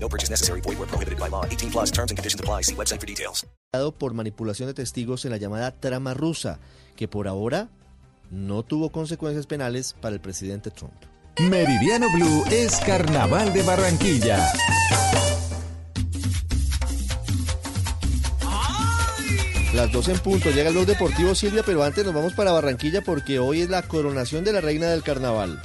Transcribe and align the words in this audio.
No 0.00 0.08
purchase 0.08 0.30
necessary. 0.30 0.60
Void 0.62 0.78
where 0.78 0.88
prohibited 0.88 1.18
by 1.18 1.28
law. 1.28 1.44
18 1.44 1.70
plus 1.70 1.90
terms 1.90 2.10
and 2.10 2.18
conditions 2.18 2.40
apply. 2.40 2.62
See 2.62 2.74
website 2.74 3.00
for 3.00 3.06
details. 3.06 3.46
por 3.98 4.14
manipulación 4.14 4.68
de 4.68 4.74
testigos 4.74 5.24
en 5.24 5.30
la 5.30 5.36
llamada 5.36 5.70
trama 5.72 6.14
rusa, 6.14 6.58
que 6.96 7.06
por 7.06 7.28
ahora 7.28 7.68
no 8.30 8.62
tuvo 8.62 8.90
consecuencias 8.90 9.46
penales 9.46 9.94
para 10.00 10.14
el 10.14 10.20
presidente 10.20 10.70
Trump. 10.70 10.94
Meridiano 11.38 12.06
Blue 12.14 12.44
es 12.50 12.76
Carnaval 12.80 13.52
de 13.52 13.62
Barranquilla. 13.62 14.52
Las 19.74 19.92
dos 19.92 20.08
en 20.08 20.18
punto. 20.18 20.50
Llega 20.50 20.70
el 20.70 20.74
blog 20.74 20.86
deportivo 20.86 21.34
Silvia, 21.34 21.62
pero 21.64 21.84
antes 21.84 22.04
nos 22.04 22.14
vamos 22.14 22.32
para 22.32 22.50
Barranquilla 22.52 23.02
porque 23.02 23.38
hoy 23.38 23.60
es 23.60 23.70
la 23.70 23.82
coronación 23.82 24.42
de 24.42 24.52
la 24.52 24.60
reina 24.60 24.86
del 24.86 25.02
carnaval. 25.02 25.62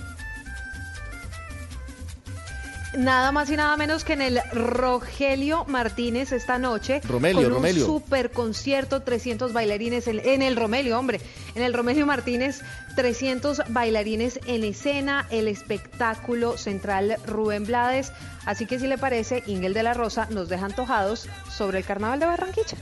Nada 2.97 3.31
más 3.31 3.49
y 3.49 3.55
nada 3.55 3.75
menos 3.75 4.03
que 4.03 4.13
en 4.13 4.21
el 4.21 4.39
Rogelio 4.51 5.65
Martínez 5.65 6.31
esta 6.31 6.59
noche. 6.59 7.01
Romelio, 7.03 7.37
con 7.37 7.45
un 7.45 7.53
Romelio. 7.53 7.85
super 7.85 8.31
concierto, 8.31 9.01
300 9.01 9.51
bailarines 9.51 10.07
en, 10.07 10.19
en 10.19 10.41
el 10.43 10.55
Romelio, 10.55 10.99
hombre. 10.99 11.19
En 11.55 11.63
el 11.63 11.73
Romelio 11.73 12.05
Martínez, 12.05 12.61
300 12.95 13.63
bailarines 13.69 14.39
en 14.45 14.63
escena, 14.63 15.25
el 15.31 15.47
espectáculo 15.47 16.57
central 16.57 17.17
Rubén 17.25 17.65
Blades. 17.65 18.11
Así 18.45 18.67
que 18.67 18.79
si 18.79 18.87
le 18.87 18.97
parece, 18.97 19.43
Ingel 19.47 19.73
de 19.73 19.83
la 19.83 19.93
Rosa 19.93 20.27
nos 20.29 20.47
deja 20.49 20.65
antojados 20.65 21.27
sobre 21.51 21.79
el 21.79 21.85
carnaval 21.85 22.19
de 22.19 22.27
Barranquilla. 22.27 22.77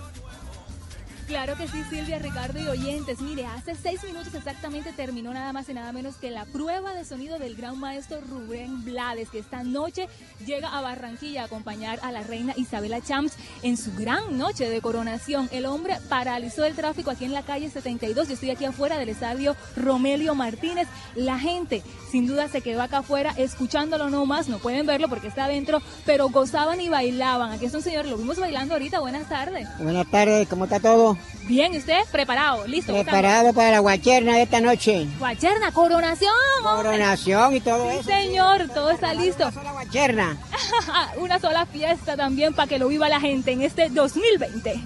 Claro 1.32 1.56
que 1.56 1.66
sí, 1.70 1.82
Silvia, 1.90 2.20
Ricardo 2.20 2.60
y 2.60 2.68
oyentes. 2.68 3.22
Mire, 3.22 3.46
hace 3.46 3.74
seis 3.74 4.04
minutos 4.04 4.34
exactamente 4.36 4.92
terminó 4.92 5.34
nada 5.34 5.54
más 5.54 5.70
y 5.70 5.74
nada 5.74 5.94
menos 5.94 6.16
que 6.18 6.30
la 6.30 6.44
prueba 6.44 6.94
de 6.94 7.06
sonido 7.06 7.40
del 7.40 7.56
gran 7.56 7.80
maestro 7.80 8.20
Rubén 8.20 8.84
Blades, 8.84 9.30
que 9.30 9.40
esta 9.40 9.64
noche 9.64 10.10
llega 10.46 10.78
a 10.78 10.82
Barranquilla 10.82 11.44
a 11.44 11.46
acompañar 11.46 12.00
a 12.04 12.12
la 12.12 12.22
reina 12.22 12.54
Isabela 12.58 13.00
Champs 13.00 13.38
en 13.64 13.78
su 13.78 13.94
gran 13.94 14.38
noche 14.38 14.70
de 14.70 14.82
coronación. 14.82 15.48
El 15.54 15.68
hombre 15.68 16.00
paralizó 16.10 16.66
el 16.66 16.76
tráfico 16.76 17.12
aquí 17.12 17.24
en 17.24 17.32
la 17.32 17.44
calle 17.44 17.70
72. 17.70 18.28
Yo 18.28 18.34
estoy 18.34 18.50
aquí 18.50 18.66
afuera 18.66 18.98
del 18.98 19.08
estadio 19.08 19.56
Romelio 19.78 20.36
Martínez. 20.36 20.90
La 21.16 21.40
gente, 21.40 21.82
sin 22.12 22.28
duda, 22.28 22.50
se 22.50 22.60
quedó 22.60 22.82
acá 22.82 22.98
afuera 22.98 23.34
escuchándolo 23.38 24.10
nomás. 24.10 24.50
No 24.50 24.60
pueden 24.60 24.86
verlo 24.86 25.08
porque 25.08 25.30
está 25.30 25.46
adentro, 25.46 25.82
pero 26.06 26.28
gozaban 26.28 26.82
y 26.82 26.90
bailaban. 26.90 27.54
Aquí 27.54 27.68
es 27.68 27.74
un 27.74 27.82
señor, 27.82 28.06
lo 28.06 28.18
vimos 28.18 28.38
bailando 28.38 28.74
ahorita. 28.74 29.00
Buenas 29.00 29.30
tardes. 29.30 29.70
Buenas 29.80 30.12
tardes, 30.12 30.46
¿cómo 30.50 30.66
está 30.66 30.82
todo? 30.82 31.21
Bien, 31.44 31.74
¿y 31.74 31.78
usted? 31.80 31.98
¿Preparado? 32.12 32.66
¿Listo? 32.68 32.94
Preparado 32.94 33.52
para 33.54 33.72
la 33.72 33.80
guacherna 33.80 34.36
de 34.36 34.44
esta 34.44 34.62
noche. 34.62 35.08
Guacherna, 35.20 35.72
coronación. 35.72 36.32
hombre. 36.64 36.84
Coronación 36.84 37.56
y 37.56 37.62
todo 37.62 37.90
Sí, 37.92 37.98
eso. 37.98 38.10
señor, 38.10 38.70
todo 38.74 38.92
está 38.92 39.14
listo. 39.14 39.52
La 39.64 39.72
guacherna. 39.72 40.38
Una 41.18 41.40
sola 41.40 41.66
fiesta 41.66 42.16
también 42.16 42.54
para 42.54 42.68
que 42.68 42.80
lo 42.80 42.88
viva 42.88 43.10
la 43.10 43.20
gente 43.20 43.52
en 43.52 43.62
este 43.64 43.90
2020. 43.90 44.80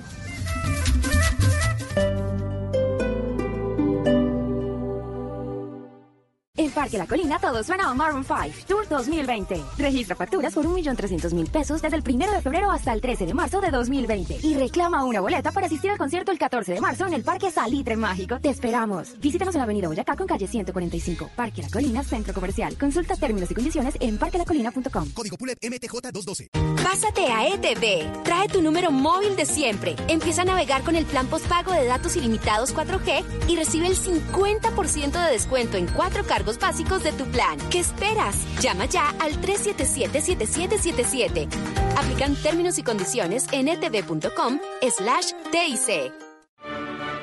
En 6.57 6.71
Parque 6.71 6.97
La 6.97 7.05
Colina 7.05 7.37
todo 7.37 7.61
suena 7.65 7.89
a 7.89 7.93
Maroon 7.93 8.23
5 8.23 8.65
Tour 8.65 8.87
2020. 8.87 9.61
Registra 9.77 10.15
facturas 10.15 10.53
por 10.53 10.65
1.300.000 10.65 11.49
pesos 11.49 11.81
desde 11.81 11.97
el 11.97 12.03
1 12.07 12.31
de 12.31 12.41
febrero 12.41 12.71
hasta 12.71 12.93
el 12.93 13.01
13 13.01 13.25
de 13.25 13.33
marzo 13.33 13.59
de 13.59 13.71
2020 13.71 14.39
y 14.41 14.53
reclama 14.53 15.03
una 15.03 15.19
boleta 15.19 15.51
para 15.51 15.67
asistir 15.67 15.91
al 15.91 15.97
concierto 15.97 16.31
el 16.31 16.39
14 16.39 16.75
de 16.75 16.79
marzo 16.79 17.07
en 17.07 17.13
el 17.13 17.23
Parque 17.23 17.51
Salitre 17.51 17.97
Mágico. 17.97 18.39
Te 18.39 18.51
esperamos. 18.51 19.19
Visítanos 19.19 19.53
en 19.55 19.59
la 19.59 19.63
Avenida 19.65 19.89
Boyacá 19.89 20.15
con 20.15 20.27
calle 20.27 20.47
145, 20.47 21.31
Parque 21.35 21.61
La 21.61 21.69
Colina, 21.69 22.03
Centro 22.03 22.33
Comercial. 22.33 22.77
Consulta 22.77 23.17
términos 23.17 23.51
y 23.51 23.53
condiciones 23.53 23.95
en 23.99 24.17
parquelacolina.com. 24.17 25.09
Código 25.13 25.35
PULEP 25.35 25.59
MTJ212. 25.59 26.51
Pásate 26.81 27.25
a 27.33 27.49
ETV. 27.49 28.23
Trae 28.23 28.47
tu 28.47 28.61
número 28.61 28.91
móvil 28.91 29.35
de 29.35 29.45
siempre. 29.45 29.97
Empieza 30.07 30.43
a 30.43 30.45
navegar 30.45 30.83
con 30.83 30.95
el 30.95 31.05
plan 31.05 31.27
postpago 31.27 31.73
de 31.73 31.85
datos 31.85 32.15
ilimitados 32.15 32.73
4G 32.73 33.49
y 33.49 33.57
recibe 33.57 33.87
el 33.87 33.97
50% 33.97 35.25
de 35.25 35.31
descuento 35.31 35.75
en 35.75 35.87
cuatro 35.87 36.23
cargos 36.23 36.44
básicos 36.59 37.03
de 37.03 37.11
tu 37.11 37.25
plan. 37.25 37.57
¿Qué 37.69 37.79
esperas? 37.79 38.37
Llama 38.61 38.85
ya 38.85 39.09
al 39.19 39.33
377-7777. 39.41 41.49
Aplican 41.97 42.35
términos 42.35 42.77
y 42.77 42.83
condiciones 42.83 43.47
en 43.51 43.67
etv.com 43.67 44.59
slash 44.81 45.33
TIC. 45.51 46.13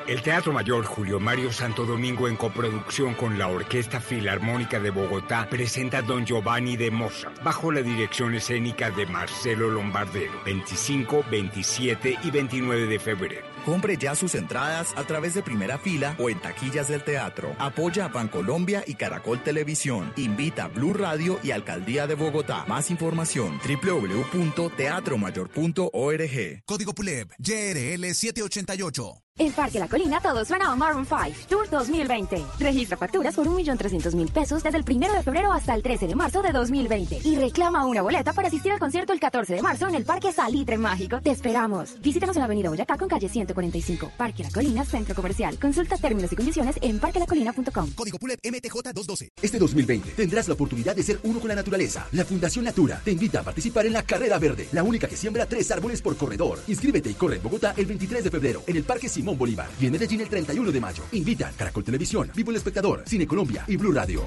El 0.05 0.21
Teatro 0.21 0.51
Mayor 0.51 0.83
Julio 0.83 1.21
Mario 1.21 1.53
Santo 1.53 1.85
Domingo 1.85 2.27
en 2.27 2.35
coproducción 2.35 3.13
con 3.13 3.39
la 3.39 3.47
Orquesta 3.47 4.01
Filarmónica 4.01 4.81
de 4.81 4.89
Bogotá 4.89 5.47
presenta 5.49 6.01
Don 6.01 6.25
Giovanni 6.25 6.75
de 6.75 6.91
Mozart 6.91 7.41
bajo 7.41 7.71
la 7.71 7.81
dirección 7.81 8.35
escénica 8.35 8.91
de 8.91 9.05
Marcelo 9.05 9.69
Lombardero 9.69 10.33
25, 10.43 11.23
27 11.31 12.17
y 12.21 12.31
29 12.31 12.87
de 12.87 12.99
febrero. 12.99 13.52
Compre 13.65 13.97
ya 13.97 14.15
sus 14.15 14.35
entradas 14.35 14.93
a 14.95 15.03
través 15.03 15.33
de 15.33 15.43
primera 15.43 15.77
fila 15.77 16.15
o 16.19 16.29
en 16.29 16.39
taquillas 16.39 16.87
del 16.87 17.03
teatro. 17.03 17.53
Apoya 17.59 18.05
a 18.05 18.09
Bancolombia 18.09 18.83
y 18.85 18.95
Caracol 18.95 19.41
Televisión. 19.43 20.13
Invita 20.15 20.65
a 20.65 20.67
Blue 20.67 20.93
Radio 20.93 21.39
y 21.43 21.51
Alcaldía 21.51 22.07
de 22.07 22.15
Bogotá. 22.15 22.65
Más 22.67 22.91
información 22.91 23.59
www.teatromayor.org. 23.63 26.63
Código 26.65 26.93
PULEP 26.93 27.31
YRL 27.39 28.13
788. 28.13 29.22
En 29.39 29.51
Parque 29.51 29.79
La 29.79 29.87
Colina 29.87 30.21
todo 30.21 30.45
suena 30.45 30.71
a 30.71 30.75
Maroon 30.75 31.07
5 31.07 31.47
Tour 31.49 31.67
2020. 31.67 32.39
Registra 32.59 32.95
facturas 32.95 33.33
por 33.33 33.47
1.300.000 33.47 34.31
pesos 34.31 34.61
desde 34.61 34.77
el 34.77 34.85
1 34.87 35.11
de 35.11 35.23
febrero 35.23 35.51
hasta 35.51 35.73
el 35.73 35.81
13 35.81 36.05
de 36.05 36.13
marzo 36.13 36.43
de 36.43 36.51
2020 36.51 37.21
y 37.23 37.35
reclama 37.37 37.87
una 37.87 38.03
boleta 38.03 38.31
para 38.33 38.49
asistir 38.49 38.71
al 38.71 38.77
concierto 38.77 39.11
el 39.11 39.19
14 39.19 39.55
de 39.55 39.61
marzo 39.63 39.87
en 39.87 39.95
el 39.95 40.05
Parque 40.05 40.31
Salitre 40.31 40.77
Mágico. 40.77 41.19
Te 41.19 41.31
esperamos. 41.31 41.99
Visítanos 41.99 42.35
en 42.35 42.41
la 42.41 42.45
Avenida 42.45 42.69
Boyacá 42.69 42.95
con 42.95 43.07
calle 43.07 43.27
145, 43.27 44.11
Parque 44.15 44.43
La 44.43 44.51
Colina, 44.51 44.85
Centro 44.85 45.15
Comercial. 45.15 45.57
Consulta 45.57 45.97
términos 45.97 46.31
y 46.31 46.35
condiciones 46.35 46.75
en 46.79 46.99
parquelacolina.com. 46.99 47.89
Código 47.95 48.19
PULEP 48.19 48.39
MTJ212. 48.39 49.29
Este 49.41 49.57
2020 49.57 50.11
tendrás 50.11 50.47
la 50.47 50.53
oportunidad 50.53 50.95
de 50.95 51.01
ser 51.01 51.19
uno 51.23 51.39
con 51.39 51.49
la 51.49 51.55
naturaleza. 51.55 52.07
La 52.11 52.23
Fundación 52.23 52.65
Natura 52.65 53.01
te 53.03 53.09
invita 53.09 53.39
a 53.39 53.43
participar 53.43 53.87
en 53.87 53.93
la 53.93 54.03
Carrera 54.03 54.37
Verde, 54.37 54.67
la 54.73 54.83
única 54.83 55.07
que 55.07 55.17
siembra 55.17 55.47
tres 55.47 55.71
árboles 55.71 56.03
por 56.03 56.15
corredor. 56.17 56.59
Inscríbete 56.67 57.09
y 57.09 57.15
corre 57.15 57.37
en 57.37 57.41
Bogotá 57.41 57.73
el 57.75 57.87
23 57.87 58.23
de 58.25 58.29
febrero 58.29 58.61
en 58.67 58.75
el 58.75 58.83
Parque 58.83 59.09
Simón 59.23 59.37
Bolívar 59.37 59.69
y 59.79 59.85
en 59.85 59.93
Medellín 59.93 60.19
el 60.19 60.27
31 60.27 60.69
de 60.69 60.81
mayo. 60.81 61.03
Invitan 61.13 61.53
Caracol 61.53 61.81
Televisión, 61.81 62.29
Vivo 62.35 62.51
el 62.51 62.57
Espectador, 62.57 63.03
Cine 63.05 63.25
Colombia 63.25 63.63
y 63.69 63.77
Blue 63.77 63.93
Radio. 63.93 64.25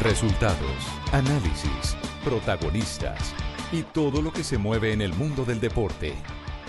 Resultados, 0.00 0.58
análisis, 1.12 1.96
protagonistas 2.24 3.34
y 3.70 3.82
todo 3.82 4.22
lo 4.22 4.32
que 4.32 4.42
se 4.42 4.56
mueve 4.56 4.94
en 4.94 5.02
el 5.02 5.12
mundo 5.12 5.44
del 5.44 5.60
deporte. 5.60 6.14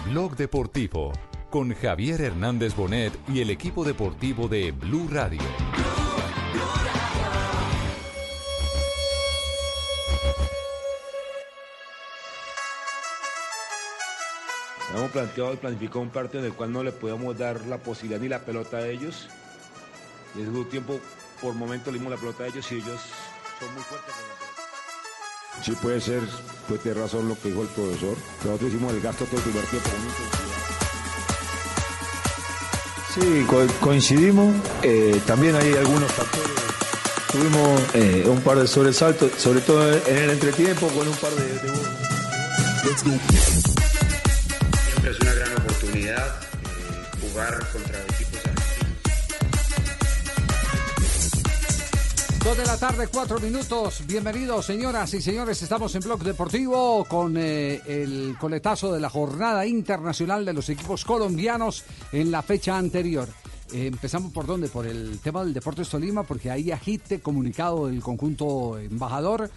Blog 0.09 0.35
Deportivo 0.35 1.13
con 1.49 1.73
Javier 1.73 2.19
Hernández 2.19 2.75
Bonet 2.75 3.17
y 3.29 3.39
el 3.39 3.49
equipo 3.49 3.85
deportivo 3.85 4.49
de 4.49 4.73
Blue 4.73 5.07
Radio. 5.09 5.39
Hemos 14.93 15.11
planteado 15.11 15.53
y 15.53 15.57
planificado 15.57 15.99
un 16.01 16.09
partido 16.09 16.39
en 16.41 16.45
el 16.51 16.53
cual 16.53 16.71
no 16.71 16.83
le 16.83 16.91
podíamos 16.91 17.37
dar 17.37 17.59
la 17.67 17.77
posibilidad 17.77 18.19
ni 18.21 18.27
la 18.29 18.39
pelota 18.39 18.77
a 18.77 18.87
ellos. 18.87 19.27
Y 20.35 20.41
en 20.41 20.55
ese 20.55 20.65
tiempo, 20.65 20.99
por 21.41 21.53
momento, 21.53 21.91
le 21.91 21.97
dimos 21.97 22.11
la 22.13 22.19
pelota 22.19 22.43
a 22.43 22.47
ellos 22.47 22.71
y 22.71 22.75
ellos 22.75 22.99
son 23.59 23.73
muy 23.73 23.83
fuertes. 23.83 24.13
con 24.13 24.27
la 24.27 24.35
pelota. 24.35 25.63
Sí 25.63 25.71
puede 25.81 26.01
ser, 26.01 26.21
pues 26.67 26.81
tiene 26.81 26.99
razón 27.01 27.27
lo 27.27 27.39
que 27.39 27.49
dijo 27.49 27.61
el 27.63 27.67
profesor. 27.69 28.15
Nosotros 28.43 28.69
hicimos 28.71 28.93
el 28.93 29.01
gasto 29.01 29.25
todo 29.25 29.37
el 29.37 29.43
primer 29.43 29.65
tiempo. 29.65 29.89
Sí, 33.13 33.45
co- 33.47 33.67
coincidimos. 33.79 34.55
Eh, 34.83 35.19
también 35.25 35.55
hay 35.55 35.73
algunos 35.73 36.11
factores. 36.11 36.51
Tuvimos 37.31 37.81
eh, 37.95 38.25
un 38.27 38.41
par 38.41 38.59
de 38.59 38.67
sobresaltos, 38.67 39.31
sobre 39.37 39.61
todo 39.61 39.91
en 39.93 40.17
el 40.17 40.29
entretiempo, 40.31 40.87
con 40.89 41.07
un 41.07 41.15
par 41.15 41.31
de, 41.31 41.43
de 41.43 41.71
eh, 46.07 46.15
jugar 47.21 47.65
contra 47.71 47.99
equipos. 48.03 48.39
Dos 52.43 52.57
de 52.57 52.65
la 52.65 52.77
tarde, 52.77 53.07
cuatro 53.11 53.39
minutos. 53.39 54.03
Bienvenidos, 54.05 54.67
señoras 54.67 55.11
y 55.15 55.21
señores. 55.21 55.63
Estamos 55.63 55.95
en 55.95 56.01
Blog 56.01 56.23
Deportivo 56.23 57.03
con 57.05 57.35
eh, 57.37 57.81
el 57.87 58.35
coletazo 58.39 58.93
de 58.93 58.99
la 58.99 59.09
jornada 59.09 59.65
internacional 59.65 60.45
de 60.45 60.53
los 60.53 60.69
equipos 60.69 61.03
colombianos 61.05 61.83
en 62.11 62.29
la 62.29 62.43
fecha 62.43 62.77
anterior. 62.77 63.27
Eh, 63.73 63.87
empezamos 63.87 64.31
por 64.31 64.45
dónde? 64.45 64.67
Por 64.67 64.85
el 64.85 65.19
tema 65.23 65.43
del 65.43 65.55
Deportes 65.55 65.89
Tolima, 65.89 66.21
porque 66.21 66.51
ahí 66.51 66.71
agite 66.71 67.19
comunicado 67.19 67.87
del 67.87 68.01
conjunto 68.01 68.77
embajador. 68.77 69.49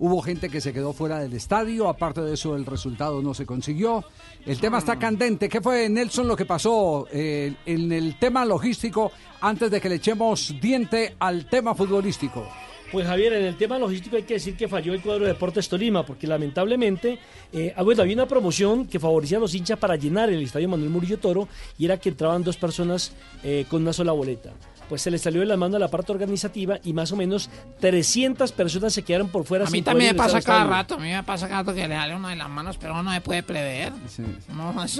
Hubo 0.00 0.22
gente 0.22 0.48
que 0.48 0.60
se 0.60 0.72
quedó 0.72 0.92
fuera 0.92 1.18
del 1.18 1.32
estadio, 1.32 1.88
aparte 1.88 2.20
de 2.20 2.34
eso 2.34 2.54
el 2.54 2.64
resultado 2.64 3.20
no 3.20 3.34
se 3.34 3.44
consiguió. 3.44 4.04
El 4.46 4.60
tema 4.60 4.78
está 4.78 4.96
candente. 4.96 5.48
¿Qué 5.48 5.60
fue, 5.60 5.88
Nelson, 5.88 6.28
lo 6.28 6.36
que 6.36 6.44
pasó 6.44 7.08
eh, 7.10 7.52
en 7.66 7.90
el 7.90 8.16
tema 8.16 8.44
logístico 8.44 9.10
antes 9.40 9.72
de 9.72 9.80
que 9.80 9.88
le 9.88 9.96
echemos 9.96 10.54
diente 10.60 11.16
al 11.18 11.46
tema 11.46 11.74
futbolístico? 11.74 12.48
Pues 12.92 13.08
Javier, 13.08 13.32
en 13.32 13.44
el 13.44 13.56
tema 13.56 13.76
logístico 13.76 14.14
hay 14.14 14.22
que 14.22 14.34
decir 14.34 14.56
que 14.56 14.68
falló 14.68 14.94
el 14.94 15.02
cuadro 15.02 15.24
de 15.24 15.32
Deportes 15.32 15.68
Tolima, 15.68 16.06
porque 16.06 16.28
lamentablemente 16.28 17.18
eh, 17.52 17.74
ah, 17.76 17.82
bueno, 17.82 18.00
había 18.02 18.14
una 18.14 18.28
promoción 18.28 18.86
que 18.86 19.00
favorecía 19.00 19.38
a 19.38 19.40
los 19.40 19.54
hinchas 19.54 19.78
para 19.78 19.96
llenar 19.96 20.30
el 20.30 20.40
estadio 20.40 20.68
Manuel 20.68 20.90
Murillo 20.90 21.18
Toro 21.18 21.48
y 21.76 21.84
era 21.84 21.98
que 21.98 22.10
entraban 22.10 22.44
dos 22.44 22.56
personas 22.56 23.12
eh, 23.42 23.66
con 23.68 23.82
una 23.82 23.92
sola 23.92 24.12
boleta 24.12 24.52
pues 24.88 25.02
se 25.02 25.10
le 25.10 25.18
salió 25.18 25.40
de 25.40 25.46
la 25.46 25.56
mano 25.56 25.76
a 25.76 25.78
la 25.78 25.88
parte 25.88 26.12
organizativa 26.12 26.78
y 26.82 26.92
más 26.92 27.12
o 27.12 27.16
menos 27.16 27.50
300 27.80 28.52
personas 28.52 28.92
se 28.92 29.02
quedaron 29.02 29.28
por 29.28 29.44
fuera. 29.44 29.66
A 29.66 29.70
mí 29.70 29.82
también 29.82 30.12
me 30.12 30.14
pasa 30.16 30.40
cada 30.40 30.64
rato, 30.64 30.94
a 30.94 30.98
mí 30.98 31.10
me 31.10 31.22
pasa 31.22 31.48
cada 31.48 31.62
rato 31.62 31.74
que 31.74 31.86
le 31.86 31.94
sale 31.94 32.14
una 32.14 32.30
de 32.30 32.36
las 32.36 32.48
manos, 32.48 32.76
pero 32.78 33.02
no 33.02 33.12
se 33.12 33.20
puede 33.20 33.42
prever. 33.42 33.92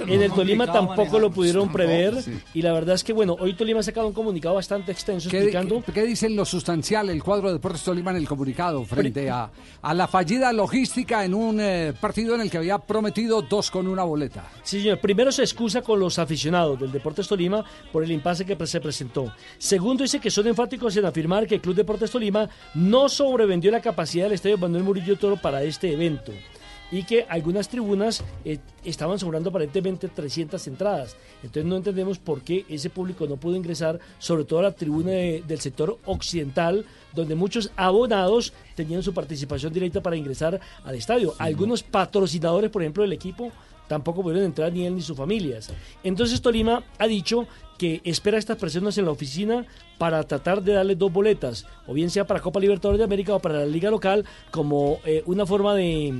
en 0.07 0.21
el 0.21 0.31
Tolima 0.31 0.71
tampoco 0.71 1.19
lo 1.19 1.31
pudieron 1.31 1.71
prever 1.71 2.13
y 2.53 2.61
la 2.61 2.73
verdad 2.73 2.95
es 2.95 3.03
que 3.03 3.13
bueno, 3.13 3.35
hoy 3.39 3.53
Tolima 3.53 3.79
ha 3.79 3.83
sacado 3.83 4.07
un 4.07 4.13
comunicado 4.13 4.55
bastante 4.55 4.91
extenso 4.91 5.29
explicando... 5.29 5.83
¿qué, 5.93 6.03
dicen 6.03 6.35
lo 6.35 6.45
sustancial 6.45 7.09
el 7.09 7.23
cuadro 7.23 7.47
de 7.47 7.53
Deportes 7.53 7.83
Tolima 7.83 8.11
en 8.11 8.17
el 8.17 8.27
comunicado 8.27 8.83
frente 8.85 9.29
a, 9.29 9.49
a 9.81 9.93
la 9.93 10.07
fallida 10.07 10.51
logística 10.53 11.23
en 11.23 11.33
un 11.33 11.59
eh, 11.59 11.93
partido 11.99 12.35
en 12.35 12.41
el 12.41 12.49
que 12.49 12.57
había 12.57 12.77
prometido 12.79 13.41
dos 13.41 13.71
con 13.71 13.87
una 13.87 14.03
boleta? 14.03 14.45
Sí, 14.63 14.81
señor. 14.81 14.99
Primero 14.99 15.31
se 15.31 15.43
excusa 15.43 15.81
con 15.81 15.99
los 15.99 16.19
aficionados 16.19 16.79
del 16.79 16.91
Deportes 16.91 17.27
Tolima 17.27 17.63
por 17.91 18.03
el 18.03 18.11
impasse 18.11 18.45
que 18.45 18.55
se 18.67 18.81
presentó. 18.81 19.33
Segundo, 19.79 20.03
dice 20.03 20.19
que 20.19 20.29
son 20.29 20.45
enfáticos 20.45 20.97
en 20.97 21.05
afirmar 21.05 21.47
que 21.47 21.55
el 21.55 21.61
Club 21.61 21.73
Deportes 21.73 22.11
Tolima 22.11 22.49
no 22.73 23.07
sobrevendió 23.07 23.71
la 23.71 23.79
capacidad 23.79 24.25
del 24.25 24.33
Estadio 24.33 24.57
Manuel 24.57 24.83
Murillo 24.83 25.17
Toro 25.17 25.37
para 25.37 25.63
este 25.63 25.93
evento 25.93 26.33
y 26.91 27.03
que 27.03 27.25
algunas 27.29 27.69
tribunas 27.69 28.21
eh, 28.43 28.59
estaban 28.83 29.17
sobrando 29.19 29.51
aparentemente 29.51 30.09
300 30.09 30.67
entradas. 30.67 31.15
Entonces 31.43 31.63
no 31.63 31.77
entendemos 31.77 32.19
por 32.19 32.41
qué 32.41 32.65
ese 32.67 32.89
público 32.89 33.25
no 33.25 33.37
pudo 33.37 33.55
ingresar, 33.55 34.01
sobre 34.17 34.43
todo 34.43 34.59
a 34.59 34.63
la 34.63 34.71
tribuna 34.73 35.11
del 35.11 35.61
sector 35.61 35.97
occidental, 36.03 36.85
donde 37.13 37.35
muchos 37.35 37.71
abonados 37.77 38.51
tenían 38.75 39.01
su 39.01 39.13
participación 39.13 39.71
directa 39.71 40.01
para 40.01 40.17
ingresar 40.17 40.59
al 40.83 40.95
estadio. 40.95 41.35
Algunos 41.37 41.83
patrocinadores, 41.83 42.69
por 42.69 42.81
ejemplo, 42.81 43.03
del 43.03 43.13
equipo, 43.13 43.53
tampoco 43.89 44.21
pudieron 44.21 44.45
entrar 44.45 44.71
ni 44.71 44.85
él 44.85 44.95
ni 44.95 45.01
sus 45.01 45.17
familias. 45.17 45.69
Entonces 46.03 46.41
Tolima 46.41 46.83
ha 46.97 47.07
dicho 47.07 47.47
que 47.77 48.01
espera 48.03 48.37
a 48.37 48.39
estas 48.39 48.57
personas 48.57 48.97
en 48.97 49.05
la 49.05 49.11
oficina 49.11 49.65
para 49.97 50.23
tratar 50.23 50.61
de 50.61 50.73
darle 50.73 50.95
dos 50.95 51.11
boletas, 51.11 51.65
o 51.87 51.93
bien 51.93 52.09
sea 52.09 52.25
para 52.25 52.39
Copa 52.39 52.59
Libertadores 52.59 52.99
de 52.99 53.05
América 53.05 53.35
o 53.35 53.39
para 53.39 53.59
la 53.59 53.65
liga 53.65 53.89
local, 53.89 54.25
como 54.51 54.99
eh, 55.05 55.23
una 55.25 55.45
forma 55.45 55.73
de, 55.75 56.13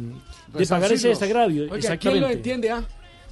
de 0.53 0.65
pagar 0.65 0.91
ese 0.91 1.09
desagravio. 1.09 1.69
¿Quién 1.99 2.21
lo 2.21 2.29
entiende? 2.29 2.71
Ah? 2.71 2.83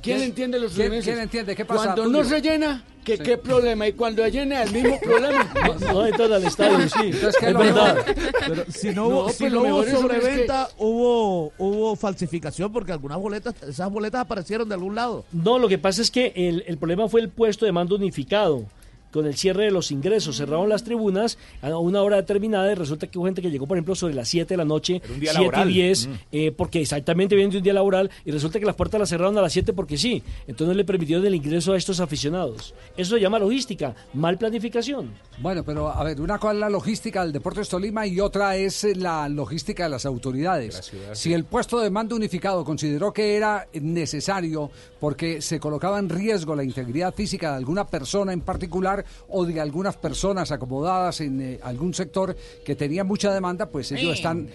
¿Quién 0.01 0.21
entiende 0.21 0.59
los 0.59 0.73
¿Quién, 0.73 1.01
¿Quién 1.01 1.19
entiende? 1.19 1.55
¿Qué 1.55 1.65
pasa? 1.65 1.93
Cuando 1.93 2.07
no 2.07 2.23
se 2.23 2.41
llena, 2.41 2.83
¿qué, 3.03 3.17
¿qué 3.17 3.37
problema? 3.37 3.87
Y 3.87 3.93
cuando 3.93 4.23
se 4.23 4.31
llena, 4.31 4.63
el 4.63 4.71
mismo 4.71 4.99
problema. 4.99 5.53
No, 5.91 6.03
de 6.03 6.11
todo 6.13 6.35
el 6.37 6.45
estadio, 6.45 6.87
sí. 6.89 7.05
Entonces, 7.05 7.43
es 7.43 7.53
verdad. 7.53 8.05
Pero 8.47 8.65
si 8.69 8.89
no 8.89 9.07
hubo, 9.07 9.29
si 9.29 9.49
no 9.49 9.61
hubo 9.61 9.83
sobreventa, 9.83 10.69
hubo, 10.77 11.53
hubo 11.57 11.95
falsificación 11.95 12.71
porque 12.71 12.91
algunas 12.91 13.17
boletas, 13.17 13.55
esas 13.63 13.91
boletas 13.91 14.21
aparecieron 14.21 14.67
de 14.67 14.75
algún 14.75 14.95
lado. 14.95 15.25
No, 15.31 15.59
lo 15.59 15.67
que 15.67 15.77
pasa 15.77 16.01
es 16.01 16.11
que 16.11 16.33
el, 16.35 16.63
el 16.67 16.77
problema 16.77 17.07
fue 17.09 17.21
el 17.21 17.29
puesto 17.29 17.65
de 17.65 17.71
mando 17.71 17.95
unificado 17.95 18.65
con 19.11 19.25
el 19.25 19.35
cierre 19.35 19.65
de 19.65 19.71
los 19.71 19.91
ingresos. 19.91 20.37
Cerraron 20.37 20.69
las 20.69 20.83
tribunas 20.83 21.37
a 21.61 21.77
una 21.77 22.01
hora 22.01 22.17
determinada 22.17 22.71
y 22.71 22.75
resulta 22.75 23.07
que 23.07 23.17
hubo 23.17 23.25
gente 23.25 23.41
que 23.41 23.51
llegó, 23.51 23.67
por 23.67 23.77
ejemplo, 23.77 23.95
sobre 23.95 24.13
las 24.13 24.27
7 24.27 24.53
de 24.53 24.57
la 24.57 24.65
noche, 24.65 25.01
7 25.19 25.61
y 25.65 25.73
10, 25.73 26.09
eh, 26.31 26.51
porque 26.51 26.81
exactamente 26.81 27.35
viene 27.35 27.51
de 27.51 27.57
un 27.57 27.63
día 27.63 27.73
laboral 27.73 28.09
y 28.25 28.31
resulta 28.31 28.59
que 28.59 28.65
las 28.65 28.75
puertas 28.75 28.99
las 28.99 29.09
cerraron 29.09 29.37
a 29.37 29.41
las 29.41 29.53
7 29.53 29.73
porque 29.73 29.97
sí. 29.97 30.23
Entonces 30.41 30.67
no 30.67 30.73
le 30.73 30.85
permitieron 30.85 31.25
el 31.25 31.35
ingreso 31.35 31.73
a 31.73 31.77
estos 31.77 31.99
aficionados. 31.99 32.73
Eso 32.95 33.15
se 33.15 33.21
llama 33.21 33.39
logística, 33.39 33.95
mal 34.13 34.37
planificación. 34.37 35.11
Bueno, 35.39 35.63
pero 35.63 35.89
a 35.89 36.03
ver, 36.03 36.19
una 36.19 36.39
cosa 36.39 36.53
es 36.53 36.59
la 36.59 36.69
logística 36.69 37.23
del 37.23 37.31
Deportes 37.31 37.69
Tolima 37.69 38.07
y 38.07 38.19
otra 38.19 38.55
es 38.55 38.83
la 38.97 39.29
logística 39.29 39.83
de 39.83 39.89
las 39.89 40.05
autoridades. 40.05 40.91
si 41.13 41.33
el 41.33 41.45
puesto 41.45 41.79
de 41.79 41.89
mando 41.89 42.15
unificado 42.15 42.63
consideró 42.63 43.13
que 43.13 43.35
era 43.35 43.67
necesario 43.73 44.69
porque 44.99 45.41
se 45.41 45.59
colocaba 45.59 45.99
en 45.99 46.09
riesgo 46.09 46.55
la 46.55 46.63
integridad 46.63 47.13
física 47.13 47.51
de 47.51 47.57
alguna 47.57 47.87
persona 47.87 48.33
en 48.33 48.41
particular, 48.41 48.96
o 49.29 49.45
de 49.45 49.59
algunas 49.59 49.95
personas 49.95 50.51
acomodadas 50.51 51.21
en 51.21 51.41
eh, 51.41 51.59
algún 51.63 51.93
sector 51.93 52.35
que 52.63 52.75
tenía 52.75 53.03
mucha 53.03 53.33
demanda, 53.33 53.67
pues 53.67 53.91
ellos 53.91 54.15
están 54.15 54.49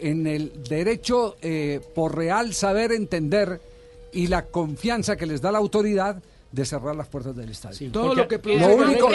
en 0.00 0.26
el 0.26 0.62
derecho 0.62 1.36
eh, 1.42 1.80
por 1.94 2.16
real 2.16 2.54
saber 2.54 2.92
entender 2.92 3.60
y 4.12 4.28
la 4.28 4.46
confianza 4.46 5.16
que 5.16 5.26
les 5.26 5.40
da 5.40 5.52
la 5.52 5.58
autoridad 5.58 6.22
de 6.50 6.64
cerrar 6.64 6.96
las 6.96 7.08
puertas 7.08 7.36
del 7.36 7.50
estadio. 7.50 7.90
Todo 7.92 8.14
lo, 8.14 8.26
que 8.26 8.38
lo, 8.58 8.74
único, 8.74 9.10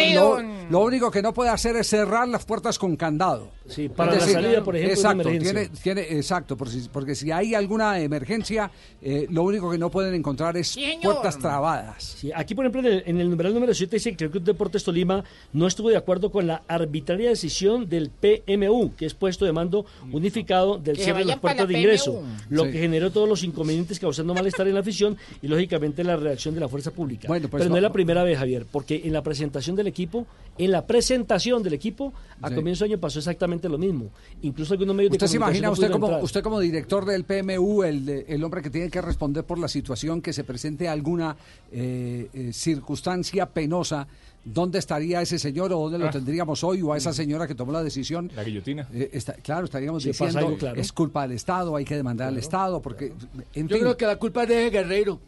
lo, 0.70 0.80
único 0.82 1.10
que 1.10 1.22
no 1.22 1.34
puede 1.34 1.50
hacer 1.50 1.76
es 1.76 1.88
cerrar 1.88 2.28
las 2.28 2.46
puertas 2.46 2.78
con 2.78 2.96
candado. 2.96 3.50
Sí, 3.68 3.90
para 3.90 4.16
la 4.16 4.20
salida, 4.20 4.64
por 4.64 4.76
ejemplo, 4.76 4.94
exacto, 4.94 5.30
tiene, 5.30 5.70
tiene, 5.70 6.02
exacto, 6.02 6.56
porque 6.56 6.74
si, 6.74 6.90
porque 6.90 7.16
si 7.16 7.32
hay 7.32 7.56
alguna 7.56 8.00
emergencia, 8.00 8.70
eh, 9.02 9.26
lo 9.32 9.44
único 9.44 9.72
que 9.72 9.80
no 9.80 9.90
pueden 9.90 10.14
encontrar 10.14 10.58
es 10.58 10.78
puertas 11.02 11.40
trabadas. 11.40 12.04
Sí, 12.20 12.32
aquí, 12.36 12.54
por 12.54 12.66
ejemplo, 12.66 12.92
en 12.92 13.20
el, 13.20 13.30
numeral 13.30 13.54
número 13.54 13.74
7 13.74 13.96
dice 13.96 14.16
que 14.16 14.26
el 14.26 14.32
Club 14.32 14.44
Deportes 14.44 14.84
Tolima 14.84 15.24
no 15.54 15.66
estuvo 15.66 15.90
de 15.90 15.98
acuerdo 15.98 16.32
con 16.32 16.46
la 16.46 16.62
arbitraria 16.68 17.30
decisión 17.30 17.90
del 17.90 18.12
PMU, 18.12 18.94
que 18.96 19.08
es 19.08 19.16
puesto 19.16 19.46
de 19.46 19.54
mando 19.54 19.86
unificado 20.12 20.78
del 20.78 20.98
cierre 20.98 21.20
de 21.20 21.26
las 21.26 21.40
puertas 21.40 21.68
de 21.68 21.80
ingreso, 21.80 22.22
lo 22.50 22.66
que 22.66 22.74
generó 22.74 23.12
todos 23.12 23.28
los 23.28 23.44
inconvenientes 23.44 24.00
causando 24.00 24.36
malestar 24.36 24.68
en 24.68 24.76
la 24.76 24.82
afición 24.82 25.18
y, 25.42 25.48
lógicamente, 25.48 26.04
la 26.04 26.16
reacción 26.16 26.54
de 26.54 26.60
la 26.60 26.68
fuerza 26.68 26.92
pública. 26.92 27.23
Bueno, 27.28 27.48
pues 27.50 27.62
Pero 27.62 27.70
no, 27.70 27.78
es 27.78 27.84
la 27.84 27.92
primera 27.92 28.24
vez, 28.24 28.38
Javier, 28.38 28.66
porque 28.72 29.02
en 29.06 29.14
la 29.14 29.22
presentación 29.24 29.76
del 29.76 29.88
equipo, 29.88 30.26
en 30.58 30.72
la 30.72 30.86
presentación 30.86 31.64
del 31.64 31.74
equipo, 31.74 32.14
a 32.42 32.52
comienzo 32.52 32.84
de 32.86 32.92
año 32.92 33.00
pasó 33.00 33.20
exactamente 33.20 33.70
lo 33.70 33.78
mismo. 33.78 34.10
Incluso 34.42 34.74
algunos 34.74 34.96
medios 34.96 35.12
¿Usted 35.12 35.26
de 35.26 35.30
se 35.32 35.38
imagina, 35.38 35.72
usted 35.72 35.90
como, 35.92 36.18
usted 36.20 36.42
como 36.44 36.60
director 36.60 37.06
del 37.06 37.24
PMU, 37.24 37.84
el, 37.84 38.26
el 38.28 38.44
hombre 38.44 38.62
que 38.62 38.70
tiene 38.70 38.90
que 38.90 39.02
responder 39.02 39.44
por 39.44 39.58
la 39.60 39.68
situación 39.68 40.22
que 40.22 40.34
se 40.34 40.44
presente 40.44 40.88
alguna 40.88 41.36
eh, 41.72 42.28
eh, 42.34 42.52
circunstancia 42.54 43.46
penosa, 43.48 44.08
¿dónde 44.46 44.78
estaría 44.80 45.22
ese 45.22 45.40
señor 45.40 45.72
o 45.72 45.80
dónde 45.80 45.98
lo 45.98 46.08
Ah. 46.08 46.12
tendríamos 46.12 46.64
hoy 46.64 46.82
o 46.82 46.92
a 46.94 46.98
esa 46.98 47.14
señora 47.14 47.48
que 47.48 47.56
tomó 47.56 47.72
la 47.72 47.82
decisión? 47.82 48.30
La 48.36 48.44
guillotina. 48.44 48.88
Eh, 48.94 49.10
está- 49.14 49.34
claro, 49.36 49.66
estaríamos 49.66 50.04
diciendo 50.04 50.38
algo, 50.40 50.58
claro. 50.58 50.80
es 50.82 50.92
culpa 50.92 51.22
del 51.24 51.32
Estado, 51.34 51.76
hay 51.76 51.86
que 51.86 51.96
demandar 51.96 52.28
al 52.28 52.38
Estado, 52.38 52.82
porque, 52.82 53.14
en 53.54 53.68
Yo 53.68 53.76
fin. 53.76 53.84
creo 53.86 53.98
que 53.98 54.06
la 54.06 54.18
culpa 54.18 54.44
es 54.44 54.50
de 54.50 54.70
Guerreiro. 54.70 55.20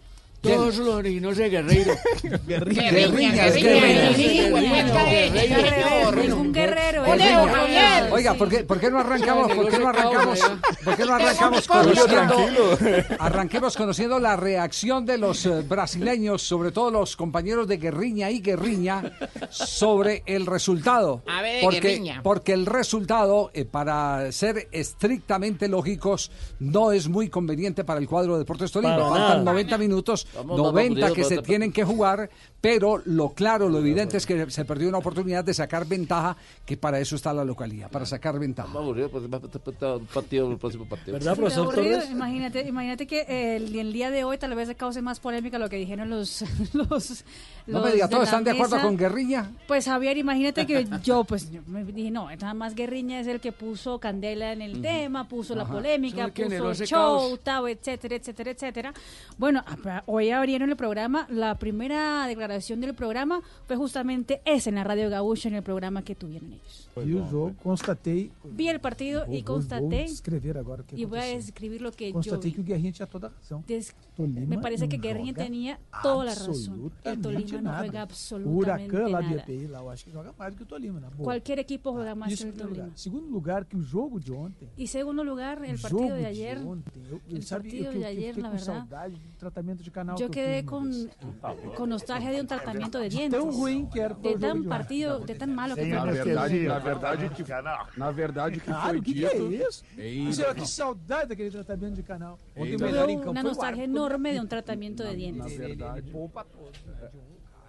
Todos 0.42 0.78
los 0.78 1.04
Guerreiro. 1.04 1.96
Guerriña, 2.48 2.92
Guerriña, 2.92 3.48
es 3.48 3.56
Guerriña. 3.56 4.10
Es 6.24 6.34
un 6.34 6.54
guerrero. 6.54 7.04
Oiga, 8.12 8.34
¿por 8.36 8.50
qué, 8.50 8.64
por 8.64 8.80
qué 8.80 8.92
no 8.92 9.00
arrancamos? 9.00 9.52
¿Por 9.52 9.70
qué 9.70 9.80
no 9.80 9.88
arrancamos? 9.90 10.40
¿Por 10.84 10.96
qué 10.96 11.06
no 11.06 11.14
arrancamos 11.16 11.68
conociendo? 11.68 12.78
Arranquemos 13.20 13.76
conociendo 13.76 14.20
la 14.20 14.36
reacción 14.36 15.06
de 15.06 15.18
los 15.18 15.46
eh, 15.46 15.62
brasileños, 15.62 16.42
sobre 16.42 16.72
todo 16.72 16.92
los 16.92 17.16
compañeros 17.16 17.68
de 17.68 17.78
Guerriña 17.78 18.30
y 18.30 18.40
Guerriña, 18.42 19.18
sobre 19.50 20.24
el 20.26 20.46
resultado. 20.46 21.24
A 21.28 21.42
ver, 21.42 21.64
porque, 21.64 21.80
Guerriña. 21.80 22.22
porque 22.24 22.54
el 22.54 22.66
resultado, 22.66 23.52
eh, 23.54 23.66
para 23.66 24.32
ser 24.32 24.68
estrictamente 24.72 25.68
lógicos, 25.68 26.32
no 26.60 26.92
es 26.92 27.08
muy 27.08 27.30
conveniente 27.30 27.84
para 27.84 28.00
el 28.00 28.08
cuadro 28.08 28.34
de 28.34 28.40
Deportes 28.40 28.72
Tolima. 28.72 28.98
Faltan 28.98 29.44
nada. 29.44 29.44
90 29.44 29.78
minutos, 29.78 30.28
Vamos, 30.36 30.58
90 30.58 31.02
vamos, 31.02 31.16
que 31.16 31.24
se 31.24 31.36
vamos. 31.36 31.48
tienen 31.48 31.72
que 31.72 31.84
jugar, 31.84 32.30
pero 32.62 33.02
lo 33.06 33.30
claro, 33.30 33.70
lo 33.70 33.80
evidente 33.80 34.18
es 34.18 34.26
que 34.26 34.50
se 34.50 34.66
perdió 34.66 34.90
una 34.90 34.98
oportunidad 34.98 35.44
de 35.44 35.54
sacar 35.54 35.86
ventaja, 35.86 36.36
que 36.66 36.78
para 36.78 37.00
eso 37.00 37.16
está 37.16 37.34
la 37.34 37.46
localía, 37.46 37.90
para 37.90 38.06
sacar 38.06 38.40
ventaja. 38.40 38.70
aburrido, 38.78 39.10
pues 39.10 39.26
va 39.26 39.38
a 39.38 39.96
un 39.96 40.06
partido, 40.08 40.52
el 40.52 40.58
próximo 40.58 40.86
partido. 40.86 41.14
¿Verdad, 41.14 41.36
Pero 41.36 41.54
aburrido, 41.54 42.02
Imagínate, 42.12 42.68
imagínate 42.68 43.08
que 43.08 43.56
el, 43.56 43.76
el 43.76 43.94
día 43.94 44.12
de 44.12 44.24
hoy 44.24 44.38
tal 44.38 44.56
vez 44.56 44.68
se 44.68 44.76
cause 44.76 45.02
más 45.02 45.20
polémica 45.20 45.60
lo 45.60 45.70
que 45.70 45.78
dijeron 45.78 46.10
los 46.10 46.44
los, 46.74 47.24
No 47.68 47.80
los 47.80 47.86
me 47.86 47.94
diga, 47.94 48.10
¿todos 48.10 48.24
están 48.24 48.44
de 48.44 48.52
acuerdo 48.52 48.82
con 48.82 48.98
Guerriña? 48.98 49.52
Pues 49.68 49.86
Javier, 49.86 50.18
imagínate 50.18 50.66
que 50.66 50.88
yo 51.04 51.24
pues 51.24 51.52
yo 51.52 51.62
me 51.68 51.84
dije, 51.84 52.12
no, 52.12 52.30
nada 52.30 52.54
más 52.54 52.76
Guerriña 52.76 53.20
es 53.20 53.28
el 53.28 53.40
que 53.40 53.52
puso 53.52 54.00
candela 54.00 54.54
en 54.54 54.62
el 54.62 54.82
tema, 54.82 55.28
puso 55.28 55.56
la 55.56 55.66
polémica, 55.66 56.26
el 56.26 56.32
puso 56.32 56.72
ese 56.72 56.86
show, 56.86 57.38
tao, 57.38 57.68
etcétera, 57.68 58.16
etcétera, 58.16 58.52
etcétera. 58.52 58.94
Bueno, 59.38 59.64
ah, 59.86 60.04
hoy 60.16 60.30
abrieron 60.32 60.70
el 60.70 60.76
programa, 60.76 61.28
la 61.30 61.56
primera 61.56 62.26
declaración 62.28 62.82
del 62.82 62.94
programa 62.94 63.42
fue 63.68 63.76
justamente 63.76 64.42
esa 64.46 64.70
en 64.70 64.76
la 64.76 64.84
Radio 64.84 65.10
Gaúcha, 65.10 65.50
en 65.50 65.56
el 65.56 65.64
programa 65.64 66.02
que 66.04 66.16
tuvieron 66.16 66.52
ellos. 66.54 66.90
E 66.96 67.14
o 67.14 67.26
jogo, 67.26 67.54
constatei. 67.62 68.32
Vi 68.46 68.70
el 68.70 68.80
partido 68.80 69.26
y 69.28 69.28
Vou- 69.28 69.42
vou- 69.42 69.44
constaté, 69.46 70.06
Vou 70.64 70.74
o 70.80 70.86
que 70.88 70.96
y 70.96 71.04
voy 71.06 71.20
a 71.20 71.26
describir 71.26 71.82
lo 71.82 71.92
que 71.92 72.08
yo 72.08 72.14
Constatei 72.14 72.52
vi. 72.52 72.56
que 72.58 72.64
Guerrinha 72.64 72.92
tinha 72.94 73.06
toda 73.06 73.28
a 73.28 73.32
razão. 73.32 73.62
Des- 73.68 73.94
me 74.18 74.58
parece 74.60 74.88
que 74.88 74.98
Guerrinha 74.98 75.34
tenía 75.34 75.78
toda 76.02 76.24
la 76.26 76.34
razón. 76.36 76.92
El 77.04 77.20
Tolima 77.22 77.52
no 77.58 77.62
nada. 77.64 77.80
juega 77.80 78.02
absolutamente 78.04 78.98
lá 79.10 79.20
de 79.22 79.36
nada. 79.36 79.42
EPI, 79.44 79.68
lá, 79.68 79.80
eu 79.80 79.90
acho 79.90 80.06
que 80.06 80.12
joga 80.12 80.34
mais 80.38 80.54
do 80.54 80.58
que 80.58 80.64
o 80.64 80.66
Tolima, 80.66 81.00
na 81.02 81.10
boa. 81.10 81.24
Cualquier 81.26 81.60
equipo 81.60 81.92
juega 81.92 82.16
más 82.16 82.32
Isso 82.32 82.44
que 82.44 82.50
el 82.52 82.56
Tolima. 82.58 82.84
lugar. 82.86 82.98
Segundo 82.98 83.28
lugar, 83.30 83.66
que 83.66 83.76
o 83.76 83.82
jogo 83.84 84.20
de 84.20 84.32
ontem. 84.32 84.70
Y 84.78 84.88
segundo 84.88 85.24
lugar, 85.24 85.64
el 85.66 85.78
partido 85.80 86.16
de 86.16 86.26
ayer, 86.26 86.58
ontem, 86.60 87.02
eu, 87.12 87.20
el 87.30 87.44
sabe, 87.44 87.64
partido 87.70 87.86
eu, 87.88 87.92
de 87.92 88.00
eu 88.02 88.08
ayer, 88.08 88.38
la 88.38 88.50
verdad, 88.52 88.66
saudade 88.66 89.16
do 89.16 89.38
tratamento 89.38 89.84
de 89.84 89.92
canal 90.06 90.18
yo 90.18 90.30
quedé 90.30 90.66
con, 90.66 90.92
con 91.76 91.90
nostalgia 91.90 92.32
de 92.32 92.42
un 92.42 92.48
tratamiento 92.48 93.00
de 93.00 93.10
dientes. 93.10 93.40
Tão 93.40 93.52
ruim 93.52 93.88
que 93.90 94.00
era 94.00 94.14
de 94.14 94.36
tan 94.38 94.64
partido, 94.66 95.20
de 95.20 95.36
tan 95.36 95.54
malo 95.54 95.76
que 95.76 95.82
fue 95.82 95.90
na 95.90 95.98
el 95.98 96.06
partido. 96.06 96.26
verdade- 96.26 96.66
Na 96.66 96.80
verdade, 96.80 97.30
que, 97.30 97.44
na 98.00 98.12
verdade, 98.12 98.60
que 98.60 98.72
foi 98.72 98.98
o 98.98 99.02
que, 99.04 99.14
dito. 99.14 99.28
é 99.98 100.08
isso? 100.08 100.44
Que 100.56 100.68
saudade 100.68 101.30
daquele 101.30 101.52
tratamento 101.52 101.96
de 101.96 102.04
canal. 102.04 102.38
Ontem 102.56 102.78
melhor 102.78 103.10
em 103.10 103.20
campo 103.20 103.42
nostalgia 103.44 103.84
enorme 103.84 104.34
de 104.34 104.40
un 104.40 104.48
tratamiento 104.48 105.04
de 105.04 105.10
Na 105.10 105.16
dientes. 105.16 105.60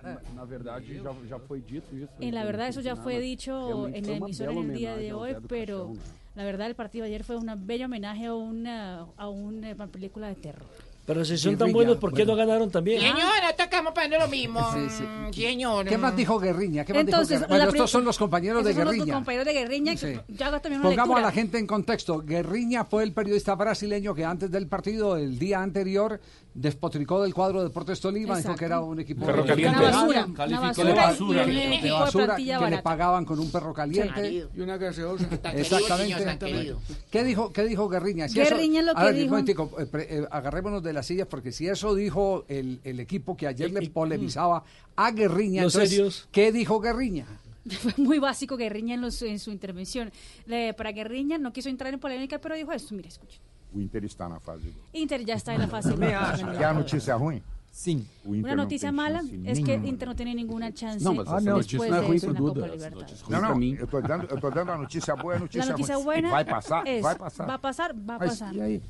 na, 0.03 0.21
na 0.37 0.45
verdade 0.45 0.95
já, 1.03 1.13
já 1.29 1.39
foi 1.39 1.61
dito 1.61 1.97
isso. 1.97 2.13
En 2.21 2.33
la 2.35 2.45
verdad 2.45 2.69
eso 2.69 2.81
ya 2.81 2.95
fue 2.97 3.19
dicho 3.19 3.89
en 3.89 4.07
la 4.07 4.17
emisora 4.17 4.53
en 4.53 4.71
el 4.71 4.73
día 4.77 4.97
de 4.97 5.13
hoy, 5.13 5.37
pero 5.49 5.95
la 6.37 6.45
verdad 6.45 6.67
el 6.69 6.75
partido 6.77 7.03
de 7.05 7.09
ayer 7.11 7.25
fue 7.25 7.37
una 7.37 7.57
bella 7.57 7.87
homenaje 7.87 8.27
a 8.27 8.35
una, 8.35 9.07
a 9.17 9.29
una 9.29 9.75
película 9.89 10.29
de 10.29 10.35
terror. 10.37 10.67
Pero 11.07 11.25
si 11.25 11.39
son 11.39 11.57
tan 11.57 11.73
buenos, 11.73 11.99
¿por 11.99 12.13
qué 12.13 12.27
no 12.27 12.35
ganaron 12.35 12.69
también? 12.71 13.01
Señor, 13.01 13.17
no 13.19 13.55
tocamos 13.57 13.93
poniendo 13.95 14.19
lo 14.19 14.29
mismo. 14.29 14.61
Sí, 14.75 14.89
sí. 14.91 15.05
Señor. 15.43 15.87
¿Qué 15.87 15.97
más 15.97 16.17
dijo 16.17 16.39
Guerriña? 16.41 16.85
¿Qué 16.85 16.93
más 16.93 17.01
Entonces, 17.03 17.39
dijo 17.39 17.49
Guerriña? 17.49 17.65
Bueno, 17.67 17.71
estos 17.77 17.91
son 17.91 18.05
los 18.05 18.19
compañeros 18.19 18.65
de 18.65 18.71
Esos 18.73 18.81
son 18.81 18.85
los 18.87 18.95
Guerriña. 18.97 19.15
compañeros 19.15 19.47
de 19.47 19.53
Guerriña. 19.53 19.93
que 19.95 19.99
Sí. 19.99 20.21
Yo 20.29 20.47
hago 20.47 20.61
también 20.61 20.81
una 20.81 20.91
Pongamos 20.91 21.19
a 21.19 21.23
la 21.23 21.31
gente 21.33 21.59
en 21.59 21.67
contexto. 21.69 22.19
Guerriña 22.21 22.85
fue 22.85 23.05
el 23.05 23.13
periodista 23.13 23.55
brasileño 23.55 24.15
que 24.15 24.25
antes 24.25 24.51
del 24.51 24.67
partido, 24.67 25.17
el 25.17 25.39
día 25.39 25.63
anterior, 25.63 26.21
despotricó 26.57 27.23
del 27.23 27.35
cuadro 27.35 27.61
de 27.61 27.69
Deportes 27.69 28.01
Tolima, 28.01 28.37
dijo 28.39 28.55
que 28.57 28.65
era 28.65 28.81
un 28.81 28.99
equipo 29.01 29.27
Perro 29.27 29.43
de- 29.43 29.49
caliente. 29.49 29.79
Una 29.79 29.91
basura, 29.91 30.27
de- 30.27 31.91
basura 31.91 32.37
que 32.37 32.71
le 32.71 32.83
pagaban 32.83 33.25
con 33.25 33.39
un 33.39 33.51
perro 33.51 33.73
caliente. 33.75 34.47
Y 34.57 34.61
una 34.61 34.77
gaseosa. 34.77 35.29
Exactamente. 35.55 36.75
¿Qué 37.11 37.25
dijo, 37.25 37.53
qué 37.53 37.65
dijo 37.65 37.89
Guerriña? 37.89 38.29
Si 38.29 38.41
eso- 38.41 38.57
lo 38.57 38.93
a 38.93 38.95
que 39.01 39.05
ver, 39.13 39.15
dijo- 39.15 39.39
eh, 39.79 39.89
eh, 39.95 40.27
agarrémonos 40.31 40.83
de 40.83 40.93
las 40.93 41.07
sillas 41.07 41.27
porque 41.29 41.53
si 41.53 41.69
eso 41.69 41.95
dijo 41.95 42.45
el, 42.49 42.81
el 42.85 43.01
equipo 43.01 43.37
que 43.37 43.47
ayer 43.47 43.71
le 43.71 43.89
polemizaba 43.91 44.65
a 44.97 45.11
Guerriña, 45.11 45.63
Los 45.63 45.75
entonces, 45.75 45.91
serios. 45.97 46.29
¿qué 46.33 46.53
dijo 46.53 46.81
Guerriña? 46.81 47.27
Fue 47.69 47.93
muy 47.97 48.19
básico 48.19 48.57
Guerriña 48.57 48.95
en, 48.95 49.01
los- 49.03 49.21
en 49.23 49.39
su 49.39 49.51
intervención. 49.51 50.11
Le- 50.47 50.73
para 50.75 50.93
Guerriña 50.93 51.37
no 51.39 51.53
quiso 51.53 51.69
entrar 51.69 51.93
en 51.93 52.01
polémica, 52.01 52.39
pero 52.39 52.55
dijo 52.55 52.73
esto, 52.73 52.95
mire, 52.95 53.09
escuche. 53.09 53.41
O 53.73 53.81
Inter 53.81 54.05
está 54.05 54.29
na 54.29 54.41
fase. 54.41 54.73
Inter 54.95 55.25
ya 55.25 55.35
está 55.35 55.53
en 55.55 55.61
la 55.61 55.69
fase. 55.69 55.91
Também 55.91 56.15
acha. 56.15 56.51
Quer 56.53 56.65
a 56.67 56.73
notícia 56.75 57.15
ruim? 57.17 57.43
Sim. 57.71 58.07
O 58.25 58.35
Inter 58.35 58.45
Una 58.53 58.57
não 58.57 58.63
noticia 58.65 58.89
tem 58.89 58.97
mala 58.97 59.19
chance 59.21 59.37
es 59.45 59.59
que 59.59 59.65
nenhuma. 59.77 59.89
Inter 59.89 60.09
no 60.09 60.15
tiene 60.15 60.35
ninguna 60.35 60.73
chance 60.75 61.05
Não, 61.05 61.15
mas 61.15 61.27
essa 61.27 61.37
después 61.37 61.57
notícia 61.57 61.79
não 61.91 61.97
é 61.97 62.01
de 62.01 62.07
ruim 62.07 62.17
eso 62.17 62.27
en 62.31 62.35
pro 62.35 62.47
la 62.47 62.49
Duda. 62.55 62.61
Copa 62.63 62.73
Libertadores. 62.75 63.29
Não, 63.29 63.41
não, 63.43 63.63
eu 63.75 63.87
tô 63.87 64.01
dando, 64.01 64.25
eu 64.31 64.41
tô 64.41 64.51
dando 64.51 64.73
a 64.73 64.79
notícia 64.79 65.15
boa, 65.17 65.35
é 65.35 65.37
a 65.37 65.41
notícia 65.41 65.65
La 65.67 65.71
noticia 65.73 65.95
ruim. 65.97 66.05
buena 66.05 66.31
Vai 66.31 66.45
passar? 66.47 66.87
es, 66.87 67.03
Vai 67.03 67.15
passar. 67.19 67.47
va 67.47 67.55
a 67.55 67.59
pasar, 67.59 67.93
va 67.95 68.15
a 68.15 68.19
Mas 68.19 68.29
pasar. 68.31 68.55
e 68.55 68.61
aí? 68.63 68.83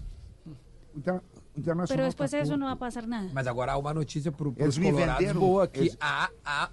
Inter, 0.95 1.21
Internacional 1.57 1.89
Pero 1.89 2.05
después 2.05 2.31
tá 2.31 2.37
de 2.37 2.43
eso 2.43 2.53
puto. 2.53 2.61
no 2.61 2.67
va 2.67 2.73
a 2.73 2.77
pasar 2.77 3.07
nada. 3.09 3.31
Mas 3.33 3.47
agora 3.49 3.73
há 3.73 3.79
uma 3.79 3.93
notícia 3.95 4.31
para 4.31 4.47
Eles 4.57 4.69
os 4.69 4.79
me 4.79 4.93
colorados 4.93 5.19
venderam- 5.19 5.41
boa, 5.41 5.67
que 5.67 5.81
eles- 5.81 5.97
há, 6.01 6.31
há 6.45 6.71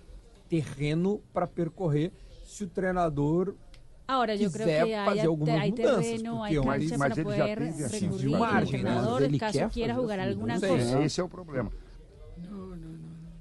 terreno 0.49 1.21
para 1.33 1.47
percorrer 1.47 2.11
se 2.45 2.65
o 2.65 2.67
treinador 2.67 3.55
Ahora 4.05 4.35
yo 4.35 4.51
creo 4.51 4.65
que 4.65 4.95
hay, 4.95 5.19
hay 5.19 5.71
terreno, 5.71 6.43
hay 6.43 6.55
cancha 6.57 6.97
para 6.97 7.15
poder 7.15 7.59
recurrir 7.59 8.35
al 8.35 8.63
entrenador, 8.63 9.23
ele 9.23 9.37
caso 9.37 9.69
quiera 9.71 9.95
jugar 9.95 10.19
alguna 10.19 10.55
cosa. 10.59 11.03
Esse 11.03 11.21
é 11.21 11.23
o 11.23 11.29
problema. 11.29 11.71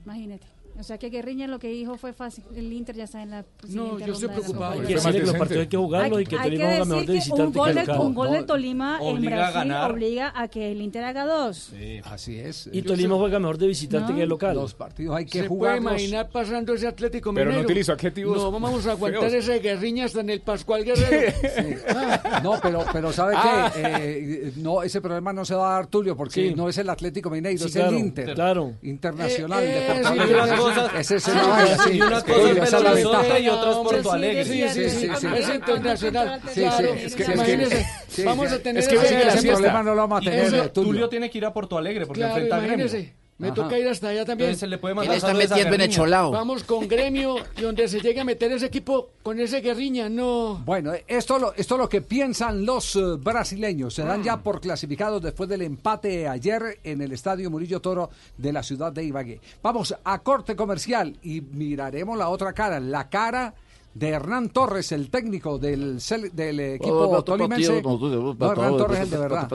Imagínate. 0.05 0.52
O 0.79 0.83
sea 0.83 0.97
que 0.99 1.11
Guerriña 1.11 1.47
lo 1.47 1.59
que 1.59 1.69
dijo 1.69 1.97
fue 1.99 2.13
fácil. 2.13 2.45
El 2.57 2.73
Inter 2.73 2.97
ya 2.97 3.05
está 3.05 3.23
en 3.23 3.31
la 3.31 3.45
siguiente 3.63 4.07
yo 4.07 4.13
estoy 4.15 4.29
de 4.29 4.35
preocupado. 4.35 4.73
Hay 4.73 4.81
que 4.87 4.95
decirle 4.95 5.21
que 5.21 5.27
los 5.27 5.37
partidos 5.37 5.61
hay 5.63 5.67
que 5.69 5.77
jugarlos 5.77 6.21
y 6.23 6.25
que 6.25 6.37
Tolima 6.37 6.65
juega 6.67 6.85
mejor 6.87 7.07
de 7.07 7.13
visitante 7.13 7.43
un 7.43 7.53
gol, 7.53 7.69
que 7.69 7.75
del, 7.75 7.87
local. 7.87 8.01
un 8.07 8.15
gol 8.15 8.31
del 8.33 8.47
Tolima 8.47 8.99
en 9.03 9.17
Obliga 9.17 9.49
a 9.49 9.51
Brasil 9.53 9.73
obliga 9.93 10.33
a 10.35 10.49
que 10.49 10.73
el 10.73 10.81
Inter 10.81 11.05
haga 11.05 11.27
dos. 11.27 11.73
Así 12.05 12.39
es. 12.39 12.71
Y 12.73 12.83
Tolima 12.83 13.17
juega 13.17 13.39
mejor 13.39 13.59
de 13.59 13.67
visitante 13.67 14.09
No. 14.11 14.15
que 14.15 14.21
de 14.23 14.27
local. 14.27 14.57
Los 14.57 14.75
partidos 14.75 15.17
hay 15.17 15.27
que 15.27 15.31
¿Se 15.43 15.45
puede 15.45 15.49
jugarlos. 15.49 15.93
imaginar 15.93 16.29
pasando 16.31 16.73
ese 16.75 16.87
Atlético 16.87 17.33
Pero 17.35 17.53
no 17.53 17.61
utilizo 17.61 17.93
adjetivos 17.93 18.37
No, 18.39 18.51
vamos 18.51 18.87
a 18.87 18.93
aguantar 18.93 19.31
feos. 19.31 19.35
ese 19.45 19.59
guerriña 19.61 20.07
hasta 20.07 20.21
en 20.21 20.31
el 20.31 20.41
Pascual 20.41 20.85
Guerrero. 20.85 21.33
No, 22.43 22.59
pero, 22.63 22.85
pero 22.93 23.13
¿sabe 23.13 23.35
Ah. 23.37 23.71
qué? 23.75 23.83
Eh, 23.85 24.53
no, 24.57 24.83
ese 24.83 25.01
problema 25.01 25.33
no 25.33 25.45
se 25.45 25.55
va 25.55 25.73
a 25.73 25.75
dar 25.75 25.87
Tulio 25.87 26.17
porque 26.17 26.49
Sí. 26.49 26.55
no 26.55 26.69
es 26.69 26.79
el 26.79 26.89
Atlético 26.89 27.29
Mineiro, 27.31 27.59
Sí, 27.59 27.67
es 27.67 27.73
claro, 27.75 27.91
el 27.91 27.99
Inter. 27.99 28.35
claro. 28.35 28.73
Internacional. 28.83 29.63
Unas 30.65 30.79
cosas- 30.79 31.01
Ese 31.01 31.17
es 31.17 31.29
el 31.29 31.35
Sí, 31.35 31.41
vaina, 31.41 31.67
sí, 31.67 31.91
sí. 31.93 32.01
unas 32.03 32.19
Es 32.19 32.25
que. 32.25 32.33
Horizonte 32.33 33.41
y 33.41 33.49
otras 33.49 33.77
Porto 33.77 34.13
Alegre. 34.13 34.45
Sí, 34.45 34.69
sí, 34.69 34.91
sí. 34.91 35.11
sí. 35.19 35.27
Es 35.37 35.49
internacional. 35.55 36.41
Sí, 36.53 36.65
sí, 36.77 36.85
es 37.05 37.15
que- 37.15 37.33
Imagínese, 37.33 37.87
vamos 38.25 38.53
a 38.53 38.59
tener 38.59 38.83
Es 38.83 38.89
que 38.89 38.95
ese- 38.97 39.49
problema 39.49 39.83
no 39.83 39.95
lo 39.95 40.01
vamos 40.09 40.27
a 40.27 40.31
tener, 40.31 40.69
Tulio. 40.71 41.09
Tiene 41.09 41.31
que 41.31 41.39
ir 41.39 41.45
a 41.47 41.53
Porto 41.53 41.79
Alegre 41.79 42.07
porque 42.07 42.23
enfrenta 42.23 42.57
a 42.57 42.61
Gremio. 42.61 42.87
Me 43.43 43.49
Ajá. 43.49 43.57
toca 43.57 43.77
ir 43.77 43.89
hasta 43.89 44.09
allá 44.09 44.25
también. 44.25 44.51
Entonces 44.51 44.61
se 44.61 44.67
le 44.69 44.79
puede 44.79 44.95
Él 45.05 45.11
está 45.11 45.35
metiendo 45.35 45.75
en. 45.75 46.31
Vamos 46.31 46.63
con 46.63 46.87
gremio 46.87 47.35
y 47.57 47.63
donde 47.63 47.89
se 47.89 48.01
llegue 48.01 48.21
a 48.21 48.25
meter 48.25 48.53
ese 48.53 48.67
equipo 48.67 49.11
con 49.25 49.41
ese 49.41 49.61
guerriña, 49.61 50.09
no. 50.09 50.63
Bueno, 50.65 50.93
esto 51.09 51.41
lo, 51.41 51.53
esto 51.55 51.75
es 51.75 51.79
lo 51.81 51.89
que 51.89 52.03
piensan 52.03 52.65
los 52.65 52.95
eh, 52.95 53.01
brasileños. 53.19 53.95
Se 53.95 54.05
dan 54.05 54.23
ya 54.23 54.41
por 54.41 54.61
clasificados 54.61 55.21
después 55.21 55.49
del 55.49 55.63
empate 55.63 56.29
ayer 56.29 56.79
en 56.85 57.01
el 57.01 57.11
Estadio 57.11 57.51
Murillo 57.51 57.81
Toro 57.81 58.11
de 58.39 58.53
la 58.53 58.63
ciudad 58.63 58.93
de 58.93 59.03
Ibagué. 59.03 59.41
Vamos 59.61 59.93
a 60.05 60.19
corte 60.21 60.55
comercial 60.55 61.19
y 61.25 61.41
miraremos 61.41 62.17
la 62.17 62.29
otra 62.29 62.53
cara, 62.53 62.79
la 62.79 63.09
cara 63.09 63.55
de 63.95 64.09
Hernán 64.09 64.49
Torres, 64.49 64.91
el 64.93 65.11
técnico 65.11 65.59
del, 65.59 65.97
cel- 66.01 66.31
del 66.33 66.59
equipo 66.61 67.07
tolimense. 67.25 67.67
No, 68.39 68.53
Hernán 68.53 68.77
Torres 68.79 68.99
es 68.99 69.05
el 69.05 69.11
de 69.11 69.17
verdad. 69.19 69.49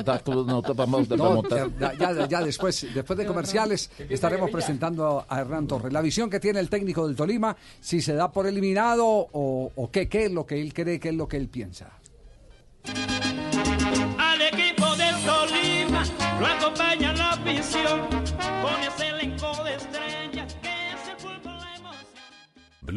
No, 1.18 1.42
ya, 1.80 1.94
ya- 2.14 2.28
ya 2.28 2.42
después, 2.44 2.88
después 2.94 3.18
de 3.18 3.26
comerciales 3.26 3.90
estaremos 4.10 4.50
presentando 4.52 5.26
a 5.28 5.40
Hernán 5.42 5.68
Torres. 5.68 5.92
La 5.92 6.02
visión 6.02 6.30
que 6.30 6.40
tiene 6.40 6.60
el 6.60 6.70
técnico 6.70 7.08
del 7.08 7.16
Tolima, 7.16 7.56
si 7.82 8.00
se 8.02 8.14
da 8.14 8.32
por 8.32 8.46
eliminado 8.48 9.06
o, 9.08 9.72
o 9.76 9.92
qué, 9.92 10.08
qué 10.08 10.26
es 10.26 10.32
lo 10.32 10.46
que 10.46 10.62
él 10.62 10.74
cree, 10.74 11.00
qué 11.00 11.10
es 11.10 11.16
lo 11.16 11.28
que 11.28 11.38
él 11.38 11.48
piensa. 11.48 11.90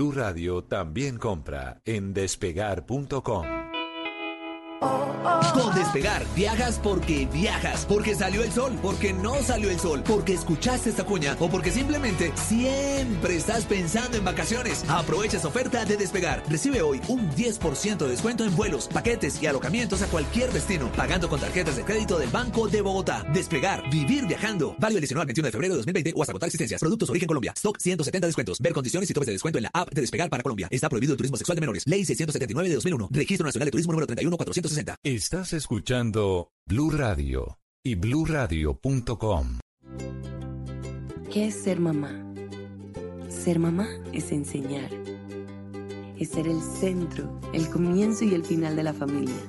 Blue 0.01 0.13
Radio 0.13 0.65
también 0.65 1.19
compra 1.19 1.83
en 1.85 2.15
despegar.com. 2.15 3.45
Con 4.81 5.75
Despegar, 5.75 6.25
viajas 6.35 6.81
porque 6.83 7.27
viajas, 7.27 7.85
porque 7.85 8.15
salió 8.15 8.43
el 8.43 8.51
sol, 8.51 8.79
porque 8.81 9.13
no 9.13 9.35
salió 9.43 9.71
el 9.71 9.79
sol, 9.79 10.03
porque 10.07 10.33
escuchaste 10.33 10.89
esta 10.89 11.05
cuña 11.05 11.37
o 11.39 11.51
porque 11.51 11.71
simplemente 11.71 12.33
siempre 12.35 13.37
estás 13.37 13.67
pensando 13.67 14.17
en 14.17 14.25
vacaciones. 14.25 14.85
Aprovecha 14.89 15.37
esta 15.37 15.49
oferta 15.49 15.85
de 15.85 15.99
Despegar. 15.99 16.43
Recibe 16.49 16.81
hoy 16.81 17.03
un 17.09 17.31
10% 17.33 17.99
de 17.99 18.09
descuento 18.09 18.45
en 18.45 18.57
vuelos, 18.57 18.89
paquetes 18.89 19.43
y 19.43 19.47
alojamientos 19.47 20.01
a 20.01 20.07
cualquier 20.07 20.51
destino, 20.51 20.91
pagando 20.93 21.29
con 21.29 21.41
tarjetas 21.41 21.77
de 21.77 21.85
crédito 21.85 22.19
del 22.19 22.31
Banco 22.31 22.67
de 22.67 22.81
Bogotá. 22.81 23.27
Despegar, 23.35 23.83
vivir 23.91 24.27
viajando. 24.27 24.75
Válido 24.79 24.99
el 24.99 25.03
19 25.03 25.23
al 25.23 25.27
21 25.27 25.47
de 25.47 25.53
febrero 25.53 25.75
de 25.75 25.79
2020 25.79 26.13
o 26.17 26.23
hasta 26.23 26.33
agotar 26.33 26.47
existencias. 26.47 26.81
Productos 26.81 27.11
Origen 27.11 27.27
Colombia. 27.27 27.53
Stock 27.55 27.77
170 27.79 28.27
descuentos. 28.27 28.59
Ver 28.61 28.73
condiciones 28.73 29.11
y 29.11 29.13
topes 29.13 29.27
de 29.27 29.33
descuento 29.33 29.59
en 29.59 29.65
la 29.65 29.71
app 29.75 29.93
de 29.93 30.01
Despegar 30.01 30.31
para 30.31 30.43
Colombia. 30.43 30.69
Está 30.71 30.89
prohibido 30.89 31.13
el 31.13 31.19
turismo 31.19 31.37
sexual 31.37 31.57
de 31.57 31.61
menores. 31.61 31.87
Ley 31.87 32.07
679 32.07 32.69
de 32.71 32.75
2001. 32.77 33.09
Registro 33.11 33.45
Nacional 33.45 33.67
de 33.67 33.73
Turismo 33.73 33.93
número 33.93 34.07
31460. 34.71 34.97
Estás 35.03 35.53
escuchando 35.53 36.53
Blue 36.65 36.91
Radio 36.91 37.59
y 37.83 37.97
bluradio.com. 37.97 39.59
¿Qué 41.33 41.49
es 41.49 41.55
ser 41.55 41.81
mamá? 41.81 42.11
Ser 43.29 43.59
mamá 43.59 43.89
es 44.13 44.31
enseñar. 44.31 44.91
Es 46.17 46.31
ser 46.31 46.47
el 46.47 46.61
centro, 46.61 47.41
el 47.53 47.69
comienzo 47.69 48.25
y 48.25 48.35
el 48.35 48.45
final 48.45 48.77
de 48.77 48.83
la 48.85 48.93
familia. 48.93 49.43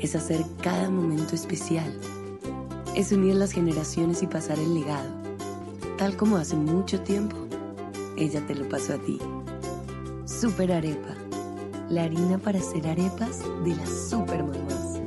Es 0.00 0.14
hacer 0.14 0.44
cada 0.62 0.88
momento 0.88 1.34
especial. 1.34 1.92
Es 2.94 3.10
unir 3.10 3.34
las 3.34 3.52
generaciones 3.52 4.22
y 4.22 4.26
pasar 4.26 4.58
el 4.58 4.74
legado. 4.74 5.10
Tal 5.98 6.16
como 6.16 6.36
hace 6.36 6.54
mucho 6.54 7.00
tiempo, 7.00 7.36
ella 8.16 8.44
te 8.46 8.54
lo 8.54 8.68
pasó 8.68 8.94
a 8.94 8.98
ti. 8.98 9.18
Super 10.26 10.72
Arepa. 10.72 11.25
La 11.88 12.02
harina 12.02 12.38
para 12.38 12.58
hacer 12.58 12.86
arepas 12.88 13.38
de 13.64 13.76
las 13.76 14.10
super 14.10 14.42
mamás. 14.42 15.00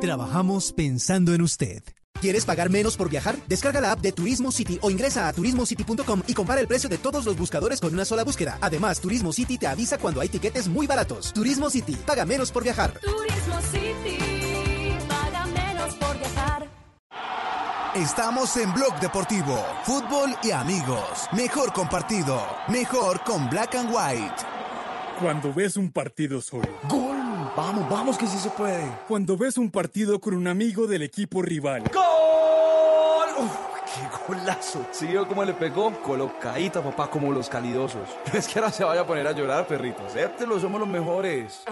Trabajamos 0.00 0.72
pensando 0.72 1.32
en 1.32 1.40
usted. 1.40 1.82
¿Quieres 2.20 2.44
pagar 2.44 2.68
menos 2.68 2.96
por 2.96 3.08
viajar? 3.08 3.36
Descarga 3.48 3.80
la 3.80 3.92
app 3.92 4.00
de 4.00 4.12
Turismo 4.12 4.52
City 4.52 4.78
o 4.82 4.90
ingresa 4.90 5.26
a 5.28 5.32
turismocity.com 5.32 6.22
y 6.26 6.34
compara 6.34 6.60
el 6.60 6.66
precio 6.66 6.88
de 6.90 6.98
todos 6.98 7.24
los 7.24 7.36
buscadores 7.36 7.80
con 7.80 7.94
una 7.94 8.04
sola 8.04 8.24
búsqueda. 8.24 8.58
Además, 8.60 9.00
Turismo 9.00 9.32
City 9.32 9.56
te 9.56 9.66
avisa 9.66 9.96
cuando 9.96 10.20
hay 10.20 10.28
tiquetes 10.28 10.68
muy 10.68 10.86
baratos. 10.86 11.32
Turismo 11.32 11.70
City, 11.70 11.96
paga 12.06 12.26
menos 12.26 12.52
por 12.52 12.62
viajar. 12.62 12.98
Turismo 13.00 13.60
City, 13.72 14.18
paga 15.08 15.46
menos 15.46 15.94
por 15.94 16.18
viajar. 16.18 16.68
Estamos 17.94 18.56
en 18.58 18.72
Blog 18.74 19.00
Deportivo, 19.00 19.64
fútbol 19.84 20.34
y 20.42 20.50
amigos. 20.50 21.28
Mejor 21.32 21.72
compartido, 21.72 22.42
mejor 22.68 23.22
con 23.24 23.48
Black 23.48 23.74
and 23.76 23.90
White. 23.90 24.53
Cuando 25.20 25.52
ves 25.54 25.76
un 25.76 25.90
partido 25.90 26.40
solo. 26.40 26.68
¡Gol! 26.88 27.16
Vamos, 27.56 27.88
vamos, 27.88 28.18
que 28.18 28.26
sí 28.26 28.36
se 28.38 28.50
puede. 28.50 28.84
Cuando 29.06 29.36
ves 29.36 29.56
un 29.58 29.70
partido 29.70 30.20
con 30.20 30.34
un 30.34 30.46
amigo 30.48 30.86
del 30.86 31.02
equipo 31.02 31.40
rival. 31.40 31.84
¡Gol! 31.92 33.44
Uf, 33.44 33.52
¡Qué 33.94 34.02
golazo! 34.26 34.84
¿Sí 34.90 35.06
vio 35.06 35.26
cómo 35.28 35.44
le 35.44 35.54
pegó? 35.54 35.92
Colocadita, 36.02 36.82
papá, 36.82 37.08
como 37.08 37.32
los 37.32 37.48
calidosos. 37.48 38.08
No 38.32 38.32
es 38.38 38.48
que 38.48 38.58
ahora 38.58 38.72
se 38.72 38.82
vaya 38.82 39.02
a 39.02 39.06
poner 39.06 39.26
a 39.26 39.32
llorar, 39.32 39.66
perrito. 39.68 40.04
Acéptelo, 40.04 40.58
somos 40.58 40.80
los 40.80 40.88
mejores. 40.88 41.62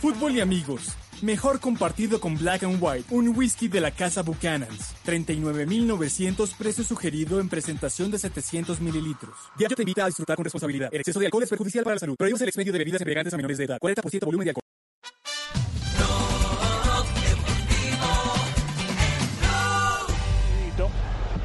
Fútbol 0.00 0.32
y 0.32 0.40
amigos. 0.40 0.94
Mejor 1.22 1.60
compartido 1.60 2.20
con 2.20 2.36
Black 2.36 2.64
and 2.64 2.76
White, 2.78 3.14
un 3.14 3.34
whisky 3.34 3.68
de 3.68 3.80
la 3.80 3.90
casa 3.90 4.22
Buchanan's. 4.22 4.94
39.900 5.06 6.54
precio 6.56 6.84
sugerido 6.84 7.40
en 7.40 7.48
presentación 7.48 8.10
de 8.10 8.18
700 8.18 8.80
mililitros. 8.80 9.34
Diario 9.56 9.76
te 9.76 9.82
invita 9.82 10.04
a 10.04 10.06
disfrutar 10.08 10.36
con 10.36 10.44
responsabilidad. 10.44 10.90
El 10.92 11.00
exceso 11.00 11.18
de 11.18 11.26
alcohol 11.26 11.42
es 11.42 11.48
perjudicial 11.48 11.84
para 11.84 11.94
la 11.94 12.00
salud. 12.00 12.16
Prohíbes 12.18 12.42
el 12.42 12.48
expendio 12.48 12.72
de 12.72 12.78
bebidas 12.80 13.00
embriagantes 13.00 13.32
a 13.32 13.36
menores 13.38 13.56
de 13.56 13.64
edad. 13.64 13.78
40% 13.80 14.26
volumen 14.26 14.44
de 14.44 14.50
alcohol. 14.50 14.62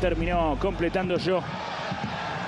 Terminó 0.01 0.58
completando 0.60 1.16
yo. 1.18 1.42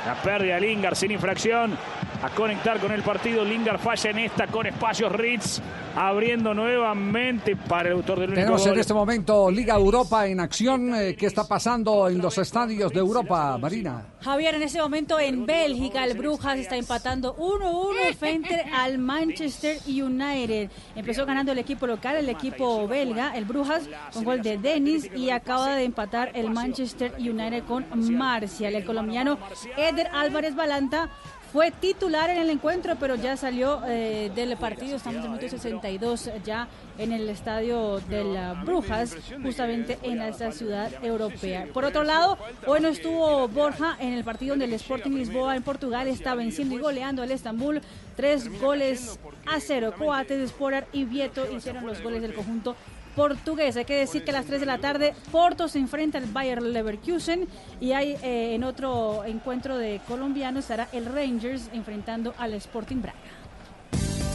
La 0.08 0.20
pérdida 0.24 0.56
de 0.56 0.62
Lingard 0.62 0.96
sin 0.96 1.12
infracción. 1.12 1.77
A 2.24 2.30
conectar 2.30 2.80
con 2.80 2.94
el 2.94 3.03
partido. 3.03 3.44
Lingard 3.44 3.80
falla 3.80 4.12
en 4.12 4.20
esta 4.20 4.48
con 4.48 4.65
espacios 4.65 5.12
Ritz. 5.12 5.60
Abriendo 5.94 6.53
nuevamente 6.53 7.58
para 7.58 7.89
el 7.89 7.96
autor 7.96 8.22
del 8.22 8.30
único 8.30 8.42
Tenemos 8.42 8.65
en 8.65 8.80
este 8.80 8.94
momento 8.94 9.51
Liga 9.51 9.75
Europa 9.75 10.25
en 10.25 10.39
acción. 10.39 10.96
Eh, 10.96 11.15
¿Qué 11.18 11.25
está 11.25 11.46
pasando 11.46 12.08
en 12.08 12.20
los 12.20 12.38
estadios 12.38 12.94
de 12.94 13.00
Europa, 13.00 13.58
Marina? 13.58 14.06
Javier, 14.22 14.56
en 14.56 14.63
ese 14.63 14.82
momento 14.82 15.20
en 15.20 15.46
Bélgica, 15.46 16.06
el 16.06 16.18
Brujas 16.18 16.58
está 16.58 16.77
empatando 16.77 17.36
1-1 17.36 18.15
frente 18.15 18.65
al 18.74 19.00
Manchester 19.00 19.77
United. 19.86 20.72
Empezó 20.96 21.25
ganando 21.25 21.51
el 21.51 21.60
equipo 21.60 21.86
local, 21.86 22.15
el 22.15 22.30
equipo 22.30 22.88
belga, 22.88 23.36
el 23.36 23.44
Brujas, 23.44 23.84
con 24.13 24.24
gol 24.24 24.42
de 24.42 24.58
Dennis 24.58 25.10
y 25.13 25.30
acaba 25.30 25.75
de 25.75 25.84
empatar 25.84 26.32
el 26.36 26.50
Manchester 26.50 27.13
United 27.20 27.65
con 27.65 27.86
Marcial. 28.18 28.75
El 28.75 28.86
colombiano 28.86 29.38
Eder 29.77 30.08
Álvarez 30.13 30.56
Balanta 30.56 31.10
fue 31.53 31.69
titular 31.69 32.31
en 32.31 32.39
el 32.39 32.50
encuentro, 32.50 32.95
pero 33.00 33.13
ya 33.13 33.38
salió 33.38 33.83
eh, 33.86 34.31
del 34.33 34.57
partido. 34.57 34.98
Estamos 34.98 35.19
en 35.19 35.25
el 35.25 35.29
minuto 35.29 35.48
62 35.48 36.31
ya 36.43 36.67
en 36.98 37.12
el 37.12 37.29
estadio 37.29 38.00
de 38.10 38.24
las 38.24 38.65
Brujas, 38.65 39.15
justamente 39.43 40.00
en 40.01 40.19
esta 40.24 40.51
ciudad 40.51 40.91
europea. 41.03 41.67
Por 41.72 41.86
otro 41.86 42.03
lado, 42.03 42.39
hoy 42.65 42.81
no 42.81 42.88
estuvo 42.88 43.48
Borja 43.48 43.95
en 44.00 44.13
el 44.13 44.24
partido 44.24 44.53
donde 44.53 44.65
el 44.65 44.74
Sporting 44.74 45.12
Lisboa 45.12 45.55
en 45.55 45.62
Portugal 45.62 46.07
está 46.07 46.33
venciendo 46.33 46.74
y 46.74 46.79
goleando 46.79 47.22
al 47.22 47.29
Estambul. 47.29 47.81
Tres 48.15 48.50
goles 48.60 49.19
a 49.45 49.60
cero. 49.60 49.93
Coates, 49.95 50.50
Sporar 50.50 50.88
y 50.91 51.05
Vieto 51.05 51.48
hicieron 51.55 51.86
los 51.86 52.01
goles 52.01 52.24
del 52.24 52.33
conjunto 52.33 52.75
portugués. 53.15 53.75
Hay 53.77 53.86
que 53.86 53.96
decir 53.96 54.24
que 54.24 54.32
a 54.32 54.34
las 54.34 54.46
3 54.46 54.60
de 54.60 54.65
la 54.65 54.77
tarde 54.79 55.13
Porto 55.32 55.67
se 55.67 55.79
enfrenta 55.79 56.17
al 56.17 56.25
Bayer 56.25 56.62
Leverkusen 56.62 57.48
y 57.79 57.91
hay 57.91 58.15
eh, 58.24 58.55
en 58.55 58.63
otro 58.63 59.24
encuentro 59.25 59.77
de 59.77 60.01
colombianos 60.08 60.63
estará 60.65 60.89
el 60.93 61.05
Rangers 61.05 61.70
enfrentando 61.74 62.34
al 62.38 62.53
Sporting 62.53 63.01
Braga. 63.01 63.17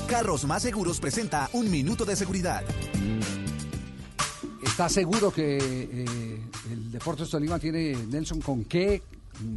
Carros 0.08 0.44
Más 0.46 0.62
Seguros 0.62 1.00
presenta 1.00 1.50
un 1.52 1.70
minuto 1.70 2.04
de 2.04 2.16
seguridad. 2.16 2.62
¿Está 4.62 4.88
seguro 4.88 5.30
que 5.30 5.58
eh, 5.58 6.40
el 6.72 6.90
Deportes 6.92 7.28
Tolima 7.30 7.58
tiene, 7.58 7.94
Nelson, 8.08 8.40
con 8.40 8.64
qué 8.64 9.02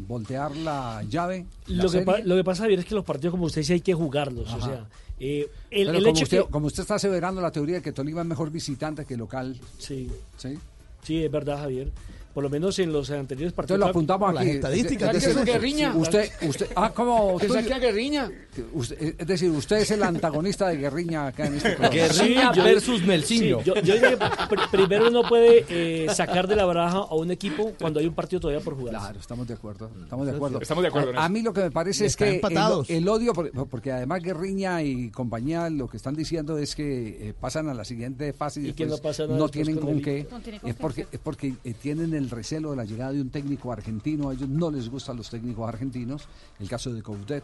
voltear 0.07 0.55
la 0.55 1.03
llave? 1.09 1.45
la 1.67 1.83
Lo 1.83 1.83
que, 1.83 1.89
serie? 1.89 2.05
pa- 2.05 2.19
lo 2.19 2.35
que 2.35 2.43
pasa, 2.43 2.63
Javier, 2.63 2.79
es 2.79 2.85
que 2.85 2.95
los 2.95 3.05
partidos, 3.05 3.31
como 3.31 3.45
usted 3.45 3.61
dice, 3.61 3.73
hay 3.73 3.81
que 3.81 3.93
jugarlos. 3.93 4.51
O 4.53 4.61
sea, 4.61 4.85
eh, 5.23 5.49
el, 5.69 5.85
Pero 5.85 5.97
el 5.97 6.03
como, 6.03 6.15
hecho 6.15 6.23
usted, 6.23 6.43
que... 6.45 6.49
como 6.49 6.67
usted 6.67 6.81
está 6.81 6.95
aseverando 6.95 7.41
la 7.41 7.51
teoría 7.51 7.75
de 7.75 7.81
que 7.83 7.91
Tolima 7.91 8.21
es 8.21 8.27
mejor 8.27 8.49
visitante 8.49 9.05
que 9.05 9.15
local. 9.15 9.59
Sí. 9.77 10.09
¿Sí? 10.35 10.57
Sí, 11.03 11.23
es 11.23 11.31
verdad, 11.31 11.59
Javier. 11.59 11.91
Por 12.33 12.43
lo 12.43 12.49
menos 12.49 12.77
en 12.79 12.93
los 12.93 13.09
anteriores 13.11 13.53
partidos. 13.53 13.75
Entonces 13.77 13.79
lo 13.79 13.89
apuntamos 13.89 14.37
aquí. 14.41 14.49
estadísticas 14.51 15.15
Es 15.15 15.35
decir, 15.35 15.89
Usted, 15.95 16.29
usted, 16.47 16.67
ah, 16.75 16.91
¿cómo? 16.95 17.37
¿Que 17.37 17.47
Tú- 17.47 17.53
saque 17.53 17.73
a 17.73 17.79
Guerriña? 17.79 18.31
Usted- 18.73 19.15
es 19.17 19.27
decir, 19.27 19.49
usted 19.51 19.77
es 19.77 19.91
el 19.91 20.03
antagonista 20.03 20.67
de 20.69 20.77
Guerriña 20.77 21.27
acá 21.27 21.45
en 21.47 21.55
este 21.55 21.71
programa. 21.71 21.93
Guerriña 21.95 22.51
versus 22.51 23.01
Nelsinho. 23.05 23.61
yo, 23.63 23.75
yo 23.75 23.93
diría 23.93 24.09
que 24.11 24.17
pr- 24.17 24.69
primero 24.71 25.09
uno 25.09 25.23
puede 25.27 25.65
eh, 25.69 26.07
sacar 26.13 26.47
de 26.47 26.55
la 26.55 26.65
baraja 26.65 26.99
a 26.99 27.15
un 27.15 27.31
equipo 27.31 27.73
cuando 27.79 27.99
hay 27.99 28.05
un 28.07 28.13
partido 28.13 28.39
todavía 28.39 28.63
por 28.63 28.75
jugar. 28.75 28.95
Claro, 28.95 29.19
estamos 29.19 29.47
de 29.47 29.53
acuerdo. 29.53 29.89
Estamos 30.03 30.25
de 30.25 30.33
acuerdo. 30.33 30.61
Estamos 30.61 30.81
de 30.83 30.87
acuerdo 30.87 31.19
A, 31.19 31.25
a 31.25 31.29
mí 31.29 31.41
lo 31.41 31.53
que 31.53 31.61
me 31.61 31.71
parece 31.71 32.05
es 32.05 32.15
que 32.15 32.27
el, 32.29 32.35
empatados. 32.35 32.89
el 32.89 33.07
odio, 33.07 33.33
por- 33.33 33.51
porque 33.69 33.91
además 33.91 34.21
Guerriña 34.21 34.81
y 34.83 35.09
compañía 35.11 35.69
lo 35.69 35.87
que 35.89 35.97
están 35.97 36.15
diciendo 36.15 36.57
es 36.57 36.75
que 36.75 37.29
eh, 37.29 37.33
pasan 37.39 37.67
a 37.69 37.73
la 37.73 37.83
siguiente 37.85 38.33
fase 38.33 38.61
y, 38.61 38.67
Y 38.69 38.73
que 38.73 38.85
después 38.85 39.01
no 39.01 39.09
pasa 39.09 39.23
nada 39.27 39.37
no 39.37 39.49
tienen 39.49 39.77
con 39.77 40.01
qué. 40.01 40.27
No 40.31 40.39
tiene 40.39 40.59
es 40.63 40.75
porque, 40.75 41.07
es 41.11 41.19
porque 41.19 41.53
eh, 41.63 41.73
tienen 41.81 42.13
el 42.13 42.20
recelo 42.29 42.71
de 42.71 42.77
la 42.77 42.85
llegada 42.85 43.11
de 43.11 43.21
un 43.21 43.29
técnico 43.29 43.71
argentino. 43.71 44.29
A 44.29 44.33
ellos 44.33 44.49
no 44.49 44.69
les 44.71 44.89
gustan 44.89 45.17
los 45.17 45.29
técnicos 45.29 45.67
argentinos. 45.67 46.27
El 46.59 46.69
caso 46.69 46.93
de 46.93 47.01
Coudet. 47.01 47.43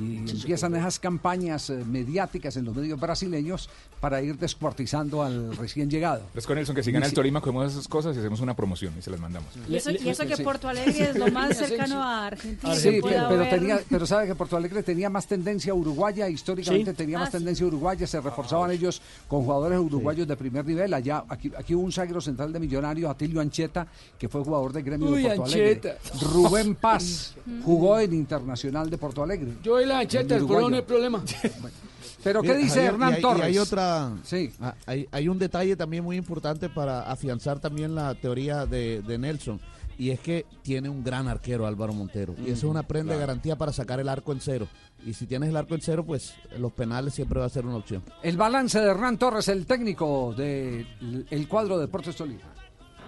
Y 0.00 0.16
empiezan 0.30 0.74
esas 0.76 0.98
campañas 0.98 1.70
eh, 1.70 1.84
mediáticas 1.84 2.56
en 2.56 2.64
los 2.64 2.74
medios 2.74 2.98
brasileños 2.98 3.68
para 4.00 4.22
ir 4.22 4.38
descuartizando 4.38 5.22
al 5.22 5.56
recién 5.56 5.90
llegado. 5.90 6.22
Es 6.34 6.46
con 6.46 6.56
Nelson 6.56 6.74
que 6.76 6.82
si 6.82 6.90
Y 6.90 6.92
gana 6.92 7.06
el 7.06 7.12
Tolima, 7.12 7.40
cogemos 7.40 7.72
esas 7.72 7.88
cosas 7.88 8.14
y 8.16 8.20
hacemos 8.20 8.40
una 8.40 8.54
promoción 8.54 8.94
y 8.98 9.02
se 9.02 9.10
las 9.10 9.18
mandamos. 9.20 9.48
Y 9.68 9.74
eso, 9.76 9.90
y 9.90 10.08
eso 10.08 10.24
que 10.26 10.36
Porto 10.38 10.68
Alegre 10.68 11.10
es 11.10 11.16
lo 11.16 11.26
más 11.32 11.56
cercano 11.56 12.02
a 12.02 12.26
Argentina. 12.26 12.74
Sí, 12.76 13.00
pero, 13.02 13.28
pero 13.28 13.40
haber. 13.42 13.50
tenía, 13.50 13.80
pero 13.90 14.06
sabe 14.06 14.26
que 14.28 14.34
Porto 14.34 14.56
Alegre 14.56 14.82
tenía 14.82 15.10
más 15.10 15.26
tendencia 15.26 15.74
uruguaya, 15.74 16.28
históricamente 16.28 16.92
Sí. 16.92 16.96
tenía 16.96 17.18
más 17.18 17.28
Ah, 17.28 17.32
sí. 17.32 17.38
tendencia 17.38 17.66
uruguaya, 17.66 18.06
se 18.06 18.20
reforzaban 18.20 18.70
ellos 18.70 19.02
con 19.26 19.42
jugadores 19.44 19.78
uruguayos 19.78 20.26
de 20.28 20.36
primer 20.36 20.64
nivel. 20.64 20.94
Allá, 20.94 21.24
aquí, 21.28 21.50
aquí 21.58 21.74
hubo 21.74 21.82
un 21.82 21.92
sagro 21.92 22.20
central 22.20 22.52
de 22.52 22.60
Millonarios, 22.60 23.10
Atilio 23.10 23.40
Ancheta, 23.40 23.86
que 24.18 24.28
fue 24.28 24.42
jugador 24.42 24.72
de 24.72 24.82
gremio 24.82 25.08
Uy, 25.10 25.22
de 25.22 25.28
Porto 25.30 25.44
Alegre. 25.44 25.70
Ancheta. 25.74 25.98
Rubén 26.32 26.74
Paz 26.80 27.34
jugó 27.64 27.98
en 27.98 28.12
Internacional 28.12 28.90
de 28.90 28.98
Porto 28.98 29.22
Alegre. 29.22 29.54
Yo 29.62 29.80
y 29.80 29.86
la 29.86 30.00
ancheta, 30.00 30.36
el 30.36 30.46
no 30.46 30.66
hay 30.68 30.82
problema. 30.82 31.22
Pero 32.24 32.42
¿qué 32.42 32.48
Mira, 32.48 32.58
dice 32.60 32.74
Javier, 32.74 32.92
Hernán 32.94 33.10
y 33.10 33.14
hay- 33.14 33.22
Torres? 33.22 33.40
Y 33.42 33.44
hay 33.46 33.58
otra. 33.58 34.12
Sí. 34.24 34.52
ah, 34.60 34.74
Hay, 34.86 35.08
hay 35.12 35.28
un 35.28 35.38
detalle 35.38 35.76
también 35.76 36.02
muy 36.02 36.16
importante 36.16 36.68
para 36.68 37.02
afianzar 37.10 37.60
también 37.60 37.94
la 37.94 38.14
teoría 38.14 38.66
de, 38.66 39.02
de 39.02 39.18
Nelson. 39.18 39.60
Y 39.96 40.10
es 40.10 40.20
que 40.20 40.46
tiene 40.62 40.88
un 40.88 41.02
gran 41.02 41.26
arquero 41.26 41.66
Álvaro 41.66 41.92
Montero. 41.92 42.34
y 42.38 42.44
eso 42.50 42.52
es 42.52 42.64
una 42.64 42.84
prenda 42.84 43.14
de 43.14 43.20
garantía 43.20 43.56
para 43.56 43.72
sacar 43.72 43.98
el 43.98 44.08
arco 44.08 44.32
en 44.32 44.40
cero. 44.40 44.68
Y 45.04 45.12
si 45.14 45.26
tienes 45.26 45.48
el 45.48 45.56
arco 45.56 45.74
en 45.74 45.80
cero, 45.80 46.04
pues 46.06 46.34
los 46.56 46.72
penales 46.72 47.14
siempre 47.14 47.40
va 47.40 47.46
a 47.46 47.48
ser 47.48 47.66
una 47.66 47.76
opción. 47.76 48.02
El 48.22 48.36
balance 48.36 48.78
de 48.80 48.86
Hernán 48.90 49.18
Torres, 49.18 49.48
el 49.48 49.66
técnico 49.66 50.34
del 50.36 50.86
el 51.30 51.48
cuadro 51.48 51.76
de 51.78 51.86
Deportes 51.86 52.14
Tolima. 52.14 52.42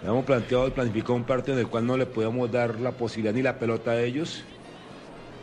Habíamos 0.00 0.24
planteado 0.24 0.66
y 0.66 0.70
planificado 0.70 1.14
un 1.14 1.24
partido 1.24 1.54
en 1.54 1.64
el 1.64 1.68
cual 1.68 1.86
no 1.86 1.96
le 1.96 2.06
podíamos 2.06 2.50
dar 2.50 2.80
la 2.80 2.92
posibilidad 2.92 3.34
ni 3.34 3.42
la 3.42 3.58
pelota 3.58 3.90
a 3.90 4.00
ellos. 4.00 4.44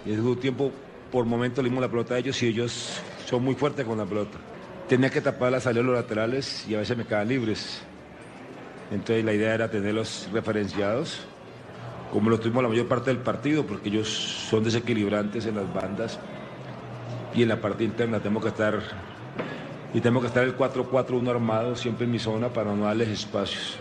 Y 0.06 0.14
en 0.14 0.20
ese 0.20 0.36
tiempo, 0.38 0.72
por 1.12 1.26
momentos 1.26 1.64
le 1.64 1.70
dimos 1.70 1.82
la 1.84 1.90
pelota 1.90 2.16
a 2.16 2.18
ellos 2.18 2.42
y 2.42 2.48
ellos 2.48 3.00
son 3.28 3.44
muy 3.44 3.54
fuertes 3.54 3.86
con 3.86 4.00
la 4.00 4.06
pelota. 4.06 4.40
Tenía 4.88 5.10
que 5.12 5.22
tapar 5.22 5.52
la 5.52 5.60
salida 5.60 5.82
de 5.82 5.88
los 5.88 5.96
laterales 5.96 6.66
y 6.68 6.74
a 6.74 6.80
veces 6.80 6.98
me 6.98 7.06
quedaban 7.06 7.28
libres. 7.28 7.84
Entonces 8.90 9.24
la 9.24 9.34
idea 9.34 9.54
era 9.54 9.70
tenerlos 9.70 10.28
referenciados, 10.34 11.20
como 12.12 12.30
lo 12.30 12.40
tuvimos 12.40 12.64
la 12.64 12.70
mayor 12.70 12.88
parte 12.88 13.12
del 13.12 13.20
partido, 13.20 13.66
porque 13.66 13.90
ellos 13.90 14.08
son 14.08 14.64
desequilibrantes 14.64 15.46
en 15.46 15.56
las 15.56 15.72
bandas 15.72 16.20
y 17.36 17.44
en 17.44 17.50
la 17.50 17.62
parte 17.62 17.84
interna 17.84 18.20
tenemos 18.20 18.42
que 18.42 18.50
estar 18.50 18.80
y 19.94 20.00
tenemos 20.00 20.24
que 20.24 20.28
estar 20.28 20.44
el 20.44 20.58
4-4-1 20.58 21.30
armado 21.30 21.76
siempre 21.76 22.06
en 22.06 22.12
mi 22.12 22.20
zona 22.20 22.50
para 22.50 22.74
no 22.74 22.86
darles 22.86 23.10
espacios. 23.10 23.78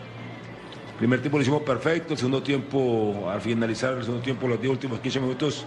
Primer 0.99 1.21
tiempo 1.21 1.37
lo 1.37 1.43
hicimos 1.43 1.63
perfecto, 1.63 2.15
el 2.15 2.19
segundo 2.19 2.43
tiempo, 2.43 3.29
al 3.31 3.41
finalizar 3.43 3.95
el 3.95 4.05
segundo 4.05 4.23
tiempo, 4.23 4.49
los 4.49 4.59
10 4.59 4.71
últimos 4.73 5.01
15 5.01 5.21
minutos, 5.21 5.67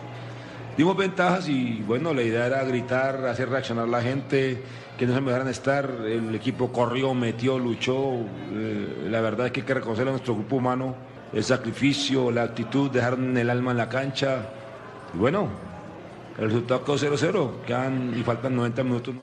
dimos 0.76 0.98
ventajas 0.98 1.48
y 1.48 1.84
bueno, 1.86 2.16
la 2.16 2.24
idea 2.24 2.48
era 2.48 2.64
gritar, 2.64 3.28
hacer 3.28 3.48
reaccionar 3.48 3.86
a 3.86 3.88
la 3.88 4.02
gente, 4.02 4.64
que 4.98 5.06
no 5.06 5.14
se 5.14 5.22
me 5.22 5.28
dejaran 5.28 5.48
estar, 5.48 5.88
el 6.06 6.34
equipo 6.34 6.72
corrió, 6.72 7.14
metió, 7.14 7.60
luchó, 7.60 8.16
eh, 8.54 9.08
la 9.08 9.22
verdad 9.22 9.46
es 9.46 9.52
que 9.52 9.60
hay 9.60 9.66
que 9.68 9.74
reconocer 9.76 10.08
a 10.08 10.12
nuestro 10.12 10.34
grupo 10.34 10.56
humano 10.56 10.96
el 11.32 11.44
sacrificio, 11.44 12.32
la 12.32 12.44
actitud, 12.44 12.90
dejaron 12.90 13.38
el 13.38 13.50
alma 13.50 13.72
en 13.72 13.78
la 13.78 13.88
cancha. 13.88 14.50
Y 15.14 15.18
bueno, 15.18 15.48
el 16.38 16.46
resultado 16.46 16.84
quedó 16.84 16.98
0-0, 16.98 17.62
quedan 17.68 18.14
y 18.20 18.24
faltan 18.24 18.56
90 18.56 18.84
minutos. 18.84 19.16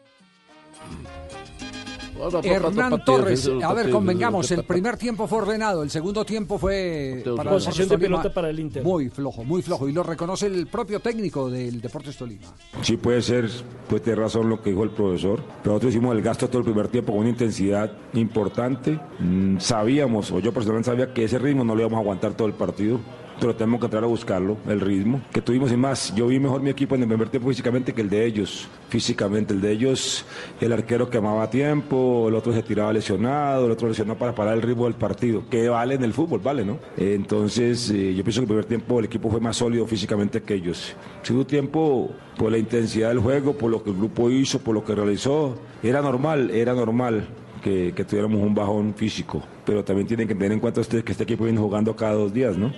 Hernán 2.43 3.05
Torres, 3.05 3.51
a 3.63 3.73
ver, 3.73 3.91
convengamos, 3.91 4.51
el 4.51 4.65
primer 4.65 4.97
tiempo 4.97 5.27
fue 5.27 5.39
ordenado, 5.39 5.83
el 5.83 5.91
segundo 5.91 6.25
tiempo 6.25 6.59
fue 6.59 7.23
para 7.37 7.51
Posesión 7.51 7.89
de 7.89 7.99
pelota 7.99 8.33
para 8.33 8.51
el 8.51 8.59
Inter. 8.59 8.83
Muy 8.83 9.09
flojo, 9.09 9.45
muy 9.45 9.63
flojo, 9.63 9.89
y 9.89 9.93
lo 9.93 10.03
reconoce 10.03 10.47
el 10.47 10.67
propio 10.67 11.01
técnico 11.01 11.51
del 11.51 11.81
Deportes 11.81 12.17
Tolima. 12.17 12.47
Sí 12.83 12.97
puede 12.97 13.23
ser, 13.23 13.49
puede 13.89 14.01
tener 14.01 14.19
razón 14.19 14.49
lo 14.49 14.63
que 14.63 14.71
dijo 14.71 14.85
el 14.85 14.91
profesor, 14.91 15.43
pero 15.63 15.75
nosotros 15.75 15.95
hicimos 15.95 16.15
el 16.17 16.23
gasto 16.23 16.49
todo 16.49 16.59
el 16.59 16.65
primer 16.65 16.89
tiempo 16.89 17.13
con 17.13 17.21
una 17.21 17.31
intensidad 17.31 17.93
importante. 18.15 18.99
Mm, 19.19 19.59
Sabíamos, 19.59 20.31
o 20.33 20.39
yo 20.39 20.53
personalmente 20.53 20.91
sabía 20.91 21.13
que 21.13 21.25
ese 21.25 21.39
ritmo 21.39 21.65
no 21.65 21.75
lo 21.75 21.81
íbamos 21.81 21.99
a 21.99 22.01
aguantar 22.01 22.35
todo 22.35 22.49
el 22.49 22.55
partido. 22.55 23.01
Pero 23.39 23.55
tenemos 23.55 23.81
que 23.81 23.87
entrar 23.87 24.03
a 24.03 24.07
buscarlo, 24.07 24.57
el 24.67 24.81
ritmo 24.81 25.21
que 25.31 25.43
tuvimos 25.43 25.71
y 25.71 25.77
más. 25.77 26.15
Yo 26.15 26.27
vi 26.29 26.41
mejor 26.41 26.63
mi 26.63 26.71
equipo 26.71 26.95
en 26.95 27.03
el 27.03 27.09
primer 27.09 27.29
tiempo 27.29 27.49
físicamente 27.49 27.93
que 27.93 28.01
el 28.01 28.09
de 28.09 28.25
ellos. 28.25 28.67
Físicamente, 28.89 29.53
el 29.53 29.61
de 29.61 29.73
ellos, 29.73 30.25
el 30.61 30.73
arquero 30.73 31.11
quemaba 31.11 31.51
tiempo, 31.51 32.29
el 32.29 32.35
otro 32.35 32.53
se 32.53 32.63
tiraba 32.63 32.93
lesionado, 32.93 33.67
el 33.67 33.73
otro 33.73 33.89
lesionado 33.89 34.19
para 34.19 34.35
parar 34.35 34.55
el 34.55 34.63
ritmo 34.63 34.85
del 34.85 34.95
partido. 34.95 35.45
Que 35.51 35.69
vale 35.69 35.97
en 35.97 36.05
el 36.05 36.15
fútbol, 36.15 36.41
vale, 36.41 36.65
¿no? 36.65 36.79
Entonces, 36.97 37.91
eh, 37.91 38.15
yo 38.15 38.25
pienso 38.25 38.41
que 38.41 38.45
el 38.45 38.49
primer 38.49 38.65
tiempo 38.65 38.99
el 38.99 39.05
equipo 39.05 39.31
fue 39.31 39.41
más 39.41 39.57
sólido 39.57 39.87
físicamente 39.87 40.43
que 40.43 40.55
ellos. 40.55 40.97
Segundo 41.23 41.47
tiempo, 41.47 42.11
por 42.39 42.51
la 42.51 42.59
intensidad 42.59 43.11
del 43.11 43.19
juego, 43.19 43.53
por 43.53 43.71
lo 43.71 43.83
que 43.83 43.91
el 43.91 43.97
grupo 43.97 44.31
hizo, 44.31 44.61
por 44.61 44.75
lo 44.75 44.83
que 44.83 44.95
realizó, 44.95 45.59
era 45.83 46.01
normal, 46.01 46.51
era 46.51 46.73
normal 46.73 47.27
que, 47.63 47.93
que 47.95 48.05
tuviéramos 48.05 48.41
un 48.41 48.55
bajón 48.55 48.95
físico. 48.95 49.43
Pero 49.67 49.85
también 49.85 50.07
tienen 50.07 50.27
que 50.27 50.35
tener 50.35 50.53
en 50.53 50.61
cuenta 50.61 50.81
ustedes 50.81 51.05
que 51.05 51.13
este 51.13 51.25
equipo 51.25 51.45
viene 51.45 51.59
jugando 51.59 51.95
cada 51.95 52.15
dos 52.15 52.33
días, 52.33 52.57
¿no? 52.57 52.73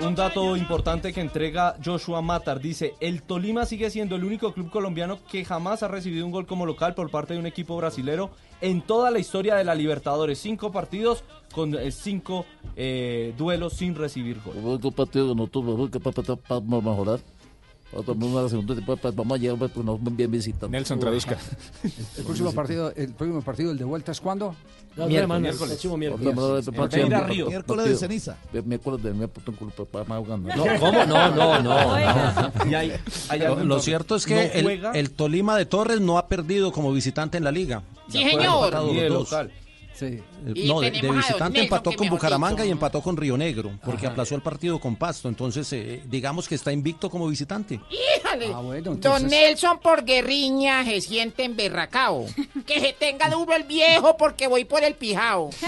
Un 0.00 0.14
dato 0.14 0.56
importante 0.56 1.12
que 1.12 1.20
entrega 1.20 1.76
Joshua 1.84 2.20
Matar 2.20 2.60
dice, 2.60 2.94
el 3.00 3.22
Tolima 3.22 3.66
sigue 3.66 3.90
siendo 3.90 4.16
el 4.16 4.24
único 4.24 4.52
club 4.52 4.70
colombiano 4.70 5.18
que 5.30 5.44
jamás 5.44 5.82
ha 5.82 5.88
recibido 5.88 6.26
un 6.26 6.32
gol 6.32 6.46
como 6.46 6.66
local 6.66 6.94
por 6.94 7.10
parte 7.10 7.34
de 7.34 7.40
un 7.40 7.46
equipo 7.46 7.76
brasilero 7.76 8.30
en 8.60 8.82
toda 8.82 9.10
la 9.10 9.18
historia 9.18 9.54
de 9.56 9.64
la 9.64 9.74
Libertadores. 9.74 10.38
Cinco 10.38 10.72
partidos 10.72 11.24
con 11.52 11.74
eh, 11.74 11.90
cinco 11.90 12.44
eh, 12.76 13.34
duelos 13.36 13.74
sin 13.74 13.94
recibir 13.94 14.40
gol. 14.44 14.54
No 14.56 15.46
tuvo, 15.46 15.88
para 16.36 16.60
mejorar. 16.60 17.20
Otro, 17.92 18.14
una 18.14 18.48
segunda 18.48 18.74
tiempo, 18.74 18.96
pues, 18.96 19.14
vamos 19.14 19.38
a 19.38 19.40
llegar 19.40 19.56
pues, 19.56 19.84
nos 19.84 20.16
bien 20.16 20.30
visitando. 20.30 20.68
Nelson, 20.68 20.98
traduzca. 20.98 21.38
El 22.16 22.24
próximo 22.24 22.52
partido, 22.52 22.92
el 22.96 23.12
próximo 23.12 23.42
partido, 23.42 23.70
el 23.70 23.78
de 23.78 23.84
vuelta 23.84 24.12
es 24.12 24.20
cuándo? 24.20 24.56
La 24.96 25.06
el 25.06 25.56
próximo 25.56 25.96
miércoles. 25.96 26.36
Miércoles 27.48 27.88
de 27.88 27.96
ceniza. 27.96 28.36
Miércoles 28.52 29.02
de 29.02 29.12
miércoles 29.12 29.58
para 29.90 30.04
jugando. 30.18 30.54
No, 30.54 30.64
¿cómo? 30.78 31.04
No, 31.04 31.34
no, 31.34 31.62
no. 31.62 33.64
Lo, 33.64 33.80
cierto 33.80 34.14
es 34.16 34.26
que 34.26 34.80
el, 34.94 35.10
Tolima 35.10 35.56
de 35.56 35.66
Torres 35.66 36.00
no 36.00 36.18
ha 36.18 36.28
perdido 36.28 36.72
como 36.72 36.92
visitante 36.92 37.38
en 37.38 37.44
la 37.44 37.52
liga. 37.52 37.82
Sí, 38.08 38.24
señor. 38.24 38.74
Sí. 39.94 40.20
Eh, 40.46 40.52
Y 40.54 40.68
No, 40.68 40.80
de, 40.80 40.90
visitante 40.90 41.60
empató 41.62 41.92
con 41.92 42.08
Bucaramanga 42.08 42.62
dicho. 42.62 42.68
y 42.68 42.70
empató 42.72 43.00
con 43.00 43.16
Río 43.16 43.36
Negro, 43.36 43.72
porque 43.84 44.06
aplazó 44.06 44.34
el 44.34 44.42
partido 44.42 44.78
con 44.78 44.96
Pasto. 44.96 45.28
Entonces, 45.28 45.72
eh, 45.72 46.02
digamos 46.06 46.48
que 46.48 46.54
está 46.54 46.72
invicto 46.72 47.10
como 47.10 47.26
visitante. 47.28 47.80
Híjale. 47.90 48.52
Ah, 48.54 48.60
bueno, 48.60 48.94
Don 48.96 49.26
Nelson 49.26 49.78
por 49.80 50.04
guerriña 50.04 50.84
se 50.84 51.00
siente 51.00 51.44
emberracao. 51.44 52.26
que 52.66 52.80
se 52.80 52.92
tenga 52.92 53.28
duro 53.30 53.54
el 53.54 53.64
viejo 53.64 54.16
porque 54.16 54.46
voy 54.46 54.64
por 54.64 54.82
el 54.84 54.94
pijao. 54.94 55.50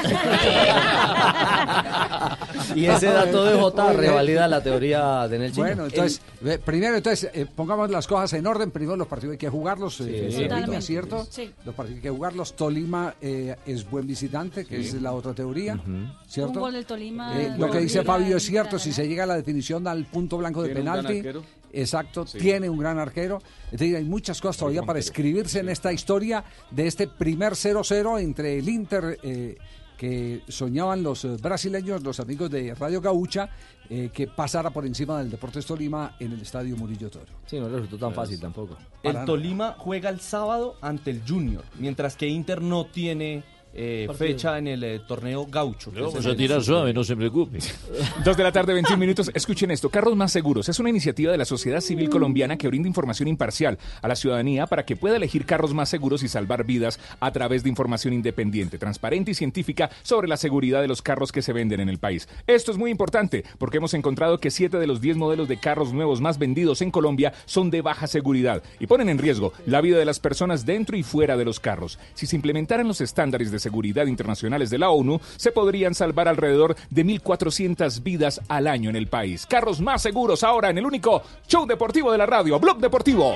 Y 2.75 2.87
ese 2.87 3.07
dato 3.07 3.45
de 3.45 3.59
Jota 3.59 3.93
revalida 3.93 4.49
la 4.49 4.63
teoría 4.63 5.27
de 5.29 5.39
Nelson. 5.39 5.65
Bueno, 5.65 5.85
entonces, 5.87 6.21
primero, 6.65 6.97
entonces, 6.97 7.31
eh, 7.33 7.47
pongamos 7.47 7.91
las 7.91 8.07
cosas 8.07 8.33
en 8.35 8.47
orden. 8.47 8.71
Primero, 8.71 8.97
los 8.97 9.07
partidos 9.07 9.33
hay 9.33 9.39
que 9.39 9.49
jugarlos, 9.49 10.01
eh, 10.01 10.29
Sí. 10.31 10.43
Totalmente. 10.43 10.83
¿cierto? 10.83 11.27
Sí. 11.31 11.51
Los 11.65 11.75
partidos 11.75 11.97
hay 11.99 12.03
que 12.03 12.11
jugarlos. 12.11 12.55
Tolima 12.55 13.15
eh, 13.21 13.57
es 13.67 13.89
buen 13.89 14.07
visitante, 14.07 14.66
que 14.67 14.83
Sí. 14.83 14.97
es 14.97 15.03
la 15.03 15.13
otra 15.13 15.33
teoría, 15.35 15.75
Un 15.87 16.13
¿cierto? 16.27 16.61
gol 16.61 16.73
del 16.75 16.85
Tolima. 16.87 17.41
Eh, 17.41 17.55
lo 17.59 17.71
que 17.71 17.79
dice 17.81 18.03
Fabio 18.03 18.37
es 18.37 18.43
cierto, 18.45 18.79
si 18.79 18.93
se 18.93 19.07
llega 19.09 19.25
a 19.25 19.27
la 19.27 19.37
definición 19.37 19.87
al 19.89 20.05
punto 20.07 20.37
blanco 20.39 20.63
de 20.63 20.69
Tiene 20.69 20.81
un 20.81 20.85
gran 20.87 20.97
penalti, 20.99 21.19
arquero. 21.19 21.43
exacto, 21.73 22.27
Sí. 22.27 22.39
tiene 22.39 22.69
un 22.69 22.79
gran 22.79 22.99
arquero. 22.99 23.39
Es 23.67 23.79
decir, 23.79 23.97
hay 23.97 24.05
muchas 24.05 24.41
cosas 24.41 24.57
todavía 24.59 24.83
para 24.83 24.99
escribirse 24.99 25.61
en 25.61 25.69
esta 25.69 25.93
historia 25.93 26.45
de 26.71 26.87
este 26.87 27.07
primer 27.09 27.55
0-0 27.55 28.19
entre 28.19 28.59
el 28.59 28.69
Inter 28.69 29.19
eh, 29.23 29.57
que 29.97 30.43
soñaban 30.49 31.03
los 31.03 31.25
eh, 31.25 31.37
brasileños, 31.41 32.03
los 32.03 32.21
amigos 32.21 32.51
de 32.51 32.75
Radio 32.75 33.01
Gaucha, 33.01 33.49
eh, 33.89 34.11
que 34.13 34.27
pasara 34.27 34.69
por 34.69 34.85
encima 34.85 35.19
del 35.21 35.31
Deportes 35.31 35.65
Tolima 35.65 36.17
en 36.21 36.33
el 36.33 36.43
Estadio 36.43 36.77
Murillo 36.77 37.09
Toro. 37.09 37.33
Sí, 37.47 37.59
no 37.59 37.67
resultó 37.69 37.97
tan 37.97 38.13
fácil 38.13 38.39
tampoco. 38.39 38.77
El 39.03 39.25
Tolima 39.25 39.75
juega 39.79 40.11
el 40.11 40.21
sábado 40.21 40.77
ante 40.83 41.11
el 41.13 41.23
Junior, 41.27 41.65
mientras 41.79 42.15
que 42.17 42.27
Inter 42.27 42.61
no 42.61 42.85
tiene 42.87 43.43
eh, 43.75 44.09
fecha 44.17 44.59
en 44.59 44.69
el 44.69 44.85
eh, 44.85 45.01
torneo 45.07 45.47
gaucho. 45.47 45.93
Vamos 45.93 46.25
a 46.25 46.35
tirar 46.35 46.63
suave, 46.63 46.93
no 46.95 47.05
se 47.05 47.15
preocupe. 47.15 47.59
Dos 48.25 48.37
de 48.37 48.43
la 48.43 48.53
tarde, 48.53 48.73
21 48.73 48.99
minutos. 48.99 49.31
Escuchen 49.35 49.71
esto. 49.71 49.91
Carros 49.91 50.17
Más 50.17 50.33
Seguros 50.33 50.69
es 50.69 50.79
una 50.79 50.91
iniciativa 50.91 51.31
de 51.31 51.39
la 51.39 51.45
sociedad 51.45 51.81
civil 51.81 52.09
colombiana 52.09 52.57
que 52.57 52.69
brinda 52.69 52.89
información 52.89 53.29
imparcial 53.29 53.79
a 54.01 54.09
la 54.09 54.17
ciudadanía 54.17 54.67
para 54.67 54.85
que 54.85 54.97
pueda 54.97 55.17
elegir 55.17 55.45
carros 55.45 55.75
más 55.75 55.89
seguros 55.89 56.23
y 56.23 56.29
salvar 56.29 56.65
vidas 56.65 56.99
a 57.21 57.31
través 57.33 57.63
de 57.63 57.69
información 57.69 58.15
independiente, 58.15 58.79
transparente 58.79 59.33
y 59.33 59.35
científica 59.35 59.91
sobre 60.03 60.29
la 60.29 60.37
seguridad 60.37 60.81
de 60.81 60.89
los 60.89 61.03
carros 61.03 61.33
que 61.33 61.43
se 61.43 61.53
venden 61.53 61.81
en 61.81 61.89
el 61.89 61.99
país. 61.99 62.29
Esto 62.47 62.73
es 62.73 62.79
muy 62.79 62.91
importante 62.91 63.45
porque 63.59 63.77
hemos 63.77 63.95
encontrado 63.95 64.39
que 64.39 64.51
7 64.51 64.79
de 64.79 64.87
los 64.87 65.01
10 65.01 65.17
modelos 65.19 65.49
de 65.49 65.59
carros 65.59 65.93
nuevos 65.93 66.21
más 66.21 66.39
vendidos 66.39 66.81
en 66.83 66.91
Colombia 66.91 67.35
son 67.45 67.71
de 67.71 67.83
baja 67.83 68.07
seguridad 68.07 68.63
y 68.81 68.87
ponen 68.87 69.09
en 69.09 69.19
riesgo 69.19 69.53
la 69.67 69.81
vida 69.81 69.99
de 69.99 70.05
las 70.05 70.21
personas 70.21 70.65
dentro 70.65 70.97
y 70.97 71.03
fuera 71.03 71.37
de 71.37 71.45
los 71.45 71.61
carros. 71.61 71.99
Si 72.15 72.27
se 72.27 72.37
implementaran 72.37 72.89
los 72.89 73.01
estándares 73.01 73.51
de 73.51 73.66
seguridad 73.67 74.07
internacionales 74.07 74.71
de 74.71 74.79
la 74.79 74.91
ONU, 74.91 75.21
se 75.37 75.51
podrían 75.51 75.93
salvar 75.93 76.29
alrededor 76.29 76.77
de 76.89 77.05
1.400 77.05 78.01
vidas 78.01 78.41
al 78.47 78.69
año 78.69 78.91
en 78.91 78.97
el 78.97 79.09
país. 79.09 79.45
Carros 79.45 79.81
más 79.81 80.03
seguros 80.03 80.45
ahora 80.45 80.71
en 80.71 80.79
el 80.79 80.87
único 80.87 81.23
show 81.49 81.67
deportivo 81.67 82.13
de 82.13 82.19
la 82.19 82.27
radio, 82.27 82.61
Blog 82.61 82.79
Deportivo. 82.79 83.35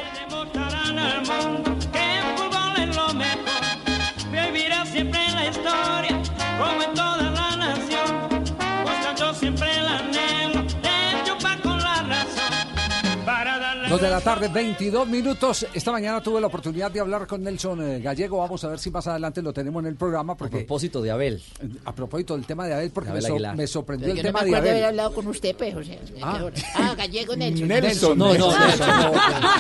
Dos 13.91 14.01
de 14.01 14.09
la 14.09 14.21
tarde, 14.21 14.47
22 14.47 15.09
minutos. 15.09 15.67
Esta 15.75 15.91
mañana 15.91 16.23
tuve 16.23 16.41
la 16.41 16.47
oportunidad 16.47 16.93
de 16.93 17.01
hablar 17.01 17.27
con 17.27 17.43
Nelson 17.43 17.83
eh, 17.83 17.99
Gallego. 18.01 18.39
Vamos 18.39 18.63
a 18.63 18.69
ver 18.69 18.79
si 18.79 18.89
más 18.89 19.05
adelante 19.09 19.43
lo 19.43 19.53
tenemos 19.53 19.83
en 19.83 19.89
el 19.89 19.97
programa. 19.97 20.37
Porque, 20.37 20.59
a 20.59 20.61
propósito 20.61 21.03
de 21.03 21.11
Abel. 21.11 21.43
A 21.85 21.93
propósito 21.93 22.37
del 22.37 22.47
tema 22.47 22.67
de 22.69 22.75
Abel, 22.75 22.93
porque 22.93 23.11
De 23.11 23.21
me, 23.21 23.27
Abel 23.27 23.43
so- 23.45 23.55
me 23.57 23.67
sorprendió 23.67 24.05
Pero 24.07 24.13
el 24.13 24.17
yo 24.19 24.23
no 24.23 24.29
tema 24.29 24.39
me 24.41 24.45
de 24.45 24.51
de 24.53 24.57
haber 24.59 24.71
Abel. 24.75 24.85
hablado 24.85 25.13
con 25.15 25.27
usted, 25.27 25.57
pues, 25.57 25.75
o 25.75 25.83
sea, 25.83 25.99
Ah. 26.23 26.41
ah, 26.77 26.95
Gallego 26.97 27.35
Nelson. 27.35 27.67
Nelson, 27.69 28.17
No, 28.19 28.33
no, 28.35 28.57
Nelson, 28.59 28.89
no. 28.89 29.13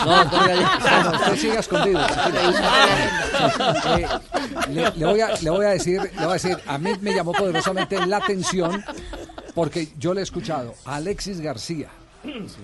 No. 0.04 0.24
No, 0.24 1.16
usted 1.16 1.36
sigue 1.36 1.58
escondido. 1.58 2.00
Eh, 2.00 4.06
le, 4.70 4.90
le 4.92 5.06
voy 5.06 5.20
a, 5.20 5.34
le 5.40 5.50
voy 5.50 5.66
a 5.66 5.70
decir, 5.70 6.00
le 6.02 6.10
voy 6.20 6.30
a 6.30 6.34
decir, 6.34 6.56
a 6.68 6.78
mí 6.78 6.90
me 7.00 7.12
llamó 7.14 7.32
poderosamente 7.32 8.06
la 8.06 8.18
atención 8.18 8.84
porque 9.54 9.88
yo 9.98 10.14
le 10.14 10.20
he 10.20 10.22
escuchado 10.22 10.74
a 10.84 10.94
Alexis 10.96 11.40
García, 11.40 11.88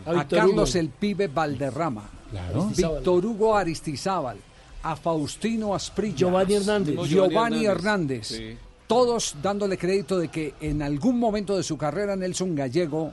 A 0.04 0.26
Carlos 0.26 0.70
Hugo. 0.70 0.80
el 0.80 0.88
Pibe 0.90 1.28
Valderrama, 1.28 2.08
Claro. 2.30 2.66
Víctor 2.74 3.24
Hugo 3.24 3.56
Aristizábal, 3.56 4.36
a 4.82 4.96
Faustino 4.96 5.74
Asprilla, 5.74 6.16
Giovanni 6.16 6.54
Hernández. 6.54 6.94
Giovanni, 6.94 7.08
Giovanni 7.10 7.66
Hernández, 7.66 8.30
Hernández. 8.32 8.58
Sí. 8.58 8.58
todos 8.86 9.36
dándole 9.42 9.78
crédito 9.78 10.18
de 10.18 10.28
que 10.28 10.54
en 10.60 10.82
algún 10.82 11.18
momento 11.18 11.56
de 11.56 11.62
su 11.62 11.76
carrera 11.76 12.14
Nelson 12.16 12.54
Gallego 12.54 13.12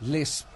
les 0.00 0.46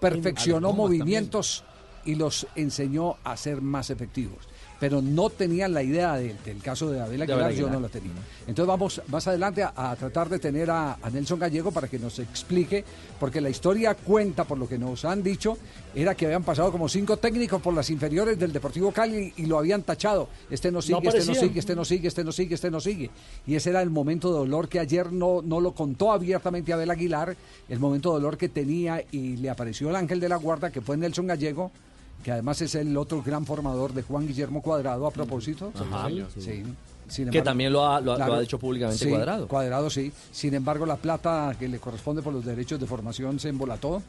perfeccionó 0.00 0.72
movimientos 0.72 1.64
y 2.04 2.14
los 2.14 2.46
enseñó 2.54 3.16
a 3.24 3.36
ser 3.36 3.60
más 3.60 3.90
efectivos. 3.90 4.48
Pero 4.80 5.02
no 5.02 5.28
tenían 5.28 5.74
la 5.74 5.82
idea 5.82 6.14
de- 6.16 6.34
del 6.44 6.62
caso 6.62 6.88
de 6.90 7.00
Abel 7.00 7.18
De 7.18 7.26
Aguilar, 7.32 7.50
yo 7.52 7.66
no 7.74 7.80
la 7.80 7.88
tenía. 7.88 8.12
Entonces 8.46 8.66
vamos 8.66 9.02
más 9.08 9.26
adelante 9.26 9.62
a, 9.64 9.72
a 9.74 9.96
tratar 9.96 10.28
de 10.28 10.38
tener 10.38 10.70
a, 10.70 10.94
a 11.02 11.10
Nelson 11.10 11.38
Gallego 11.40 11.72
para 11.72 11.88
que 11.88 11.98
nos 11.98 12.18
explique, 12.20 12.84
porque 13.18 13.40
la 13.40 13.50
historia 13.50 13.94
cuenta, 13.96 14.44
por 14.44 14.56
lo 14.56 14.68
que 14.68 14.78
nos 14.78 15.04
han 15.04 15.20
dicho, 15.22 15.58
era 15.96 16.14
que 16.14 16.26
habían 16.26 16.44
pasado 16.44 16.70
como 16.70 16.88
cinco 16.88 17.16
técnicos 17.16 17.60
por 17.60 17.74
las 17.74 17.90
inferiores 17.90 18.38
del 18.38 18.52
Deportivo 18.52 18.92
Cali 18.92 19.32
y 19.36 19.46
lo 19.46 19.58
habían 19.58 19.82
tachado. 19.82 20.28
Este 20.48 20.70
no 20.70 20.80
sigue, 20.80 20.98
este 21.08 21.18
no 21.26 21.34
sigue, 21.48 21.58
este 21.58 21.74
no 21.74 21.84
sigue, 21.84 22.08
este 22.08 22.24
no 22.24 22.32
sigue, 22.32 22.54
este 22.54 22.70
no 22.70 22.80
sigue. 22.80 23.10
Y 23.48 23.56
ese 23.56 23.70
era 23.70 23.82
el 23.82 23.90
momento 23.90 24.28
de 24.32 24.38
dolor 24.38 24.68
que 24.68 24.78
ayer 24.78 25.12
no, 25.12 25.42
no 25.42 25.60
lo 25.60 25.72
contó 25.72 26.12
abiertamente 26.12 26.72
Abel 26.72 26.90
Aguilar, 26.92 27.36
el 27.68 27.78
momento 27.80 28.10
de 28.10 28.14
dolor 28.20 28.36
que 28.38 28.48
tenía 28.48 29.02
y 29.10 29.36
le 29.38 29.50
apareció 29.50 29.90
el 29.90 29.96
ángel 29.96 30.20
de 30.20 30.28
la 30.28 30.36
guarda, 30.36 30.70
que 30.70 30.80
fue 30.80 30.96
Nelson 30.96 31.26
Gallego, 31.26 31.72
que 32.22 32.32
además 32.32 32.60
es 32.62 32.74
el 32.74 32.96
otro 32.96 33.22
gran 33.22 33.46
formador 33.46 33.92
de 33.94 34.02
Juan 34.02 34.26
Guillermo 34.26 34.60
Cuadrado, 34.62 35.06
a 35.06 35.10
propósito. 35.10 35.72
Ajá. 35.74 36.08
Sí. 36.38 36.62
Sin 37.08 37.30
Que 37.30 37.40
también 37.40 37.72
lo 37.72 37.86
ha- 37.86 38.00
lo 38.02 38.12
ha- 38.12 38.18
lo 38.18 38.22
ha 38.24 38.26
claro, 38.26 38.40
dicho 38.42 38.58
públicamente 38.58 39.02
sí, 39.02 39.10
Cuadrado. 39.10 39.48
Cuadrado, 39.48 39.88
sí. 39.88 40.12
Sin 40.30 40.52
embargo, 40.52 40.84
la 40.84 40.96
plata 40.96 41.54
que 41.58 41.66
le 41.66 41.78
corresponde 41.78 42.20
por 42.20 42.34
los 42.34 42.44
derechos 42.44 42.78
de 42.78 42.86
formación 42.86 43.38
se 43.40 43.48
embolató. 43.48 44.00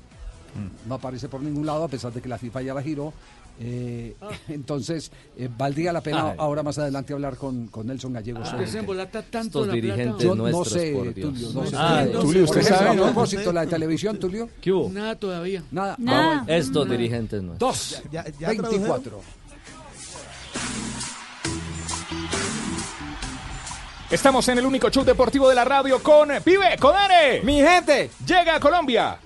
Mm. 0.55 0.89
No 0.89 0.95
aparece 0.95 1.29
por 1.29 1.41
ningún 1.41 1.65
lado, 1.65 1.83
a 1.85 1.87
pesar 1.87 2.11
de 2.11 2.21
que 2.21 2.27
la 2.27 2.37
FIFA 2.37 2.61
ya 2.63 2.73
la 2.73 2.81
giró. 2.81 3.13
Eh, 3.61 4.15
entonces, 4.47 5.11
eh, 5.37 5.49
valdría 5.57 5.91
la 5.91 6.01
pena 6.01 6.29
Ay. 6.31 6.35
ahora 6.37 6.63
más 6.63 6.77
adelante 6.79 7.13
hablar 7.13 7.35
con, 7.35 7.67
con 7.67 7.87
Nelson 7.87 8.13
Gallegos. 8.13 8.47
Ah, 8.51 8.65
se 8.65 8.79
embolata 8.79 9.21
tanto 9.21 9.59
Estos 9.59 9.67
la 9.67 9.73
dirigentes 9.73 10.05
plata. 10.15 10.23
Yo 10.23 10.35
no 10.35 10.43
nuestros, 10.49 10.81
sé, 10.81 10.91
por 10.93 11.13
Dios. 11.13 11.33
Tulio. 11.33 11.49
No 11.53 11.65
sé. 11.65 11.75
Ah, 11.77 12.03
Tulio, 12.05 12.21
Tulio, 12.21 12.43
¿usted 12.45 12.59
ejemplo, 12.61 12.77
sabe, 12.87 12.99
A 12.99 13.03
propósito, 13.03 13.51
la 13.51 13.61
de 13.61 13.67
televisión, 13.67 14.17
Tulio. 14.17 14.49
¿Qué 14.61 14.71
hubo? 14.71 14.89
Nada 14.89 15.15
todavía. 15.15 15.63
Nada. 15.71 15.95
Nada. 15.97 16.45
Estos 16.47 16.89
dirigentes 16.89 17.43
no. 17.43 17.55
Dos. 17.55 18.01
Ya- 18.11 18.25
ya 18.39 18.47
24. 18.49 19.21
Estamos 24.09 24.47
en 24.47 24.57
el 24.57 24.65
único 24.65 24.89
show 24.89 25.03
deportivo 25.03 25.47
de 25.49 25.53
la 25.55 25.63
radio 25.65 26.01
con 26.01 26.29
Pibe, 26.43 26.77
Codere. 26.79 27.43
Mi 27.43 27.61
gente. 27.61 28.09
Llega 28.25 28.55
a 28.55 28.59
Colombia. 28.59 29.19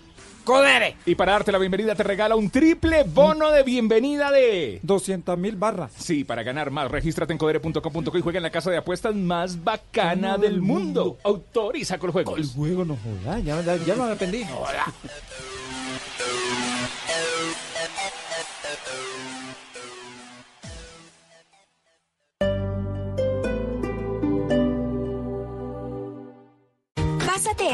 Codere. 0.44 0.98
Y 1.06 1.16
para 1.16 1.34
darte 1.34 1.52
la 1.52 1.58
bienvenida 1.58 1.96
te 1.96 2.04
regala 2.04 2.36
un 2.36 2.50
triple 2.50 3.04
bono 3.04 3.52
de 3.52 3.64
bienvenida 3.64 4.32
de 4.32 4.80
200 4.84 5.38
mil 5.38 5.56
barras. 5.56 5.92
Sí, 5.98 6.24
para 6.24 6.44
ganar 6.44 6.72
más, 6.72 6.92
regístrate 6.92 7.34
en 7.34 7.40
codere.com.co 7.40 8.18
y 8.18 8.22
juega 8.22 8.38
en 8.38 8.44
la 8.44 8.52
casa 8.52 8.70
de 8.70 8.78
apuestas 8.78 9.16
más 9.16 9.64
bacana 9.64 10.38
del 10.38 10.62
mundo. 10.62 11.18
Autoriza 11.24 11.98
con 11.98 12.08
los 12.08 12.14
juegos. 12.14 12.40
El 12.40 12.48
juego 12.48 12.86
no 12.86 12.98
joda, 12.98 13.40
ya, 13.40 13.62
ya, 13.62 13.76
ya 13.78 13.96
me 13.96 14.04
arrepentí. 14.04 14.44
Pásate 14.44 16.63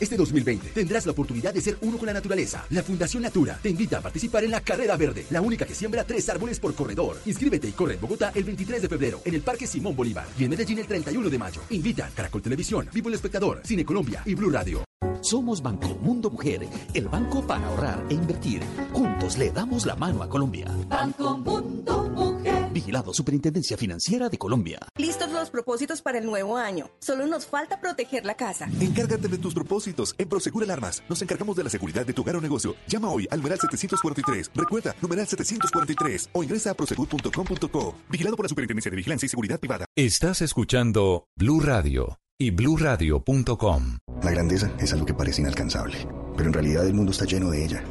Este 0.00 0.16
2020 0.16 0.68
tendrás 0.68 1.06
la 1.06 1.12
oportunidad 1.12 1.52
de 1.52 1.60
ser 1.60 1.76
uno 1.80 1.98
con 1.98 2.06
la 2.06 2.12
naturaleza. 2.12 2.64
La 2.70 2.82
Fundación 2.82 3.24
Natura 3.24 3.58
te 3.60 3.68
invita 3.68 3.98
a 3.98 4.00
participar 4.00 4.44
en 4.44 4.52
la 4.52 4.60
Carrera 4.60 4.96
Verde, 4.96 5.26
la 5.30 5.40
única 5.40 5.66
que 5.66 5.74
siembra 5.74 6.04
tres 6.04 6.28
árboles 6.28 6.60
por 6.60 6.74
corredor. 6.74 7.16
Inscríbete 7.26 7.68
y 7.68 7.72
corre 7.72 7.94
en 7.94 8.00
Bogotá 8.00 8.30
el 8.34 8.44
23 8.44 8.82
de 8.82 8.88
febrero 8.88 9.20
en 9.24 9.34
el 9.34 9.42
Parque 9.42 9.66
Simón 9.66 9.96
Bolívar 9.96 10.26
y 10.38 10.44
en 10.44 10.50
Medellín 10.50 10.78
el 10.78 10.86
31 10.86 11.28
de 11.28 11.38
mayo. 11.38 11.60
Invitan 11.70 12.12
Caracol 12.14 12.42
Televisión, 12.42 12.88
Vivo 12.92 13.08
el 13.08 13.14
Espectador, 13.16 13.60
Cine 13.64 13.84
Colombia 13.84 14.22
y 14.24 14.34
Blue 14.34 14.50
Radio. 14.50 14.84
Somos 15.20 15.60
Banco 15.60 15.96
Mundo 16.00 16.30
Mujer, 16.30 16.68
el 16.94 17.08
banco 17.08 17.44
para 17.44 17.66
ahorrar 17.66 18.04
e 18.08 18.14
invertir. 18.14 18.62
Juntos 18.92 19.36
le 19.36 19.50
damos 19.50 19.84
la 19.84 19.96
mano 19.96 20.22
a 20.22 20.28
Colombia. 20.28 20.68
Banco 20.88 21.36
Mundo 21.38 22.08
Mujer. 22.14 22.37
Vigilado 22.78 23.12
Superintendencia 23.12 23.76
Financiera 23.76 24.28
de 24.28 24.38
Colombia. 24.38 24.78
Listos 24.96 25.32
los 25.32 25.50
propósitos 25.50 26.00
para 26.00 26.18
el 26.18 26.24
nuevo 26.24 26.56
año. 26.56 26.88
Solo 27.00 27.26
nos 27.26 27.44
falta 27.44 27.80
proteger 27.80 28.24
la 28.24 28.36
casa. 28.36 28.68
Encárgate 28.78 29.26
de 29.26 29.38
tus 29.38 29.52
propósitos. 29.52 30.14
En 30.16 30.28
Prosegur 30.28 30.62
Alarmas 30.62 31.02
nos 31.08 31.20
encargamos 31.20 31.56
de 31.56 31.64
la 31.64 31.70
seguridad 31.70 32.06
de 32.06 32.12
tu 32.12 32.22
hogar 32.22 32.36
o 32.36 32.40
negocio. 32.40 32.76
Llama 32.86 33.10
hoy 33.10 33.26
al 33.32 33.38
numeral 33.38 33.58
743. 33.58 34.52
Recuerda, 34.54 34.94
numeral 35.02 35.26
743 35.26 36.30
o 36.32 36.44
ingresa 36.44 36.70
a 36.70 36.74
prosegur.com.co. 36.74 37.94
Vigilado 38.10 38.36
por 38.36 38.44
la 38.44 38.48
Superintendencia 38.48 38.92
de 38.92 38.96
Vigilancia 38.96 39.26
y 39.26 39.28
Seguridad 39.28 39.58
Privada. 39.58 39.84
Estás 39.96 40.40
escuchando 40.40 41.26
Blue 41.34 41.58
Radio 41.58 42.20
y 42.38 42.52
bluradio.com. 42.52 43.98
La 44.22 44.30
grandeza 44.30 44.70
es 44.78 44.92
algo 44.92 45.04
que 45.04 45.14
parece 45.14 45.40
inalcanzable, 45.40 46.06
pero 46.36 46.46
en 46.46 46.52
realidad 46.52 46.86
el 46.86 46.94
mundo 46.94 47.10
está 47.10 47.24
lleno 47.24 47.50
de 47.50 47.64
ella. 47.64 47.82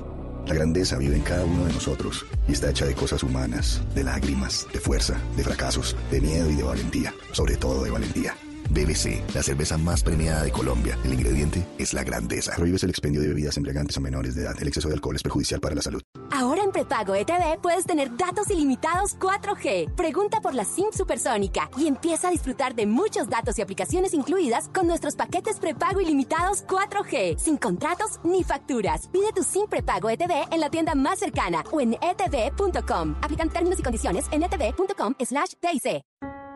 La 0.47 0.53
grandeza 0.53 0.97
vive 0.97 1.17
en 1.17 1.23
cada 1.23 1.43
uno 1.43 1.65
de 1.65 1.73
nosotros 1.73 2.25
y 2.47 2.53
está 2.53 2.69
hecha 2.69 2.86
de 2.86 2.95
cosas 2.95 3.21
humanas, 3.21 3.81
de 3.93 4.05
lágrimas, 4.05 4.65
de 4.71 4.79
fuerza, 4.79 5.19
de 5.36 5.43
fracasos, 5.43 5.95
de 6.10 6.21
miedo 6.21 6.49
y 6.49 6.55
de 6.55 6.63
valentía, 6.63 7.13
sobre 7.33 7.57
todo 7.57 7.83
de 7.83 7.91
valentía. 7.91 8.33
BBC, 8.69 9.23
la 9.34 9.43
cerveza 9.43 9.77
más 9.77 10.03
premiada 10.03 10.43
de 10.43 10.51
Colombia. 10.51 10.97
El 11.03 11.13
ingrediente 11.13 11.65
es 11.77 11.93
la 11.93 12.03
grandeza. 12.03 12.53
Prohíbes 12.56 12.84
el 12.84 12.89
expendio 12.89 13.21
de 13.21 13.27
bebidas 13.27 13.58
embriagantes 13.58 13.97
a 13.97 13.99
menores 13.99 14.36
de 14.36 14.43
edad. 14.43 14.56
El 14.60 14.67
exceso 14.67 14.88
de 14.88 14.95
alcohol 14.95 15.15
es 15.15 15.23
perjudicial 15.23 15.60
para 15.60 15.75
la 15.75 15.82
salud. 15.82 16.01
Ahora 16.32 16.63
en 16.63 16.71
prepago 16.71 17.15
ETV 17.15 17.62
puedes 17.62 17.86
tener 17.86 18.15
datos 18.17 18.49
ilimitados 18.49 19.17
4G. 19.17 19.95
Pregunta 19.95 20.41
por 20.41 20.53
la 20.53 20.65
SIM 20.65 20.91
supersónica 20.91 21.69
y 21.77 21.88
empieza 21.88 22.27
a 22.27 22.32
disfrutar 22.32 22.75
de 22.75 22.86
muchos 22.86 23.30
datos 23.30 23.58
y 23.58 23.62
aplicaciones 23.62 24.13
incluidas 24.13 24.69
con 24.73 24.88
nuestros 24.88 25.15
paquetes 25.15 25.60
prepago 25.60 26.01
ilimitados 26.01 26.65
4G, 26.67 27.38
sin 27.38 27.58
contratos 27.58 28.19
ni 28.23 28.43
facturas. 28.43 29.08
Pide 29.08 29.32
tu 29.34 29.43
SIM 29.43 29.67
prepago 29.67 30.10
ETV 30.10 30.47
en 30.51 30.60
la 30.60 30.69
tienda 30.69 30.95
más 30.95 31.19
cercana 31.19 31.63
o 31.71 31.82
en 31.82 31.93
etv.com. 31.93 33.15
Aplican 33.21 33.49
términos 33.49 33.80
y 33.80 33.84
condiciones 33.84 34.25
en 34.32 34.43
etv.com 34.43 35.15
slash 35.19 35.53
TIC. 35.62 36.46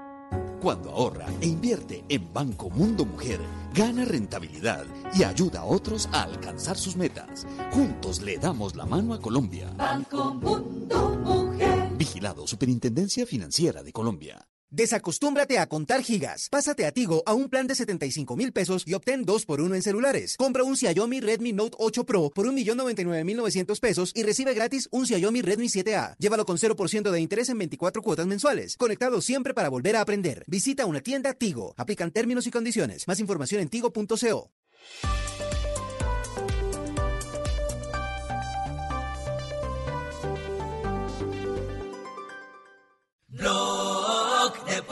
Cuando 0.62 0.92
ahorra 0.92 1.26
e 1.42 1.48
invierte 1.48 2.04
en 2.08 2.32
Banco 2.32 2.70
Mundo 2.70 3.04
Mujer, 3.04 3.40
gana 3.74 4.06
rentabilidad 4.06 4.86
y 5.12 5.24
ayuda 5.24 5.62
a 5.62 5.66
otros 5.66 6.08
a 6.12 6.22
alcanzar 6.22 6.78
sus 6.78 6.96
metas. 6.96 7.48
Juntos 7.72 8.22
le 8.22 8.38
damos 8.38 8.76
la 8.76 8.86
mano 8.86 9.16
a 9.16 9.20
Colombia. 9.20 9.74
Banco 9.76 10.36
Mundo 10.36 11.10
Mujer. 11.26 11.90
Vigilado 11.98 12.46
Superintendencia 12.46 13.26
Financiera 13.26 13.82
de 13.82 13.92
Colombia. 13.92 14.51
Desacostúmbrate 14.74 15.60
a 15.60 15.68
contar 15.68 16.02
gigas. 16.02 16.48
Pásate 16.50 16.86
a 16.86 16.94
Tigo 16.94 17.24
a 17.26 17.34
un 17.34 17.50
plan 17.50 17.68
de 17.68 17.76
75 17.76 18.38
mil 18.38 18.54
pesos 18.54 18.84
y 18.88 18.94
obtén 18.94 19.26
2 19.26 19.46
por 19.46 19.60
1 19.60 19.76
en 19.76 19.82
celulares. 19.82 20.38
Compra 20.38 20.64
un 20.64 20.78
Xiaomi 20.78 21.20
Redmi 21.20 21.52
Note 21.52 21.76
8 21.78 22.06
Pro 22.06 22.30
por 22.30 22.48
1.099.900 22.48 23.80
pesos 23.82 24.14
y 24.16 24.24
recibe 24.24 24.54
gratis 24.54 24.88
un 24.92 25.06
Xiaomi 25.06 25.42
Redmi 25.42 25.68
7A. 25.68 26.16
Llévalo 26.18 26.46
con 26.46 26.58
0% 26.58 27.12
de 27.12 27.20
interés 27.20 27.50
en 27.50 27.58
24 27.58 28.02
cuotas 28.02 28.28
mensuales. 28.28 28.78
Conectado 28.78 29.20
siempre 29.20 29.54
para 29.54 29.68
volver 29.68 29.98
a 29.98 30.02
aprender. 30.02 30.46
Visita 30.48 30.86
una 30.86 31.02
tienda 31.02 31.34
Tigo. 31.34 31.74
Aplican 31.76 32.12
términos 32.12 32.48
y 32.48 32.52
condiciones. 32.52 33.10
Más 33.10 33.20
información 33.20 33.60
en 33.62 33.68
tigo.co. 33.68 34.52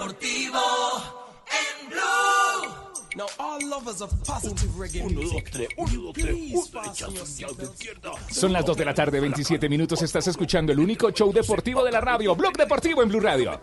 Deportivo 0.10 0.60
en 1.46 1.90
Blue. 1.90 2.70
Now 3.16 3.28
all 3.38 3.60
lovers 3.70 4.02
of 4.02 4.12
positive 4.24 4.72
reggae 4.76 5.04
music. 5.04 5.52
Son 8.32 8.52
las 8.52 8.66
2 8.66 8.78
de 8.78 8.86
la 8.86 8.94
tarde, 8.96 9.20
27 9.20 9.70
minutos. 9.70 10.02
Estás 10.02 10.26
escuchando 10.28 10.72
el 10.72 10.80
único 10.80 11.12
show 11.12 11.32
deportivo 11.32 11.84
de 11.84 11.92
la 11.92 12.02
radio, 12.02 12.36
Blog 12.36 12.58
Deportivo 12.58 13.04
en 13.04 13.10
Blue 13.10 13.20
Radio. 13.20 13.60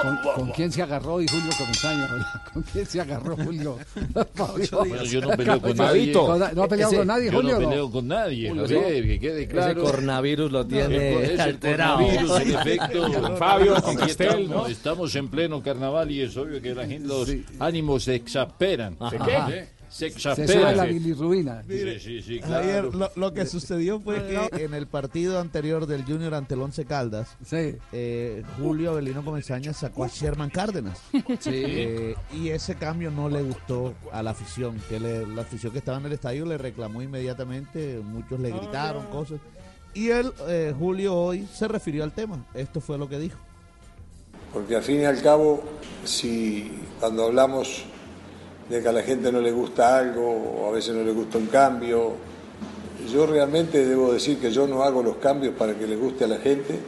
¿Con, 0.00 0.16
con 0.34 0.50
quién 0.52 0.70
se 0.72 0.82
agarró 0.82 1.20
y 1.20 1.26
Julio 1.28 1.50
Comesaña? 1.58 2.08
¿Con 2.52 2.62
quién 2.62 2.86
se 2.86 3.00
agarró 3.00 3.36
Julio? 3.36 3.78
Bueno, 4.36 5.04
yo 5.04 5.20
no 5.20 5.28
peleo 5.30 5.60
con 5.60 5.76
nadie. 5.76 6.12
¿No 6.12 6.62
ha 6.62 6.68
peleado 6.68 6.92
Ese- 6.92 6.98
con 6.98 7.06
nadie, 7.06 7.30
yo 7.30 7.32
Julio? 7.38 7.58
no 7.60 7.68
peleo 7.68 7.90
con 7.90 8.08
nadie, 8.08 8.48
Julio, 8.48 8.62
Javier, 8.64 9.02
no. 9.04 9.08
que 9.08 9.20
quede 9.20 9.48
claro. 9.48 9.72
Ese 9.82 9.90
coronavirus 9.90 10.52
lo 10.52 10.66
tiene 10.66 11.22
Ese 11.24 11.42
alterado. 11.42 11.98
coronavirus, 11.98 12.40
en 12.40 12.54
efecto. 12.54 13.36
Fabio, 13.36 13.74
con 13.82 13.96
Castel, 13.96 14.28
estamos, 14.28 14.48
¿no? 14.48 14.66
Estamos 14.66 15.14
en 15.16 15.28
pleno 15.28 15.62
carnaval 15.62 16.10
y 16.10 16.22
es 16.22 16.36
obvio 16.36 16.60
que 16.62 16.74
la 16.74 16.86
gente, 16.86 17.08
los 17.08 17.30
ánimos 17.58 18.04
se 18.04 18.14
exasperan. 18.14 18.96
¿De 19.10 19.18
qué? 19.18 19.77
Se 19.88 20.10
Se 20.10 20.46
sube 20.46 20.74
la 20.76 20.84
bilirrubina. 20.84 21.62
Sí, 21.66 21.98
sí, 22.00 22.22
sí, 22.22 22.40
Ayer 22.44 22.88
claro. 22.88 22.90
lo, 22.92 23.10
lo 23.16 23.32
que 23.32 23.46
sucedió 23.46 24.00
fue 24.00 24.48
que 24.52 24.64
en 24.64 24.74
el 24.74 24.86
partido 24.86 25.40
anterior 25.40 25.86
del 25.86 26.04
Junior 26.04 26.34
ante 26.34 26.54
el 26.54 26.60
Once 26.62 26.84
Caldas, 26.84 27.36
eh, 27.50 28.42
Julio 28.60 28.90
Avelino 28.90 29.24
Comesaña 29.24 29.72
sacó 29.72 30.04
a 30.04 30.08
Sherman 30.08 30.50
Cárdenas. 30.50 31.00
Sí. 31.40 31.50
Eh, 31.52 32.14
y 32.34 32.48
ese 32.50 32.74
cambio 32.74 33.10
no 33.10 33.28
le 33.28 33.42
gustó 33.42 33.94
a 34.12 34.22
la 34.22 34.30
afición, 34.32 34.78
que 34.88 35.00
le- 35.00 35.26
la 35.26 35.42
afición 35.42 35.72
que 35.72 35.78
estaba 35.78 35.98
en 35.98 36.06
el 36.06 36.12
estadio 36.12 36.44
le 36.46 36.58
reclamó 36.58 37.00
inmediatamente, 37.02 38.00
muchos 38.04 38.38
le 38.40 38.50
gritaron 38.50 39.06
cosas. 39.06 39.40
Y 39.94 40.10
él, 40.10 40.30
eh, 40.48 40.74
Julio, 40.78 41.14
hoy 41.14 41.48
se 41.52 41.66
refirió 41.66 42.04
al 42.04 42.12
tema. 42.12 42.44
Esto 42.54 42.80
fue 42.80 42.98
lo 42.98 43.08
que 43.08 43.18
dijo. 43.18 43.38
Porque 44.52 44.76
al 44.76 44.82
fin 44.82 45.00
y 45.00 45.04
al 45.04 45.20
cabo, 45.22 45.62
si 46.04 46.72
cuando 47.00 47.24
hablamos 47.26 47.84
de 48.68 48.82
que 48.82 48.88
a 48.88 48.92
la 48.92 49.02
gente 49.02 49.32
no 49.32 49.40
le 49.40 49.52
gusta 49.52 49.98
algo 49.98 50.30
o 50.30 50.68
a 50.68 50.72
veces 50.72 50.94
no 50.94 51.02
le 51.02 51.12
gusta 51.12 51.38
un 51.38 51.46
cambio, 51.46 52.14
yo 53.12 53.26
realmente 53.26 53.86
debo 53.86 54.12
decir 54.12 54.38
que 54.38 54.50
yo 54.50 54.66
no 54.66 54.82
hago 54.82 55.02
los 55.02 55.16
cambios 55.16 55.54
para 55.54 55.74
que 55.74 55.86
le 55.86 55.96
guste 55.96 56.24
a 56.24 56.28
la 56.28 56.38
gente, 56.38 56.78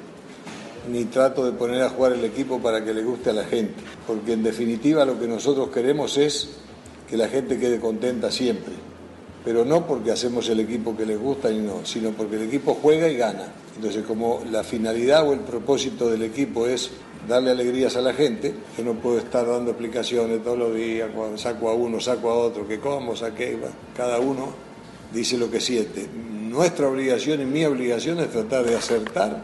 ni 0.91 1.05
trato 1.07 1.45
de 1.45 1.53
poner 1.53 1.83
a 1.83 1.91
jugar 1.91 2.13
el 2.13 2.25
equipo 2.25 2.59
para 2.59 2.85
que 2.85 2.93
le 2.93 3.03
guste 3.03 3.31
a 3.31 3.33
la 3.33 3.45
gente, 3.45 3.75
porque 4.07 4.33
en 4.33 4.43
definitiva 4.43 5.05
lo 5.05 5.19
que 5.19 5.27
nosotros 5.27 5.69
queremos 5.71 6.19
es 6.19 6.51
que 7.09 7.17
la 7.17 7.29
gente 7.29 7.59
quede 7.59 7.81
contenta 7.81 8.31
siempre, 8.31 8.75
pero 9.45 9.65
no 9.65 9.87
porque 9.87 10.11
hacemos 10.11 10.49
el 10.49 10.61
equipo 10.61 10.97
que 10.97 11.07
les 11.07 11.19
gusta 11.19 11.51
y 11.51 11.59
no, 11.59 11.85
sino 11.85 12.11
porque 12.11 12.37
el 12.37 12.43
equipo 12.43 12.79
juega 12.81 13.09
y 13.09 13.17
gana. 13.17 13.53
Entonces 13.77 14.05
como 14.05 14.43
la 14.51 14.63
finalidad 14.63 15.27
o 15.27 15.33
el 15.33 15.41
propósito 15.41 16.11
del 16.11 16.23
equipo 16.23 16.67
es 16.67 16.91
darle 17.29 17.51
alegrías 17.51 17.97
a 17.97 18.01
la 18.01 18.13
gente, 18.13 18.55
que 18.77 18.83
no 18.83 18.95
puedo 18.95 19.19
estar 19.19 19.47
dando 19.47 19.71
explicaciones 19.71 20.43
todos 20.43 20.59
los 20.59 20.75
días, 20.75 21.11
cuando 21.15 21.39
saco 21.39 21.69
a 21.69 21.75
uno, 21.75 22.01
saco 22.01 22.31
a 22.31 22.35
otro, 22.35 22.67
que 22.67 22.79
cómo, 22.81 23.17
saqué, 23.17 23.59
cada 23.97 24.19
uno 24.19 24.49
dice 25.13 25.39
lo 25.39 25.51
que 25.51 25.61
siente. 25.61 26.09
Nuestra 26.09 26.89
obligación 26.89 27.41
y 27.41 27.45
mi 27.45 27.65
obligación 27.65 28.19
es 28.21 28.31
tratar 28.31 28.65
de 28.65 28.77
acertar 28.77 29.43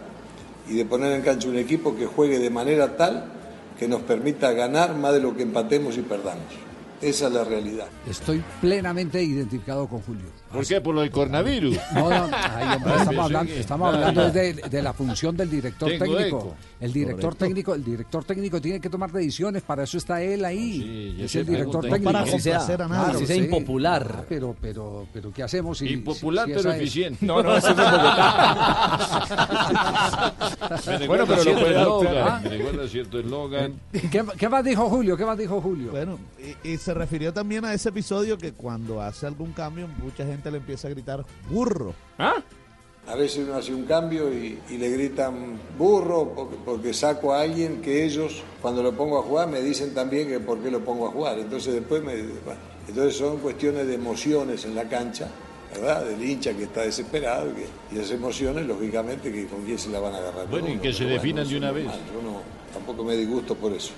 y 0.68 0.74
de 0.74 0.84
poner 0.84 1.12
en 1.12 1.22
cancha 1.22 1.48
un 1.48 1.58
equipo 1.58 1.94
que 1.94 2.06
juegue 2.06 2.38
de 2.38 2.50
manera 2.50 2.96
tal 2.96 3.32
que 3.78 3.86
nos 3.86 4.02
permita 4.02 4.52
ganar 4.52 4.96
más 4.96 5.12
de 5.12 5.20
lo 5.20 5.36
que 5.36 5.42
empatemos 5.42 5.96
y 5.96 6.02
perdamos. 6.02 6.66
Esa 7.00 7.26
es 7.26 7.32
la 7.32 7.44
realidad. 7.44 7.88
Estoy 8.08 8.42
plenamente 8.60 9.22
identificado 9.22 9.86
con 9.86 10.00
Julio. 10.00 10.24
¿Por 10.52 10.66
qué? 10.66 10.80
¿Por 10.80 10.94
lo 10.94 11.00
del 11.02 11.11
coronavirus? 11.11 11.76
No, 11.94 12.09
no, 12.11 12.28
ay, 12.32 12.76
hombre, 12.76 12.94
estamos 12.96 13.24
hablando, 13.26 13.52
estamos 13.52 13.94
hablando 13.94 14.30
de, 14.30 14.52
de 14.54 14.82
la 14.82 14.92
función 14.92 15.37
del 15.37 15.50
director 15.50 15.88
Tengo 15.90 16.16
técnico. 16.16 16.38
eco. 16.38 16.54
El 16.80 16.92
director 16.92 17.20
Correcto. 17.22 17.44
técnico, 17.44 17.74
el 17.74 17.85
director 17.85 18.24
técnico 18.24 18.61
tiene 18.61 18.80
que 18.80 18.90
tomar 18.90 19.11
decisiones, 19.12 19.62
para 19.62 19.85
eso 19.85 19.98
está 19.98 20.22
él 20.22 20.44
ahí. 20.44 21.14
yo 21.18 21.24
es 21.24 21.30
sé, 21.32 21.40
el 21.40 21.46
director 21.46 21.82
técnico. 21.82 22.12
Para 22.12 22.24
complacer 22.30 22.82
a 22.82 22.88
nadie. 22.88 23.16
Así 23.16 23.26
sea 23.26 23.37
impopular. 23.37 24.14
Ah, 24.18 24.24
pero, 24.28 24.54
pero, 24.61 25.06
pero 25.12 25.32
¿qué 25.32 25.42
hacemos? 25.42 25.78
si- 25.78 25.88
Impopular 25.88 26.46
si- 26.46 26.52
si 26.52 26.56
pero 26.59 26.70
es- 26.72 26.76
eficiente. 26.80 27.26
No, 27.26 27.42
no, 27.42 27.56
eso 27.56 27.68
es 27.70 27.76
Me 31.00 31.06
Bueno, 31.06 31.24
recuerda 31.24 31.26
pero 31.26 31.44
lo 31.44 31.50
eslogan. 31.68 32.28
¿Ah? 32.28 32.40
Me 32.42 32.48
recuerda 32.50 32.88
cierto 32.88 33.18
eslogan. 33.20 33.74
¿Qué, 33.92 34.24
qué 34.38 34.48
más 34.48 34.64
dijo 34.64 34.88
Julio? 34.88 35.16
¿Qué 35.16 35.24
más 35.24 35.38
dijo 35.38 35.61
Julio? 35.61 35.90
Bueno, 35.90 36.18
y, 36.64 36.70
y 36.72 36.76
se 36.78 36.94
refirió 36.94 37.32
también 37.32 37.64
a 37.64 37.72
ese 37.72 37.88
episodio 37.88 38.38
que 38.38 38.52
cuando 38.52 39.00
hace 39.02 39.26
algún 39.26 39.52
cambio, 39.52 39.88
mucha 40.02 40.24
gente 40.24 40.36
le 40.51 40.59
empieza 40.59 40.88
a 40.88 40.90
gritar 40.90 41.25
burro. 41.51 41.94
A 42.18 43.14
veces 43.14 43.44
uno 43.46 43.55
hace 43.55 43.72
un 43.72 43.85
cambio 43.85 44.33
y, 44.33 44.59
y 44.68 44.79
le 44.79 44.90
gritan 44.90 45.59
burro 45.79 46.33
porque, 46.35 46.57
porque 46.64 46.92
saco 46.92 47.33
a 47.33 47.42
alguien 47.42 47.81
que 47.81 48.05
ellos, 48.05 48.42
cuando 48.61 48.83
lo 48.83 48.92
pongo 48.92 49.18
a 49.20 49.22
jugar, 49.22 49.49
me 49.49 49.61
dicen 49.61 49.94
también 49.94 50.27
que 50.29 50.40
por 50.40 50.59
qué 50.59 50.70
lo 50.72 50.81
pongo 50.81 51.07
a 51.07 51.11
jugar. 51.12 51.38
Entonces 51.38 51.75
después 51.75 52.03
me... 52.03 52.14
bueno, 52.16 52.61
entonces 52.88 53.16
son 53.16 53.38
cuestiones 53.38 53.87
de 53.87 53.94
emociones 53.94 54.64
en 54.64 54.75
la 54.75 54.88
cancha, 54.88 55.29
¿verdad? 55.72 56.05
Del 56.05 56.20
hincha 56.29 56.53
que 56.53 56.64
está 56.64 56.83
desesperado 56.83 57.49
y, 57.51 57.55
que- 57.55 57.94
y 57.94 57.99
esas 58.01 58.11
emociones, 58.11 58.66
lógicamente, 58.66 59.31
que 59.33 59.46
con 59.46 59.62
quién 59.64 59.79
se 59.79 59.88
la 59.90 60.01
van 60.01 60.14
a 60.14 60.18
agarrar. 60.18 60.49
Bueno, 60.49 60.68
y 60.68 60.79
que 60.79 60.92
se 60.92 61.05
definan 61.05 61.46
de 61.49 61.57
una 61.59 61.70
vez. 61.70 61.87
Yo 61.87 62.20
no, 62.22 62.40
tampoco 62.75 63.05
me 63.05 63.14
disgusto 63.16 63.55
por 63.55 63.72
eso. 63.72 63.92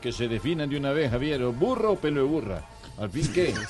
Que 0.00 0.10
se 0.10 0.26
definan 0.26 0.70
de 0.70 0.78
una 0.78 0.92
vez, 0.92 1.10
Javier. 1.10 1.42
¿o 1.42 1.52
¿Burro 1.52 1.92
o 1.92 1.96
pelo 1.96 2.22
de 2.22 2.26
burra? 2.28 2.64
¿Al 2.98 3.10
fin 3.10 3.30
qué? 3.34 3.52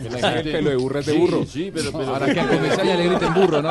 El 0.00 0.52
pelo 0.52 0.70
de 0.70 0.76
burra 0.76 1.00
es 1.00 1.06
de 1.06 1.12
burro. 1.12 1.44
Sí, 1.44 1.70
pero... 1.72 1.92
pero 1.92 2.08
Ahora 2.08 2.32
que 2.32 2.40
al 2.40 2.48
comisario 2.48 2.94
le 2.94 3.08
griten 3.08 3.34
burro, 3.34 3.62
¿no? 3.62 3.70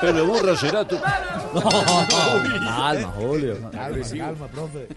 Pelo 0.00 0.12
de 0.12 0.22
burra 0.22 0.56
será 0.56 0.86
tu... 0.86 0.96
Calma, 1.00 3.12
Julio. 3.16 3.70
Calma, 3.70 4.06
calma, 4.18 4.46
profe. 4.48 4.88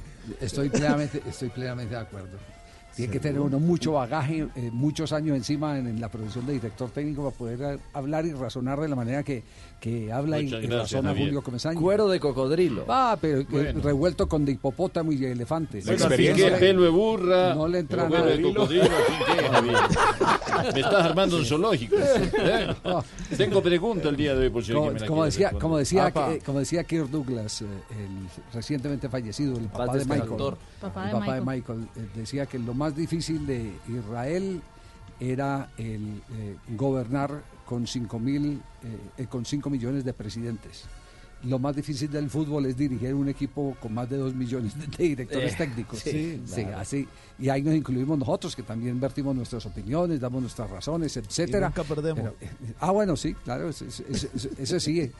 Estoy 0.42 0.70
plenamente, 0.70 1.22
estoy 1.28 1.50
plenamente 1.50 1.96
de 1.96 2.02
acuerdo. 2.02 2.38
Tiene 2.96 3.14
que 3.14 3.20
tener 3.20 3.40
uno 3.40 3.60
mucho 3.60 3.94
bagaje, 3.94 4.48
eh, 4.56 4.70
muchos 4.74 5.14
años 5.14 5.38
encima 5.38 5.78
en, 5.78 5.88
en 5.88 6.02
la 6.02 6.10
profesión 6.10 6.46
de 6.46 6.54
director 6.54 6.90
técnico 6.90 7.24
para 7.24 7.38
poder 7.38 7.80
hablar 7.94 8.26
y 8.26 8.34
razonar 8.34 8.80
de 8.80 8.90
la 8.90 8.96
manera 8.96 9.24
que, 9.24 9.44
que 9.80 10.12
habla 10.12 10.39
y, 10.39 10.46
Muchas 10.46 10.63
y 10.63 10.68
gracias, 10.68 11.04
razona. 11.04 11.20
Julio 11.20 11.42
Comesaña. 11.42 11.80
Cuero 11.80 12.08
de 12.10 12.20
cocodrilo. 12.20 12.86
Ah, 12.89 13.18
pero 13.20 13.39
eh, 13.39 13.48
Bueno. 13.50 13.82
revuelto 13.82 14.28
con 14.28 14.44
de 14.46 14.52
hipopótamo 14.54 15.12
y 15.12 15.18
de 15.18 15.32
elefante. 15.32 15.82
Fin 15.82 16.36
que 16.36 16.52
pelo 16.60 16.84
de 16.84 16.89
burra, 16.89 17.54
No 17.56 17.68
le 17.68 17.80
entra 17.80 18.10
nada. 18.10 18.26
de 18.26 18.42
cocodrilo, 18.42 18.84
que. 18.84 19.70
Me 20.74 20.80
estás 20.82 21.06
armando 21.06 21.38
un 21.38 21.46
zoológico. 21.46 21.96
¿eh? 21.98 22.76
Tengo 23.38 23.62
pregunta 23.62 24.10
el 24.10 24.18
día 24.18 24.36
de 24.36 24.42
hoy 24.46 24.50
por 24.50 24.63
si 24.63 24.74
Como, 24.74 24.92
me 24.92 25.00
la 25.00 25.08
como 25.08 25.26
decía, 25.26 25.52
como 25.52 25.78
decía, 25.78 26.08
Apa. 26.08 26.34
eh, 26.34 26.42
como 26.46 26.60
decía 26.60 26.84
Kirk 26.84 27.10
Douglas, 27.10 27.62
eh, 27.62 27.65
el 27.92 28.28
recientemente 28.54 29.08
fallecido, 29.10 29.58
el 29.58 29.65
papá 29.65 29.94
de 29.94 30.00
descanse. 30.00 30.24
Michael. 30.30 30.54
Papá 30.82 31.02
el 31.04 31.08
de 31.08 31.13
papá 31.20 31.36
de 31.36 31.42
Michael. 31.42 31.78
Michael, 31.80 31.88
eh, 31.96 32.10
decía 32.15 32.46
que 32.46 32.60
lo 32.60 32.74
más 32.74 32.96
difícil 32.96 33.46
de 33.48 33.72
Israel 33.88 34.62
era 35.20 35.70
el 35.78 36.22
eh, 36.38 36.56
gobernar 36.76 37.42
con 37.69 37.86
5 37.86 38.17
mil, 38.17 38.60
eh, 38.84 38.97
eh, 39.19 39.25
con 39.27 39.45
5 39.45 39.69
millones 39.69 40.03
de 40.03 40.12
presidentes. 40.12 40.86
Lo 41.43 41.60
más 41.60 41.75
difícil 41.75 42.10
del 42.12 42.27
fútbol 42.27 42.65
es 42.65 42.75
dirigir 42.75 43.13
un 43.13 43.29
equipo 43.29 43.77
con 43.79 43.93
más 43.93 44.10
de 44.10 44.17
2 44.17 44.34
millones 44.34 44.73
de, 44.97 45.03
directores 45.03 45.53
Eh, 45.53 45.55
técnicos. 45.55 45.99
sí, 45.99 46.41
claro. 46.51 46.79
así. 46.79 47.08
Y 47.38 47.47
ahí 47.49 47.62
nos 47.62 47.75
incluimos 47.75 48.17
nosotros, 48.17 48.55
que 48.55 48.63
también 48.63 48.99
vertimos 48.99 49.36
nuestras 49.36 49.63
opiniones, 49.67 50.19
damos 50.19 50.41
nuestras 50.41 50.67
razones, 50.69 51.15
etcétera. 51.15 51.67
nunca 51.67 51.84
perdemos. 51.84 52.34
Pero, 52.39 52.55
ah, 52.79 52.89
bueno, 52.91 53.15
sí, 53.15 53.36
claro, 53.36 53.69
ese- 53.69 53.86
ese- 53.88 54.29
ese 54.58 54.79
sí. 54.79 55.12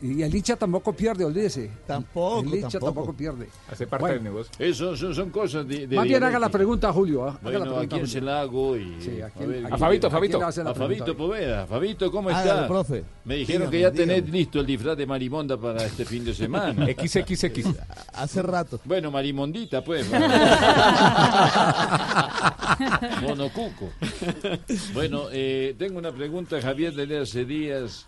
Y 0.00 0.22
el 0.22 0.32
hincha 0.32 0.54
tampoco 0.54 0.92
pierde, 0.92 1.24
olvídese. 1.24 1.68
Tampoco, 1.84 2.42
El 2.42 2.46
hincha 2.54 2.78
tampoco. 2.78 2.92
tampoco, 2.94 3.12
pierde. 3.12 3.48
Hace 3.68 3.88
parte 3.88 4.02
Bueno, 4.04 4.14
del 4.14 4.22
negocio. 4.22 4.52
Eso 4.58 4.96
son, 4.96 5.12
son 5.12 5.30
cosas 5.30 5.66
de, 5.66 5.88
de 5.88 5.96
Más 5.96 6.04
bien 6.06 6.22
haga 6.22 6.38
la 6.38 6.48
pregunta, 6.48 6.92
Julio. 6.92 7.24
¿ah? 7.24 7.30
Haga 7.30 7.40
la 7.40 7.42
Bueno, 7.42 7.58
¿a 7.58 7.62
pregunta, 7.64 7.96
quién 7.96 8.06
se 8.06 8.20
Julio. 8.20 8.32
la 8.32 8.40
hago? 8.40 8.76
Y, 8.76 8.96
Sí, 9.00 9.20
¿a 9.20 9.30
quién- 9.30 9.48
ver, 9.50 9.66
a 9.66 9.74
A 9.74 9.78
Fabito, 9.78 10.08
quién- 10.08 10.12
a 10.12 10.16
Fabito. 10.16 10.38
la 10.38 10.46
A 10.46 10.52
pregunta 10.52 10.76
Fabito? 11.04 11.16
Poveda. 11.16 11.66
Fabito, 11.66 12.12
¿cómo 12.12 12.28
Hágalo, 12.28 12.50
está? 12.52 12.68
profe. 12.68 13.04
Me 13.24 13.34
dijeron 13.34 13.62
Dígame, 13.68 13.76
que 13.76 13.80
ya 13.82 13.90
dígame. 13.90 14.14
tenés 14.22 14.32
listo 14.32 14.60
el 14.60 14.66
disfraz 14.66 14.96
de 14.96 15.06
marimonda 15.06 15.56
para 15.56 15.84
este 15.84 16.04
fin 16.04 16.24
de 16.24 16.34
semana. 16.34 16.86
XXX. 16.96 17.66
Hace 18.14 18.42
rato. 18.42 18.78
Bueno, 18.84 19.10
marimondita, 19.10 19.82
pues. 19.82 20.06
Monocuco. 23.22 23.90
Bueno, 24.92 25.24
eh, 25.32 25.74
tengo 25.78 25.98
una 25.98 26.12
pregunta, 26.12 26.60
Javier, 26.60 26.94
desde 26.94 27.18
hace 27.20 27.44
días. 27.44 28.06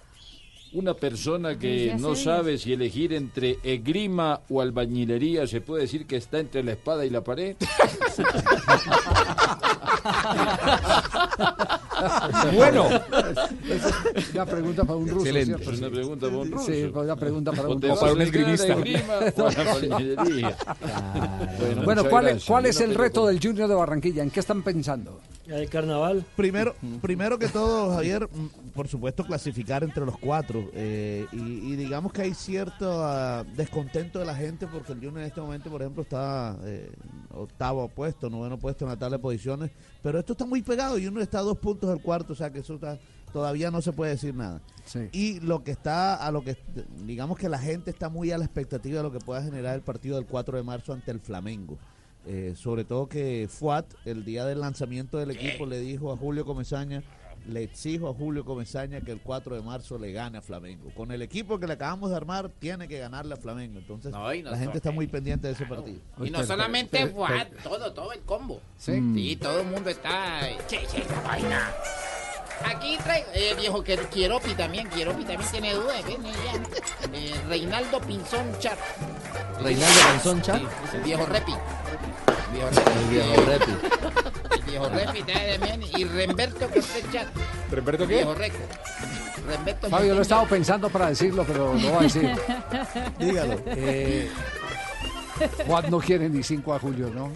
Una 0.77 0.93
persona 0.93 1.59
que 1.59 1.97
no 1.99 2.15
sabe 2.15 2.59
si 2.59 2.75
elegir 2.75 3.15
entre 3.15 3.59
esgrima 3.63 4.41
o 4.51 4.61
albañilería, 4.61 5.47
¿se 5.47 5.63
puede 5.63 5.85
decir 5.85 6.07
que 6.07 6.17
está 6.17 6.39
entre 6.39 6.63
la 6.63 6.73
espada 6.73 7.07
y 7.07 7.11
la 7.11 7.25
pared? 7.25 7.57
Bueno. 12.55 12.87
Esa 12.87 13.95
es 14.15 14.35
una 14.35 14.47
pregunta 14.47 14.85
para 14.85 14.99
un 14.99 15.09
ruso, 15.09 15.27
Excelente. 15.27 15.63
Es 15.63 15.79
una 15.79 15.91
pregunta 15.91 16.27
para 16.27 16.39
un 16.39 16.51
ruso. 16.51 16.67
Sí, 16.67 16.83
una 16.83 17.17
pregunta 17.17 17.53
para 17.53 17.69
¿O 17.69 17.73
un 17.73 17.81
vas 17.81 17.99
para 17.99 18.13
un 18.13 18.23
esgrimista. 18.23 18.77
o? 18.77 18.81
Bueno, 21.85 22.05
¿cuál, 22.09 22.29
es. 22.29 22.45
¿cuál 22.45 22.67
es 22.67 22.81
el 22.81 22.95
reto 22.95 23.27
del 23.27 23.41
Junior 23.43 23.69
de 23.69 23.75
Barranquilla? 23.75 24.23
¿En 24.23 24.31
qué 24.31 24.41
están 24.41 24.63
pensando? 24.63 25.21
El 25.47 25.69
carnaval. 25.69 26.25
Primero, 26.37 26.75
primero 27.01 27.39
que 27.39 27.49
todo, 27.49 27.95
Javier, 27.95 28.29
por 28.77 28.87
supuesto 28.87 29.25
clasificar 29.25 29.83
entre 29.83 30.05
los 30.05 30.17
cuatro. 30.19 30.71
eh, 30.75 31.27
y, 31.33 31.73
y 31.73 31.77
digamos 31.77 32.13
que 32.13 32.23
hay 32.23 32.35
cierto 32.35 33.03
ah, 33.03 33.45
descontento 33.57 34.19
de 34.19 34.27
la 34.27 34.35
gente 34.35 34.67
porque 34.67 34.93
el 34.93 34.99
Junior 34.99 35.21
en 35.21 35.27
este 35.27 35.41
momento, 35.41 35.71
por 35.71 35.81
ejemplo, 35.81 36.03
está 36.03 36.57
eh, 36.65 36.93
octavo 37.31 37.89
puesto, 37.89 38.31
noveno 38.31 38.59
puesto 38.59 38.85
en 38.85 38.91
la 38.91 38.97
tabla 38.97 39.17
de 39.17 39.23
posiciones. 39.23 39.71
Pero 40.03 40.19
esto 40.19 40.35
está 40.35 40.45
muy 40.45 40.63
pegado 40.63 40.99
y 40.99 41.07
uno 41.07 41.21
está 41.21 41.39
a 41.39 41.43
dos 41.43 41.59
puntos 41.59 41.91
del 41.91 42.01
cuarto, 42.01 42.35
o 42.35 42.37
sea 42.37 42.53
que 42.53 42.61
eso 42.61 42.75
está, 42.75 42.99
todavía 43.33 43.71
no 43.71 43.81
se 43.81 43.93
puede 43.93 44.13
decir 44.13 44.35
nada. 44.35 44.61
Sí. 44.85 45.09
Y 45.13 45.41
lo 45.41 45.65
que 45.65 45.73
está, 45.73 46.15
a 46.15 46.31
lo 46.31 46.43
que, 46.45 46.57
digamos 47.05 47.39
que 47.39 47.49
la 47.49 47.59
gente 47.59 47.91
está 47.91 48.09
muy 48.09 48.31
a 48.31 48.39
la 48.39 48.45
expectativa 48.45 48.99
de 48.99 49.03
lo 49.03 49.13
que 49.13 49.19
pueda 49.19 49.43
generar 49.43 49.75
el 49.75 49.83
partido 49.83 50.17
del 50.17 50.27
4 50.27 50.59
de 50.59 50.63
marzo 50.63 50.93
ante 50.93 51.11
el 51.11 51.21
Flamengo. 51.21 51.79
Eh, 52.29 52.55
sobre 52.57 52.85
todo 52.85 53.09
que 53.09 53.47
Fuat, 53.49 53.87
el 54.05 54.25
día 54.25 54.45
del 54.45 54.61
lanzamiento 54.61 55.17
del 55.17 55.31
equipo, 55.31 55.65
le 55.65 55.79
dijo 55.79 56.13
a 56.13 56.17
Julio 56.17 56.45
Comesaña, 56.45 57.05
le 57.49 57.63
exijo 57.63 58.09
a 58.09 58.15
Julio 58.15 58.45
Comesaña 58.45 59.01
que 59.01 59.13
el 59.13 59.21
4 59.21 59.57
de 59.57 59.63
marzo 59.63 59.99
le 59.99 60.13
gane 60.13 60.39
a 60.39 60.43
Flamengo. 60.43 60.91
Con 60.95 61.11
el 61.13 61.23
equipo 61.23 61.59
que 61.59 61.67
le 61.67 61.75
acabamos 61.75 62.11
de 62.11 62.17
armar, 62.17 62.51
tiene 62.59 62.89
que 62.89 62.99
ganarle 62.99 63.35
a 63.35 63.37
Flamengo. 63.37 63.79
Entonces, 63.79 64.13
No, 64.13 64.33
la 64.33 64.59
gente 64.59 64.79
está 64.79 64.91
muy 64.91 65.07
pendiente 65.07 65.47
de 65.47 65.53
ese 65.55 65.67
partido. 65.67 65.99
Y 66.23 66.31
no 66.31 66.45
solamente 66.45 67.07
Fuad, 67.09 67.47
todo, 67.63 67.93
todo 67.93 68.13
el 68.13 68.21
combo. 68.21 68.61
Sí. 68.79 69.01
Sí, 69.15 69.37
todo 69.37 69.61
el 69.61 69.67
mundo 69.69 69.91
está. 69.91 70.41
Che, 70.67 70.87
che, 70.87 71.03
esa 71.03 71.21
vaina. 71.23 71.73
Aquí 72.65 72.97
traigo, 73.05 73.27
eh, 73.35 73.55
viejo 73.59 73.85
que 73.85 73.97
Quieropi 73.97 74.55
también, 74.55 74.89
Quieropi 74.89 75.25
también 75.25 75.51
tiene 75.51 75.75
dudas, 75.75 76.03
ven 76.07 76.25
ella. 76.25 76.63
Eh, 77.13 77.35
Reinaldo 77.49 78.01
Pinzón 78.01 78.59
Chat. 78.59 78.79
Reinaldo 79.61 80.01
Pinzón 80.13 80.43
Chat. 80.43 80.63
Sí, 80.91 80.99
viejo 81.05 81.27
Repi. 81.27 81.53
El 82.61 83.09
viejo 83.11 83.35
Repi. 83.45 83.71
El 83.71 84.63
viejo 84.65 84.89
Repi. 84.89 85.19
El 85.19 85.23
viejo 85.23 85.23
Repi 85.23 85.23
también. 85.23 85.83
Y 85.97 86.05
Remberto 86.05 86.61
Cortés 86.67 87.05
Chat. 87.13 87.27
¿Remberto 87.71 88.03
El 88.05 88.09
qué? 88.09 88.15
viejo 88.17 88.35
Reco. 88.35 88.57
Remberto 89.47 89.89
Fabio, 89.91 90.13
lo 90.15 90.19
he 90.21 90.23
estado 90.23 90.47
pensando 90.47 90.89
para 90.91 91.09
decirlo, 91.09 91.45
pero 91.47 91.75
lo 91.75 91.79
voy 91.79 91.89
a 91.89 92.01
decir. 92.01 92.31
Dígalo. 93.19 93.61
Eh, 93.67 94.29
Juan 95.67 95.91
no 95.91 95.99
quiere 96.01 96.29
ni 96.29 96.43
5 96.43 96.75
a 96.75 96.79
Julio, 96.79 97.11
¿no? 97.15 97.31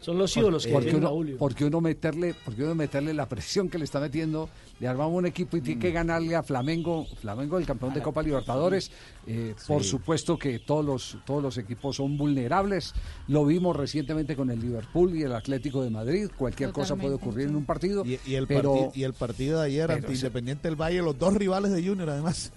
Son 0.00 0.18
los 0.18 0.36
ídolos 0.36 0.66
que 0.66 0.72
porque 0.72 0.94
uno, 0.94 1.08
Julio. 1.08 1.36
porque 1.38 1.64
uno 1.64 1.80
meterle, 1.80 2.34
porque 2.44 2.62
uno 2.62 2.74
meterle 2.74 3.14
la 3.14 3.26
presión 3.26 3.70
que 3.70 3.78
le 3.78 3.84
está 3.84 4.00
metiendo, 4.00 4.50
le 4.80 4.88
armamos 4.88 5.16
un 5.16 5.26
equipo 5.26 5.56
y 5.56 5.60
tiene 5.60 5.78
Mm. 5.78 5.82
que 5.82 5.90
ganarle 5.92 6.34
a 6.36 6.42
Flamengo, 6.42 7.06
Flamengo 7.20 7.58
el 7.58 7.66
campeón 7.66 7.94
de 7.94 8.02
Copa 8.02 8.22
Libertadores. 8.22 8.90
Eh, 9.26 9.54
Por 9.66 9.82
supuesto 9.84 10.36
que 10.38 10.58
todos 10.58 10.84
los, 10.84 11.16
todos 11.24 11.42
los 11.42 11.56
equipos 11.58 11.96
son 11.96 12.16
vulnerables. 12.18 12.92
Lo 13.28 13.46
vimos 13.46 13.74
recientemente 13.76 14.36
con 14.36 14.50
el 14.50 14.60
Liverpool 14.60 15.16
y 15.16 15.22
el 15.22 15.32
Atlético 15.32 15.82
de 15.82 15.90
Madrid. 15.90 16.28
Cualquier 16.36 16.72
cosa 16.72 16.96
puede 16.96 17.14
ocurrir 17.14 17.48
en 17.48 17.56
un 17.56 17.64
partido. 17.64 18.04
Y, 18.04 18.18
y 18.26 18.34
el 18.34 18.46
pero, 18.46 18.90
y 18.94 19.04
el 19.04 19.14
partido 19.14 19.60
de 19.60 19.66
ayer 19.66 19.90
ante 19.90 20.12
Independiente 20.12 20.68
del 20.68 20.76
Valle, 20.80 21.02
los 21.02 21.18
dos 21.18 21.34
rivales 21.34 21.72
de 21.72 21.82
Junior 21.86 22.10
además. 22.10 22.52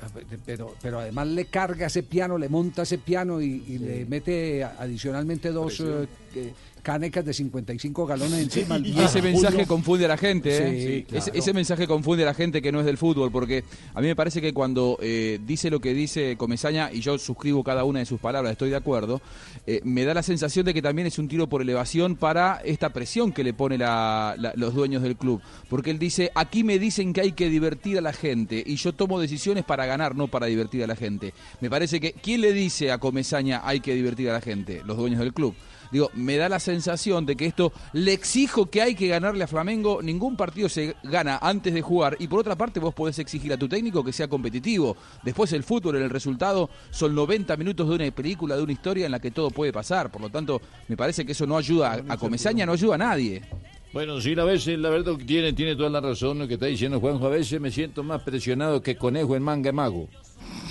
pero, 0.46 0.74
pero 0.82 1.00
además 1.00 1.28
le 1.28 1.46
carga 1.46 1.88
ese 1.88 2.04
piano, 2.04 2.38
le 2.38 2.50
monta 2.50 2.82
ese 2.84 2.98
piano 2.98 3.42
y, 3.42 3.64
y 3.68 3.78
le 3.78 4.06
mete 4.06 4.64
adicionalmente 4.64 5.52
dos 5.52 5.80
eh, 5.80 6.08
canecas 6.88 7.26
de 7.26 7.34
55 7.34 8.06
galones 8.06 8.40
encima. 8.44 8.78
Y 8.78 8.98
ese 8.98 9.22
mensaje 9.22 9.66
confunde 9.68 10.06
a 10.06 10.08
la 10.08 10.16
gente, 10.16 10.50
¿eh? 10.58 11.06
Sí, 11.10 11.18
ese, 11.34 11.54
mensaje 11.54 11.86
confunde 11.86 12.24
a 12.24 12.28
la 12.28 12.34
gente 12.34 12.62
que 12.62 12.72
no 12.72 12.80
es 12.80 12.86
del 12.86 12.98
fútbol, 12.98 13.30
porque 13.30 13.66
a 13.94 14.00
mí 14.00 14.08
me 14.08 14.16
parece 14.16 14.40
que 14.40 14.54
cuando 14.54 14.98
eh, 15.02 15.38
dice 15.46 15.70
lo 15.70 15.82
que 15.82 15.94
dice 15.94 16.38
Comesaña, 16.38 16.90
y 16.94 17.02
yo 17.02 17.18
suscribo 17.18 17.62
cada 17.62 17.84
una 17.84 18.00
de 18.00 18.06
sus 18.06 18.22
palabras, 18.22 18.54
estoy 18.54 18.70
de 18.70 18.78
acuerdo, 18.78 19.20
eh, 19.66 19.82
me 19.84 20.06
da 20.06 20.14
la 20.14 20.24
sensación 20.24 20.66
de 20.66 20.74
que 20.74 20.82
también 20.82 21.10
es 21.10 21.20
un 21.20 21.28
tiro 21.28 21.48
por 21.50 21.62
elevación 21.62 22.16
para 22.16 22.62
esta 22.64 22.94
presión 22.94 23.34
que 23.34 23.44
le 23.44 23.54
pone 23.54 23.78
la- 23.78 24.36
la- 24.40 24.54
los 24.56 24.74
dueños 24.74 25.04
del 25.04 25.18
club. 25.18 25.42
Porque 25.70 25.92
él 25.92 26.00
dice, 26.00 26.32
aquí 26.36 26.64
me 26.64 26.80
dicen 26.80 27.12
que 27.12 27.20
hay 27.20 27.34
que 27.34 27.50
divertir 27.50 27.98
a 27.98 28.02
la 28.02 28.14
gente, 28.14 28.64
y 28.66 28.78
yo 28.78 28.94
tomo 28.94 29.20
decisiones 29.20 29.66
para 29.66 29.86
ganar, 29.86 30.16
no 30.16 30.30
para 30.30 30.46
divertir 30.46 30.86
a 30.86 30.88
la 30.88 30.96
gente. 30.96 31.34
Me 31.60 31.70
parece 31.70 32.00
que, 32.00 32.14
¿quién 32.14 32.40
le 32.40 32.54
dice 32.54 32.94
a 32.94 32.98
Comesaña 32.98 33.60
hay 33.66 33.82
que 33.82 33.94
divertir 33.94 34.30
a 34.30 34.34
la 34.34 34.42
gente? 34.42 34.84
Los 34.86 34.96
dueños 34.96 35.20
del 35.20 35.34
club. 35.34 35.54
Digo, 35.92 36.10
me 36.14 36.38
da 36.38 36.50
la 36.50 36.60
sensación 36.60 37.26
de 37.26 37.36
que 37.36 37.46
esto 37.46 37.72
le 37.94 38.14
exijo 38.14 38.68
que 38.68 38.82
hay 38.82 38.96
que 38.96 39.08
ganarle 39.08 39.44
a 39.44 39.48
Flamengo. 39.48 40.02
Ningún 40.02 40.36
partido 40.36 40.70
se 40.70 40.96
gana 41.04 41.40
antes 41.42 41.74
de 41.74 41.82
jugar. 41.82 42.18
Y 42.20 42.28
por 42.28 42.40
otra 42.40 42.56
parte, 42.56 42.80
vos 42.80 42.94
podés 42.94 43.20
exigir 43.20 43.52
a 43.54 43.58
tu 43.58 43.68
técnico 43.68 44.04
que 44.04 44.14
sea 44.14 44.28
competitivo. 44.28 44.98
Después, 45.24 45.52
el 45.54 45.64
fútbol, 45.64 45.98
el 45.98 46.10
resultado, 46.10 46.70
son 46.92 47.16
90 47.16 47.56
minutos 47.58 47.88
de 47.90 47.96
una 47.96 48.12
película, 48.12 48.56
de 48.56 48.64
una 48.64 48.72
historia 48.72 49.06
en 49.06 49.12
la 49.12 49.20
que 49.20 49.32
todo 49.32 49.50
puede 49.50 49.74
pasar. 49.74 50.12
Por 50.12 50.22
lo 50.22 50.30
tanto, 50.30 50.62
me 50.88 50.98
parece 50.98 51.26
que 51.26 51.32
eso 51.32 51.46
no 51.46 51.58
ayuda 51.58 52.04
a, 52.08 52.14
a 52.14 52.18
Comesaña, 52.18 52.66
no 52.66 52.74
ayuda 52.74 52.96
a 52.96 53.00
nadie. 53.00 53.44
Bueno, 53.94 54.20
sí, 54.20 54.38
a 54.38 54.44
veces, 54.44 54.78
la 54.78 54.90
verdad, 54.90 55.14
tiene, 55.26 55.54
tiene 55.54 55.76
toda 55.76 55.90
la 55.90 56.02
razón 56.02 56.40
lo 56.40 56.48
que 56.48 56.56
está 56.56 56.66
diciendo 56.66 57.00
Juanjo. 57.00 57.26
A 57.26 57.30
veces 57.30 57.60
me 57.60 57.72
siento 57.72 58.04
más 58.04 58.22
presionado 58.22 58.82
que 58.82 58.98
conejo 58.98 59.36
en 59.36 59.44
manga 59.44 59.72
mago. 59.72 60.10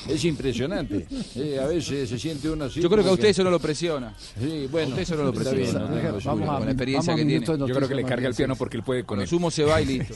Es 0.08 0.24
impresionante. 0.24 1.06
Eh, 1.34 1.58
a 1.62 1.66
veces 1.66 2.08
se 2.08 2.18
siente 2.18 2.48
uno 2.50 2.64
así. 2.64 2.80
Yo 2.80 2.88
creo 2.88 3.02
que 3.02 3.10
a 3.10 3.12
usted 3.12 3.28
eso 3.28 3.44
no 3.44 3.50
lo 3.50 3.58
presiona. 3.58 4.14
Sí, 4.18 4.68
bueno. 4.70 4.86
A 4.86 4.90
usted 4.90 5.02
eso 5.02 5.16
no 5.16 5.24
lo 5.24 5.32
presiona. 5.32 5.58
bien, 5.58 5.72
no 5.74 5.86
tengo 5.88 6.18
Vamos 6.24 6.46
Con 6.46 6.64
la 6.64 6.70
experiencia 6.72 7.14
que 7.14 7.24
tiene. 7.24 7.46
Yo 7.46 7.66
creo 7.66 7.88
que 7.88 7.94
le 7.94 8.04
carga 8.04 8.28
el 8.28 8.34
piano 8.34 8.56
porque 8.56 8.76
él 8.76 8.82
puede 8.82 9.04
con 9.04 9.20
él. 9.20 9.26
sumo 9.28 9.50
se 9.50 9.64
va 9.64 9.80
y 9.80 9.86
listo. 9.98 10.14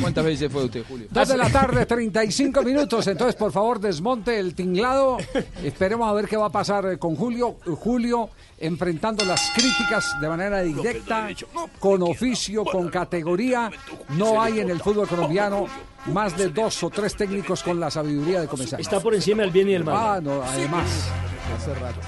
¿Cuántas 0.00 0.24
veces 0.24 0.50
fue 0.50 0.64
usted, 0.64 0.84
Julio? 0.88 1.06
Dos 1.10 1.28
de 1.28 1.36
la 1.36 1.50
tarde, 1.50 1.86
35 1.86 2.62
minutos. 2.62 3.06
Entonces, 3.06 3.36
por 3.36 3.52
favor, 3.52 3.80
desmonte 3.80 4.38
el 4.38 4.54
tinglado. 4.54 5.18
Esperemos 5.62 6.08
a 6.08 6.12
ver 6.12 6.26
qué 6.26 6.36
va 6.36 6.46
a 6.46 6.52
pasar 6.52 6.98
con 6.98 7.16
Julio. 7.16 7.56
Julio 7.64 8.30
enfrentando 8.58 9.24
las 9.24 9.50
críticas 9.54 10.18
de 10.20 10.28
manera 10.28 10.60
directa, 10.62 11.28
con 11.78 12.02
oficio, 12.02 12.64
con 12.64 12.88
categoría. 12.88 13.70
No 14.10 14.40
hay 14.40 14.60
en 14.60 14.70
el 14.70 14.80
fútbol 14.80 15.08
colombiano 15.08 15.66
más 16.06 16.36
de 16.36 16.48
dos 16.48 16.82
o 16.82 16.90
tres 16.90 17.16
técnicos 17.16 17.62
con 17.62 17.80
la 17.80 17.90
sabiduría 17.90 18.40
de 18.40 18.46
comenzar. 18.46 18.80
Está 18.80 19.00
por 19.00 19.14
encima 19.14 19.42
del 19.42 19.50
bien 19.50 19.68
y 19.68 19.72
del 19.72 19.84
mal. 19.84 19.96
Ah, 19.98 20.20
no, 20.22 20.42
además. 20.42 20.84
Hace 21.56 21.74
rato. 21.74 22.00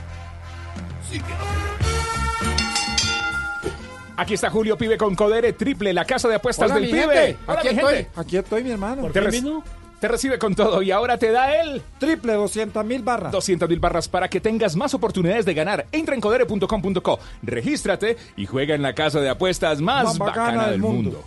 Aquí 4.18 4.32
está 4.34 4.48
Julio 4.48 4.78
Pibe 4.78 4.96
con 4.96 5.14
Codere 5.14 5.52
Triple, 5.52 5.92
la 5.92 6.04
casa 6.06 6.26
de 6.28 6.36
apuestas 6.36 6.70
Hola, 6.70 6.80
del 6.80 6.84
mi 6.86 6.90
Pibe. 6.90 7.14
gente. 7.26 7.36
Hola, 7.46 7.58
Aquí 7.60 7.68
mi 7.68 7.74
estoy. 7.74 7.94
gente. 7.96 8.10
Aquí 8.16 8.36
estoy, 8.38 8.64
mi 8.64 8.70
hermano. 8.70 9.10
Te, 9.10 9.20
reci- 9.22 9.62
te 10.00 10.08
recibe 10.08 10.38
con 10.38 10.54
todo 10.54 10.82
y 10.82 10.90
ahora 10.90 11.18
te 11.18 11.30
da 11.30 11.60
el 11.60 11.82
triple 11.98 12.34
200 12.34 12.84
mil 12.84 13.02
barras. 13.02 13.32
200 13.32 13.68
mil 13.68 13.80
barras 13.80 14.08
para 14.08 14.28
que 14.28 14.40
tengas 14.40 14.76
más 14.76 14.94
oportunidades 14.94 15.44
de 15.44 15.54
ganar. 15.54 15.86
Entra 15.92 16.14
en 16.14 16.20
codere.com.co, 16.20 17.18
regístrate 17.42 18.16
y 18.36 18.46
juega 18.46 18.74
en 18.74 18.82
la 18.82 18.94
casa 18.94 19.20
de 19.20 19.28
apuestas 19.28 19.80
más, 19.80 20.04
Más 20.04 20.18
bacana, 20.18 20.70
del 20.70 20.80
mundo. 20.80 21.24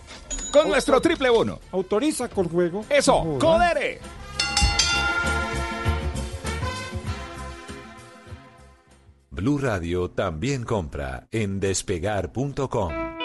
Con 0.52 0.68
nuestro 0.68 1.00
triple 1.00 1.30
bono. 1.30 1.60
Autoriza 1.72 2.28
con 2.28 2.50
juego. 2.50 2.86
Eso. 2.90 3.38
Codere. 3.40 4.00
Blue 9.32 9.58
Radio 9.58 10.10
también 10.10 10.64
compra 10.64 11.28
en 11.32 11.60
despegar.com. 11.60 13.19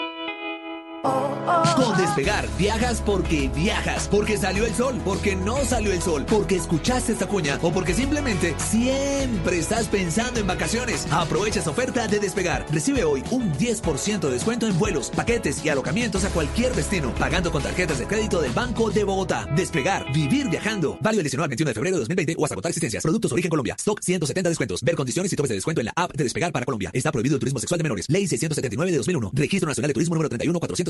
Con 1.75 1.97
Despegar 1.97 2.47
viajas 2.57 3.01
porque 3.05 3.49
viajas, 3.53 4.07
porque 4.07 4.37
salió 4.37 4.65
el 4.65 4.73
sol, 4.73 4.99
porque 5.03 5.35
no 5.35 5.63
salió 5.65 5.91
el 5.91 6.01
sol, 6.01 6.25
porque 6.27 6.55
escuchaste 6.55 7.13
esta 7.13 7.27
cuña 7.27 7.59
o 7.61 7.71
porque 7.71 7.93
simplemente 7.93 8.55
siempre 8.57 9.59
estás 9.59 9.87
pensando 9.87 10.39
en 10.39 10.47
vacaciones. 10.47 11.07
Aprovecha 11.11 11.59
esta 11.59 11.71
oferta 11.71 12.07
de 12.07 12.19
Despegar. 12.19 12.65
Recibe 12.71 13.03
hoy 13.03 13.23
un 13.31 13.53
10% 13.53 14.19
de 14.19 14.31
descuento 14.31 14.67
en 14.67 14.77
vuelos, 14.79 15.09
paquetes 15.09 15.63
y 15.63 15.69
alojamientos 15.69 16.25
a 16.25 16.29
cualquier 16.29 16.73
destino, 16.73 17.13
pagando 17.15 17.51
con 17.51 17.61
tarjetas 17.61 17.99
de 17.99 18.07
crédito 18.07 18.41
del 18.41 18.51
Banco 18.51 18.89
de 18.89 19.03
Bogotá. 19.03 19.47
Despegar, 19.55 20.11
vivir 20.13 20.49
viajando. 20.49 20.97
Válido 21.01 21.21
el 21.21 21.25
19 21.25 21.43
al 21.43 21.49
21 21.49 21.69
de 21.69 21.73
febrero 21.73 21.95
de 21.97 21.99
2020 21.99 22.35
o 22.37 22.45
hasta 22.45 22.55
agotar 22.55 22.69
existencias. 22.69 23.03
Productos 23.03 23.31
origen 23.31 23.49
Colombia. 23.49 23.75
Stock 23.77 23.99
170 24.01 24.49
descuentos. 24.49 24.81
Ver 24.81 24.95
condiciones 24.95 25.31
y 25.31 25.35
topes 25.35 25.49
de 25.49 25.55
descuento 25.55 25.81
en 25.81 25.85
la 25.85 25.93
app 25.95 26.13
de 26.15 26.23
Despegar 26.23 26.51
para 26.51 26.65
Colombia. 26.65 26.89
Está 26.93 27.11
prohibido 27.11 27.35
el 27.35 27.39
turismo 27.39 27.59
sexual 27.59 27.77
de 27.77 27.83
menores. 27.83 28.09
Ley 28.09 28.27
679 28.27 28.91
de 28.91 28.97
2001. 28.97 29.31
Registro 29.33 29.67
Nacional 29.67 29.89
de 29.89 29.93
Turismo 29.93 30.15
número 30.15 30.29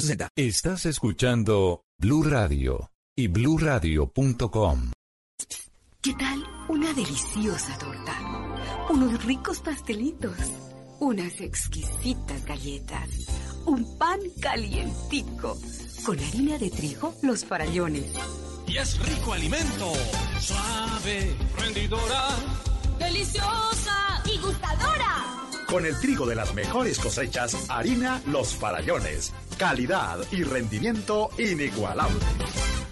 31460. 0.05 0.27
Estás 0.35 0.85
escuchando 0.85 1.83
Blue 1.97 2.23
Radio 2.23 2.91
y 3.15 3.27
bluradio.com. 3.27 4.91
¿Qué 6.01 6.13
tal 6.13 6.43
una 6.69 6.93
deliciosa 6.93 7.77
torta? 7.79 8.13
Unos 8.89 9.23
ricos 9.25 9.61
pastelitos, 9.61 10.37
unas 10.99 11.41
exquisitas 11.41 12.45
galletas, 12.45 13.09
un 13.65 13.97
pan 13.97 14.19
calientico, 14.39 15.57
con 16.05 16.19
harina 16.19 16.57
de 16.59 16.69
trigo, 16.69 17.15
los 17.23 17.43
farallones. 17.43 18.13
Y 18.67 18.77
es 18.77 18.99
rico 18.99 19.33
alimento, 19.33 19.91
suave, 20.39 21.35
rendidora. 21.57 22.29
Deliciosa 22.99 24.21
y 24.31 24.37
gustadora. 24.37 25.45
Con 25.75 25.85
el 25.85 25.99
trigo 25.99 26.25
de 26.25 26.35
las 26.35 26.53
mejores 26.53 26.97
cosechas, 26.99 27.65
harina 27.67 28.21
Los 28.27 28.55
Farallones. 28.55 29.33
Calidad 29.57 30.19
y 30.31 30.43
rendimiento 30.43 31.29
inigualable. 31.37 32.15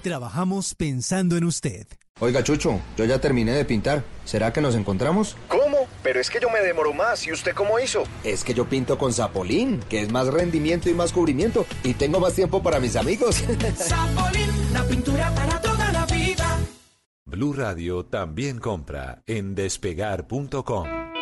Trabajamos 0.02 0.76
pensando 0.76 1.38
en 1.38 1.46
usted. 1.46 1.88
Oiga, 2.20 2.44
Chucho, 2.44 2.82
yo 2.98 3.06
ya 3.06 3.22
terminé 3.22 3.54
de 3.54 3.64
pintar. 3.64 4.04
¿Será 4.26 4.52
que 4.52 4.60
nos 4.60 4.76
encontramos? 4.76 5.38
¿Cómo? 5.48 5.88
Pero 6.04 6.20
es 6.20 6.30
que 6.30 6.42
yo 6.42 6.50
me 6.50 6.60
demoro 6.60 6.92
más. 6.92 7.26
¿Y 7.26 7.32
usted 7.32 7.54
cómo 7.56 7.80
hizo? 7.80 8.04
Es 8.26 8.44
que 8.44 8.54
yo 8.54 8.68
pinto 8.68 8.98
con 8.98 9.14
Zapolín, 9.14 9.80
que 9.88 10.02
es 10.02 10.12
más 10.12 10.28
rendimiento 10.28 10.90
y 10.90 10.94
más 10.94 11.14
cubrimiento. 11.14 11.66
Y 11.86 11.94
tengo 11.94 12.20
más 12.20 12.34
tiempo 12.34 12.62
para 12.62 12.82
mis 12.82 12.98
amigos. 12.98 13.38
Zapolín, 13.78 14.74
la 14.74 14.84
pintura 14.84 15.34
para 15.34 15.62
toda 15.62 15.90
la 15.94 16.06
vida. 16.08 16.60
Blue 17.24 17.54
Radio 17.54 18.04
también 18.04 18.60
compra 18.60 19.24
en 19.26 19.56
despegar.com. 19.56 21.13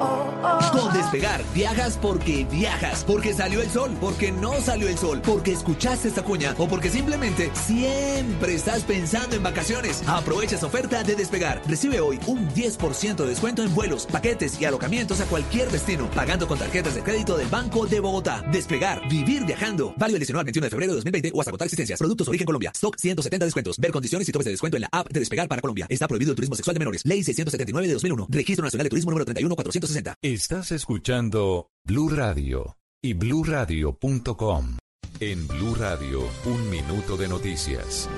oh, 0.00 0.40
oh. 0.42 0.60
oh. 0.62 0.69
Con 0.72 0.92
Despegar 0.92 1.42
viajas 1.52 1.98
porque 2.00 2.44
viajas, 2.44 3.04
porque 3.04 3.34
salió 3.34 3.60
el 3.60 3.70
sol, 3.70 3.90
porque 4.00 4.30
no 4.30 4.60
salió 4.60 4.88
el 4.88 4.96
sol, 4.96 5.20
porque 5.24 5.52
escuchaste 5.52 6.08
esta 6.08 6.22
cuña 6.22 6.54
o 6.58 6.68
porque 6.68 6.88
simplemente 6.88 7.50
siempre 7.54 8.54
estás 8.54 8.82
pensando 8.84 9.34
en 9.34 9.42
vacaciones. 9.42 10.02
Aprovecha 10.06 10.54
esta 10.54 10.66
oferta 10.66 11.02
de 11.02 11.16
Despegar. 11.16 11.60
Recibe 11.66 12.00
hoy 12.00 12.20
un 12.26 12.48
10% 12.50 13.16
de 13.16 13.26
descuento 13.26 13.62
en 13.62 13.74
vuelos, 13.74 14.06
paquetes 14.06 14.60
y 14.60 14.64
alojamientos 14.64 15.20
a 15.20 15.26
cualquier 15.26 15.70
destino, 15.70 16.08
pagando 16.10 16.46
con 16.46 16.58
tarjetas 16.58 16.94
de 16.94 17.02
crédito 17.02 17.36
del 17.36 17.48
Banco 17.48 17.86
de 17.86 18.00
Bogotá. 18.00 18.42
Despegar, 18.52 19.08
vivir 19.08 19.44
viajando. 19.44 19.92
Válido 19.96 20.16
el 20.16 20.20
19 20.20 20.40
al 20.40 20.44
21 20.44 20.64
de 20.64 20.70
febrero 20.70 20.92
de 20.92 20.96
2020 20.96 21.32
o 21.34 21.40
hasta 21.40 21.50
agotar 21.50 21.66
existencias. 21.66 21.98
Productos 21.98 22.28
origen 22.28 22.46
Colombia. 22.46 22.70
Stock 22.74 22.96
170 22.96 23.44
descuentos. 23.44 23.78
Ver 23.78 23.90
condiciones 23.90 24.28
y 24.28 24.32
topes 24.32 24.44
de 24.44 24.52
descuento 24.52 24.76
en 24.76 24.82
la 24.82 24.88
app 24.92 25.10
de 25.10 25.20
Despegar 25.20 25.48
para 25.48 25.60
Colombia. 25.60 25.86
Está 25.88 26.06
prohibido 26.06 26.30
el 26.30 26.36
turismo 26.36 26.54
sexual 26.54 26.74
de 26.74 26.78
menores. 26.78 27.04
Ley 27.04 27.24
679 27.24 27.88
de 27.88 27.94
2001. 27.94 28.26
Registro 28.30 28.64
Nacional 28.64 28.84
de 28.84 28.90
Turismo 28.90 29.10
número 29.10 29.24
31460. 29.24 30.59
Estás 30.60 30.72
escuchando 30.72 31.70
Blue 31.86 32.10
Radio 32.10 32.76
y 33.00 33.14
bluradio.com. 33.14 34.76
En 35.18 35.48
Blue 35.48 35.74
Radio, 35.74 36.20
un 36.44 36.68
minuto 36.68 37.16
de 37.16 37.28
noticias. 37.28 38.10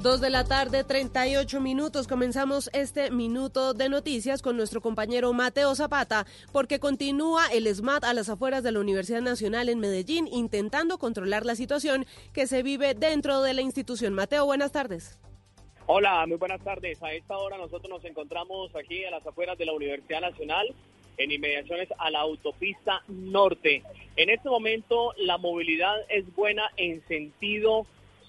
Dos 0.00 0.22
de 0.22 0.30
la 0.30 0.44
tarde, 0.44 0.84
38 0.84 1.60
minutos. 1.60 2.08
Comenzamos 2.08 2.70
este 2.72 3.10
minuto 3.10 3.74
de 3.74 3.90
noticias 3.90 4.40
con 4.40 4.56
nuestro 4.56 4.80
compañero 4.80 5.30
Mateo 5.34 5.74
Zapata, 5.74 6.24
porque 6.52 6.80
continúa 6.80 7.48
el 7.48 7.66
SMAT 7.66 8.04
a 8.04 8.14
las 8.14 8.30
afueras 8.30 8.62
de 8.62 8.72
la 8.72 8.80
Universidad 8.80 9.20
Nacional 9.20 9.68
en 9.68 9.80
Medellín, 9.80 10.26
intentando 10.26 10.96
controlar 10.96 11.44
la 11.44 11.54
situación 11.54 12.06
que 12.32 12.46
se 12.46 12.62
vive 12.62 12.94
dentro 12.94 13.42
de 13.42 13.52
la 13.52 13.60
institución. 13.60 14.14
Mateo, 14.14 14.46
buenas 14.46 14.72
tardes. 14.72 15.18
Hola, 15.90 16.26
muy 16.26 16.36
buenas 16.36 16.62
tardes. 16.62 17.02
A 17.02 17.14
esta 17.14 17.38
hora 17.38 17.56
nosotros 17.56 17.88
nos 17.88 18.04
encontramos 18.04 18.76
aquí 18.76 19.06
a 19.06 19.10
las 19.10 19.26
afueras 19.26 19.56
de 19.56 19.64
la 19.64 19.72
Universidad 19.72 20.20
Nacional. 20.20 20.68
en 21.16 21.32
inmediaciones 21.32 21.88
a 21.98 22.10
la 22.10 22.20
autopista 22.20 23.02
norte. 23.08 23.82
En 24.14 24.28
este 24.28 24.50
momento 24.50 25.14
la 25.16 25.38
movilidad 25.38 25.96
es 26.10 26.32
buena 26.36 26.70
en 26.76 27.02
sentido 27.08 27.86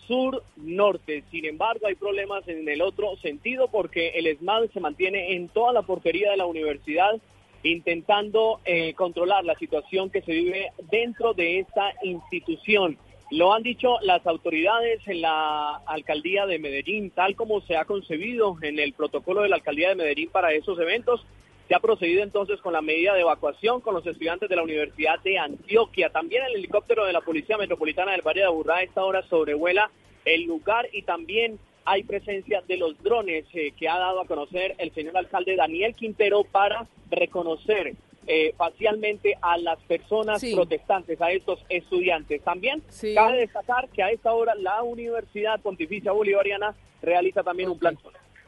sur-norte. 0.07 1.24
Sin 1.30 1.45
embargo, 1.45 1.86
hay 1.86 1.95
problemas 1.95 2.47
en 2.47 2.68
el 2.68 2.82
otro 2.82 3.16
sentido 3.18 3.68
porque 3.68 4.12
el 4.16 4.26
ESMAD 4.26 4.72
se 4.74 4.80
mantiene 4.80 5.34
en 5.34 5.49
toda 5.49 5.74
la 5.74 5.82
portería 5.82 6.32
de 6.32 6.38
la 6.38 6.45
universidad 6.45 7.20
intentando 7.62 8.62
eh, 8.64 8.93
controlar 8.93 9.43
la 9.43 9.55
situación 9.55 10.10
que 10.10 10.22
se 10.22 10.32
vive 10.32 10.72
dentro 10.89 11.34
de 11.34 11.60
esta 11.60 11.93
institución. 12.03 12.97
Lo 13.32 13.54
han 13.54 13.62
dicho 13.62 13.98
las 14.02 14.26
autoridades 14.26 15.08
en 15.08 15.22
la 15.22 15.76
alcaldía 15.86 16.48
de 16.48 16.58
Medellín, 16.58 17.12
tal 17.12 17.36
como 17.36 17.62
se 17.62 17.78
ha 17.78 17.86
concebido 17.86 18.58
en 18.64 18.80
el 18.80 18.94
protocolo 18.94 19.44
de 19.44 19.50
la 19.50 19.58
alcaldía 19.58 19.90
de 19.90 19.96
Medellín 19.96 20.30
para 20.32 20.52
esos 20.52 20.80
eventos. 20.80 21.24
Se 21.68 21.76
ha 21.76 21.80
procedido 21.80 22.24
entonces 22.24 22.60
con 22.60 22.74
la 22.74 22.82
medida 22.82 23.14
de 23.14 23.22
evacuación 23.22 23.82
con 23.82 23.94
los 23.94 24.08
estudiantes 24.08 24.50
de 24.50 24.56
la 24.56 24.64
Universidad 24.64 25.20
de 25.20 25.38
Antioquia. 25.38 26.10
También 26.10 26.44
el 26.46 26.56
helicóptero 26.56 27.06
de 27.06 27.14
la 27.14 27.22
Policía 27.22 27.60
Metropolitana 27.60 28.14
del 28.14 28.24
Valle 28.24 28.40
de 28.40 28.48
Aburrá 28.48 28.78
a 28.78 28.84
esta 28.84 29.04
hora 29.04 29.22
sobrevuela 29.30 29.92
el 30.26 30.46
lugar 30.46 30.88
y 30.92 31.04
también 31.04 31.60
hay 31.86 32.04
presencia 32.04 32.64
de 32.68 32.78
los 32.78 33.02
drones 33.04 33.46
eh, 33.54 33.74
que 33.78 33.88
ha 33.88 34.00
dado 34.00 34.22
a 34.22 34.26
conocer 34.26 34.74
el 34.80 34.92
señor 34.96 35.16
alcalde 35.16 35.56
Daniel 35.56 35.94
Quintero 35.94 36.44
para 36.46 36.88
reconocer 37.12 37.94
eh, 38.32 38.54
facialmente 38.56 39.36
a 39.42 39.58
las 39.58 39.80
personas 39.88 40.40
Sí. 40.40 40.54
protestantes, 40.54 41.20
a 41.20 41.32
estos 41.32 41.60
estudiantes. 41.68 42.44
También 42.44 42.84
cabe 43.16 43.38
destacar 43.40 43.90
que 43.90 44.04
a 44.04 44.12
esta 44.12 44.32
hora 44.34 44.54
la 44.54 44.84
Universidad 44.84 45.60
Pontificia 45.62 46.12
Bolivariana 46.12 46.76
realiza 47.02 47.42
también 47.42 47.70
un 47.70 47.80
plan. 47.80 47.98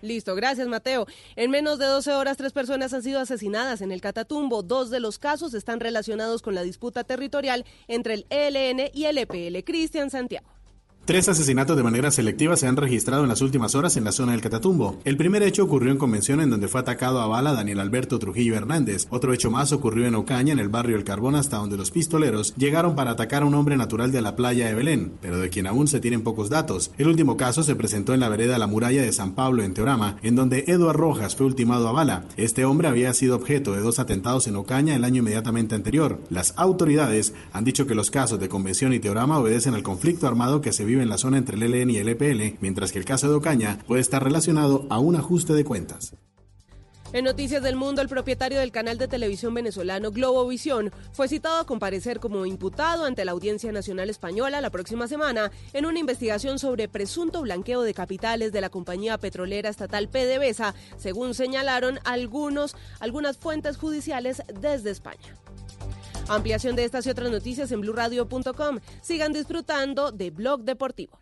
Listo, 0.04 0.36
gracias 0.36 0.68
Mateo. 0.68 1.08
En 1.36 1.50
menos 1.50 1.80
de 1.80 1.86
12 1.88 2.12
horas, 2.14 2.38
tres 2.38 2.54
personas 2.54 2.94
han 2.94 3.02
sido 3.02 3.20
asesinadas 3.20 3.82
en 3.82 3.92
el 3.92 4.02
Catatumbo. 4.02 4.62
Dos 4.62 4.92
de 4.92 5.00
los 5.00 5.18
casos 5.18 5.54
están 5.56 5.80
relacionados 5.80 6.42
con 6.44 6.54
la 6.56 6.62
disputa 6.62 7.04
territorial 7.04 7.66
entre 7.88 8.14
el 8.16 8.26
ELN 8.30 8.90
y 8.94 9.06
el 9.06 9.18
EPL. 9.18 9.64
Cristian 9.64 10.10
Santiago. 10.12 10.48
Tres 11.04 11.28
asesinatos 11.28 11.76
de 11.76 11.82
manera 11.82 12.12
selectiva 12.12 12.56
se 12.56 12.68
han 12.68 12.78
registrado 12.78 13.24
en 13.24 13.30
las 13.30 13.42
últimas 13.42 13.74
horas 13.74 13.98
en 13.98 14.04
la 14.04 14.12
zona 14.12 14.34
del 14.34 14.42
Catatumbo. 14.42 15.00
El 15.04 15.18
primer 15.18 15.42
hecho 15.42 15.64
ocurrió 15.64 15.92
en 15.92 15.98
Convención 15.98 16.42
en 16.42 16.52
donde 16.52 16.68
fue 16.68 16.80
atacado 16.80 17.20
a 17.22 17.26
bala 17.26 17.54
Daniel 17.54 17.80
Alberto 17.80 18.20
Trujillo 18.20 18.56
Hernández. 18.56 19.08
Otro 19.10 19.34
hecho 19.34 19.50
más 19.50 19.72
ocurrió 19.72 20.06
en 20.06 20.14
Ocaña, 20.14 20.54
en 20.54 20.60
el 20.60 20.70
barrio 20.70 20.96
El 20.96 21.04
Carbón, 21.04 21.34
hasta 21.34 21.58
donde 21.58 21.76
los 21.76 21.90
pistoleros 21.90 22.54
llegaron 22.56 22.94
para 22.94 23.12
atacar 23.12 23.42
a 23.42 23.48
un 23.48 23.56
hombre 23.56 23.78
natural 23.78 24.12
de 24.12 24.22
la 24.22 24.36
playa 24.36 24.68
de 24.68 24.76
Belén, 24.76 25.14
pero 25.22 25.40
de 25.40 25.50
quien 25.50 25.66
aún 25.66 25.88
se 25.88 26.00
tienen 26.00 26.22
pocos 26.22 26.52
datos. 26.52 26.92
El 27.00 27.08
último 27.08 27.36
caso 27.36 27.64
se 27.64 27.76
presentó 27.76 28.14
en 28.14 28.20
la 28.20 28.30
vereda 28.30 28.60
La 28.60 28.68
Muralla 28.68 29.02
de 29.02 29.12
San 29.12 29.34
Pablo, 29.34 29.64
en 29.64 29.74
Teorama, 29.74 30.18
en 30.22 30.36
donde 30.36 30.66
Eduard 30.68 30.98
Rojas 30.98 31.36
fue 31.36 31.48
ultimado 31.48 31.88
a 31.88 31.94
bala. 31.94 32.26
Este 32.38 32.64
hombre 32.64 32.88
había 32.88 33.12
sido 33.16 33.38
objeto 33.38 33.74
de 33.74 33.82
dos 33.82 33.98
atentados 33.98 34.46
en 34.46 34.56
Ocaña 34.56 34.96
el 34.96 35.04
año 35.04 35.22
inmediatamente 35.22 35.74
anterior. 35.74 36.20
Las 36.30 36.54
autoridades 36.58 37.34
han 37.54 37.64
dicho 37.64 37.88
que 37.88 37.96
los 37.96 38.12
casos 38.12 38.40
de 38.40 38.50
Convención 38.50 38.94
y 38.94 39.00
Teorama 39.00 39.40
obedecen 39.40 39.74
al 39.74 39.82
conflicto 39.82 40.28
armado 40.28 40.62
que 40.62 40.72
se 40.72 40.91
vive 40.92 41.04
en 41.04 41.10
la 41.10 41.18
zona 41.18 41.38
entre 41.38 41.56
el 41.56 41.64
ELN 41.64 41.90
y 41.90 41.98
el 41.98 42.10
EPL, 42.10 42.58
mientras 42.60 42.92
que 42.92 43.00
el 43.00 43.06
caso 43.06 43.30
de 43.30 43.36
Ocaña 43.36 43.78
puede 43.88 44.02
estar 44.02 44.22
relacionado 44.22 44.88
a 44.90 45.00
un 45.00 45.16
ajuste 45.16 45.54
de 45.54 45.64
cuentas. 45.64 46.16
En 47.14 47.26
Noticias 47.26 47.62
del 47.62 47.76
Mundo, 47.76 48.02
el 48.02 48.08
propietario 48.08 48.60
del 48.60 48.72
canal 48.72 48.98
de 48.98 49.08
televisión 49.08 49.54
venezolano 49.54 50.12
Globovisión 50.12 50.92
fue 51.12 51.28
citado 51.28 51.60
a 51.60 51.66
comparecer 51.66 52.22
como 52.22 52.46
imputado 52.46 53.04
ante 53.04 53.26
la 53.26 53.34
Audiencia 53.34 53.72
Nacional 53.74 54.10
Española 54.10 54.62
la 54.62 54.70
próxima 54.70 55.10
semana 55.10 55.52
en 55.74 55.86
una 55.86 56.00
investigación 56.00 56.58
sobre 56.58 56.88
presunto 56.88 57.42
blanqueo 57.42 57.82
de 57.82 57.94
capitales 57.94 58.54
de 58.54 58.62
la 58.62 58.70
compañía 58.70 59.18
petrolera 59.18 59.70
estatal 59.70 60.08
PDVSA, 60.08 60.74
según 60.98 61.34
señalaron 61.34 62.00
algunos, 62.06 62.78
algunas 63.02 63.38
fuentes 63.38 63.76
judiciales 63.76 64.42
desde 64.62 64.92
España. 64.92 65.36
Ampliación 66.28 66.76
de 66.76 66.86
estas 66.86 67.06
y 67.06 67.10
otras 67.10 67.32
noticias 67.32 67.72
en 67.72 67.82
blurradio.com. 67.82 68.80
Sigan 69.02 69.34
disfrutando 69.34 70.12
de 70.12 70.32
Blog 70.32 70.64
Deportivo. 70.64 71.20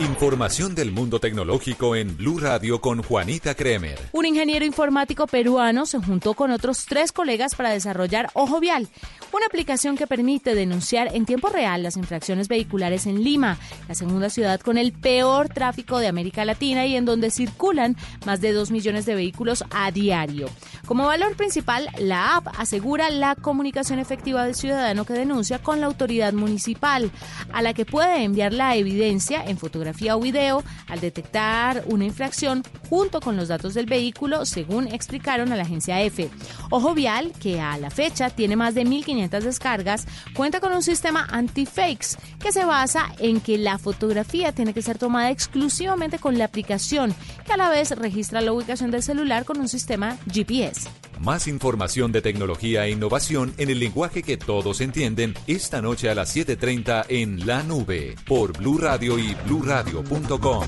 Información 0.00 0.74
del 0.74 0.92
mundo 0.92 1.20
tecnológico 1.20 1.96
en 1.96 2.16
Blue 2.16 2.38
Radio 2.38 2.80
con 2.80 3.02
Juanita 3.02 3.54
Kremer. 3.54 3.98
Un 4.12 4.26
ingeniero 4.26 4.66
informático 4.66 5.26
peruano 5.26 5.86
se 5.86 5.98
juntó 5.98 6.34
con 6.34 6.50
otros 6.50 6.84
tres 6.86 7.12
colegas 7.12 7.54
para 7.54 7.70
desarrollar 7.70 8.28
Ojo 8.34 8.60
Vial, 8.60 8.88
una 9.32 9.46
aplicación 9.46 9.96
que 9.96 10.06
permite 10.06 10.54
denunciar 10.54 11.14
en 11.14 11.24
tiempo 11.24 11.48
real 11.48 11.82
las 11.82 11.96
infracciones 11.96 12.48
vehiculares 12.48 13.06
en 13.06 13.24
Lima, 13.24 13.58
la 13.88 13.94
segunda 13.94 14.28
ciudad 14.28 14.60
con 14.60 14.76
el 14.76 14.92
peor 14.92 15.48
tráfico 15.48 15.98
de 15.98 16.08
América 16.08 16.44
Latina 16.44 16.84
y 16.84 16.96
en 16.96 17.06
donde 17.06 17.30
circulan 17.30 17.96
más 18.26 18.40
de 18.40 18.52
2 18.52 18.70
millones 18.72 19.06
de 19.06 19.14
vehículos 19.14 19.64
a 19.70 19.90
diario. 19.92 20.50
Como 20.84 21.06
valor 21.06 21.36
principal, 21.36 21.88
la 21.98 22.36
app 22.36 22.48
asegura 22.58 23.08
la 23.08 23.34
comunicación 23.34 23.98
efectiva 23.98 24.44
del 24.44 24.54
ciudadano 24.54 25.06
que 25.06 25.14
denuncia 25.14 25.58
con 25.58 25.80
la 25.80 25.86
autoridad 25.86 26.32
municipal, 26.32 27.10
a 27.52 27.62
la 27.62 27.72
que 27.72 27.86
puede 27.86 28.24
enviar 28.24 28.52
la 28.52 28.76
evidencia 28.76 29.42
en 29.44 29.56
fotografía 29.76 30.16
o 30.16 30.20
video 30.20 30.64
al 30.88 31.00
detectar 31.00 31.84
una 31.86 32.06
infracción 32.06 32.62
junto 32.88 33.20
con 33.20 33.36
los 33.36 33.48
datos 33.48 33.74
del 33.74 33.84
vehículo, 33.84 34.46
según 34.46 34.88
explicaron 34.88 35.52
a 35.52 35.56
la 35.56 35.64
agencia 35.64 36.00
EFE. 36.00 36.30
Ojo 36.70 36.94
Vial, 36.94 37.32
que 37.40 37.60
a 37.60 37.76
la 37.76 37.90
fecha 37.90 38.30
tiene 38.30 38.56
más 38.56 38.74
de 38.74 38.84
1.500 38.84 39.40
descargas, 39.40 40.06
cuenta 40.34 40.60
con 40.60 40.72
un 40.72 40.82
sistema 40.82 41.26
anti-fakes 41.30 42.16
que 42.40 42.52
se 42.52 42.64
basa 42.64 43.12
en 43.18 43.40
que 43.40 43.58
la 43.58 43.78
fotografía 43.78 44.52
tiene 44.52 44.72
que 44.72 44.82
ser 44.82 44.96
tomada 44.96 45.30
exclusivamente 45.30 46.18
con 46.18 46.38
la 46.38 46.46
aplicación, 46.46 47.14
que 47.44 47.52
a 47.52 47.58
la 47.58 47.68
vez 47.68 47.90
registra 47.90 48.40
la 48.40 48.52
ubicación 48.52 48.90
del 48.90 49.02
celular 49.02 49.44
con 49.44 49.60
un 49.60 49.68
sistema 49.68 50.16
GPS. 50.32 50.88
Más 51.20 51.48
información 51.48 52.12
de 52.12 52.20
tecnología 52.20 52.86
e 52.86 52.90
innovación 52.90 53.54
en 53.56 53.70
el 53.70 53.78
lenguaje 53.78 54.22
que 54.22 54.36
todos 54.36 54.82
entienden 54.82 55.34
esta 55.46 55.80
noche 55.80 56.10
a 56.10 56.14
las 56.14 56.36
7:30 56.36 57.06
en 57.08 57.46
La 57.46 57.62
Nube 57.62 58.16
por 58.26 58.56
Blue 58.58 58.76
Radio 58.76 59.18
y 59.18 59.34
bluradio.com. 59.56 60.66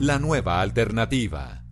La 0.00 0.18
nueva 0.18 0.60
alternativa. 0.60 1.63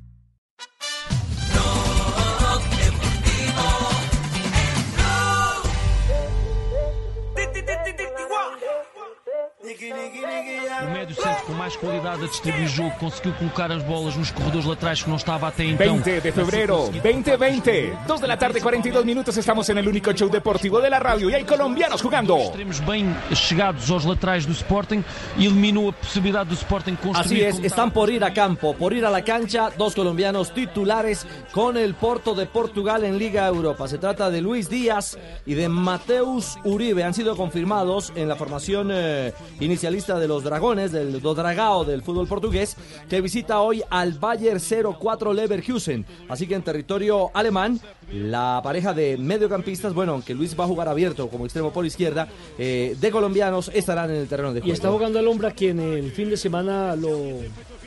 O 9.73 10.91
médio 10.93 11.17
centro 11.17 11.47
com 11.47 11.53
mais 11.55 11.75
qualidade 11.77 12.25
a 12.25 12.27
distribuir 12.27 12.69
jogo 12.69 12.91
conseguiu 12.99 13.33
colocar 13.33 13.73
as 13.73 13.83
bolas 13.83 14.15
nos 14.17 14.31
corredores 14.31 14.67
laterais 14.67 15.03
que 15.03 15.09
não 15.09 15.17
estava 15.17 15.49
até 15.49 15.65
então. 15.65 15.97
20 15.97 16.21
de 16.21 16.33
febrero 16.33 16.91
2020, 16.91 17.93
2 18.07 18.21
de 18.21 18.27
la 18.27 18.37
tarde, 18.37 18.61
42 18.61 19.05
minutos. 19.05 19.35
Estamos 19.37 19.69
en 19.71 19.79
el 19.79 19.89
único 19.89 20.13
show 20.13 20.29
deportivo 20.29 20.79
de 20.81 20.91
la 20.91 20.99
radio 20.99 21.31
y 21.31 21.35
hay 21.35 21.45
colombianos 21.45 22.03
jugando. 22.03 22.37
Extremos 22.37 22.81
bem 22.81 23.17
chegados 23.35 23.91
aos 23.91 24.05
laterais 24.05 24.45
do 24.45 24.53
Sporting 24.53 25.03
e 25.39 25.47
eliminou 25.47 25.89
a 25.89 25.93
possibilidade 25.95 26.51
do 26.51 26.55
Sporting 26.55 26.95
construir. 26.97 27.47
Así 27.47 27.59
es, 27.59 27.65
están 27.65 27.91
por 27.91 28.11
ir 28.11 28.23
a 28.25 28.33
campo, 28.33 28.75
por 28.75 28.93
ir 28.93 29.07
a 29.07 29.11
la 29.11 29.23
cancha, 29.23 29.71
dos 29.71 29.95
colombianos 29.95 30.53
titulares 30.53 31.27
con 31.51 31.79
el 31.79 31.95
Porto 31.95 32.35
de 32.35 32.45
Portugal 32.45 33.05
en 33.05 33.17
Liga 33.17 33.47
Europa. 33.47 33.89
Se 33.89 33.97
trata 33.97 34.31
de 34.31 34.43
Luis 34.43 34.69
Díaz 34.69 35.17
y 35.47 35.55
de 35.55 35.71
Mateus 35.71 36.59
Uribe. 36.65 37.05
Han 37.05 37.15
sido 37.15 37.37
confirmados 37.37 38.13
en 38.15 38.29
la 38.29 38.37
formación 38.37 38.91
eh, 38.93 39.33
inicialista 39.63 40.19
de 40.19 40.29
los 40.29 40.45
Dragones, 40.45 40.93
del 40.93 41.21
do 41.21 41.35
Dragao 41.35 41.85
del 41.85 42.03
fútbol 42.03 42.27
portugués, 42.27 42.77
que 43.09 43.21
visita 43.21 43.61
hoy 43.61 43.83
al 43.91 44.13
Bayer 44.15 44.59
04 44.61 45.33
Leverkusen. 45.33 46.05
Así 46.29 46.47
que 46.47 46.55
en 46.55 46.63
territorio 46.63 47.31
alemán, 47.35 47.81
la 48.13 48.61
pareja 48.63 48.93
de 48.93 49.17
mediocampistas, 49.17 49.95
bueno, 49.95 50.13
aunque 50.13 50.35
Luis 50.35 50.59
va 50.59 50.65
a 50.65 50.69
jugar 50.69 50.89
abierto 50.89 51.29
como 51.29 51.45
extremo 51.45 51.73
por 51.73 51.87
izquierda, 51.87 52.29
eh, 52.59 52.97
de 53.01 53.11
colombianos 53.11 53.71
estarán 53.75 54.11
en 54.11 54.17
el 54.17 54.29
terreno 54.29 54.53
de 54.53 54.59
Y 54.59 54.63
juego. 54.63 54.75
está 54.75 54.91
jugando 54.91 55.19
al 55.19 55.29
hombre 55.29 55.49
a 55.49 55.53
quien 55.53 55.79
el 55.81 56.13
fin 56.13 56.29
de 56.31 56.37
semana 56.37 56.97
lo 56.97 57.39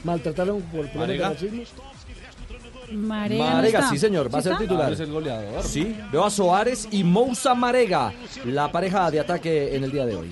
maltrataron 0.03 0.61
por 0.61 0.89
problemas 0.91 1.07
de 1.07 1.17
racismo. 1.17 1.63
Marega, 2.91 3.89
sí 3.89 3.97
señor, 3.97 4.33
va 4.33 4.39
a 4.39 4.41
¿Sí 4.41 4.43
ser 4.43 4.53
está? 4.53 4.63
titular. 4.63 4.93
Es 4.93 4.99
el 4.99 5.11
goleador. 5.11 5.63
Sí, 5.63 5.95
veo 6.11 6.23
a 6.25 6.29
Soares 6.29 6.87
y 6.91 7.03
Moussa 7.03 7.55
Marega, 7.55 8.13
la 8.45 8.71
pareja 8.71 9.09
de 9.11 9.19
ataque 9.19 9.75
en 9.75 9.83
el 9.83 9.91
día 9.91 10.05
de 10.05 10.15
hoy. 10.15 10.29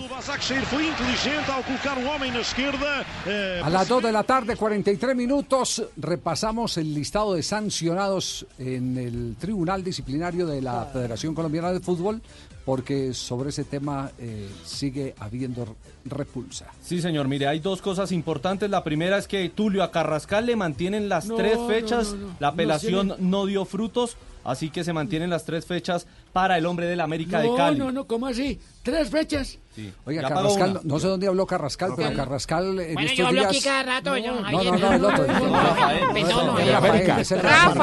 Eh, 3.25 3.61
A 3.63 3.69
las 3.69 3.87
2 3.87 4.03
de 4.03 4.11
la 4.11 4.23
tarde, 4.23 4.55
43 4.55 5.15
minutos, 5.15 5.83
repasamos 5.97 6.77
el 6.77 6.93
listado 6.93 7.33
de 7.33 7.43
sancionados 7.43 8.45
en 8.57 8.97
el 8.97 9.35
Tribunal 9.39 9.83
Disciplinario 9.83 10.45
de 10.47 10.61
la 10.61 10.85
Federación 10.85 11.33
Colombiana 11.33 11.71
de 11.71 11.79
Fútbol, 11.79 12.21
porque 12.65 13.13
sobre 13.13 13.49
ese 13.49 13.63
tema 13.65 14.11
eh, 14.19 14.47
sigue 14.65 15.13
habiendo 15.19 15.75
repulsa. 16.05 16.67
Sí, 16.81 17.01
señor. 17.01 17.27
Mire, 17.27 17.47
hay 17.47 17.59
dos 17.59 17.81
cosas 17.81 18.11
importantes. 18.11 18.69
La 18.69 18.83
primera 18.83 19.17
es 19.17 19.27
que 19.27 19.49
Tulio 19.49 19.83
a 19.83 19.91
Carrascal 19.91 20.45
le 20.45 20.55
mantienen 20.55 21.09
las 21.09 21.25
No, 21.25 21.35
tres 21.35 21.57
fechas. 21.67 22.13
no, 22.13 22.27
no. 22.27 22.35
La 22.39 22.47
No 22.47 22.53
apelación 22.53 23.15
no 23.19 23.45
dio 23.45 23.65
frutos. 23.65 24.15
Así 24.43 24.69
que 24.69 24.83
se 24.83 24.93
mantienen 24.93 25.29
las 25.29 25.45
tres 25.45 25.65
fechas 25.65 26.05
para 26.33 26.57
el 26.57 26.65
hombre 26.65 26.87
del 26.87 26.99
América 27.01 27.39
de 27.39 27.47
No, 27.47 27.55
Cali. 27.55 27.77
no, 27.79 27.91
no, 27.91 28.07
¿cómo 28.07 28.27
así? 28.27 28.59
¿Tres 28.81 29.09
fechas? 29.09 29.59
Sí. 29.75 29.91
Oiga, 30.05 30.27
Carrascal, 30.27 30.81
no 30.83 30.99
sé 30.99 31.07
dónde 31.07 31.27
habló 31.27 31.45
Carrascal, 31.47 31.93
pero. 31.95 32.15
Carrascal 32.15 32.79
en 32.79 32.93
Bueno, 32.93 32.99
estos 33.01 33.17
yo 33.17 33.27
hablo 33.27 33.39
días... 33.41 33.51
aquí 33.51 33.61
cada 33.61 33.83
rato. 33.83 34.17
yo, 34.17 34.35
No, 34.41 34.63
no, 34.63 34.77
no, 34.77 34.93
el 34.93 35.05
otro. 35.05 35.27
No, 35.27 35.39
no, 35.39 35.53
Rafa, 35.53 35.93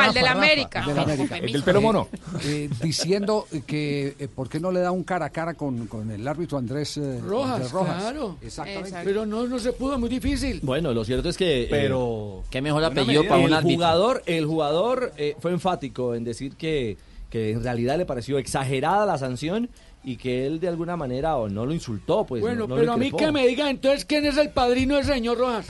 el 0.06 0.14
del 0.14 0.26
América. 0.26 0.84
del 0.86 0.98
América. 0.98 1.36
El 1.38 1.52
del 1.52 1.62
pelo 1.62 1.80
mono. 1.80 2.08
Eh, 2.44 2.44
eh, 2.44 2.70
diciendo 2.82 3.46
que 3.66 4.14
eh, 4.18 4.28
por 4.28 4.48
qué 4.48 4.60
no 4.60 4.70
le 4.70 4.80
da 4.80 4.90
un 4.92 5.04
cara 5.04 5.26
a 5.26 5.30
cara 5.30 5.54
con, 5.54 5.86
con 5.86 6.10
el 6.10 6.26
árbitro 6.26 6.58
Andrés 6.58 6.96
eh, 6.96 7.20
Rojas, 7.24 7.52
Andrés 7.54 7.72
Rojas. 7.72 8.02
claro. 8.02 8.36
Exactamente. 8.40 8.98
Pero 9.04 9.26
no, 9.26 9.46
no 9.46 9.58
se 9.58 9.72
pudo, 9.72 9.98
muy 9.98 10.08
difícil. 10.08 10.60
Bueno, 10.62 10.92
lo 10.92 11.04
cierto 11.04 11.28
es 11.28 11.36
que. 11.36 11.66
Pero- 11.70 12.42
Qué 12.50 12.60
mejor 12.60 12.84
apellido 12.84 13.24
para 13.24 13.38
un 13.40 13.52
árbitro. 13.52 13.74
jugador, 13.76 14.22
el 14.26 14.46
jugador 14.46 15.12
eh, 15.16 15.36
fue 15.40 15.52
enfático 15.52 16.14
en 16.14 16.24
decir 16.24 16.49
que, 16.58 16.96
que 17.30 17.50
en 17.52 17.62
realidad 17.62 17.96
le 17.98 18.06
pareció 18.06 18.38
exagerada 18.38 19.06
la 19.06 19.18
sanción 19.18 19.68
y 20.02 20.16
que 20.16 20.46
él 20.46 20.60
de 20.60 20.68
alguna 20.68 20.96
manera 20.96 21.36
o 21.36 21.48
no 21.48 21.66
lo 21.66 21.74
insultó, 21.74 22.24
pues. 22.24 22.40
bueno, 22.40 22.60
no- 22.66 22.68
no 22.68 22.76
pero 22.76 22.92
a 22.92 22.96
mí 22.96 23.10
que 23.12 23.30
me 23.32 23.46
digan 23.46 23.68
entonces 23.68 24.04
quién 24.04 24.24
es 24.24 24.36
el 24.38 24.50
padrino 24.50 24.96
del 24.96 25.04
señor 25.04 25.38
Rojas. 25.38 25.66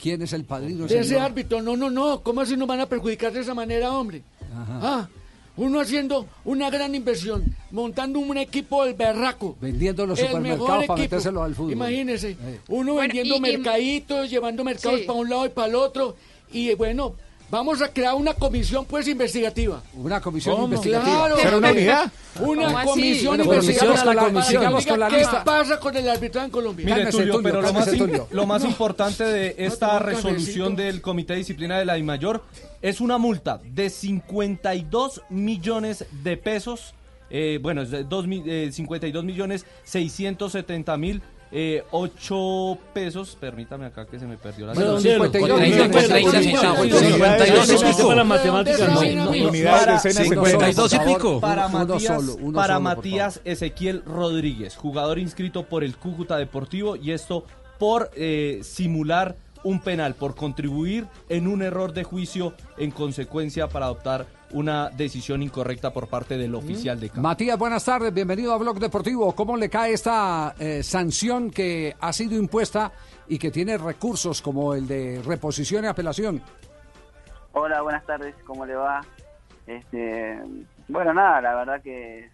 ¿Quién 0.00 0.22
es 0.22 0.32
el 0.32 0.44
padrino? 0.44 0.86
De 0.86 0.98
ese 1.00 1.18
árbitro. 1.18 1.60
No, 1.62 1.76
no, 1.76 1.90
no. 1.90 2.20
¿Cómo 2.22 2.40
así 2.40 2.56
nos 2.56 2.68
van 2.68 2.80
a 2.80 2.86
perjudicar 2.86 3.32
de 3.32 3.40
esa 3.40 3.54
manera, 3.54 3.90
hombre? 3.92 4.22
Ah, 4.54 5.08
uno 5.56 5.80
haciendo 5.80 6.26
una 6.44 6.70
gran 6.70 6.94
inversión, 6.94 7.42
montando 7.72 8.20
un 8.20 8.36
equipo 8.38 8.84
del 8.84 8.94
berraco. 8.94 9.56
Vendiendo 9.60 10.06
los 10.06 10.18
El 10.18 10.26
supermercados 10.26 10.68
mejor 10.70 10.86
para 10.86 11.00
metérselo 11.00 11.42
al 11.42 11.54
fútbol. 11.54 11.72
Imagínese, 11.72 12.30
Eh. 12.30 12.60
uno 12.68 12.92
Bueno, 12.94 13.00
vendiendo 13.12 13.34
y- 13.34 13.38
y- 13.38 13.40
mercaditos, 13.40 14.30
llevando 14.30 14.62
mercados 14.64 15.00
Sí. 15.00 15.06
para 15.06 15.18
un 15.18 15.28
lado 15.28 15.46
y 15.46 15.48
para 15.48 15.68
el 15.68 15.74
otro. 15.74 16.14
Y 16.52 16.74
bueno, 16.74 17.14
vamos 17.50 17.80
a 17.82 17.88
crear 17.92 18.14
una 18.14 18.34
comisión 18.34 18.84
pues 18.84 19.06
investigativa. 19.08 19.82
Una 19.94 20.20
comisión 20.20 20.54
¿Cómo? 20.54 20.66
investigativa. 20.66 21.16
Claro. 21.26 21.36
¿Será 21.36 21.56
una 21.58 21.70
unidad? 21.70 22.12
Una 22.40 22.84
comisión 22.84 23.36
Bueno, 23.36 23.44
investigativa. 23.54 23.94
la 24.14 24.20
para 24.20 24.42
que 24.82 24.88
con 24.88 25.00
la 25.00 25.08
¿Qué 25.08 25.16
lista. 25.18 25.44
pasa 25.44 25.80
con 25.80 25.96
el 25.96 26.08
arbitraje 26.08 26.44
en 26.46 26.50
Colombia? 26.52 26.84
Mire, 26.84 26.96
Cálmese, 27.04 27.18
Tulio, 27.18 27.42
pero 27.42 27.62
lo 27.62 27.72
más, 27.72 27.88
lo 28.30 28.46
más 28.46 28.62
No. 28.62 28.68
importante 28.68 29.24
de 29.24 29.54
esta 29.58 29.98
resolución 29.98 30.76
del 30.76 31.00
Comité 31.00 31.32
de 31.34 31.38
Disciplina 31.40 31.78
de 31.78 31.84
la 31.84 31.94
DIMAYOR 31.94 32.42
es 32.82 33.00
una 33.00 33.16
multa 33.18 33.60
de 33.64 33.88
52 33.90 35.22
millones 35.30 36.04
de 36.22 36.36
pesos. 36.36 36.94
eh, 37.28 37.58
bueno, 37.60 37.82
es 37.82 37.90
de 37.90 38.04
dos 38.04 38.24
eh, 38.28 38.70
52 38.72 39.24
millones 39.24 39.66
670 39.84 40.96
mil. 40.96 41.22
Eh, 41.58 41.82
8 41.90 42.76
pesos, 42.92 43.34
permítame 43.40 43.86
acá 43.86 44.04
que 44.04 44.18
se 44.18 44.26
me 44.26 44.36
perdió 44.36 44.66
la 44.66 44.74
Bueno, 44.74 44.98
cifra. 45.00 45.14
52 45.24 45.58
Con 45.58 45.60
millones. 45.70 46.08
30 46.08 46.42
centavos. 46.42 46.80
Unidades, 46.80 46.92
52 46.92 47.68
de 47.68 47.74
y 47.74 47.78
pico. 47.78 47.96
pico. 47.96 48.06
para 48.08 48.24
matemáticas. 48.24 48.78
¿De 48.78 48.86
no. 48.86 48.94
dónde 48.94 49.14
No, 49.14 49.24
salen, 49.24 49.42
no. 49.42 49.48
Unidades, 49.48 49.80
Para- 49.80 49.92
decenas, 49.94 50.16
sí, 50.16 50.22
cincuenta. 50.28 50.58
por 50.58 50.92
y 50.92 51.14
pico. 51.14 51.40
Para 51.40 51.68
Matías, 51.68 52.22
para 52.54 52.78
Matías 52.78 53.40
Ezequiel 53.46 54.02
Rodríguez, 54.04 54.76
jugador 54.76 55.18
inscrito 55.18 55.62
por 55.62 55.82
el 55.82 55.96
Cúcuta 55.96 56.36
Deportivo 56.36 56.94
y 56.96 57.12
esto 57.12 57.44
por 57.78 58.10
eh, 58.16 58.60
simular 58.62 59.36
un 59.64 59.80
penal, 59.80 60.14
por 60.14 60.34
contribuir 60.34 61.06
en 61.30 61.46
un 61.46 61.62
error 61.62 61.94
de 61.94 62.04
juicio 62.04 62.52
en 62.76 62.90
consecuencia 62.90 63.66
para 63.68 63.86
adoptar 63.86 64.26
una 64.56 64.88
decisión 64.88 65.42
incorrecta 65.42 65.92
por 65.92 66.08
parte 66.08 66.38
del 66.38 66.54
oficial 66.54 66.98
de 66.98 67.08
campo. 67.08 67.20
Matías, 67.20 67.58
buenas 67.58 67.84
tardes, 67.84 68.12
bienvenido 68.12 68.54
a 68.54 68.58
Blog 68.58 68.78
Deportivo. 68.78 69.34
¿Cómo 69.34 69.54
le 69.54 69.68
cae 69.68 69.92
esta 69.92 70.54
eh, 70.58 70.82
sanción 70.82 71.50
que 71.50 71.94
ha 72.00 72.10
sido 72.14 72.36
impuesta 72.38 72.90
y 73.28 73.38
que 73.38 73.50
tiene 73.50 73.76
recursos 73.76 74.40
como 74.40 74.74
el 74.74 74.88
de 74.88 75.20
reposición 75.26 75.84
y 75.84 75.88
apelación? 75.88 76.40
Hola, 77.52 77.82
buenas 77.82 78.06
tardes, 78.06 78.34
¿cómo 78.46 78.64
le 78.64 78.74
va? 78.76 79.02
Este, 79.66 80.38
bueno, 80.88 81.12
nada, 81.12 81.42
la 81.42 81.54
verdad 81.54 81.82
que 81.82 82.30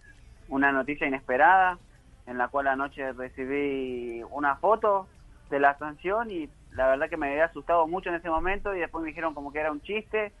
una 0.47 0.71
noticia 0.71 1.05
inesperada 1.05 1.77
en 2.25 2.37
la 2.37 2.47
cual 2.47 2.67
anoche 2.67 3.11
recibí 3.11 4.23
una 4.31 4.55
foto 4.55 5.07
de 5.49 5.59
la 5.59 5.77
sanción 5.77 6.31
y 6.31 6.49
la 6.71 6.87
verdad 6.87 7.09
que 7.09 7.17
me 7.17 7.31
había 7.31 7.45
asustado 7.45 7.85
mucho 7.85 8.07
en 8.07 8.15
ese 8.15 8.29
momento 8.29 8.73
y 8.73 8.79
después 8.79 9.01
me 9.01 9.09
dijeron 9.09 9.33
como 9.33 9.51
que 9.51 9.59
era 9.59 9.73
un 9.73 9.81
chiste 9.81 10.31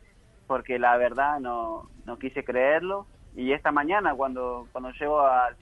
porque 0.47 0.79
la 0.79 0.97
verdad 0.97 1.39
no, 1.39 1.89
no 2.05 2.17
quise 2.17 2.43
creerlo 2.43 3.05
y 3.35 3.53
esta 3.53 3.71
mañana 3.71 4.13
cuando, 4.13 4.67
cuando 4.71 4.91
llego 4.91 5.21
al, 5.21 5.55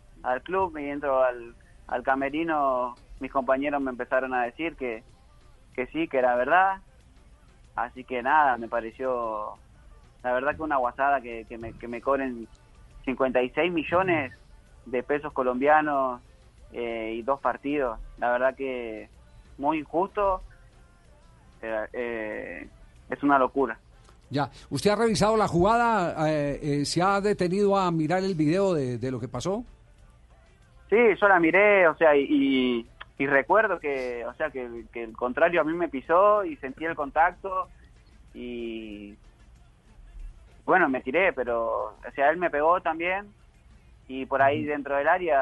club 0.44 0.78
y 0.78 0.86
entro 0.86 1.24
al, 1.24 1.56
al 1.88 2.04
camerino 2.04 2.96
mis 3.20 3.32
compañeros 3.32 3.82
me 3.82 3.92
empezaron 3.92 4.34
a 4.34 4.44
decir 4.44 4.76
que, 4.76 5.04
que 5.74 5.88
sí, 5.88 6.08
que 6.08 6.18
era 6.18 6.36
verdad 6.36 6.82
Así 7.76 8.04
que 8.04 8.22
nada, 8.22 8.58
me 8.58 8.68
pareció, 8.68 9.54
la 10.24 10.34
verdad 10.34 10.56
que 10.56 10.62
una 10.62 10.78
guasada 10.78 11.22
que, 11.22 11.46
me, 11.58 11.74
que 11.74 11.88
me 11.88 12.02
cobren 12.02 12.48
56 13.06 13.72
millones 13.72 14.34
de 14.86 15.04
pesos 15.04 15.32
colombianos 15.32 16.22
eh, 16.74 17.14
y 17.16 17.22
dos 17.22 17.40
partidos. 17.40 18.00
La 18.18 18.32
verdad 18.32 18.56
que 18.56 19.10
muy 19.58 19.80
injusto, 19.80 20.42
eh, 21.62 22.68
es 23.10 23.24
una 23.24 23.40
locura. 23.40 23.80
Ya, 24.32 24.50
¿usted 24.70 24.92
ha 24.92 24.96
revisado 24.96 25.36
la 25.36 25.48
jugada? 25.48 26.30
Eh, 26.30 26.60
eh, 26.64 26.86
¿Se 26.86 27.02
ha 27.02 27.20
detenido 27.20 27.76
a 27.78 27.92
mirar 27.92 28.24
el 28.24 28.34
video 28.34 28.74
de, 28.74 28.98
de 28.98 29.12
lo 29.12 29.20
que 29.20 29.28
pasó? 29.28 29.66
Sí, 30.90 30.96
yo 31.20 31.28
la 31.28 31.38
miré, 31.38 31.86
o 31.90 31.96
sea, 31.98 32.16
y, 32.16 32.28
y, 32.30 32.88
y 33.18 33.28
recuerdo 33.28 33.78
que, 33.80 34.26
o 34.26 34.34
sea, 34.36 34.50
que, 34.50 34.86
que 34.94 35.04
el 35.04 35.18
contrario 35.18 35.60
a 35.60 35.64
mí 35.66 35.74
me 35.74 35.90
pisó 35.90 36.46
y 36.46 36.56
sentí 36.58 36.86
el 36.86 36.96
contacto 36.96 37.68
y 38.34 39.16
bueno, 40.66 40.88
me 40.88 41.02
tiré, 41.02 41.34
pero, 41.34 41.88
o 41.88 42.12
sea, 42.16 42.30
él 42.30 42.38
me 42.38 42.50
pegó 42.50 42.80
también 42.80 43.28
y 44.08 44.26
por 44.26 44.42
ahí 44.42 44.64
dentro 44.64 44.96
del 44.96 45.10
área 45.10 45.40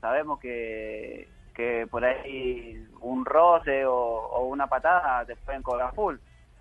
sabemos 0.00 0.40
que, 0.40 1.28
que 1.54 1.86
por 1.90 2.04
ahí 2.06 2.86
un 3.00 3.26
roce 3.26 3.84
o, 3.84 3.94
o 3.94 4.46
una 4.46 4.66
patada 4.66 5.26
te 5.26 5.36
pueden 5.36 5.62
cobrar 5.62 5.94
full. 5.94 6.16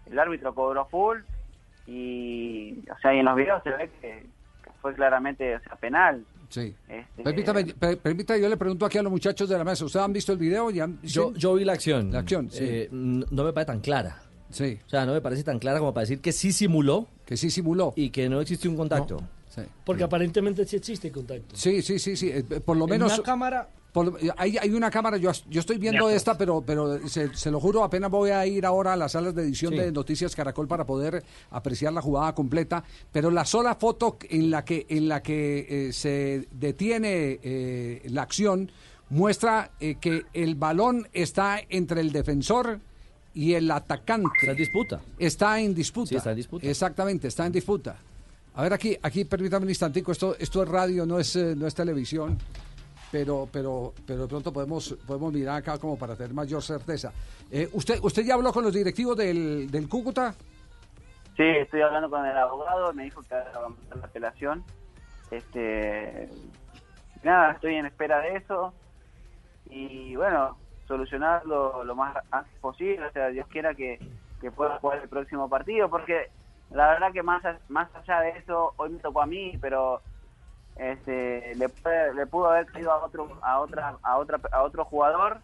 El 0.05 0.19
árbitro 0.19 0.53
cobró 0.53 0.85
full 0.87 1.19
y, 1.87 2.79
o 2.89 2.97
sea, 3.01 3.13
y 3.13 3.19
en 3.19 3.25
los 3.25 3.35
videos 3.35 3.61
se 3.63 3.69
ve 3.71 3.89
que, 4.01 4.25
que 4.63 4.71
fue 4.81 4.93
claramente, 4.95 5.55
o 5.55 5.59
sea, 5.61 5.75
penal. 5.75 6.25
Sí. 6.49 6.75
Este, 6.87 7.23
Permítame, 7.23 7.65
per- 7.65 7.97
permítame, 7.97 8.41
yo 8.41 8.49
le 8.49 8.57
pregunto 8.57 8.85
aquí 8.85 8.97
a 8.99 9.03
los 9.03 9.11
muchachos 9.11 9.49
de 9.49 9.57
la 9.57 9.63
mesa. 9.63 9.85
¿Ustedes 9.85 10.05
han 10.05 10.13
visto 10.13 10.31
el 10.31 10.37
video? 10.37 10.69
¿Ya, 10.69 10.87
Yo, 11.01 11.29
sí? 11.33 11.39
yo 11.39 11.55
vi 11.55 11.65
la 11.65 11.73
acción. 11.73 12.11
La 12.11 12.19
acción, 12.19 12.49
sí. 12.51 12.63
Eh, 12.63 12.89
no 12.91 13.43
me 13.43 13.53
parece 13.53 13.71
tan 13.71 13.79
clara. 13.79 14.21
Sí. 14.49 14.77
O 14.85 14.89
sea, 14.89 15.03
no 15.05 15.13
me 15.13 15.21
parece 15.21 15.43
tan 15.43 15.57
clara 15.57 15.79
como 15.79 15.93
para 15.95 16.03
decir 16.03 16.21
que 16.21 16.31
sí 16.31 16.51
simuló. 16.51 17.07
Que 17.25 17.37
sí 17.37 17.49
simuló. 17.49 17.93
Y 17.95 18.11
que 18.11 18.29
no 18.29 18.39
existió 18.39 18.69
un 18.69 18.77
contacto. 18.77 19.17
Sí. 19.49 19.61
Porque 19.83 20.03
aparentemente 20.03 20.63
sí 20.65 20.75
existe 20.75 21.11
contacto. 21.11 21.55
Sí, 21.55 21.81
sí, 21.81 21.97
sí, 21.97 22.15
sí. 22.15 22.29
eh, 22.31 22.43
Por 22.63 22.77
lo 22.77 22.83
En 22.85 22.91
menos. 22.91 23.13
una 23.15 23.23
cámara 23.23 23.67
por 23.93 24.05
lo- 24.07 24.17
hay, 24.37 24.57
hay 24.57 24.71
una 24.71 24.89
cámara, 24.91 25.15
yo, 25.17 25.31
yo 25.49 25.59
estoy 25.61 25.77
viendo 25.77 26.09
esta, 26.09 26.37
pero, 26.37 26.61
pero 26.65 27.07
se, 27.07 27.33
se 27.35 27.49
lo 27.51 27.59
juro, 27.61 27.83
apenas 27.83 28.09
voy 28.11 28.31
a 28.31 28.45
ir 28.45 28.65
ahora 28.65 28.93
a 28.93 28.95
las 28.97 29.13
salas 29.13 29.33
de 29.35 29.43
edición 29.43 29.71
Sí. 29.71 29.77
de 29.79 29.91
Noticias 29.91 30.35
Caracol 30.35 30.67
para 30.67 30.83
poder 30.85 31.23
apreciar 31.51 31.93
la 31.93 32.01
jugada 32.01 32.33
completa. 32.35 32.83
Pero 33.11 33.29
la 33.31 33.45
sola 33.45 33.75
foto 33.75 34.17
en 34.29 34.49
la 34.49 34.65
que, 34.65 34.85
en 34.89 35.07
la 35.07 35.21
que 35.23 35.87
eh, 35.89 35.93
se 35.93 36.47
detiene 36.51 37.39
eh, 37.43 38.01
la 38.09 38.23
acción 38.23 38.69
muestra 39.09 39.71
eh, 39.79 39.95
que 40.01 40.23
el 40.33 40.55
balón 40.55 41.07
está 41.13 41.59
entre 41.69 42.01
el 42.01 42.11
defensor 42.11 42.79
y 43.35 43.53
el 43.53 43.69
atacante. 43.69 44.29
Está 44.41 44.51
en 44.51 44.57
disputa. 44.57 45.01
Está 45.19 45.59
en 45.61 45.73
disputa. 45.75 46.09
Sí, 46.09 46.15
está 46.15 46.31
en 46.31 46.37
disputa. 46.37 46.67
Exactamente, 46.67 47.27
está 47.27 47.45
en 47.45 47.51
disputa. 47.51 47.95
A 48.55 48.61
ver, 48.63 48.73
aquí, 48.73 48.97
aquí 49.01 49.25
permítame 49.25 49.63
un 49.65 49.69
instantico, 49.69 50.11
esto, 50.11 50.35
esto 50.37 50.61
es 50.63 50.69
radio, 50.69 51.05
no 51.05 51.19
es, 51.19 51.35
eh, 51.35 51.55
no 51.55 51.65
es 51.67 51.73
televisión, 51.73 52.37
pero, 53.13 53.47
pero, 53.51 53.93
pero 54.07 54.23
de 54.23 54.27
pronto 54.27 54.51
podemos, 54.51 54.97
podemos 55.05 55.31
mirar 55.31 55.57
acá 55.57 55.77
como 55.77 55.99
para 55.99 56.15
tener 56.15 56.33
mayor 56.33 56.63
certeza. 56.63 57.13
Eh, 57.51 57.69
¿usted, 57.73 57.99
¿Usted 58.01 58.23
ya 58.23 58.33
habló 58.33 58.51
con 58.51 58.63
los 58.63 58.73
directivos 58.73 59.15
del, 59.15 59.69
del 59.69 59.87
Cúcuta? 59.87 60.33
Sí, 61.37 61.43
estoy 61.43 61.81
hablando 61.81 62.09
con 62.09 62.25
el 62.25 62.35
abogado, 62.35 62.91
me 62.91 63.03
dijo 63.03 63.21
que 63.21 63.35
vamos 63.53 63.77
a 63.77 63.85
hacer 63.85 63.97
la 63.97 64.05
apelación. 64.07 64.63
Este, 65.29 66.27
nada, 67.21 67.51
estoy 67.51 67.75
en 67.75 67.85
espera 67.85 68.19
de 68.19 68.37
eso 68.37 68.73
y 69.69 70.15
bueno, 70.15 70.57
solucionarlo 70.87 71.83
lo 71.83 71.95
más 71.95 72.17
antes 72.31 72.53
posible, 72.61 73.05
o 73.05 73.11
sea, 73.11 73.27
Dios 73.27 73.45
quiera 73.47 73.75
que, 73.75 73.99
que 74.41 74.49
pueda 74.49 74.79
jugar 74.79 75.03
el 75.03 75.09
próximo 75.09 75.47
partido, 75.47 75.87
porque 75.87 76.31
la 76.71 76.87
verdad 76.87 77.13
que 77.13 77.21
más, 77.21 77.43
más 77.69 77.93
allá 77.93 78.21
de 78.21 78.29
eso, 78.39 78.73
hoy 78.77 78.89
me 78.89 78.99
tocó 78.99 79.21
a 79.21 79.27
mí, 79.27 79.55
pero 79.61 80.01
este, 80.75 81.55
le, 81.55 81.69
puede- 81.69 82.13
le 82.15 82.27
pudo 82.27 82.49
haber 82.49 82.65
caído 82.67 82.91
a 82.91 83.05
otro, 83.05 83.39
a 83.43 83.59
otra, 83.59 83.97
a 84.03 84.17
otra, 84.17 84.41
a 84.51 84.63
otro 84.63 84.85
jugador 84.85 85.41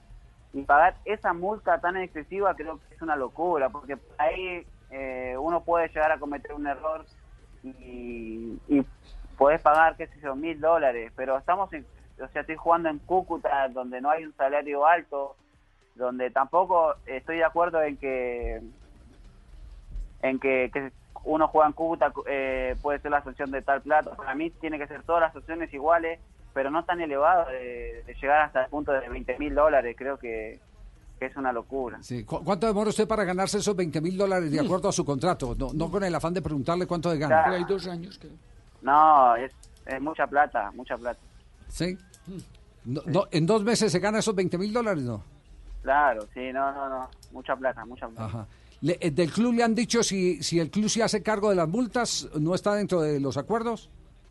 y 0.54 0.64
pagar 0.64 0.98
esa 1.06 1.34
multa 1.34 1.80
tan 1.80 1.98
excesiva 1.98 2.56
creo 2.56 2.80
que 2.80 2.96
es 2.96 3.02
una 3.02 3.16
locura, 3.16 3.70
porque 3.70 3.98
por 3.98 4.16
ahí 4.20 4.66
eh, 4.90 5.36
uno 5.40 5.64
puede 5.64 5.88
llegar 5.90 6.12
a 6.12 6.20
cometer 6.20 6.54
un 6.54 6.68
error 6.68 7.06
y, 7.64 8.60
y 8.68 8.86
podés 9.38 9.62
pagar, 9.62 9.96
qué 9.98 10.08
sé 10.08 10.20
yo, 10.22 10.36
mil 10.36 10.60
dólares, 10.60 11.12
pero 11.16 11.38
estamos 11.38 11.72
en, 11.74 11.86
o 12.22 12.28
sea, 12.30 12.42
estoy 12.42 12.56
jugando 12.56 12.90
en 12.90 13.00
Cúcuta, 13.00 13.68
donde 13.70 14.02
no 14.02 14.10
hay 14.10 14.26
un 14.26 14.36
salario 14.36 14.86
alto, 14.86 15.36
donde 15.96 16.32
tampoco 16.32 16.96
estoy 17.06 17.38
de 17.38 17.44
acuerdo 17.44 17.82
en 17.84 17.98
que 17.98 18.62
en 20.22 20.40
que, 20.40 20.70
que 20.74 20.92
uno 21.24 21.48
juega 21.48 21.68
en 21.68 21.74
Cúcuta, 21.74 22.12
eh, 22.28 22.76
puede 22.82 23.00
ser 23.00 23.12
la 23.12 23.24
sanción 23.24 23.52
de 23.52 23.62
tal 23.62 23.82
plata. 23.82 24.12
Para 24.16 24.36
mí 24.36 24.50
tiene 24.50 24.78
que 24.78 24.88
ser 24.88 25.04
todas 25.04 25.22
las 25.22 25.34
sanciones 25.34 25.74
iguales, 25.74 26.20
pero 26.54 26.72
no 26.72 26.84
tan 26.86 27.02
elevadas 27.02 27.48
de, 27.50 28.04
de 28.06 28.14
llegar 28.22 28.42
hasta 28.42 28.64
el 28.64 28.70
punto 28.70 28.92
de 28.92 29.08
20 29.08 29.38
mil 29.40 29.54
dólares. 29.56 29.96
Creo 29.98 30.18
que, 30.18 30.60
que 31.20 31.26
es 31.26 31.36
una 31.36 31.52
locura. 31.54 32.00
Sí. 32.02 32.24
¿Cu- 32.24 32.44
¿Cuánto 32.44 32.68
demora 32.68 32.90
usted 32.90 33.08
para 33.08 33.24
ganarse 33.24 33.58
esos 33.60 33.76
20 33.76 34.02
mil 34.02 34.18
dólares 34.18 34.52
de 34.52 34.60
acuerdo 34.60 34.90
a 34.90 34.92
su 34.92 35.06
contrato? 35.06 35.56
No, 35.58 35.70
no 35.74 35.92
con 35.92 36.04
el 36.04 36.16
afán 36.16 36.34
de 36.34 36.42
preguntarle 36.42 36.88
cuánto 36.88 37.10
de 37.12 37.20
gana. 37.20 37.44
Claro. 37.44 37.56
Hay 37.58 37.64
dos 37.66 37.88
años 37.88 38.18
que... 38.18 38.30
No, 38.82 39.36
es, 39.36 39.52
es 39.86 40.02
mucha 40.02 40.26
plata, 40.28 40.72
mucha 40.72 40.98
plata. 40.98 41.20
¿Sí? 41.68 41.98
No, 42.86 43.02
no, 43.06 43.26
¿En 43.32 43.46
dos 43.46 43.64
meses 43.64 43.92
se 43.92 44.00
gana 44.00 44.20
esos 44.20 44.34
20 44.34 44.58
mil 44.58 44.72
dólares? 44.74 45.04
No. 45.04 45.22
Claro, 45.84 46.22
sí, 46.34 46.52
no, 46.54 46.72
no, 46.74 46.90
no, 46.90 47.10
mucha 47.32 47.56
plata, 47.56 47.86
mucha 47.86 48.08
plata. 48.08 48.26
Ajá. 48.26 48.48
Le- 48.82 48.98
eh, 49.02 49.12
¿Del 49.12 49.32
club 49.32 49.54
le 49.56 49.64
han 49.64 49.76
dicho 49.76 50.04
si, 50.04 50.42
si 50.42 50.60
el 50.60 50.70
club 50.72 50.88
se 50.90 51.04
hace 51.04 51.22
cargo 51.22 51.50
de 51.50 51.56
las 51.56 51.68
multas? 51.68 52.30
¿No 52.40 52.56
está 52.56 52.74
dentro 52.76 53.02
de 53.02 53.20
los 53.20 53.38
acuerdos? 53.38 53.90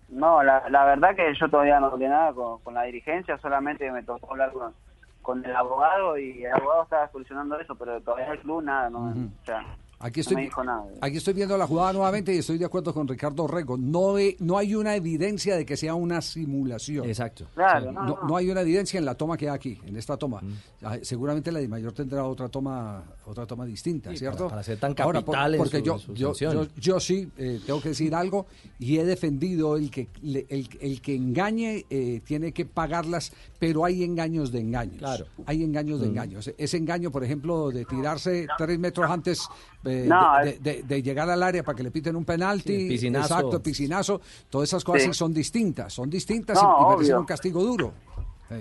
No, 0.09 0.43
la, 0.43 0.69
la 0.71 0.85
verdad 0.87 1.15
que 1.15 1.35
yo 1.39 1.49
todavía 1.51 1.79
no 1.81 1.87
hablé 1.89 2.09
nada 2.09 2.33
con, 2.33 2.59
con 2.61 2.73
la 2.75 2.85
dirigencia, 2.85 3.37
solamente 3.39 3.91
me 3.93 4.03
tocó 4.03 4.31
hablar 4.31 4.53
con, 4.53 4.73
con 5.21 5.45
el 5.45 5.55
abogado 5.55 6.17
y 6.17 6.45
el 6.45 6.53
abogado 6.53 6.85
estaba 6.85 7.11
solucionando 7.13 7.61
eso, 7.61 7.75
pero 7.75 8.01
todavía 8.01 8.33
el 8.33 8.39
club 8.39 8.63
nada, 8.63 8.89
no, 8.89 9.11
o 9.11 9.45
sea, 9.45 9.63
Aquí 10.01 10.19
no 10.19 10.23
estoy, 10.23 10.37
me 10.37 10.43
dijo 10.43 10.63
nada. 10.63 10.85
aquí 11.01 11.17
estoy 11.17 11.35
viendo 11.35 11.59
la 11.59 11.67
jugada 11.67 11.93
nuevamente 11.93 12.33
y 12.33 12.39
estoy 12.39 12.57
de 12.57 12.65
acuerdo 12.65 12.95
con 12.95 13.09
Ricardo 13.09 13.49
Rego. 13.49 13.77
No, 13.77 14.15
no 14.39 14.57
hay 14.59 14.75
una 14.77 14.95
evidencia 14.95 15.57
de 15.57 15.67
que 15.67 15.77
sea 15.77 15.95
una 15.95 16.21
simulación. 16.23 17.05
Exacto. 17.09 17.47
Claro, 17.55 17.91
no, 17.91 18.03
no, 18.05 18.07
no. 18.23 18.29
no 18.29 18.37
hay 18.37 18.49
una 18.49 18.61
evidencia 18.61 18.99
en 18.99 19.05
la 19.05 19.17
toma 19.17 19.37
que 19.37 19.49
hay 19.49 19.55
aquí, 19.57 19.81
en 19.85 19.97
esta 19.97 20.17
toma. 20.17 20.41
Ah, 20.83 20.99
Seguramente 21.03 21.51
la 21.51 21.59
de 21.59 21.67
mayor 21.67 21.93
tendrá 21.93 22.25
otra 22.25 22.49
toma, 22.49 23.03
otra 23.27 23.45
toma 23.45 23.67
distinta, 23.67 24.11
Sí, 24.13 24.19
¿cierto? 24.19 24.45
para- 24.45 24.51
para 24.51 24.63
ser 24.63 24.79
tan 24.79 24.95
Ahora, 25.01 25.21
por- 25.21 25.35
capital 25.35 25.55
en 25.55 25.59
porque 25.59 25.79
su- 25.79 25.85
yo, 25.85 25.95
en 25.95 26.01
su 26.01 26.15
yo, 26.15 26.33
yo, 26.35 26.67
yo 26.77 27.01
sí 27.01 27.29
eh, 27.37 27.61
tengo 27.67 27.81
que 27.81 27.89
decir 27.89 28.15
algo 28.15 28.47
y 28.79 28.99
he 28.99 29.05
defendido 29.05 29.77
el 29.77 29.91
que 29.91 30.09
el, 30.23 30.69
el 30.81 31.01
que 31.03 31.15
engañe 31.17 31.85
eh, 31.91 32.21
tiene 32.25 32.53
que 32.53 32.65
pagarlas, 32.67 33.33
pero 33.59 33.85
hay 33.85 34.05
engaños 34.05 34.53
de 34.53 34.61
engaños. 34.61 34.99
Claro. 34.99 35.27
Hay 35.47 35.65
engaños 35.65 35.99
de 36.01 36.07
Mm. 36.07 36.11
engaños. 36.11 36.51
Ese 36.57 36.77
engaño, 36.77 37.11
por 37.11 37.25
ejemplo, 37.25 37.71
de 37.71 37.85
tirarse 37.85 38.47
tres 38.57 38.79
metros 38.79 39.11
antes 39.11 39.49
eh, 39.85 40.05
No, 40.09 40.39
de, 40.39 40.51
es- 40.51 40.63
de- 40.63 40.75
de- 40.77 40.83
de 40.83 41.03
llegar 41.03 41.29
al 41.31 41.43
área 41.43 41.63
para 41.63 41.77
que 41.77 41.83
le 41.83 41.91
piten 41.91 42.17
un 42.17 42.25
penalti, 42.25 42.77
Sí, 42.83 42.89
piscinazo. 42.89 43.35
exacto, 43.35 43.63
piscinazo, 43.63 44.21
todas 44.51 44.69
esas 44.69 44.85
cosas 44.85 45.03
Sí. 45.05 45.15
son 45.15 45.33
distintas, 45.33 45.93
son 45.93 46.11
distintas 46.11 46.59
y- 46.61 46.65
No, 46.65 46.89
y, 46.93 46.97
merecen 46.97 47.17
un 47.19 47.25
castigo 47.27 47.63
duro. 47.63 47.93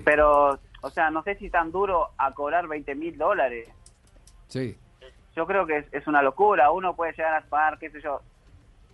Pero, 0.03 0.59
o 0.81 0.89
sea, 0.89 1.09
no 1.09 1.23
sé 1.23 1.35
si 1.35 1.49
tan 1.49 1.71
duro 1.71 2.09
a 2.17 2.33
cobrar 2.33 2.67
20 2.67 2.93
mil 2.95 3.17
dólares. 3.17 3.67
Sí. 4.47 4.77
Yo 5.35 5.45
creo 5.47 5.65
que 5.65 5.77
es, 5.77 5.85
es 5.91 6.07
una 6.07 6.21
locura. 6.21 6.71
Uno 6.71 6.95
puede 6.95 7.13
llegar 7.13 7.35
a 7.35 7.45
pagar, 7.47 7.77
qué 7.79 7.89
sé 7.91 8.01
yo, 8.01 8.21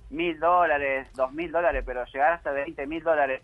mil 0.10 0.40
dólares, 0.40 1.08
dos 1.16 1.32
mil 1.34 1.52
dólares, 1.52 1.84
pero 1.86 2.04
llegar 2.06 2.34
hasta 2.34 2.52
20 2.52 2.86
mil 2.86 3.02
dólares 3.04 3.42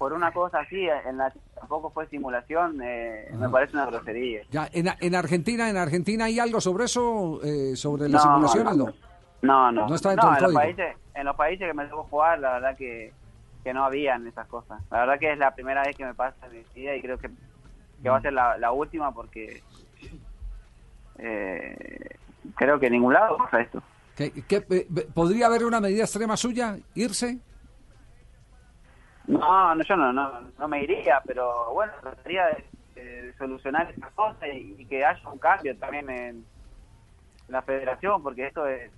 por 0.00 0.14
una 0.14 0.32
cosa 0.32 0.60
así, 0.60 0.88
en 1.06 1.18
la 1.18 1.30
tampoco 1.54 1.90
fue 1.90 2.06
simulación, 2.08 2.80
eh, 2.82 3.28
me 3.36 3.50
parece 3.50 3.76
una 3.76 3.84
grosería. 3.84 4.40
Ya, 4.50 4.66
en, 4.72 4.86
en 4.98 5.14
Argentina, 5.14 5.68
en 5.68 5.76
Argentina 5.76 6.24
hay 6.24 6.38
algo 6.38 6.58
sobre 6.62 6.86
eso, 6.86 7.38
eh, 7.44 7.76
sobre 7.76 8.04
No, 8.04 8.08
las 8.14 8.22
simulaciones, 8.22 8.76
no, 8.78 8.86
no. 8.86 8.92
No, 9.42 9.72
no. 9.72 9.88
No 9.90 9.94
está 9.94 10.08
dentro 10.08 10.30
No, 10.30 10.34
del 10.36 10.44
en 10.44 10.50
los 10.52 10.54
países, 10.62 10.96
en 11.14 11.24
los 11.26 11.36
países 11.36 11.68
que 11.68 11.74
me 11.74 11.84
tocó 11.84 12.04
jugar, 12.04 12.38
la 12.38 12.52
verdad 12.54 12.76
que, 12.78 13.12
que 13.62 13.74
no 13.74 13.84
habían 13.84 14.26
esas 14.26 14.46
cosas. 14.48 14.80
La 14.90 15.00
verdad 15.00 15.18
que 15.18 15.32
es 15.32 15.38
la 15.38 15.54
primera 15.54 15.82
vez 15.82 15.94
que 15.94 16.06
me 16.06 16.14
pasa 16.14 16.46
en 16.46 16.52
mi 16.52 16.64
vida 16.74 16.96
y 16.96 17.02
creo 17.02 17.18
que, 17.18 17.28
que 18.02 18.08
va 18.08 18.16
a 18.16 18.22
ser 18.22 18.32
la, 18.32 18.56
la 18.56 18.72
última 18.72 19.12
porque 19.12 19.62
eh, 21.18 22.16
creo 22.56 22.80
que 22.80 22.86
en 22.86 22.92
ningún 22.92 23.12
lado 23.12 23.36
pasa 23.36 23.60
esto. 23.60 23.82
¿Qué- 24.16 24.32
qué- 24.48 24.64
eh, 24.70 24.86
¿Podría 25.14 25.46
haber 25.46 25.64
una 25.66 25.78
medida 25.80 26.04
extrema 26.04 26.36
suya? 26.38 26.76
¿Irse? 26.94 27.38
No, 29.30 29.74
no, 29.74 29.82
yo 29.84 29.96
no, 29.96 30.12
no, 30.12 30.30
no 30.58 30.68
me 30.68 30.82
iría, 30.82 31.22
pero 31.26 31.72
bueno, 31.72 31.92
trataría 32.00 32.46
de, 32.94 33.02
de 33.02 33.34
solucionar 33.38 33.90
estas 33.90 34.10
cosas 34.12 34.48
y, 34.52 34.74
y 34.78 34.84
que 34.86 35.04
haya 35.04 35.28
un 35.28 35.38
cambio 35.38 35.76
también 35.76 36.08
en 36.10 36.44
la 37.48 37.62
federación, 37.62 38.22
porque 38.22 38.46
esto 38.46 38.66
es, 38.66 38.90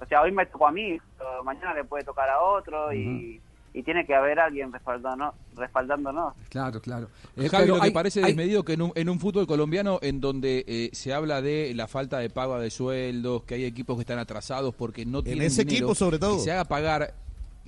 o 0.00 0.06
sea, 0.06 0.22
hoy 0.22 0.32
me 0.32 0.46
tocó 0.46 0.66
a 0.68 0.72
mí, 0.72 0.98
pero 1.18 1.42
mañana 1.44 1.74
le 1.74 1.84
puede 1.84 2.04
tocar 2.04 2.28
a 2.28 2.40
otro 2.40 2.92
y, 2.92 3.40
y 3.72 3.82
tiene 3.82 4.04
que 4.06 4.14
haber 4.14 4.38
alguien 4.40 4.72
respaldándonos. 4.72 5.34
respaldándonos. 5.56 6.34
Claro, 6.48 6.80
claro. 6.80 7.08
Eh, 7.36 7.48
Javi, 7.48 7.64
pero 7.64 7.74
lo 7.76 7.80
que 7.80 7.86
hay- 7.88 7.92
parece 7.92 8.20
hay- 8.20 8.26
desmedido 8.26 8.62
que 8.64 8.74
en 8.74 8.82
un, 8.82 8.92
en 8.94 9.08
un 9.08 9.18
fútbol 9.20 9.46
colombiano 9.46 9.98
en 10.02 10.20
donde 10.20 10.64
eh, 10.66 10.90
se 10.92 11.12
habla 11.14 11.40
de 11.42 11.72
la 11.74 11.86
falta 11.88 12.18
de 12.18 12.30
pago 12.30 12.58
de 12.58 12.70
sueldos, 12.70 13.42
que 13.44 13.54
hay 13.54 13.64
equipos 13.64 13.96
que 13.96 14.02
están 14.02 14.18
atrasados 14.18 14.74
porque 14.74 15.04
no 15.06 15.22
tienen 15.22 15.46
ese 15.46 15.64
dinero, 15.64 15.86
equipo, 15.86 15.94
sobre 15.94 16.18
todo. 16.18 16.36
que 16.36 16.42
se 16.42 16.52
haga 16.52 16.64
pagar 16.64 17.14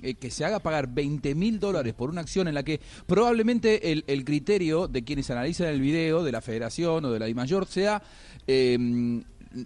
eh, 0.01 0.13
que 0.15 0.31
se 0.31 0.45
haga 0.45 0.59
pagar 0.59 0.87
20 0.93 1.35
mil 1.35 1.59
dólares 1.59 1.93
por 1.93 2.09
una 2.09 2.21
acción 2.21 2.47
en 2.47 2.55
la 2.55 2.63
que 2.63 2.79
probablemente 3.05 3.91
el, 3.91 4.03
el 4.07 4.23
criterio 4.25 4.87
de 4.87 5.03
quienes 5.03 5.29
analizan 5.29 5.67
el 5.67 5.81
video 5.81 6.23
de 6.23 6.31
la 6.31 6.41
federación 6.41 7.05
o 7.05 7.11
de 7.11 7.19
la 7.19 7.25
DIMAYOR 7.25 7.65
sea 7.67 8.01
eh, 8.47 9.21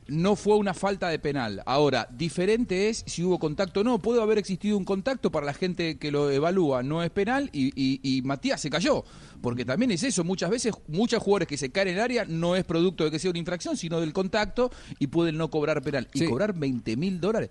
no 0.08 0.38
fue 0.38 0.56
una 0.56 0.74
falta 0.74 1.10
de 1.10 1.20
penal. 1.20 1.62
Ahora, 1.66 2.08
diferente 2.10 2.88
es 2.88 3.04
si 3.06 3.22
hubo 3.22 3.38
contacto 3.38 3.82
o 3.82 3.84
no. 3.84 4.00
Puede 4.00 4.22
haber 4.22 4.38
existido 4.38 4.78
un 4.78 4.86
contacto 4.86 5.30
para 5.30 5.46
la 5.46 5.54
gente 5.54 5.98
que 5.98 6.10
lo 6.10 6.32
evalúa, 6.32 6.84
no 6.84 7.04
es 7.04 7.10
penal 7.10 7.50
y, 7.52 7.66
y- 7.76 8.00
y 8.02 8.22
Matías 8.22 8.62
se 8.62 8.70
cayó. 8.70 9.04
Porque 9.42 9.66
también 9.66 9.92
es 9.92 10.04
eso, 10.04 10.24
muchas 10.24 10.50
veces, 10.50 10.74
muchos 10.88 11.22
jugadores 11.22 11.50
que 11.50 11.58
se 11.58 11.70
caen 11.70 11.90
en 11.90 11.96
el 11.96 12.00
área 12.00 12.24
no 12.26 12.56
es 12.56 12.64
producto 12.64 13.04
de 13.04 13.12
que 13.12 13.20
sea 13.20 13.30
una 13.32 13.40
infracción, 13.40 13.76
sino 13.76 14.00
del 14.00 14.14
contacto 14.14 14.72
y 15.00 15.08
pueden 15.08 15.36
no 15.38 15.50
cobrar 15.50 15.82
penal. 15.82 16.08
Y 16.14 16.20
cobrar 16.30 16.54
20 16.54 16.96
mil 16.96 17.20
dólares 17.20 17.50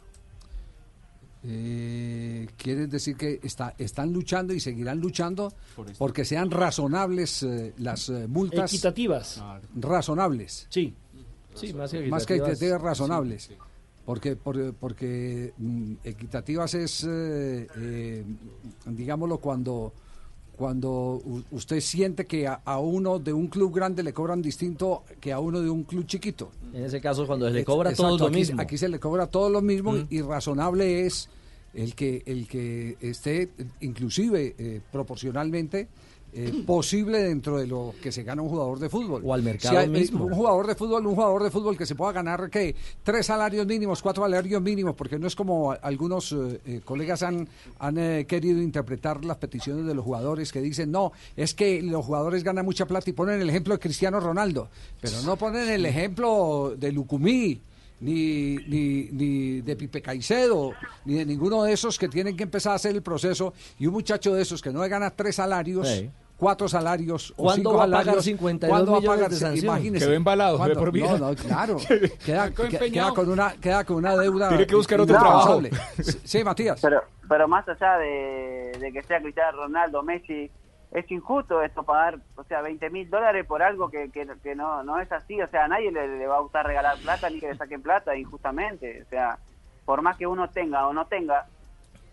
Eh, 1.43 2.47
quiere 2.57 2.87
decir 2.87 3.15
que 3.15 3.39
está, 3.43 3.73
están 3.77 4.11
luchando 4.11 4.53
y 4.53 4.59
seguirán 4.59 4.99
luchando 4.99 5.53
Por 5.75 5.91
porque 5.93 6.25
sean 6.25 6.51
razonables 6.51 7.43
eh, 7.43 7.73
las 7.77 8.09
eh, 8.09 8.27
multas. 8.27 8.73
Equitativas. 8.73 9.41
Razonables. 9.75 10.67
Sí. 10.69 10.93
Sí, 11.55 11.73
más 11.73 11.93
Más 12.09 12.25
que 12.25 12.35
equitativas, 12.35 12.81
razonables. 12.81 13.43
sí, 13.43 13.53
Porque, 14.05 14.35
por- 14.35 14.73
porque 14.75 15.53
mm, 15.57 15.93
equitativas 16.03 16.73
es, 16.73 17.03
eh, 17.05 17.67
eh, 17.77 18.23
digámoslo, 18.85 19.37
cuando, 19.39 19.93
cuando 20.60 21.22
usted 21.51 21.80
siente 21.80 22.26
que 22.26 22.45
a, 22.45 22.55
a 22.66 22.80
uno 22.80 23.18
de 23.18 23.32
un 23.32 23.47
club 23.47 23.74
grande 23.74 24.03
le 24.03 24.12
cobran 24.12 24.41
distinto 24.41 25.05
que 25.22 25.32
a 25.32 25.39
uno 25.39 25.62
de 25.62 25.70
un 25.70 25.84
club 25.84 26.05
chiquito. 26.05 26.51
En 26.74 26.84
ese 26.84 26.99
caso, 26.99 27.26
cuando 27.26 27.47
se 27.47 27.53
le 27.53 27.64
cobra 27.64 27.91
exacto, 27.91 28.18
todo 28.18 28.18
lo 28.18 28.26
aquí, 28.26 28.36
mismo. 28.36 28.62
Aquí 28.62 28.78
se 28.78 28.89
le 28.89 28.99
cobra 28.99 29.28
todo 29.28 29.49
lo 29.49 29.62
mismo 29.62 29.95
y 30.10 30.22
razonable 30.22 31.05
es 31.05 31.30
el 31.74 31.95
que 31.95 32.24
el 32.26 32.45
que 32.49 32.97
esté 32.99 33.47
inclusive 33.80 34.53
eh, 34.57 34.82
proporcionalmente 34.91 35.88
eh, 36.34 36.63
posible 36.65 37.23
dentro 37.23 37.57
de 37.57 37.67
lo 37.67 37.93
que 38.01 38.11
se 38.11 38.23
gana 38.23 38.41
un 38.41 38.49
jugador 38.49 38.80
de 38.80 38.89
fútbol. 38.89 39.21
O 39.25 39.34
al 39.34 39.43
mercado 39.43 39.73
Si 39.73 39.77
hay, 39.77 39.86
eh, 39.86 39.89
mismo. 39.89 40.25
Un 40.25 40.34
jugador 40.34 40.67
de 40.67 40.75
fútbol, 40.75 41.05
un 41.05 41.15
jugador 41.15 41.43
de 41.43 41.51
fútbol 41.51 41.77
que 41.77 41.86
se 41.86 41.95
pueda 41.95 42.11
ganar 42.11 42.49
que 42.49 42.75
tres 43.03 43.25
salarios 43.25 43.65
mínimos, 43.65 44.01
cuatro 44.01 44.23
salarios 44.23 44.61
mínimos, 44.61 44.95
porque 44.95 45.19
no 45.19 45.27
es 45.27 45.36
como 45.36 45.75
algunos 45.82 46.32
eh, 46.32 46.61
eh, 46.65 46.82
colegas 46.84 47.23
han, 47.23 47.47
han 47.80 47.97
eh, 47.97 48.25
querido 48.27 48.61
interpretar 48.61 49.25
las 49.25 49.38
peticiones 49.38 49.86
de 49.86 49.93
los 49.93 50.05
jugadores 50.05 50.51
que 50.51 50.61
dicen, 50.61 50.91
no, 50.91 51.11
es 51.36 51.53
que 51.53 51.82
los 51.82 52.05
jugadores 52.05 52.43
ganan 52.43 52.65
mucha 52.65 52.86
plata 52.86 53.09
y 53.09 53.13
ponen 53.13 53.41
el 53.41 53.49
ejemplo 53.49 53.73
de 53.73 53.80
Cristiano 53.80 54.19
Ronaldo, 54.19 54.69
pero 55.01 55.21
no 55.23 55.36
ponen 55.36 55.69
el 55.69 55.86
ejemplo 55.86 56.75
de 56.77 56.91
Lucumí. 56.91 57.61
Ni, 58.02 58.56
ni, 58.68 59.10
ni 59.12 59.62
de 59.62 59.76
Pipe 59.76 60.02
Caicedo, 60.02 60.72
ni 61.06 61.16
de 61.16 61.26
ninguno 61.26 61.64
de 61.64 61.74
esos 61.74 62.00
que 62.00 62.08
tienen 62.08 62.38
que 62.38 62.43
empezar 62.43 62.72
a 62.72 62.76
hacer 62.76 62.95
el 62.95 63.02
proceso. 63.02 63.54
Y 63.78 63.88
un 63.88 63.93
muchacho 63.93 64.34
de 64.34 64.41
esos 64.41 64.62
que 64.62 64.72
no 64.72 64.80
gana 64.88 65.10
tres 65.12 65.36
salarios, 65.36 65.88
Sí. 65.88 66.10
cuatro 66.38 66.70
salarios 66.70 67.32
o 67.36 67.43
¿Cuándo 67.43 67.72
cinco 67.72 67.78
va 67.78 67.84
a 67.84 67.88
pagar 67.88 68.00
salarios, 68.06 68.24
52 68.26 68.70
¿cuándo 68.70 68.91
va 68.93 68.97
a 68.97 69.02
millones 69.02 69.18
pagar? 69.20 69.32
de 69.32 69.38
sanción? 69.38 69.66
Imagínese. 69.66 70.06
Quedó 70.06 70.16
embalado, 70.16 70.52
de 70.54 70.58
¿Cuándo? 70.60 70.80
por 70.80 70.91
vida. 70.93 71.18
No, 71.18 71.30
no, 71.30 71.36
claro. 71.36 71.78
Queda, 72.26 72.52
queda 72.52 73.12
con 73.14 73.30
una, 73.30 73.54
queda 73.60 73.84
con 73.84 73.97
una 73.97 74.16
deuda. 74.16 74.47
Tiene 74.47 74.66
que 74.66 74.76
buscar 74.76 75.02
otro 75.02 75.16
irresponsable. 75.18 75.70
Sí, 76.24 76.41
Matías. 76.41 76.80
Pero, 76.82 77.02
pero 77.28 77.47
más 77.50 77.68
allá 77.68 77.97
de, 77.97 78.78
de 78.80 78.91
que 78.93 79.04
sea 79.04 79.22
Cristiano 79.22 79.58
Ronaldo, 79.58 80.02
Messi, 80.04 80.50
es 80.91 81.09
injusto 81.11 81.61
esto 81.61 81.83
pagar, 81.83 82.17
o 82.35 82.43
sea, 82.45 82.61
20 82.61 82.89
mil 82.89 83.09
dólares 83.09 83.45
por 83.45 83.61
algo 83.61 83.89
que, 83.89 84.09
que, 84.09 84.27
que 84.41 84.55
no, 84.55 84.83
no 84.83 84.99
es 84.99 85.11
así. 85.11 85.39
O 85.41 85.47
sea, 85.47 85.65
a 85.65 85.67
nadie 85.67 85.91
le, 85.91 86.25
va 86.25 86.37
a 86.37 86.41
gustar 86.41 86.65
regalar 86.65 86.97
plata 86.97 87.29
ni 87.29 87.39
que 87.39 87.49
le 87.49 87.55
saquen 87.55 87.81
plata 87.81 88.15
injustamente. 88.15 89.03
O 89.03 89.09
sea, 89.09 89.37
por 89.85 90.01
más 90.01 90.17
que 90.17 90.25
uno 90.25 90.49
tenga 90.49 90.87
o 90.87 90.93
no 90.93 91.05
tenga, 91.05 91.45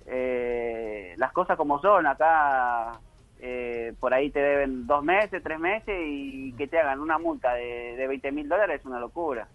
eh, 0.06 1.14
las 1.16 1.32
cosas 1.32 1.56
como 1.56 1.80
son. 1.80 2.06
Acá 2.06 3.00
eh, 3.40 3.94
por 3.98 4.12
ahí 4.12 4.30
te 4.30 4.40
deben 4.40 4.86
dos 4.86 5.02
meses, 5.02 5.42
tres 5.42 5.58
meses 5.58 5.98
y 6.06 6.52
que 6.52 6.66
te 6.66 6.78
hagan 6.78 7.00
una 7.00 7.18
multa 7.18 7.54
de, 7.54 7.96
de 7.96 8.06
20 8.06 8.30
mil 8.32 8.48
dólares 8.48 8.80
es 8.80 8.86
una 8.86 9.00
locura. 9.00 9.48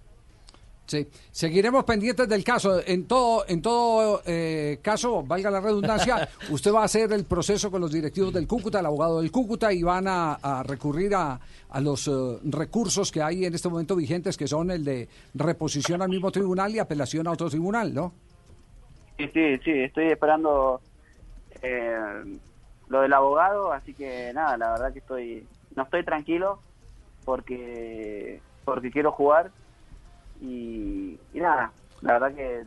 Sí, 0.91 1.07
seguiremos 1.31 1.85
pendientes 1.85 2.27
del 2.27 2.43
caso. 2.43 2.81
En 2.85 3.07
todo, 3.07 3.45
en 3.47 3.61
todo 3.61 4.21
eh, 4.25 4.79
caso, 4.81 5.23
valga 5.23 5.49
la 5.49 5.61
redundancia, 5.61 6.27
usted 6.49 6.73
va 6.73 6.81
a 6.81 6.83
hacer 6.83 7.13
el 7.13 7.23
proceso 7.23 7.71
con 7.71 7.79
los 7.79 7.93
directivos 7.93 8.33
del 8.33 8.45
Cúcuta, 8.45 8.81
el 8.81 8.85
abogado 8.87 9.21
del 9.21 9.31
Cúcuta, 9.31 9.71
y 9.71 9.83
van 9.83 10.09
a, 10.09 10.33
a 10.33 10.63
recurrir 10.63 11.15
a, 11.15 11.39
a 11.69 11.79
los 11.79 12.09
eh, 12.09 12.11
recursos 12.43 13.09
que 13.09 13.21
hay 13.21 13.45
en 13.45 13.55
este 13.55 13.69
momento 13.69 13.95
vigentes, 13.95 14.35
que 14.35 14.49
son 14.49 14.69
el 14.69 14.83
de 14.83 15.07
reposición 15.33 16.01
al 16.01 16.09
mismo 16.09 16.29
tribunal 16.29 16.75
y 16.75 16.79
apelación 16.79 17.25
a 17.25 17.31
otro 17.31 17.49
tribunal, 17.49 17.93
¿no? 17.93 18.11
Sí, 19.17 19.29
sí, 19.33 19.57
sí, 19.63 19.71
estoy 19.71 20.07
esperando 20.07 20.81
eh, 21.61 22.37
lo 22.89 22.99
del 22.99 23.13
abogado, 23.13 23.71
así 23.71 23.93
que 23.93 24.33
nada, 24.33 24.57
la 24.57 24.71
verdad 24.73 24.91
que 24.91 24.99
estoy, 24.99 25.47
no 25.73 25.83
estoy 25.83 26.03
tranquilo 26.03 26.59
porque, 27.23 28.41
porque 28.65 28.91
quiero 28.91 29.13
jugar 29.13 29.51
y, 30.41 31.17
y 31.33 31.39
nada, 31.39 31.71
la 32.01 32.13
verdad 32.13 32.33
que 32.35 32.63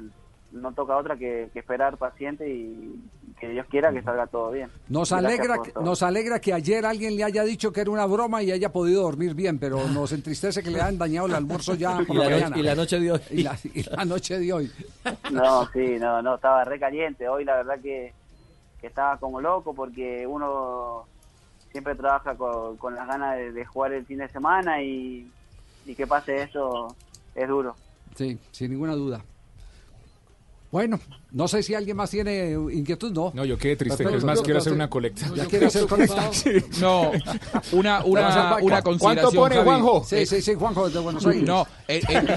no 0.52 0.72
toca 0.72 0.96
otra 0.96 1.16
que, 1.16 1.48
que 1.52 1.58
esperar 1.58 1.96
paciente 1.96 2.48
y 2.48 3.02
que 3.40 3.48
Dios 3.48 3.66
quiera 3.68 3.92
que 3.92 4.00
salga 4.02 4.28
todo 4.28 4.52
bien. 4.52 4.70
Nos 4.88 5.10
alegra, 5.10 5.58
que- 5.60 5.72
todo. 5.72 5.82
nos 5.82 6.02
alegra 6.04 6.38
que 6.40 6.52
ayer 6.52 6.86
alguien 6.86 7.16
le 7.16 7.24
haya 7.24 7.42
dicho 7.42 7.72
que 7.72 7.80
era 7.80 7.90
una 7.90 8.06
broma 8.06 8.40
y 8.42 8.52
haya 8.52 8.70
podido 8.72 9.02
dormir 9.02 9.34
bien, 9.34 9.58
pero 9.58 9.88
nos 9.88 10.12
entristece 10.12 10.62
que 10.62 10.70
le 10.70 10.80
hayan 10.80 10.96
dañado 10.96 11.26
el 11.26 11.34
almuerzo 11.34 11.74
ya 11.74 11.98
por 12.06 12.14
Y 12.14 12.18
la 12.20 12.24
no- 12.26 12.30
mañana. 12.36 12.58
y 12.58 12.62
la 12.62 12.74
noche 12.76 13.00
de 13.00 13.10
hoy. 13.12 13.20
Y 13.30 13.42
la, 13.42 13.58
y 13.74 13.82
la 13.82 14.04
noche 14.04 14.38
de 14.38 14.52
hoy. 14.52 14.70
No, 15.32 15.66
sí, 15.72 15.96
no, 15.98 16.22
no, 16.22 16.36
estaba 16.36 16.64
re 16.64 16.78
caliente. 16.78 17.28
Hoy 17.28 17.44
la 17.44 17.56
verdad 17.56 17.80
que, 17.82 18.12
que 18.80 18.86
estaba 18.86 19.16
como 19.18 19.40
loco 19.40 19.74
porque 19.74 20.24
uno 20.26 21.04
siempre 21.72 21.96
trabaja 21.96 22.36
con, 22.36 22.76
con 22.76 22.94
las 22.94 23.08
ganas 23.08 23.36
de, 23.36 23.50
de 23.50 23.64
jugar 23.66 23.92
el 23.92 24.06
fin 24.06 24.18
de 24.18 24.28
semana 24.28 24.80
y, 24.80 25.28
y 25.84 25.94
que 25.96 26.06
pase 26.06 26.42
eso 26.42 26.94
es 27.34 27.48
duro. 27.48 27.74
Sí, 28.14 28.38
sin 28.52 28.70
ninguna 28.70 28.94
duda. 28.94 29.24
Bueno, 30.70 30.98
no 31.34 31.46
sé 31.48 31.62
si 31.62 31.74
alguien 31.74 31.96
más 31.96 32.10
tiene 32.10 32.52
inquietud, 32.72 33.12
¿no? 33.12 33.32
No, 33.34 33.44
yo 33.44 33.58
quedé 33.58 33.76
triste. 33.76 33.98
Perfecto. 33.98 34.18
Es 34.18 34.24
más, 34.24 34.38
Yo- 34.38 34.44
quiero 34.44 34.58
yo- 34.58 34.62
hacer 34.62 34.72
una 34.72 34.88
colecta. 34.88 35.30
¿Ya 35.34 35.44
quiere 35.46 35.66
hacer 35.66 35.86
colecta? 35.86 36.30
No, 36.80 37.10
una, 37.72 38.02
¿Qué 38.02 38.10
va 38.10 38.20
a 38.20 38.28
hacer, 38.28 38.42
una, 38.42 38.56
una 38.64 38.82
consideración. 38.82 39.34
pone, 39.34 39.54
Javi. 39.56 39.66
Juanjo? 39.66 40.04
Sí, 40.04 40.26
sí, 40.26 40.40
sí, 40.40 40.54
Juanjo, 40.54 40.88
de 40.88 40.98
Buenos 41.00 41.26
Aires. 41.26 41.42
No, 41.44 41.66
en, 41.88 42.02
en- 42.08 42.28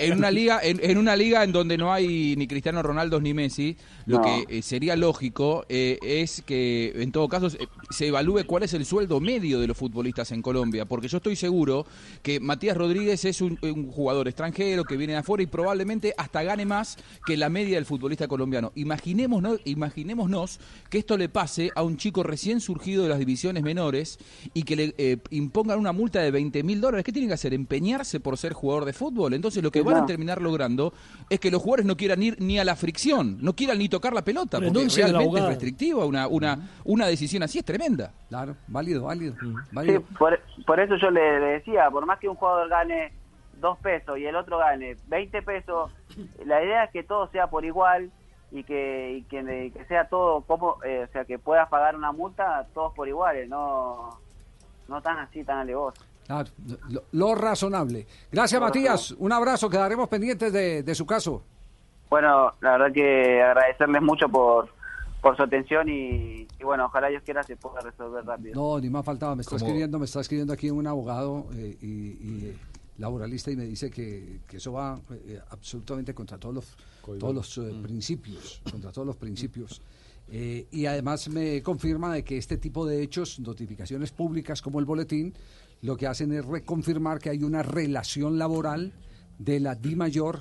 en 0.00 0.18
una 0.18 0.30
liga, 0.30 0.60
en, 0.62 0.78
en 0.82 0.98
una 0.98 1.16
liga 1.16 1.42
en 1.44 1.52
donde 1.52 1.76
no 1.78 1.92
hay 1.92 2.36
ni 2.36 2.46
Cristiano 2.46 2.82
Ronaldo 2.82 3.20
ni 3.20 3.34
Messi, 3.34 3.76
lo 4.06 4.18
No. 4.18 4.24
que 4.24 4.58
eh, 4.58 4.62
sería 4.62 4.96
lógico 4.96 5.64
eh, 5.68 5.98
es 6.02 6.42
que 6.42 6.92
en 7.02 7.12
todo 7.12 7.28
caso 7.28 7.48
se 7.90 8.06
evalúe 8.06 8.44
cuál 8.46 8.62
es 8.62 8.74
el 8.74 8.84
sueldo 8.84 9.18
medio 9.20 9.60
de 9.60 9.66
los 9.66 9.76
futbolistas 9.76 10.30
en 10.32 10.42
Colombia, 10.42 10.84
porque 10.84 11.08
yo 11.08 11.16
estoy 11.16 11.36
seguro 11.36 11.86
que 12.22 12.38
Matías 12.40 12.76
Rodríguez 12.76 13.24
es 13.24 13.40
un, 13.40 13.58
un 13.62 13.90
jugador 13.90 14.28
extranjero 14.28 14.84
que 14.84 14.96
viene 14.96 15.14
de 15.14 15.20
afuera 15.20 15.42
y 15.42 15.46
probablemente 15.46 16.14
hasta 16.16 16.42
gane 16.42 16.66
más 16.66 16.98
que 17.26 17.36
la 17.36 17.48
media 17.48 17.76
del 17.76 17.86
futbolista 17.86 18.25
colombiano. 18.28 18.72
Imaginémonos, 18.74 19.60
imaginémonos 19.64 20.60
que 20.90 20.98
esto 20.98 21.16
le 21.16 21.28
pase 21.28 21.70
a 21.74 21.82
un 21.82 21.96
chico 21.96 22.22
recién 22.22 22.60
surgido 22.60 23.02
de 23.02 23.08
las 23.08 23.18
divisiones 23.18 23.62
menores 23.62 24.18
y 24.54 24.62
que 24.62 24.76
le 24.76 24.94
eh, 24.98 25.18
impongan 25.30 25.78
una 25.78 25.92
multa 25.92 26.20
de 26.20 26.30
20 26.30 26.62
mil 26.62 26.80
dólares. 26.80 27.04
¿Qué 27.04 27.12
tiene 27.12 27.28
que 27.28 27.34
hacer? 27.34 27.54
¿Empeñarse 27.54 28.20
por 28.20 28.36
ser 28.36 28.52
jugador 28.52 28.84
de 28.84 28.92
fútbol? 28.92 29.34
Entonces 29.34 29.62
lo 29.62 29.70
que 29.70 29.82
van 29.82 29.96
a 29.96 30.06
terminar 30.06 30.40
logrando 30.40 30.92
es 31.28 31.40
que 31.40 31.50
los 31.50 31.62
jugadores 31.62 31.86
no 31.86 31.96
quieran 31.96 32.22
ir 32.22 32.36
ni 32.40 32.58
a 32.58 32.64
la 32.64 32.76
fricción, 32.76 33.38
no 33.40 33.54
quieran 33.54 33.78
ni 33.78 33.88
tocar 33.88 34.12
la 34.12 34.22
pelota, 34.22 34.58
porque 34.58 34.66
Renuncia 34.66 35.06
realmente 35.06 35.38
es 35.38 35.46
restrictiva. 35.46 36.04
Una, 36.04 36.28
una, 36.28 36.58
una 36.84 37.06
decisión 37.06 37.42
así 37.42 37.58
es 37.58 37.64
tremenda. 37.64 38.12
Claro, 38.28 38.56
válido, 38.66 39.04
válido. 39.04 39.34
Sí, 39.40 39.52
válido. 39.72 40.02
por, 40.18 40.40
por 40.66 40.80
eso 40.80 40.96
yo 40.96 41.10
le, 41.10 41.40
le 41.40 41.46
decía, 41.46 41.88
por 41.90 42.06
más 42.06 42.18
que 42.18 42.28
un 42.28 42.36
jugador 42.36 42.68
gane 42.68 43.12
dos 43.60 43.78
pesos 43.78 44.18
y 44.18 44.26
el 44.26 44.36
otro 44.36 44.58
gane 44.58 44.96
20 45.08 45.42
pesos, 45.42 45.90
la 46.44 46.62
idea 46.62 46.84
es 46.84 46.90
que 46.90 47.02
todo 47.02 47.28
sea 47.30 47.48
por 47.48 47.64
igual 47.64 48.10
y 48.52 48.62
que, 48.64 49.12
y 49.18 49.22
que, 49.22 49.72
que 49.74 49.84
sea 49.86 50.08
todo 50.08 50.42
como, 50.42 50.82
eh, 50.84 51.06
o 51.08 51.12
sea, 51.12 51.24
que 51.24 51.38
puedas 51.38 51.68
pagar 51.68 51.96
una 51.96 52.12
multa 52.12 52.66
todos 52.74 52.92
por 52.94 53.08
iguales, 53.08 53.48
no, 53.48 54.18
no 54.88 55.02
tan 55.02 55.18
así, 55.18 55.42
tan 55.44 55.58
alevoso. 55.58 56.02
Claro, 56.26 56.48
lo, 56.88 57.02
lo 57.12 57.34
razonable. 57.34 58.06
Gracias, 58.32 58.60
Lo 58.60 58.66
Matías. 58.66 59.12
Un 59.12 59.32
abrazo, 59.32 59.70
quedaremos 59.70 60.08
pendientes 60.08 60.52
de, 60.52 60.82
de 60.82 60.94
su 60.94 61.06
caso. 61.06 61.42
Bueno, 62.10 62.52
la 62.60 62.72
verdad 62.72 62.92
que 62.92 63.42
agradecerles 63.42 64.02
mucho 64.02 64.28
por, 64.28 64.68
por 65.20 65.36
su 65.36 65.42
atención 65.44 65.88
y, 65.88 66.46
y 66.58 66.64
bueno, 66.64 66.86
ojalá 66.86 67.08
Dios 67.08 67.22
quiera 67.24 67.42
se 67.42 67.56
pueda 67.56 67.80
resolver 67.80 68.24
rápido. 68.24 68.54
No, 68.60 68.80
ni 68.80 68.90
más 68.90 69.04
faltaba. 69.04 69.34
Me 69.36 69.42
está 69.42 69.56
Como- 69.56 69.66
escribiendo, 69.66 69.98
me 69.98 70.04
está 70.04 70.20
escribiendo 70.20 70.52
aquí 70.52 70.70
un 70.70 70.86
abogado 70.86 71.46
eh, 71.54 71.76
y, 71.80 71.86
y, 71.86 72.46
eh, 72.50 72.56
laboralista 72.98 73.50
y 73.50 73.56
me 73.56 73.64
dice 73.64 73.90
que, 73.90 74.40
que 74.46 74.56
eso 74.56 74.72
va 74.72 75.00
eh, 75.26 75.40
absolutamente 75.50 76.14
contra 76.14 76.38
todos 76.38 76.54
los, 76.54 76.76
todos 77.18 77.34
los 77.34 77.58
eh, 77.58 77.74
principios, 77.82 78.62
contra 78.70 78.92
todos 78.92 79.06
los 79.06 79.16
principios. 79.16 79.82
Eh, 80.28 80.66
y 80.72 80.86
además 80.86 81.28
me 81.28 81.62
confirma 81.62 82.12
de 82.12 82.24
que 82.24 82.36
este 82.36 82.56
tipo 82.56 82.84
de 82.84 83.02
hechos, 83.02 83.38
notificaciones 83.38 84.10
públicas 84.10 84.60
como 84.60 84.80
el 84.80 84.84
boletín, 84.84 85.34
lo 85.82 85.96
que 85.96 86.06
hacen 86.06 86.32
es 86.32 86.44
reconfirmar 86.44 87.20
que 87.20 87.30
hay 87.30 87.44
una 87.44 87.62
relación 87.62 88.38
laboral 88.38 88.92
de 89.38 89.60
la 89.60 89.74
Di 89.74 89.94
Mayor 89.94 90.40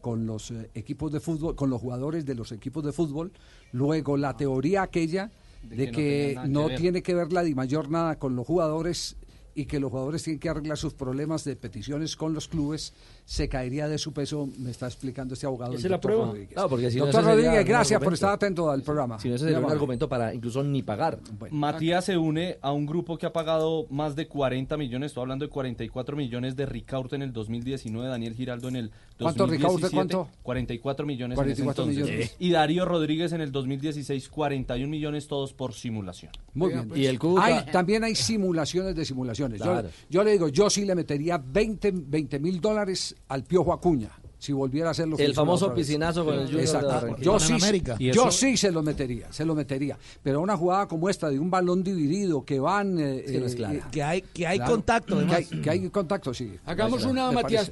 con 0.00 0.26
los 0.26 0.52
eh, 0.52 0.70
equipos 0.74 1.12
de 1.12 1.20
fútbol, 1.20 1.54
con 1.54 1.68
los 1.68 1.80
jugadores 1.80 2.24
de 2.24 2.34
los 2.34 2.52
equipos 2.52 2.84
de 2.84 2.92
fútbol. 2.92 3.32
Luego 3.72 4.16
la 4.16 4.36
teoría 4.36 4.82
aquella 4.82 5.30
de, 5.62 5.90
que 5.90 6.34
no 6.48 6.68
que 6.68 6.72
no 6.72 6.76
tiene 6.76 7.02
que 7.02 7.14
ver 7.14 7.32
la 7.32 7.42
Di 7.42 7.54
Mayor 7.54 7.90
nada 7.90 8.18
con 8.18 8.36
los 8.36 8.46
jugadores 8.46 9.16
y 9.56 9.64
que 9.64 9.80
los 9.80 9.90
jugadores 9.90 10.22
tienen 10.22 10.38
que 10.38 10.50
arreglar 10.50 10.76
sus 10.76 10.92
problemas 10.92 11.42
de 11.42 11.56
peticiones 11.56 12.14
con 12.14 12.34
los 12.34 12.46
clubes, 12.46 12.92
se 13.28 13.48
caería 13.48 13.88
de 13.88 13.98
su 13.98 14.12
peso, 14.12 14.48
me 14.56 14.70
está 14.70 14.86
explicando 14.86 15.34
este 15.34 15.46
abogado. 15.46 15.72
Esa 15.72 15.88
es 15.88 15.90
la 15.90 16.00
prueba. 16.00 16.26
Rodríguez. 16.26 16.50
Claro, 16.52 16.68
porque 16.68 16.92
si 16.92 16.98
no, 16.98 17.06
doctor 17.06 17.24
sería 17.24 17.34
Rodríguez, 17.34 17.66
gracias 17.66 18.00
por 18.00 18.14
estar 18.14 18.30
atento 18.32 18.70
al 18.70 18.82
programa. 18.82 19.18
Si 19.18 19.28
no, 19.28 19.34
ese 19.34 19.46
sería 19.46 19.58
un 19.58 19.68
argumento 19.70 20.08
para 20.08 20.32
incluso 20.32 20.62
ni 20.62 20.82
pagar. 20.84 21.18
Matías 21.50 22.04
se 22.04 22.16
une 22.16 22.56
a 22.62 22.70
un 22.70 22.86
grupo 22.86 23.18
que 23.18 23.26
ha 23.26 23.32
pagado 23.32 23.86
más 23.90 24.14
de 24.14 24.28
40 24.28 24.76
millones, 24.76 25.08
estoy 25.10 25.22
hablando 25.22 25.44
de 25.44 25.50
44 25.50 26.16
millones 26.16 26.54
de 26.54 26.66
Ricaurte 26.66 27.16
en 27.16 27.22
el 27.22 27.32
2019, 27.32 28.08
Daniel 28.08 28.34
Giraldo 28.34 28.68
en 28.68 28.76
el 28.76 28.90
2017. 29.18 29.18
¿Cuánto, 29.18 29.46
Ricaurte, 29.46 29.90
cuánto? 29.92 30.28
44 30.44 31.04
millones 31.06 31.34
44 31.34 31.82
en 31.84 31.90
ese 31.90 31.98
entonces. 32.00 32.14
millones. 32.20 32.36
Y 32.38 32.50
Darío 32.52 32.84
Rodríguez 32.84 33.32
en 33.32 33.40
el 33.40 33.50
2016, 33.50 34.28
41 34.28 34.88
millones 34.88 35.26
todos 35.26 35.52
por 35.52 35.74
simulación. 35.74 36.30
Muy 36.54 36.72
bien. 36.72 36.92
Y 36.94 37.06
el 37.06 37.18
Cúcuta- 37.18 37.44
Hay, 37.44 37.66
también 37.72 38.04
hay 38.04 38.14
simulaciones 38.14 38.94
de 38.94 39.04
simulaciones. 39.04 39.58
Yo- 39.58 39.64
Claro. 39.64 39.88
Yo, 40.08 40.22
le 40.22 40.30
digo, 40.30 40.46
yo 40.48 40.70
sí 40.70 40.84
le 40.84 40.94
metería 40.94 41.42
20 41.44 42.38
mil 42.38 42.60
dólares 42.60 43.15
al 43.28 43.44
Piojo 43.44 43.72
Acuña. 43.72 44.10
Si 44.38 44.52
volviera 44.52 44.88
a 44.88 44.90
hacer 44.90 45.08
lo 45.08 45.16
que 45.16 45.24
El 45.24 45.34
famoso 45.34 45.72
piscinazo 45.74 46.24
con 46.24 46.34
el 46.34 46.46
Junior. 46.46 47.16
Yo 47.20 47.40
sí, 47.40 47.54
yo 47.98 48.30
sí 48.30 48.56
se 48.56 48.70
lo 48.70 48.82
metería, 48.82 49.32
se 49.32 49.44
lo 49.46 49.54
metería. 49.54 49.98
Pero 50.22 50.40
una 50.42 50.56
jugada 50.56 50.86
como 50.86 51.08
esta 51.08 51.30
de 51.30 51.38
un 51.38 51.50
balón 51.50 51.82
dividido 51.82 52.44
que 52.44 52.60
van... 52.60 52.98
eh, 52.98 53.24
que 53.26 53.40
no 53.40 53.46
es 53.46 53.54
eh, 53.54 53.82
Que 53.90 54.02
hay, 54.02 54.20
que 54.22 54.46
hay 54.46 54.58
claro, 54.58 54.72
contacto, 54.72 55.16
Que 55.18 55.24
hay, 55.24 55.44
además. 55.46 55.64
que 55.64 55.70
hay 55.70 55.88
contacto, 55.88 56.34
sí. 56.34 56.52
Hagamos 56.66 57.04
una 57.04 57.32
Matías. 57.32 57.70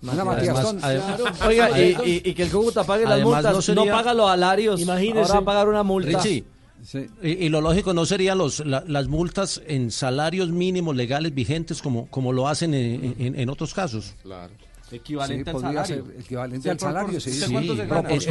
Una 0.00 0.24
Matías 0.24 0.74
Claro. 0.78 1.24
Oiga, 1.46 1.80
y, 1.80 1.96
y- 2.04 2.22
y 2.30 2.34
que 2.34 2.44
el 2.44 2.50
Cúcuta 2.50 2.84
pague 2.84 3.02
las 3.04 3.14
Además, 3.14 3.44
multas, 3.44 3.68
no 3.74 3.84
paga 3.86 4.14
los 4.14 4.30
alarios, 4.30 4.80
Imagínese. 4.80 5.18
ahora 5.20 5.34
va 5.34 5.40
a 5.40 5.44
pagar 5.44 5.68
una 5.68 5.82
multa. 5.82 6.18
Richie, 6.22 6.44
y, 7.22 7.28
y 7.46 7.48
lo 7.48 7.60
lógico 7.60 7.92
no 7.94 8.06
serían 8.06 8.38
los, 8.38 8.64
la- 8.64 8.84
las 8.86 9.08
multas 9.08 9.60
en 9.66 9.90
salarios 9.90 10.50
mínimos 10.50 10.94
legales 10.94 11.34
vigentes 11.34 11.82
como, 11.82 12.06
como 12.06 12.32
lo 12.32 12.46
hacen 12.46 12.74
en, 12.74 13.16
en- 13.18 13.38
en 13.40 13.48
otros 13.50 13.74
casos. 13.74 14.14
Claro. 14.22 14.52
Equivalente 14.92 15.44
Sí, 15.44 15.50
al 15.50 15.52
podría 15.62 15.84
salario. 15.84 16.04
ser 16.06 16.20
equivalente 16.20 16.62
Sí, 16.62 16.68
al 16.68 16.78
salario, 16.78 17.18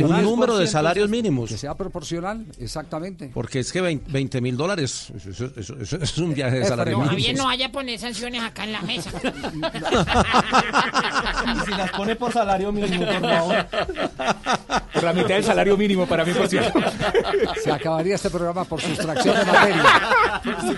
un 0.08 0.22
número 0.24 0.58
de 0.58 0.68
salarios 0.68 1.08
Que 1.08 1.12
mínimos. 1.12 1.50
sea 1.52 1.76
proporcional, 1.76 2.46
exactamente. 2.60 3.30
Porque 3.34 3.60
es 3.60 3.72
que 3.74 3.82
20 3.82 4.40
mil 4.40 4.56
dólares, 4.56 5.12
eso, 5.16 5.30
eso- 5.32 5.52
eso- 5.58 5.78
eso 5.82 5.98
es 5.98 6.18
un 6.18 6.34
viaje 6.34 6.56
de 6.58 6.62
Es 6.62 6.70
salario 6.70 6.94
mínimo. 6.98 7.10
Javier, 7.12 7.36
no 7.38 7.46
vaya 7.46 7.66
a 7.68 7.72
poner 7.72 8.00
sanciones 8.00 8.42
acá 8.42 8.64
en 8.64 8.72
la 8.72 8.82
mesa. 8.82 9.12
Y 11.46 11.60
si 11.66 11.72
las 11.72 11.92
pone 11.92 12.16
por 12.16 12.32
salario 12.32 12.72
mínimo, 12.72 13.06
por 13.06 13.22
favor. 13.22 13.66
Por 14.94 15.04
la 15.04 15.14
mitad 15.14 15.30
del 15.30 15.44
salario 15.44 15.78
mínimo 15.78 16.06
para 16.08 16.24
mí, 16.26 16.32
por 16.34 16.48
cierto. 16.48 16.80
Se 17.64 17.72
acabaría 17.72 18.16
este 18.16 18.30
programa 18.30 18.64
por 18.66 18.82
sustracción 18.82 19.36
de 19.38 19.46
materia. 19.46 19.84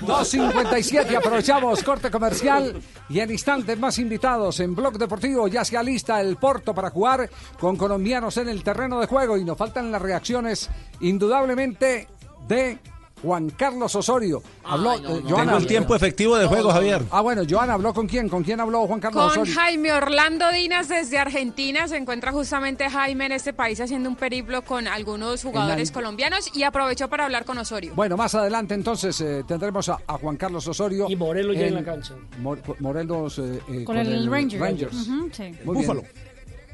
2.57, 0.02 1.16
aprovechamos 1.18 1.84
corte 1.84 2.10
comercial 2.12 2.76
y 3.10 3.20
en 3.20 3.32
instantes 3.32 3.78
más 3.80 3.98
invitados 4.00 4.60
en 4.60 4.76
Blog 4.76 4.98
Deportivo. 4.98 5.48
Ya 5.48 5.64
el 5.72 6.38
Porto 6.38 6.74
para 6.74 6.90
jugar 6.90 7.30
con 7.60 7.76
colombianos 7.76 8.38
en 8.38 8.50
el 8.50 8.64
terreno 8.64 9.00
de 9.00 9.08
juego. 9.08 9.38
Y 9.38 9.44
nos 9.44 9.58
faltan 9.58 9.92
las 9.92 10.02
reacciones 10.02 10.70
indudablemente 11.02 12.08
de 12.48 12.80
Juan 13.22 13.50
Carlos 13.52 13.96
Osorio. 13.96 14.42
Habló, 14.64 14.92
Ay, 14.92 15.02
no, 15.02 15.10
eh, 15.10 15.22
no. 15.24 15.30
Joana, 15.30 15.44
Tengo 15.46 15.58
el 15.58 15.68
tiempo 15.68 15.96
efectivo 15.96 16.38
de 16.38 16.46
juego, 16.46 16.70
Javier. 16.72 17.02
Ah, 17.12 17.22
bueno, 17.22 17.42
Joana 17.50 17.74
habló 17.74 17.94
con 17.94 18.08
quién, 18.08 18.30
con 18.30 18.44
quién 18.44 18.60
habló 18.60 18.86
Juan 18.88 19.00
Carlos 19.00 19.24
Con 19.24 19.32
Osorio. 19.32 19.54
Jaime 19.56 19.92
Orlando 19.94 20.52
Dinas 20.52 20.88
desde 20.90 21.18
Argentina. 21.18 21.88
Se 21.88 21.98
encuentra 21.98 22.32
justamente 22.32 22.90
Jaime 22.90 23.26
en 23.26 23.32
este 23.32 23.54
país 23.54 23.80
haciendo 23.82 24.10
un 24.10 24.16
periplo 24.16 24.62
con 24.64 24.88
algunos 24.88 25.44
jugadores 25.44 25.92
colombianos 25.92 26.50
y 26.56 26.64
aprovechó 26.64 27.08
para 27.10 27.26
hablar 27.26 27.46
con 27.46 27.58
Osorio. 27.58 27.94
Bueno, 27.96 28.18
más 28.18 28.36
adelante 28.36 28.74
entonces 28.74 29.20
eh, 29.22 29.44
tendremos 29.48 29.90
a, 29.90 30.00
a 30.06 30.14
Juan 30.18 30.38
Carlos 30.38 30.68
Osorio. 30.68 31.08
Y 31.10 31.16
Morelos 31.16 31.56
ya 31.56 31.68
en 31.68 31.76
la 31.76 31.84
cancha. 31.84 32.14
Mor- 32.40 32.62
Morelos 32.80 33.40
eh, 33.40 33.60
eh, 33.70 33.84
Con 33.84 33.98
el 33.98 34.30
Rangers. 34.30 34.96
Sí. 35.32 35.52
Muy 35.64 35.78
bien. 35.78 36.02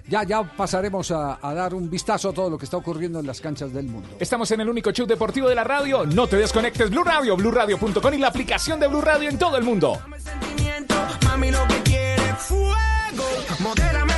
Ya, 0.08 0.24
ya 0.24 0.44
pasaremos 0.44 1.12
a, 1.12 1.40
a 1.42 1.54
dar 1.54 1.74
un 1.74 1.90
vistazo 1.90 2.30
a 2.30 2.34
todo 2.34 2.50
lo 2.50 2.58
que 2.58 2.66
está 2.66 2.78
ocurriendo 2.78 3.20
en 3.20 3.28
las 3.28 3.40
canchas 3.40 3.74
del 3.74 3.88
mundo. 3.88 4.10
Estamos 4.20 4.52
en 4.52 4.62
el 4.62 4.70
único 4.70 4.92
show 4.92 5.06
deportivo 5.06 5.48
de 5.48 5.56
la 5.56 5.64
radio. 5.64 6.06
No 6.06 6.28
te 6.28 6.38
desconectes. 6.38 6.90
Blue 6.90 7.04
Radio, 7.04 7.38
BlueRadio.com 7.38 8.14
y 8.14 8.18
la 8.18 8.28
aplicación 8.28 8.80
de 8.80 8.88
Blue 8.88 9.02
Radio 9.02 9.30
en 9.30 9.38
todo 9.38 9.58
el 9.58 9.64
mundo. 9.64 10.00
Mami 11.26 11.52
lo 11.52 11.68
que 11.68 11.82
quiere 11.84 12.36
fuego. 12.38 13.26
Modérame 13.60 14.13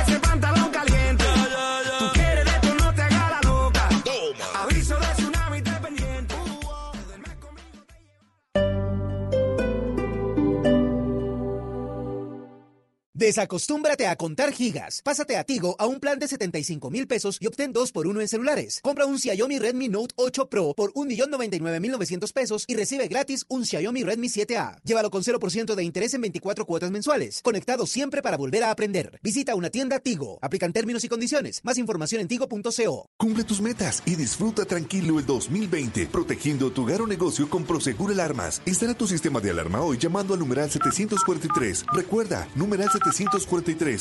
Desacostúmbrate 13.18 14.06
a 14.08 14.14
contar 14.14 14.52
gigas. 14.52 15.00
Pásate 15.02 15.38
a 15.38 15.44
Tigo 15.44 15.74
a 15.78 15.86
un 15.86 16.00
plan 16.00 16.18
de 16.18 16.28
75 16.28 16.90
mil 16.90 17.06
pesos 17.06 17.38
y 17.40 17.46
obtén 17.46 17.72
2 17.72 17.90
por 17.92 18.06
1 18.06 18.20
en 18.20 18.28
celulares. 18.28 18.78
Compra 18.82 19.06
un 19.06 19.18
Xiaomi 19.18 19.58
Redmi 19.58 19.88
Note 19.88 20.12
8 20.18 20.50
Pro 20.50 20.74
por 20.74 20.92
1.099.900 20.92 22.32
pesos 22.34 22.64
y 22.68 22.74
recibe 22.74 23.08
gratis 23.08 23.46
un 23.48 23.64
Xiaomi 23.64 24.02
Redmi 24.02 24.28
7A. 24.28 24.82
Llévalo 24.84 25.10
con 25.10 25.22
0% 25.22 25.74
de 25.74 25.82
interés 25.82 26.12
en 26.12 26.20
24 26.20 26.66
cuotas 26.66 26.90
mensuales. 26.90 27.40
Conectado 27.40 27.86
siempre 27.86 28.20
para 28.20 28.36
volver 28.36 28.64
a 28.64 28.70
aprender. 28.70 29.18
Visita 29.22 29.54
una 29.54 29.70
tienda 29.70 29.98
Tigo. 29.98 30.38
Aplican 30.42 30.74
términos 30.74 31.02
y 31.04 31.08
condiciones. 31.08 31.62
Más 31.64 31.78
información 31.78 32.20
en 32.20 32.28
tigo.co. 32.28 33.08
Cumple 33.16 33.44
tus 33.44 33.62
metas 33.62 34.02
y 34.04 34.16
disfruta 34.16 34.66
tranquilo 34.66 35.18
el 35.18 35.24
2020, 35.24 36.04
protegiendo 36.08 36.70
tu 36.70 36.82
hogar 36.82 37.00
negocio 37.08 37.48
con 37.48 37.64
Prosegur 37.64 38.12
Alarmas. 38.12 38.60
Instala 38.66 38.92
tu 38.92 39.06
sistema 39.06 39.40
de 39.40 39.52
alarma 39.52 39.80
hoy 39.80 39.96
llamando 39.96 40.34
al 40.34 40.40
numeral 40.40 40.70
743. 40.70 41.86
Recuerda, 41.94 42.46
numeral 42.54 42.90
743 42.90 43.05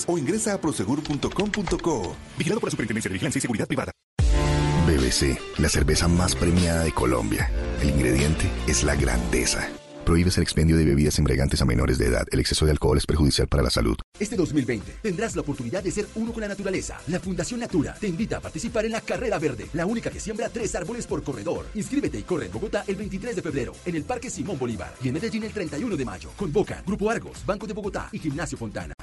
o 0.08 0.18
ingresa 0.18 0.54
a 0.54 0.58
prosegur.com.co. 0.58 2.16
Vigilado 2.38 2.60
por 2.60 2.68
la 2.68 2.72
Superintendencia 2.72 3.10
de 3.10 3.14
Vigilancia 3.14 3.40
y 3.40 3.42
Seguridad 3.42 3.68
Privada. 3.68 3.92
BBC, 4.88 5.40
la 5.58 5.70
cerveza 5.70 6.08
más 6.08 6.36
premiada 6.36 6.84
de 6.84 6.92
Colombia. 6.92 7.50
El 7.82 7.90
ingrediente 7.90 8.50
es 8.68 8.84
la 8.84 8.96
grandeza. 8.96 9.68
Prohíbes 10.06 10.38
el 10.38 10.44
expendio 10.44 10.78
de 10.78 10.86
bebidas 10.86 11.18
embriagantes 11.18 11.64
a 11.64 11.66
menores 11.66 11.98
de 11.98 12.06
edad. 12.06 12.28
El 12.32 12.40
exceso 12.40 12.64
de 12.64 12.72
alcohol 12.72 12.96
es 12.96 13.08
perjudicial 13.08 13.48
para 13.48 13.64
la 13.64 13.72
salud. 13.72 13.96
Este 14.20 14.36
2020 14.36 14.98
tendrás 15.02 15.36
la 15.36 15.42
oportunidad 15.42 15.82
de 15.82 15.90
ser 15.90 16.06
uno 16.14 16.32
con 16.32 16.42
la 16.42 16.48
naturaleza. 16.48 17.00
La 17.08 17.20
Fundación 17.20 17.60
Natura 17.60 17.96
te 18.00 18.08
invita 18.08 18.38
a 18.38 18.40
participar 18.40 18.86
en 18.86 18.92
la 18.92 19.02
Carrera 19.02 19.40
Verde, 19.40 19.66
la 19.74 19.88
única 19.88 20.12
que 20.12 20.20
siembra 20.20 20.50
tres 20.50 20.76
árboles 20.76 21.08
por 21.08 21.24
corredor. 21.24 21.66
Inscríbete 21.74 22.20
y 22.20 22.24
corre 22.24 22.46
en 22.46 22.52
Bogotá 22.52 22.84
el 22.88 22.98
23 22.98 23.36
de 23.36 23.42
febrero, 23.42 23.74
en 23.84 23.96
el 23.96 24.04
Parque 24.04 24.30
Simón 24.30 24.60
Bolívar 24.60 24.94
y 25.02 25.08
en 25.08 25.16
Medellín 25.16 25.44
el 25.44 25.52
31 25.52 25.98
de 25.98 26.06
mayo. 26.06 26.30
Convoca 26.38 26.84
Grupo 26.86 27.10
Argos, 27.10 27.44
Banco 27.44 27.66
de 27.66 27.74
Bogotá 27.74 28.10
y 28.12 28.20
Gimnasio 28.20 28.60
Fontana. 28.60 28.94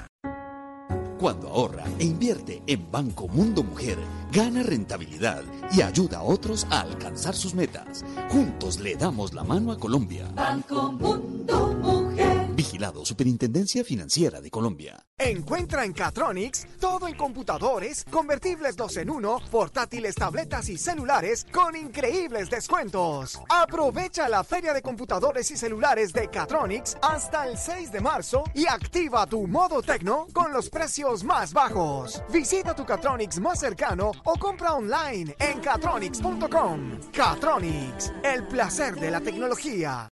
Cuando 1.23 1.47
ahorra 1.47 1.85
e 1.99 2.03
invierte 2.03 2.61
en 2.67 2.91
Banco 2.91 3.29
Mundo 3.29 3.63
Mujer, 3.63 3.97
gana 4.33 4.61
rentabilidad 4.61 5.41
y 5.71 5.81
ayuda 5.81 6.17
a 6.17 6.23
otros 6.23 6.67
a 6.69 6.81
alcanzar 6.81 7.33
sus 7.33 7.53
metas. 7.53 8.03
Juntos 8.29 8.81
le 8.81 8.97
damos 8.97 9.33
la 9.33 9.45
mano 9.45 9.71
a 9.71 9.79
Colombia. 9.79 10.27
Banco 10.35 10.91
Mundo 10.91 11.77
Mujer. 11.81 12.22
Vigilado 12.63 13.03
Superintendencia 13.03 13.83
Financiera 13.83 14.39
de 14.39 14.49
Colombia. 14.49 15.05
Encuentra 15.17 15.83
en 15.83 15.91
Catronics 15.91 16.65
todo 16.79 17.09
en 17.09 17.15
computadores, 17.17 18.05
convertibles 18.09 18.77
2 18.77 18.97
en 18.97 19.09
1, 19.09 19.41
portátiles, 19.51 20.15
tabletas 20.15 20.69
y 20.69 20.77
celulares 20.77 21.45
con 21.51 21.75
increíbles 21.75 22.49
descuentos. 22.49 23.37
Aprovecha 23.49 24.29
la 24.29 24.45
feria 24.45 24.71
de 24.71 24.81
computadores 24.81 25.51
y 25.51 25.57
celulares 25.57 26.13
de 26.13 26.29
Catronics 26.29 26.95
hasta 27.01 27.49
el 27.49 27.57
6 27.57 27.91
de 27.91 27.99
marzo 27.99 28.45
y 28.53 28.65
activa 28.65 29.27
tu 29.27 29.45
modo 29.45 29.81
tecno 29.81 30.27
con 30.31 30.53
los 30.53 30.69
precios 30.69 31.25
más 31.25 31.51
bajos. 31.51 32.23
Visita 32.31 32.73
tu 32.73 32.85
Catronics 32.85 33.41
más 33.41 33.59
cercano 33.59 34.13
o 34.23 34.39
compra 34.39 34.75
online 34.75 35.35
en 35.37 35.59
catronics.com. 35.59 37.11
Catronics, 37.11 38.13
el 38.23 38.47
placer 38.47 38.95
de 38.95 39.11
la 39.11 39.19
tecnología. 39.19 40.07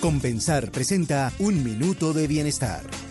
Compensar 0.00 0.70
presenta 0.70 1.30
Un 1.38 1.62
Minuto 1.62 2.14
de 2.14 2.26
Bienestar. 2.26 3.09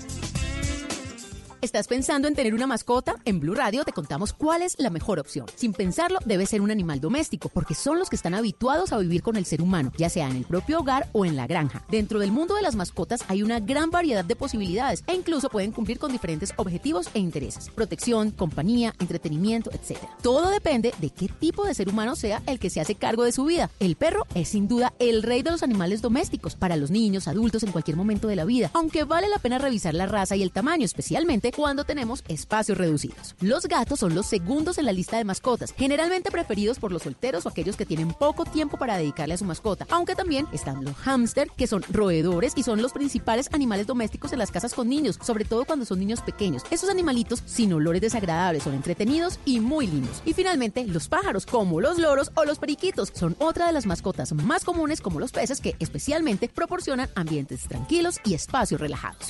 ¿Estás 1.61 1.89
pensando 1.89 2.29
en 2.29 2.35
tener 2.35 2.53
una 2.53 2.67
mascota? 2.67 3.17
En 3.25 3.41
Blue 3.41 3.53
Radio 3.53 3.83
te 3.83 3.91
contamos 3.91 4.31
cuál 4.31 4.61
es 4.61 4.79
la 4.79 4.89
mejor 4.89 5.19
opción. 5.19 5.45
Sin 5.55 5.73
pensarlo, 5.73 6.19
debe 6.23 6.45
ser 6.45 6.61
un 6.61 6.71
animal 6.71 7.01
doméstico, 7.01 7.49
porque 7.49 7.75
son 7.75 7.99
los 7.99 8.09
que 8.09 8.15
están 8.15 8.33
habituados 8.33 8.93
a 8.93 8.97
vivir 8.97 9.21
con 9.21 9.35
el 9.35 9.43
ser 9.43 9.61
humano, 9.61 9.91
ya 9.97 10.09
sea 10.09 10.29
en 10.29 10.37
el 10.37 10.45
propio 10.45 10.79
hogar 10.79 11.09
o 11.11 11.25
en 11.25 11.35
la 11.35 11.47
granja. 11.47 11.83
Dentro 11.91 12.19
del 12.19 12.31
mundo 12.31 12.55
de 12.55 12.61
las 12.61 12.77
mascotas 12.77 13.25
hay 13.27 13.43
una 13.43 13.59
gran 13.59 13.91
variedad 13.91 14.23
de 14.23 14.37
posibilidades 14.37 15.03
e 15.05 15.13
incluso 15.13 15.49
pueden 15.49 15.73
cumplir 15.73 15.99
con 15.99 16.13
diferentes 16.13 16.53
objetivos 16.55 17.09
e 17.13 17.19
intereses. 17.19 17.69
Protección, 17.71 18.31
compañía, 18.31 18.95
entretenimiento, 18.97 19.69
etc. 19.71 19.97
Todo 20.21 20.51
depende 20.51 20.93
de 20.99 21.09
qué 21.09 21.27
tipo 21.27 21.65
de 21.65 21.73
ser 21.73 21.89
humano 21.89 22.15
sea 22.15 22.41
el 22.45 22.59
que 22.59 22.69
se 22.69 22.79
hace 22.79 22.95
cargo 22.95 23.25
de 23.25 23.33
su 23.33 23.43
vida. 23.43 23.69
El 23.81 23.97
perro 23.97 24.25
es 24.33 24.47
sin 24.47 24.69
duda 24.69 24.93
el 24.97 25.23
rey 25.23 25.43
de 25.43 25.51
los 25.51 25.61
animales 25.63 26.01
domésticos 26.01 26.55
para 26.55 26.77
los 26.77 26.89
niños, 26.89 27.27
adultos 27.27 27.63
en 27.63 27.73
cualquier 27.73 27.97
momento 27.97 28.29
de 28.29 28.37
la 28.37 28.45
vida, 28.45 28.71
aunque 28.73 29.03
vale 29.03 29.27
la 29.27 29.39
pena 29.39 29.57
revisar 29.57 29.93
la 29.93 30.05
raza 30.05 30.37
y 30.37 30.41
el 30.41 30.53
tamaño, 30.53 30.85
especialmente 30.85 31.48
cuando 31.51 31.83
tenemos 31.83 32.23
espacios 32.27 32.77
reducidos. 32.77 33.35
Los 33.41 33.67
gatos 33.67 33.99
son 33.99 34.15
los 34.15 34.25
segundos 34.25 34.77
en 34.77 34.85
la 34.85 34.91
lista 34.91 35.17
de 35.17 35.23
mascotas, 35.23 35.73
generalmente 35.77 36.31
preferidos 36.31 36.79
por 36.79 36.91
los 36.91 37.03
solteros 37.03 37.45
o 37.45 37.49
aquellos 37.49 37.75
que 37.75 37.85
tienen 37.85 38.13
poco 38.13 38.45
tiempo 38.45 38.77
para 38.77 38.97
dedicarle 38.97 39.33
a 39.33 39.37
su 39.37 39.45
mascota, 39.45 39.85
aunque 39.89 40.15
también 40.15 40.47
están 40.51 40.83
los 40.83 40.95
hámster, 40.95 41.49
que 41.57 41.67
son 41.67 41.83
roedores 41.89 42.53
y 42.55 42.63
son 42.63 42.81
los 42.81 42.93
principales 42.93 43.49
animales 43.51 43.87
domésticos 43.87 44.33
en 44.33 44.39
las 44.39 44.51
casas 44.51 44.73
con 44.73 44.89
niños, 44.89 45.19
sobre 45.21 45.45
todo 45.45 45.65
cuando 45.65 45.85
son 45.85 45.99
niños 45.99 46.21
pequeños. 46.21 46.63
Estos 46.69 46.89
animalitos 46.89 47.43
sin 47.45 47.73
olores 47.73 48.01
desagradables 48.01 48.63
son 48.63 48.73
entretenidos 48.73 49.39
y 49.45 49.59
muy 49.59 49.87
lindos. 49.87 50.21
Y 50.25 50.33
finalmente, 50.33 50.85
los 50.85 51.07
pájaros, 51.07 51.45
como 51.45 51.81
los 51.81 51.97
loros 51.97 52.31
o 52.35 52.45
los 52.45 52.59
periquitos, 52.59 53.11
son 53.13 53.35
otra 53.39 53.67
de 53.67 53.73
las 53.73 53.85
mascotas 53.85 54.33
más 54.33 54.63
comunes 54.63 55.01
como 55.01 55.19
los 55.19 55.31
peces 55.31 55.61
que 55.61 55.75
especialmente 55.79 56.49
proporcionan 56.49 57.09
ambientes 57.15 57.63
tranquilos 57.67 58.19
y 58.23 58.33
espacios 58.33 58.81
relajados. 58.81 59.27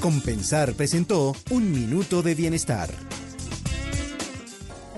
Compensar 0.00 0.74
presentó 0.74 1.34
Un 1.50 1.72
Minuto 1.72 2.22
de 2.22 2.34
Bienestar. 2.34 2.90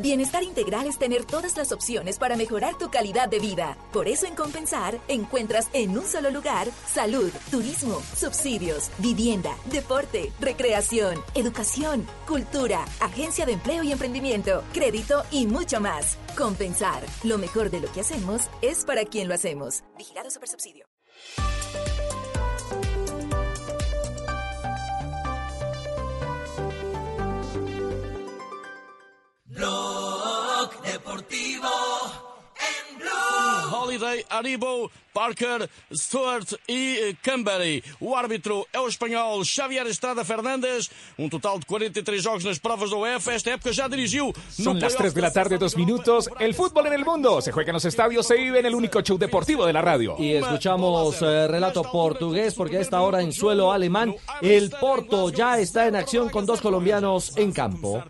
Bienestar 0.01 0.43
integral 0.43 0.87
es 0.87 0.99
tener 0.99 1.25
todas 1.25 1.57
las 1.57 1.73
opciones 1.73 2.19
para 2.19 2.35
mejorar 2.35 2.77
tu 2.79 2.91
calidad 2.91 3.29
de 3.29 3.39
vida. 3.39 3.77
Por 3.93 4.09
eso 4.09 4.27
en 4.27 4.35
Compensar 4.35 4.99
encuentras 5.09 5.69
en 5.75 5.97
un 5.97 6.07
solo 6.07 6.31
lugar 6.31 6.69
salud, 6.87 7.31
turismo, 7.51 8.03
subsidios, 8.17 8.91
vivienda, 8.99 9.55
deporte, 9.67 10.33
recreación, 10.41 11.23
educación, 11.35 12.07
cultura, 12.27 12.85
agencia 13.01 13.45
de 13.47 13.53
empleo 13.53 13.83
y 13.83 13.93
emprendimiento, 13.93 14.65
crédito 14.73 15.23
y 15.31 15.47
mucho 15.47 15.81
más. 15.81 16.17
Compensar, 16.37 17.03
lo 17.23 17.37
mejor 17.39 17.71
de 17.71 17.81
lo 17.81 17.93
que 17.93 18.01
hacemos 18.01 18.49
es 18.63 18.85
para 18.85 19.05
quien 19.05 19.29
lo 19.29 19.35
hacemos. 19.35 19.85
Vigilado 19.99 20.31
Supersubsidio. 20.31 20.87
Blog 29.61 30.73
Deportivo. 30.83 32.30
Holiday, 33.71 34.25
Aribo, 34.31 34.91
Parker, 35.13 35.69
Stewart 35.93 36.53
e 36.69 37.11
eh, 37.11 37.17
Cambery. 37.23 37.83
O 38.01 38.15
árbitro 38.15 38.67
é 38.73 38.81
o 38.81 38.89
espanhol 38.89 39.45
Xavier 39.45 39.87
Estrada 39.87 40.25
Fernandes. 40.25 40.91
Um 41.19 41.29
total 41.29 41.59
de 41.59 41.67
43 41.67 42.23
jogos 42.23 42.45
nas 42.45 42.59
provas 42.59 42.91
da 42.91 42.97
UEFA. 42.97 43.33
Esta 43.35 43.51
época 43.51 43.73
já 43.73 43.89
dirigiu 43.89 44.27
no 44.27 44.65
Son 44.65 44.81
las 44.81 44.95
playoff 44.95 44.97
3 44.97 45.15
de 45.15 45.21
la 45.21 45.31
tarde, 45.33 45.59
dos 45.59 45.77
minutos. 45.77 46.29
El 46.39 46.55
fútbol 46.55 46.87
en 46.87 46.95
el 46.95 47.05
mundo 47.05 47.41
se 47.41 47.53
juega 47.53 47.71
en 47.71 47.75
los 47.75 47.85
estadios, 47.85 48.27
se 48.27 48.37
vive 48.37 48.61
en 48.61 48.67
el 48.67 48.75
único 48.75 49.03
show 49.03 49.19
deportivo 49.19 49.67
de 49.67 49.73
la 49.73 49.83
radio. 49.83 50.17
Y 50.19 50.33
escuchamos 50.35 51.21
eh, 51.23 51.49
relato 51.49 51.83
portugués 51.83 52.55
porque 52.55 52.79
a 52.79 52.81
esta 52.81 53.01
hora 53.01 53.23
en 53.23 53.33
suelo 53.33 53.73
alemán 53.73 54.15
el 54.41 54.71
Porto 54.71 55.31
ya 55.31 55.59
está 55.59 55.87
en 55.87 55.97
acción 55.97 56.29
con 56.29 56.47
dos 56.47 56.61
colombianos 56.61 57.37
en 57.37 57.53
campo. 57.53 58.03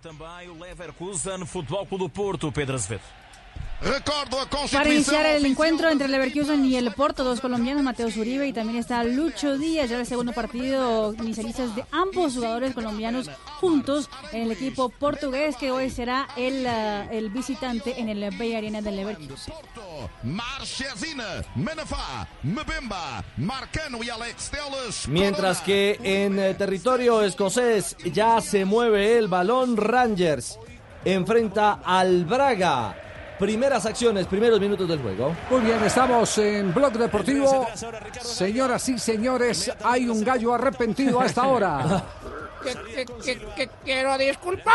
Leverkusen, 0.61 1.47
Futebol 1.47 1.86
Clube 1.86 2.05
do 2.05 2.09
Porto, 2.09 2.53
Pedro 2.53 2.76
Azevedo. 2.76 3.03
Para 4.72 4.93
iniciar 4.93 5.24
el 5.24 5.47
encuentro 5.47 5.89
entre 5.89 6.05
el 6.05 6.12
Leverkusen 6.12 6.66
y 6.66 6.76
el 6.76 6.93
Porto, 6.93 7.24
dos 7.24 7.41
colombianos, 7.41 7.83
Mateo 7.83 8.09
Uribe 8.09 8.47
y 8.47 8.53
también 8.53 8.78
está 8.78 9.03
Lucho 9.05 9.57
Díaz, 9.57 9.89
ya 9.89 9.99
el 9.99 10.05
segundo 10.05 10.33
partido 10.33 11.14
inicialistas 11.14 11.74
de 11.74 11.85
ambos 11.91 12.35
jugadores 12.35 12.74
colombianos 12.74 13.31
juntos 13.59 14.11
en 14.33 14.43
el 14.43 14.53
equipo 14.53 14.91
portugués 14.91 15.57
que 15.57 15.70
hoy 15.70 15.89
será 15.89 16.28
el, 16.37 16.66
uh, 16.66 17.11
el 17.11 17.31
visitante 17.31 17.99
en 17.99 18.11
el 18.11 18.37
Bay 18.37 18.55
Arena 18.55 18.83
del 18.83 18.97
Leverkusen. 18.97 19.55
Mientras 25.09 25.61
que 25.62 25.99
en 26.03 26.39
eh, 26.39 26.55
territorio 26.55 27.22
escocés 27.22 27.97
ya 28.12 28.43
se 28.43 28.66
mueve 28.66 29.16
el 29.16 29.28
balón 29.28 29.78
Rangers. 29.78 30.59
Enfrenta 31.03 31.81
al 31.83 32.26
Braga. 32.26 33.10
Primeras 33.41 33.86
acciones, 33.86 34.26
primeros 34.26 34.61
minutos 34.61 34.86
del 34.86 35.01
juego. 35.01 35.34
Muy 35.51 35.62
bien, 35.62 35.82
estamos 35.82 36.36
en 36.38 36.72
Blog 36.74 36.93
Deportivo. 36.93 37.66
Señoras 38.22 38.86
y 38.91 38.99
señores, 38.99 39.72
hay 39.82 40.09
un 40.09 40.22
gallo 40.22 40.53
arrepentido 40.55 41.20
a 41.20 41.26
esta 41.26 41.47
hora. 41.49 42.05
Que, 42.62 42.74
que- 42.74 43.07
que- 43.24 43.38
que 43.57 43.70
quiero 43.82 44.18
disculpar. 44.18 44.74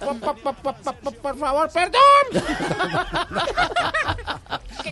Por, 0.00 0.18
por- 0.20 0.54
por- 0.56 1.14
por- 1.22 1.38
favor, 1.38 1.70
perdón. 1.72 2.00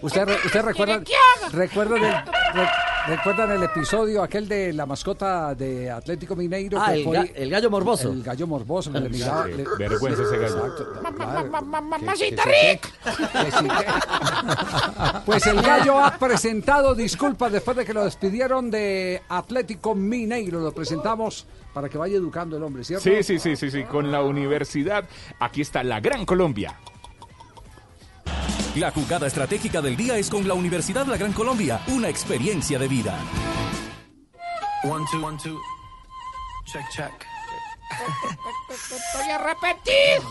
¿Usted, 0.02 0.24
re- 0.26 0.38
usted 0.44 0.62
recuerda, 0.62 1.02
quiere 1.02 1.04
que 1.04 1.14
haga? 1.14 1.48
recuerda 1.52 1.94
del- 1.94 2.12
re- 2.54 2.68
recuerdan 3.06 3.50
el 3.52 3.62
episodio 3.62 4.22
aquel 4.22 4.48
de 4.48 4.72
la 4.72 4.86
mascota 4.86 5.54
de 5.54 5.90
Atlético 5.90 6.34
Mineiro? 6.36 6.78
Ah, 6.80 6.92
que 6.92 6.98
el 6.98 7.04
fue 7.04 7.18
ga- 7.18 7.32
el 7.34 7.50
gallo 7.50 7.70
morboso. 7.70 8.10
El 8.12 8.22
gallo 8.22 8.46
morboso 8.46 8.92
que 8.92 9.00
le 9.00 9.08
miraba. 9.10 9.44
Sí, 9.46 9.52
le- 9.52 9.64
vergüenza 9.78 10.22
ese 10.22 10.38
gallo. 10.38 10.66
Exacto, 10.66 11.00
Ma- 11.02 11.10
ma- 11.10 11.44
ma- 11.44 11.60
ma- 11.60 11.80
Mamacita 11.80 12.42
Rick. 12.44 12.82
que 12.82 13.50
sí, 13.52 13.68
que- 13.68 13.86
Pues 15.26 15.46
el 15.46 15.60
gallo 15.62 15.98
ha 16.04 16.16
presentado 16.18 16.94
disculpas 16.94 17.52
después 17.52 17.76
de 17.76 17.84
que 17.84 17.94
lo 17.94 18.04
despidieron 18.04 18.70
de 18.70 19.22
Atlético 19.28 19.94
Mineiro. 19.94 20.60
Lo 20.60 20.72
presentamos 20.72 21.46
para 21.75 21.89
que 21.89 21.99
vaya 21.99 22.16
educando 22.16 22.57
el 22.57 22.62
hombre, 22.62 22.85
¿cierto? 22.85 23.03
Sí, 23.03 23.22
sí, 23.22 23.39
sí, 23.39 23.57
sí, 23.57 23.70
sí, 23.70 23.83
con 23.83 24.11
la 24.11 24.22
universidad. 24.22 25.07
Aquí 25.41 25.61
está 25.61 25.83
la 25.83 26.01
Gran 26.01 26.25
Colombia. 26.25 26.79
La 28.77 28.91
jugada 28.91 29.27
estratégica 29.27 29.83
del 29.83 29.97
día 29.97 30.16
es 30.16 30.31
con 30.31 30.49
la 30.49 30.55
Universidad 30.55 31.07
La 31.07 31.16
Gran 31.16 31.33
Colombia, 31.33 31.81
una 31.89 32.09
experiencia 32.09 32.79
de 32.79 32.89
vida. 32.89 33.18
One, 34.85 35.05
two, 35.11 35.25
one, 35.25 35.37
two. 35.43 35.61
Check, 36.66 36.89
check. 36.91 37.12
Estoy 38.70 39.31
arrepentido. 39.31 40.22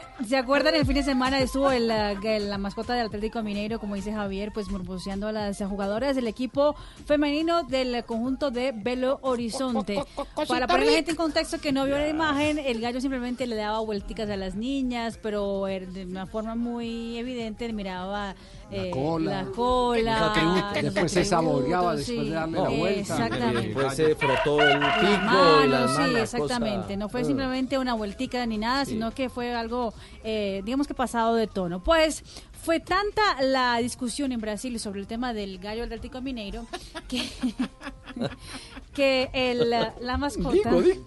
¿Se 0.28 0.36
acuerdan? 0.36 0.74
El 0.74 0.84
fin 0.84 0.94
de 0.96 1.02
semana 1.02 1.38
estuvo 1.40 1.70
el, 1.72 1.88
la 1.88 2.58
mascota 2.58 2.94
del 2.94 3.06
Atlético 3.06 3.42
Mineiro, 3.42 3.80
como 3.80 3.94
dice 3.94 4.12
Javier, 4.12 4.52
pues 4.52 4.68
morboseando 4.70 5.26
a 5.28 5.32
las 5.32 5.58
jugadoras 5.58 6.14
del 6.14 6.26
equipo 6.28 6.76
femenino 7.06 7.62
del 7.64 8.04
conjunto 8.04 8.50
de 8.50 8.72
Belo 8.72 9.18
Horizonte. 9.22 10.02
Para 10.46 10.66
poner 10.66 10.82
a 10.82 10.90
la 10.90 10.92
gente 10.96 11.10
en 11.12 11.16
contexto 11.16 11.58
que 11.58 11.72
no 11.72 11.84
vio 11.86 11.96
la 11.98 12.08
imagen, 12.08 12.58
el 12.58 12.80
gallo 12.80 13.00
simplemente 13.00 13.46
le 13.46 13.56
daba 13.56 13.80
vuelticas 13.80 14.28
a 14.30 14.36
las 14.36 14.54
niñas, 14.54 15.18
pero 15.22 15.66
er- 15.68 15.88
de 15.88 16.04
una 16.04 16.26
forma 16.26 16.54
muy 16.54 17.16
evidente 17.18 17.72
miraba 17.72 18.34
eh, 18.70 18.90
cola. 18.90 19.42
la 19.44 19.50
cola, 19.50 20.72
Después 20.80 21.12
se 21.12 21.24
saboreaba 21.24 21.96
después 21.96 22.26
de 22.26 22.30
darle 22.30 22.58
la 22.60 22.68
vuelta. 22.68 23.00
Exactamente. 23.00 23.62
Después 23.68 23.94
se 23.94 24.14
frotó 24.14 24.62
el 24.62 24.78
pico 24.78 25.64
y 25.64 25.68
las 25.68 25.96
sí, 25.96 26.02
exactamente. 26.16 26.82
cosa- 26.88 26.96
No 26.96 27.08
fue 27.08 27.24
simplemente 27.24 27.78
una 27.78 27.94
vueltica 27.94 28.44
ni 28.46 28.58
nada, 28.58 28.84
Sí. 28.84 28.92
sino 28.92 29.10
que 29.12 29.28
fue 29.28 29.54
algo, 29.54 29.92
eh, 30.24 30.62
digamos 30.64 30.86
que 30.86 30.94
pasado 30.94 31.34
de 31.34 31.46
tono. 31.46 31.82
Pues 31.82 32.22
fue 32.62 32.78
tanta 32.78 33.40
la 33.42 33.78
discusión 33.78 34.32
en 34.32 34.40
Brasil 34.40 34.78
sobre 34.78 35.00
el 35.00 35.06
tema 35.06 35.32
del 35.32 35.58
gallo 35.58 35.82
Atlético 35.84 36.20
Mineiro 36.20 36.66
que, 37.08 37.26
que 38.94 39.30
el, 39.32 39.70
la 39.70 40.16
mascota 40.18 40.50
Digo, 40.70 40.82
digo. 40.82 41.04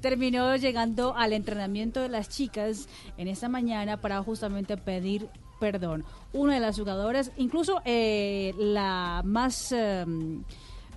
terminó 0.00 0.54
llegando 0.56 1.14
al 1.16 1.32
entrenamiento 1.32 2.00
de 2.00 2.08
las 2.08 2.28
chicas 2.28 2.88
en 3.16 3.28
esta 3.28 3.48
mañana 3.48 4.00
para 4.00 4.22
justamente 4.22 4.76
pedir 4.76 5.28
perdón. 5.60 6.04
Una 6.32 6.54
de 6.54 6.60
las 6.60 6.78
jugadoras, 6.78 7.30
incluso 7.36 7.80
eh, 7.84 8.54
la 8.58 9.22
más... 9.24 9.72
eh, 9.72 10.04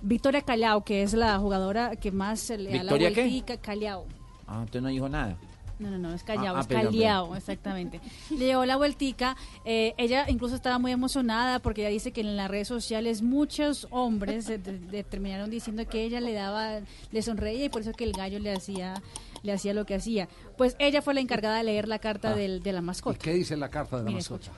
Victoria 0.00 0.42
Callao, 0.42 0.84
que 0.84 1.02
es 1.02 1.12
la 1.12 1.38
jugadora 1.38 1.96
que 1.96 2.12
más 2.12 2.50
le 2.50 2.70
da 2.70 2.76
la 2.76 2.82
¿Victoria 2.82 3.12
qué? 3.12 3.22
vueltica, 3.22 3.56
Callao. 3.56 4.04
Ah, 4.46 4.60
usted 4.64 4.80
no 4.80 4.88
dijo 4.88 5.08
nada. 5.08 5.36
No, 5.80 5.90
no, 5.90 5.98
no, 5.98 6.12
es 6.14 6.22
Callao, 6.24 6.54
Ah, 6.54 6.58
ah, 6.58 6.60
es 6.60 6.66
perdón, 6.68 6.92
Callao, 6.92 7.34
exactamente. 7.36 8.00
Le 8.30 8.44
dio 8.46 8.64
la 8.64 8.76
vueltica. 8.76 9.36
eh, 9.64 9.94
ella 9.98 10.26
incluso 10.28 10.54
estaba 10.54 10.78
muy 10.78 10.92
emocionada 10.92 11.58
porque 11.58 11.80
ella 11.82 11.90
dice 11.90 12.12
que 12.12 12.20
en 12.20 12.36
las 12.36 12.48
redes 12.48 12.66
sociales 12.68 13.22
muchos 13.22 13.86
hombres 13.90 14.46
de- 14.46 14.58
de- 14.58 15.04
terminaron 15.04 15.50
diciendo 15.50 15.84
que 15.86 16.04
ella 16.04 16.20
le 16.20 16.32
daba, 16.32 16.78
le 17.10 17.22
sonreía 17.22 17.64
y 17.64 17.68
por 17.68 17.82
eso 17.82 17.92
que 17.92 18.04
el 18.04 18.12
gallo 18.12 18.38
le 18.38 18.52
hacía 18.52 18.94
le 19.42 19.52
hacía 19.52 19.74
lo 19.74 19.84
que 19.86 19.94
hacía. 19.94 20.28
Pues 20.56 20.74
ella 20.78 21.02
fue 21.02 21.14
la 21.14 21.20
encargada 21.20 21.58
de 21.58 21.64
leer 21.64 21.88
la 21.88 21.98
carta 21.98 22.30
Ah. 22.30 22.34
del- 22.34 22.62
de 22.62 22.72
la 22.72 22.78
¿Y 22.80 22.82
mascota. 22.82 23.18
qué 23.18 23.32
dice 23.32 23.56
la 23.56 23.68
carta 23.68 23.96
de 23.98 24.02
la 24.02 24.06
Mire, 24.08 24.18
mascota? 24.20 24.50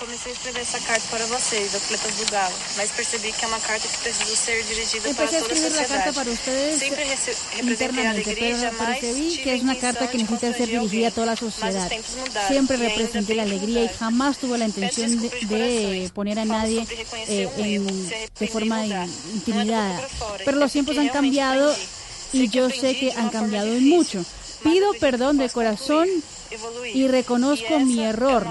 Comecei 0.00 0.32
a 0.32 0.34
escrever 0.34 0.60
essa 0.60 0.78
carta 0.80 1.06
para 1.08 1.24
vocês, 1.26 1.72
atletas 1.72 2.18
do 2.18 2.26
Galo, 2.30 2.54
mas 2.76 2.90
percebi 2.90 3.32
que 3.32 3.44
é 3.44 3.48
uma 3.48 3.60
carta 3.60 3.86
que 3.88 3.96
precisa 4.02 4.34
ser 4.36 4.58
dirigida 4.66 5.02
para 5.02 5.10
Empecé 5.24 5.36
a 5.36 5.40
toda 5.40 5.52
a 5.52 5.56
escribir 5.56 5.70
la 5.70 5.86
carta 5.86 6.12
sociedade. 6.12 6.14
para 6.18 6.30
ustedes 6.32 6.78
Sempre 6.80 7.04
representei 7.06 7.38
a 7.54 7.54
y 7.54 7.64
pero 8.34 8.58
jamais 8.58 8.98
percibí 9.00 9.30
tive 9.30 9.42
que 9.44 9.54
es 9.54 9.62
una 9.62 9.76
carta 9.78 10.10
que 10.10 10.18
necesita 10.18 10.52
ser 10.52 10.68
dirigida 10.68 11.08
a 11.08 11.10
toda 11.12 11.26
la 11.28 11.36
sociedad. 11.36 11.88
Siempre 12.48 12.76
representé 12.76 13.34
la 13.36 13.44
alegría 13.44 13.84
y 13.84 13.88
jamás 13.88 14.36
tuve 14.38 14.58
la 14.58 14.66
intención 14.66 15.22
de, 15.22 15.28
de 15.48 16.10
poner 16.12 16.40
a 16.40 16.44
nadie 16.44 16.84
eh, 17.28 17.48
en- 17.56 18.08
de 18.40 18.48
forma 18.48 18.84
in- 18.84 19.14
intimidada. 19.32 20.02
Pero 20.44 20.58
los 20.58 20.72
tiempos 20.72 20.98
han 20.98 21.08
cambiado 21.08 21.72
y 22.34 22.48
yo 22.48 22.68
sé 22.68 22.98
que 22.98 23.12
han 23.12 23.30
cambiado 23.30 23.72
mucho. 23.80 24.24
Pido 24.62 24.92
perdón 24.94 25.38
de 25.38 25.48
corazón 25.48 26.08
y 26.92 27.06
reconozco 27.08 27.78
mi 27.80 28.02
error. 28.02 28.46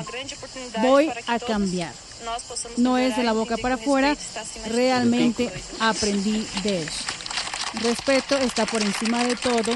Voy 0.82 1.12
a 1.28 1.40
cambiar. 1.40 1.94
No 2.78 2.98
es 2.98 3.18
de 3.18 3.24
la 3.24 3.34
boca 3.34 3.58
para 3.58 3.76
afuera, 3.76 4.16
realmente 4.68 5.52
aprendí 5.80 6.48
de 6.64 6.84
eso. 6.84 7.04
Respeto 7.82 8.38
está 8.38 8.66
por 8.66 8.82
encima 8.82 9.24
de 9.24 9.36
todo. 9.36 9.74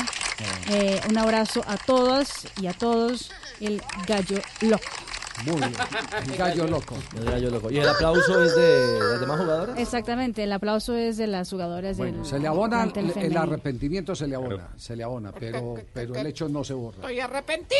Eh, 0.70 1.01
un 1.10 1.18
abrazo 1.18 1.64
a 1.68 1.78
todas 1.78 2.30
y 2.62 2.68
a 2.68 2.74
todos. 2.74 3.32
El 3.60 3.82
gallo 4.05 4.39
loco. 4.62 5.07
Muy 5.45 5.55
bien. 5.55 5.73
El 6.31 6.38
gallo 6.38 6.67
loco. 6.67 6.95
El 7.15 7.25
gallo 7.25 7.49
loco. 7.51 7.71
¿Y 7.71 7.77
el 7.77 7.88
aplauso 7.88 8.43
es 8.43 8.55
de 8.55 8.99
las 8.99 9.19
demás 9.19 9.39
jugadoras? 9.39 9.79
Exactamente, 9.79 10.43
el 10.43 10.51
aplauso 10.51 10.95
es 10.95 11.17
de 11.17 11.27
las 11.27 11.49
jugadoras 11.49 11.97
Bueno, 11.97 12.17
del 12.17 12.25
se 12.25 12.39
le 12.39 12.47
abona, 12.47 12.83
el, 12.83 13.13
el 13.15 13.38
arrepentimiento 13.38 14.15
se 14.15 14.27
le 14.27 14.35
abona, 14.35 14.69
se 14.77 14.95
le 14.95 15.03
abona, 15.03 15.31
pero, 15.31 15.75
pero 15.93 16.15
el 16.15 16.27
hecho 16.27 16.49
no 16.49 16.63
se 16.63 16.73
borra. 16.73 16.97
Estoy 16.97 17.19
arrepentido. 17.19 17.77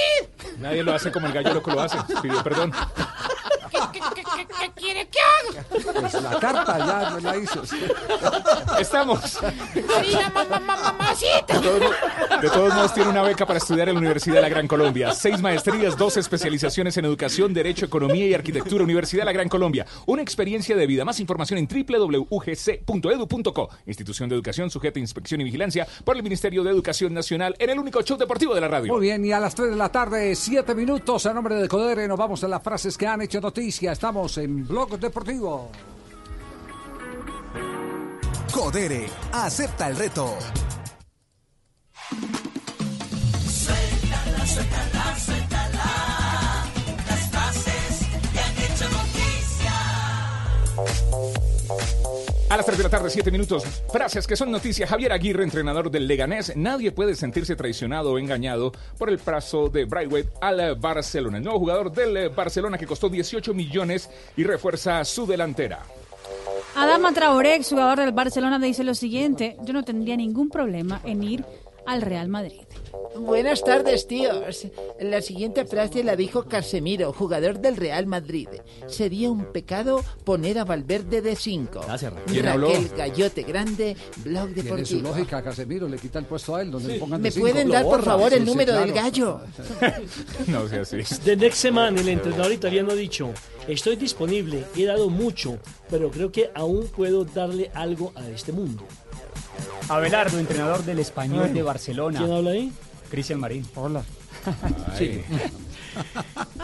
Nadie 0.60 0.84
lo 0.84 0.94
hace 0.94 1.12
como 1.12 1.28
el 1.28 1.34
gallo 1.34 1.54
loco 1.56 1.72
lo 1.72 1.82
hace. 1.82 1.98
Pidió 2.22 2.44
perdón. 2.44 2.72
¿Qué, 3.70 3.78
qué, 3.94 4.00
qué, 4.16 4.24
quiere 4.76 5.08
que 5.08 5.20
haga? 5.20 5.64
Pues 5.70 6.14
la 6.14 6.40
carta 6.40 6.78
ya 6.80 7.10
no 7.12 7.20
la 7.20 7.38
hizo. 7.38 7.62
Estamos. 8.80 9.40
Marina, 9.88 10.32
mamá, 10.34 10.60
mamá, 10.60 10.94
mamacita. 10.94 11.54
De 11.54 11.60
todos, 11.60 11.92
de 12.42 12.50
todos 12.50 12.74
modos, 12.74 12.94
tiene 12.94 13.10
una 13.10 13.22
beca 13.22 13.46
para 13.46 13.60
estudiar 13.60 13.90
en 13.90 13.96
la 13.96 14.00
Universidad 14.00 14.36
de 14.36 14.42
la 14.42 14.50
Gran 14.50 14.68
Colombia. 14.68 15.14
Seis 15.14 15.42
maestrías, 15.42 15.98
dos 15.98 16.18
especializaciones 16.18 16.98
en 16.98 17.06
educación, 17.06 17.54
derecho, 17.54 17.86
economía 17.86 18.28
y 18.28 18.34
arquitectura. 18.34 18.84
Universidad 18.84 19.22
de 19.22 19.26
la 19.26 19.32
Gran 19.34 19.50
Colombia. 19.50 19.86
Una 20.06 20.22
experiencia 20.22 20.76
de 20.76 20.88
vida. 20.88 21.06
Más 21.06 21.20
información 21.20 21.60
en 21.60 21.68
www.ugc.edu.co. 21.68 23.70
Institución 23.86 24.30
de 24.30 24.36
educación 24.36 24.70
sujeta 24.70 25.00
a 25.00 25.02
inspección 25.02 25.42
y 25.42 25.44
vigilancia 25.44 25.88
por 26.04 26.16
el 26.16 26.24
Ministerio 26.24 26.64
de 26.64 26.72
Educación 26.72 27.14
Nacional 27.14 27.56
en 27.60 27.70
el 27.70 27.80
único 27.80 28.02
show 28.02 28.18
deportivo 28.18 28.56
de 28.56 28.62
la 28.62 28.68
radio. 28.68 28.94
Muy 28.94 29.02
bien, 29.02 29.24
y 29.26 29.32
a 29.32 29.40
las 29.40 29.56
3 29.56 29.72
de 29.72 29.76
la 29.76 29.90
tarde, 29.90 30.36
7 30.36 30.76
minutos, 30.76 31.26
a 31.26 31.34
nombre 31.34 31.56
de 31.56 31.68
Codere, 31.68 32.08
nos 32.08 32.18
vamos 32.18 32.44
a 32.44 32.48
las 32.48 32.64
frases 32.64 32.98
que 32.98 33.08
han 33.08 33.22
hecho 33.22 33.42
noticia. 33.42 33.57
Estamos 33.60 34.38
en 34.38 34.68
Blog 34.68 35.00
Deportivo. 35.00 35.72
Codere, 38.54 39.08
acepta 39.34 39.88
el 39.88 39.96
reto. 39.96 40.38
Suéltala, 43.50 44.46
suéltala, 44.46 45.20
suéltala. 45.20 46.70
Las 47.08 47.32
frases 47.32 48.06
que 48.32 48.40
han 48.40 48.58
hecho 48.58 48.86
noticia. 48.90 49.74
A 52.50 52.56
las 52.56 52.66
3 52.66 52.78
de 52.78 52.84
la 52.86 52.90
tarde, 52.90 53.10
7 53.10 53.30
minutos. 53.30 53.66
Frases 53.92 54.26
que 54.26 54.38
son 54.38 54.50
noticia. 54.50 54.88
Javier 54.88 55.12
Aguirre, 55.12 55.44
entrenador 55.44 55.92
del 55.92 56.08
Leganés. 56.08 56.56
Nadie 56.56 56.94
puede 56.94 57.14
sentirse 57.14 57.58
traicionado 57.58 58.14
o 58.14 58.18
engañado 58.18 58.72
por 58.98 59.10
el 59.10 59.20
paso 59.20 59.68
de 59.68 59.84
Braithwaite 59.84 60.30
al 60.40 60.76
Barcelona. 60.76 61.38
El 61.40 61.44
nuevo 61.44 61.60
jugador 61.60 61.92
del 61.92 62.30
Barcelona 62.30 62.78
que 62.78 62.88
costó 62.88 63.10
18 63.10 63.54
millones 63.54 64.10
y 64.38 64.46
refuerza 64.46 65.04
su 65.04 65.28
delantera. 65.28 65.84
Adama 66.74 67.12
Traoré, 67.12 67.62
jugador 67.64 68.00
del 68.00 68.14
Barcelona, 68.14 68.60
dice 68.60 68.86
lo 68.86 68.96
siguiente: 68.96 69.58
Yo 69.64 69.74
no 69.74 69.84
tendría 69.84 70.16
ningún 70.16 70.50
problema 70.50 71.02
en 71.04 71.24
ir 71.24 71.44
al 71.88 72.02
Real 72.02 72.28
Madrid. 72.28 72.62
Buenas 73.20 73.64
tardes, 73.64 74.06
tíos. 74.08 74.68
La 75.00 75.22
siguiente 75.22 75.66
frase 75.66 76.04
la 76.04 76.16
dijo 76.16 76.44
Casemiro, 76.44 77.12
jugador 77.14 77.60
del 77.60 77.76
Real 77.76 78.06
Madrid. 78.06 78.48
Sería 78.88 79.32
un 79.32 79.46
pecado 79.52 80.04
poner 80.24 80.60
a 80.60 80.66
Valverde 80.66 81.22
de 81.22 81.36
5. 81.36 81.82
Gracias, 81.88 82.14
¿Quién 82.28 82.48
habló? 82.48 82.68
Raquel 82.68 82.90
Gallote 82.96 83.44
Grande, 83.44 83.98
Blog 84.24 84.54
Tiene 84.54 84.62
su 84.62 84.64
Deportivo. 84.98 85.02
lógica, 85.10 85.42
Casemiro, 85.44 85.88
le 85.88 85.98
quita 85.98 86.20
el 86.20 86.26
puesto 86.26 86.56
a 86.56 86.62
él, 86.62 86.70
donde 86.72 86.94
le 86.94 87.00
pongan 87.00 87.22
¿Me 87.22 87.30
de 87.30 87.32
cinco. 87.32 87.48
pueden 87.48 87.70
dar, 87.70 87.84
por 87.84 88.04
favor, 88.04 88.32
el 88.34 88.40
Sí, 88.40 88.46
sí, 88.46 88.52
número 88.52 88.72
claro. 88.74 88.86
del 88.86 88.96
gallo? 88.96 89.42
No 90.48 90.68
sea 90.68 90.82
así. 90.82 90.98
The 91.24 91.36
next 91.36 91.66
man, 91.72 91.98
el 91.98 92.08
entrenador 92.10 92.52
italiano 92.52 92.92
ha 92.92 92.96
dicho, 92.96 93.32
estoy 93.68 93.96
disponible, 93.96 94.64
he 94.76 94.86
dado 94.86 95.10
mucho, 95.10 95.58
pero 95.90 96.12
creo 96.12 96.32
que 96.32 96.52
aún 96.54 96.88
puedo 96.88 97.26
darle 97.26 97.72
algo 97.74 98.12
a 98.16 98.28
este 98.30 98.52
mundo. 98.52 98.84
Abelardo, 99.90 100.40
entrenador 100.40 100.84
del 100.84 101.00
español 101.00 101.46
Ay. 101.48 101.54
de 101.54 101.62
Barcelona. 101.64 102.20
¿Quién 102.20 102.32
habla 102.32 102.52
ahí? 102.52 102.72
Cristian 103.10 103.40
Marín. 103.40 103.66
Hola. 103.76 104.04
Sí. 104.98 105.22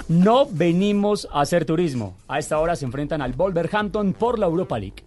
No 0.07 0.45
venimos 0.45 1.27
a 1.31 1.41
hacer 1.41 1.65
turismo. 1.65 2.15
A 2.27 2.37
esta 2.39 2.59
hora 2.59 2.75
se 2.75 2.85
enfrentan 2.85 3.21
al 3.21 3.33
Wolverhampton 3.33 4.13
por 4.13 4.37
la 4.37 4.45
Europa 4.45 4.77
League. 4.77 5.03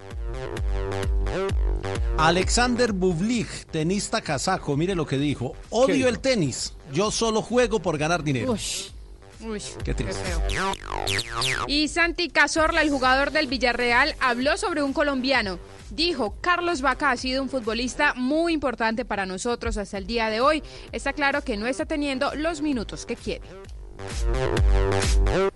Alexander 2.18 2.92
Bublik, 2.92 3.46
tenista 3.70 4.20
kazajo, 4.20 4.76
mire 4.76 4.94
lo 4.94 5.06
que 5.06 5.18
dijo. 5.18 5.54
Odio 5.70 5.94
dijo? 5.94 6.08
el 6.08 6.18
tenis. 6.18 6.74
Yo 6.92 7.10
solo 7.10 7.42
juego 7.42 7.80
por 7.80 7.98
ganar 7.98 8.22
dinero. 8.24 8.52
Uy, 8.52 9.62
Qué 9.84 9.92
triste. 9.94 10.22
feo. 10.48 10.72
Y 11.66 11.88
Santi 11.88 12.30
Cazorla, 12.30 12.80
el 12.82 12.90
jugador 12.90 13.32
del 13.32 13.46
Villarreal, 13.48 14.14
habló 14.18 14.56
sobre 14.56 14.82
un 14.82 14.92
colombiano. 14.92 15.58
Dijo, 15.90 16.36
Carlos 16.40 16.80
Vaca 16.80 17.10
ha 17.10 17.16
sido 17.16 17.42
un 17.42 17.48
futbolista 17.48 18.14
muy 18.14 18.52
importante 18.52 19.04
para 19.04 19.26
nosotros 19.26 19.76
hasta 19.76 19.98
el 19.98 20.06
día 20.06 20.30
de 20.30 20.40
hoy. 20.40 20.62
Está 20.92 21.12
claro 21.12 21.42
que 21.42 21.56
no 21.56 21.66
está 21.66 21.86
teniendo 21.86 22.34
los 22.34 22.60
minutos 22.60 23.06
que 23.06 23.16
quiere. 23.16 23.46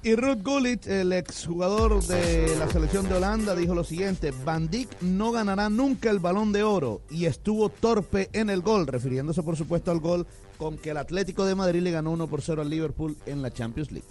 Y 0.03 0.15
Ruud 0.15 0.39
Gullit, 0.43 0.87
el 0.87 1.13
exjugador 1.13 2.03
de 2.05 2.57
la 2.57 2.69
selección 2.69 3.09
de 3.09 3.15
Holanda, 3.17 3.55
dijo 3.55 3.75
lo 3.75 3.85
siguiente: 3.85 4.33
Van 4.45 4.69
Dijk 4.71 4.89
no 5.03 5.33
ganará 5.33 5.69
nunca 5.69 6.11
el 6.11 6.19
balón 6.19 6.53
de 6.53 6.63
oro 6.63 7.03
y 7.11 7.27
estuvo 7.27 7.69
torpe 7.69 8.31
en 8.33 8.51
el 8.51 8.63
gol, 8.63 8.87
refiriéndose 8.87 9.43
por 9.43 9.57
supuesto 9.57 9.91
al 9.91 10.01
gol 10.01 10.27
con 10.57 10.77
que 10.77 10.91
el 10.91 10.99
Atlético 10.99 11.47
de 11.47 11.55
Madrid 11.55 11.81
le 11.81 11.91
ganó 11.91 12.11
1 12.11 12.27
por 12.27 12.43
0 12.43 12.61
al 12.61 12.69
Liverpool 12.69 13.17
en 13.25 13.41
la 13.41 13.51
Champions 13.51 13.91
League. 13.93 14.07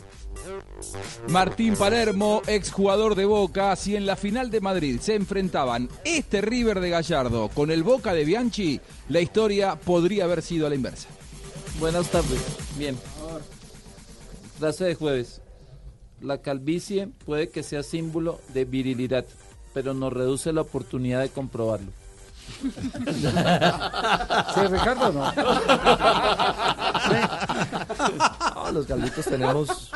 Martín 1.30 1.76
Palermo, 1.76 2.42
exjugador 2.48 3.14
de 3.14 3.26
Boca, 3.26 3.76
si 3.76 3.96
en 3.96 4.08
la 4.08 4.16
final 4.16 4.50
de 4.50 4.60
Madrid 4.60 5.00
se 5.00 5.14
enfrentaban 5.14 5.90
este 6.04 6.42
River 6.42 6.80
de 6.80 6.90
Gallardo 6.90 7.50
con 7.50 7.70
el 7.70 7.84
Boca 7.84 8.14
de 8.14 8.26
Bianchi, 8.26 8.82
la 9.10 9.22
historia 9.22 9.76
podría 9.76 10.24
haber 10.24 10.42
sido 10.42 10.66
a 10.66 10.70
la 10.70 10.76
inversa. 10.76 11.08
Buenas 11.80 12.10
tardes. 12.10 12.42
Bien. 12.78 12.98
Frase 14.60 14.86
de 14.86 14.96
jueves. 14.96 15.42
La 16.22 16.40
calvicie 16.40 17.08
puede 17.26 17.50
que 17.50 17.64
sea 17.64 17.82
símbolo 17.82 18.42
de 18.54 18.66
virilidad, 18.66 19.26
pero 19.74 19.94
nos 19.94 20.12
reduce 20.12 20.52
la 20.52 20.62
oportunidad 20.62 21.22
de 21.22 21.30
comprobarlo. 21.30 21.92
Sí, 24.56 24.62
Ricardo, 24.68 25.14
no. 25.14 25.32
No, 28.56 28.72
los 28.72 28.88
galditos 28.88 29.26
tenemos. 29.26 29.92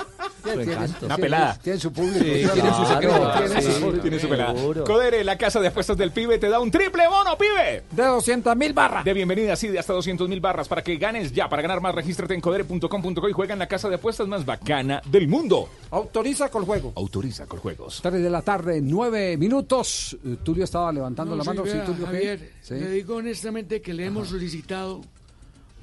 Una 1.02 1.18
pelada. 1.18 1.58
Tienen 1.62 1.80
su 1.80 1.92
público. 1.94 2.20
Sí, 2.24 2.42
claro. 2.42 2.54
tienen 2.54 2.74
su 2.74 2.86
secreto. 2.86 3.32
Sí, 3.62 4.20
su- 4.20 4.30
pelada. 4.30 4.54
seguro. 4.56 4.84
Codere, 4.84 5.24
la 5.24 5.38
casa 5.38 5.60
de 5.60 5.68
apuestas 5.68 5.98
del 5.98 6.12
pibe, 6.12 6.38
te 6.38 6.50
da 6.50 6.60
un 6.60 6.70
triple 6.70 7.08
bono, 7.08 7.38
pibe. 7.38 7.84
De 7.92 8.04
200 8.04 8.56
mil 8.56 8.74
barras. 8.74 9.06
De 9.06 9.14
bienvenida, 9.14 9.56
sí, 9.56 9.68
de 9.70 9.80
hasta 9.80 9.94
200 9.94 10.28
mil 10.28 10.40
barras. 10.42 10.68
Para 10.68 10.82
que 10.84 10.98
ganes 10.98 11.32
ya, 11.32 11.48
para 11.50 11.62
ganar 11.62 11.82
más, 11.82 11.96
regístrate 11.96 12.34
en 12.34 12.42
codere.com.co 12.42 13.30
y 13.30 13.32
juega 13.34 13.54
en 13.54 13.60
la 13.60 13.68
casa 13.68 13.88
de 13.90 13.96
apuestas 13.96 14.28
más 14.28 14.46
bacana 14.46 15.02
del 15.06 15.28
mundo. 15.28 15.70
Autoriza 15.92 16.50
con 16.50 16.66
juego. 16.66 16.94
Autoriza 16.96 17.46
con 17.46 17.60
juegos. 17.60 18.00
3 18.02 18.22
de 18.22 18.30
la 18.30 18.42
tarde, 18.42 18.82
9 18.82 19.38
minutos. 19.38 20.18
Eh, 20.26 20.38
Tulio 20.44 20.64
estaba 20.66 20.92
levantando 20.92 21.36
No, 21.36 21.38
la 21.38 21.44
mano. 21.44 21.64
sí, 21.66 21.72
Tulio, 21.86 22.06
¿qué? 22.06 22.06
Javier, 22.18 22.52
Sí. 22.62 22.74
le 22.76 22.90
digo 22.92 23.16
honestamente 23.16 23.82
que 23.82 23.94
le 23.94 24.06
hemos 24.06 24.30
solicitado 24.30 25.02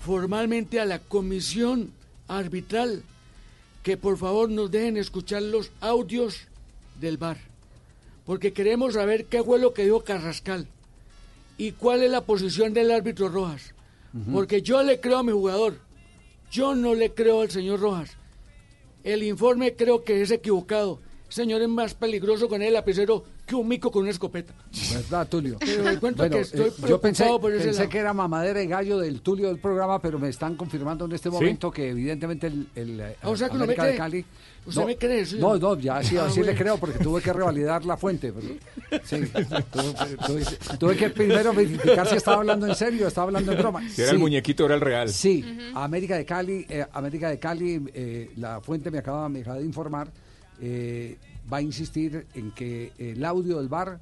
formalmente 0.05 0.81
a 0.81 0.85
la 0.85 0.99
comisión 0.99 1.91
arbitral 2.29 3.03
que 3.83 3.97
por 3.97 4.17
favor 4.19 4.51
nos 4.51 4.71
dejen 4.71 4.97
escuchar 4.97 5.43
los 5.43 5.71
audios 5.81 6.43
del 7.01 7.17
bar, 7.17 7.39
porque 8.27 8.53
queremos 8.53 8.95
saber 8.95 9.25
qué 9.27 9.43
fue 9.43 9.59
lo 9.59 9.73
que 9.73 9.85
dijo 9.85 10.05
Carrascal 10.05 10.67
y 11.57 11.73
cuál 11.73 12.03
es 12.03 12.11
la 12.11 12.23
posición 12.23 12.75
del 12.75 12.91
árbitro 12.91 13.29
Rojas, 13.29 13.75
porque 14.33 14.63
yo 14.63 14.83
le 14.83 15.01
creo 15.01 15.19
a 15.19 15.23
mi 15.23 15.33
jugador, 15.33 15.79
yo 16.51 16.75
no 16.75 16.95
le 16.95 17.13
creo 17.13 17.43
al 17.43 17.51
señor 17.51 17.81
Rojas. 17.81 18.17
El 19.05 19.23
informe 19.23 19.75
creo 19.75 20.05
que 20.05 20.21
es 20.21 20.31
equivocado. 20.31 21.01
Señor 21.29 21.63
es 21.63 21.69
más 21.69 21.95
peligroso 21.95 22.49
con 22.49 22.61
el 22.61 22.75
lapicero 22.75 23.25
que 23.51 23.57
un 23.57 23.67
mico 23.69 23.91
con 23.91 24.03
una 24.03 24.11
escopeta. 24.13 24.55
¿Verdad, 24.95 25.29
Tulio? 25.29 25.57
Pero 25.59 26.01
cuento 26.01 26.23
Bueno, 26.23 26.37
que 26.37 26.43
estoy 26.43 26.69
eh, 26.69 26.73
yo 26.89 27.01
pensé, 27.01 27.27
por 27.41 27.53
ese 27.53 27.65
pensé 27.65 27.89
que 27.89 27.99
era 27.99 28.13
mamadera 28.15 28.63
y 28.63 28.67
gallo 28.69 28.99
del 28.99 29.21
Tulio 29.23 29.49
del 29.49 29.59
programa, 29.59 30.01
pero 30.01 30.19
me 30.21 30.29
están 30.29 30.55
confirmando 30.57 31.05
en 31.05 31.13
este 31.13 31.29
¿Sí? 31.29 31.35
momento 31.35 31.71
que 31.71 31.91
evidentemente 31.91 32.47
el, 32.47 32.69
el, 32.77 33.01
eh, 33.01 33.17
Ah, 33.23 33.29
o 33.29 33.37
sea 33.37 33.49
que 33.49 33.55
no 33.55 33.61
me 33.61 33.65
América 33.75 33.85
de. 33.87 33.97
Cali... 33.97 34.25
¿Usted 34.67 34.81
no, 34.83 34.87
me 34.87 34.97
cree, 34.97 35.25
sí? 35.27 35.39
No, 35.41 35.57
no, 35.57 35.77
ya 35.79 36.03
sí, 36.03 36.17
Ah, 36.19 36.27
así 36.27 36.43
le 36.43 36.55
creo 36.55 36.77
porque 36.77 36.99
tuve 36.99 37.21
que 37.23 37.33
revalidar 37.33 37.85
la 37.87 37.97
fuente. 37.97 38.31
pero- 38.33 39.01
sí, 39.05 39.17
tuve, 39.73 40.17
tuve- 40.27 40.79
tuve 40.79 40.97
que 40.97 41.11
primero 41.11 41.53
verificar 41.53 42.07
si 42.07 42.17
estaba 42.17 42.37
hablando 42.37 42.67
en 42.67 42.75
serio 42.75 43.07
o 43.07 43.09
estaba 43.09 43.27
hablando 43.29 43.53
en 43.53 43.59
broma. 43.59 43.81
Si 43.89 44.03
era 44.03 44.11
el 44.11 44.17
Sí. 44.19 44.23
muñequito, 44.23 44.67
era 44.67 44.75
el 44.77 44.81
real. 44.83 45.09
Sí, 45.09 45.45
América 45.75 46.17
de 46.17 46.25
Cali, 46.27 46.67
eh, 46.69 46.85
América 46.93 47.31
de 47.31 47.39
Cali, 47.39 47.83
eh, 47.95 48.31
la 48.37 48.61
fuente 48.61 48.91
me 48.91 48.99
acaba, 48.99 49.29
me 49.31 49.41
acaba 49.41 49.59
de 49.59 49.65
informar, 49.65 50.13
eh, 50.61 51.17
va 51.53 51.59
a 51.59 51.63
insistir 51.63 52.27
en 52.35 52.51
que 52.53 52.93
el 52.99 53.25
audio 53.25 53.59
del 53.59 53.69
bar 53.69 54.01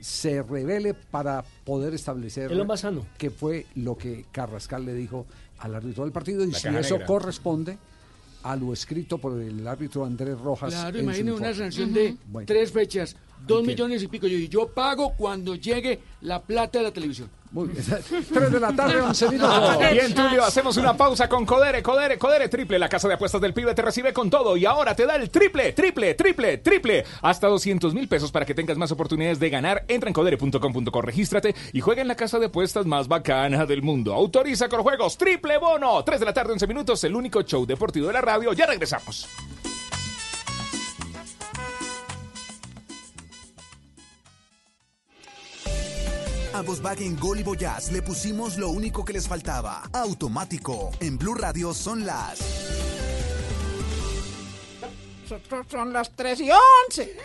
se 0.00 0.42
revele 0.42 0.94
para 0.94 1.44
poder 1.64 1.94
establecer 1.94 2.50
Es 2.50 2.56
lo 2.56 2.64
más 2.64 2.80
sano. 2.80 3.06
qué 3.18 3.30
fue 3.30 3.66
lo 3.76 3.96
que 3.96 4.24
Carrascal 4.32 4.84
le 4.86 4.94
dijo 4.94 5.26
al 5.58 5.74
árbitro 5.74 6.04
del 6.04 6.12
partido 6.12 6.42
y 6.44 6.50
La 6.52 6.58
si 6.58 6.68
eso 6.68 6.94
negra. 6.94 7.06
corresponde 7.06 7.78
a 8.42 8.56
lo 8.56 8.72
escrito 8.72 9.18
por 9.18 9.38
el 9.38 9.66
árbitro 9.68 10.04
Andrés 10.06 10.38
Rojas. 10.40 10.72
Claro, 10.72 10.98
imagine 10.98 11.32
una 11.32 11.52
sanción 11.52 11.92
de 11.92 12.16
Bueno. 12.26 12.46
tres 12.46 12.72
fechas, 12.72 13.14
dos 13.46 13.62
¿Y 13.62 13.66
millones 13.66 14.02
y 14.02 14.08
pico. 14.08 14.26
Yo, 14.26 14.38
yo 14.38 14.68
pago 14.68 15.12
cuando 15.16 15.54
llegue 15.54 16.00
la 16.22 16.40
plata 16.42 16.78
de 16.78 16.84
la 16.84 16.92
televisión. 16.92 17.28
Muy 17.52 17.68
bien. 17.68 17.84
Tres 18.32 18.52
de 18.52 18.60
la 18.60 18.72
tarde, 18.72 19.00
11 19.00 19.28
minutos. 19.28 19.78
Bien, 19.92 20.14
Tulio, 20.14 20.44
hacemos 20.44 20.76
una 20.76 20.96
pausa 20.96 21.28
con 21.28 21.44
Codere, 21.44 21.82
Codere, 21.82 22.16
Codere, 22.16 22.48
triple. 22.48 22.78
La 22.78 22.88
casa 22.88 23.08
de 23.08 23.14
apuestas 23.14 23.40
del 23.40 23.52
pibe 23.52 23.74
te 23.74 23.82
recibe 23.82 24.12
con 24.12 24.30
todo 24.30 24.56
y 24.56 24.66
ahora 24.66 24.94
te 24.94 25.04
da 25.04 25.16
el 25.16 25.30
triple, 25.30 25.72
triple, 25.72 26.14
triple, 26.14 26.58
triple. 26.58 27.04
Hasta 27.22 27.48
200 27.48 27.92
mil 27.92 28.06
pesos 28.06 28.30
para 28.30 28.46
que 28.46 28.54
tengas 28.54 28.78
más 28.78 28.92
oportunidades 28.92 29.40
de 29.40 29.50
ganar. 29.50 29.84
Entra 29.88 30.08
en 30.08 30.14
codere.com.co, 30.14 31.02
regístrate 31.02 31.54
y 31.72 31.80
juega 31.80 32.02
en 32.02 32.08
la 32.08 32.14
casa 32.14 32.38
de 32.38 32.46
apuestas 32.46 32.86
más 32.86 33.08
bacana 33.08 33.66
del 33.66 33.82
mundo. 33.82 34.14
Autoriza 34.14 34.68
con 34.68 34.82
juegos, 34.82 35.18
triple 35.18 35.58
bono. 35.58 36.04
3 36.04 36.20
de 36.20 36.26
la 36.26 36.32
tarde, 36.32 36.52
11 36.52 36.66
minutos, 36.68 37.02
el 37.04 37.16
único 37.16 37.42
show 37.42 37.66
deportivo 37.66 38.06
de 38.06 38.12
la 38.12 38.20
radio. 38.20 38.52
Ya 38.52 38.66
regresamos. 38.66 39.28
A 46.60 46.62
Volkswagen 46.62 47.16
Gol 47.18 47.40
y 47.40 47.42
Voyage 47.42 47.90
le 47.90 48.02
pusimos 48.02 48.58
lo 48.58 48.68
único 48.68 49.02
que 49.02 49.14
les 49.14 49.26
faltaba. 49.26 49.80
Automático. 49.94 50.90
En 51.00 51.16
Blue 51.16 51.34
Radio 51.34 51.72
son 51.72 52.04
las... 52.04 52.38
Son 55.70 55.90
las 55.94 56.14
3 56.14 56.40
y 56.40 56.50
11. 56.90 57.16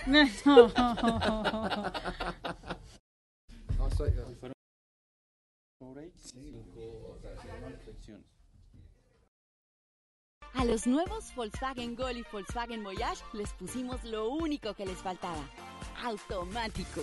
A 10.54 10.64
los 10.64 10.88
nuevos 10.88 11.36
Volkswagen 11.36 11.98
Gol 11.98 12.16
y 12.16 12.24
Volkswagen 12.32 12.86
Voyage 12.86 13.22
les 13.34 13.52
pusimos 13.52 14.02
lo 14.06 14.30
único 14.30 14.74
que 14.76 14.86
les 14.86 15.00
faltaba. 15.00 15.44
Automático. 16.06 17.02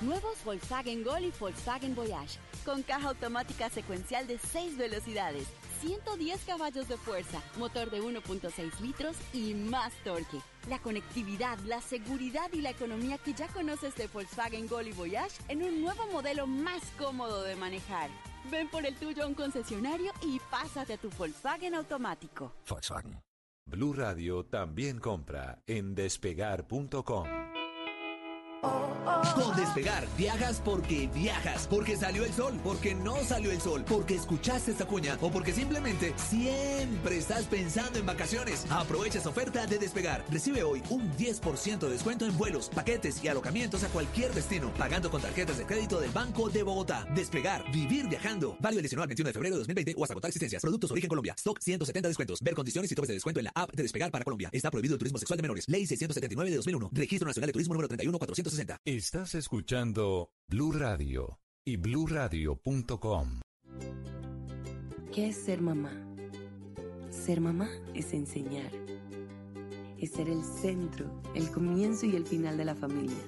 Nuevos 0.00 0.42
Volkswagen 0.44 1.04
Gol 1.04 1.24
y 1.24 1.32
Volkswagen 1.38 1.94
Voyage. 1.94 2.38
Con 2.64 2.82
caja 2.82 3.08
automática 3.08 3.68
secuencial 3.68 4.26
de 4.26 4.38
6 4.38 4.78
velocidades, 4.78 5.46
110 5.82 6.44
caballos 6.44 6.88
de 6.88 6.96
fuerza, 6.96 7.42
motor 7.58 7.90
de 7.90 8.02
1.6 8.02 8.80
litros 8.80 9.16
y 9.34 9.52
más 9.54 9.92
torque. 10.02 10.38
La 10.68 10.78
conectividad, 10.78 11.58
la 11.66 11.82
seguridad 11.82 12.50
y 12.52 12.62
la 12.62 12.70
economía 12.70 13.18
que 13.18 13.34
ya 13.34 13.48
conoces 13.48 13.94
de 13.96 14.06
Volkswagen 14.06 14.68
Gol 14.68 14.88
y 14.88 14.92
Voyage 14.92 15.38
en 15.48 15.62
un 15.62 15.82
nuevo 15.82 16.06
modelo 16.12 16.46
más 16.46 16.82
cómodo 16.98 17.42
de 17.42 17.56
manejar. 17.56 18.08
Ven 18.50 18.68
por 18.68 18.86
el 18.86 18.96
tuyo 18.96 19.24
a 19.24 19.26
un 19.26 19.34
concesionario 19.34 20.12
y 20.22 20.40
pásate 20.50 20.94
a 20.94 20.98
tu 20.98 21.10
Volkswagen 21.10 21.74
automático. 21.74 22.54
Volkswagen. 22.68 23.20
Blue 23.66 23.92
Radio 23.92 24.44
también 24.44 24.98
compra 24.98 25.62
en 25.66 25.94
despegar.com. 25.94 27.28
Con 28.60 29.56
Despegar, 29.56 30.06
viajas 30.18 30.60
porque 30.62 31.08
viajas, 31.14 31.66
porque 31.66 31.96
salió 31.96 32.24
el 32.24 32.32
sol, 32.32 32.60
porque 32.62 32.94
no 32.94 33.16
salió 33.24 33.50
el 33.52 33.60
sol, 33.60 33.84
porque 33.88 34.14
escuchaste 34.14 34.72
esta 34.72 34.84
cuña 34.84 35.16
o 35.20 35.30
porque 35.30 35.52
simplemente 35.52 36.12
siempre 36.16 37.16
estás 37.16 37.44
pensando 37.44 37.98
en 37.98 38.06
vacaciones. 38.06 38.66
Aprovecha 38.70 39.18
esta 39.18 39.30
oferta 39.30 39.66
de 39.66 39.78
Despegar. 39.78 40.24
Recibe 40.30 40.62
hoy 40.62 40.82
un 40.90 41.10
10% 41.16 41.78
de 41.78 41.90
descuento 41.90 42.26
en 42.26 42.36
vuelos, 42.36 42.68
paquetes 42.68 43.22
y 43.24 43.28
alojamientos 43.28 43.82
a 43.84 43.88
cualquier 43.88 44.32
destino, 44.34 44.72
pagando 44.74 45.10
con 45.10 45.22
tarjetas 45.22 45.56
de 45.56 45.64
crédito 45.64 45.98
del 45.98 46.10
Banco 46.10 46.50
de 46.50 46.62
Bogotá. 46.62 47.06
Despegar, 47.14 47.64
vivir 47.72 48.08
viajando. 48.08 48.56
Válido 48.60 48.80
el 48.80 48.84
19 48.84 49.04
al 49.04 49.08
21 49.08 49.28
de 49.28 49.32
febrero 49.32 49.54
de 49.54 49.58
2020 49.60 49.94
o 49.96 50.04
hasta 50.04 50.12
agotar 50.12 50.28
existencias. 50.28 50.60
Productos 50.60 50.90
Origen 50.90 51.08
Colombia. 51.08 51.34
Stock 51.38 51.58
170 51.60 52.08
descuentos. 52.08 52.40
Ver 52.42 52.54
condiciones 52.54 52.92
y 52.92 52.94
topes 52.94 53.08
de 53.08 53.14
descuento 53.14 53.40
en 53.40 53.44
la 53.44 53.52
app 53.54 53.72
de 53.72 53.82
Despegar 53.82 54.10
para 54.10 54.24
Colombia. 54.24 54.50
Está 54.52 54.70
prohibido 54.70 54.94
el 54.94 54.98
turismo 54.98 55.18
sexual 55.18 55.38
de 55.38 55.42
menores. 55.42 55.64
Ley 55.66 55.86
679 55.86 56.50
de 56.50 56.56
2001. 56.56 56.90
Registro 56.92 57.26
Nacional 57.26 57.46
de 57.46 57.52
Turismo 57.52 57.74
número 57.74 57.88
31460. 58.50 58.76
Estás 58.84 59.34
escuchando 59.34 60.32
Blue 60.48 60.72
Radio 60.72 61.38
y 61.64 61.76
bluradio.com. 61.76 63.40
¿Qué 65.12 65.28
es 65.28 65.36
ser 65.36 65.60
mamá? 65.60 65.92
Ser 67.10 67.40
mamá 67.40 67.68
es 67.94 68.12
enseñar. 68.12 68.72
Es 69.98 70.12
ser 70.12 70.28
el 70.28 70.42
centro, 70.42 71.22
el 71.34 71.50
comienzo 71.50 72.06
y 72.06 72.16
el 72.16 72.26
final 72.26 72.56
de 72.56 72.64
la 72.64 72.74
familia. 72.74 73.22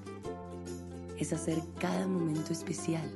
Es 1.18 1.32
hacer 1.32 1.62
cada 1.78 2.06
momento 2.08 2.52
especial. 2.52 3.08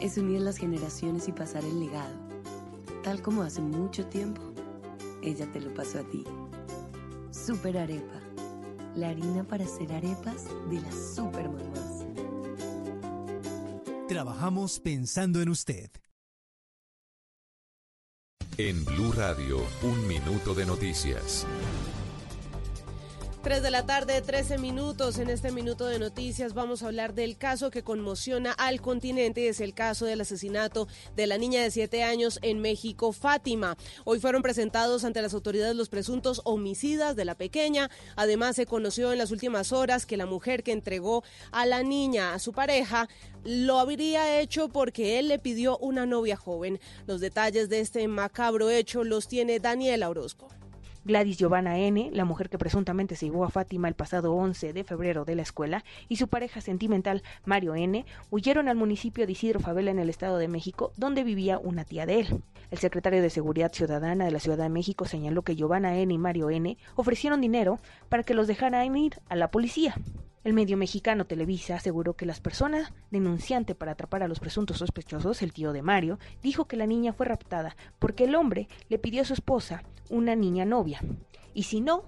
Es 0.00 0.16
unir 0.16 0.40
las 0.42 0.58
generaciones 0.58 1.26
y 1.28 1.32
pasar 1.32 1.64
el 1.64 1.80
legado. 1.80 2.14
Tal 3.02 3.20
como 3.20 3.42
hace 3.42 3.60
mucho 3.60 4.06
tiempo, 4.06 4.42
ella 5.22 5.50
te 5.50 5.60
lo 5.60 5.74
pasó 5.74 6.00
a 6.00 6.02
ti. 6.04 6.24
Super 7.32 7.78
Arepa. 7.78 8.19
La 8.96 9.10
harina 9.10 9.44
para 9.44 9.64
hacer 9.64 9.92
arepas 9.92 10.46
de 10.68 10.80
las 10.80 11.14
super 11.14 11.48
mamás. 11.48 12.04
Trabajamos 14.08 14.80
pensando 14.80 15.40
en 15.40 15.48
usted. 15.48 15.90
En 18.58 18.84
Blue 18.84 19.12
Radio, 19.12 19.58
un 19.82 20.08
minuto 20.08 20.54
de 20.54 20.66
noticias. 20.66 21.46
3 23.42 23.62
de 23.62 23.70
la 23.70 23.86
tarde, 23.86 24.20
13 24.20 24.58
minutos. 24.58 25.18
En 25.18 25.30
este 25.30 25.50
minuto 25.50 25.86
de 25.86 25.98
noticias 25.98 26.52
vamos 26.52 26.82
a 26.82 26.88
hablar 26.88 27.14
del 27.14 27.38
caso 27.38 27.70
que 27.70 27.82
conmociona 27.82 28.52
al 28.52 28.82
continente. 28.82 29.48
Es 29.48 29.60
el 29.60 29.72
caso 29.72 30.04
del 30.04 30.20
asesinato 30.20 30.88
de 31.16 31.26
la 31.26 31.38
niña 31.38 31.62
de 31.62 31.70
7 31.70 32.02
años 32.02 32.38
en 32.42 32.60
México, 32.60 33.12
Fátima. 33.12 33.78
Hoy 34.04 34.20
fueron 34.20 34.42
presentados 34.42 35.04
ante 35.04 35.22
las 35.22 35.32
autoridades 35.32 35.74
los 35.74 35.88
presuntos 35.88 36.42
homicidas 36.44 37.16
de 37.16 37.24
la 37.24 37.34
pequeña. 37.34 37.90
Además, 38.14 38.56
se 38.56 38.66
conoció 38.66 39.10
en 39.10 39.18
las 39.18 39.30
últimas 39.30 39.72
horas 39.72 40.04
que 40.04 40.18
la 40.18 40.26
mujer 40.26 40.62
que 40.62 40.72
entregó 40.72 41.24
a 41.50 41.64
la 41.64 41.82
niña 41.82 42.34
a 42.34 42.40
su 42.40 42.52
pareja 42.52 43.08
lo 43.42 43.78
habría 43.78 44.38
hecho 44.38 44.68
porque 44.68 45.18
él 45.18 45.28
le 45.28 45.38
pidió 45.38 45.78
una 45.78 46.04
novia 46.04 46.36
joven. 46.36 46.78
Los 47.06 47.22
detalles 47.22 47.70
de 47.70 47.80
este 47.80 48.06
macabro 48.06 48.68
hecho 48.68 49.02
los 49.02 49.28
tiene 49.28 49.60
Daniela 49.60 50.10
Orozco. 50.10 50.59
Gladys 51.04 51.38
Giovanna 51.38 51.78
N., 51.78 52.10
la 52.12 52.24
mujer 52.24 52.48
que 52.50 52.58
presuntamente 52.58 53.16
se 53.16 53.26
llevó 53.26 53.44
a 53.44 53.50
Fátima 53.50 53.88
el 53.88 53.94
pasado 53.94 54.34
11 54.34 54.72
de 54.72 54.84
febrero 54.84 55.24
de 55.24 55.34
la 55.34 55.42
escuela, 55.42 55.84
y 56.08 56.16
su 56.16 56.28
pareja 56.28 56.60
sentimental, 56.60 57.22
Mario 57.44 57.74
N., 57.74 58.04
huyeron 58.30 58.68
al 58.68 58.76
municipio 58.76 59.26
de 59.26 59.32
Isidro 59.32 59.60
Favela 59.60 59.90
en 59.90 59.98
el 59.98 60.10
Estado 60.10 60.38
de 60.38 60.48
México, 60.48 60.92
donde 60.96 61.24
vivía 61.24 61.58
una 61.58 61.84
tía 61.84 62.06
de 62.06 62.20
él. 62.20 62.42
El 62.70 62.78
secretario 62.78 63.22
de 63.22 63.30
Seguridad 63.30 63.72
Ciudadana 63.72 64.24
de 64.24 64.30
la 64.30 64.40
Ciudad 64.40 64.58
de 64.58 64.68
México 64.68 65.04
señaló 65.04 65.42
que 65.42 65.56
Giovanna 65.56 65.96
N. 65.96 66.12
y 66.12 66.18
Mario 66.18 66.50
N. 66.50 66.76
ofrecieron 66.96 67.40
dinero 67.40 67.78
para 68.08 68.22
que 68.22 68.34
los 68.34 68.46
dejaran 68.46 68.96
ir 68.96 69.20
a 69.28 69.36
la 69.36 69.50
policía. 69.50 69.94
El 70.42 70.54
medio 70.54 70.78
mexicano 70.78 71.26
Televisa 71.26 71.74
aseguró 71.74 72.14
que 72.14 72.24
las 72.24 72.40
personas 72.40 72.94
denunciante 73.10 73.74
para 73.74 73.92
atrapar 73.92 74.22
a 74.22 74.28
los 74.28 74.40
presuntos 74.40 74.78
sospechosos, 74.78 75.42
el 75.42 75.52
tío 75.52 75.74
de 75.74 75.82
Mario, 75.82 76.18
dijo 76.42 76.66
que 76.66 76.76
la 76.76 76.86
niña 76.86 77.12
fue 77.12 77.26
raptada 77.26 77.76
porque 77.98 78.24
el 78.24 78.34
hombre 78.34 78.66
le 78.88 78.98
pidió 78.98 79.20
a 79.20 79.26
su 79.26 79.34
esposa 79.34 79.82
una 80.08 80.34
niña 80.36 80.64
novia. 80.64 81.02
Y 81.52 81.64
si 81.64 81.82
no, 81.82 82.04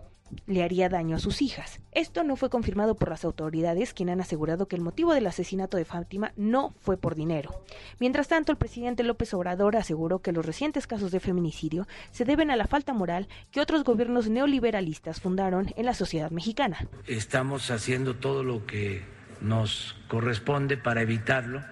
le 0.46 0.62
haría 0.62 0.88
daño 0.88 1.16
a 1.16 1.18
sus 1.18 1.42
hijas. 1.42 1.80
Esto 1.92 2.24
no 2.24 2.36
fue 2.36 2.50
confirmado 2.50 2.94
por 2.94 3.10
las 3.10 3.24
autoridades, 3.24 3.92
quienes 3.92 4.14
han 4.14 4.20
asegurado 4.20 4.66
que 4.66 4.76
el 4.76 4.82
motivo 4.82 5.14
del 5.14 5.26
asesinato 5.26 5.76
de 5.76 5.84
Fátima 5.84 6.32
no 6.36 6.74
fue 6.80 6.96
por 6.96 7.14
dinero. 7.14 7.50
Mientras 7.98 8.28
tanto, 8.28 8.52
el 8.52 8.59
presidente 8.59 9.02
López 9.02 9.32
Obrador 9.34 9.76
aseguró 9.76 10.20
que 10.20 10.32
los 10.32 10.44
recientes 10.44 10.86
casos 10.86 11.10
de 11.10 11.20
feminicidio 11.20 11.86
se 12.10 12.24
deben 12.24 12.50
a 12.50 12.56
la 12.56 12.66
falta 12.66 12.92
moral 12.92 13.28
que 13.50 13.60
otros 13.60 13.84
gobiernos 13.84 14.28
neoliberalistas 14.28 15.20
fundaron 15.20 15.72
en 15.76 15.86
la 15.86 15.94
sociedad 15.94 16.30
mexicana. 16.30 16.78
Estamos 17.06 17.70
haciendo 17.70 18.16
todo 18.16 18.42
lo 18.42 18.66
que 18.66 19.02
nos 19.40 19.96
corresponde 20.09 20.76
para 20.76 21.02
evitarlo. 21.02 21.62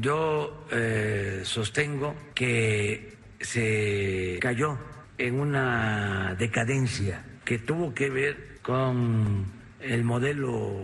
Yo 0.00 0.66
eh, 0.72 1.42
sostengo 1.44 2.14
que 2.34 3.16
se 3.40 4.38
cayó 4.40 4.78
en 5.18 5.40
una 5.40 6.34
decadencia 6.38 7.24
que 7.46 7.58
tuvo 7.58 7.94
que 7.94 8.10
ver 8.10 8.60
con 8.60 9.46
el 9.80 10.04
modelo 10.04 10.74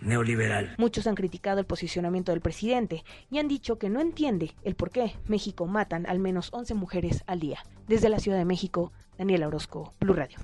neoliberal. 0.00 0.74
Muchos 0.78 1.06
han 1.06 1.14
criticado 1.14 1.60
el 1.60 1.66
posicionamiento 1.66 2.32
del 2.32 2.40
presidente 2.40 3.04
y 3.30 3.38
han 3.38 3.46
dicho 3.46 3.78
que 3.78 3.90
no 3.90 4.00
entiende 4.00 4.54
el 4.64 4.74
por 4.74 4.90
qué 4.90 5.14
México 5.26 5.66
matan 5.66 6.06
al 6.06 6.18
menos 6.18 6.48
11 6.52 6.74
mujeres 6.74 7.22
al 7.26 7.40
día. 7.40 7.62
Desde 7.86 8.08
la 8.08 8.18
Ciudad 8.18 8.38
de 8.38 8.46
México, 8.46 8.90
Daniela 9.18 9.48
Orozco, 9.48 9.92
Blue 10.00 10.14
Radio. 10.14 10.38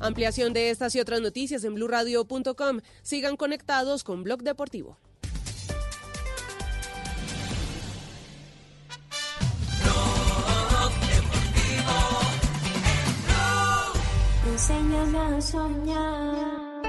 Ampliación 0.00 0.52
de 0.52 0.70
estas 0.70 0.96
y 0.96 1.00
otras 1.00 1.20
noticias 1.20 1.62
en 1.64 1.74
blurradio.com. 1.74 2.80
Sigan 3.02 3.36
conectados 3.36 4.02
con 4.02 4.24
Blog 4.24 4.42
Deportivo. 4.42 4.96
Enséñame 14.52 15.18
a 15.18 15.40
soñar. 15.40 16.82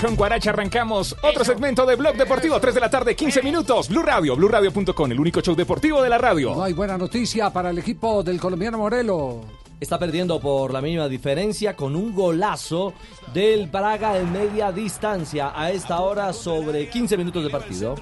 Con 0.00 0.16
Guaracha 0.16 0.48
arrancamos 0.48 1.14
otro 1.22 1.44
segmento 1.44 1.84
de 1.84 1.94
Blog 1.96 2.16
Deportivo, 2.16 2.58
3 2.58 2.74
de 2.74 2.80
la 2.80 2.88
tarde, 2.88 3.14
15 3.14 3.42
minutos. 3.42 3.90
Blue 3.90 4.02
Radio, 4.02 4.34
BlueRadio.com, 4.34 5.12
el 5.12 5.20
único 5.20 5.42
show 5.42 5.54
deportivo 5.54 6.00
de 6.00 6.08
la 6.08 6.16
radio. 6.16 6.54
No 6.54 6.62
hay 6.62 6.72
buena 6.72 6.96
noticia 6.96 7.50
para 7.50 7.68
el 7.68 7.78
equipo 7.78 8.22
del 8.22 8.40
colombiano 8.40 8.78
Morelo. 8.78 9.42
Está 9.80 9.98
perdiendo 9.98 10.38
por 10.38 10.74
la 10.74 10.82
mínima 10.82 11.08
diferencia 11.08 11.74
con 11.74 11.96
un 11.96 12.14
golazo 12.14 12.92
del 13.32 13.66
Braga 13.66 14.18
en 14.18 14.30
media 14.30 14.70
distancia 14.70 15.52
a 15.58 15.70
esta 15.70 16.00
hora 16.00 16.34
sobre 16.34 16.90
15 16.90 17.16
minutos 17.16 17.42
de 17.42 17.48
partido. 17.48 17.94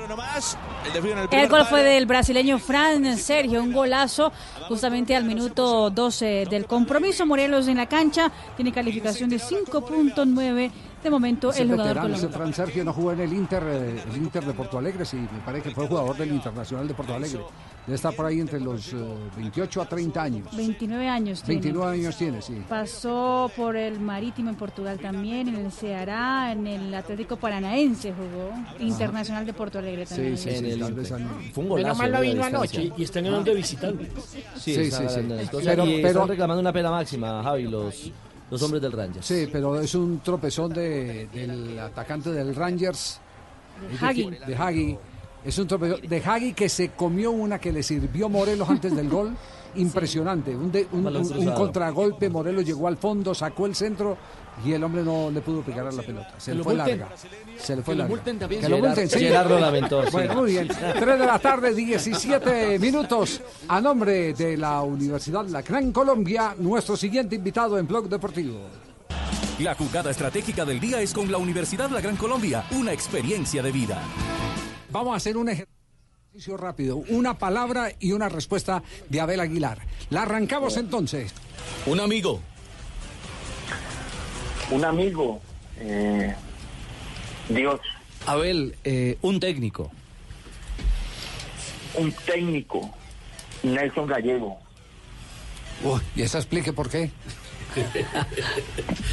El 1.30 1.48
gol 1.48 1.64
fue 1.66 1.84
del 1.84 2.06
brasileño 2.06 2.58
Fran 2.58 3.16
Sergio, 3.16 3.62
un 3.62 3.72
golazo 3.72 4.32
justamente 4.66 5.14
al 5.14 5.22
minuto 5.22 5.88
12 5.90 6.46
del 6.50 6.66
compromiso. 6.66 7.24
Morelos 7.24 7.68
en 7.68 7.76
la 7.76 7.86
cancha 7.86 8.32
tiene 8.56 8.72
calificación 8.72 9.30
de 9.30 9.36
5.9. 9.36 10.72
De 11.02 11.10
momento 11.10 11.50
Ese 11.50 11.62
el 11.62 11.70
jugador 11.70 11.96
colombiano. 12.00 12.28
Fran 12.30 12.52
Sergio 12.54 12.84
no 12.84 12.92
jugó 12.92 13.12
en 13.12 13.20
el 13.20 13.32
Inter, 13.32 13.62
eh, 13.66 14.02
el 14.10 14.16
Inter 14.16 14.44
de 14.44 14.52
Porto 14.52 14.78
Alegre, 14.78 15.04
sí, 15.04 15.16
me 15.16 15.38
parece 15.44 15.68
que 15.68 15.74
fue 15.74 15.86
jugador 15.86 16.16
del 16.16 16.30
Internacional 16.32 16.88
de 16.88 16.94
Porto 16.94 17.14
Alegre. 17.14 17.40
Debe 17.86 17.94
estar 17.94 18.12
por 18.14 18.26
ahí 18.26 18.40
entre 18.40 18.60
los 18.60 18.92
eh, 18.92 18.96
28 19.36 19.80
a 19.80 19.86
30 19.88 20.22
años. 20.22 20.56
29 20.56 21.08
años 21.08 21.42
tiene. 21.42 21.60
29 21.62 21.96
años 22.00 22.16
tiene, 22.18 22.42
sí. 22.42 22.62
Pasó 22.68 23.50
por 23.56 23.76
el 23.76 24.00
Marítimo 24.00 24.50
en 24.50 24.56
Portugal 24.56 24.98
también, 24.98 25.48
en 25.48 25.54
el 25.64 25.70
Ceará, 25.72 26.50
en 26.52 26.66
el 26.66 26.92
Atlético 26.94 27.36
Paranaense 27.36 28.12
jugó, 28.12 28.50
Internacional 28.80 29.46
de 29.46 29.52
Porto 29.52 29.78
Alegre 29.78 30.04
también. 30.04 30.36
Sí, 30.36 30.50
sí, 30.50 30.56
En 30.56 30.64
sí, 30.64 30.70
el 30.72 30.80
tal 30.80 30.92
vez 30.94 31.10
Inter. 31.10 31.26
al- 31.26 31.52
Fue 31.52 31.62
un 31.64 31.70
golazo. 31.70 31.84
Menos 31.86 31.98
mal 31.98 32.12
no 32.12 32.20
de 32.20 32.26
vino 32.28 32.44
anoche. 32.44 32.92
Y 32.96 33.02
están 33.04 33.24
ganando 33.24 33.50
de 33.52 33.56
visitante. 33.56 34.10
Sí, 34.26 34.74
Sí, 34.74 34.90
sí, 34.90 34.90
sí. 34.90 35.46
cosas 35.50 35.64
Pero- 35.64 35.86
y 35.86 35.96
pero- 36.02 36.08
están 36.08 36.28
reclamando 36.28 36.60
una 36.60 36.72
pena 36.72 36.90
máxima, 36.90 37.42
Javi, 37.42 37.62
los, 37.68 38.10
los 38.50 38.62
hombres 38.62 38.80
del 38.82 38.92
Rangers. 38.92 39.26
Sí, 39.26 39.48
pero 39.52 39.78
es 39.80 39.94
un 39.94 40.20
tropezón 40.20 40.72
de- 40.72 41.28
del 41.32 41.78
atacante 41.78 42.30
del 42.32 42.54
Rangers. 42.54 43.20
De 44.00 44.06
Hagi. 44.06 44.30
De 44.46 44.56
Hagi. 44.56 44.98
Es 45.44 45.58
un 45.58 45.66
tropezón 45.66 46.00
de 46.02 46.22
Hagi 46.24 46.52
que 46.52 46.68
se 46.68 46.90
comió 46.90 47.30
una 47.30 47.58
que 47.58 47.70
le 47.72 47.82
sirvió 47.82 48.28
Morelos 48.28 48.68
antes 48.68 48.94
del 48.94 49.08
gol. 49.08 49.36
Impresionante. 49.76 50.56
Un, 50.56 50.72
de- 50.72 50.88
un- 50.92 51.04
Balón 51.04 51.22
un- 51.22 51.28
un 51.28 51.34
cruzado. 51.34 51.56
contragolpe. 51.58 52.28
Morelos 52.30 52.64
llegó 52.64 52.88
al 52.88 52.96
fondo, 52.96 53.34
sacó 53.34 53.66
el 53.66 53.74
centro 53.74 54.16
y 54.64 54.72
el 54.72 54.82
hombre 54.84 55.02
no 55.02 55.30
le 55.30 55.40
pudo 55.40 55.62
pegar 55.62 55.86
a 55.86 55.92
la 55.92 56.02
pelota. 56.02 56.34
Se 56.38 56.52
le 56.52 56.58
lo 56.58 56.64
fue 56.64 56.74
multen. 56.74 56.98
larga. 57.00 57.16
Se 57.58 57.76
le 57.76 57.82
fue 57.82 57.94
Que 57.94 57.98
lo 57.98 58.02
larga. 58.04 58.08
multen 58.16 58.38
también. 58.38 58.60
Que 58.62 58.68
lo 58.68 58.78
multen, 58.78 59.08
sí. 59.08 59.18
Gerard 59.20 59.48
lo 59.50 59.58
lamentó, 59.60 60.04
sí. 60.04 60.10
Bueno, 60.12 60.34
muy 60.34 60.50
bien. 60.52 60.68
3 60.98 61.18
de 61.18 61.26
la 61.26 61.38
tarde, 61.38 61.74
17 61.74 62.78
minutos. 62.78 63.40
A 63.68 63.80
nombre 63.80 64.32
de 64.34 64.56
la 64.56 64.82
Universidad 64.82 65.46
La 65.46 65.62
Gran 65.62 65.92
Colombia, 65.92 66.54
nuestro 66.58 66.96
siguiente 66.96 67.36
invitado 67.36 67.78
en 67.78 67.86
Blog 67.86 68.08
Deportivo. 68.08 68.60
La 69.60 69.74
jugada 69.74 70.10
estratégica 70.10 70.64
del 70.64 70.78
día 70.78 71.00
es 71.00 71.12
con 71.12 71.30
la 71.32 71.38
Universidad 71.38 71.90
La 71.90 72.00
Gran 72.00 72.16
Colombia, 72.16 72.64
una 72.72 72.92
experiencia 72.92 73.62
de 73.62 73.72
vida. 73.72 74.00
Vamos 74.90 75.14
a 75.14 75.16
hacer 75.16 75.36
un 75.36 75.48
ejercicio 75.48 76.56
rápido. 76.56 76.98
Una 77.08 77.36
palabra 77.36 77.90
y 77.98 78.12
una 78.12 78.28
respuesta 78.28 78.82
de 79.08 79.20
Abel 79.20 79.40
Aguilar. 79.40 79.78
La 80.10 80.22
arrancamos 80.22 80.76
entonces. 80.76 81.32
Un 81.86 81.98
amigo, 82.00 82.40
Un 84.70 84.84
amigo, 84.84 85.40
eh, 85.80 86.34
Dios, 87.48 87.80
Abel, 88.26 88.76
eh, 88.84 89.16
un 89.22 89.40
técnico. 89.40 89.90
un 91.94 92.12
técnico, 92.26 92.94
Nelson 93.62 94.06
Gallego. 94.06 94.58
Uy, 95.82 96.00
y 96.14 96.22
eso 96.22 96.38
explique 96.38 96.72
por 96.72 96.90
qué. 96.90 97.10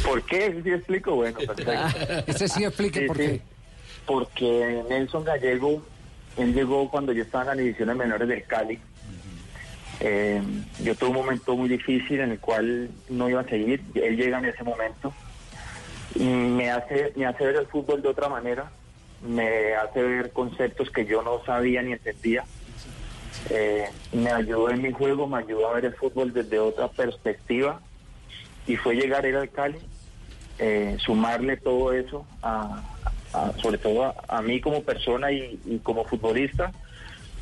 ¿Por 0.03 0.23
qué? 0.23 0.61
¿Sí 0.63 0.69
explico? 0.71 1.15
Bueno, 1.15 1.37
perfecto. 1.39 1.71
Este 2.27 2.47
sí 2.47 2.63
explique 2.63 3.01
por 3.03 3.17
qué. 3.17 3.41
Porque 4.05 4.83
Nelson 4.89 5.23
Gallego, 5.23 5.81
él 6.37 6.53
llegó 6.53 6.89
cuando 6.89 7.11
yo 7.13 7.23
estaba 7.23 7.43
en 7.43 7.47
las 7.47 7.57
divisiones 7.57 7.95
menores 7.95 8.27
del 8.27 8.43
Cali. 8.43 8.79
Eh, 10.01 10.41
yo 10.83 10.95
tuve 10.95 11.09
un 11.09 11.15
momento 11.15 11.55
muy 11.55 11.69
difícil 11.69 12.19
en 12.19 12.31
el 12.31 12.39
cual 12.39 12.89
no 13.09 13.29
iba 13.29 13.41
a 13.41 13.45
seguir. 13.45 13.81
Él 13.95 14.17
llega 14.17 14.39
en 14.39 14.45
ese 14.45 14.63
momento 14.63 15.13
me 16.15 16.71
hace, 16.71 17.13
me 17.15 17.25
hace 17.25 17.45
ver 17.45 17.55
el 17.57 17.67
fútbol 17.67 18.01
de 18.01 18.09
otra 18.09 18.29
manera. 18.29 18.71
Me 19.21 19.73
hace 19.75 20.01
ver 20.01 20.31
conceptos 20.31 20.89
que 20.91 21.05
yo 21.05 21.23
no 21.23 21.43
sabía 21.45 21.81
ni 21.81 21.93
entendía. 21.93 22.43
Eh, 23.49 23.85
me 24.13 24.31
ayudó 24.31 24.69
en 24.69 24.81
mi 24.81 24.91
juego, 24.91 25.27
me 25.27 25.37
ayudó 25.37 25.69
a 25.69 25.73
ver 25.73 25.85
el 25.85 25.93
fútbol 25.93 26.33
desde 26.33 26.59
otra 26.59 26.87
perspectiva 26.87 27.79
y 28.67 28.75
fue 28.77 28.95
llegar 28.95 29.25
él 29.25 29.35
al 29.35 29.49
Cali, 29.49 29.77
eh, 30.57 30.97
sumarle 30.99 31.57
todo 31.57 31.93
eso, 31.93 32.25
sobre 33.61 33.77
todo 33.77 34.15
a, 34.27 34.41
mí 34.41 34.61
como 34.61 34.81
persona 34.83 35.31
y, 35.31 35.79
como 35.83 36.05
futbolista, 36.05 36.71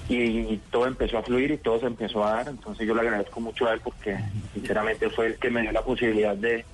y, 0.10 0.58
todo 0.72 0.88
empezó 0.88 1.20
a 1.20 1.24
fluir 1.24 1.52
y 1.52 1.58
todo 1.58 1.80
se 1.80 1.86
empezó 1.86 2.26
a 2.26 2.32
dar, 2.32 2.50
entonces 2.50 2.86
yo 2.86 2.94
le 2.94 3.02
agradezco 3.02 3.40
mucho 3.40 3.68
a 3.68 3.74
él 3.74 3.82
porque 3.82 4.18
sinceramente 4.54 5.10
fue 5.10 5.28
el 5.28 5.36
que 5.38 5.50
me 5.50 5.62
dio 5.62 5.72
la 5.72 5.84
posibilidad 5.84 6.36
de, 6.36 6.66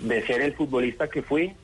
de 0.00 0.26
ser 0.26 0.40
el 0.42 0.54
futbolista 0.54 1.08
que 1.08 1.22
fui 1.22 1.54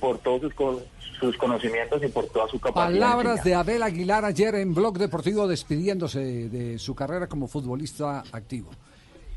por 0.00 0.18
todos 0.18 0.40
sus, 0.42 0.54
co- 0.54 0.82
sus 1.18 1.36
conocimientos 1.36 2.02
y 2.02 2.08
por 2.08 2.26
toda 2.26 2.48
su 2.48 2.58
capacidad. 2.60 3.00
Palabras 3.00 3.44
de 3.44 3.50
de 3.50 3.56
Abel 3.56 3.82
Aguilar 3.82 4.24
ayer 4.24 4.54
en 4.56 4.74
Blog 4.74 4.98
Deportivo 4.98 5.46
despidiéndose 5.46 6.48
de 6.48 6.78
su 6.78 6.94
carrera 6.94 7.26
como 7.26 7.48
futbolista 7.48 8.22
activo. 8.32 8.70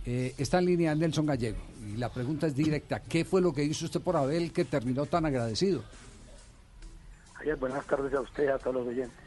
Eh, 0.05 0.33
está 0.37 0.59
en 0.59 0.65
línea 0.65 0.95
Nelson 0.95 1.25
Gallego 1.25 1.59
y 1.87 1.97
la 1.97 2.09
pregunta 2.09 2.47
es 2.47 2.55
directa. 2.55 3.01
¿Qué 3.01 3.25
fue 3.25 3.41
lo 3.41 3.53
que 3.53 3.63
hizo 3.63 3.85
usted 3.85 4.01
por 4.01 4.15
Abel 4.17 4.51
que 4.51 4.65
terminó 4.65 5.05
tan 5.05 5.25
agradecido? 5.25 5.83
Javier, 7.33 7.55
buenas 7.57 7.85
tardes 7.85 8.13
a 8.13 8.21
usted 8.21 8.45
y 8.45 8.47
a 8.47 8.57
todos 8.57 8.75
los 8.77 8.87
oyentes. 8.87 9.17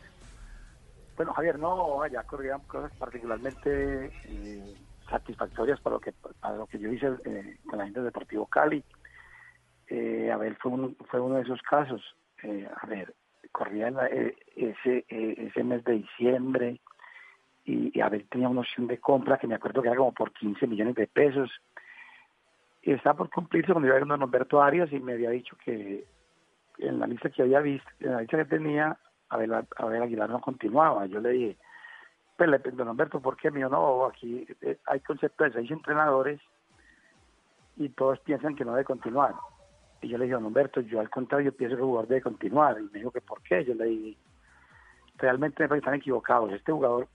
Bueno, 1.16 1.32
Javier, 1.34 1.58
no, 1.58 2.06
ya 2.08 2.22
corrían 2.24 2.60
cosas 2.62 2.90
particularmente 2.98 4.10
eh, 4.24 4.74
satisfactorias 5.12 5.80
para 5.80 5.94
lo 5.94 6.00
que 6.00 6.12
para 6.40 6.56
lo 6.56 6.66
que 6.66 6.78
yo 6.78 6.90
hice 6.92 7.06
eh, 7.24 7.58
con 7.68 7.78
la 7.78 7.84
gente 7.84 8.00
del 8.00 8.08
Deportivo 8.08 8.46
Cali. 8.46 8.82
Eh, 9.88 10.30
Abel 10.32 10.56
fue, 10.56 10.72
un- 10.72 10.96
fue 11.10 11.20
uno 11.20 11.36
de 11.36 11.42
esos 11.42 11.60
casos. 11.62 12.02
Eh, 12.42 12.68
a 12.80 12.86
ver, 12.86 13.14
corría 13.52 13.90
la- 13.90 14.06
eh, 14.08 14.34
ese, 14.56 15.04
ese 15.08 15.62
mes 15.64 15.84
de 15.84 15.92
diciembre 15.94 16.80
y, 17.64 17.96
y 17.96 18.00
Abel 18.00 18.26
tenía 18.28 18.48
una 18.48 18.60
opción 18.62 18.86
de 18.86 18.98
compra 18.98 19.38
que 19.38 19.46
me 19.46 19.54
acuerdo 19.54 19.82
que 19.82 19.88
era 19.88 19.96
como 19.96 20.12
por 20.12 20.32
15 20.32 20.66
millones 20.66 20.94
de 20.94 21.06
pesos. 21.06 21.50
Y 22.82 22.92
estaba 22.92 23.18
por 23.18 23.30
cumplirse 23.30 23.72
cuando 23.72 23.86
iba 23.86 23.94
a 23.96 24.00
ver 24.00 24.04
a 24.08 24.10
don 24.16 24.22
Humberto 24.22 24.60
Arias 24.62 24.90
y 24.92 24.98
me 24.98 25.12
había 25.12 25.30
dicho 25.30 25.56
que 25.64 26.04
en 26.78 26.98
la 26.98 27.06
lista 27.06 27.30
que 27.30 27.42
había 27.42 27.60
visto, 27.60 27.88
en 28.00 28.12
la 28.12 28.20
lista 28.22 28.38
que 28.38 28.44
tenía, 28.46 28.96
Abel, 29.28 29.52
Abel 29.76 30.02
Aguilar 30.02 30.30
no 30.30 30.40
continuaba. 30.40 31.06
Yo 31.06 31.20
le 31.20 31.30
dije, 31.30 31.56
le- 32.46 32.58
don 32.58 32.88
Humberto, 32.88 33.20
¿por 33.20 33.36
qué? 33.36 33.50
mío 33.50 33.68
no, 33.68 34.06
aquí 34.06 34.46
eh, 34.62 34.78
hay 34.86 35.00
concepto 35.00 35.44
de 35.44 35.52
seis 35.52 35.70
entrenadores 35.70 36.40
y 37.76 37.88
todos 37.90 38.18
piensan 38.20 38.54
que 38.54 38.64
no 38.64 38.72
debe 38.72 38.84
continuar. 38.84 39.34
Y 40.00 40.08
yo 40.08 40.18
le 40.18 40.24
dije, 40.24 40.34
don 40.34 40.46
Humberto, 40.46 40.80
yo 40.80 41.00
al 41.00 41.10
contrario 41.10 41.52
pienso 41.56 41.76
que 41.76 41.82
el 41.82 41.86
jugador 41.86 42.08
debe 42.08 42.22
continuar. 42.22 42.76
Y 42.80 42.84
me 42.84 42.98
dijo 42.98 43.10
que 43.10 43.20
¿por 43.20 43.40
qué? 43.42 43.64
Yo 43.64 43.74
le 43.74 43.84
dije, 43.86 44.16
realmente 45.18 45.62
me 45.62 45.68
parece 45.68 45.82
que 45.82 45.86
están 45.88 46.00
equivocados. 46.00 46.52
Este 46.52 46.72
jugador, 46.72 47.06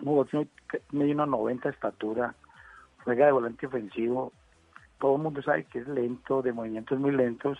un 0.00 0.06
jugador 0.06 0.46
que 0.70 0.82
medio 0.92 1.14
unos 1.14 1.28
90 1.28 1.68
de 1.68 1.74
estatura, 1.74 2.34
juega 3.04 3.26
de 3.26 3.32
volante 3.32 3.66
ofensivo, 3.66 4.32
todo 4.98 5.16
el 5.16 5.22
mundo 5.22 5.42
sabe 5.42 5.64
que 5.64 5.80
es 5.80 5.88
lento, 5.88 6.42
de 6.42 6.52
movimientos 6.52 6.98
muy 6.98 7.12
lentos, 7.12 7.58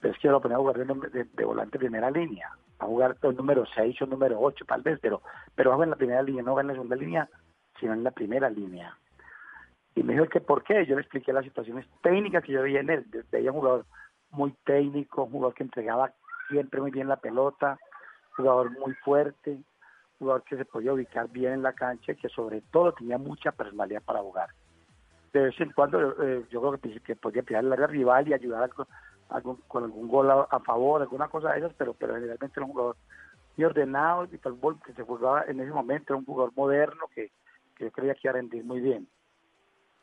pero 0.00 0.14
es 0.14 0.20
que 0.20 0.28
lo 0.28 0.40
ponen 0.40 0.56
a 0.56 0.60
jugar 0.60 0.76
de, 0.78 1.08
de- 1.10 1.24
de 1.24 1.44
volante 1.44 1.78
primera 1.78 2.10
línea, 2.10 2.50
a 2.82 2.86
jugar 2.86 3.16
el 3.22 3.36
número 3.36 3.64
6 3.74 4.00
o 4.02 4.06
número 4.06 4.40
8 4.40 4.64
tal 4.66 4.82
vez, 4.82 4.98
pero 5.00 5.22
pero 5.54 5.76
va 5.76 5.84
en 5.84 5.90
la 5.90 5.96
primera 5.96 6.22
línea, 6.22 6.42
no 6.42 6.54
va 6.54 6.60
en 6.62 6.68
la 6.68 6.72
segunda 6.74 6.96
línea, 6.96 7.28
sino 7.78 7.92
en 7.92 8.04
la 8.04 8.10
primera 8.10 8.50
línea. 8.50 8.96
Y 9.94 10.02
me 10.02 10.14
dijo 10.14 10.26
que 10.26 10.40
por 10.40 10.62
qué, 10.64 10.86
yo 10.86 10.94
le 10.94 11.02
expliqué 11.02 11.32
las 11.32 11.44
situaciones 11.44 11.86
técnicas 12.02 12.42
que 12.44 12.52
yo 12.52 12.62
veía 12.62 12.80
en 12.80 12.90
él, 12.90 13.06
veía 13.30 13.52
un 13.52 13.58
jugador 13.58 13.84
muy 14.30 14.54
técnico, 14.64 15.24
un 15.24 15.32
jugador 15.32 15.54
que 15.54 15.64
entregaba 15.64 16.12
siempre 16.48 16.80
muy 16.80 16.90
bien 16.90 17.08
la 17.08 17.16
pelota, 17.16 17.78
jugador 18.36 18.70
muy 18.70 18.94
fuerte, 19.04 19.58
jugador 20.18 20.42
que 20.44 20.56
se 20.56 20.64
podía 20.64 20.94
ubicar 20.94 21.28
bien 21.28 21.52
en 21.52 21.62
la 21.62 21.74
cancha 21.74 22.12
y 22.12 22.16
que 22.16 22.28
sobre 22.30 22.62
todo 22.70 22.92
tenía 22.92 23.18
mucha 23.18 23.52
personalidad 23.52 24.02
para 24.02 24.20
jugar. 24.20 24.48
De 25.32 25.44
vez 25.44 25.60
en 25.60 25.72
cuando 25.72 26.12
eh, 26.22 26.44
yo 26.50 26.60
creo 26.60 26.78
que, 26.78 27.00
que 27.00 27.16
podía 27.16 27.42
pillar 27.42 27.64
el 27.64 27.72
área 27.72 27.86
rival 27.86 28.28
y 28.28 28.34
ayudar 28.34 28.64
a- 28.64 28.86
algún- 29.32 29.62
con 29.68 29.84
algún 29.84 30.08
gol 30.08 30.30
a, 30.30 30.46
a 30.50 30.60
favor, 30.60 31.02
alguna 31.02 31.28
cosa 31.28 31.52
de 31.52 31.58
esas, 31.58 31.72
pero, 31.74 31.94
pero 31.94 32.14
generalmente 32.14 32.52
era 32.56 32.66
un 32.66 32.72
jugador 32.72 32.96
muy 33.56 33.64
ordenado 33.64 34.24
y 34.24 34.38
para 34.38 34.54
el 34.54 34.60
fútbol 34.60 34.80
que 34.84 34.92
se 34.94 35.02
jugaba 35.02 35.44
en 35.46 35.60
ese 35.60 35.70
momento 35.72 36.12
era 36.12 36.18
un 36.18 36.24
jugador 36.24 36.52
moderno 36.56 37.04
que, 37.14 37.30
que 37.76 37.84
yo 37.84 37.90
creía 37.90 38.14
que 38.14 38.20
iba 38.24 38.30
a 38.32 38.34
rendir 38.36 38.64
muy 38.64 38.80
bien. 38.80 39.06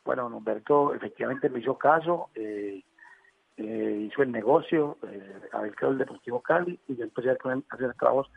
Bueno, 0.06 0.27
Humberto 0.27 0.93
efectivamente 0.93 1.49
me 1.49 1.60
hizo 1.60 1.77
caso, 1.77 2.30
eh, 2.35 2.81
eh, 3.57 4.07
hizo 4.10 4.23
el 4.23 4.31
negocio, 4.31 4.97
eh, 5.03 5.41
a 5.51 5.61
ver 5.61 5.76
creó 5.76 5.91
el 5.91 5.97
Deportivo 5.97 6.41
Cali 6.41 6.80
y 6.88 6.95
yo 6.95 7.03
empecé 7.03 7.35
con 7.38 7.51
él 7.53 7.64
a 7.69 7.76
hacer 7.76 7.93
trabajos 7.95 8.31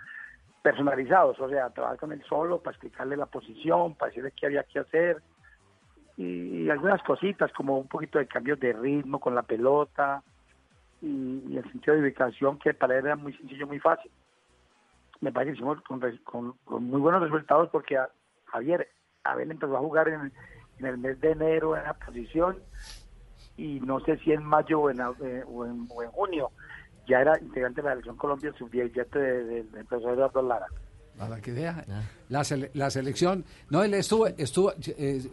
personalizados, 0.62 1.39
o 1.40 1.48
sea, 1.48 1.70
trabajar 1.70 1.98
con 1.98 2.12
él 2.12 2.23
solo 2.28 2.59
para 2.60 2.73
explicarle 2.73 3.16
la 3.16 3.27
posición, 3.27 3.94
para 3.94 4.10
decirle 4.10 4.32
qué 4.32 4.47
había 4.47 4.64
que 4.64 4.78
hacer 4.81 5.23
y, 6.16 6.64
y 6.64 6.70
algunas 6.70 7.02
cositas 7.02 7.52
como 7.52 7.78
un 7.78 7.89
poquito 7.89 8.19
de 8.19 8.27
cambios 8.27 8.60
de 8.60 8.73
ritmo 8.73 9.19
con 9.19 9.35
la 9.35 9.43
pelota 9.43 10.23
y, 11.03 11.43
y 11.49 11.59
el 11.59 11.65
sentido 11.70 11.95
de 11.97 12.03
ubicación 12.03 12.59
que 12.59 12.73
para 12.73 12.97
él 12.99 13.05
era 13.07 13.16
muy 13.16 13.33
sencillo, 13.37 13.66
muy 13.66 13.81
fácil. 13.81 14.11
Me 15.20 15.31
parece 15.33 15.53
que 15.53 15.57
hicimos 15.59 15.81
con, 15.83 16.01
con- 16.65 16.85
muy 16.85 17.01
buenos 17.01 17.20
resultados 17.23 17.69
porque 17.70 17.97
a- 17.99 18.09
Javier 18.47 18.89
Abel 19.24 19.51
empezó 19.51 19.77
a 19.77 19.81
jugar 19.81 20.09
en, 20.09 20.33
el 20.79 20.99
mes 20.99 21.20
de 21.20 21.31
enero 21.33 21.77
en 21.77 21.85
la 21.85 21.95
posición 21.95 22.59
y 23.57 23.81
no 23.81 24.01
sé 24.01 24.16
si 24.19 24.33
en 24.33 24.43
mayo 24.45 24.81
o 24.81 24.91
en, 24.91 25.01
eh, 25.01 25.45
junio 26.12 26.51
ya 27.07 27.20
era 27.20 27.39
integrante 27.41 27.83
de 27.83 27.87
la 27.87 27.93
selección 27.93 28.16
Colombia 28.16 28.53
sub-17 28.59 29.19
de- 29.19 29.45
de- 29.45 29.62
del 29.65 29.87
profesor 29.87 30.15
Eduardo 30.15 30.43
Lara. 30.43 30.66
Para 31.28 31.40
que 31.40 31.53
vea. 31.53 31.85
La, 32.28 32.40
sele- 32.43 32.70
la 32.74 32.90
selección. 32.90 33.44
No, 33.70 33.82
él 33.85 33.94
estuvo. 33.94 34.27
estuvo 34.27 34.73
eh, 34.73 34.77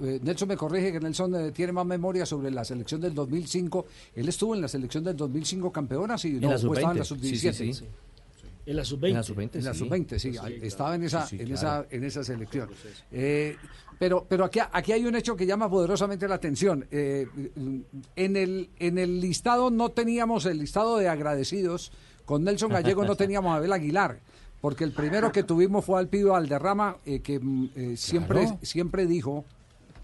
eh, 0.02 0.20
Nelson 0.24 0.48
me 0.48 0.58
corrige 0.58 0.92
que 0.92 1.00
Nelson 1.00 1.36
eh, 1.36 1.52
tiene 1.52 1.72
más 1.72 1.86
memoria 1.86 2.26
sobre 2.26 2.52
la 2.52 2.64
selección 2.64 3.02
del 3.02 3.14
2005. 3.14 3.86
Él 4.16 4.30
estuvo 4.30 4.54
en 4.56 4.62
la 4.62 4.68
selección 4.68 5.04
del 5.04 5.16
2005 5.18 5.72
campeona, 5.72 6.18
sí, 6.18 6.30
En 6.30 6.42
no, 6.42 6.50
la 6.50 6.56
o 6.56 6.74
estaba 6.74 6.92
en 6.94 6.98
la 7.00 7.04
sub-20. 7.06 7.22
Sí, 7.22 7.36
sub-17. 7.38 7.54
sí, 7.54 7.74
sí. 7.74 7.86
En 8.66 8.76
la 8.76 8.84
sub-20. 8.86 9.08
En 9.08 9.14
la 9.16 9.24
sub-20, 9.24 9.50
En 9.56 9.64
la 9.66 9.74
sí. 9.74 9.80
sub-20, 9.80 10.10
sí, 10.20 10.20
Sí, 10.20 10.38
sí, 10.38 10.60
estaba 10.62 10.96
en 10.96 11.04
esa, 11.04 11.26
Sí, 11.26 11.38
sí, 11.38 11.42
en 11.44 11.48
claro. 11.56 11.82
esa, 11.86 11.96
en 11.96 12.04
esa 12.04 12.24
selección. 12.24 12.70
Eh, 13.12 13.56
pero, 13.98 14.26
pero 14.30 14.46
aquí, 14.46 14.60
aquí 14.72 14.92
hay 14.92 15.06
un 15.06 15.16
hecho 15.16 15.36
que 15.36 15.46
llama 15.46 15.70
poderosamente 15.70 16.28
la 16.28 16.36
atención. 16.36 16.86
Eh, 16.92 17.26
en 18.16 18.38
el, 18.38 18.70
en 18.78 18.98
el 18.98 19.20
listado 19.22 19.72
no 19.72 19.90
teníamos 19.90 20.46
el 20.46 20.60
listado 20.60 20.98
de 20.98 21.08
agradecidos. 21.10 21.92
Con 22.26 22.44
Nelson 22.44 22.70
Gallego 22.72 23.04
no 23.06 23.16
teníamos 23.16 23.52
a 23.54 23.56
Abel 23.56 23.74
Aguilar. 23.74 24.20
Porque 24.62 24.84
el 24.84 24.92
primero 24.92 25.32
que 25.32 25.44
tuvimos 25.44 25.86
fue 25.86 26.00
al 26.00 26.08
Pido 26.10 26.36
Alderrama, 26.36 26.98
eh, 27.06 27.22
que 27.22 27.40
mm, 27.40 27.70
eh, 27.76 27.94
siempre, 27.98 28.42
Claro. 28.42 28.60
siempre 28.62 29.06
dijo. 29.06 29.46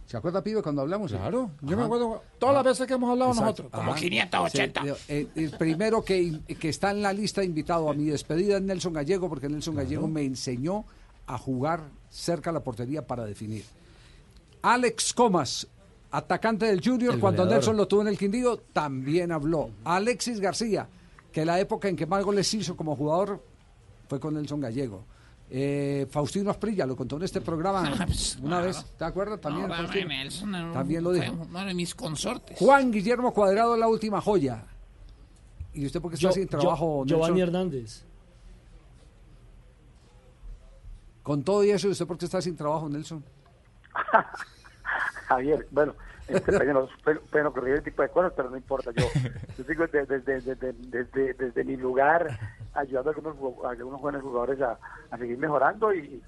¿Se 0.05 0.15
acuerda, 0.17 0.43
Pido, 0.43 0.61
cuando 0.61 0.83
hablamos? 0.83 1.11
Claro, 1.11 1.49
yo 1.61 1.75
me 1.75 1.83
acuerdo 1.83 2.21
todas 2.37 2.53
las 2.53 2.63
veces 2.63 2.85
que 2.87 2.93
hemos 2.93 3.09
hablado 3.09 3.31
Exacto. 3.31 3.63
nosotros. 3.63 3.71
Como 3.71 3.91
Ajá. 3.91 3.99
580. 3.99 4.81
Sí, 4.83 4.89
eh, 5.09 5.27
el 5.35 5.51
primero 5.57 6.03
que, 6.05 6.39
que 6.59 6.69
está 6.69 6.91
en 6.91 7.01
la 7.01 7.11
lista 7.11 7.43
invitado 7.43 7.89
a 7.89 7.93
mi 7.95 8.05
despedida 8.05 8.57
es 8.57 8.61
Nelson 8.61 8.93
Gallego, 8.93 9.27
porque 9.27 9.49
Nelson 9.49 9.75
Gallego 9.75 10.07
me 10.07 10.21
enseñó 10.23 10.85
a 11.25 11.39
jugar 11.39 11.81
cerca 12.11 12.51
a 12.51 12.53
la 12.53 12.59
portería 12.63 13.05
para 13.05 13.25
definir. 13.25 13.65
Alex 14.61 15.13
Comas, 15.13 15.67
atacante 16.11 16.67
del 16.67 16.81
Junior, 16.83 17.15
El 17.15 17.19
cuando 17.19 17.41
goleador. 17.43 17.61
Nelson 17.63 17.77
lo 17.77 17.87
tuvo 17.87 18.01
en 18.03 18.07
el 18.09 18.17
Quindío, 18.17 18.57
también 18.73 19.31
habló. 19.31 19.71
Alexis 19.83 20.39
García, 20.39 20.87
que 21.31 21.45
la 21.45 21.59
época 21.59 21.87
en 21.87 21.95
que 21.95 22.05
más 22.05 22.23
goles 22.23 22.53
hizo 22.53 22.77
como 22.77 22.95
jugador 22.95 23.43
fue 24.07 24.19
con 24.19 24.33
Nelson 24.33 24.59
Gallego. 24.59 25.05
Eh, 25.49 26.07
Faustino 26.09 26.49
Asprilla 26.49 26.85
lo 26.87 26.95
contó 26.95 27.17
en 27.17 27.23
este 27.23 27.39
programa 27.41 27.81
una 28.41 28.61
vez, 28.61 28.83
¿te 28.97 29.05
acuerdas? 29.05 29.39
También, 29.39 29.67
No, 29.67 29.75
Faustino? 29.75 30.07
Nelson, 30.07 30.51
no, 30.51 30.71
También 30.71 31.03
lo 31.03 31.11
fue 31.11 31.19
dijo. 31.21 31.33
Uno 31.49 31.65
de 31.65 31.73
mis 31.73 31.93
consortes. 31.93 32.57
Juan 32.57 32.91
Guillermo 32.91 33.33
Cuadrado, 33.33 33.77
la 33.77 33.87
última 33.87 34.19
joya. 34.21 34.63
¿Y 35.73 35.85
usted 35.85 36.01
por 36.01 36.09
qué 36.11 36.15
está 36.15 36.29
Yo- 36.29 36.33
sin 36.33 36.43
yo- 36.43 36.49
trabajo, 36.49 37.03
Giovanni 37.05 37.35
Nelson? 37.39 37.55
Hernández. 37.55 38.03
Con 41.21 41.43
todo 41.43 41.63
y 41.63 41.71
eso, 41.71 41.87
¿y 41.87 41.91
usted 41.91 42.05
por 42.05 42.17
qué 42.17 42.25
está 42.25 42.41
sin 42.41 42.55
trabajo, 42.55 42.87
Nelson? 42.87 43.23
Javier, 45.27 45.67
bueno, 45.71 45.93
en 45.93 46.04
este 46.27 47.41
ocurrir 47.45 47.73
ese 47.75 47.83
tipo 47.83 48.01
de 48.01 48.09
cosas, 48.09 48.33
pero 48.35 48.49
no 48.49 48.57
importa. 48.57 48.91
Yo, 48.91 49.05
yo 49.57 49.63
sigo 49.63 49.85
desde, 49.87 50.19
desde, 50.19 50.55
desde, 50.55 51.33
desde, 51.33 51.63
mi 51.63 51.77
lugar 51.77 52.27
ayudando 52.73 53.11
a 53.11 53.13
algunos, 53.13 53.65
a 53.65 53.69
algunos 53.69 54.01
jóvenes 54.01 54.21
jugadores 54.21 54.61
a, 54.61 54.77
a 55.11 55.17
seguir 55.17 55.37
mejorando 55.37 55.93
y, 55.93 56.21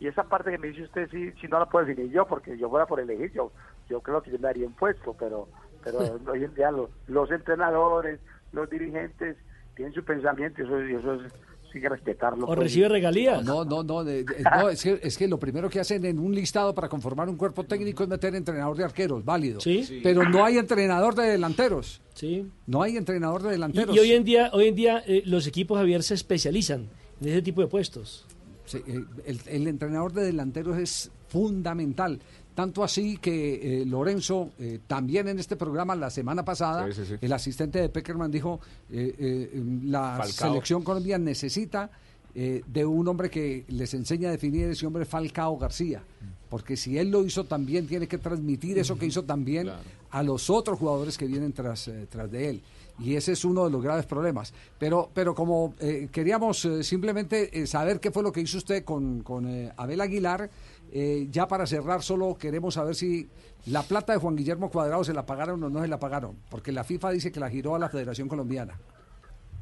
y 0.00 0.08
esa 0.08 0.24
parte 0.24 0.50
que 0.50 0.58
me 0.58 0.68
dice 0.68 0.82
usted 0.82 1.08
sí, 1.10 1.32
sí 1.40 1.48
no 1.48 1.58
la 1.58 1.66
puedo 1.66 1.86
definir 1.86 2.10
yo 2.12 2.26
porque 2.26 2.58
yo 2.58 2.68
fuera 2.68 2.86
por 2.86 3.00
elegir, 3.00 3.32
yo, 3.32 3.52
yo 3.88 4.00
creo 4.00 4.22
que 4.22 4.30
yo 4.30 4.38
me 4.38 4.48
haría 4.48 4.66
un 4.66 4.74
puesto, 4.74 5.14
pero, 5.18 5.48
pero 5.82 5.98
hoy 6.30 6.44
en 6.44 6.54
día 6.54 6.70
los, 6.70 6.90
los 7.06 7.30
entrenadores, 7.30 8.20
los 8.52 8.68
dirigentes 8.68 9.36
tienen 9.76 9.94
su 9.94 10.04
pensamiento 10.04 10.62
y 10.62 10.64
eso, 10.64 10.82
y 10.82 10.94
eso 10.94 11.14
es, 11.14 11.32
sí 11.74 11.80
que 11.80 11.88
respetarlo. 11.88 12.44
O 12.44 12.46
pues. 12.46 12.58
recibe 12.60 12.88
regalías. 12.88 13.44
No, 13.44 13.64
no, 13.64 13.82
no, 13.82 14.02
de- 14.04 14.24
de- 14.24 14.42
no, 14.58 14.68
es, 14.70 14.82
que, 14.82 14.98
es 15.02 15.18
que 15.18 15.28
lo 15.28 15.38
primero 15.38 15.68
que 15.68 15.80
hacen 15.80 16.04
en 16.06 16.18
un 16.18 16.34
listado 16.34 16.74
para 16.74 16.88
conformar 16.88 17.28
un 17.28 17.36
cuerpo 17.36 17.64
técnico 17.64 18.04
es 18.04 18.08
meter 18.08 18.34
entrenador 18.34 18.76
de 18.76 18.84
arqueros, 18.84 19.24
válido. 19.24 19.60
Sí. 19.60 20.00
Pero 20.02 20.26
no 20.28 20.44
hay 20.44 20.56
entrenador 20.56 21.14
de 21.14 21.24
delanteros. 21.24 22.00
Sí. 22.14 22.46
No 22.66 22.82
hay 22.82 22.96
entrenador 22.96 23.42
de 23.42 23.50
delanteros. 23.50 23.94
y 23.94 23.98
hoy 23.98 24.12
en 24.12 24.24
día, 24.24 24.50
hoy 24.52 24.68
en 24.68 24.74
día 24.76 25.02
eh, 25.06 25.22
los 25.26 25.46
equipos 25.46 25.76
Javier 25.76 26.02
se 26.02 26.14
especializan 26.14 26.86
en 27.20 27.28
ese 27.28 27.42
tipo 27.42 27.60
de 27.60 27.66
puestos. 27.66 28.24
Sí, 28.66 28.78
eh, 28.86 29.04
el, 29.26 29.40
el 29.46 29.66
entrenador 29.66 30.12
de 30.12 30.22
delanteros 30.24 30.78
es 30.78 31.10
fundamental. 31.28 32.20
Tanto 32.54 32.84
así 32.84 33.16
que 33.16 33.82
eh, 33.82 33.84
Lorenzo, 33.84 34.52
eh, 34.60 34.78
también 34.86 35.26
en 35.26 35.40
este 35.40 35.56
programa 35.56 35.96
la 35.96 36.08
semana 36.08 36.44
pasada, 36.44 36.86
Sí, 36.86 36.92
sí, 36.92 37.02
sí. 37.06 37.14
el 37.20 37.32
asistente 37.32 37.80
de 37.80 37.88
Peckerman 37.88 38.30
dijo, 38.30 38.60
eh, 38.90 39.14
eh, 39.18 39.64
la 39.84 40.18
Falcao. 40.18 40.48
selección 40.50 40.82
colombiana 40.82 41.24
necesita 41.24 41.90
de 42.34 42.84
un 42.84 43.06
hombre 43.06 43.30
que 43.30 43.64
les 43.68 43.94
enseñe 43.94 44.26
a 44.26 44.30
definir 44.32 44.66
ese 44.66 44.84
hombre 44.84 45.04
Falcao 45.04 45.56
García. 45.56 46.02
Porque 46.50 46.76
si 46.76 46.98
él 46.98 47.08
lo 47.08 47.24
hizo 47.24 47.44
también, 47.44 47.86
tiene 47.86 48.08
que 48.08 48.18
transmitir 48.18 48.76
eso 48.76 48.98
que 48.98 49.06
hizo 49.06 49.22
también 49.22 49.70
a 50.10 50.22
los 50.24 50.50
otros 50.50 50.80
jugadores 50.80 51.16
que 51.16 51.26
vienen 51.26 51.52
tras, 51.52 51.88
tras 52.10 52.28
de 52.32 52.50
él. 52.50 52.62
Y 52.98 53.16
ese 53.16 53.32
es 53.32 53.44
uno 53.44 53.64
de 53.64 53.70
los 53.70 53.82
graves 53.82 54.06
problemas. 54.06 54.52
Pero, 54.78 55.10
pero 55.12 55.34
como 55.34 55.74
eh, 55.80 56.08
queríamos 56.12 56.64
eh, 56.64 56.84
simplemente 56.84 57.60
eh, 57.60 57.66
saber 57.66 57.98
qué 57.98 58.10
fue 58.10 58.22
lo 58.22 58.30
que 58.30 58.40
hizo 58.40 58.58
usted 58.58 58.84
con, 58.84 59.22
con 59.22 59.72
Abel 59.76 60.00
Aguilar, 60.00 60.48
eh, 60.92 61.26
ya 61.30 61.46
para 61.48 61.66
cerrar 61.66 62.02
solo 62.02 62.36
queremos 62.38 62.74
saber 62.74 62.94
si 62.94 63.28
la 63.66 63.82
plata 63.82 64.12
de 64.12 64.18
Juan 64.18 64.36
Guillermo 64.36 64.70
Cuadrado 64.70 65.02
se 65.04 65.12
la 65.14 65.26
pagaron 65.26 65.62
o 65.64 65.70
no 65.70 65.80
se 65.82 65.88
la 65.88 65.98
pagaron. 65.98 66.36
Porque 66.50 66.72
la 66.72 66.84
FIFA 66.84 67.10
dice 67.10 67.32
que 67.32 67.40
la 67.40 67.50
giró 67.50 67.74
a 67.74 67.78
la 67.78 67.88
Federación 67.88 68.28
Colombiana. 68.28 68.78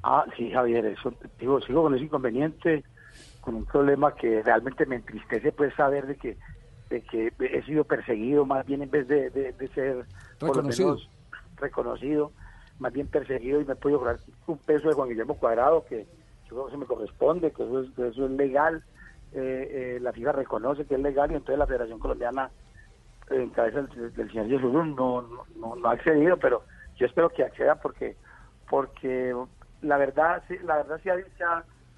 Ah, 0.02 0.24
sí, 0.36 0.50
Javier, 0.50 0.84
eso, 0.86 1.14
digo, 1.38 1.60
sigo 1.60 1.82
con 1.82 1.94
ese 1.94 2.04
inconveniente, 2.04 2.82
con 3.40 3.54
un 3.54 3.64
problema 3.64 4.14
que 4.14 4.42
realmente 4.42 4.84
me 4.86 4.96
entristece 4.96 5.52
pues 5.52 5.74
saber 5.74 6.06
de 6.06 6.16
que 6.16 6.36
de 6.90 7.00
que 7.00 7.32
he 7.40 7.62
sido 7.62 7.84
perseguido 7.84 8.44
más 8.44 8.66
bien 8.66 8.82
en 8.82 8.90
vez 8.90 9.08
de, 9.08 9.30
de- 9.30 9.52
de 9.52 9.68
ser 9.68 10.04
por 10.38 10.48
lo 10.48 10.54
Reconocido. 10.56 10.88
menos 10.96 11.08
reconocido, 11.56 12.32
más 12.78 12.92
bien 12.92 13.06
perseguido 13.06 13.60
y 13.60 13.64
me 13.64 13.72
he 13.72 13.76
podido 13.76 13.98
cobrar 14.00 14.18
un 14.46 14.58
peso 14.58 14.88
de 14.88 14.94
Juan 14.94 15.08
Guillermo 15.08 15.34
Cuadrado 15.38 15.84
que 15.88 16.04
yo 16.50 16.56
creo 16.56 16.66
que 16.66 16.72
se 16.72 16.76
me 16.78 16.84
corresponde, 16.86 17.50
que 17.52 17.62
eso 17.62 17.80
es, 17.80 17.90
que 17.92 18.08
eso 18.08 18.26
es 18.26 18.30
legal, 18.32 18.82
eh, 19.34 19.96
eh, 19.96 19.98
la 20.00 20.12
FIFA 20.12 20.32
reconoce 20.32 20.84
que 20.86 20.94
es 20.94 21.00
legal 21.00 21.30
y 21.30 21.34
entonces 21.34 21.58
la 21.58 21.66
Federación 21.66 21.98
Colombiana 21.98 22.50
en 23.30 23.50
cabeza 23.50 23.82
del, 23.82 24.12
del 24.12 24.28
señor 24.30 24.46
Yesurún 24.46 24.94
no, 24.94 25.22
no, 25.22 25.46
no, 25.56 25.76
no 25.76 25.88
ha 25.88 25.92
accedido, 25.92 26.36
pero 26.36 26.64
yo 26.96 27.06
espero 27.06 27.30
que 27.30 27.44
acceda 27.44 27.76
porque 27.76 28.16
porque 28.68 29.34
la 29.82 29.96
verdad 29.96 30.42
sí, 30.48 30.56
la 30.64 30.76
verdad 30.76 31.00
sí 31.02 31.08
ha 31.10 31.16
dicho 31.16 31.28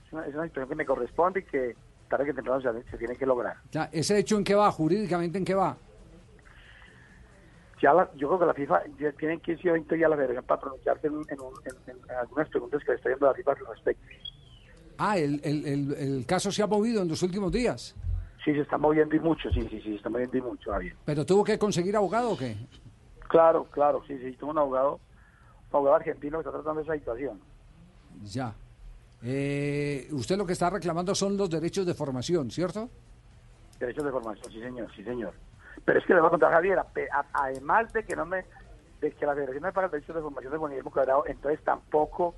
es 0.06 0.12
una, 0.12 0.26
es 0.26 0.34
una 0.34 0.44
situación 0.44 0.68
que 0.68 0.74
me 0.74 0.86
corresponde 0.86 1.40
y 1.40 1.44
que 1.44 1.76
tarde 2.08 2.26
que 2.26 2.34
temprano 2.34 2.60
se, 2.60 2.90
se 2.90 2.98
tiene 2.98 3.16
que 3.16 3.26
lograr. 3.26 3.56
Ya, 3.70 3.88
¿Ese 3.92 4.18
hecho 4.18 4.36
en 4.36 4.44
qué 4.44 4.54
va? 4.54 4.70
¿Jurídicamente 4.70 5.38
en 5.38 5.44
qué 5.44 5.54
va? 5.54 5.76
Ya 7.82 7.92
la- 7.92 8.10
yo 8.14 8.28
creo 8.28 8.38
que 8.40 8.46
la 8.46 8.54
FIFA 8.54 8.82
ya 8.98 9.12
tiene 9.12 9.40
que 9.40 9.52
ir 9.52 9.72
20 9.72 9.94
días 9.96 10.08
la 10.08 10.16
federación 10.16 10.44
para 10.44 10.60
pronunciarse 10.60 11.06
en, 11.08 11.14
en 11.28 11.38
en- 11.64 11.98
en 12.10 12.16
algunas 12.16 12.48
preguntas 12.48 12.82
que 12.84 12.92
le 12.92 12.96
está 12.96 13.10
yendo 13.10 13.26
la 13.26 13.34
FIFA 13.34 13.50
al 13.52 13.66
respecto. 13.74 14.04
Ah, 14.98 15.18
el, 15.18 15.40
el, 15.44 15.66
el, 15.66 15.92
el 15.94 16.26
caso 16.26 16.50
se 16.52 16.62
ha 16.62 16.66
movido 16.66 17.02
en 17.02 17.08
los 17.08 17.22
últimos 17.22 17.50
días. 17.52 17.94
Sí, 18.44 18.52
se 18.52 18.60
está 18.60 18.76
moviendo 18.78 19.16
y 19.16 19.20
mucho, 19.20 19.50
sí, 19.50 19.62
sí, 19.62 19.80
sí, 19.80 19.90
se 19.90 19.94
está 19.96 20.08
moviendo 20.10 20.36
y 20.36 20.42
mucho, 20.42 20.70
Javier. 20.70 20.94
¿Pero 21.04 21.24
tuvo 21.24 21.42
que 21.42 21.58
conseguir 21.58 21.96
abogado 21.96 22.30
o 22.32 22.36
qué? 22.36 22.56
Claro, 23.28 23.64
claro, 23.70 24.02
sí, 24.06 24.16
sí, 24.18 24.32
tengo 24.36 24.52
un 24.52 24.58
abogado, 24.58 25.00
un 25.70 25.76
abogado 25.76 25.96
argentino 25.96 26.38
que 26.38 26.48
está 26.48 26.52
tratando 26.52 26.82
esa 26.82 26.94
situación. 26.94 27.40
Ya. 28.22 28.54
Eh, 29.22 30.08
usted 30.12 30.36
lo 30.36 30.44
que 30.46 30.52
está 30.52 30.68
reclamando 30.68 31.14
son 31.14 31.36
los 31.36 31.48
derechos 31.48 31.86
de 31.86 31.94
formación, 31.94 32.50
¿cierto? 32.50 32.90
Derechos 33.80 34.04
de 34.04 34.10
formación, 34.10 34.52
sí 34.52 34.60
señor, 34.60 34.94
sí 34.94 35.02
señor. 35.02 35.32
Pero 35.84 35.98
es 35.98 36.04
que 36.06 36.12
le 36.14 36.20
voy 36.20 36.28
a 36.28 36.30
contar, 36.30 36.52
Javier, 36.52 36.78
ape- 36.78 37.08
a- 37.10 37.24
además 37.32 37.92
de 37.94 38.04
que 38.04 38.14
no 38.14 38.26
me, 38.26 38.44
de 39.00 39.10
que 39.12 39.24
la 39.26 39.34
Federación 39.34 39.62
me 39.62 39.72
paga 39.72 39.86
los 39.86 39.92
derechos 39.92 40.14
de 40.16 40.22
formación 40.22 40.52
de 40.52 40.58
Guillermo 40.58 40.90
Cuadrado, 40.90 41.24
entonces 41.26 41.60
tampoco 41.64 42.34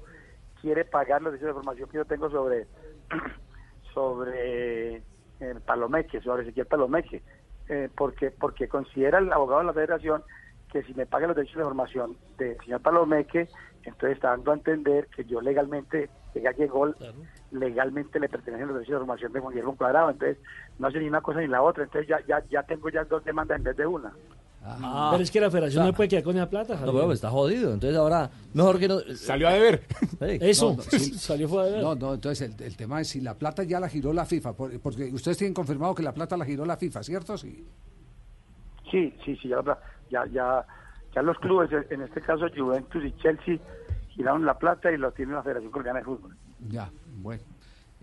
quiere 0.60 0.84
pagar 0.84 1.22
los 1.22 1.32
derechos 1.32 1.48
de 1.48 1.54
formación 1.54 1.88
que 1.88 1.96
yo 1.96 2.04
tengo 2.04 2.30
sobre 2.30 2.66
sobre 3.94 5.02
el 5.40 5.60
Palomeque, 5.64 6.20
sobre 6.20 6.42
Ezequiel 6.42 6.66
Palomeque, 6.66 7.22
eh, 7.68 7.88
porque 7.96 8.30
porque 8.30 8.68
considera 8.68 9.18
el 9.18 9.32
abogado 9.32 9.60
de 9.60 9.66
la 9.66 9.72
Federación 9.72 10.22
que 10.70 10.82
si 10.82 10.94
me 10.94 11.06
paga 11.06 11.28
los 11.28 11.36
derechos 11.36 11.58
de 11.58 11.64
formación 11.64 12.16
del 12.38 12.58
señor 12.58 12.80
Palomeque, 12.80 13.48
entonces 13.84 14.16
está 14.16 14.30
dando 14.30 14.50
a 14.50 14.54
entender 14.54 15.06
que 15.08 15.24
yo 15.24 15.40
legalmente, 15.40 16.10
que 16.32 16.40
ya 16.40 16.50
llegó, 16.50 16.92
legalmente 17.52 18.18
le 18.18 18.28
pertenecen 18.28 18.66
los 18.66 18.76
derechos 18.76 18.94
de 18.94 18.98
formación 18.98 19.32
de 19.32 19.40
Juan 19.40 19.52
Guillermo 19.52 19.76
Cuadrado, 19.76 20.10
entonces 20.10 20.38
no 20.78 20.88
hace 20.88 20.98
ni 20.98 21.08
una 21.08 21.20
cosa 21.20 21.40
ni 21.40 21.46
la 21.46 21.62
otra, 21.62 21.84
entonces 21.84 22.08
ya 22.08 22.20
ya, 22.26 22.44
ya 22.50 22.62
tengo 22.64 22.88
ya 22.88 23.04
dos 23.04 23.24
demandas 23.24 23.58
en 23.58 23.64
vez 23.64 23.76
de 23.76 23.86
una. 23.86 24.12
Pero 25.10 25.22
es 25.22 25.30
que 25.30 25.40
la 25.40 25.50
federación 25.50 25.82
o 25.82 25.84
sea, 25.84 25.90
no 25.92 25.96
puede 25.96 26.08
quedar 26.08 26.24
con 26.24 26.36
esa 26.36 26.48
plata, 26.50 26.74
No, 26.74 26.78
Javier. 26.80 26.94
pero 27.02 27.12
está 27.12 27.30
jodido. 27.30 27.72
Entonces 27.74 27.96
ahora, 27.98 28.30
mejor 28.54 28.78
que 28.78 28.88
no. 28.88 28.98
Salió 29.14 29.48
a 29.48 29.52
deber. 29.52 29.82
Eso, 30.40 30.70
No, 30.70 30.76
no, 30.76 30.82
sí. 30.90 30.98
salió 31.18 31.48
fuera 31.48 31.66
de 31.66 31.72
ver. 31.72 31.82
No, 31.82 31.94
no, 31.94 32.14
entonces 32.14 32.50
el, 32.58 32.62
el 32.64 32.76
tema 32.76 33.00
es 33.00 33.08
si 33.08 33.20
la 33.20 33.34
plata 33.34 33.62
ya 33.62 33.78
la 33.80 33.88
giró 33.88 34.12
la 34.12 34.24
FIFA, 34.26 34.52
por- 34.54 34.80
porque 34.80 35.04
ustedes 35.12 35.38
tienen 35.38 35.54
confirmado 35.54 35.94
que 35.94 36.02
la 36.02 36.12
plata 36.12 36.36
la 36.36 36.44
giró 36.44 36.64
la 36.64 36.76
FIFA, 36.76 37.02
¿cierto? 37.02 37.36
Sí. 37.38 37.64
Sí, 38.90 39.14
sí, 39.24 39.36
sí, 39.42 39.48
ya, 39.48 39.62
ya, 40.10 40.24
ya, 40.32 40.64
ya 41.14 41.22
los 41.22 41.36
clubes, 41.38 41.70
en 41.90 42.02
este 42.02 42.20
caso 42.20 42.46
Juventus 42.56 43.04
y 43.04 43.12
Chelsea, 43.16 43.58
giraron 44.10 44.44
la 44.44 44.58
plata 44.58 44.90
y 44.92 44.96
lo 44.96 45.10
tiene 45.12 45.32
la 45.32 45.42
Federación 45.42 45.70
Colombiana 45.72 45.98
de 46.00 46.04
Fútbol. 46.04 46.36
Ya, 46.68 46.90
bueno. 47.18 47.42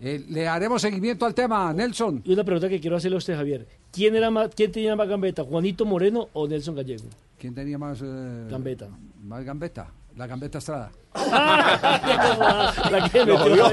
Eh, 0.00 0.24
le 0.28 0.48
haremos 0.48 0.82
seguimiento 0.82 1.24
al 1.24 1.34
tema, 1.34 1.72
Nelson. 1.72 2.22
Y 2.24 2.32
una 2.32 2.44
pregunta 2.44 2.68
que 2.68 2.80
quiero 2.80 2.96
hacerle 2.96 3.16
a 3.16 3.18
usted, 3.18 3.36
Javier. 3.36 3.66
¿Quién, 3.92 4.16
era 4.16 4.30
más, 4.30 4.50
quién 4.54 4.72
tenía 4.72 4.96
más 4.96 5.08
gambeta, 5.08 5.44
Juanito 5.44 5.84
Moreno 5.84 6.28
o 6.32 6.48
Nelson 6.48 6.74
Gallego? 6.74 7.04
¿Quién 7.38 7.54
tenía 7.54 7.78
más 7.78 8.00
eh, 8.02 8.46
Gambeta. 8.50 8.88
Más 9.22 9.44
gambeta. 9.44 9.92
La 10.16 10.26
gambeta 10.26 10.58
Estrada. 10.58 10.92
La 11.14 13.08
que 13.10 13.24
Lo 13.24 13.36
jodió, 13.38 13.70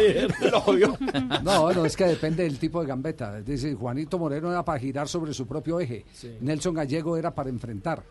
lo 0.52 0.61
jodió. 0.61 0.98
No, 1.43 1.72
no, 1.72 1.85
es 1.85 1.95
que 1.95 2.06
depende 2.06 2.43
del 2.43 2.57
tipo 2.57 2.81
de 2.81 2.88
gambeta. 2.88 3.39
Es 3.39 3.45
decir, 3.45 3.76
Juanito 3.76 4.18
Moreno 4.18 4.49
era 4.52 4.65
para 4.65 4.80
girar 4.80 5.07
sobre 5.07 5.34
su 5.34 5.48
propio 5.48 5.80
eje. 5.80 6.03
Nelson 6.41 6.73
Gallego 6.73 7.15
era 7.18 7.34
para 7.34 7.49
enfrentar. 7.49 8.03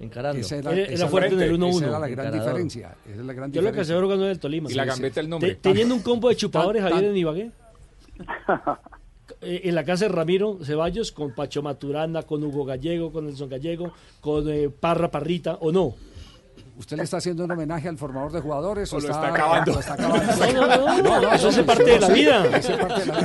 Encarando. 0.00 0.40
Esa 0.40 0.56
Era- 0.56 0.72
era 0.72 0.82
esa 0.92 1.06
fuerte 1.08 1.34
en 1.34 1.40
el 1.42 1.48
esa 1.50 1.54
1-1. 1.54 1.78
era 1.88 1.98
la 1.98 2.08
gran 2.08 2.10
Encarador. 2.26 2.40
diferencia. 2.40 2.96
Esa 3.06 3.20
es 3.20 3.26
la 3.26 3.32
gran 3.32 3.52
Yo 3.52 3.60
lo 3.60 3.66
que 3.66 3.70
diferencia. 3.72 3.82
aseguro 3.96 4.08
con 4.16 4.24
el 4.26 4.38
Tolima. 4.40 4.70
Y 4.70 4.74
la 4.74 4.84
gambeta 4.84 5.20
el 5.20 5.28
nombre. 5.28 5.50
Te- 5.54 5.56
teniendo 5.60 5.94
un 5.94 6.02
combo 6.02 6.28
de 6.28 6.36
chupadores, 6.36 6.82
Javier, 6.82 7.04
en 7.04 7.16
Ibagué. 7.16 7.50
Eh, 9.40 9.62
en 9.64 9.74
la 9.74 9.84
casa 9.84 10.04
de 10.06 10.12
Ramiro 10.12 10.58
Ceballos, 10.62 11.10
con 11.12 11.34
Pacho 11.34 11.62
Maturana, 11.62 12.22
con 12.22 12.42
Hugo 12.44 12.64
Gallego, 12.64 13.10
con 13.12 13.26
Nelson 13.26 13.48
Gallego, 13.48 13.92
con 14.20 14.48
eh, 14.48 14.68
Parra 14.68 15.10
Parrita, 15.10 15.56
¿o 15.60 15.72
no? 15.72 15.94
¿Usted 16.74 16.96
le 16.96 17.02
está 17.02 17.18
haciendo 17.18 17.44
un 17.44 17.50
homenaje 17.50 17.86
al 17.88 17.98
formador 17.98 18.32
de 18.32 18.40
jugadores 18.40 18.90
o, 18.92 18.96
O 18.96 19.00
lo 19.00 19.10
está 19.10 19.28
acabando. 19.28 19.72
lo 19.74 19.80
está 19.80 19.92
acabando? 19.92 20.32
No, 20.52 20.66
no, 20.66 21.02
no, 21.02 21.20
no, 21.20 21.32
eso 21.32 21.48
hace 21.48 21.60
no, 21.60 21.66
parte 21.66 21.84
de 21.84 22.00
la 22.00 22.06
sí, 22.06 22.12
vida. 22.14 22.46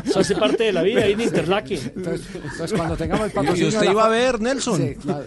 Eso 0.06 0.20
hace 0.20 0.36
parte 0.36 0.64
de 0.66 0.74
la 0.74 0.82
vida, 0.82 1.02
ahí 1.04 1.14
en 1.14 1.22
Interlaque. 1.22 1.76
Entonces, 1.96 2.28
entonces, 2.36 2.74
cuando 2.74 2.98
tengamos 2.98 3.26
el 3.26 3.32
¿Y 3.32 3.34
patrocinio. 3.34 3.68
usted 3.70 3.80
de 3.80 3.86
la 3.86 3.92
iba 3.92 4.06
a 4.06 4.10
ver, 4.10 4.42
Nelson? 4.42 4.78
Sí, 4.78 4.96
claro. 4.96 5.24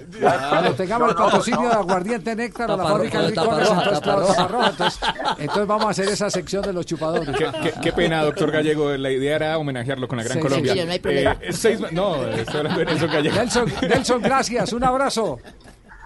Cuando 0.50 0.74
tengamos 0.74 1.08
el 1.08 1.14
patrocinio 1.16 1.60
de 1.68 1.74
Aguardiente 1.74 2.36
Néctar 2.36 2.70
o 2.70 2.76
la 2.76 2.84
fábrica 2.84 3.22
de 3.22 3.30
licores, 3.30 3.68
entonces, 3.68 4.00
claro, 4.00 4.66
entonces, 4.66 5.00
entonces 5.38 5.66
vamos 5.66 5.86
a 5.86 5.90
hacer 5.90 6.08
esa 6.08 6.30
sección 6.30 6.62
de 6.62 6.72
los 6.74 6.84
chupadores. 6.86 7.28
Qué, 7.36 7.46
qué- 7.62 7.72
qué 7.82 7.92
pena, 7.92 8.22
doctor 8.22 8.50
Gallego. 8.50 8.90
La 8.96 9.10
idea 9.10 9.36
era 9.36 9.58
homenajearlo 9.58 10.06
con 10.06 10.18
la 10.18 10.24
Gran 10.24 10.36
Sí, 10.36 10.42
Colombia. 10.42 10.74
tranquilo, 10.74 10.86
no 10.86 10.92
hay 10.92 10.98
problema. 11.00 11.36
Eh, 11.40 11.52
seis 11.52 11.80
no, 11.90 12.26
estoy 12.26 12.56
hablando 12.58 12.78
de 12.80 12.84
Nelson 12.84 13.10
Gallego. 13.10 13.34
Nelson, 13.36 13.72
Nelson, 13.88 14.22
gracias, 14.22 14.72
un 14.74 14.84
abrazo. 14.84 15.38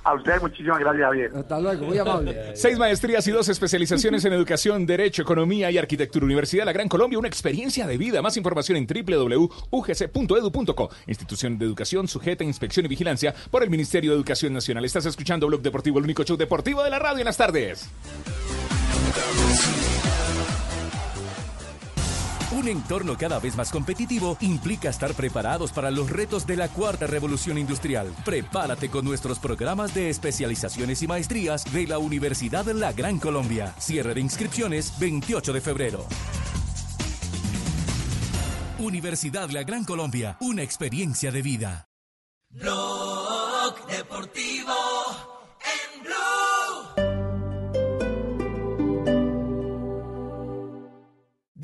A 0.04 0.14
ustedes 0.14 0.42
muchísimas 0.42 0.78
gracias, 0.78 1.06
Javier. 1.06 1.30
Hasta 1.34 1.60
luego, 1.60 1.86
muy 1.86 1.98
amable. 1.98 2.50
Seis 2.56 2.78
maestrías 2.78 3.26
y 3.26 3.30
dos 3.30 3.48
especializaciones 3.48 4.24
en 4.26 4.34
educación, 4.34 4.84
derecho, 4.84 5.22
economía 5.22 5.70
y 5.70 5.78
arquitectura. 5.78 6.26
Universidad 6.26 6.62
de 6.62 6.66
la 6.66 6.72
Gran 6.72 6.88
Colombia, 6.88 7.18
una 7.18 7.28
experiencia 7.28 7.86
de 7.86 7.96
vida. 7.96 8.20
Más 8.20 8.36
información 8.36 8.76
en 8.76 8.86
www.ugc.edu.co. 8.86 10.90
Institución 11.06 11.58
de 11.58 11.64
educación 11.64 12.06
sujeta 12.06 12.44
a 12.44 12.46
inspección 12.46 12.84
y 12.84 12.88
vigilancia 12.88 13.34
por 13.50 13.62
el 13.62 13.70
Ministerio 13.70 14.10
de 14.10 14.16
Educación 14.16 14.52
Nacional. 14.52 14.84
Estás 14.84 15.06
escuchando 15.06 15.46
Blog 15.46 15.62
Deportivo, 15.62 15.98
el 15.98 16.04
único 16.04 16.22
show 16.22 16.36
deportivo 16.36 16.82
de 16.82 16.90
la 16.90 16.98
radio 16.98 17.20
en 17.20 17.24
las 17.24 17.38
tardes. 17.38 17.88
Un 22.54 22.68
entorno 22.68 23.18
cada 23.18 23.40
vez 23.40 23.56
más 23.56 23.72
competitivo 23.72 24.36
implica 24.40 24.88
estar 24.88 25.12
preparados 25.14 25.72
para 25.72 25.90
los 25.90 26.08
retos 26.08 26.46
de 26.46 26.56
la 26.56 26.68
cuarta 26.68 27.08
revolución 27.08 27.58
industrial. 27.58 28.14
Prepárate 28.24 28.88
con 28.90 29.04
nuestros 29.04 29.40
programas 29.40 29.92
de 29.92 30.08
especializaciones 30.08 31.02
y 31.02 31.08
maestrías 31.08 31.64
de 31.72 31.88
la 31.88 31.98
Universidad 31.98 32.64
La 32.66 32.92
Gran 32.92 33.18
Colombia. 33.18 33.74
Cierre 33.80 34.14
de 34.14 34.20
inscripciones 34.20 34.96
28 35.00 35.52
de 35.52 35.60
febrero. 35.60 36.06
Universidad 38.78 39.50
La 39.50 39.64
Gran 39.64 39.84
Colombia, 39.84 40.36
una 40.40 40.62
experiencia 40.62 41.32
de 41.32 41.42
vida. 41.42 41.88
Blog 42.50 43.84
Deportivo 43.88 44.83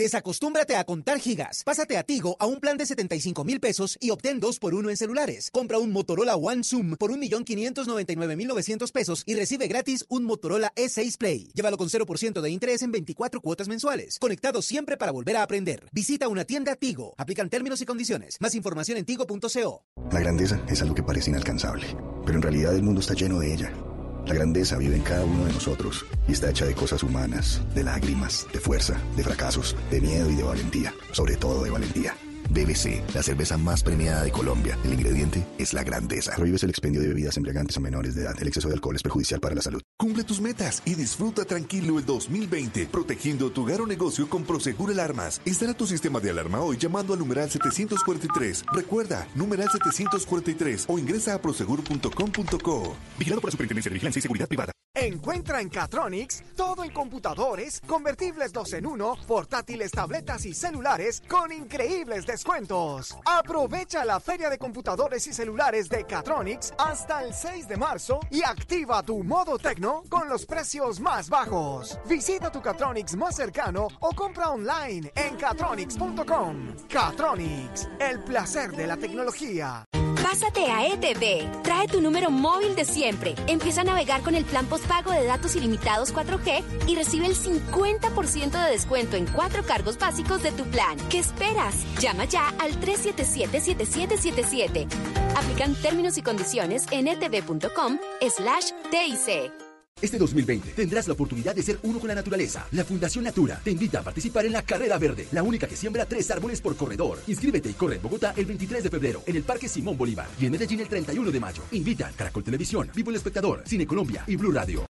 Desacostúmbrate 0.01 0.77
a 0.77 0.85
contar 0.85 1.21
gigas. 1.21 1.63
Pásate 1.63 1.99
a 1.99 2.03
Tigo 2.03 2.35
a 2.39 2.47
un 2.47 2.59
plan 2.59 2.79
de 2.79 2.87
75 2.87 3.45
mil 3.45 3.61
pesos 3.61 3.99
y 4.01 4.09
obtén 4.09 4.41
dos 4.41 4.59
por 4.59 4.73
uno 4.73 4.89
en 4.89 4.97
celulares. 4.97 5.51
Compra 5.51 5.77
un 5.77 5.93
Motorola 5.93 6.37
One 6.37 6.65
Zoom 6.65 6.97
por 6.97 7.13
1.599.900 7.13 8.93
pesos 8.93 9.23
y 9.27 9.35
recibe 9.35 9.69
gratis 9.69 10.07
un 10.09 10.25
Motorola 10.25 10.73
E6 10.75 11.19
Play. 11.19 11.51
Llévalo 11.53 11.77
con 11.77 11.91
0% 11.91 12.41
de 12.41 12.51
interés 12.51 12.81
en 12.81 12.93
24 12.93 13.43
cuotas 13.43 13.69
mensuales. 13.69 14.19
Conectado 14.19 14.63
siempre 14.63 14.97
para 14.97 15.13
volver 15.13 15.37
a 15.37 15.43
aprender. 15.43 15.87
Visita 15.93 16.29
una 16.29 16.47
tienda 16.47 16.77
Tigo. 16.77 17.13
Aplican 17.19 17.51
términos 17.51 17.83
y 17.83 17.85
condiciones. 17.85 18.39
Más 18.41 18.55
información 18.55 18.97
en 18.97 19.05
tigo.co. 19.05 19.85
La 20.11 20.21
grandeza 20.21 20.65
es 20.67 20.81
algo 20.81 20.95
que 20.95 21.03
parece 21.03 21.29
inalcanzable, 21.29 21.95
pero 22.25 22.37
en 22.37 22.43
realidad 22.43 22.75
el 22.75 22.83
mundo 22.83 23.03
está 23.03 23.13
lleno 23.13 23.41
de 23.41 23.53
ella. 23.53 23.90
La 24.31 24.37
grandeza 24.37 24.79
vive 24.79 24.95
en 24.95 25.03
cada 25.03 25.25
uno 25.25 25.45
de 25.45 25.53
nosotros 25.53 26.07
y 26.29 26.33
está 26.33 26.51
hecha 26.51 26.65
de 26.65 26.73
cosas 26.73 27.03
humanas, 27.03 27.61
de 27.75 27.83
lágrimas, 27.83 28.47
de 28.53 28.61
fuerza, 28.61 28.97
de 29.17 29.25
fracasos, 29.25 29.75
de 29.91 30.01
miedo 30.01 30.31
y 30.31 30.37
de 30.37 30.45
valentía, 30.45 30.95
sobre 31.11 31.35
todo 31.35 31.65
de 31.65 31.71
valentía. 31.71 32.15
BBC, 32.51 33.03
la 33.15 33.23
cerveza 33.23 33.57
más 33.57 33.83
premiada 33.83 34.23
de 34.23 34.31
Colombia. 34.31 34.79
El 34.85 34.93
ingrediente 34.93 35.47
es 35.59 35.73
la 35.73 35.83
grandeza. 35.83 36.35
Prohíbes 36.37 36.63
el 36.63 36.71
expendio 36.71 37.01
de 37.01 37.09
bebidas 37.09 37.37
embriagantes 37.37 37.77
a 37.77 37.81
menores 37.81 38.15
de 38.15 38.23
edad. 38.23 38.35
El 38.41 38.49
exceso 38.49 38.69
de 38.69 38.75
alcohol 38.75 38.97
es 38.97 39.03
perjudicial 39.03 39.41
para 39.41 39.55
la 39.55 39.63
salud. 39.63 39.81
Cumple 39.97 40.25
tus 40.25 40.41
metas 40.41 40.83
y 40.85 40.95
disfruta 40.95 41.45
tranquilo 41.45 41.99
el 41.99 42.07
2020, 42.07 42.87
protegiendo 42.87 43.51
tu 43.51 43.63
hogar 43.63 43.81
o 43.81 43.87
negocio 43.87 44.29
con 44.29 44.45
Prosegur 44.45 44.91
Alarmas. 44.91 45.41
Instala 45.45 45.75
tu 45.75 45.87
sistema 45.87 46.21
de 46.21 46.31
alarma 46.31 46.61
hoy 46.61 46.77
llamando 46.77 47.13
al 47.13 47.19
numeral 47.19 47.51
743. 47.51 48.65
Recuerda, 48.73 49.29
numeral 49.35 49.69
743 49.71 50.87
o 50.89 50.99
ingresa 50.99 51.35
a 51.35 51.41
prosegur.com.co. 51.41 52.97
Vigilado 53.19 53.41
por 53.41 53.49
la 53.49 53.53
Superintendencia 53.53 53.91
de 53.91 53.95
Vigilancia 53.95 54.19
y 54.19 54.23
Seguridad 54.23 54.49
Privada. 54.49 54.73
Encuentra 54.95 55.61
en 55.61 55.69
Catronics 55.69 56.43
todo 56.57 56.83
en 56.83 56.91
computadores, 56.91 57.81
convertibles 57.87 58.53
2 58.53 58.73
en 58.75 58.87
1, 58.87 59.17
portátiles, 59.27 59.93
tabletas 59.93 60.45
y 60.45 60.53
celulares 60.53 61.23
con 61.29 61.53
increíbles 61.53 62.27
descuentos. 62.27 63.17
Aprovecha 63.25 64.05
la 64.05 64.19
feria 64.19 64.51
de 64.51 64.59
computadores 64.59 65.27
y 65.29 65.33
celulares 65.33 65.89
de 65.89 66.05
Catronics 66.05 66.75
hasta 66.77 67.23
el 67.23 67.33
6 67.33 67.69
de 67.69 67.77
marzo 67.77 68.19
y 68.31 68.43
activa 68.43 69.03
tu 69.05 69.23
modo 69.23 69.59
tecno 69.59 70.03
con 70.09 70.29
los 70.29 70.45
precios 70.45 70.99
más 70.99 71.31
bajos. 71.31 71.97
Visita 72.09 72.51
tu 72.51 72.61
Catronics 72.61 73.15
más 73.15 73.37
cercano 73.37 73.87
o 74.01 74.11
compra 74.11 74.51
online 74.51 75.13
en 75.15 75.37
catronics.com. 75.37 76.75
Catronics, 76.89 77.89
el 78.01 78.25
placer 78.25 78.73
de 78.73 78.89
la 78.89 78.97
tecnología. 78.97 79.85
Pásate 80.31 80.71
a 80.71 80.87
ETV. 80.87 81.63
Trae 81.65 81.89
tu 81.89 82.01
número 82.01 82.31
móvil 82.31 82.77
de 82.77 82.85
siempre. 82.85 83.35
Empieza 83.49 83.81
a 83.81 83.85
navegar 83.85 84.23
con 84.23 84.37
el 84.37 84.45
plan 84.45 84.65
postpago 84.67 85.11
de 85.11 85.25
datos 85.25 85.57
ilimitados 85.57 86.15
4G 86.15 86.63
y 86.87 86.95
recibe 86.95 87.27
el 87.27 87.35
50% 87.35 88.53
de 88.53 88.71
descuento 88.71 89.17
en 89.17 89.27
cuatro 89.27 89.65
cargos 89.65 89.99
básicos 89.99 90.45
de 90.45 90.53
tu 90.53 90.63
plan. 90.67 90.97
¿Qué 91.11 91.19
esperas? 91.19 91.85
Llama 91.99 92.27
ya 92.27 92.55
al 92.61 92.81
377-7777. 92.81 94.87
Aplican 95.35 95.75
términos 95.75 96.17
y 96.17 96.23
condiciones 96.23 96.87
en 96.93 97.09
etv.com 97.09 97.99
slash 98.21 98.71
TIC. 98.93 99.70
Este 100.03 100.17
2020 100.17 100.71
tendrás 100.71 101.07
la 101.09 101.15
oportunidad 101.15 101.55
de 101.55 101.63
ser 101.63 101.79
uno 101.83 101.99
con 101.99 102.09
la 102.09 102.15
naturaleza. 102.15 102.67
La 102.73 102.85
Fundación 102.85 103.25
Natura 103.25 103.61
te 103.63 103.71
invita 103.71 104.01
a 104.01 104.03
participar 104.03 104.47
en 104.47 104.53
la 104.53 104.63
Carrera 104.63 104.99
Verde, 104.99 105.27
la 105.33 105.43
única 105.43 105.67
que 105.67 105.77
siembra 105.77 106.07
tres 106.07 106.31
árboles 106.31 106.61
por 106.61 106.75
corredor. 106.77 107.19
Inscríbete 107.27 107.69
y 107.69 107.75
corre 107.75 107.97
en 107.97 108.03
Bogotá 108.03 108.33
el 108.37 108.47
23 108.47 108.85
de 108.85 108.91
febrero 108.91 109.23
en 109.27 109.37
el 109.37 109.43
Parque 109.43 109.69
Simón 109.69 109.99
Bolívar 109.99 110.29
y 110.41 110.47
en 110.47 110.53
Medellín 110.53 110.81
el 110.81 110.89
31 110.89 111.31
de 111.31 111.41
mayo. 111.41 111.63
Invitan 111.73 112.15
Caracol 112.15 112.45
Televisión, 112.45 112.91
Vivo 112.95 113.11
el 113.11 113.17
Espectador, 113.17 113.63
Cine 113.67 113.87
Colombia 113.87 114.25
y 114.27 114.37
Blue 114.37 114.53
Radio. 114.53 114.87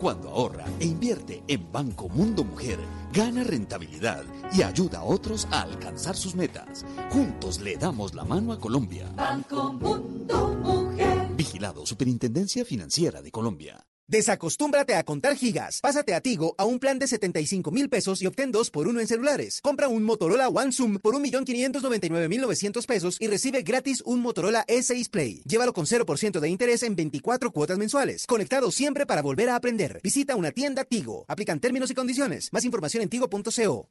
Cuando 0.00 0.30
ahorra 0.30 0.64
e 0.80 0.84
invierte 0.84 1.44
en 1.46 1.70
Banco 1.70 2.08
Mundo 2.08 2.42
Mujer, 2.42 2.80
gana 3.12 3.44
rentabilidad 3.44 4.24
y 4.52 4.62
ayuda 4.62 4.98
a 4.98 5.04
otros 5.04 5.46
a 5.52 5.62
alcanzar 5.62 6.16
sus 6.16 6.34
metas. 6.34 6.84
Juntos 7.10 7.60
le 7.60 7.76
damos 7.76 8.12
la 8.12 8.24
mano 8.24 8.52
a 8.52 8.58
Colombia. 8.58 9.12
Banco 9.14 9.72
Mundo 9.72 10.48
Mujer. 10.60 11.28
Vigilado 11.36 11.86
Superintendencia 11.86 12.64
Financiera 12.64 13.22
de 13.22 13.30
Colombia. 13.30 13.86
Desacostúmbrate 14.08 14.94
a 14.94 15.04
contar 15.04 15.36
gigas. 15.36 15.80
Pásate 15.80 16.14
a 16.14 16.20
Tigo 16.20 16.54
a 16.58 16.64
un 16.64 16.78
plan 16.78 16.98
de 16.98 17.06
75 17.06 17.70
mil 17.70 17.88
pesos 17.88 18.20
y 18.22 18.26
obtén 18.26 18.52
dos 18.52 18.70
por 18.70 18.88
uno 18.88 19.00
en 19.00 19.06
celulares. 19.06 19.60
Compra 19.62 19.88
un 19.88 20.02
Motorola 20.02 20.48
One 20.48 20.72
Zoom 20.72 20.98
por 20.98 21.14
1.599.900 21.14 22.86
pesos 22.86 23.16
y 23.20 23.26
recibe 23.26 23.62
gratis 23.62 24.02
un 24.04 24.20
Motorola 24.20 24.64
E6 24.66 25.10
Play. 25.10 25.42
Llévalo 25.46 25.72
con 25.72 25.86
0% 25.86 26.40
de 26.40 26.48
interés 26.48 26.82
en 26.82 26.96
24 26.96 27.52
cuotas 27.52 27.78
mensuales. 27.78 28.26
Conectado 28.26 28.70
siempre 28.70 29.06
para 29.06 29.22
volver 29.22 29.50
a 29.50 29.56
aprender. 29.56 30.00
Visita 30.02 30.36
una 30.36 30.52
tienda 30.52 30.84
Tigo. 30.84 31.24
Aplican 31.28 31.60
términos 31.60 31.90
y 31.90 31.94
condiciones. 31.94 32.48
Más 32.52 32.64
información 32.64 33.02
en 33.02 33.08
tigo.co. 33.08 33.88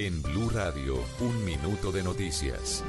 En 0.00 0.22
Blue 0.22 0.48
Radio, 0.48 1.04
un 1.18 1.44
minuto 1.44 1.90
de 1.90 2.04
noticias. 2.04 2.84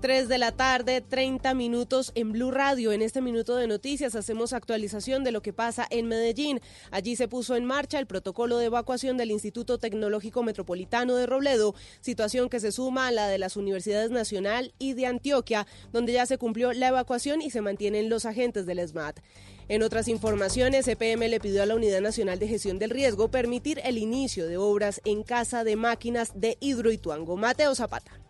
3 0.00 0.26
de 0.26 0.36
la 0.36 0.50
tarde, 0.50 1.00
30 1.00 1.54
minutos 1.54 2.10
en 2.16 2.32
Blue 2.32 2.50
Radio. 2.50 2.90
En 2.90 3.00
este 3.00 3.20
minuto 3.20 3.54
de 3.54 3.68
noticias 3.68 4.16
hacemos 4.16 4.52
actualización 4.52 5.22
de 5.22 5.30
lo 5.30 5.42
que 5.42 5.52
pasa 5.52 5.86
en 5.88 6.08
Medellín. 6.08 6.60
Allí 6.90 7.14
se 7.14 7.28
puso 7.28 7.54
en 7.54 7.64
marcha 7.64 8.00
el 8.00 8.08
protocolo 8.08 8.58
de 8.58 8.66
evacuación 8.66 9.16
del 9.16 9.30
Instituto 9.30 9.78
Tecnológico 9.78 10.42
Metropolitano 10.42 11.14
de 11.14 11.26
Robledo, 11.26 11.76
situación 12.00 12.48
que 12.48 12.58
se 12.58 12.72
suma 12.72 13.06
a 13.06 13.12
la 13.12 13.28
de 13.28 13.38
las 13.38 13.56
Universidades 13.56 14.10
Nacional 14.10 14.74
y 14.80 14.94
de 14.94 15.06
Antioquia, 15.06 15.68
donde 15.92 16.14
ya 16.14 16.26
se 16.26 16.36
cumplió 16.36 16.72
la 16.72 16.88
evacuación 16.88 17.40
y 17.42 17.50
se 17.50 17.60
mantienen 17.60 18.10
los 18.10 18.24
agentes 18.24 18.66
del 18.66 18.86
SMAT. 18.86 19.20
En 19.68 19.82
otras 19.82 20.08
informaciones, 20.08 20.86
EPM 20.88 21.28
le 21.28 21.40
pidió 21.40 21.62
a 21.62 21.66
la 21.66 21.74
Unidad 21.74 22.00
Nacional 22.00 22.38
de 22.38 22.48
Gestión 22.48 22.78
del 22.78 22.90
Riesgo 22.90 23.30
permitir 23.30 23.80
el 23.84 23.96
inicio 23.96 24.46
de 24.46 24.58
obras 24.58 25.00
en 25.04 25.22
casa 25.22 25.64
de 25.64 25.76
máquinas 25.76 26.32
de 26.34 26.58
Hidroituango. 26.60 27.36
Mateo 27.36 27.74
Zapata. 27.74 28.23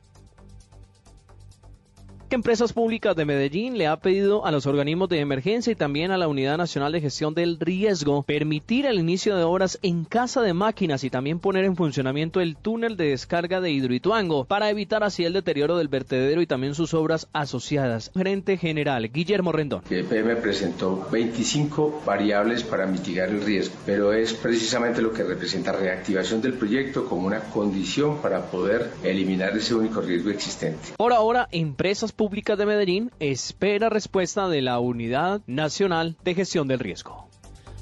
Empresas 2.34 2.72
Públicas 2.72 3.14
de 3.14 3.24
Medellín 3.24 3.78
le 3.78 3.86
ha 3.86 3.96
pedido 3.96 4.44
a 4.44 4.50
los 4.50 4.66
organismos 4.66 5.08
de 5.08 5.20
emergencia 5.20 5.70
y 5.70 5.76
también 5.76 6.10
a 6.10 6.18
la 6.18 6.26
Unidad 6.26 6.58
Nacional 6.58 6.90
de 6.90 7.00
Gestión 7.00 7.32
del 7.32 7.60
Riesgo 7.60 8.24
permitir 8.24 8.86
el 8.86 8.98
inicio 8.98 9.36
de 9.36 9.44
obras 9.44 9.78
en 9.82 10.04
casa 10.04 10.42
de 10.42 10.52
máquinas 10.52 11.04
y 11.04 11.10
también 11.10 11.38
poner 11.38 11.64
en 11.64 11.76
funcionamiento 11.76 12.40
el 12.40 12.56
túnel 12.56 12.96
de 12.96 13.10
descarga 13.10 13.60
de 13.60 13.70
Hidroituango 13.70 14.46
para 14.46 14.68
evitar 14.68 15.04
así 15.04 15.24
el 15.24 15.32
deterioro 15.32 15.76
del 15.76 15.86
vertedero 15.86 16.42
y 16.42 16.48
también 16.48 16.74
sus 16.74 16.92
obras 16.92 17.28
asociadas. 17.32 18.10
Gerente 18.16 18.56
General 18.56 19.08
Guillermo 19.12 19.52
Rendón. 19.52 19.82
EPM 19.88 20.42
presentó 20.42 21.06
25 21.12 22.02
variables 22.04 22.64
para 22.64 22.86
mitigar 22.86 23.28
el 23.28 23.42
riesgo, 23.44 23.76
pero 23.86 24.12
es 24.12 24.34
precisamente 24.34 25.02
lo 25.02 25.12
que 25.12 25.22
representa 25.22 25.70
reactivación 25.70 26.42
del 26.42 26.54
proyecto 26.54 27.04
como 27.04 27.28
una 27.28 27.38
condición 27.38 28.20
para 28.20 28.46
poder 28.46 28.90
eliminar 29.04 29.56
ese 29.56 29.76
único 29.76 30.00
riesgo 30.00 30.30
existente. 30.30 30.94
Por 30.96 31.12
ahora, 31.12 31.48
Empresas 31.52 32.10
Públicas 32.10 32.23
de 32.30 32.66
Medellín 32.66 33.10
espera 33.20 33.90
respuesta 33.90 34.48
de 34.48 34.62
la 34.62 34.78
Unidad 34.78 35.42
Nacional 35.46 36.16
de 36.24 36.34
Gestión 36.34 36.66
del 36.68 36.78
Riesgo. 36.78 37.28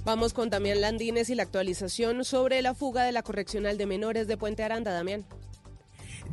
Vamos 0.04 0.32
con 0.32 0.50
Damián 0.50 0.80
Landines 0.80 1.30
y 1.30 1.36
la 1.36 1.44
actualización 1.44 2.24
sobre 2.24 2.60
la 2.60 2.74
fuga 2.74 3.04
de 3.04 3.12
la 3.12 3.22
correccional 3.22 3.78
de 3.78 3.86
menores 3.86 4.26
de 4.26 4.36
Puente 4.36 4.64
Aranda, 4.64 4.92
Damián. 4.92 5.24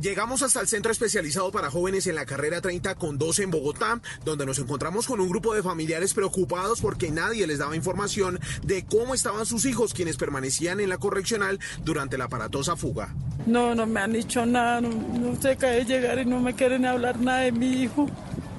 Llegamos 0.00 0.42
hasta 0.42 0.60
el 0.60 0.68
centro 0.68 0.92
especializado 0.92 1.50
para 1.50 1.70
jóvenes 1.70 2.06
en 2.06 2.14
la 2.14 2.26
carrera 2.26 2.60
30 2.60 2.94
con 2.94 3.18
12 3.18 3.44
en 3.44 3.50
Bogotá, 3.50 4.00
donde 4.24 4.46
nos 4.46 4.58
encontramos 4.58 5.06
con 5.06 5.20
un 5.20 5.28
grupo 5.28 5.54
de 5.54 5.62
familiares 5.62 6.14
preocupados 6.14 6.80
porque 6.80 7.10
nadie 7.10 7.46
les 7.46 7.58
daba 7.58 7.76
información 7.76 8.38
de 8.62 8.84
cómo 8.84 9.14
estaban 9.14 9.46
sus 9.46 9.64
hijos 9.64 9.94
quienes 9.94 10.16
permanecían 10.16 10.80
en 10.80 10.88
la 10.88 10.98
correccional 10.98 11.58
durante 11.84 12.18
la 12.18 12.24
aparatosa 12.24 12.76
fuga. 12.76 13.14
No, 13.46 13.74
no 13.74 13.86
me 13.86 14.00
han 14.00 14.12
dicho 14.12 14.44
nada, 14.46 14.80
no, 14.80 14.90
no 14.90 15.40
sé 15.40 15.56
qué 15.56 15.66
de 15.66 15.84
llegar 15.84 16.18
y 16.18 16.24
no 16.24 16.40
me 16.40 16.54
quieren 16.54 16.86
hablar 16.86 17.18
nada 17.18 17.40
de 17.40 17.52
mi 17.52 17.82
hijo. 17.82 18.08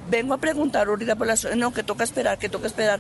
Vengo 0.10 0.34
a 0.34 0.38
preguntar 0.38 0.88
ahorita 0.88 1.16
por 1.16 1.28
las... 1.28 1.48
No, 1.56 1.74
que 1.74 1.84
toca 1.84 2.04
esperar, 2.04 2.38
que 2.38 2.50
toca 2.50 2.68
esperar 2.68 3.00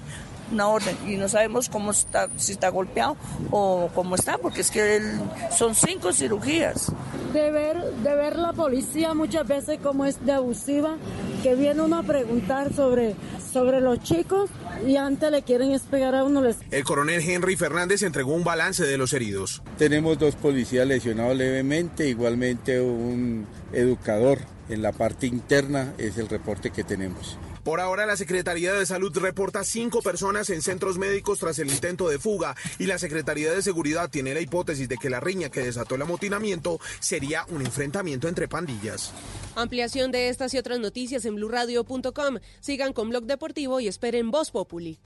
una 0.52 0.68
orden 0.68 0.96
y 1.08 1.16
no 1.16 1.28
sabemos 1.28 1.70
cómo 1.70 1.92
está, 1.92 2.30
si 2.38 2.52
está 2.54 2.70
golpeado 2.70 3.18
o 3.52 3.90
cómo 3.94 4.16
está, 4.16 4.38
porque 4.38 4.62
es 4.62 4.72
que 4.72 4.98
él, 4.98 5.20
son 5.58 5.76
cinco 5.76 6.14
cirugías. 6.14 6.92
De 7.34 7.52
ver, 7.52 7.82
de 7.82 8.16
ver 8.16 8.36
la 8.36 8.54
policía 8.54 9.14
muchas 9.14 9.48
veces 9.48 9.80
como 9.82 10.06
es 10.06 10.24
de 10.26 10.34
abusiva, 10.34 10.98
que 11.44 11.56
viene 11.56 11.82
uno 11.82 12.00
a 12.00 12.04
preguntar 12.04 12.74
sobre, 12.74 13.16
sobre 13.52 13.82
los 13.82 14.00
chicos 14.02 14.50
y 14.86 14.98
antes 14.98 15.32
le 15.32 15.42
quieren 15.44 15.72
es 15.72 15.84
pegar 15.84 16.16
a 16.16 16.24
uno. 16.24 16.42
Les... 16.42 16.58
El 16.72 16.84
coronel 16.84 17.22
Henry 17.22 17.56
Fernández 17.56 18.04
entregó 18.04 18.34
un 18.34 18.44
balance 18.44 18.86
de 18.86 18.98
los 18.98 19.14
heridos. 19.14 19.62
Tenemos 19.78 20.20
dos 20.20 20.36
policías 20.36 20.88
lesionados 20.88 21.38
levemente, 21.38 22.08
igualmente 22.08 22.82
un 22.82 23.48
educador 23.74 24.40
en 24.70 24.82
la 24.82 24.92
parte 24.92 25.28
interna 25.28 25.94
es 25.98 26.18
el 26.18 26.30
reporte 26.30 26.72
que 26.72 26.84
tenemos. 26.84 27.38
Por 27.64 27.80
ahora, 27.80 28.06
la 28.06 28.18
Secretaría 28.18 28.74
de 28.74 28.86
Salud 28.86 29.16
reporta 29.18 29.64
cinco 29.64 30.02
personas 30.02 30.50
en 30.50 30.62
centros 30.62 30.98
médicos 30.98 31.40
tras 31.40 31.60
el 31.60 31.70
intento 31.70 32.10
de 32.10 32.18
fuga 32.18 32.56
y 32.80 32.88
la 32.88 32.98
Secretaría 32.98 33.52
de 33.52 33.62
Seguridad 33.62 34.10
tiene 34.10 34.34
la 34.34 34.42
hipótesis 34.42 34.90
de 34.90 34.98
que 34.98 35.10
la 35.10 35.20
riña 35.20 35.50
que 35.50 35.62
desató 35.62 35.96
el 35.96 36.02
amotinamiento 36.02 36.80
sería 37.00 37.46
un 37.50 37.62
enfrentamiento 37.62 38.28
entre 38.28 38.48
pandillas. 38.48 39.14
Ampliación 39.56 40.12
de 40.12 40.30
estas 40.30 40.54
y 40.54 40.58
otras 40.58 40.80
noticias 40.80 41.26
en 41.26 41.36
blurradio.com. 41.36 42.38
Sigan 42.62 42.94
con 42.94 43.10
Blog 43.10 43.26
Deportivo 43.26 43.80
y 43.80 43.88
esperen 43.88 44.32
Voz 44.32 44.50
Populi. 44.50 45.00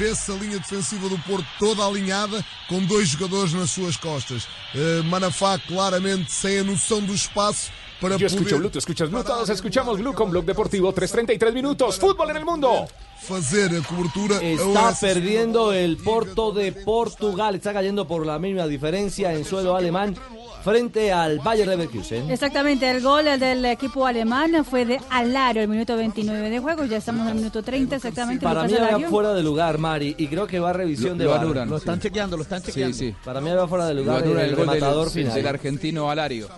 Vê-se 0.00 0.32
a 0.32 0.34
linha 0.34 0.58
defensiva 0.58 1.10
do 1.10 1.18
Porto 1.18 1.46
toda 1.58 1.84
alinhada, 1.84 2.42
com 2.70 2.82
dois 2.86 3.10
jogadores 3.10 3.52
nas 3.52 3.70
suas 3.70 3.98
costas. 3.98 4.48
Eh, 4.74 5.02
Manafá 5.02 5.58
claramente 5.58 6.32
sem 6.32 6.60
a 6.60 6.64
noção 6.64 7.02
do 7.02 7.12
espaço 7.12 7.70
para 8.00 8.16
Yo 8.16 8.26
escucho 8.26 8.58
Blue, 8.58 8.70
tú 8.70 8.78
escuchas 8.78 9.10
Blue, 9.10 9.22
todos 9.22 9.48
escuchamos 9.50 9.98
Blue 9.98 10.14
con 10.14 10.30
Blog 10.30 10.44
Deportivo, 10.44 10.94
3.33 10.94 11.52
minutos, 11.52 11.98
fútbol 11.98 12.30
en 12.30 12.36
el 12.36 12.44
mundo. 12.44 12.86
a 12.88 13.86
cobertura 13.88 14.38
Está 14.40 14.94
perdiendo 15.00 15.72
el 15.72 15.96
Porto 15.98 16.52
de 16.52 16.72
Portugal. 16.72 17.54
Está 17.54 17.72
cayendo 17.72 18.06
por 18.06 18.24
la 18.26 18.38
misma 18.38 18.66
diferencia 18.66 19.32
en 19.34 19.44
suelo 19.44 19.76
alemán 19.76 20.16
frente 20.62 21.12
al 21.12 21.38
Bayer 21.38 21.66
Leverkusen. 21.66 22.30
Exactamente, 22.30 22.90
el 22.90 23.02
gol 23.02 23.24
del 23.24 23.64
equipo 23.64 24.06
alemán 24.06 24.64
fue 24.64 24.84
de 24.84 25.00
Alario, 25.10 25.62
el 25.62 25.68
minuto 25.68 25.96
29 25.96 26.50
de 26.50 26.58
juego, 26.58 26.84
ya 26.84 26.98
estamos 26.98 27.22
en 27.22 27.28
el 27.28 27.34
minuto 27.36 27.62
30 27.62 27.96
exactamente. 27.96 28.44
Para 28.44 28.64
mí 28.64 28.74
Alario. 28.74 29.08
fuera 29.08 29.32
de 29.32 29.42
lugar, 29.42 29.78
Mari, 29.78 30.14
y 30.18 30.26
creo 30.26 30.46
que 30.46 30.60
va 30.60 30.70
a 30.70 30.72
revisión 30.72 31.16
de 31.16 31.24
Lo 31.24 31.34
anulan, 31.34 31.68
Lo 31.68 31.76
están 31.78 31.96
sí. 31.96 32.08
chequeando, 32.08 32.36
lo 32.36 32.42
están 32.42 32.62
chequeando. 32.62 32.96
Sí, 32.96 33.10
sí. 33.10 33.16
Para 33.24 33.40
mí 33.40 33.50
había 33.50 33.66
fuera 33.66 33.86
de 33.86 33.94
Lo 33.94 34.02
lugar 34.02 34.22
el, 34.22 34.30
el 34.30 34.34
gol 34.34 34.42
del, 34.42 34.56
rematador 34.56 35.08
sí, 35.08 35.20
final. 35.20 35.34
del 35.34 35.46
argentino 35.46 36.10
Alario. 36.10 36.48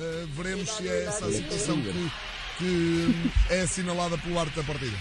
Eh, 0.00 0.26
veremos 0.36 0.68
se 0.70 0.88
é 0.88 1.04
essa 1.06 1.26
a 1.26 1.32
situação 1.32 1.76
que, 1.82 2.10
que 2.58 3.30
é 3.50 3.62
assinalada 3.62 4.16
pelo 4.18 4.38
arte 4.38 4.56
da 4.56 4.62
partida. 4.62 4.96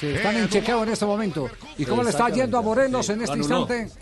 Sí, 0.00 0.06
están 0.06 0.36
en 0.36 0.48
chequeo 0.48 0.82
en 0.84 0.88
este 0.90 1.04
momento. 1.04 1.50
¿Y 1.76 1.84
cómo 1.84 2.02
le 2.02 2.10
está 2.10 2.30
yendo 2.30 2.56
a 2.56 2.62
Morelos 2.62 3.08
en 3.10 3.20
este 3.20 3.32
Anuló. 3.34 3.60
instante? 3.60 3.92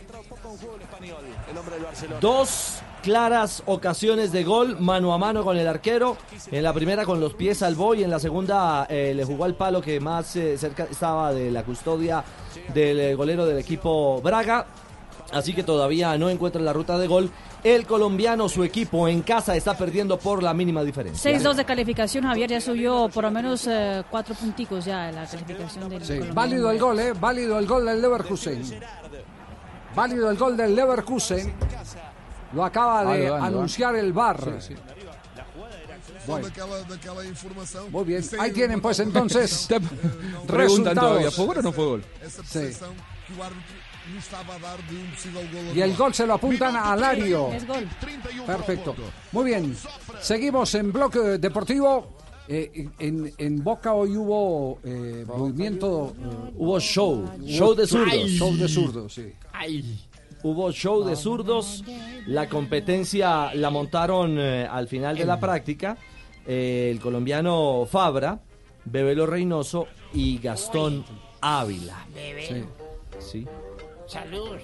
Dos 2.20 2.78
claras 3.02 3.62
ocasiones 3.66 4.30
de 4.30 4.44
gol 4.44 4.78
mano 4.78 5.12
a 5.14 5.18
mano 5.18 5.42
con 5.42 5.56
el 5.56 5.66
arquero. 5.66 6.16
En 6.52 6.62
la 6.62 6.72
primera 6.72 7.04
con 7.04 7.18
los 7.18 7.34
pies 7.34 7.62
al 7.62 7.74
boy, 7.74 8.04
en 8.04 8.10
la 8.10 8.18
segunda 8.20 8.86
eh, 8.88 9.14
le 9.16 9.24
jugó 9.24 9.44
al 9.44 9.54
palo 9.54 9.80
que 9.80 9.98
más 9.98 10.36
eh, 10.36 10.58
cerca 10.58 10.84
estaba 10.84 11.32
de 11.32 11.50
la 11.50 11.64
custodia 11.64 12.22
del 12.74 13.00
eh, 13.00 13.14
golero 13.14 13.46
del 13.46 13.58
equipo 13.58 14.20
Braga. 14.20 14.66
Así 15.32 15.54
que 15.54 15.62
todavía 15.64 16.16
no 16.18 16.30
encuentra 16.30 16.60
la 16.60 16.72
ruta 16.72 16.98
de 16.98 17.06
gol. 17.06 17.30
El 17.66 17.84
colombiano, 17.84 18.48
su 18.48 18.62
equipo 18.62 19.08
en 19.08 19.22
casa 19.22 19.56
está 19.56 19.76
perdiendo 19.76 20.16
por 20.20 20.40
la 20.40 20.54
mínima 20.54 20.84
diferencia. 20.84 21.32
6-2 21.36 21.54
de 21.54 21.64
calificación, 21.64 22.22
Javier 22.22 22.48
ya 22.48 22.60
subió 22.60 23.08
por 23.08 23.24
lo 23.24 23.30
menos 23.32 23.66
eh, 23.66 24.04
cuatro 24.08 24.36
punticos 24.36 24.84
ya 24.84 25.10
la 25.10 25.26
calificación 25.26 25.88
del 25.88 26.00
Sí, 26.02 26.06
colombiano. 26.12 26.34
válido 26.34 26.70
el 26.70 26.78
gol, 26.78 27.00
¿eh? 27.00 27.12
Válido 27.12 27.58
el 27.58 27.66
gol 27.66 27.86
del 27.86 28.00
Leverkusen. 28.00 28.62
Válido 29.96 30.30
el 30.30 30.36
gol 30.36 30.56
del 30.56 30.76
Leverkusen. 30.76 31.52
Lo 32.52 32.64
acaba 32.64 33.00
de 33.00 33.06
Válido, 33.08 33.32
válido, 33.32 33.44
anunciar 33.58 33.96
el 33.96 34.12
VAR. 34.12 34.38
Bueno. 36.24 36.46
daquela, 36.48 36.82
daquela 36.88 37.24
informação. 37.24 37.88
Muy 37.90 38.04
bien, 38.04 38.22
ahí 38.38 38.52
tienen 38.52 38.80
pues 38.80 39.00
entonces 39.00 39.66
Preguntan 40.46 40.56
resultados. 40.56 40.94
todavía, 41.00 41.30
¿fue 41.32 41.46
gol 41.46 41.58
o 41.58 41.62
no 41.62 41.72
fue 41.72 41.84
gol? 41.84 42.04
Essa 42.22 42.42
Y 45.74 45.80
el 45.80 45.96
gol 45.96 46.14
se 46.14 46.26
lo 46.26 46.34
apuntan 46.34 46.76
a 46.76 46.92
Alario. 46.92 47.52
Es 47.52 47.66
gol. 47.66 47.86
Perfecto. 48.46 48.94
Muy 49.32 49.44
bien. 49.46 49.76
Seguimos 50.20 50.74
en 50.74 50.92
bloque 50.92 51.18
deportivo. 51.38 52.14
Eh, 52.48 52.88
en, 53.00 53.34
en 53.38 53.64
Boca 53.64 53.92
hoy 53.92 54.16
hubo 54.16 54.78
eh, 54.84 55.24
movimiento. 55.26 56.14
eh, 56.16 56.52
Hubo 56.56 56.78
show, 56.78 57.28
show 57.44 57.74
de 57.74 57.86
zurdos. 57.88 58.14
Show 58.30 58.56
de 58.56 58.68
zurdos, 58.68 59.12
sí. 59.14 59.32
Hubo 60.44 60.70
show 60.70 61.04
de 61.04 61.16
zurdos. 61.16 61.82
La 62.26 62.48
competencia 62.48 63.52
la 63.54 63.70
montaron 63.70 64.38
eh, 64.38 64.64
al 64.70 64.86
final 64.86 65.18
de 65.18 65.24
la 65.24 65.40
práctica 65.40 65.96
eh, 66.46 66.88
el 66.92 67.00
colombiano 67.00 67.84
Fabra, 67.90 68.38
Bebelo 68.84 69.26
Reynoso 69.26 69.88
y 70.14 70.38
Gastón 70.38 71.04
Ávila. 71.40 72.06
Sí. 72.48 72.64
Sí. 73.18 73.46
Salud. 74.06 74.58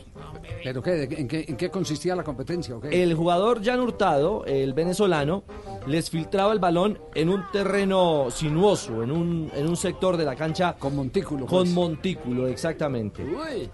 ¿Pero 0.62 0.82
qué? 0.82 1.02
¿En 1.02 1.28
qué, 1.28 1.44
en 1.48 1.56
qué 1.56 1.68
consistía 1.70 2.14
la 2.14 2.22
competencia? 2.22 2.76
El 2.90 3.14
jugador 3.14 3.62
Jan 3.64 3.80
Hurtado, 3.80 4.44
el 4.46 4.72
venezolano, 4.72 5.44
les 5.86 6.10
filtraba 6.10 6.52
el 6.52 6.60
balón 6.60 6.98
en 7.14 7.28
un 7.28 7.42
terreno 7.52 8.28
sinuoso, 8.30 9.02
en 9.02 9.10
un, 9.10 9.50
en 9.54 9.68
un 9.68 9.76
sector 9.76 10.16
de 10.16 10.24
la 10.24 10.36
cancha. 10.36 10.76
Con 10.78 10.94
montículo. 10.94 11.46
Con 11.46 11.64
pues. 11.64 11.70
montículo, 11.70 12.46
exactamente. 12.46 13.24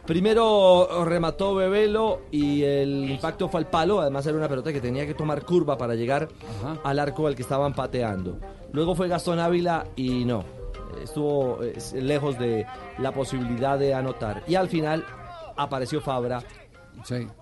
Primero 0.06 1.04
remató 1.04 1.54
Bebelo 1.54 2.22
y 2.30 2.62
el 2.62 3.10
impacto 3.10 3.48
fue 3.48 3.60
al 3.60 3.68
palo. 3.68 4.00
Además, 4.00 4.26
era 4.26 4.38
una 4.38 4.48
pelota 4.48 4.72
que 4.72 4.80
tenía 4.80 5.06
que 5.06 5.14
tomar 5.14 5.44
curva 5.44 5.76
para 5.76 5.94
llegar 5.94 6.28
al 6.82 6.98
arco 6.98 7.26
al 7.26 7.36
que 7.36 7.42
estaban 7.42 7.74
pateando. 7.74 8.38
Luego 8.72 8.94
fue 8.94 9.08
Gastón 9.08 9.38
Ávila 9.38 9.86
y 9.96 10.24
no. 10.24 10.44
Estuvo 11.02 11.62
eh, 11.62 11.76
lejos 11.94 12.38
de 12.38 12.66
la 12.98 13.12
posibilidad 13.12 13.78
de 13.78 13.94
anotar. 13.94 14.42
Y 14.46 14.54
al 14.54 14.68
final 14.68 15.04
apareció 15.58 16.00
Fabra. 16.00 16.42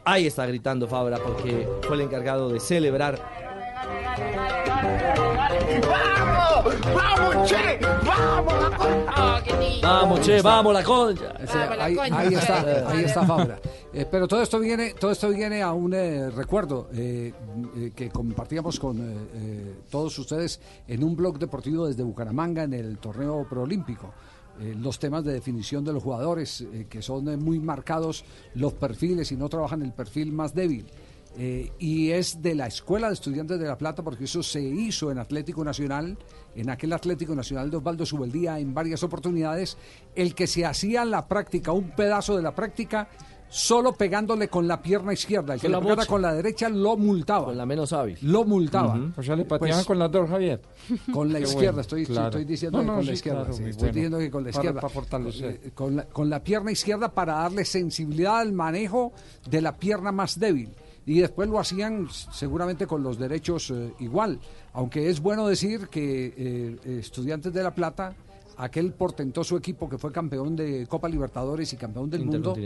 Ahí 0.05 0.26
está 0.26 0.44
gritando 0.47 0.86
Fabra 0.88 1.18
porque 1.18 1.68
fue 1.86 1.97
el 1.97 2.02
encargado 2.02 2.48
de 2.51 2.60
celebrar 2.60 3.18
¡Vamos! 5.88 6.74
¡Vamos, 6.94 7.48
che! 7.48 7.78
¡Vamos! 8.05 8.55
¡Ah, 9.09 9.40
qué 9.44 9.52
lindo! 9.56 9.86
Vamos, 9.88 10.20
che, 10.20 10.43
vamos 10.43 10.74
la 10.74 10.82
concha. 10.82 11.32
Sí, 11.47 11.59
Vamos, 11.59 11.76
la 11.78 11.84
ahí, 11.84 11.94
concha. 11.97 12.18
ahí 12.18 12.34
está, 12.34 12.88
ahí 12.90 13.05
está 13.05 13.24
Fabra. 13.26 13.59
Eh, 13.93 14.06
pero 14.10 14.26
todo 14.28 14.43
esto 14.43 14.59
viene, 14.59 14.94
todo 14.94 15.10
esto 15.10 15.28
viene 15.30 15.62
a 15.62 15.72
un 15.72 15.94
eh, 15.94 16.30
recuerdo 16.30 16.88
eh, 16.93 17.32
eh, 17.76 17.93
que 17.94 18.10
compartíamos 18.10 18.78
con 18.80 18.98
eh, 18.98 19.16
eh, 19.34 19.74
todos 19.90 20.18
ustedes 20.18 20.60
en 20.88 21.02
un 21.05 21.16
blog 21.16 21.38
deportivo 21.38 21.86
desde 21.86 22.02
Bucaramanga 22.02 22.64
en 22.64 22.74
el 22.74 22.98
torneo 22.98 23.47
proolímpico. 23.48 24.12
Eh, 24.61 24.74
los 24.78 24.99
temas 24.99 25.23
de 25.24 25.35
definición 25.35 25.85
de 25.85 25.93
los 25.93 26.03
jugadores, 26.03 26.62
eh, 26.62 26.87
que 26.89 27.03
son 27.03 27.28
eh, 27.28 27.37
muy 27.37 27.59
marcados 27.59 28.24
los 28.55 28.73
perfiles 28.73 29.31
y 29.31 29.37
no 29.37 29.49
trabajan 29.49 29.83
el 29.83 29.93
perfil 29.93 30.33
más 30.33 30.55
débil. 30.55 30.87
Y 31.78 32.12
es 32.12 32.41
de 32.41 32.55
la 32.55 32.66
Escuela 32.66 33.09
de 33.09 33.12
Estudiantes 33.12 33.61
de 33.61 33.66
La 33.66 33.77
Plata, 33.77 34.03
porque 34.03 34.24
eso 34.24 34.43
se 34.43 34.62
hizo 34.62 35.11
en 35.11 35.19
Atlético 35.19 35.62
Nacional, 35.62 36.16
en 36.55 36.70
aquel 36.70 36.95
Atlético 36.95 37.35
Nacional 37.35 37.70
de 37.70 37.77
Osvaldo 37.77 38.07
Subeldía 38.07 38.59
en 38.59 38.73
varias 38.73 39.03
oportunidades, 39.03 39.77
el 40.15 40.35
que 40.35 40.47
se 40.47 40.65
hacía 40.65 41.05
la 41.05 41.28
práctica, 41.28 41.73
un 41.73 41.91
pedazo 41.91 42.39
de 42.39 42.43
la 42.43 42.55
práctica, 42.55 43.11
solo 43.48 43.93
pegándole 43.93 44.48
con 44.48 44.66
la 44.68 44.81
pierna 44.82 45.12
izquierda. 45.12 45.55
El 45.55 45.60
que 45.60 45.68
le 45.68 45.73
la 45.73 45.81
pegara 45.81 46.06
con 46.06 46.20
la 46.23 46.35
derecha 46.35 46.68
lo 46.68 46.97
multaba. 46.97 47.47
Con 47.47 47.56
la 47.56 47.64
menos 47.66 47.93
hábil. 47.93 48.18
Lo 48.23 48.44
multaba. 48.44 48.94
Ujú. 48.97 49.12
O 49.16 49.23
sea, 49.23 49.36
le 49.36 49.44
pateaban 49.44 49.77
Pues, 49.78 49.86
con 49.86 49.98
las 49.98 50.10
dos, 50.10 50.28
Javier. 50.28 50.60
con 51.12 51.32
la 51.32 51.39
Qué 51.39 51.44
izquierda, 51.44 51.70
bueno, 51.70 51.81
estoy, 51.82 52.06
claro. 52.06 52.27
estoy 52.28 52.44
diciendo 52.44 52.78
No, 52.82 52.85
que 52.93 52.97
con 52.98 53.06
la 53.06 53.12
izquierda. 53.12 53.39
claro, 53.40 53.52
sí, 53.55 53.60
muy 53.62 53.70
estoy 53.70 53.81
bueno. 53.89 53.94
diciendo 53.94 54.18
que 54.18 54.31
con 54.31 54.44
la 54.44 54.51
Para- 54.51 54.59
izquierda. 54.60 54.81
para 54.81 54.93
fortalecer. 54.93 55.60
Con 55.74 55.97
la, 55.97 56.05
con 56.06 56.31
la 56.31 56.43
pierna 56.43 56.73
izquierda 56.73 57.12
para 57.12 57.35
darle 57.35 57.64
sensibilidad 57.64 58.39
al 58.39 58.52
manejo 58.52 59.12
de 59.48 59.60
la 59.62 59.77
pierna 59.77 60.12
más 60.12 60.39
débil. 60.39 60.70
Y 61.09 61.20
después 61.20 61.48
lo 61.48 61.60
hacían 61.60 62.09
seguramente 62.32 62.86
con 62.89 63.02
los 63.05 63.16
derechos 63.16 63.70
eh, 63.70 63.93
igual. 64.01 64.40
Aunque 64.73 65.09
es 65.09 65.20
bueno 65.20 65.47
decir 65.47 65.86
que 65.89 66.35
eh, 66.36 66.98
Estudiantes 66.98 67.52
de 67.52 67.62
La 67.62 67.73
Plata, 67.73 68.12
aquel 68.59 68.93
portentoso 68.93 69.57
equipo 69.57 69.89
que 69.89 69.99
fue 69.99 70.12
campeón 70.12 70.57
de 70.57 70.87
Copa 70.87 71.09
Libertadores 71.09 71.73
y 71.73 71.77
campeón 71.77 72.11
del 72.11 72.24
mundo, 72.24 72.57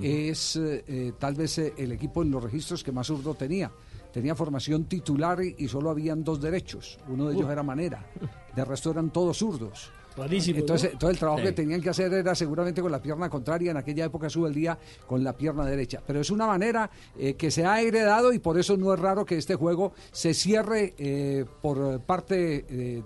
es 0.00 0.56
eh, 0.56 0.84
eh, 0.86 1.12
tal 1.18 1.34
vez 1.34 1.58
eh, 1.58 1.74
el 1.76 1.92
equipo 1.92 2.22
en 2.22 2.30
los 2.30 2.42
registros 2.42 2.82
que 2.82 2.92
más 2.92 3.06
zurdo 3.06 3.34
tenía. 3.34 3.70
Tenía 4.12 4.34
formación 4.36 4.84
titular 4.84 5.40
y, 5.42 5.66
solo 5.66 5.90
habían 5.90 6.22
dos 6.22 6.40
derechos. 6.40 6.98
Uno 7.08 7.26
de 7.26 7.34
ellos 7.34 7.48
Uh. 7.48 7.52
era 7.52 7.62
Manera. 7.64 8.06
De 8.54 8.64
resto 8.64 8.92
eran 8.92 9.10
todos 9.10 9.38
zurdos. 9.38 9.90
Entonces, 10.16 10.92
¿no? 10.92 10.98
todo 10.98 11.10
el 11.10 11.18
trabajo 11.18 11.40
Sí. 11.40 11.46
que 11.46 11.52
tenían 11.52 11.80
que 11.80 11.90
hacer 11.90 12.12
era 12.12 12.34
seguramente 12.34 12.80
con 12.80 12.92
la 12.92 13.02
pierna 13.02 13.28
contraria. 13.28 13.72
En 13.72 13.76
aquella 13.76 14.04
época 14.04 14.30
sube 14.30 14.48
el 14.48 14.54
día 14.54 14.78
con 15.06 15.24
la 15.24 15.32
pierna 15.32 15.64
derecha. 15.64 16.00
Pero 16.06 16.20
es 16.20 16.30
una 16.30 16.46
manera 16.46 16.90
eh, 17.18 17.34
que 17.34 17.50
se 17.50 17.66
ha 17.66 17.80
heredado 17.80 18.32
y 18.32 18.38
por 18.38 18.58
eso 18.58 18.76
no 18.76 18.94
es 18.94 19.00
raro 19.00 19.24
que 19.24 19.36
este 19.36 19.56
juego 19.56 19.92
se 20.12 20.34
cierre 20.34 20.94
eh, 20.98 21.44
por 21.60 22.00
parte 22.00 22.64
eh, 22.68 23.02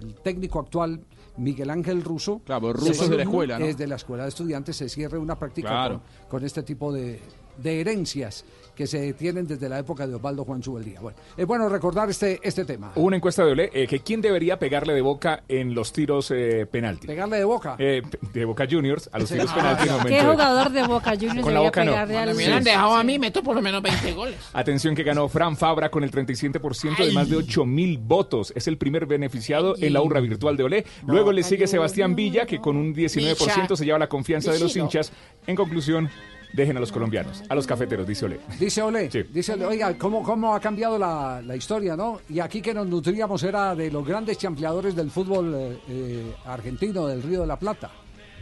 del 0.00 0.14
técnico 0.16 0.58
actual 0.58 1.00
Miguel 1.38 1.70
Ángel 1.70 2.02
Russo. 2.02 2.40
Claro, 2.44 2.72
Russo 2.72 3.04
es 3.04 3.10
de 3.10 3.16
la 3.16 3.22
escuela, 3.22 3.58
¿no? 3.58 3.64
Es 3.64 3.76
de 3.78 3.86
la 3.86 3.96
escuela 3.96 4.24
de 4.24 4.28
estudiantes, 4.30 4.76
se 4.76 4.88
cierre 4.88 5.18
una 5.18 5.38
práctica 5.38 5.68
Claro. 5.68 6.00
con, 6.22 6.28
con 6.40 6.44
este 6.44 6.62
tipo 6.62 6.92
de, 6.92 7.20
de 7.56 7.80
herencias 7.80 8.44
que 8.78 8.86
se 8.86 9.12
tienen 9.12 9.44
desde 9.44 9.68
la 9.68 9.80
época 9.80 10.06
de 10.06 10.14
Osvaldo 10.14 10.44
Juan 10.44 10.62
Subeldía. 10.62 11.00
Bueno, 11.00 11.18
es 11.36 11.44
bueno 11.48 11.68
recordar 11.68 12.08
este, 12.08 12.38
este 12.44 12.64
tema. 12.64 12.92
Hubo 12.94 13.06
una 13.06 13.16
encuesta 13.16 13.44
de 13.44 13.50
Olé 13.50 13.70
eh, 13.74 13.88
que 13.88 13.98
quién 13.98 14.20
debería 14.20 14.56
pegarle 14.60 14.94
de 14.94 15.00
boca 15.00 15.42
en 15.48 15.74
los 15.74 15.92
tiros 15.92 16.30
eh, 16.30 16.64
penalti. 16.70 17.08
Pegarle 17.08 17.38
de 17.38 17.44
boca. 17.44 17.74
Eh, 17.80 18.02
de 18.32 18.44
Boca 18.44 18.68
Juniors 18.70 19.10
a 19.12 19.18
los 19.18 19.28
Sí. 19.30 19.34
tiros 19.34 19.50
Ah, 19.50 19.56
penalti 19.56 19.88
momento 19.88 20.08
¿Qué 20.08 20.20
jugador 20.22 20.70
de 20.70 20.86
Boca 20.86 21.10
Juniors 21.16 21.40
Con 21.42 21.54
la 21.54 21.60
debería 21.60 21.68
boca 21.68 21.84
no. 21.84 21.90
pegarle 21.90 22.16
al 22.18 22.24
Cuando 22.24 22.30
me 22.30 22.36
hubieran 22.36 22.62
Sí. 22.62 22.70
dejado 22.70 22.94
a 22.94 23.02
mí, 23.02 23.18
meto 23.18 23.42
por 23.42 23.56
lo 23.56 23.62
menos 23.62 23.82
20 23.82 24.12
goles. 24.12 24.36
Atención 24.52 24.94
que 24.94 25.02
ganó 25.02 25.28
Fran 25.28 25.56
Fabra 25.56 25.90
con 25.90 26.04
el 26.04 26.12
37% 26.12 27.04
de 27.04 27.10
más 27.10 27.28
de 27.28 27.34
8 27.34 27.64
mil 27.64 27.98
votos. 27.98 28.52
Es 28.54 28.68
el 28.68 28.78
primer 28.78 29.06
beneficiado 29.06 29.74
en 29.76 29.92
la 29.92 30.02
urra 30.02 30.20
virtual 30.20 30.56
de 30.56 30.62
Olé. 30.62 30.84
Luego 31.04 31.32
le 31.32 31.42
sigue 31.42 31.66
Sebastián 31.66 32.14
Villa, 32.14 32.46
que 32.46 32.60
con 32.60 32.76
un 32.76 32.94
19% 32.94 33.74
se 33.74 33.84
lleva 33.84 33.98
la 33.98 34.08
confianza 34.08 34.52
de 34.52 34.60
los 34.60 34.76
hinchas. 34.76 35.10
En 35.48 35.56
conclusión, 35.56 36.08
dejen 36.52 36.76
a 36.76 36.80
los 36.80 36.90
colombianos, 36.92 37.42
a 37.48 37.54
los 37.54 37.66
cafeteros, 37.66 38.06
dice 38.06 38.24
Olé. 38.24 38.40
Dice 38.58 38.82
Ole, 38.82 39.08
dice 39.32 39.52
Ole, 39.52 39.66
oiga, 39.66 39.96
¿cómo, 39.98 40.22
cómo 40.22 40.54
ha 40.54 40.60
cambiado 40.60 40.98
la, 40.98 41.40
la 41.44 41.56
historia, 41.56 41.96
no? 41.96 42.20
Y 42.28 42.40
aquí 42.40 42.60
que 42.62 42.72
nos 42.74 42.86
nutríamos 42.86 43.42
era 43.42 43.74
de 43.74 43.90
los 43.90 44.06
grandes 44.06 44.38
champleadores 44.38 44.94
del 44.96 45.10
fútbol 45.10 45.54
eh, 45.54 45.78
eh, 45.88 46.34
argentino, 46.46 47.06
del 47.06 47.22
Río 47.22 47.42
de 47.42 47.46
la 47.46 47.56
Plata. 47.58 47.90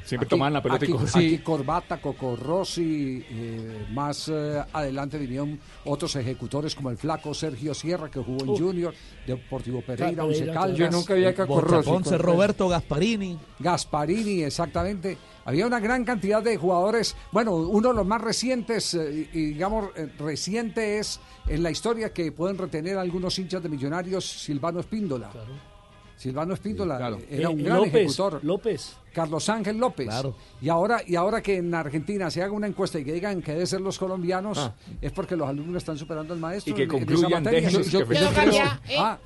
Siempre 0.05 0.27
Aquí- 0.27 0.31
tomaban 0.31 0.53
la 0.53 0.62
pelota 0.62 0.87
y 0.87 0.93
aquí, 0.93 1.05
aquí 1.15 1.39
Corbata, 1.39 2.01
Coco 2.01 2.37
Rossi, 2.37 3.24
eh, 3.28 3.87
más 3.91 4.28
eh, 4.33 4.62
adelante 4.73 5.19
vinieron 5.19 5.59
otros 5.85 6.15
ejecutores 6.15 6.77
como 6.77 6.91
el 6.91 6.97
flaco 6.97 7.35
Sergio 7.35 7.74
Sierra, 7.74 8.09
que 8.09 8.20
jugó 8.20 8.45
en. 8.45 8.57
Junior, 8.57 8.95
Deportivo 9.27 9.81
Pereira, 9.83 10.24
Once 10.24 10.47
Caldas. 10.47 10.78
Yo 10.78 10.89
nunca 10.93 11.15
vi 11.15 11.24
a 11.24 11.35
Coco 11.35 11.55
Borja 11.55 11.77
Rossi. 11.78 11.91
Ponce, 11.91 12.11
con- 12.11 12.19
Roberto 12.20 12.69
Gasparini. 12.69 13.37
Gasparini, 13.59 14.45
exactamente. 14.45 15.19
Había 15.47 15.66
una 15.66 15.81
gran 15.81 16.05
cantidad 16.05 16.43
de 16.43 16.56
jugadores. 16.56 17.16
Bueno, 17.32 17.55
uno 17.55 17.89
de 17.90 17.94
los 17.94 18.06
más 18.06 18.20
recientes, 18.20 18.93
eh, 18.94 19.28
y 19.32 19.47
digamos, 19.52 19.90
eh, 19.97 20.09
reciente 20.18 20.98
es 20.98 21.20
en 21.47 21.62
la 21.62 21.70
historia 21.70 22.12
que 22.12 22.32
pueden 22.32 22.59
retener 22.59 22.98
algunos 22.98 23.39
hinchas 23.39 23.62
de 23.62 23.68
millonarios, 23.68 24.28
Silvano 24.28 24.81
Espíndola. 24.81 25.31
Silvano 26.16 26.55
Espíndola 26.55 26.97
era 27.31 27.48
Eh, 27.51 27.52
un 27.52 27.62
gran 27.62 27.77
López, 27.77 27.94
ejecutor. 27.94 28.40
López. 28.43 28.97
Carlos 29.12 29.48
Ángel 29.51 29.77
López. 29.77 30.06
Claro. 30.09 30.35
Y 30.62 30.68
ahora, 30.68 31.01
y 31.06 31.14
ahora 31.14 31.43
que 31.43 31.56
en 31.59 31.74
Argentina 31.74 32.31
se 32.31 32.43
haga 32.43 32.52
una 32.52 32.66
encuesta 32.66 32.98
y 32.98 33.05
que 33.05 33.12
digan 33.12 33.40
que 33.43 33.52
deben 33.52 33.66
ser 33.66 33.81
los 33.82 33.98
colombianos, 33.98 34.59
Ah. 34.59 34.74
es 35.01 35.12
porque 35.12 35.36
los 35.36 35.47
alumnos 35.48 35.77
están 35.82 35.97
superando 35.98 36.32
al 36.35 36.40
maestro. 36.40 36.73
Y 36.73 36.77
que 36.77 36.82
en- 36.85 36.90
en 36.90 36.97
esa 36.97 37.06
concluyan, 37.06 37.44
materia. 37.44 37.68
Yo- 37.68 37.81
yo- 37.82 37.98
yo 38.01 38.06
creo- 38.06 38.62
Ah, 38.98 39.18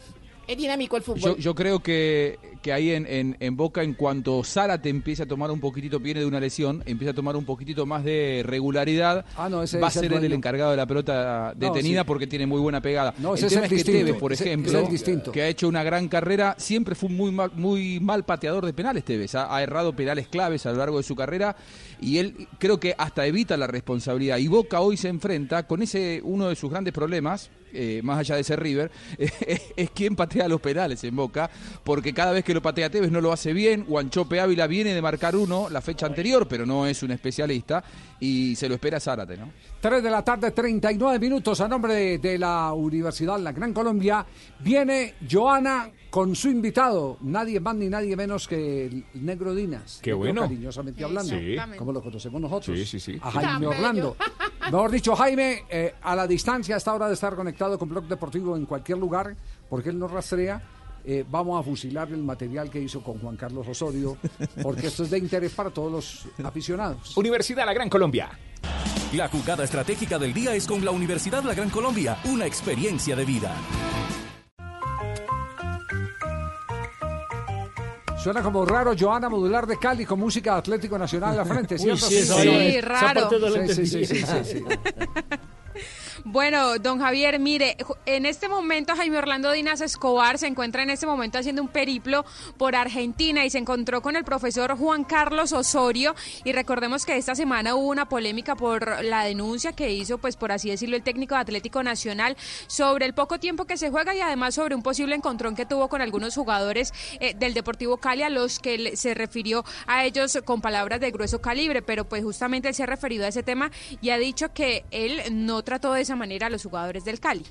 Es 0.50 0.56
dinámico 0.58 0.96
el 0.96 1.02
fútbol. 1.04 1.20
Yo, 1.20 1.36
yo 1.36 1.54
creo 1.54 1.78
que, 1.80 2.38
que 2.60 2.72
ahí 2.72 2.90
en, 2.90 3.06
en, 3.06 3.36
en 3.38 3.56
Boca, 3.56 3.84
en 3.84 3.94
cuanto 3.94 4.42
Zárate 4.42 4.88
empiece 4.88 5.22
a 5.22 5.26
tomar 5.26 5.48
un 5.52 5.60
poquitito, 5.60 6.00
viene 6.00 6.20
de 6.20 6.26
una 6.26 6.40
lesión, 6.40 6.82
empieza 6.86 7.12
a 7.12 7.14
tomar 7.14 7.36
un 7.36 7.44
poquitito 7.44 7.86
más 7.86 8.02
de 8.02 8.42
regularidad, 8.44 9.24
Ah, 9.36 9.48
no, 9.48 9.62
ese 9.62 9.78
va 9.78 9.86
a 9.86 9.90
el 9.90 9.92
ser 9.94 10.04
él 10.06 10.12
el 10.14 10.18
dueño. 10.20 10.34
encargado 10.34 10.72
de 10.72 10.76
la 10.76 10.86
pelota 10.86 11.52
detenida 11.54 12.00
sí. 12.00 12.06
porque 12.06 12.26
tiene 12.26 12.46
muy 12.46 12.58
buena 12.60 12.80
pegada. 12.80 13.14
No, 13.18 13.34
el 13.34 13.38
ese 13.38 13.46
es 13.46 13.52
el 13.52 13.62
es, 13.62 13.68
que 13.68 13.74
distinto, 13.76 13.98
Tevez, 14.06 14.16
por 14.20 14.32
ese- 14.32 14.42
ese 14.42 14.50
ejemplo, 14.50 14.72
es 14.78 14.84
el 14.84 14.90
distinto. 14.90 15.30
que 15.32 15.42
ha 15.42 15.46
hecho 15.48 15.68
una 15.68 15.84
gran 15.84 16.08
carrera, 16.08 16.56
siempre 16.58 16.96
fue 16.96 17.08
un 17.10 17.16
muy 17.16 17.30
mal, 17.30 17.52
muy 17.54 18.00
mal 18.00 18.24
pateador 18.24 18.66
de 18.66 18.72
penales 18.72 19.04
Tevez. 19.04 19.36
Ha, 19.36 19.54
ha 19.54 19.62
errado 19.62 19.94
penales 19.94 20.26
claves 20.26 20.66
a 20.66 20.72
lo 20.72 20.78
largo 20.78 20.96
de 20.96 21.04
su 21.04 21.14
carrera 21.14 21.54
y 22.00 22.18
él 22.18 22.48
creo 22.58 22.80
que 22.80 22.94
hasta 22.96 23.26
evita 23.26 23.56
la 23.56 23.66
responsabilidad. 23.66 24.38
Y 24.38 24.48
Boca 24.48 24.80
hoy 24.80 24.96
se 24.96 25.08
enfrenta 25.08 25.66
con 25.66 25.82
ese 25.82 26.20
uno 26.24 26.48
de 26.48 26.56
sus 26.56 26.70
grandes 26.70 26.94
problemas, 26.94 27.50
eh, 27.72 28.00
más 28.02 28.18
allá 28.18 28.36
de 28.36 28.44
ser 28.44 28.60
River, 28.60 28.90
es 29.76 29.90
quien 29.90 30.16
patea 30.16 30.48
los 30.48 30.60
penales 30.60 31.04
en 31.04 31.14
Boca, 31.14 31.50
porque 31.84 32.12
cada 32.12 32.32
vez 32.32 32.44
que 32.44 32.54
lo 32.54 32.62
patea 32.62 32.90
Tevez 32.90 33.10
no 33.10 33.20
lo 33.20 33.32
hace 33.32 33.52
bien. 33.52 33.84
Guanchope 33.84 34.40
Ávila 34.40 34.66
viene 34.66 34.94
de 34.94 35.02
marcar 35.02 35.36
uno 35.36 35.68
la 35.70 35.80
fecha 35.80 36.06
anterior, 36.06 36.48
pero 36.48 36.66
no 36.66 36.86
es 36.86 37.02
un 37.02 37.12
especialista 37.12 37.84
y 38.18 38.56
se 38.56 38.68
lo 38.68 38.74
espera 38.74 38.98
Zárate, 38.98 39.36
¿no? 39.36 39.52
3 39.80 40.02
de 40.02 40.10
la 40.10 40.24
tarde, 40.24 40.50
39 40.50 41.18
minutos 41.18 41.60
a 41.60 41.68
nombre 41.68 41.94
de, 41.94 42.18
de 42.18 42.38
la 42.38 42.72
Universidad 42.72 43.38
La 43.38 43.52
Gran 43.52 43.72
Colombia. 43.72 44.26
Viene 44.58 45.14
Joana 45.30 45.90
con 46.10 46.34
su 46.34 46.48
invitado, 46.48 47.16
nadie 47.20 47.60
más 47.60 47.76
ni 47.76 47.88
nadie 47.88 48.16
menos 48.16 48.48
que 48.48 48.86
el 48.86 49.04
Negro 49.14 49.54
Dinas. 49.54 50.00
Qué 50.02 50.10
Negro 50.10 50.18
bueno. 50.18 50.40
Cariñosamente 50.42 51.04
hablando, 51.04 51.34
Sí. 51.38 51.56
como 51.78 51.92
lo 51.92 52.02
conocemos 52.02 52.40
nosotros. 52.40 52.76
Sí, 52.78 52.84
sí, 52.84 52.98
sí. 53.00 53.18
A 53.22 53.30
Jaime 53.30 53.66
Orlando. 53.68 54.16
Mejor 54.70 54.90
dicho, 54.90 55.14
Jaime, 55.16 55.64
eh, 55.70 55.94
a 56.02 56.14
la 56.16 56.26
distancia, 56.26 56.74
a 56.74 56.78
esta 56.78 56.92
hora 56.94 57.06
de 57.08 57.14
estar 57.14 57.34
conectado 57.36 57.78
con 57.78 57.88
Blog 57.88 58.04
Deportivo 58.06 58.56
en 58.56 58.66
cualquier 58.66 58.98
lugar, 58.98 59.34
porque 59.68 59.90
él 59.90 59.98
nos 59.98 60.10
rastrea. 60.10 60.60
eh, 61.02 61.24
vamos 61.30 61.58
a 61.58 61.62
fusilar 61.62 62.08
el 62.12 62.22
material 62.22 62.68
que 62.70 62.78
hizo 62.78 63.02
con 63.02 63.18
Juan 63.20 63.34
Carlos 63.34 63.66
Osorio, 63.66 64.18
porque 64.62 64.88
esto 64.88 65.04
es 65.04 65.10
de 65.10 65.16
interés 65.16 65.52
para 65.52 65.70
todos 65.70 65.90
los 65.90 66.44
aficionados. 66.44 67.16
Universidad 67.16 67.64
La 67.64 67.72
Gran 67.72 67.88
Colombia. 67.88 68.28
La 69.14 69.26
jugada 69.28 69.64
estratégica 69.64 70.18
del 70.18 70.34
día 70.34 70.54
es 70.54 70.66
con 70.66 70.84
la 70.84 70.90
Universidad 70.90 71.42
La 71.42 71.54
Gran 71.54 71.70
Colombia, 71.70 72.18
una 72.26 72.44
experiencia 72.44 73.16
de 73.16 73.24
vida. 73.24 73.54
Suena 78.22 78.42
como 78.42 78.66
raro 78.66 78.92
Joana 78.98 79.30
Modular 79.30 79.66
de 79.66 79.78
Cali 79.78 80.04
con 80.04 80.18
música 80.20 80.52
de 80.52 80.58
Atlético 80.58 80.98
Nacional 80.98 81.38
al 81.40 81.46
frente, 81.46 81.74
Uy, 81.80 81.80
¿cierto? 81.80 82.06
sí, 82.06 82.80
raro. 82.82 83.30
la 83.38 83.48
Sí, 83.66 83.86
sí, 83.86 83.86
sí, 83.86 83.96
entendí. 83.98 84.06
sí, 84.06 84.24
sí, 84.26 84.44
sí. 84.44 84.64
Bueno, 86.24 86.78
don 86.78 87.00
Javier, 87.00 87.38
mire, 87.38 87.76
en 88.04 88.26
este 88.26 88.48
momento 88.48 88.94
Jaime 88.94 89.16
Orlando 89.16 89.52
Dinas 89.52 89.80
Escobar 89.80 90.36
se 90.36 90.46
encuentra 90.46 90.82
en 90.82 90.90
este 90.90 91.06
momento 91.06 91.38
haciendo 91.38 91.62
un 91.62 91.68
periplo 91.68 92.26
por 92.58 92.76
Argentina 92.76 93.44
y 93.44 93.50
se 93.50 93.56
encontró 93.56 94.02
con 94.02 94.16
el 94.16 94.24
profesor 94.24 94.76
Juan 94.76 95.04
Carlos 95.04 95.52
Osorio. 95.52 96.14
Y 96.44 96.52
recordemos 96.52 97.06
que 97.06 97.16
esta 97.16 97.34
semana 97.34 97.74
hubo 97.74 97.88
una 97.88 98.06
polémica 98.06 98.54
por 98.54 99.02
la 99.02 99.24
denuncia 99.24 99.72
que 99.72 99.92
hizo, 99.92 100.18
pues 100.18 100.36
por 100.36 100.52
así 100.52 100.68
decirlo, 100.68 100.96
el 100.96 101.02
técnico 101.02 101.34
de 101.34 101.40
Atlético 101.40 101.82
Nacional 101.82 102.36
sobre 102.66 103.06
el 103.06 103.14
poco 103.14 103.40
tiempo 103.40 103.64
que 103.64 103.78
se 103.78 103.90
juega 103.90 104.14
y 104.14 104.20
además 104.20 104.54
sobre 104.54 104.74
un 104.74 104.82
posible 104.82 105.14
encontrón 105.14 105.54
que 105.54 105.64
tuvo 105.64 105.88
con 105.88 106.02
algunos 106.02 106.34
jugadores 106.34 106.92
eh, 107.20 107.34
del 107.34 107.54
Deportivo 107.54 107.96
Cali 107.96 108.24
a 108.24 108.30
los 108.30 108.58
que 108.58 108.94
se 108.96 109.14
refirió 109.14 109.64
a 109.86 110.04
ellos 110.04 110.38
con 110.44 110.60
palabras 110.60 111.00
de 111.00 111.10
grueso 111.10 111.40
calibre, 111.40 111.80
pero 111.80 112.06
pues 112.06 112.22
justamente 112.22 112.68
él 112.68 112.74
se 112.74 112.82
ha 112.82 112.86
referido 112.86 113.24
a 113.24 113.28
ese 113.28 113.42
tema 113.42 113.70
y 114.02 114.10
ha 114.10 114.18
dicho 114.18 114.52
que 114.52 114.84
él 114.90 115.22
no 115.30 115.62
trató 115.62 115.94
de 115.94 116.09
esa 116.10 116.16
manera 116.16 116.48
a 116.48 116.50
los 116.50 116.64
jugadores 116.64 117.04
del 117.04 117.20
Cali. 117.20 117.46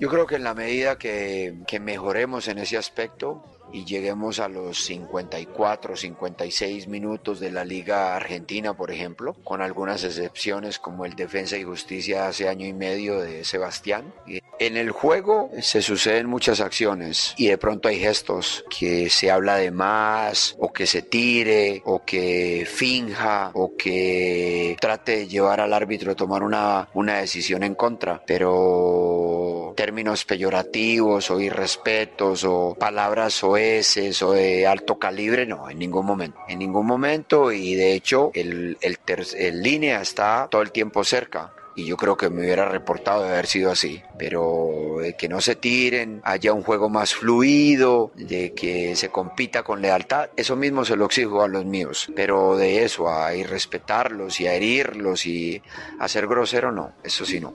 Yo 0.00 0.08
creo 0.10 0.26
que 0.26 0.34
en 0.34 0.42
la 0.42 0.52
medida 0.52 0.98
que, 0.98 1.54
que 1.66 1.78
mejoremos 1.78 2.48
en 2.48 2.58
ese 2.58 2.76
aspecto 2.76 3.44
y 3.76 3.84
lleguemos 3.84 4.40
a 4.40 4.48
los 4.48 4.86
54, 4.86 5.96
56 5.96 6.88
minutos 6.88 7.40
de 7.40 7.50
la 7.50 7.62
Liga 7.62 8.16
Argentina, 8.16 8.74
por 8.74 8.90
ejemplo, 8.90 9.34
con 9.44 9.60
algunas 9.60 10.02
excepciones 10.02 10.78
como 10.78 11.04
el 11.04 11.14
Defensa 11.14 11.58
y 11.58 11.64
Justicia 11.64 12.26
hace 12.26 12.48
año 12.48 12.66
y 12.66 12.72
medio 12.72 13.20
de 13.20 13.44
Sebastián. 13.44 14.14
En 14.58 14.78
el 14.78 14.90
juego 14.90 15.50
se 15.60 15.82
suceden 15.82 16.26
muchas 16.26 16.60
acciones 16.60 17.34
y 17.36 17.48
de 17.48 17.58
pronto 17.58 17.88
hay 17.88 17.98
gestos 17.98 18.64
que 18.70 19.10
se 19.10 19.30
habla 19.30 19.56
de 19.56 19.70
más 19.70 20.56
o 20.58 20.72
que 20.72 20.86
se 20.86 21.02
tire 21.02 21.82
o 21.84 22.02
que 22.02 22.66
finja 22.66 23.50
o 23.52 23.76
que 23.76 24.74
trate 24.80 25.18
de 25.18 25.28
llevar 25.28 25.60
al 25.60 25.74
árbitro 25.74 26.12
a 26.12 26.16
tomar 26.16 26.42
una, 26.42 26.88
una 26.94 27.18
decisión 27.18 27.62
en 27.62 27.74
contra, 27.74 28.22
pero 28.26 29.45
términos 29.74 30.24
peyorativos 30.24 31.30
o 31.30 31.40
irrespetos 31.40 32.44
o 32.44 32.76
palabras 32.78 33.34
soeces 33.34 34.22
o 34.22 34.32
de 34.32 34.66
alto 34.66 34.98
calibre, 34.98 35.46
no, 35.46 35.68
en 35.70 35.78
ningún 35.78 36.06
momento, 36.06 36.38
en 36.48 36.58
ningún 36.58 36.86
momento 36.86 37.52
y 37.52 37.74
de 37.74 37.94
hecho 37.94 38.30
el, 38.34 38.78
el, 38.80 38.98
el 39.36 39.62
línea 39.62 40.00
está 40.00 40.48
todo 40.50 40.62
el 40.62 40.72
tiempo 40.72 41.04
cerca. 41.04 41.52
Y 41.78 41.84
yo 41.84 41.98
creo 41.98 42.16
que 42.16 42.30
me 42.30 42.40
hubiera 42.40 42.66
reportado 42.70 43.22
de 43.22 43.28
haber 43.28 43.46
sido 43.46 43.70
así. 43.70 44.02
Pero 44.18 44.96
de 45.02 45.14
que 45.14 45.28
no 45.28 45.42
se 45.42 45.56
tiren, 45.56 46.22
haya 46.24 46.54
un 46.54 46.62
juego 46.62 46.88
más 46.88 47.14
fluido, 47.14 48.12
de 48.14 48.54
que 48.54 48.96
se 48.96 49.10
compita 49.10 49.62
con 49.62 49.82
lealtad, 49.82 50.30
eso 50.36 50.56
mismo 50.56 50.86
se 50.86 50.96
lo 50.96 51.04
exijo 51.04 51.42
a 51.42 51.48
los 51.48 51.66
míos. 51.66 52.10
Pero 52.16 52.56
de 52.56 52.82
eso, 52.82 53.10
a 53.10 53.34
irrespetarlos 53.34 54.40
y 54.40 54.46
a 54.46 54.54
herirlos 54.54 55.26
y 55.26 55.60
a 56.00 56.08
ser 56.08 56.26
grosero, 56.26 56.72
no, 56.72 56.92
eso 57.04 57.26
sí 57.26 57.40
no. 57.40 57.54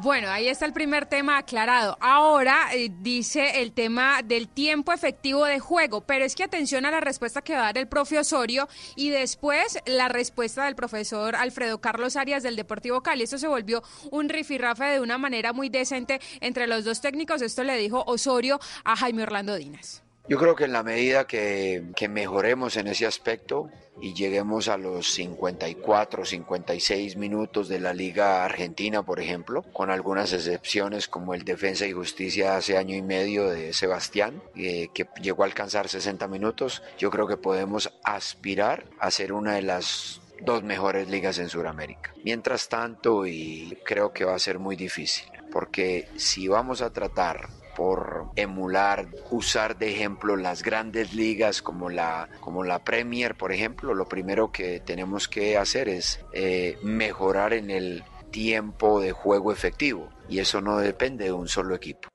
Bueno, 0.00 0.30
ahí 0.30 0.48
está 0.48 0.64
el 0.64 0.72
primer 0.72 1.04
tema 1.04 1.36
aclarado. 1.36 1.98
Ahora 2.00 2.68
eh, 2.72 2.90
dice 3.00 3.60
el 3.60 3.72
tema 3.72 4.22
del 4.24 4.48
tiempo 4.48 4.90
efectivo 4.90 5.44
de 5.44 5.60
juego, 5.60 6.00
pero 6.00 6.24
es 6.24 6.34
que 6.34 6.44
atención 6.44 6.86
a 6.86 6.90
la 6.90 7.00
respuesta 7.00 7.42
que 7.42 7.52
va 7.52 7.60
a 7.60 7.64
dar 7.64 7.78
el 7.78 7.88
profe 7.88 8.18
Osorio 8.18 8.68
y 8.96 9.10
después 9.10 9.78
la 9.84 10.08
respuesta 10.08 10.64
del 10.64 10.76
profesor 10.76 11.36
Alfredo 11.36 11.78
Carlos 11.82 12.16
Arias 12.16 12.42
del 12.42 12.56
Deportivo 12.56 13.02
Cali. 13.02 13.24
Esto 13.24 13.36
se 13.36 13.48
volvió 13.48 13.82
un 14.10 14.30
rifirrafe 14.30 14.84
de 14.84 15.00
una 15.00 15.18
manera 15.18 15.52
muy 15.52 15.68
decente 15.68 16.20
entre 16.40 16.66
los 16.66 16.84
dos 16.84 17.02
técnicos. 17.02 17.42
Esto 17.42 17.62
le 17.62 17.76
dijo 17.76 18.02
Osorio 18.06 18.58
a 18.84 18.96
Jaime 18.96 19.24
Orlando 19.24 19.56
Dinas. 19.56 20.02
Yo 20.26 20.38
creo 20.38 20.56
que 20.56 20.64
en 20.64 20.72
la 20.72 20.82
medida 20.82 21.26
que, 21.26 21.84
que 21.94 22.08
mejoremos 22.08 22.76
en 22.76 22.86
ese 22.86 23.04
aspecto 23.04 23.68
y 24.00 24.14
lleguemos 24.14 24.68
a 24.68 24.76
los 24.76 25.12
54, 25.12 26.24
56 26.24 27.16
minutos 27.16 27.68
de 27.68 27.80
la 27.80 27.92
Liga 27.92 28.44
Argentina, 28.44 29.02
por 29.02 29.20
ejemplo, 29.20 29.62
con 29.72 29.90
algunas 29.90 30.32
excepciones 30.32 31.08
como 31.08 31.34
el 31.34 31.44
Defensa 31.44 31.86
y 31.86 31.92
Justicia 31.92 32.56
hace 32.56 32.78
año 32.78 32.96
y 32.96 33.02
medio 33.02 33.48
de 33.48 33.72
Sebastián, 33.72 34.42
eh, 34.56 34.88
que 34.94 35.06
llegó 35.20 35.42
a 35.42 35.46
alcanzar 35.46 35.88
60 35.88 36.26
minutos, 36.28 36.82
yo 36.98 37.10
creo 37.10 37.26
que 37.26 37.36
podemos 37.36 37.92
aspirar 38.02 38.84
a 38.98 39.10
ser 39.10 39.32
una 39.32 39.54
de 39.54 39.62
las 39.62 40.20
dos 40.40 40.62
mejores 40.62 41.08
ligas 41.08 41.38
en 41.38 41.48
Sudamérica. 41.48 42.12
Mientras 42.24 42.68
tanto, 42.68 43.26
y 43.26 43.78
creo 43.84 44.12
que 44.12 44.24
va 44.24 44.34
a 44.34 44.40
ser 44.40 44.58
muy 44.58 44.76
difícil, 44.76 45.26
porque 45.52 46.08
si 46.16 46.48
vamos 46.48 46.82
a 46.82 46.92
tratar 46.92 47.48
por 47.76 48.30
emular, 48.36 49.06
usar 49.30 49.76
de 49.78 49.90
ejemplo 49.90 50.36
las 50.36 50.62
grandes 50.62 51.14
ligas 51.14 51.62
como 51.62 51.90
la, 51.90 52.28
como 52.40 52.64
la 52.64 52.78
Premier, 52.80 53.34
por 53.34 53.52
ejemplo, 53.52 53.94
lo 53.94 54.08
primero 54.08 54.52
que 54.52 54.80
tenemos 54.80 55.28
que 55.28 55.56
hacer 55.56 55.88
es 55.88 56.24
eh, 56.32 56.78
mejorar 56.82 57.52
en 57.52 57.70
el 57.70 58.04
tiempo 58.30 59.00
de 59.00 59.12
juego 59.12 59.52
efectivo 59.52 60.08
y 60.28 60.38
eso 60.38 60.60
no 60.60 60.78
depende 60.78 61.24
de 61.26 61.32
un 61.32 61.48
solo 61.48 61.74
equipo. 61.74 62.08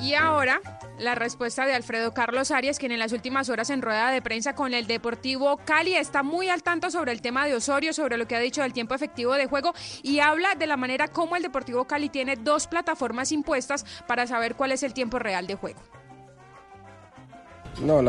Y 0.00 0.12
ahora, 0.12 0.60
la 0.98 1.14
respuesta 1.14 1.66
de 1.66 1.74
Alfredo 1.74 2.12
Carlos 2.12 2.50
Arias, 2.50 2.78
quien 2.78 2.92
en 2.92 2.98
las 2.98 3.12
últimas 3.12 3.48
horas 3.48 3.70
en 3.70 3.82
rueda 3.82 4.10
de 4.10 4.22
prensa 4.22 4.54
con 4.54 4.74
el 4.74 4.86
Deportivo 4.86 5.58
Cali 5.58 5.94
está 5.94 6.22
muy 6.22 6.48
al 6.48 6.62
tanto 6.62 6.90
sobre 6.90 7.12
el 7.12 7.20
tema 7.20 7.46
de 7.46 7.54
Osorio, 7.54 7.92
sobre 7.92 8.16
lo 8.16 8.26
que 8.26 8.36
ha 8.36 8.40
dicho 8.40 8.62
del 8.62 8.72
tiempo 8.72 8.94
efectivo 8.94 9.34
de 9.34 9.46
juego 9.46 9.74
y 10.02 10.20
habla 10.20 10.54
de 10.54 10.66
la 10.66 10.76
manera 10.76 11.08
como 11.08 11.36
el 11.36 11.42
Deportivo 11.42 11.86
Cali 11.86 12.08
tiene 12.08 12.36
dos 12.36 12.66
plataformas 12.66 13.32
impuestas 13.32 13.84
para 14.06 14.26
saber 14.26 14.54
cuál 14.54 14.72
es 14.72 14.82
el 14.82 14.94
tiempo 14.94 15.18
real 15.18 15.46
de 15.46 15.54
juego. 15.54 15.80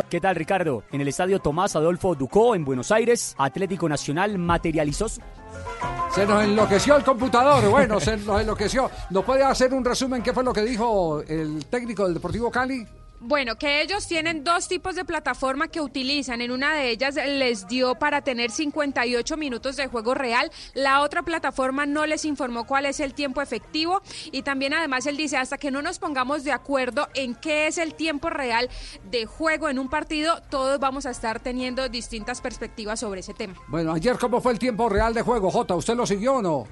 ¿Qué 0.09 0.21
tal, 0.21 0.35
Ricardo? 0.35 0.83
En 0.91 1.01
el 1.01 1.07
estadio 1.09 1.39
Tomás 1.39 1.75
Adolfo 1.75 2.15
Ducó, 2.15 2.55
en 2.55 2.63
Buenos 2.63 2.91
Aires, 2.91 3.35
Atlético 3.37 3.89
Nacional 3.89 4.37
materializó. 4.37 5.07
Se 5.09 6.25
nos 6.25 6.43
enloqueció 6.43 6.95
el 6.95 7.03
computador. 7.03 7.69
Bueno, 7.69 7.99
se 7.99 8.15
nos 8.17 8.39
enloqueció. 8.41 8.89
¿Nos 9.09 9.25
puede 9.25 9.43
hacer 9.43 9.73
un 9.73 9.83
resumen 9.83 10.23
qué 10.23 10.33
fue 10.33 10.43
lo 10.43 10.53
que 10.53 10.61
dijo 10.61 11.21
el 11.21 11.65
técnico 11.65 12.05
del 12.05 12.13
Deportivo 12.13 12.49
Cali? 12.49 12.87
Bueno, 13.19 13.57
que 13.57 13.81
ellos 13.81 14.07
tienen 14.07 14.43
dos 14.43 14.67
tipos 14.67 14.95
de 14.95 15.03
plataforma 15.03 15.67
que 15.69 15.81
utilizan. 15.81 16.41
En 16.41 16.51
una 16.51 16.75
de 16.75 16.91
ellas 16.91 17.15
les 17.15 17.67
dio 17.67 17.95
para 17.95 18.21
tener 18.21 18.51
58 18.51 19.37
minutos 19.37 19.75
de 19.75 19.87
juego 19.87 20.13
real. 20.13 20.51
La 20.75 21.01
otra 21.01 21.23
plataforma 21.23 21.87
no 21.87 22.05
les 22.05 22.25
informó 22.25 22.65
cuál 22.67 22.85
es 22.85 22.99
el 22.99 23.15
tiempo 23.15 23.41
efectivo. 23.41 24.01
Y 24.31 24.43
también 24.43 24.75
además 24.75 25.07
él 25.07 25.17
dice, 25.17 25.37
hasta 25.37 25.57
que 25.57 25.71
no 25.71 25.81
nos 25.81 25.97
pongamos 25.97 26.43
de 26.43 26.51
acuerdo 26.51 27.07
en 27.15 27.33
qué 27.33 27.65
es 27.65 27.79
el 27.79 27.95
tiempo 27.95 28.29
real 28.29 28.69
de 29.09 29.25
juego 29.25 29.67
en 29.67 29.79
un 29.79 29.89
partido, 29.89 30.41
todos 30.51 30.79
vamos 30.79 31.07
a 31.07 31.09
estar 31.09 31.39
teniendo 31.39 31.89
distintas 31.89 32.39
perspectivas 32.39 32.99
sobre 32.99 33.21
ese 33.21 33.33
tema. 33.33 33.55
Bueno, 33.67 33.93
ayer, 33.93 34.17
¿cómo 34.19 34.41
fue 34.41 34.51
el 34.51 34.59
tiempo 34.59 34.89
real 34.89 35.15
de 35.15 35.23
juego? 35.23 35.49
Jota, 35.49 35.75
¿usted 35.75 35.95
lo 35.95 36.05
siguió 36.05 36.35
o 36.35 36.41
no? 36.43 36.67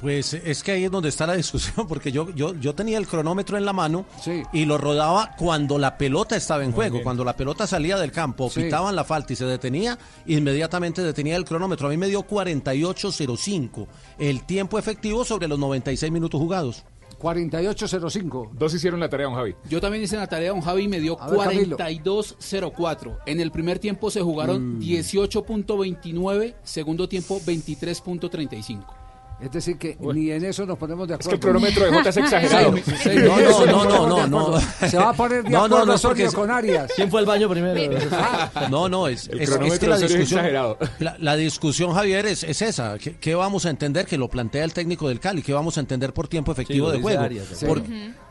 Pues 0.00 0.32
es 0.32 0.62
que 0.62 0.72
ahí 0.72 0.84
es 0.84 0.90
donde 0.90 1.10
está 1.10 1.26
la 1.26 1.34
discusión, 1.34 1.86
porque 1.88 2.10
yo, 2.10 2.30
yo, 2.34 2.54
yo 2.54 2.74
tenía 2.74 2.96
el 2.96 3.06
cronómetro 3.06 3.58
en 3.58 3.64
la 3.66 3.72
mano 3.74 4.06
y 4.52 4.64
lo 4.64 4.78
rodaba 4.78 5.34
cuando 5.36 5.78
la 5.78 5.98
pelota 5.98 6.36
estaba 6.36 6.64
en 6.64 6.72
juego, 6.72 7.02
cuando 7.02 7.22
la 7.24 7.36
pelota 7.36 7.66
salía 7.66 7.98
del 7.98 8.10
campo, 8.10 8.48
Sí. 8.48 8.62
pitaban 8.62 8.96
la 8.96 9.04
falta 9.04 9.32
y 9.32 9.36
se 9.36 9.44
detenía, 9.44 9.98
inmediatamente 10.26 11.02
detenía 11.02 11.36
el 11.36 11.44
cronómetro. 11.44 11.86
A 11.86 11.90
mí 11.90 11.96
me 11.98 12.08
dio 12.08 12.22
48.05 12.26 13.86
el 14.18 14.42
tiempo 14.44 14.78
efectivo 14.78 15.24
sobre 15.24 15.48
los 15.48 15.58
96 15.58 16.10
minutos 16.10 16.40
jugados. 16.40 16.84
48.05. 17.20 18.50
Dos 18.54 18.72
hicieron 18.72 18.98
la 18.98 19.10
tarea, 19.10 19.26
don 19.26 19.34
Javi. 19.34 19.54
Yo 19.68 19.78
también 19.80 20.02
hice 20.02 20.16
la 20.16 20.26
tarea, 20.26 20.50
don 20.52 20.62
Javi, 20.62 20.84
y 20.84 20.88
me 20.88 21.00
dio 21.00 21.20
A 21.20 21.28
ver, 21.28 21.38
Camilo. 21.40 21.76
42.04. 21.76 23.18
En 23.26 23.40
el 23.40 23.50
primer 23.50 23.78
tiempo 23.78 24.10
se 24.10 24.22
jugaron 24.22 24.78
Mm. 24.78 24.80
18.29, 24.80 26.54
segundo 26.62 27.08
tiempo 27.10 27.38
23.35. 27.44 28.86
Es 29.42 29.50
decir, 29.50 29.78
que 29.78 29.96
ni 30.12 30.30
en 30.30 30.44
eso 30.44 30.66
nos 30.66 30.76
ponemos 30.76 31.08
de 31.08 31.14
acuerdo. 31.14 31.30
que 31.30 31.34
el 31.36 31.40
cronómetro 31.40 31.84
de 31.86 31.92
Jota 31.92 32.08
es 32.10 32.16
exagerado. 32.18 32.76
Sí, 32.76 32.82
sí, 33.02 33.08
No, 33.24 33.38
eso 33.40 33.66
no, 33.66 33.84
no, 33.84 34.06
no, 34.08 34.26
no, 34.26 34.50
no. 34.50 34.88
Se 34.88 34.98
va 34.98 35.10
a 35.10 35.12
poner 35.14 35.42
de 35.44 35.50
No, 35.50 35.60
no, 35.60 35.64
acuerdo 35.66 35.86
no, 35.86 35.92
es 35.94 36.04
Osorio 36.04 36.26
porque- 36.26 36.36
con 36.40 36.50
Arias. 36.50 36.92
¿Quién 36.94 37.10
fue 37.10 37.20
al 37.20 37.26
baño 37.26 37.48
primero? 37.48 37.98
No, 38.70 38.88
no, 38.88 39.08
es, 39.08 39.28
El 39.28 39.40
es- 39.40 39.48
es 39.48 39.50
cronómetro 39.54 39.80
que 39.80 39.88
la 39.88 39.94
es 39.96 40.00
discusión, 40.02 40.40
exagerado. 40.40 40.78
la, 40.98 41.16
la 41.18 41.36
discusión, 41.36 41.92
Javier, 41.94 42.26
es, 42.26 42.42
es 42.44 42.60
esa. 42.62 42.98
¿Qué, 42.98 43.16
qué 43.16 43.34
vamos 43.34 43.64
a 43.66 43.70
entender? 43.70 44.06
Que 44.06 44.18
lo 44.18 44.28
plantea 44.28 44.64
el 44.64 44.72
técnico 44.72 45.08
del 45.08 45.20
Cali. 45.20 45.42
¿Qué 45.42 45.52
vamos 45.52 45.76
a 45.78 45.80
entender 45.80 46.12
por 46.12 46.28
tiempo 46.28 46.52
efectivo 46.52 46.90
de 46.90 47.00
juego? 47.00 47.20
Arias, 47.22 47.46
Por-. 47.66 47.82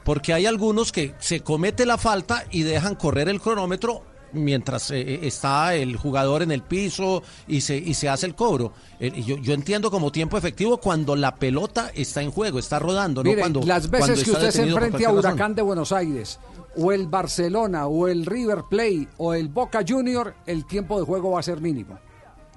Porque 0.04 0.34
hay 0.34 0.46
algunos 0.46 0.92
que 0.92 1.14
se 1.20 1.42
comete 1.42 1.86
la 1.86 1.98
falta 1.98 2.46
y 2.52 2.64
dejan 2.64 2.96
correr 2.96 3.30
el 3.30 3.40
cronómetro 3.42 4.04
mientras 4.34 4.92
eh, 4.92 5.02
eh, 5.02 5.20
está 5.24 5.76
el 5.76 5.96
jugador 5.96 6.44
en 6.44 6.52
el 6.52 6.62
piso 6.62 7.24
y 7.48 7.62
se, 7.62 7.78
y 7.78 7.94
se 7.94 8.10
hace 8.10 8.26
el 8.26 8.36
cobro. 8.36 8.74
Eh, 9.00 9.24
yo, 9.24 9.38
yo 9.38 9.54
entiendo 9.54 9.90
como 9.92 10.12
tiempo 10.12 10.38
efectivo 10.38 10.78
cuando 10.78 11.16
la 11.16 11.36
pelota 11.36 11.92
está 11.94 12.22
en 12.22 12.32
juego, 12.32 12.60
está 12.60 12.80
rodando, 12.80 13.24
no 13.24 13.30
Mire, 13.30 13.42
cuando 13.42 13.62
las 13.62 13.88
cuando 13.88 14.08
veces 14.08 14.24
que 14.24 14.32
usted 14.32 14.52
se 14.52 14.64
enfrente 14.64 14.98
a 14.98 15.10
razón. 15.10 15.18
Huracán 15.20 15.56
de 15.56 15.62
Buenos 15.62 15.92
Aires, 15.92 16.40
o 16.76 16.92
el 16.92 17.08
Barcelona, 17.08 17.88
o 17.88 18.08
el 18.08 18.26
River 18.26 18.64
Plate, 18.70 19.08
o 19.18 19.34
el 19.34 19.50
Boca 19.50 19.84
Junior, 19.88 20.36
el 20.46 20.66
tiempo 20.66 21.00
de 21.00 21.06
juego 21.06 21.32
va 21.32 21.40
a 21.40 21.44
ser 21.44 21.62
mínimo. 21.62 22.00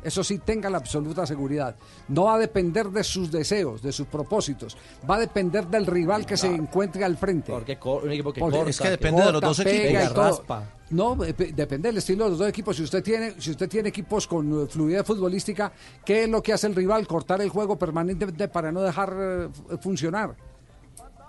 Eso 0.03 0.25
sí, 0.25 0.39
tenga 0.39 0.69
la 0.69 0.79
absoluta 0.79 1.25
seguridad. 1.27 1.77
No 2.09 2.25
va 2.25 2.35
a 2.35 2.39
depender 2.39 2.89
de 2.89 3.05
sus 3.05 3.31
deseos, 3.31 3.83
de 3.83 3.93
sus 3.93 4.07
propósitos. 4.07 4.77
Va 5.09 5.17
a 5.17 5.21
depender 5.21 5.67
del 5.69 5.87
rival 5.87 6.27
que 6.27 6.37
se 6.37 6.49
encuentre 6.49 7.05
al 7.05 7.17
frente. 7.17 7.53
Porque 7.53 7.79
un 7.83 8.11
equipo 8.11 8.33
que 8.33 8.41
Porque 8.41 8.57
corta, 8.57 8.71
es 8.71 8.81
que 8.81 8.91
depende 8.91 9.23
de 9.25 9.33
los 9.33 9.41
dos 9.41 9.61
pega 9.63 10.01
equipos. 10.01 10.05
y 10.11 10.15
todo. 10.15 10.23
raspa. 10.25 10.65
No, 10.91 11.17
dep- 11.17 11.55
depende 11.55 11.89
del 11.89 11.99
estilo 11.99 12.25
de 12.25 12.31
los 12.31 12.39
dos 12.39 12.49
equipos. 12.49 12.77
Si 12.77 12.83
usted 12.83 13.03
tiene, 13.03 13.35
si 13.41 13.53
usted 13.53 13.69
tiene 13.69 13.89
equipos 13.89 14.27
con 14.27 14.65
eh, 14.65 14.67
fluidez 14.67 15.07
futbolística, 15.07 15.73
¿qué 16.05 16.25
es 16.25 16.29
lo 16.29 16.43
que 16.43 16.53
hace 16.53 16.67
el 16.67 16.75
rival? 16.75 17.07
Cortar 17.07 17.41
el 17.41 17.49
juego 17.49 17.79
permanentemente 17.79 18.49
para 18.49 18.71
no 18.71 18.83
dejar 18.83 19.15
eh, 19.19 19.49
fu- 19.53 19.79
funcionar. 19.79 20.35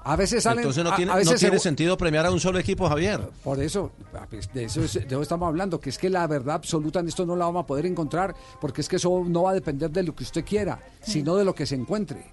A 0.06 0.16
veces 0.18 0.44
salen. 0.44 0.60
Entonces 0.60 0.84
no 0.84 0.92
a- 0.92 0.96
tiene, 0.98 1.12
a 1.12 1.16
veces 1.16 1.32
no 1.34 1.38
se- 1.38 1.46
tiene 1.46 1.60
sentido 1.60 1.96
premiar 1.98 2.26
a 2.26 2.32
un 2.32 2.40
solo 2.40 2.60
equipo, 2.60 2.90
Javier. 2.90 3.22
Por 3.44 3.62
eso, 3.62 3.92
ah, 4.14 4.26
pues, 4.30 4.52
de 4.54 4.66
eso, 4.66 4.84
es- 4.84 4.94
de 4.94 5.06
eso 5.06 5.22
estamos 5.22 5.48
hablando, 5.48 5.80
que 5.80 5.90
es 5.90 5.98
que 5.98 6.10
la 6.10 6.28
verdad 6.28 6.56
absoluta 6.56 7.00
en 7.00 7.08
esto 7.08 7.26
no 7.26 7.36
la 7.38 7.46
vamos 7.46 7.64
a 7.64 7.68
poder 7.68 7.86
encontrar, 7.86 8.36
porque 8.60 8.82
es 8.82 8.90
que 8.90 8.98
eso 8.98 9.24
no 9.26 9.44
va 9.44 9.52
a 9.52 9.54
depender 9.54 9.90
de 9.92 10.04
lo 10.04 10.14
que 10.14 10.24
usted 10.24 10.44
quiera, 10.44 10.80
sino 11.02 11.36
de 11.36 11.46
lo 11.46 11.56
que 11.56 11.66
se 11.66 11.76
encuentre. 11.76 12.26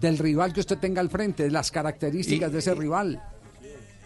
Del 0.00 0.18
rival 0.18 0.52
que 0.52 0.60
usted 0.60 0.78
tenga 0.78 1.00
al 1.00 1.08
frente, 1.10 1.44
de 1.44 1.50
las 1.50 1.70
características 1.70 2.50
Y- 2.50 2.52
de 2.52 2.58
ese 2.58 2.74
rival. 2.74 3.22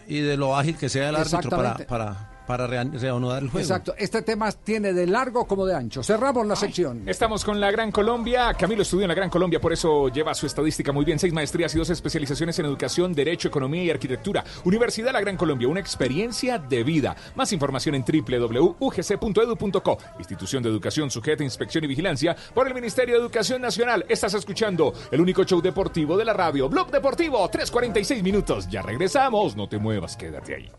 Y 0.07 0.21
de 0.21 0.37
lo 0.37 0.55
ágil 0.55 0.77
que 0.77 0.89
sea 0.89 1.09
el 1.09 1.15
árbitro 1.15 1.49
para, 1.87 2.31
para 2.49 2.65
rea- 2.65 2.83
reanudar 2.83 3.43
el 3.43 3.49
juego. 3.49 3.59
Exacto. 3.63 3.93
Este 3.95 4.23
tema 4.23 4.51
tiene 4.51 4.91
de 4.91 5.05
largo 5.05 5.45
como 5.45 5.67
de 5.67 5.75
ancho. 5.75 6.01
Cerramos 6.01 6.47
la 6.47 6.55
sección. 6.55 7.07
Estamos 7.07 7.45
con 7.45 7.59
la 7.59 7.69
Gran 7.69 7.91
Colombia. 7.91 8.55
Camilo 8.55 8.81
estudió 8.81 9.03
en 9.03 9.09
la 9.09 9.13
Gran 9.13 9.29
Colombia, 9.29 9.61
por 9.61 9.71
eso 9.71 10.09
lleva 10.09 10.33
su 10.33 10.47
estadística 10.47 10.91
muy 10.91 11.05
bien. 11.05 11.19
Seis 11.19 11.31
maestrías 11.31 11.75
y 11.75 11.77
dos 11.77 11.91
especializaciones 11.91 12.57
en 12.57 12.65
educación, 12.65 13.13
derecho, 13.13 13.49
economía 13.49 13.83
y 13.83 13.91
arquitectura. 13.91 14.43
Universidad 14.63 15.13
La 15.13 15.21
Gran 15.21 15.37
Colombia, 15.37 15.67
una 15.67 15.79
experiencia 15.79 16.57
de 16.57 16.83
vida. 16.83 17.15
Más 17.35 17.53
información 17.53 17.93
en 17.93 18.03
www.ugc.edu.co. 18.03 19.97
Institución 20.17 20.63
de 20.63 20.69
educación 20.69 21.11
sujeta 21.11 21.43
a 21.43 21.45
inspección 21.45 21.83
y 21.83 21.87
vigilancia 21.87 22.35
por 22.55 22.67
el 22.67 22.73
Ministerio 22.73 23.13
de 23.13 23.21
Educación 23.21 23.61
Nacional. 23.61 24.05
Estás 24.09 24.33
escuchando 24.33 24.91
el 25.11 25.21
único 25.21 25.43
show 25.43 25.61
deportivo 25.61 26.17
de 26.17 26.25
la 26.25 26.33
radio. 26.33 26.67
Blog 26.67 26.89
Deportivo, 26.89 27.47
3.46 27.47 28.23
minutos. 28.23 28.67
Ya 28.69 28.81
regresamos. 28.81 29.55
No 29.55 29.69
te 29.69 29.77
muevas, 29.77 30.17
quédate 30.17 30.55
ahí. 30.55 30.71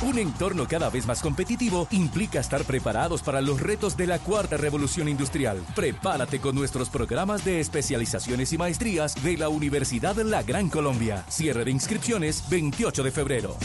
Un 0.00 0.16
entorno 0.16 0.68
cada 0.68 0.90
vez 0.90 1.06
más 1.06 1.20
competitivo 1.20 1.88
implica 1.90 2.38
estar 2.38 2.62
preparados 2.62 3.20
para 3.22 3.40
los 3.40 3.60
retos 3.60 3.96
de 3.96 4.06
la 4.06 4.20
cuarta 4.20 4.56
revolución 4.56 5.08
industrial. 5.08 5.60
Prepárate 5.74 6.40
con 6.40 6.54
nuestros 6.54 6.88
programas 6.88 7.44
de 7.44 7.58
especializaciones 7.58 8.52
y 8.52 8.58
maestrías 8.58 9.20
de 9.24 9.36
la 9.36 9.48
Universidad 9.48 10.14
La 10.16 10.44
Gran 10.44 10.68
Colombia. 10.68 11.24
Cierre 11.28 11.64
de 11.64 11.72
inscripciones 11.72 12.44
28 12.48 13.02
de 13.02 13.10
febrero. 13.10 13.56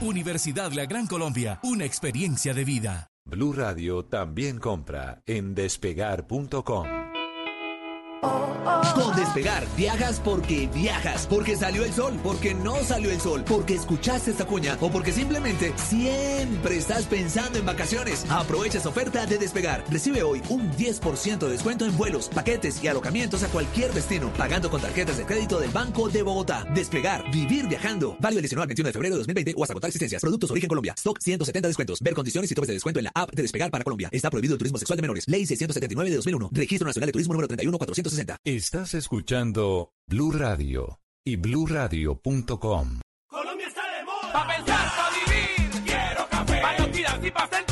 Universidad 0.00 0.72
La 0.72 0.86
Gran 0.86 1.06
Colombia, 1.06 1.60
una 1.62 1.84
experiencia 1.84 2.52
de 2.52 2.64
vida. 2.64 3.06
Blue 3.24 3.52
Radio 3.52 4.04
también 4.04 4.58
compra 4.58 5.22
en 5.26 5.54
despegar.com. 5.54 7.09
Con 8.20 9.16
Despegar, 9.16 9.66
viajas 9.76 10.20
porque 10.20 10.68
viajas, 10.74 11.26
porque 11.26 11.56
salió 11.56 11.84
el 11.84 11.92
sol, 11.92 12.18
porque 12.22 12.52
no 12.52 12.76
salió 12.84 13.10
el 13.10 13.20
sol, 13.20 13.44
porque 13.46 13.74
escuchaste 13.74 14.30
esta 14.32 14.44
cuña 14.44 14.76
o 14.80 14.90
porque 14.90 15.12
simplemente 15.12 15.72
siempre 15.76 16.76
estás 16.76 17.06
pensando 17.06 17.58
en 17.58 17.64
vacaciones. 17.64 18.26
Aprovecha 18.28 18.76
esta 18.76 18.90
oferta 18.90 19.24
de 19.24 19.38
Despegar. 19.38 19.84
Recibe 19.90 20.22
hoy 20.22 20.42
un 20.50 20.70
10% 20.72 21.38
de 21.38 21.50
descuento 21.50 21.86
en 21.86 21.96
vuelos, 21.96 22.28
paquetes 22.28 22.82
y 22.84 22.88
alojamientos 22.88 23.42
a 23.42 23.48
cualquier 23.48 23.92
destino, 23.92 24.30
pagando 24.34 24.70
con 24.70 24.82
tarjetas 24.82 25.16
de 25.16 25.24
crédito 25.24 25.58
del 25.58 25.70
Banco 25.70 26.08
de 26.10 26.22
Bogotá. 26.22 26.66
Despegar, 26.74 27.30
vivir 27.30 27.68
viajando. 27.68 28.16
Válido 28.20 28.40
el 28.40 28.42
19 28.42 28.62
al 28.64 28.68
21 28.68 28.86
de 28.86 28.92
febrero 28.92 29.14
de 29.14 29.18
2020 29.20 29.54
o 29.56 29.62
hasta 29.62 29.72
agotar 29.72 29.88
existencias. 29.88 30.20
Productos 30.20 30.50
Origen 30.50 30.68
Colombia. 30.68 30.94
Stock 30.96 31.18
170 31.20 31.68
descuentos. 31.68 32.00
Ver 32.00 32.14
condiciones 32.14 32.50
y 32.50 32.54
topes 32.54 32.68
de 32.68 32.74
descuento 32.74 33.00
en 33.00 33.04
la 33.04 33.12
app 33.14 33.32
de 33.32 33.42
Despegar 33.42 33.70
para 33.70 33.82
Colombia. 33.82 34.10
Está 34.12 34.28
prohibido 34.28 34.54
el 34.54 34.58
turismo 34.58 34.76
sexual 34.76 34.98
de 34.98 35.02
menores. 35.02 35.24
Ley 35.26 35.46
679 35.46 36.10
de 36.10 36.16
2001. 36.16 36.50
Registro 36.52 36.86
Nacional 36.86 37.06
de 37.06 37.12
Turismo 37.12 37.32
número 37.32 37.48
31460. 38.10 38.36
Estás 38.44 38.94
escuchando 38.94 39.92
Blue 40.06 40.32
Radio, 40.32 40.98
y 41.24 41.36
bluradio.com. 41.36 43.00
Colombia 43.28 43.68
está 43.68 43.82
de 43.96 44.04
moda. 44.04 44.32
Pa' 44.32 44.48
pensar, 44.48 44.90
pa' 44.96 45.10
vivir. 45.10 45.84
Quiero 45.84 46.28
café. 46.28 46.60
Pa' 46.60 46.78
no 46.78 46.90
tirar 46.90 47.24
y 47.24 47.30
pa' 47.30 47.48
sentir. 47.48 47.69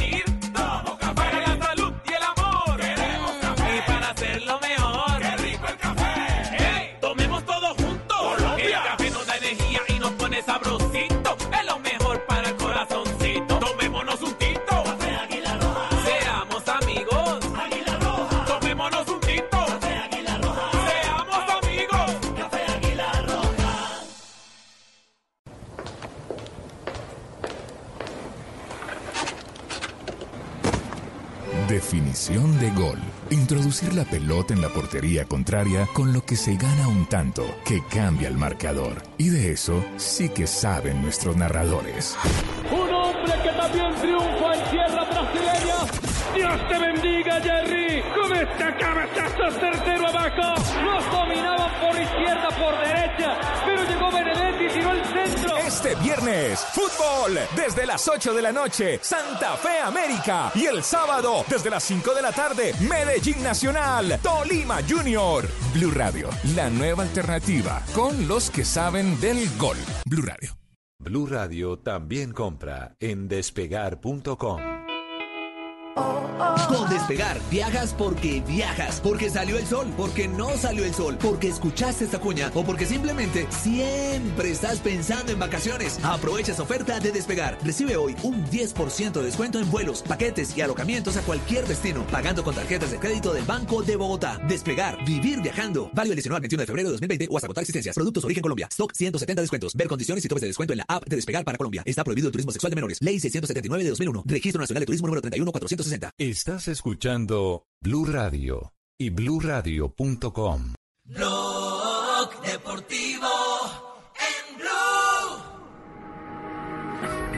Definición 31.69 32.59
de 32.59 32.71
gol. 32.71 32.99
Introducir 33.29 33.93
la 33.93 34.05
pelota 34.05 34.55
en 34.55 34.63
la 34.63 34.71
portería 34.71 35.27
contraria 35.27 35.87
con 35.93 36.15
lo 36.15 36.25
que 36.25 36.35
se 36.35 36.57
gana 36.57 36.89
un 36.89 37.05
tanto 37.05 37.45
que 37.63 37.83
cambia 37.91 38.29
el 38.29 38.39
marcador. 38.39 39.03
Y 39.19 39.29
de 39.29 39.53
eso 39.53 39.85
sí 39.97 40.31
que 40.31 40.47
saben 40.47 41.03
nuestros 41.03 41.37
narradores. 41.37 42.17
Un 42.73 42.89
hombre 42.89 43.35
que 43.43 43.51
también 43.51 43.95
triunfa 43.97 44.55
en 44.55 44.71
tierra 44.71 45.05
brasileña. 45.05 45.77
Dios 46.35 46.69
te 46.69 46.79
bendiga, 46.79 47.41
Jerry. 47.43 48.03
Con 48.15 48.33
este 48.33 48.77
cabezazo 48.79 49.61
certero 49.61 50.07
abajo. 50.09 50.55
Los 50.83 51.13
dominaban 51.13 51.71
por 51.83 52.01
izquierda, 52.01 52.49
por 52.49 52.79
derecha. 52.79 53.41
Pero 53.67 53.85
llegó 53.85 54.19
el 54.19 54.48
centro. 55.29 55.57
Este 55.59 55.95
viernes, 55.97 56.61
fútbol 56.73 57.39
desde 57.57 57.87
las 57.87 58.07
8 58.09 58.35
de 58.35 58.43
la 58.43 58.53
noche, 58.53 58.99
Santa 59.03 59.57
Fe 59.57 59.79
América. 59.85 60.51
Y 60.55 60.67
el 60.67 60.83
sábado, 60.83 61.45
desde 61.49 61.71
las 61.71 61.83
5 61.85 62.15
de 62.15 62.23
la 62.23 62.33
tarde, 62.33 62.75
Medellín 62.81 63.43
Nacional, 63.43 64.19
Tolima 64.23 64.79
Junior. 64.89 65.49
Blue 65.75 65.91
Radio, 65.91 66.29
la 66.55 66.71
nueva 66.71 67.03
alternativa 67.03 67.83
con 67.95 68.27
los 68.29 68.51
que 68.51 68.65
saben 68.65 69.21
del 69.21 69.49
gol. 69.59 69.77
Blue 70.07 70.23
Radio. 70.23 70.57
Blue 70.99 71.27
Radio 71.27 71.79
también 71.79 72.33
compra 72.33 72.97
en 72.99 73.29
despegar.com. 73.29 74.88
Con 76.69 76.89
Despegar, 76.91 77.41
viajas 77.51 77.95
porque 77.97 78.43
viajas, 78.47 79.01
porque 79.01 79.31
salió 79.31 79.59
el 79.59 79.67
sol, 79.67 79.87
porque 79.97 80.29
no 80.29 80.57
salió 80.57 80.85
el 80.85 80.95
sol, 80.95 81.17
porque 81.21 81.49
escuchaste 81.49 82.05
esta 82.05 82.19
cuña 82.19 82.51
o 82.55 82.65
porque 82.65 82.87
simplemente 82.87 83.47
siempre 83.51 84.51
estás 84.51 84.79
pensando 84.79 85.33
en 85.33 85.39
vacaciones. 85.39 85.99
Aprovecha 86.03 86.53
esa 86.53 86.63
oferta 86.63 87.01
de 87.01 87.11
Despegar. 87.11 87.59
Recibe 87.65 87.97
hoy 87.97 88.15
un 88.23 88.45
10% 88.47 89.13
de 89.13 89.23
descuento 89.23 89.59
en 89.59 89.71
vuelos, 89.71 90.03
paquetes 90.03 90.57
y 90.57 90.61
alojamientos 90.61 91.17
a 91.17 91.23
cualquier 91.23 91.67
destino, 91.67 92.07
pagando 92.07 92.45
con 92.45 92.55
tarjetas 92.55 92.91
de 92.91 92.99
crédito 92.99 93.33
del 93.33 93.45
Banco 93.45 93.83
de 93.83 93.97
Bogotá. 93.97 94.39
Despegar, 94.47 95.05
vivir 95.05 95.41
viajando. 95.41 95.91
Válido 95.93 96.13
el 96.13 96.17
19 96.17 96.37
al 96.37 96.43
21 96.43 96.61
de 96.61 96.67
febrero 96.67 96.89
de 96.89 96.93
2020 96.93 97.29
o 97.31 97.37
hasta 97.37 97.47
agotar 97.47 97.63
existencias. 97.63 97.95
Productos 97.95 98.25
origen 98.25 98.43
Colombia. 98.43 98.69
Stock 98.71 98.93
170 98.95 99.43
descuentos. 99.43 99.75
Ver 99.75 99.89
condiciones 99.89 100.25
y 100.25 100.29
topes 100.29 100.43
de 100.43 100.49
descuento 100.49 100.73
en 100.73 100.79
la 100.79 100.85
app 100.89 101.07
de 101.09 101.17
Despegar 101.17 101.45
para 101.45 101.59
Colombia. 101.59 101.83
Está 101.85 102.05
prohibido 102.05 102.29
el 102.29 102.33
turismo 102.33 102.53
sexual 102.53 102.71
de 102.71 102.77
menores. 102.77 102.99
Ley 103.01 103.19
679 103.19 103.85
de 103.85 103.91
2001. 103.91 104.23
Registro 104.27 104.61
Nacional 104.61 104.81
de 104.81 104.87
Turismo 104.87 105.07
número 105.09 105.23
31460. 105.89 106.11
Estás 106.19 106.69
escuchando 106.69 107.65
Blue 107.81 108.05
Radio 108.07 108.73
y 108.99 109.11
bluradio.com. 109.11 110.75
Blog 111.05 112.43
Deportivo 112.43 113.38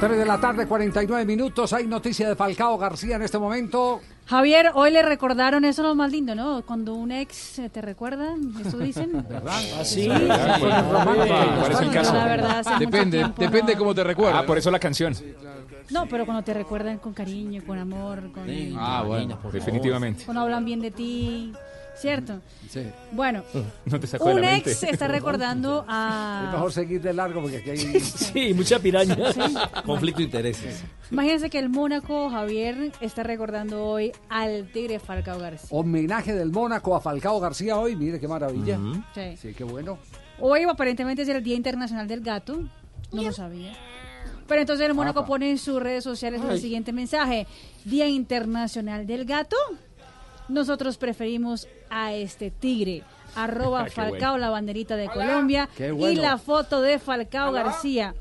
3 0.01 0.17
de 0.19 0.25
la 0.25 0.41
tarde, 0.41 0.67
49 0.67 1.25
minutos. 1.27 1.73
Hay 1.75 1.87
noticia 1.87 2.27
de 2.29 2.35
Falcao 2.35 2.79
García 2.79 3.17
en 3.17 3.23
este 3.23 3.39
momento. 3.39 4.01
Javier, 4.27 4.71
hoy 4.75 4.91
le 4.93 5.03
recordaron 5.03 5.65
eso 5.67 5.83
lo 5.83 5.95
más 5.95 6.11
lindo, 6.11 6.35
¿no? 6.35 6.63
Cuando 6.63 6.95
un 6.95 7.13
ex 7.13 7.59
eh, 7.59 7.69
te 7.69 7.83
recuerda, 7.83 8.35
eso 8.65 8.79
dicen. 8.79 9.13
¿Verdad? 9.29 9.61
Ah, 9.79 9.85
sí. 9.85 10.09
¿Cuál 10.09 11.73
es 11.73 11.81
el 11.81 11.91
caso? 11.91 12.15
La 12.15 12.25
verdad, 12.25 12.59
hace 12.61 12.79
Depende, 12.79 13.19
tiempo 13.19 13.43
depende 13.43 13.73
no- 13.75 13.79
cómo 13.79 13.95
te 13.95 14.05
recuerda. 14.05 14.39
Ah, 14.39 14.47
por 14.47 14.57
eso 14.57 14.71
la 14.71 14.79
canción. 14.79 15.15
No, 15.91 16.07
pero 16.07 16.25
cuando 16.25 16.43
te 16.45 16.55
recuerdan 16.55 16.99
con 16.99 17.13
cariño, 17.13 17.63
con 17.67 17.79
amor, 17.79 18.31
con... 18.33 18.45
Ah, 18.79 19.03
bueno, 19.07 19.39
definitivamente. 19.53 20.25
Cuando 20.25 20.43
hablan 20.43 20.65
bien 20.65 20.81
de 20.81 20.93
ti, 20.93 21.53
¿cierto? 22.01 22.41
Sí. 22.69 22.83
Bueno, 23.13 23.43
No 23.85 24.01
te 24.01 24.07
sacó 24.07 24.27
un 24.31 24.41
la 24.41 24.57
ex 24.57 24.83
está 24.83 25.09
recordando 25.09 25.81
Es 25.81 25.87
a... 25.89 26.51
mejor 26.53 26.73
seguir 26.73 27.01
de 27.03 27.13
largo 27.13 27.43
porque 27.43 27.59
aquí 27.59 27.71
hay. 27.71 28.01
Sí, 28.01 28.55
mucha 28.55 28.79
piraña. 28.79 29.17
Conflicto 29.85 30.19
de 30.19 30.25
intereses. 30.25 30.83
Imagínense 31.11 31.51
que 31.51 31.59
el 31.59 31.69
Mónaco, 31.69 32.31
Javier, 32.31 32.93
está 33.01 33.23
recordando 33.23 33.85
hoy 33.85 34.13
al 34.29 34.71
Tigre 34.73 34.99
Falcao 35.01 35.39
García. 35.39 35.69
Homenaje 35.71 36.35
del 36.35 36.51
Mónaco 36.51 36.95
a 36.95 37.01
Falcao 37.01 37.41
García 37.41 37.77
hoy. 37.79 37.97
Mire 37.97 38.21
qué 38.21 38.29
maravilla. 38.29 38.79
Sí. 39.15 39.37
Sí, 39.37 39.55
qué 39.55 39.65
bueno. 39.65 39.99
Hoy 40.39 40.63
aparentemente 40.63 41.23
es 41.23 41.29
el 41.29 41.43
Día 41.43 41.57
Internacional 41.57 42.07
del 42.07 42.21
Gato. 42.21 42.61
No 43.13 43.23
lo 43.23 43.33
sabía. 43.33 43.73
Pero 44.47 44.63
entonces 44.63 44.87
el 44.87 44.95
Mónaco 44.95 45.21
Apa. 45.21 45.29
pone 45.29 45.51
en 45.51 45.59
sus 45.59 45.81
redes 45.81 46.03
sociales 46.03 46.41
el 46.49 46.59
siguiente 46.61 46.93
mensaje. 46.93 47.47
Día 47.85 48.09
Internacional 48.09 49.07
del 49.07 49.25
Gato. 49.25 49.57
Nosotros 50.51 50.99
preferimos 50.99 51.69
a 51.89 52.13
este 52.13 52.51
tigre. 52.51 53.03
Arroba 53.37 53.85
Qué 53.87 53.91
Falcao, 53.91 54.33
bueno. 54.33 54.39
la 54.39 54.51
banderita 54.51 54.97
de 54.97 55.09
Colombia. 55.09 55.69
Y 55.79 56.17
la 56.17 56.39
foto 56.39 56.83
de 56.83 56.99
Falcao 56.99 57.53
García. 57.53 58.15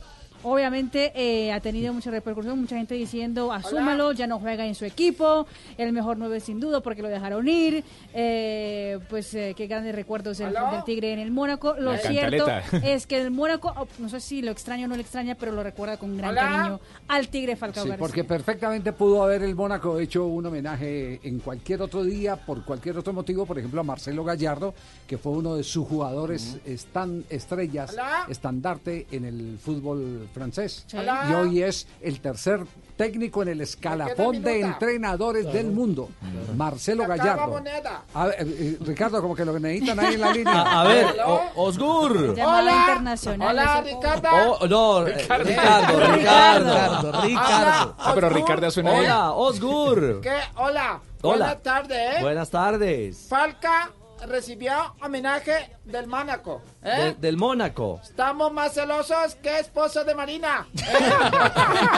Obviamente 0.43 1.11
eh, 1.15 1.51
ha 1.51 1.59
tenido 1.59 1.93
mucha 1.93 2.11
repercusión, 2.11 2.59
mucha 2.59 2.77
gente 2.77 2.95
diciendo, 2.95 3.51
asúmalo, 3.51 4.11
ya 4.13 4.25
no 4.27 4.39
juega 4.39 4.65
en 4.65 4.75
su 4.75 4.85
equipo, 4.85 5.45
el 5.77 5.91
mejor 5.91 6.17
nueve 6.17 6.39
sin 6.39 6.59
duda 6.59 6.79
porque 6.81 7.01
lo 7.01 7.09
dejaron 7.09 7.47
ir, 7.47 7.83
eh, 8.13 8.99
pues 9.09 9.33
eh, 9.33 9.53
qué 9.55 9.67
grandes 9.67 9.93
recuerdos 9.95 10.37
del, 10.37 10.53
del 10.53 10.83
Tigre 10.85 11.13
en 11.13 11.19
el 11.19 11.31
Mónaco. 11.31 11.75
Lo 11.77 11.91
La 11.93 11.97
cierto 11.97 12.45
cantaleta. 12.45 12.87
es 12.87 13.05
que 13.07 13.21
el 13.21 13.31
Mónaco, 13.31 13.73
oh, 13.75 13.87
no 13.99 14.09
sé 14.09 14.19
si 14.19 14.41
lo 14.41 14.51
extraña 14.51 14.85
o 14.85 14.87
no 14.87 14.95
lo 14.95 15.01
extraña, 15.01 15.35
pero 15.35 15.51
lo 15.51 15.63
recuerda 15.63 15.97
con 15.97 16.15
gran 16.17 16.31
Hola. 16.31 16.41
cariño 16.41 16.79
al 17.07 17.27
Tigre 17.27 17.55
Falcao 17.55 17.83
Sí, 17.83 17.89
García. 17.89 17.99
porque 18.05 18.23
perfectamente 18.23 18.93
pudo 18.93 19.23
haber 19.23 19.43
el 19.43 19.55
Mónaco 19.55 19.99
hecho 19.99 20.25
un 20.25 20.45
homenaje 20.45 21.19
en 21.23 21.39
cualquier 21.39 21.81
otro 21.81 22.03
día, 22.03 22.35
por 22.37 22.63
cualquier 22.63 22.97
otro 22.97 23.13
motivo, 23.13 23.45
por 23.45 23.57
ejemplo 23.59 23.81
a 23.81 23.83
Marcelo 23.83 24.23
Gallardo, 24.23 24.73
que 25.07 25.17
fue 25.17 25.33
uno 25.33 25.55
de 25.55 25.63
sus 25.63 25.87
jugadores 25.87 26.57
estan, 26.65 27.25
estrellas, 27.29 27.91
Hola. 27.93 28.25
estandarte 28.29 29.07
en 29.11 29.25
el 29.25 29.57
fútbol 29.57 30.28
francés. 30.29 30.83
Sí. 30.87 30.97
Y 31.29 31.33
hoy 31.33 31.63
es 31.63 31.87
el 32.01 32.19
tercer 32.21 32.65
técnico 32.95 33.41
en 33.43 33.47
el 33.49 33.61
escalafón 33.61 34.41
de 34.43 34.59
entrenadores 34.61 35.51
del 35.53 35.67
mundo, 35.71 36.09
Marcelo 36.55 37.07
Gallardo. 37.07 37.47
moneda. 37.47 38.03
A 38.13 38.25
ver, 38.27 38.35
eh, 38.41 38.45
eh, 38.49 38.77
Ricardo, 38.81 39.21
como 39.21 39.35
que 39.35 39.45
lo 39.45 39.57
necesitan 39.57 39.99
ahí 40.01 40.15
en 40.15 40.21
la 40.21 40.31
línea. 40.33 40.61
A, 40.61 40.81
a 40.81 40.83
ver, 40.87 41.05
o- 41.25 41.41
Osgur. 41.55 42.35
Hola. 42.43 42.71
internacional. 42.87 43.49
Hola, 43.49 43.81
Ricardo. 43.81 44.29
Oh, 44.59 44.67
no, 44.67 45.05
Ricardo. 45.05 45.43
Ricardo, 45.45 45.99
Ricardo, 46.13 47.21
Ricardo. 47.21 47.95
Ah, 47.97 48.11
pero 48.15 48.29
Ricardo 48.29 48.69
suena. 48.71 48.91
Hola, 48.91 49.31
Osgur. 49.31 50.19
¿Qué? 50.21 50.31
Hola. 50.57 50.99
Hola. 51.21 51.37
Buenas 51.45 51.63
tardes, 51.63 52.15
¿eh? 52.17 52.21
Buenas 52.21 52.49
tardes. 52.49 53.25
Falca 53.29 53.91
recibió 54.27 54.95
homenaje 55.01 55.75
del 55.85 56.07
Mónaco, 56.07 56.61
¿eh? 56.83 56.97
De- 56.97 57.13
del 57.15 57.37
Mónaco. 57.37 57.99
Estamos 58.03 58.51
más 58.51 58.73
celosos 58.73 59.35
que 59.35 59.59
esposo 59.59 60.03
de 60.03 60.13
Marina. 60.15 60.67
¿eh? 60.77 60.83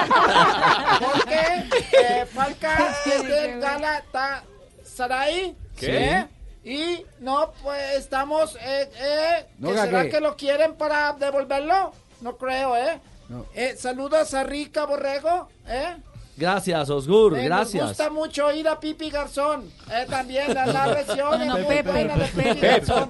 Porque 0.99 1.64
eh, 1.93 2.26
Falca 2.34 2.93
es 3.06 3.23
del 3.23 3.60
Galatasaray. 3.60 5.56
¿Qué? 5.77 6.10
¿eh? 6.18 6.27
Y 6.64 7.06
no, 7.19 7.52
pues 7.64 7.95
estamos... 7.98 8.56
Eh, 8.61 8.91
eh, 8.95 9.48
No 9.57 9.72
gagué. 9.72 9.89
¿Será 9.89 10.10
que 10.10 10.19
lo 10.19 10.35
quieren 10.35 10.76
para 10.76 11.14
devolverlo? 11.14 11.91
No 12.22 12.38
creo, 12.38 12.77
¿eh? 12.77 12.99
No. 13.30 13.45
Eh, 13.56 13.76
saludos 13.80 14.34
a 14.35 14.43
Rica 14.43 14.85
Borrego, 14.85 15.49
¿eh? 15.68 15.95
Gracias, 16.41 16.89
Osgur, 16.89 17.38
Eh, 17.38 17.43
gracias. 17.45 17.89
gusta 17.89 18.09
mucho 18.09 18.51
ir 18.51 18.68
a 18.68 18.80
Pipi 18.80 19.11
Garzón. 19.11 19.72
Eh, 19.91 20.07
también 20.09 20.51
la 20.53 20.65
narración 20.65 21.39
No, 21.39 21.45
no, 21.45 21.57
es 21.57 21.65
muy 21.65 21.76
Pepe. 21.76 21.91
de 22.05 22.09
Pipi 22.26 22.41
Pepe. 22.43 22.68
Garzón. 22.68 23.09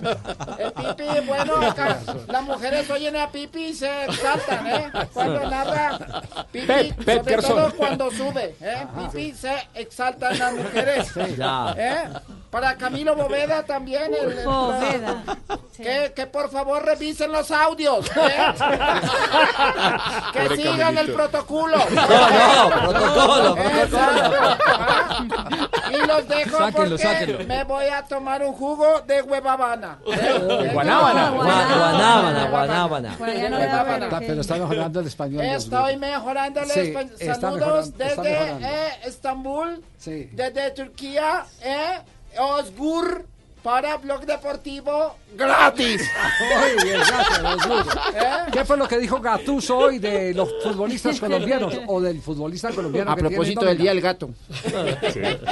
El 0.59 0.71
Pipi, 0.73 1.19
bueno, 1.25 1.55
acá 1.65 1.99
las 2.27 2.43
mujeres 2.43 2.89
oyen 2.89 3.15
a 3.15 3.31
Pipi 3.31 3.67
y 3.67 3.73
se 3.73 4.03
exaltan, 4.05 4.67
¿eh? 4.67 4.91
Cuando 5.13 5.49
narra 5.49 5.99
Pipi, 6.51 6.67
Pep, 6.67 6.95
Pep 7.05 7.05
sobre 7.19 7.31
Garzón. 7.35 7.55
todo 7.57 7.71
cuando 7.77 8.11
sube, 8.11 8.55
¿eh? 8.59 8.85
Pipi 8.97 9.31
se 9.33 9.53
exaltan 9.75 10.37
las 10.37 10.53
mujeres. 10.53 11.11
Ya. 11.37 11.73
¿eh? 11.77 12.09
Para 12.51 12.75
Camilo 12.75 13.15
Boveda 13.15 13.63
también. 13.63 14.13
El, 14.13 14.37
el- 14.39 14.45
Boveda. 14.45 15.23
Que, 15.77 16.11
que 16.13 16.25
por 16.27 16.51
favor 16.51 16.83
revisen 16.85 17.31
los 17.31 17.49
audios. 17.49 18.05
¿eh? 18.09 18.53
que 20.33 20.39
Pobre 20.41 20.55
sigan 20.57 20.77
Camilito. 20.77 21.01
el 21.01 21.13
protocolo. 21.13 21.77
No, 21.91 22.01
no, 22.07 22.69
protocolo, 22.91 23.20
Y 25.91 26.07
los 26.07 26.27
dejo 26.27 26.57
Sáquenlo, 26.57 26.71
porque 26.89 26.97
sáquenlo. 26.97 27.45
me 27.47 27.63
voy 27.63 27.85
a 27.85 28.01
tomar 28.03 28.43
un 28.43 28.53
jugo 28.53 29.01
de 29.01 29.21
huevabana. 29.21 29.99
Guanábana. 30.73 31.29
Guanábana, 31.31 32.45
guanábana. 32.49 33.13
Está- 34.05 34.19
Pero 34.19 34.41
está 34.41 34.55
mejorando 34.55 34.99
el 34.99 35.07
español. 35.07 35.41
Estoy 35.45 35.97
mejorando 35.97 36.59
el 36.61 36.69
Sí, 36.69 36.79
español. 36.79 37.15
Saludos 37.39 37.97
desde 37.97 38.33
eh, 38.33 38.89
Estambul, 39.05 39.83
Sí. 39.97 40.29
desde 40.33 40.71
Turquía, 40.71 41.45
eh, 41.63 41.99
Osgur 42.39 43.25
para 43.63 43.97
Blog 43.97 44.25
Deportivo 44.25 45.15
gratis. 45.37 46.01
Muy 46.39 46.83
bien, 46.83 46.99
gracias. 47.07 47.39
¿Eh? 48.15 48.51
¿Qué 48.51 48.65
fue 48.65 48.75
lo 48.77 48.87
que 48.87 48.97
dijo 48.97 49.19
Gattuso 49.21 49.77
hoy 49.77 49.99
de 49.99 50.33
los 50.33 50.49
futbolistas 50.63 51.19
colombianos 51.19 51.79
o 51.87 52.01
del 52.01 52.21
futbolista 52.21 52.71
colombiano 52.71 53.11
A 53.11 53.15
que 53.15 53.21
propósito 53.21 53.63
del 53.65 53.77
Día 53.77 53.91
del 53.91 54.01
Gato. 54.01 54.29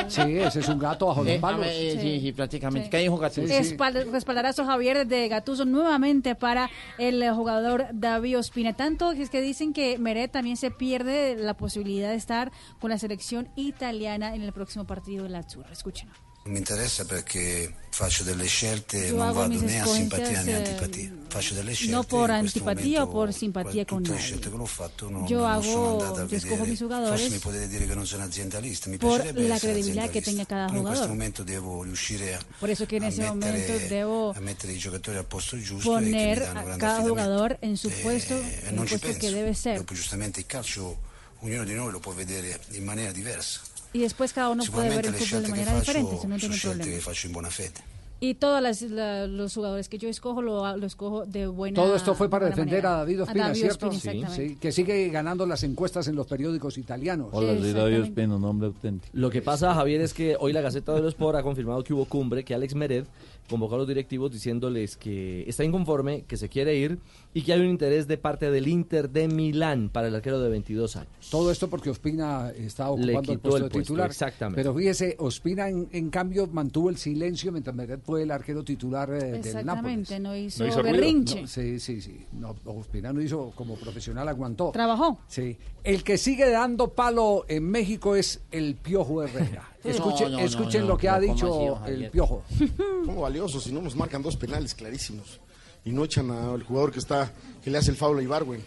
Sí, 0.08 0.22
ese 0.40 0.60
es 0.60 0.68
un 0.70 0.80
gato 0.80 1.08
bajo 1.08 1.24
los 1.24 1.38
palos. 1.38 1.66
sí, 1.68 2.20
sí, 2.22 2.32
prácticamente. 2.32 2.90
¿Qué 2.90 2.98
dijo 2.98 3.18
Gattuso? 3.18 3.48
Espal- 3.54 4.12
Respaldarazo 4.12 4.66
Javier 4.66 5.06
de 5.08 5.28
Gatuso 5.28 5.66
nuevamente 5.66 6.36
para 6.36 6.70
el 6.98 7.30
jugador 7.32 7.86
David 7.94 8.40
Ospina. 8.40 8.74
Tanto 8.74 9.12
que 9.14 9.22
es 9.24 9.30
que 9.30 9.42
dicen 9.42 9.74
que 9.74 9.98
Meret 9.98 10.32
también 10.32 10.58
se 10.58 10.72
pierde 10.72 11.36
la 11.38 11.54
posibilidad 11.56 12.10
de 12.10 12.16
estar 12.16 12.52
con 12.80 12.90
la 12.90 12.98
selección 12.98 13.50
italiana 13.56 14.36
en 14.36 14.42
el 14.42 14.52
próximo 14.52 14.86
partido 14.86 15.24
de 15.24 15.30
la 15.30 15.40
Azzurra. 15.40 15.72
Escuchen. 15.72 16.10
Non 16.50 16.58
mi 16.58 16.66
interessa 16.66 17.06
perché 17.06 17.72
faccio 17.92 18.24
delle 18.24 18.48
scelte, 18.48 18.98
Yo 19.06 19.18
non 19.18 19.28
hago 19.28 19.40
vado 19.42 19.60
né 19.62 19.80
a 19.82 19.86
simpatia 19.86 20.42
né 20.42 20.58
escogencias, 20.58 20.68
antipatia. 20.68 21.12
Faccio 21.28 21.54
delle 21.54 21.74
scelte. 21.74 21.94
No 21.94 22.04
por 22.04 22.32
antipatía 22.32 23.04
o 23.04 23.12
por 23.12 23.32
simpatía 23.32 23.86
con 23.86 24.02
nadie. 24.02 24.18
scelte 24.20 24.50
che 24.50 24.58
l'ho 24.58 24.66
fatto 24.66 25.10
non, 25.12 25.26
Yo 25.28 25.42
non 25.48 25.62
sono 25.62 26.02
hago, 26.02 26.16
a 26.16 26.24
escojo 26.24 26.26
vedere. 26.26 26.42
mis 26.42 26.48
Forse 26.58 26.66
mi 26.66 26.76
jugadores 26.76 27.40
potete 27.40 27.68
dire 27.68 27.86
che 27.86 27.94
non 27.94 28.08
sono 28.08 28.24
aziendalista, 28.24 28.90
mi 28.90 28.98
por 28.98 29.22
piacerebbe 29.22 29.48
la 29.48 29.60
credibilidad 29.60 30.10
que 30.10 30.22
tenga 30.24 30.46
cada 30.48 30.66
Però 30.66 30.78
in 30.80 30.86
questo 30.86 31.04
jugador. 31.06 31.10
momento 31.10 31.44
devo 31.44 31.84
riuscire 31.84 32.34
a, 32.34 32.40
Por 32.60 32.70
eso 32.72 32.88
que 32.88 32.96
en 32.98 33.04
a 33.04 33.08
ese 33.10 33.22
mettere, 33.22 33.52
momento 33.52 33.88
debo 33.88 34.34
a 34.36 34.40
mettere 34.40 34.74
i 34.74 34.78
giocatori 34.80 35.18
al 35.18 35.26
posto 35.26 35.56
giusto 35.60 35.96
e 36.00 36.04
che 36.04 36.10
poner 36.10 36.42
a 36.42 36.78
cada 36.78 37.02
jugador 37.04 37.58
en 37.62 37.78
su 37.78 37.92
puesto, 38.02 38.34
E 38.34 38.70
en 38.70 38.76
non 38.76 38.86
puesto 38.88 39.06
penso. 39.08 39.30
debe 39.36 39.54
ser. 39.54 39.78
Dopo 39.78 39.94
giustamente 39.94 40.40
il 40.40 40.48
calcio 40.48 40.98
ognuno 41.42 41.64
di 41.64 41.76
noi 41.76 41.92
lo 41.92 42.00
può 42.00 42.12
vedere 42.12 42.60
in 42.72 42.84
maniera 42.86 43.12
diversa. 43.12 43.62
Y 43.94 44.00
después 44.00 44.34
cada 44.34 44.50
uno 44.50 44.64
puede 44.72 44.90
ver 44.96 45.06
el 45.08 45.14
fútbol 45.14 45.44
de 45.44 45.50
manera 45.50 45.80
diferente, 45.80 46.12
faccio 46.12 46.18
eso 46.18 46.28
no 46.28 46.38
tiene 46.38 46.58
problema. 46.58 46.84
che 46.86 47.00
faccio 47.02 47.28
in 47.28 47.34
buona 47.34 47.50
fede. 47.50 47.74
Y 48.22 48.34
todos 48.34 48.62
las- 48.62 48.82
la- 48.82 49.28
los 49.28 49.54
jugadores 49.54 49.88
que 49.88 49.98
yo 49.98 50.10
escojo 50.10 50.42
lo, 50.42 50.76
lo 50.76 50.86
escojo 50.86 51.26
de 51.26 51.48
buena 51.48 51.76
Todo 51.76 51.96
esto 51.96 52.14
fue 52.16 52.30
para 52.30 52.48
defender 52.48 52.84
manera. 52.84 52.96
a 52.96 52.98
David 52.98 53.22
Ospina, 53.24 53.48
David 53.48 53.60
¿cierto? 53.62 53.88
Ospina, 53.88 54.12
exactamente. 54.14 54.50
Sí, 54.50 54.56
que 54.60 54.72
sigue 54.74 55.08
ganando 55.10 55.46
las 55.46 55.64
encuestas 55.64 56.06
en 56.10 56.18
los 56.18 56.28
periódicos 56.28 56.78
italianos. 56.78 57.30
Hola, 57.32 57.58
soy 57.58 57.72
David 57.72 58.02
Ospina, 58.02 58.38
nombre 58.38 58.68
auténtico. 58.68 59.10
Lo 59.18 59.30
que 59.30 59.42
pasa, 59.42 59.74
Javier, 59.74 60.02
es 60.02 60.14
que 60.14 60.36
hoy 60.38 60.52
la 60.52 60.60
Gaceta 60.60 60.94
de 60.94 61.00
los 61.02 61.14
Sport 61.14 61.38
ha 61.38 61.44
confirmado 61.44 61.82
que 61.82 61.94
hubo 61.94 62.04
cumbre, 62.04 62.44
que 62.44 62.54
Alex 62.54 62.76
Mered 62.76 63.06
convocó 63.50 63.76
a 63.76 63.78
los 63.80 63.88
directivos 63.88 64.30
diciéndoles 64.32 64.98
que 64.98 65.46
está 65.48 65.64
inconforme, 65.64 66.26
que 66.28 66.36
se 66.36 66.50
quiere 66.50 66.76
ir 66.76 67.00
y 67.34 67.44
que 67.44 67.54
hay 67.54 67.60
un 67.60 67.68
interés 67.68 68.08
de 68.08 68.18
parte 68.18 68.50
del 68.50 68.68
Inter 68.68 69.10
de 69.10 69.28
Milán 69.28 69.90
para 69.90 70.08
el 70.08 70.16
arquero 70.16 70.40
de 70.40 70.50
22 70.50 70.96
años. 70.96 71.30
Todo 71.30 71.52
esto 71.52 71.70
porque 71.70 71.92
Ospina 71.92 72.52
está 72.52 72.90
ocupando 72.90 73.20
el 73.20 73.22
quitó 73.22 73.42
puesto 73.42 73.58
el 73.58 73.64
de 73.64 73.70
puesto, 73.70 73.80
titular. 73.80 74.10
exactamente. 74.10 74.60
Pero 74.60 74.74
fíjese, 74.74 75.16
Ospina 75.20 75.70
en, 75.70 75.88
en 75.92 76.10
cambio 76.10 76.48
mantuvo 76.48 76.90
el 76.90 76.98
silencio 76.98 77.52
mientras 77.52 77.76
Meret 77.76 78.02
fue 78.04 78.24
el 78.24 78.32
arquero 78.32 78.64
titular 78.64 79.10
eh, 79.12 79.14
del 79.14 79.30
Nápoles. 79.30 79.46
Exactamente, 79.46 80.20
no 80.20 80.36
hizo, 80.36 80.84
berrinche. 80.84 81.42
No, 81.42 81.48
sí, 81.48 81.80
sí, 81.80 82.02
sí. 82.02 82.26
No, 82.34 82.56
Ospina 82.66 83.14
no 83.14 83.22
hizo 83.22 83.52
como 83.56 83.76
profesional, 83.76 84.28
aguantó. 84.28 84.72
Trabajó. 84.72 85.20
Sí. 85.28 85.56
El 85.84 86.04
que 86.04 86.18
sigue 86.18 86.50
dando 86.50 86.90
palo 86.94 87.46
en 87.48 87.64
México 87.64 88.16
es 88.16 88.42
el 88.52 88.76
Piojo 88.76 89.22
Herrera. 89.24 89.70
Escuchen, 89.84 90.32
no, 90.32 90.40
no, 90.40 90.44
escuchen 90.46 90.82
no, 90.82 90.88
lo 90.90 90.98
que 90.98 91.08
no, 91.08 91.14
ha 91.14 91.20
¿cómo 91.20 91.34
dicho 91.34 91.86
el? 91.86 92.10
Piojo. 92.10 92.44
¿Cómo 93.06 93.22
valioso 93.22 93.62
si 93.62 93.72
no 93.72 93.82
nos 93.82 93.96
marcan 93.96 94.22
dos 94.22 94.36
penales 94.36 94.76
clarísimos 94.76 95.40
y 95.86 95.92
no 95.92 96.04
echan 96.06 96.30
al 96.32 96.64
jugador 96.64 96.92
que 96.92 97.00
está 97.00 97.32
que 97.64 97.70
le 97.70 97.78
hace 97.78 97.92
el 97.92 97.98
foul 97.98 98.20
a 98.20 98.22
Ibargüen? 98.22 98.64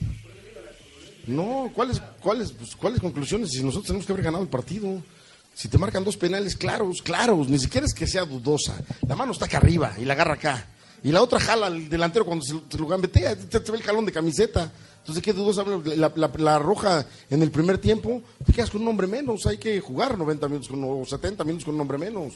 No, 1.27 1.71
¿cuáles 1.75 2.01
cuáles 2.21 2.53
pues, 2.53 2.75
cuáles 2.75 3.01
conclusiones 3.01 3.51
si 3.51 3.63
nosotros 3.63 3.87
tenemos 3.87 4.07
que 4.07 4.13
haber 4.13 4.25
ganado 4.25 4.43
el 4.43 4.49
partido? 4.51 5.03
Si 5.55 5.69
te 5.69 5.79
marcan 5.79 6.03
dos 6.03 6.17
penales 6.17 6.57
claros, 6.57 7.03
claros, 7.03 7.49
ni 7.49 7.59
siquiera 7.59 7.87
es 7.87 7.95
que 7.95 8.07
sea 8.07 8.25
dudosa. 8.25 8.75
La 9.07 9.15
mano 9.15 9.33
está 9.33 9.45
acá 9.45 9.59
arriba 9.59 9.93
y 9.99 10.05
la 10.05 10.15
agarra 10.15 10.35
acá. 10.35 10.67
Y 11.05 11.13
la 11.13 11.23
otra 11.23 11.39
jala 11.41 11.67
al 11.67 11.89
delantero 11.89 12.25
cuando 12.25 12.45
se 12.45 12.55
lo 12.79 12.87
gambetea, 12.87 13.37
te, 13.37 13.61
te 13.61 13.71
ve 13.73 13.79
el 13.79 13.85
jalón 13.85 14.07
de 14.07 14.13
camiseta. 14.13 14.73
Entonces, 15.01 15.23
¿qué 15.23 15.33
dudosa? 15.33 15.65
La, 15.97 16.13
la- 16.15 16.31
la 16.39 16.59
roja 16.61 17.05
en 17.29 17.43
el 17.43 17.51
primer 17.51 17.79
tiempo, 17.79 18.23
te 18.47 18.53
quedas 18.53 18.71
con 18.71 18.83
un 18.83 18.89
hombre 18.89 19.07
menos. 19.09 19.45
Hay 19.47 19.59
que 19.59 19.81
jugar 19.81 20.17
90 20.17 20.47
minutos 20.49 20.69
con, 20.69 20.83
o 20.85 21.05
70 21.05 21.43
minutos 21.45 21.65
con 21.67 21.75
un 21.75 21.81
hombre 21.83 21.99
menos. 21.99 22.35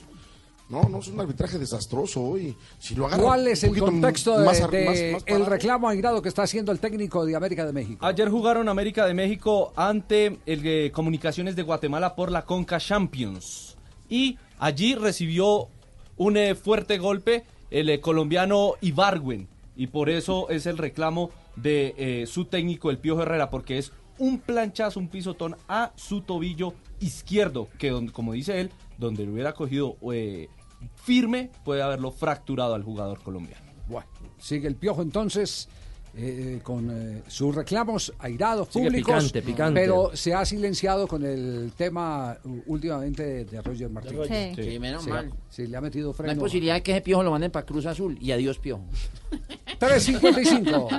No, 0.68 0.82
no, 0.88 0.98
es 0.98 1.06
un 1.08 1.20
arbitraje 1.20 1.58
desastroso 1.58 2.20
hoy. 2.22 2.56
Si 2.80 2.94
lo 2.96 3.06
agarra 3.06 3.22
¿Cuál 3.22 3.46
es 3.46 3.62
el 3.62 3.78
contexto 3.78 4.36
de, 4.38 4.44
más 4.46 4.70
de 4.70 4.84
más- 4.84 5.12
más 5.12 5.22
el 5.26 5.46
reclamo 5.46 5.88
airado 5.88 6.20
que 6.20 6.28
está 6.28 6.42
haciendo 6.42 6.72
el 6.72 6.80
técnico 6.80 7.24
de 7.24 7.36
América 7.36 7.64
de 7.64 7.72
México? 7.72 8.04
Ayer 8.04 8.28
jugaron 8.28 8.68
América 8.68 9.06
de 9.06 9.14
México 9.14 9.72
ante 9.76 10.38
el 10.44 10.66
eh, 10.66 10.90
Comunicaciones 10.92 11.54
de 11.54 11.62
Guatemala 11.62 12.16
por 12.16 12.32
la 12.32 12.44
Conca 12.44 12.78
Champions. 12.80 13.76
Y 14.08 14.38
allí 14.58 14.96
recibió 14.96 15.68
un 16.16 16.36
eh, 16.36 16.54
fuerte 16.56 16.98
golpe 16.98 17.44
el 17.70 17.88
eh, 17.88 18.00
colombiano 18.00 18.72
Ibargüen. 18.80 19.48
Y 19.76 19.86
por 19.88 20.10
eso 20.10 20.48
es 20.48 20.66
el 20.66 20.78
reclamo 20.78 21.30
de 21.54 21.94
eh, 21.96 22.26
su 22.26 22.46
técnico, 22.46 22.90
el 22.90 22.98
Piojo 22.98 23.22
Herrera, 23.22 23.50
porque 23.50 23.78
es 23.78 23.92
un 24.18 24.38
planchazo, 24.38 24.98
un 24.98 25.08
pisotón 25.08 25.56
a 25.68 25.92
su 25.94 26.22
tobillo 26.22 26.72
izquierdo, 27.00 27.68
que 27.78 27.90
don- 27.90 28.08
como 28.08 28.32
dice 28.32 28.60
él, 28.62 28.70
donde 28.98 29.26
lo 29.26 29.32
hubiera 29.32 29.52
cogido 29.52 29.96
eh, 30.12 30.48
firme, 30.94 31.50
puede 31.64 31.82
haberlo 31.82 32.10
fracturado 32.10 32.74
al 32.74 32.82
jugador 32.82 33.22
colombiano. 33.22 33.64
Bueno, 33.88 34.06
sigue 34.38 34.66
el 34.68 34.74
piojo 34.76 35.02
entonces 35.02 35.68
eh, 36.18 36.60
con 36.62 36.90
eh, 36.90 37.22
sus 37.28 37.54
reclamos 37.54 38.12
airados 38.18 38.68
públicos, 38.68 39.14
picante, 39.24 39.42
picante. 39.42 39.80
pero 39.80 40.10
se 40.16 40.32
ha 40.34 40.44
silenciado 40.46 41.06
con 41.06 41.24
el 41.24 41.72
tema 41.76 42.36
uh, 42.42 42.62
últimamente 42.66 43.22
de, 43.22 43.44
de 43.44 43.60
Roger 43.60 43.90
Martínez. 43.90 44.54
Sí. 44.56 44.62
Sí, 44.72 44.78
menos 44.78 45.04
Sí, 45.04 45.10
mal. 45.10 45.30
Sí, 45.50 45.66
le 45.66 45.76
ha 45.76 45.80
metido 45.82 46.06
No 46.08 46.12
hay 46.12 46.16
freno. 46.16 46.40
posibilidad 46.40 46.74
de 46.76 46.82
que 46.82 46.92
ese 46.92 47.00
piojo 47.02 47.22
lo 47.22 47.30
manden 47.30 47.50
para 47.50 47.66
Cruz 47.66 47.84
Azul. 47.86 48.16
Y 48.20 48.32
adiós, 48.32 48.58
piojo. 48.58 48.82
355. 49.78 50.88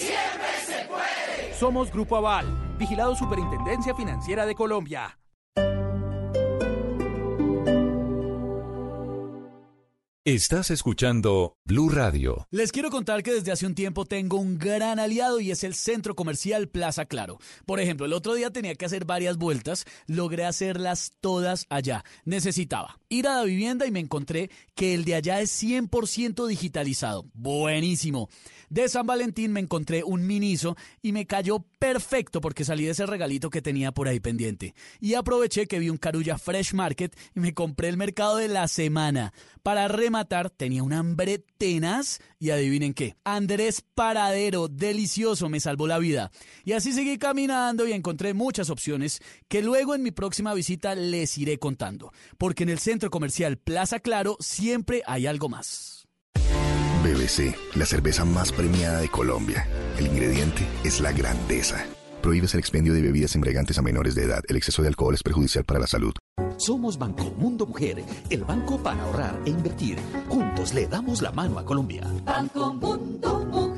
Siempre 0.00 0.48
se 0.64 0.84
puede. 0.86 1.54
Somos 1.54 1.92
Grupo 1.92 2.16
Aval, 2.16 2.46
vigilado 2.78 3.14
Superintendencia 3.14 3.94
Financiera 3.94 4.46
de 4.46 4.54
Colombia. 4.54 5.18
Estás 10.26 10.70
escuchando 10.70 11.56
Blue 11.64 11.88
Radio. 11.88 12.46
Les 12.50 12.72
quiero 12.72 12.90
contar 12.90 13.22
que 13.22 13.32
desde 13.32 13.52
hace 13.52 13.66
un 13.66 13.74
tiempo 13.74 14.04
tengo 14.04 14.36
un 14.36 14.58
gran 14.58 14.98
aliado 14.98 15.40
y 15.40 15.50
es 15.50 15.64
el 15.64 15.74
centro 15.74 16.14
comercial 16.14 16.68
Plaza 16.68 17.06
Claro. 17.06 17.38
Por 17.66 17.80
ejemplo, 17.80 18.04
el 18.06 18.12
otro 18.12 18.34
día 18.34 18.50
tenía 18.50 18.74
que 18.74 18.84
hacer 18.84 19.06
varias 19.06 19.38
vueltas, 19.38 19.86
logré 20.06 20.44
hacerlas 20.44 21.12
todas 21.20 21.66
allá. 21.68 22.04
Necesitaba 22.24 23.00
ir 23.08 23.26
a 23.28 23.36
la 23.36 23.44
vivienda 23.44 23.86
y 23.86 23.90
me 23.90 23.98
encontré 24.00 24.50
que 24.74 24.94
el 24.94 25.04
de 25.04 25.14
allá 25.14 25.40
es 25.40 25.50
100% 25.62 26.46
digitalizado. 26.46 27.24
Buenísimo. 27.32 28.28
De 28.70 28.88
San 28.88 29.04
Valentín 29.04 29.50
me 29.50 29.58
encontré 29.58 30.04
un 30.04 30.24
miniso 30.24 30.76
y 31.02 31.10
me 31.10 31.26
cayó 31.26 31.66
perfecto 31.80 32.40
porque 32.40 32.64
salí 32.64 32.84
de 32.84 32.92
ese 32.92 33.04
regalito 33.04 33.50
que 33.50 33.62
tenía 33.62 33.90
por 33.90 34.06
ahí 34.06 34.20
pendiente. 34.20 34.76
Y 35.00 35.14
aproveché 35.14 35.66
que 35.66 35.80
vi 35.80 35.90
un 35.90 35.96
Carulla 35.96 36.38
Fresh 36.38 36.72
Market 36.74 37.18
y 37.34 37.40
me 37.40 37.52
compré 37.52 37.88
el 37.88 37.96
mercado 37.96 38.36
de 38.36 38.46
la 38.46 38.68
semana. 38.68 39.32
Para 39.64 39.88
rematar, 39.88 40.50
tenía 40.50 40.84
un 40.84 40.92
hambre 40.92 41.44
tenaz 41.58 42.20
y 42.38 42.50
adivinen 42.50 42.94
qué. 42.94 43.16
Andrés 43.24 43.82
Paradero, 43.92 44.68
delicioso, 44.68 45.48
me 45.48 45.58
salvó 45.58 45.88
la 45.88 45.98
vida. 45.98 46.30
Y 46.64 46.70
así 46.70 46.92
seguí 46.92 47.18
caminando 47.18 47.88
y 47.88 47.92
encontré 47.92 48.34
muchas 48.34 48.70
opciones 48.70 49.20
que 49.48 49.62
luego 49.62 49.96
en 49.96 50.04
mi 50.04 50.12
próxima 50.12 50.54
visita 50.54 50.94
les 50.94 51.36
iré 51.38 51.58
contando. 51.58 52.12
Porque 52.38 52.62
en 52.62 52.68
el 52.68 52.78
centro 52.78 53.10
comercial 53.10 53.58
Plaza 53.58 53.98
Claro 53.98 54.36
siempre 54.38 55.02
hay 55.06 55.26
algo 55.26 55.48
más. 55.48 55.99
BBC, 57.02 57.56
la 57.76 57.86
cerveza 57.86 58.24
más 58.24 58.52
premiada 58.52 59.00
de 59.00 59.08
Colombia. 59.08 59.66
El 59.98 60.06
ingrediente 60.06 60.66
es 60.84 61.00
la 61.00 61.12
grandeza. 61.12 61.86
Prohíbes 62.22 62.52
el 62.52 62.60
expendio 62.60 62.92
de 62.92 63.00
bebidas 63.00 63.34
embriagantes 63.34 63.78
a 63.78 63.82
menores 63.82 64.14
de 64.14 64.24
edad. 64.24 64.42
El 64.48 64.56
exceso 64.56 64.82
de 64.82 64.88
alcohol 64.88 65.14
es 65.14 65.22
perjudicial 65.22 65.64
para 65.64 65.80
la 65.80 65.86
salud. 65.86 66.12
Somos 66.58 66.98
Banco 66.98 67.32
Mundo 67.38 67.64
Mujer, 67.66 68.04
el 68.28 68.44
banco 68.44 68.82
para 68.82 69.02
ahorrar 69.02 69.40
e 69.46 69.50
invertir. 69.50 69.96
Juntos 70.28 70.74
le 70.74 70.86
damos 70.86 71.22
la 71.22 71.32
mano 71.32 71.58
a 71.58 71.64
Colombia. 71.64 72.06
Banco 72.24 72.74
Mundo 72.74 73.46
Mujer. 73.50 73.69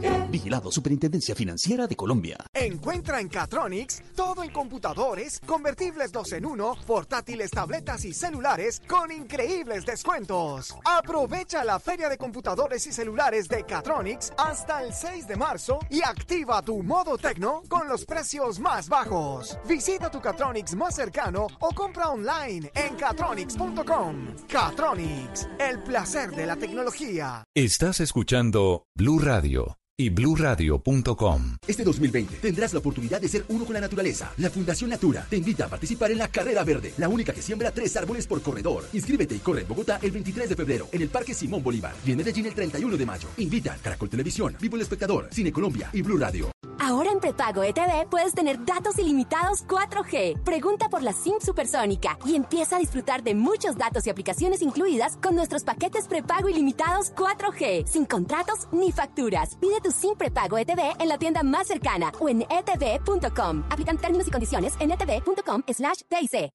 Vigilado 0.43 0.73
Superintendencia 0.73 1.37
Financiera 1.37 1.87
de 1.87 1.95
Colombia. 1.95 2.37
Encuentra 2.53 3.21
en 3.21 3.29
Catronics 3.29 4.03
todo 4.17 4.43
en 4.43 4.51
computadores, 4.51 5.39
convertibles 5.47 6.11
2 6.11 6.33
en 6.33 6.47
1, 6.47 6.79
portátiles, 6.85 7.53
tabletas 7.53 8.05
y 8.05 8.13
celulares 8.13 8.83
con 8.89 9.13
increíbles 9.13 9.87
descuentos. 9.87 10.75
Aprovecha 10.85 11.63
la 11.63 11.79
feria 11.79 12.09
de 12.09 12.19
computadores 12.19 12.85
y 12.89 12.93
celulares 12.93 13.47
de 13.49 13.63
Catronics 13.63 14.33
hasta 14.37 14.83
el 14.83 14.93
6 14.93 15.29
de 15.29 15.37
marzo 15.37 15.79
y 15.89 16.03
activa 16.03 16.61
tu 16.61 16.83
modo 16.83 17.17
tecno 17.17 17.63
con 17.69 17.87
los 17.87 18.05
precios 18.05 18.59
más 18.59 18.89
bajos. 18.89 19.57
Visita 19.69 20.11
tu 20.11 20.21
Catronics 20.21 20.75
más 20.75 20.97
cercano 20.97 21.47
o 21.61 21.73
compra 21.73 22.09
online 22.09 22.69
en 22.75 22.97
catronics.com. 22.97 24.35
Catronics, 24.49 25.49
el 25.61 25.81
placer 25.85 26.33
de 26.33 26.47
la 26.47 26.57
tecnología. 26.57 27.45
Estás 27.55 28.01
escuchando 28.01 28.87
Blue 28.97 29.21
Radio 29.21 29.79
y 29.97 30.09
bluradio.com. 30.11 31.57
Este 31.67 31.85
2020 31.85 32.37
tendrás 32.37 32.73
la 32.73 32.81
oportunidad 32.81 33.21
de 33.21 33.29
ser 33.29 33.45
uno 33.49 33.65
con 33.65 33.75
la 33.75 33.81
naturaleza. 33.81 34.33
La 34.39 34.51
Fundación 34.51 34.91
Natura 34.91 35.27
te 35.29 35.37
invita 35.37 35.67
a 35.67 35.69
participar 35.69 36.11
en 36.11 36.19
la 36.19 36.29
Carrera 36.29 36.65
Verde, 36.65 36.93
la 36.99 37.09
única 37.09 37.33
que 37.33 37.43
siembra 37.43 37.71
tres 37.71 37.97
árboles 37.97 38.27
por 38.27 38.41
corredor. 38.43 38.85
Inscríbete 38.93 39.35
y 39.35 39.41
corre 39.41 39.63
en 39.63 39.69
Bogotá 39.69 39.99
el 40.03 40.11
23 40.11 40.49
de 40.49 40.57
febrero 40.57 40.89
en 40.93 41.03
el 41.03 41.09
Parque 41.09 41.35
Simón 41.35 41.63
Bolívar 41.63 41.95
y 42.07 42.13
en 42.13 42.19
Medellín 42.19 42.47
el 42.47 42.55
31 42.55 42.97
de 42.97 43.07
mayo. 43.07 43.29
Invita 43.37 43.77
Caracol 43.83 44.09
Televisión, 44.09 44.57
Vivo 44.61 44.77
el 44.77 44.83
Espectador, 44.83 45.29
Cine 45.31 45.53
Colombia 45.53 45.91
y 45.93 46.03
Blue 46.03 46.19
Radio. 46.19 46.51
Ahora 46.85 47.13
en 47.13 47.21
prepago 47.21 47.63
ETV 47.63 48.09
puedes 48.11 48.35
tener 48.35 48.65
datos 48.65 48.99
ilimitados 48.99 49.65
4G. 49.69 50.43
Pregunta 50.43 50.89
por 50.89 51.03
la 51.03 51.13
SIM 51.13 51.35
supersónica 51.41 52.19
y 52.27 52.35
empieza 52.35 52.75
a 52.75 52.79
disfrutar 52.81 53.23
de 53.23 53.37
muchos 53.37 53.77
datos 53.77 54.05
y 54.07 54.11
aplicaciones 54.11 54.63
incluidas 54.63 55.17
con 55.23 55.37
nuestros 55.37 55.63
paquetes 55.63 56.09
prepago 56.09 56.49
ilimitados 56.49 57.15
4G, 57.15 57.87
sin 57.87 58.05
contratos 58.05 58.67
ni 58.73 58.91
facturas. 58.91 59.57
Pide 59.61 59.81
tu 59.83 59.91
SIM 59.91 60.17
prepago 60.17 60.57
ETV 60.57 61.01
en 61.01 61.09
la 61.09 61.19
tienda 61.19 61.43
más 61.43 61.67
cercana 61.67 62.13
o 62.21 62.29
en 62.29 62.43
etv.com. 62.43 63.65
Aplican 63.69 63.99
términos 63.99 64.29
y 64.29 64.31
condiciones 64.31 64.75
en 64.81 64.93
etv.com 64.93 65.63
slash 65.69 66.03
TIC. 66.09 66.51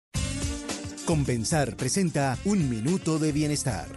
Compensar 1.05 1.77
presenta 1.77 2.37
Un 2.43 2.69
Minuto 2.69 3.17
de 3.17 3.31
Bienestar. 3.31 3.87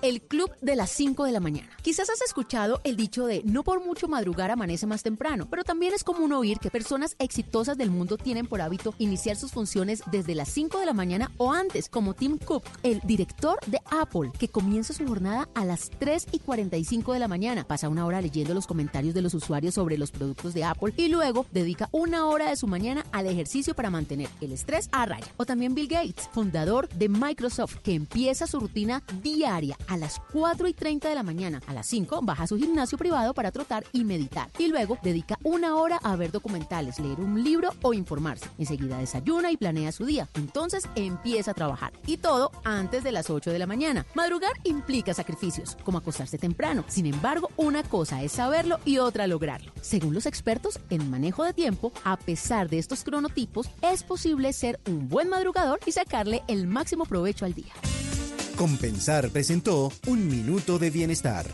El 0.00 0.22
club 0.22 0.52
de 0.60 0.76
las 0.76 0.90
5 0.90 1.24
de 1.24 1.32
la 1.32 1.40
mañana. 1.40 1.68
Quizás 1.82 2.08
has 2.08 2.22
escuchado 2.22 2.80
el 2.84 2.96
dicho 2.96 3.26
de 3.26 3.42
no 3.44 3.64
por 3.64 3.84
mucho 3.84 4.06
madrugar 4.06 4.52
amanece 4.52 4.86
más 4.86 5.02
temprano, 5.02 5.48
pero 5.50 5.64
también 5.64 5.92
es 5.92 6.04
común 6.04 6.32
oír 6.32 6.60
que 6.60 6.70
personas 6.70 7.16
exitosas 7.18 7.76
del 7.76 7.90
mundo 7.90 8.16
tienen 8.16 8.46
por 8.46 8.60
hábito 8.60 8.94
iniciar 8.98 9.36
sus 9.36 9.50
funciones 9.50 10.02
desde 10.12 10.36
las 10.36 10.50
5 10.50 10.78
de 10.78 10.86
la 10.86 10.92
mañana 10.92 11.32
o 11.36 11.52
antes, 11.52 11.88
como 11.88 12.14
Tim 12.14 12.38
Cook, 12.38 12.62
el 12.84 13.00
director 13.00 13.58
de 13.66 13.80
Apple, 13.90 14.30
que 14.38 14.46
comienza 14.46 14.94
su 14.94 15.04
jornada 15.04 15.48
a 15.56 15.64
las 15.64 15.90
3 15.98 16.28
y 16.30 16.38
45 16.38 17.14
de 17.14 17.18
la 17.18 17.26
mañana, 17.26 17.66
pasa 17.66 17.88
una 17.88 18.06
hora 18.06 18.20
leyendo 18.20 18.54
los 18.54 18.68
comentarios 18.68 19.14
de 19.14 19.22
los 19.22 19.34
usuarios 19.34 19.74
sobre 19.74 19.98
los 19.98 20.12
productos 20.12 20.54
de 20.54 20.62
Apple 20.62 20.94
y 20.96 21.08
luego 21.08 21.44
dedica 21.50 21.88
una 21.90 22.26
hora 22.26 22.50
de 22.50 22.56
su 22.56 22.68
mañana 22.68 23.04
al 23.10 23.26
ejercicio 23.26 23.74
para 23.74 23.90
mantener 23.90 24.28
el 24.40 24.52
estrés 24.52 24.88
a 24.92 25.06
raya. 25.06 25.26
O 25.38 25.44
también 25.44 25.74
Bill 25.74 25.88
Gates, 25.88 26.28
fundador 26.32 26.88
de 26.90 27.08
Microsoft, 27.08 27.78
que 27.82 27.94
empieza 27.94 28.46
su 28.46 28.60
rutina 28.60 29.02
diaria 29.22 29.76
a 29.88 29.96
las 29.96 30.20
4 30.32 30.68
y 30.68 30.72
30 30.72 31.08
de 31.08 31.14
la 31.14 31.22
mañana. 31.22 31.60
A 31.66 31.74
las 31.74 31.86
5 31.86 32.20
baja 32.22 32.44
a 32.44 32.46
su 32.46 32.56
gimnasio 32.56 32.96
privado 32.96 33.34
para 33.34 33.50
trotar 33.50 33.84
y 33.92 34.04
meditar. 34.04 34.50
Y 34.58 34.68
luego 34.68 34.98
dedica 35.02 35.38
una 35.42 35.74
hora 35.76 35.98
a 36.02 36.14
ver 36.16 36.30
documentales, 36.30 36.98
leer 36.98 37.20
un 37.20 37.42
libro 37.42 37.70
o 37.82 37.94
informarse. 37.94 38.48
Enseguida 38.58 38.98
desayuna 38.98 39.50
y 39.50 39.56
planea 39.56 39.92
su 39.92 40.04
día. 40.04 40.28
Entonces 40.34 40.84
empieza 40.94 41.50
a 41.50 41.54
trabajar. 41.54 41.92
Y 42.06 42.18
todo 42.18 42.52
antes 42.64 43.02
de 43.02 43.12
las 43.12 43.30
8 43.30 43.50
de 43.50 43.58
la 43.58 43.66
mañana. 43.66 44.06
Madrugar 44.14 44.52
implica 44.64 45.14
sacrificios, 45.14 45.76
como 45.84 45.98
acostarse 45.98 46.38
temprano. 46.38 46.84
Sin 46.88 47.06
embargo, 47.06 47.50
una 47.56 47.82
cosa 47.82 48.22
es 48.22 48.32
saberlo 48.32 48.78
y 48.84 48.98
otra 48.98 49.26
lograrlo. 49.26 49.72
Según 49.80 50.14
los 50.14 50.26
expertos 50.26 50.78
en 50.90 51.10
manejo 51.10 51.44
de 51.44 51.52
tiempo, 51.52 51.92
a 52.04 52.16
pesar 52.16 52.68
de 52.68 52.78
estos 52.78 53.04
cronotipos, 53.04 53.68
es 53.82 54.02
posible 54.02 54.52
ser 54.52 54.80
un 54.86 55.08
buen 55.08 55.28
madrugador 55.28 55.80
y 55.86 55.92
sacarle 55.92 56.42
el 56.48 56.66
máximo 56.66 57.04
provecho 57.04 57.44
al 57.44 57.54
día. 57.54 57.72
Compensar 58.56 59.30
presentó 59.30 59.92
Un 60.06 60.28
Minuto 60.28 60.78
de 60.78 60.90
Bienestar. 60.90 61.46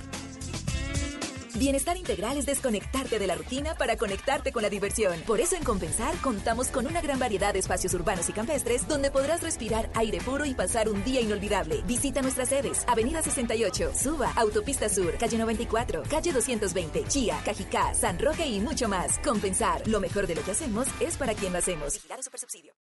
Bienestar 1.57 1.97
integral 1.97 2.37
es 2.37 2.47
desconectarte 2.47 3.21
de 3.21 3.29
la 3.29 3.37
rutina 3.37 3.77
para 3.77 3.97
conectarte 3.97 4.51
con 4.51 4.63
la 4.63 4.69
diversión. 4.69 5.21
Por 5.25 5.41
eso 5.41 5.55
en 5.55 5.63
Compensar 5.63 6.17
contamos 6.17 6.67
con 6.67 6.85
una 6.85 7.01
gran 7.01 7.21
variedad 7.21 7.53
de 7.53 7.61
espacios 7.61 7.95
urbanos 7.95 8.29
y 8.29 8.33
campestres 8.33 8.89
donde 8.89 9.13
podrás 9.13 9.41
respirar 9.41 9.89
aire 9.95 10.19
puro 10.19 10.45
y 10.47 10.55
pasar 10.55 10.89
un 10.89 11.05
día 11.05 11.21
inolvidable. 11.21 11.83
Visita 11.87 12.23
nuestras 12.23 12.49
sedes: 12.49 12.83
Avenida 12.89 13.23
68, 13.23 13.93
Suba, 13.95 14.33
Autopista 14.35 14.89
Sur, 14.89 15.17
Calle 15.17 15.39
94, 15.39 16.03
Calle 16.11 16.33
220, 16.33 17.05
Chía, 17.07 17.41
Cajicá, 17.45 17.95
San 17.95 18.19
Roque 18.19 18.45
y 18.45 18.59
mucho 18.59 18.89
más. 18.89 19.21
Compensar, 19.21 19.87
lo 19.87 20.01
mejor 20.01 20.27
de 20.27 20.35
lo 20.35 20.43
que 20.43 20.51
hacemos 20.51 20.89
es 20.99 21.17
para 21.17 21.35
quien 21.35 21.53
lo 21.53 21.61
hacemos. 21.61 22.01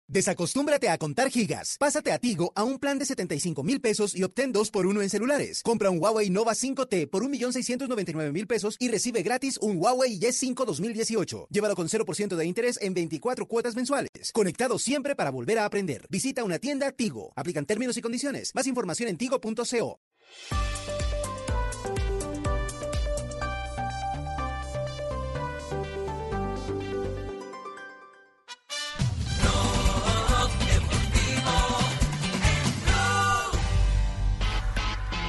Desacostúmbrate 0.08 0.90
a 0.90 0.98
contar 0.98 1.30
gigas. 1.30 1.76
Pásate 1.78 2.12
a 2.12 2.18
Tigo 2.18 2.52
a 2.54 2.64
un 2.64 2.78
plan 2.78 2.98
de 2.98 3.06
75 3.06 3.62
mil 3.62 3.80
pesos 3.80 4.14
y 4.14 4.24
obtén 4.24 4.52
dos 4.52 4.70
por 4.70 4.86
uno 4.86 5.00
en 5.00 5.08
celulares. 5.08 5.62
Compra 5.62 5.88
un 5.88 6.02
Huawei 6.02 6.28
Nova 6.28 6.52
5T 6.52 7.08
por 7.08 7.24
1.699.000 7.24 8.46
pesos 8.46 8.57
y 8.78 8.88
recibe 8.88 9.22
gratis 9.22 9.58
un 9.60 9.76
Huawei 9.78 10.18
Y5 10.18 10.64
2018. 10.64 11.48
Llévalo 11.50 11.76
con 11.76 11.88
0% 11.88 12.36
de 12.36 12.44
interés 12.44 12.78
en 12.82 12.94
24 12.94 13.46
cuotas 13.46 13.76
mensuales. 13.76 14.32
Conectado 14.32 14.78
siempre 14.78 15.14
para 15.14 15.30
volver 15.30 15.58
a 15.58 15.64
aprender. 15.64 16.06
Visita 16.10 16.44
una 16.44 16.58
tienda 16.58 16.92
Tigo. 16.92 17.32
Aplican 17.36 17.66
términos 17.66 17.96
y 17.96 18.02
condiciones. 18.02 18.54
Más 18.54 18.66
información 18.66 19.08
en 19.08 19.18
tigo.co. 19.18 20.00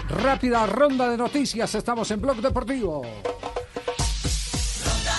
Rápida 0.09 0.65
ronda 0.65 1.07
de 1.07 1.17
noticias, 1.17 1.75
estamos 1.75 2.09
en 2.09 2.19
Blog 2.19 2.37
Deportivo. 2.37 3.03
Ronda 3.03 3.21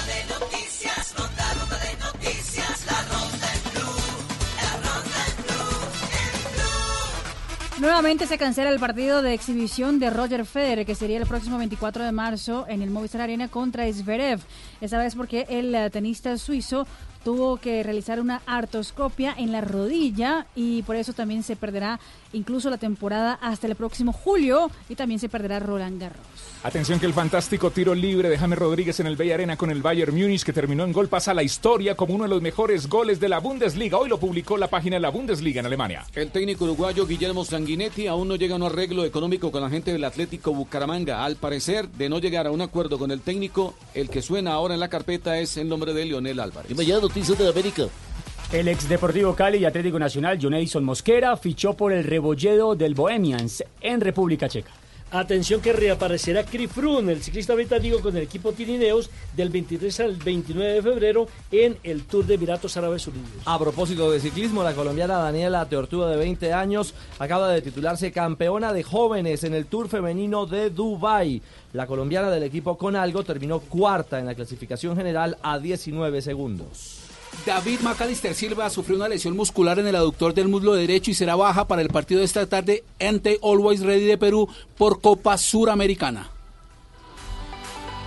de 0.07 0.25
noticias, 0.35 1.15
ronda, 1.17 1.55
ronda 1.55 1.79
de 1.79 1.97
noticias, 1.97 2.87
la 2.87 3.01
ronda 3.03 3.55
en 3.55 3.62
blue, 3.71 4.03
la 4.57 4.73
ronda 4.79 5.27
en 5.29 5.37
blue, 7.77 7.81
Nuevamente 7.81 8.27
se 8.27 8.37
cancela 8.37 8.71
el 8.71 8.81
partido 8.81 9.23
de 9.23 9.33
exhibición 9.33 10.01
de 10.01 10.11
Roger 10.11 10.45
Federer, 10.45 10.85
que 10.85 10.97
sería 10.97 11.19
el 11.19 11.27
próximo 11.27 11.57
24 11.59 12.05
de 12.05 12.11
marzo 12.11 12.67
en 12.69 12.83
el 12.83 12.91
Movistar 12.91 13.21
Arena 13.21 13.47
contra 13.47 13.85
Zverev. 13.93 14.41
Esta 14.81 14.99
vez 14.99 15.15
porque 15.15 15.47
el 15.49 15.73
eh, 15.73 15.89
tenista 15.91 16.37
suizo 16.37 16.85
tuvo 17.25 17.59
que 17.59 17.83
realizar 17.83 18.21
una 18.21 18.43
artroscopia 18.47 19.35
en 19.37 19.53
la 19.53 19.61
rodilla 19.61 20.47
y 20.57 20.83
por 20.83 20.97
eso 20.97 21.12
también 21.12 21.43
se 21.43 21.55
perderá 21.55 22.01
incluso 22.32 22.70
la 22.70 22.78
temporada 22.78 23.35
hasta 23.40 23.66
el 23.66 23.77
próximo 23.77 24.12
julio 24.12 24.70
y 24.89 24.94
también 24.94 25.20
se 25.20 25.28
perderá 25.28 25.59
Roland 25.59 26.01
Garros. 26.01 26.27
Atención 26.62 27.01
que 27.01 27.07
el 27.07 27.15
fantástico 27.15 27.70
tiro 27.70 27.94
libre 27.94 28.28
de 28.28 28.36
James 28.36 28.59
Rodríguez 28.59 29.01
en 29.01 29.07
el 29.07 29.16
Bay 29.16 29.32
Arena 29.32 29.57
con 29.57 29.70
el 29.70 29.81
Bayern 29.81 30.15
Múnich 30.15 30.44
que 30.44 30.52
terminó 30.52 30.85
en 30.85 30.93
gol 30.93 31.09
pasa 31.09 31.31
a 31.31 31.35
la 31.35 31.43
historia 31.43 31.94
como 31.94 32.15
uno 32.15 32.24
de 32.24 32.31
los 32.31 32.43
mejores 32.43 32.86
goles 32.86 33.19
de 33.19 33.31
la 33.31 33.39
Bundesliga. 33.39 33.97
Hoy 33.97 34.11
lo 34.11 34.20
publicó 34.20 34.59
la 34.59 34.69
página 34.69 34.97
de 34.97 35.01
la 35.01 35.09
Bundesliga 35.09 35.61
en 35.61 35.66
Alemania. 35.66 36.05
El 36.15 36.31
técnico 36.31 36.65
uruguayo 36.65 37.07
Guillermo 37.07 37.47
Sanguinetti 37.47 38.07
aún 38.07 38.28
no 38.28 38.36
llega 38.36 38.55
a 38.55 38.59
un 38.59 38.65
arreglo 38.65 39.05
económico 39.07 39.51
con 39.51 39.62
la 39.62 39.70
gente 39.70 39.93
del 39.93 40.05
Atlético 40.05 40.52
Bucaramanga. 40.52 41.24
Al 41.24 41.36
parecer, 41.36 41.89
de 41.89 42.11
no 42.11 42.19
llegar 42.19 42.47
a 42.47 42.51
un 42.51 42.61
acuerdo 42.61 42.98
con 42.98 43.11
el 43.11 43.23
técnico, 43.23 43.74
el 43.94 44.11
que 44.11 44.20
suena 44.20 44.52
ahora 44.52 44.74
en 44.74 44.81
la 44.81 44.89
carpeta 44.89 45.39
es 45.39 45.57
el 45.57 45.69
nombre 45.69 45.94
de 45.94 46.05
Lionel 46.05 46.40
Álvarez. 46.40 46.70
Y 46.70 46.74
mañana 46.74 47.01
noticias 47.01 47.39
de 47.39 47.48
América. 47.48 47.85
El 48.53 48.67
ex 48.67 48.89
Deportivo 48.89 49.37
Cali 49.37 49.59
y 49.59 49.65
Atlético 49.65 49.97
Nacional, 49.97 50.37
John 50.43 50.55
Edison 50.55 50.83
Mosquera, 50.83 51.37
fichó 51.37 51.75
por 51.75 51.93
el 51.93 52.03
Rebolledo 52.03 52.75
del 52.75 52.97
Bohemians 52.97 53.63
en 53.81 54.01
República 54.01 54.49
Checa. 54.49 54.73
Atención 55.13 55.61
que 55.61 55.73
reaparecerá 55.73 56.43
Froome, 56.45 57.13
el 57.13 57.23
ciclista 57.23 57.55
británico 57.55 58.01
con 58.01 58.17
el 58.17 58.25
equipo 58.25 58.51
Pirineos 58.51 59.09
del 59.37 59.51
23 59.51 60.01
al 60.01 60.17
29 60.17 60.73
de 60.73 60.83
febrero 60.83 61.29
en 61.53 61.79
el 61.85 62.03
Tour 62.07 62.27
de 62.27 62.35
Emiratos 62.35 62.77
Árabes 62.77 63.07
Unidos. 63.07 63.31
A 63.45 63.57
propósito 63.57 64.11
de 64.11 64.19
ciclismo, 64.19 64.65
la 64.65 64.75
colombiana 64.75 65.19
Daniela 65.19 65.69
Teortúa 65.69 66.11
de 66.11 66.17
20 66.17 66.53
años 66.53 66.95
acaba 67.21 67.49
de 67.53 67.63
titularse 67.63 68.11
campeona 68.11 68.73
de 68.73 68.83
jóvenes 68.83 69.45
en 69.45 69.55
el 69.55 69.67
Tour 69.67 69.89
femenino 69.89 70.47
de 70.47 70.71
Dubai. 70.71 71.41
La 71.73 71.87
colombiana 71.87 72.31
del 72.31 72.43
equipo 72.43 72.77
Conalgo 72.77 73.23
terminó 73.23 73.61
cuarta 73.61 74.19
en 74.19 74.27
la 74.27 74.35
clasificación 74.35 74.97
general 74.97 75.39
a 75.41 75.61
19 75.61 76.21
segundos. 76.21 77.00
David 77.47 77.81
Macalister 77.81 78.35
Silva 78.35 78.69
sufrió 78.69 78.97
una 78.97 79.09
lesión 79.09 79.35
muscular 79.35 79.78
en 79.78 79.86
el 79.86 79.97
aductor 79.97 80.35
del 80.35 80.48
muslo 80.48 80.74
derecho 80.74 81.11
y 81.11 81.15
será 81.15 81.36
baja 81.36 81.66
para 81.66 81.81
el 81.82 81.89
partido 81.89 82.20
de 82.20 82.27
esta 82.27 82.47
tarde 82.47 82.85
ante 83.01 83.39
Always 83.43 83.81
Ready 83.81 84.05
de 84.05 84.19
Perú 84.19 84.48
por 84.77 85.01
Copa 85.01 85.39
Suramericana. 85.39 86.31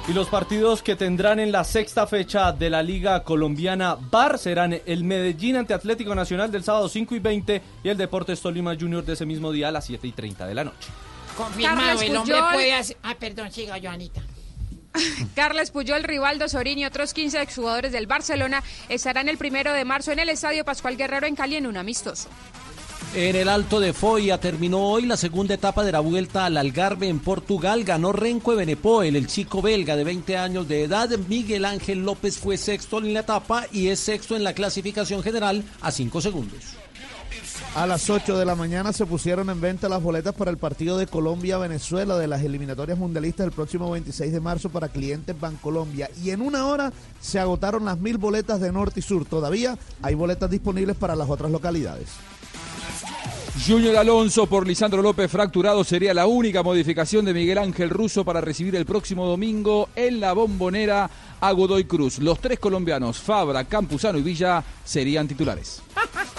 Y 0.07 0.11
los 0.11 0.27
partidos 0.27 0.83
que 0.83 0.97
tendrán 0.97 1.39
en 1.39 1.53
la 1.53 1.63
sexta 1.63 2.05
fecha 2.05 2.51
de 2.51 2.69
la 2.69 2.83
Liga 2.83 3.23
Colombiana 3.23 3.95
Bar 3.95 4.37
serán 4.37 4.81
el 4.85 5.03
Medellín 5.05 5.55
ante 5.55 5.73
Atlético 5.73 6.13
Nacional 6.13 6.51
del 6.51 6.63
sábado 6.63 6.89
5 6.89 7.15
y 7.15 7.19
20 7.19 7.61
y 7.85 7.89
el 7.89 7.97
Deportes 7.97 8.41
Tolima 8.41 8.75
Junior 8.77 9.05
de 9.05 9.13
ese 9.13 9.25
mismo 9.25 9.53
día 9.53 9.69
a 9.69 9.71
las 9.71 9.85
7 9.85 10.05
y 10.05 10.11
30 10.11 10.45
de 10.45 10.55
la 10.55 10.65
noche. 10.65 10.89
Confirmado, 11.37 11.77
Carlos 11.77 12.01
el 12.03 12.17
hombre 12.17 12.35
Puyol. 12.35 12.53
puede 12.53 12.73
hacer... 12.73 12.97
Ah, 13.01 13.15
perdón, 13.17 13.51
siga, 13.51 13.79
Joanita. 13.81 14.21
Carles 15.35 15.71
Puyol, 15.71 16.03
Rivaldo 16.03 16.47
Sorín 16.49 16.79
y 16.79 16.85
otros 16.85 17.13
15 17.13 17.41
exjugadores 17.41 17.91
del 17.91 18.07
Barcelona 18.07 18.63
estarán 18.89 19.29
el 19.29 19.37
primero 19.37 19.73
de 19.73 19.85
marzo 19.85 20.11
en 20.11 20.19
el 20.19 20.29
Estadio 20.29 20.65
Pascual 20.65 20.97
Guerrero 20.97 21.27
en 21.27 21.35
Cali 21.35 21.55
en 21.55 21.67
un 21.67 21.77
amistoso. 21.77 22.29
En 23.15 23.35
el 23.35 23.47
Alto 23.47 23.79
de 23.79 23.93
Foya 23.93 24.39
terminó 24.39 24.89
hoy 24.89 25.05
la 25.05 25.17
segunda 25.17 25.53
etapa 25.53 25.83
de 25.83 25.91
la 25.91 25.99
vuelta 25.99 26.45
al 26.47 26.57
Algarve 26.57 27.07
en 27.09 27.19
Portugal. 27.19 27.83
Ganó 27.83 28.11
Renko 28.11 28.55
Benepoel, 28.55 29.15
el 29.15 29.27
chico 29.27 29.61
belga 29.61 29.95
de 29.95 30.03
20 30.03 30.35
años 30.35 30.67
de 30.67 30.81
edad. 30.81 31.09
Miguel 31.27 31.65
Ángel 31.65 32.03
López 32.03 32.39
fue 32.39 32.57
sexto 32.57 32.97
en 32.97 33.13
la 33.13 33.19
etapa 33.19 33.67
y 33.71 33.89
es 33.89 33.99
sexto 33.99 34.35
en 34.35 34.43
la 34.43 34.53
clasificación 34.53 35.21
general 35.21 35.63
a 35.81 35.91
5 35.91 36.21
segundos. 36.21 36.63
A 37.75 37.87
las 37.87 38.09
8 38.09 38.37
de 38.37 38.45
la 38.45 38.55
mañana 38.55 38.93
se 38.93 39.05
pusieron 39.05 39.49
en 39.49 39.59
venta 39.59 39.89
las 39.89 40.01
boletas 40.01 40.35
para 40.35 40.51
el 40.51 40.57
partido 40.57 40.97
de 40.97 41.07
Colombia-Venezuela 41.07 42.17
de 42.17 42.27
las 42.27 42.43
eliminatorias 42.43 42.97
mundialistas 42.97 43.47
el 43.47 43.51
próximo 43.51 43.89
26 43.89 44.31
de 44.31 44.39
marzo 44.39 44.69
para 44.69 44.89
clientes 44.89 45.39
Bancolombia. 45.39 46.09
Y 46.23 46.29
en 46.29 46.41
una 46.41 46.67
hora 46.67 46.93
se 47.19 47.39
agotaron 47.39 47.85
las 47.85 47.99
mil 47.99 48.17
boletas 48.17 48.61
de 48.61 48.71
norte 48.71 48.99
y 48.99 49.03
sur. 49.03 49.25
Todavía 49.25 49.77
hay 50.01 50.13
boletas 50.13 50.51
disponibles 50.51 50.95
para 50.95 51.15
las 51.15 51.29
otras 51.29 51.51
localidades. 51.51 52.09
Junior 53.65 53.95
Alonso 53.95 54.47
por 54.47 54.67
Lisandro 54.67 55.01
López 55.01 55.31
fracturado 55.31 55.83
sería 55.83 56.13
la 56.13 56.25
única 56.25 56.63
modificación 56.63 57.23
de 57.23 57.33
Miguel 57.33 57.59
Ángel 57.59 57.89
Russo 57.89 58.25
para 58.25 58.41
recibir 58.41 58.75
el 58.75 58.85
próximo 58.85 59.25
domingo 59.25 59.89
en 59.95 60.19
la 60.19 60.33
bombonera 60.33 61.09
a 61.39 61.51
Godoy 61.51 61.85
Cruz. 61.85 62.19
Los 62.19 62.39
tres 62.39 62.59
colombianos, 62.59 63.19
Fabra, 63.19 63.63
Campuzano 63.63 64.17
y 64.17 64.21
Villa, 64.21 64.63
serían 64.83 65.27
titulares. 65.27 65.81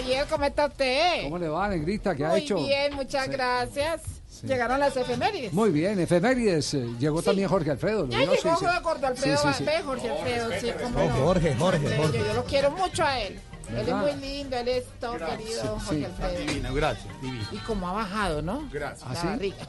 Javier, 0.00 0.26
¿cómo 0.28 0.44
está 0.44 0.66
usted? 0.66 1.22
¿Cómo 1.24 1.38
le 1.38 1.48
va, 1.48 1.68
Negrita? 1.68 2.14
¿Qué 2.14 2.24
ha 2.24 2.30
Muy 2.30 2.40
hecho? 2.40 2.56
bien, 2.56 2.94
muchas 2.94 3.28
gracias. 3.28 4.02
Llegaron 4.42 4.80
las 4.80 4.96
efemérides. 4.96 5.52
Muy 5.52 5.70
bien, 5.70 6.00
efemérides. 6.00 6.72
eh, 6.74 6.86
Llegó 6.98 7.20
también 7.22 7.46
Jorge 7.48 7.72
Alfredo. 7.72 8.06
¿lo 8.06 8.12
Ya 8.12 8.20
llegó 8.20 8.32
Sí, 8.34 8.40
sí. 8.40 8.66
Jorge 8.82 9.06
Alfredo, 9.06 9.36
Sí, 9.36 9.48
sí, 9.58 9.64
sí. 9.64 9.70
Jorge 9.84 10.10
Alfredo, 10.10 10.50
sí, 10.60 10.70
cómo 10.82 10.98
Oh, 10.98 11.04
no. 11.08 11.14
Jorge, 11.26 11.54
Jorge, 11.56 11.96
Jorge. 11.96 12.18
Yo, 12.18 12.26
yo 12.26 12.34
lo 12.34 12.44
quiero 12.44 12.70
mucho 12.70 13.04
a 13.04 13.20
él. 13.20 13.38
Él 13.76 13.88
es 13.88 13.94
muy 13.94 14.12
lindo, 14.16 14.56
él 14.56 14.68
es 14.68 14.84
todo 15.00 15.12
querido, 15.18 15.78
Jorge 15.80 16.06
Alfredo. 16.06 16.74
gracias, 16.74 17.20
divino. 17.22 17.44
Y 17.52 17.56
como 17.58 17.88
ha 17.88 17.92
bajado, 17.92 18.42
¿no? 18.42 18.68
Gracias. 18.72 19.08
¿Ah, 19.10 19.36
sí? 19.40 19.54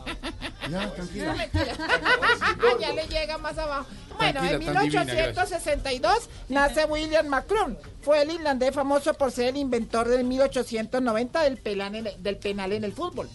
Ya, 0.70 0.86
No, 0.86 0.92
tranquila. 0.92 1.34
mentira. 1.34 1.76
ya 2.80 2.94
le 2.94 3.08
llega 3.08 3.38
más 3.40 3.58
abajo. 3.58 3.88
Bueno, 4.18 4.40
Tranquila, 4.42 4.52
en 4.72 4.74
tan 4.74 4.84
divina, 4.86 5.04
1862 5.06 6.30
nace 6.50 6.86
William 6.86 7.28
Macron. 7.28 7.78
Fue 8.02 8.22
el 8.22 8.30
irlandés 8.32 8.74
famoso 8.74 9.14
por 9.16 9.32
ser 9.32 9.50
el 9.50 9.58
inventor 9.58 10.08
del 10.08 10.24
1890 10.24 11.42
del, 11.44 11.58
pelan 11.58 11.96
en 11.96 12.08
el- 12.08 12.24
del 12.24 12.38
penal 12.38 12.72
en 12.74 12.84
el 12.84 12.94
fútbol. 12.94 13.28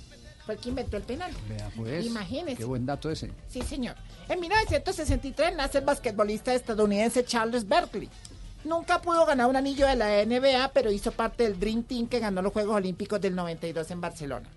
Fue 0.46 0.54
el 0.54 0.60
que 0.60 0.68
inventó 0.68 0.96
el 0.96 1.02
penal. 1.02 1.32
Vea, 1.48 1.68
pues, 1.76 2.06
Imagínese. 2.06 2.58
Qué 2.58 2.64
buen 2.64 2.86
dato 2.86 3.10
ese. 3.10 3.32
Sí, 3.48 3.60
señor. 3.62 3.96
En 4.28 4.38
1963 4.40 5.56
nace 5.56 5.78
el 5.78 5.84
basquetbolista 5.84 6.54
estadounidense 6.54 7.24
Charles 7.24 7.66
Berkeley. 7.68 8.08
Nunca 8.66 9.00
pudo 9.00 9.24
ganar 9.24 9.46
un 9.46 9.54
anillo 9.54 9.86
de 9.86 9.94
la 9.94 10.24
NBA, 10.24 10.72
pero 10.72 10.90
hizo 10.90 11.12
parte 11.12 11.44
del 11.44 11.60
Dream 11.60 11.84
Team 11.84 12.08
que 12.08 12.18
ganó 12.18 12.42
los 12.42 12.52
Juegos 12.52 12.74
Olímpicos 12.74 13.20
del 13.20 13.36
92 13.36 13.88
en 13.92 14.00
Barcelona. 14.00 14.48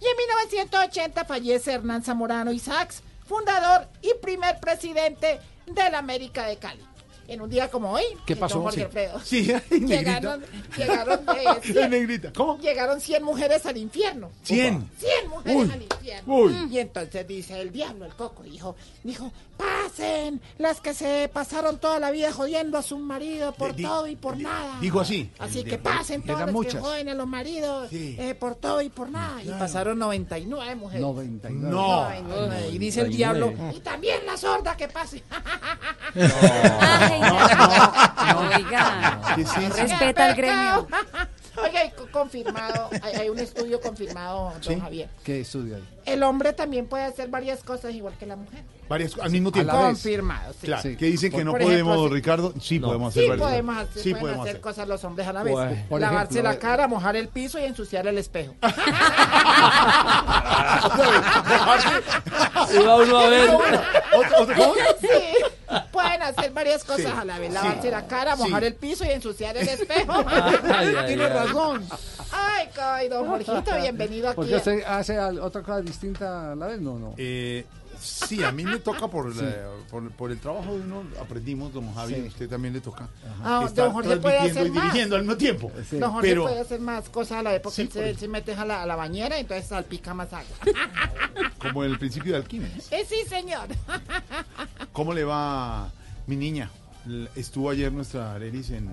Y 0.00 0.04
en 0.04 0.16
1980 0.16 1.24
fallece 1.24 1.72
Hernán 1.72 2.04
Zamorano 2.04 2.52
Isaacs, 2.52 3.02
fundador 3.26 3.88
y 4.02 4.14
primer 4.22 4.60
presidente 4.60 5.40
de 5.66 5.90
la 5.90 5.98
América 5.98 6.46
de 6.46 6.58
Cali. 6.58 6.86
En 7.28 7.40
un 7.40 7.50
día 7.50 7.68
como 7.70 7.90
hoy, 7.92 8.04
¿Qué 8.24 8.36
pasó? 8.36 8.62
Jorge 8.62 8.76
Sí. 8.76 8.82
Alfredo, 8.84 9.20
Sí, 9.24 9.52
llegaron, 9.86 10.42
llegaron, 10.76 11.20
eh, 11.36 11.44
cien- 11.62 11.88
Negrita, 11.90 12.32
¿cómo? 12.32 12.58
llegaron 12.60 13.00
100 13.00 13.22
mujeres 13.24 13.66
al 13.66 13.76
infierno. 13.76 14.30
¿Cien? 14.42 14.88
100 14.98 15.28
mujeres 15.30 15.56
Uy. 15.66 15.70
al 15.72 15.82
infierno. 15.82 16.34
Uy. 16.36 16.68
Y 16.70 16.78
entonces 16.78 17.26
dice 17.26 17.60
el 17.60 17.72
diablo, 17.72 18.04
el 18.04 18.14
coco, 18.14 18.42
dijo, 18.44 18.76
dijo, 19.02 19.32
pasen 19.56 20.40
las 20.58 20.80
que 20.80 20.94
se 20.94 21.28
pasaron 21.32 21.78
toda 21.78 21.98
la 21.98 22.10
vida 22.10 22.32
jodiendo 22.32 22.78
a 22.78 22.82
su 22.82 22.98
marido 22.98 23.52
por 23.54 23.74
todo 23.74 24.06
y 24.06 24.14
por 24.16 24.36
nada. 24.36 24.78
dijo 24.80 25.00
así. 25.00 25.30
Así 25.38 25.64
que 25.64 25.78
pasen 25.78 26.22
todas 26.22 26.52
las 26.52 26.64
que 26.66 26.78
joden 26.78 27.08
a 27.08 27.14
los 27.14 27.26
maridos 27.26 27.88
eh, 27.92 28.36
por 28.38 28.54
todo 28.54 28.80
y 28.82 28.88
por 28.88 29.10
nada. 29.10 29.42
Y 29.42 29.48
pasaron 29.50 29.98
99 29.98 30.74
mujeres. 30.76 31.00
99. 31.02 31.70
No. 31.70 32.02
99. 32.02 32.68
Y 32.72 32.78
dice 32.78 33.00
el 33.00 33.10
diablo, 33.16 33.52
y 33.74 33.80
también 33.80 34.20
la 34.26 34.36
sorda 34.36 34.76
que 34.76 34.88
pase. 34.88 35.22
Oiga, 38.36 39.20
¿Qué 39.34 39.42
es 39.42 39.56
eso? 39.56 39.76
respeta 39.82 40.26
al 40.26 40.34
gremio. 40.34 40.86
Oiga, 41.62 41.84
y 41.84 41.90
co- 41.92 42.06
confirmado, 42.12 42.90
hay, 43.02 43.14
hay 43.14 43.28
un 43.30 43.38
estudio 43.38 43.80
confirmado, 43.80 44.50
don 44.52 44.62
¿Sí? 44.62 44.78
Javier. 44.78 45.08
¿Qué 45.24 45.40
estudio 45.40 45.76
hay? 45.76 45.84
El 46.04 46.22
hombre 46.22 46.52
también 46.52 46.86
puede 46.86 47.04
hacer 47.04 47.28
varias 47.28 47.62
cosas 47.62 47.94
igual 47.94 48.14
que 48.18 48.26
la 48.26 48.36
mujer. 48.36 48.62
Varias, 48.88 49.18
al 49.20 49.30
mismo 49.30 49.50
tiempo. 49.52 49.72
Confirmado, 49.72 50.52
sí. 50.52 50.66
Claro, 50.66 50.82
Sí. 50.82 50.96
que 50.96 51.06
dicen 51.06 51.30
que 51.30 51.36
Por- 51.38 51.44
no 51.44 51.52
por 51.52 51.62
podemos, 51.62 52.08
sí. 52.08 52.14
Ricardo. 52.14 52.54
Sí, 52.60 52.78
podemos 52.78 53.08
hacer 53.10 53.22
Sí 53.24 53.28
varias 53.30 53.46
podemos 53.48 53.74
cosas. 53.74 53.90
hacer, 53.90 54.02
Sí 54.02 54.10
pueden 54.10 54.20
podemos 54.20 54.40
hacer 54.44 54.50
hacer. 54.50 54.60
cosas 54.60 54.88
los 54.88 55.04
hombres 55.04 55.26
a 55.28 55.32
la 55.32 55.42
vez. 55.42 55.54
Pues, 55.88 56.00
Lavarse 56.00 56.32
ejemplo, 56.34 56.42
la 56.50 56.54
eh, 56.54 56.58
cara, 56.58 56.86
mojar 56.88 57.16
el 57.16 57.28
piso 57.28 57.58
y 57.58 57.64
ensuciar 57.64 58.06
el 58.06 58.18
espejo. 58.18 58.54
Va 62.86 62.96
uno 62.96 63.18
a 63.18 63.28
ver. 63.28 63.50
Sí, 65.00 65.08
pueden 65.92 66.22
hacer 66.22 66.52
varias 66.52 66.84
cosas 66.84 67.06
Sí, 67.06 67.12
a 67.16 67.24
la 67.24 67.38
vez. 67.38 67.48
sí. 67.48 67.54
Lavarse 67.54 67.90
la 67.90 68.06
cara, 68.06 68.36
Sí. 68.36 68.42
mojar 68.42 68.64
el 68.64 68.74
piso 68.74 69.04
y 69.04 69.08
ensuciar 69.08 69.56
el 69.56 69.68
espejo. 69.68 70.12
Ay, 70.26 70.94
ay, 70.96 70.96
Tienes 71.06 71.30
ay. 71.30 71.32
razón. 71.46 71.84
Ay, 72.32 72.68
ay, 72.80 73.08
don 73.08 73.26
Jorgito, 73.28 73.62
bienvenido 73.80 74.28
aquí. 74.28 74.36
¿Porque 74.36 74.56
usted 74.56 74.82
hace 74.86 75.18
otra 75.18 75.62
cosa 75.62 75.80
distinta 75.80 76.52
a 76.52 76.54
la 76.54 76.66
vez? 76.66 76.80
No, 76.80 76.98
no. 76.98 77.14
Eh, 77.16 77.64
sí, 78.00 78.42
a 78.44 78.52
mí 78.52 78.64
me 78.64 78.78
toca 78.78 79.08
por, 79.08 79.34
la- 79.34 79.68
por, 79.90 80.10
por 80.12 80.30
el 80.30 80.38
trabajo 80.38 80.74
de 80.74 80.80
uno, 80.82 81.02
aprendimos, 81.20 81.72
don 81.72 81.92
Javi, 81.94 82.14
Sí. 82.14 82.20
usted 82.28 82.48
también 82.48 82.74
le 82.74 82.80
toca. 82.80 83.08
Ah, 83.42 83.62
estar 83.66 83.86
don 83.86 83.94
Jorge 83.94 84.16
puede 84.18 84.38
hacer 84.38 84.66
y 84.66 84.70
más. 84.70 84.82
dirigiendo 84.84 85.16
al 85.16 85.22
mismo 85.22 85.36
tiempo. 85.36 85.72
Don 85.92 86.10
Jorge 86.12 86.28
Pero, 86.28 86.42
puede 86.44 86.60
hacer 86.60 86.80
más 86.80 87.08
cosas 87.08 87.38
a 87.38 87.42
la 87.42 87.60
Sí, 87.70 87.82
él 87.82 87.90
se, 87.92 88.10
él 88.10 88.18
se 88.18 88.28
mete 88.28 88.54
a 88.54 88.64
la, 88.64 88.82
a 88.82 88.86
la 88.86 88.96
bañera 88.96 89.36
y 89.38 89.40
entonces 89.40 89.66
salpica 89.68 90.14
más 90.14 90.32
agua. 90.32 90.56
como 91.58 91.84
el 91.84 91.98
principio 91.98 92.32
de 92.32 92.38
Alquímedes. 92.38 92.90
Eh, 92.92 93.04
sí, 93.08 93.16
señor. 93.28 93.68
¿Cómo 94.92 95.12
le 95.12 95.24
va 95.24 95.90
mi 96.26 96.36
niña? 96.36 96.70
Estuvo 97.34 97.70
ayer 97.70 97.92
nuestra 97.92 98.34
Arelis 98.34 98.70
en, 98.70 98.88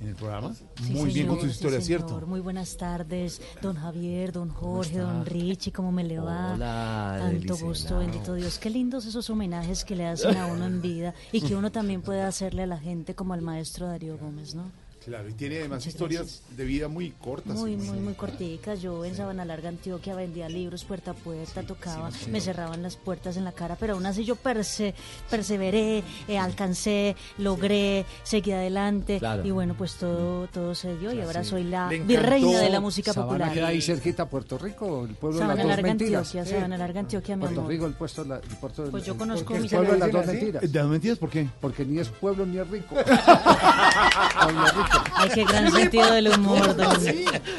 en 0.00 0.08
el 0.08 0.14
programa. 0.14 0.54
Sí, 0.54 0.92
Muy 0.92 1.12
bien 1.12 1.26
con 1.26 1.36
señor, 1.36 1.50
sí, 1.50 1.56
historias, 1.56 1.84
señor. 1.84 2.00
¿cierto? 2.08 2.26
Muy 2.26 2.40
buenas 2.40 2.76
tardes, 2.76 3.40
don 3.62 3.76
Javier, 3.76 4.32
don 4.32 4.50
Jorge, 4.50 4.98
don 4.98 5.24
Richie, 5.24 5.72
¿cómo 5.72 5.92
me 5.92 6.04
le 6.04 6.18
va? 6.18 6.54
Hola, 6.54 7.16
Tanto 7.20 7.56
gusto, 7.56 7.98
bendito 7.98 8.34
Dios. 8.34 8.58
Qué 8.58 8.70
lindos 8.70 9.06
esos 9.06 9.28
homenajes 9.30 9.84
que 9.84 9.96
le 9.96 10.06
hacen 10.06 10.36
a 10.36 10.46
uno 10.46 10.66
en 10.66 10.82
vida 10.82 11.14
y 11.32 11.40
que 11.40 11.54
uno 11.56 11.72
también 11.72 12.02
puede 12.02 12.22
hacerle 12.22 12.64
a 12.64 12.66
la 12.66 12.78
gente 12.78 13.14
como 13.14 13.32
al 13.34 13.42
maestro 13.42 13.86
Darío 13.86 14.18
Gómez, 14.18 14.54
¿no? 14.54 14.70
Claro, 15.06 15.28
y 15.28 15.34
tiene 15.34 15.60
además 15.60 15.78
Muchas 15.78 15.94
historias 15.94 16.42
de 16.56 16.64
vida 16.64 16.88
muy 16.88 17.12
cortas. 17.12 17.56
Muy, 17.56 17.76
muy, 17.76 18.00
muy 18.00 18.14
corticas. 18.14 18.82
Yo 18.82 19.04
en 19.04 19.14
Sabana 19.14 19.44
Larga, 19.44 19.68
Antioquia, 19.68 20.16
vendía 20.16 20.48
libros 20.48 20.84
puerta 20.84 21.12
a 21.12 21.14
puerta, 21.14 21.62
tocaba, 21.62 22.10
sí, 22.10 22.28
me 22.28 22.40
cerraban 22.40 22.82
las 22.82 22.96
puertas 22.96 23.36
en 23.36 23.44
la 23.44 23.52
cara, 23.52 23.76
pero 23.78 23.94
aún 23.94 24.04
así 24.04 24.24
yo 24.24 24.34
perse- 24.34 24.94
perseveré, 25.30 26.02
eh, 26.26 26.38
alcancé, 26.38 27.14
logré, 27.38 28.04
seguí 28.24 28.50
adelante 28.50 29.20
Claro. 29.20 29.46
y 29.46 29.52
bueno, 29.52 29.76
pues 29.78 29.94
todo, 29.94 30.48
todo 30.48 30.74
se 30.74 30.96
dio 30.98 31.12
y 31.12 31.20
ahora 31.20 31.44
soy 31.44 31.62
la 31.62 31.86
virreina 31.88 32.58
de 32.58 32.70
la 32.70 32.80
música 32.80 33.12
Sabana 33.12 33.28
popular. 33.30 33.52
queda 33.54 33.66
ahí 33.68 33.80
cerquita 33.80 34.24
a 34.24 34.28
Puerto 34.28 34.58
Rico, 34.58 35.04
el 35.08 35.14
pueblo 35.14 35.38
Sabana 35.38 35.54
de 35.54 35.58
las 35.58 35.66
dos 35.68 35.76
Larga, 35.76 35.88
mentiras. 35.88 36.26
Antioquia, 36.26 36.52
Sabana 36.58 36.78
Larga, 36.78 37.00
Antioquia, 37.00 37.36
mi 37.36 37.40
Puerto 37.42 37.60
amor. 37.60 37.70
Rico, 37.72 37.86
el 37.86 37.94
puesto, 37.94 38.24
la- 38.24 38.36
el 38.38 38.56
puerto 38.56 38.82
del- 38.82 38.90
Pues 38.90 39.04
yo 39.04 39.12
el- 39.12 39.18
conozco 39.20 39.54
mis 39.54 39.70
pueblo 39.70 39.92
de 39.92 39.98
las 40.00 40.10
dos 40.10 40.22
amigos. 40.24 40.34
mentiras. 40.42 40.72
¿De 40.72 40.78
las 40.80 40.88
mentiras 40.88 41.18
por 41.18 41.30
qué? 41.30 41.48
Porque 41.60 41.84
ni 41.84 42.00
es 42.00 42.08
pueblo 42.08 42.44
ni 42.44 42.58
es 42.58 42.68
rico. 42.68 42.96
Ay, 45.14 45.30
qué 45.34 45.44
gran 45.44 45.72
sentido 45.72 46.12
del 46.12 46.28
humor, 46.28 46.76
don, 46.76 46.76
don 46.76 47.04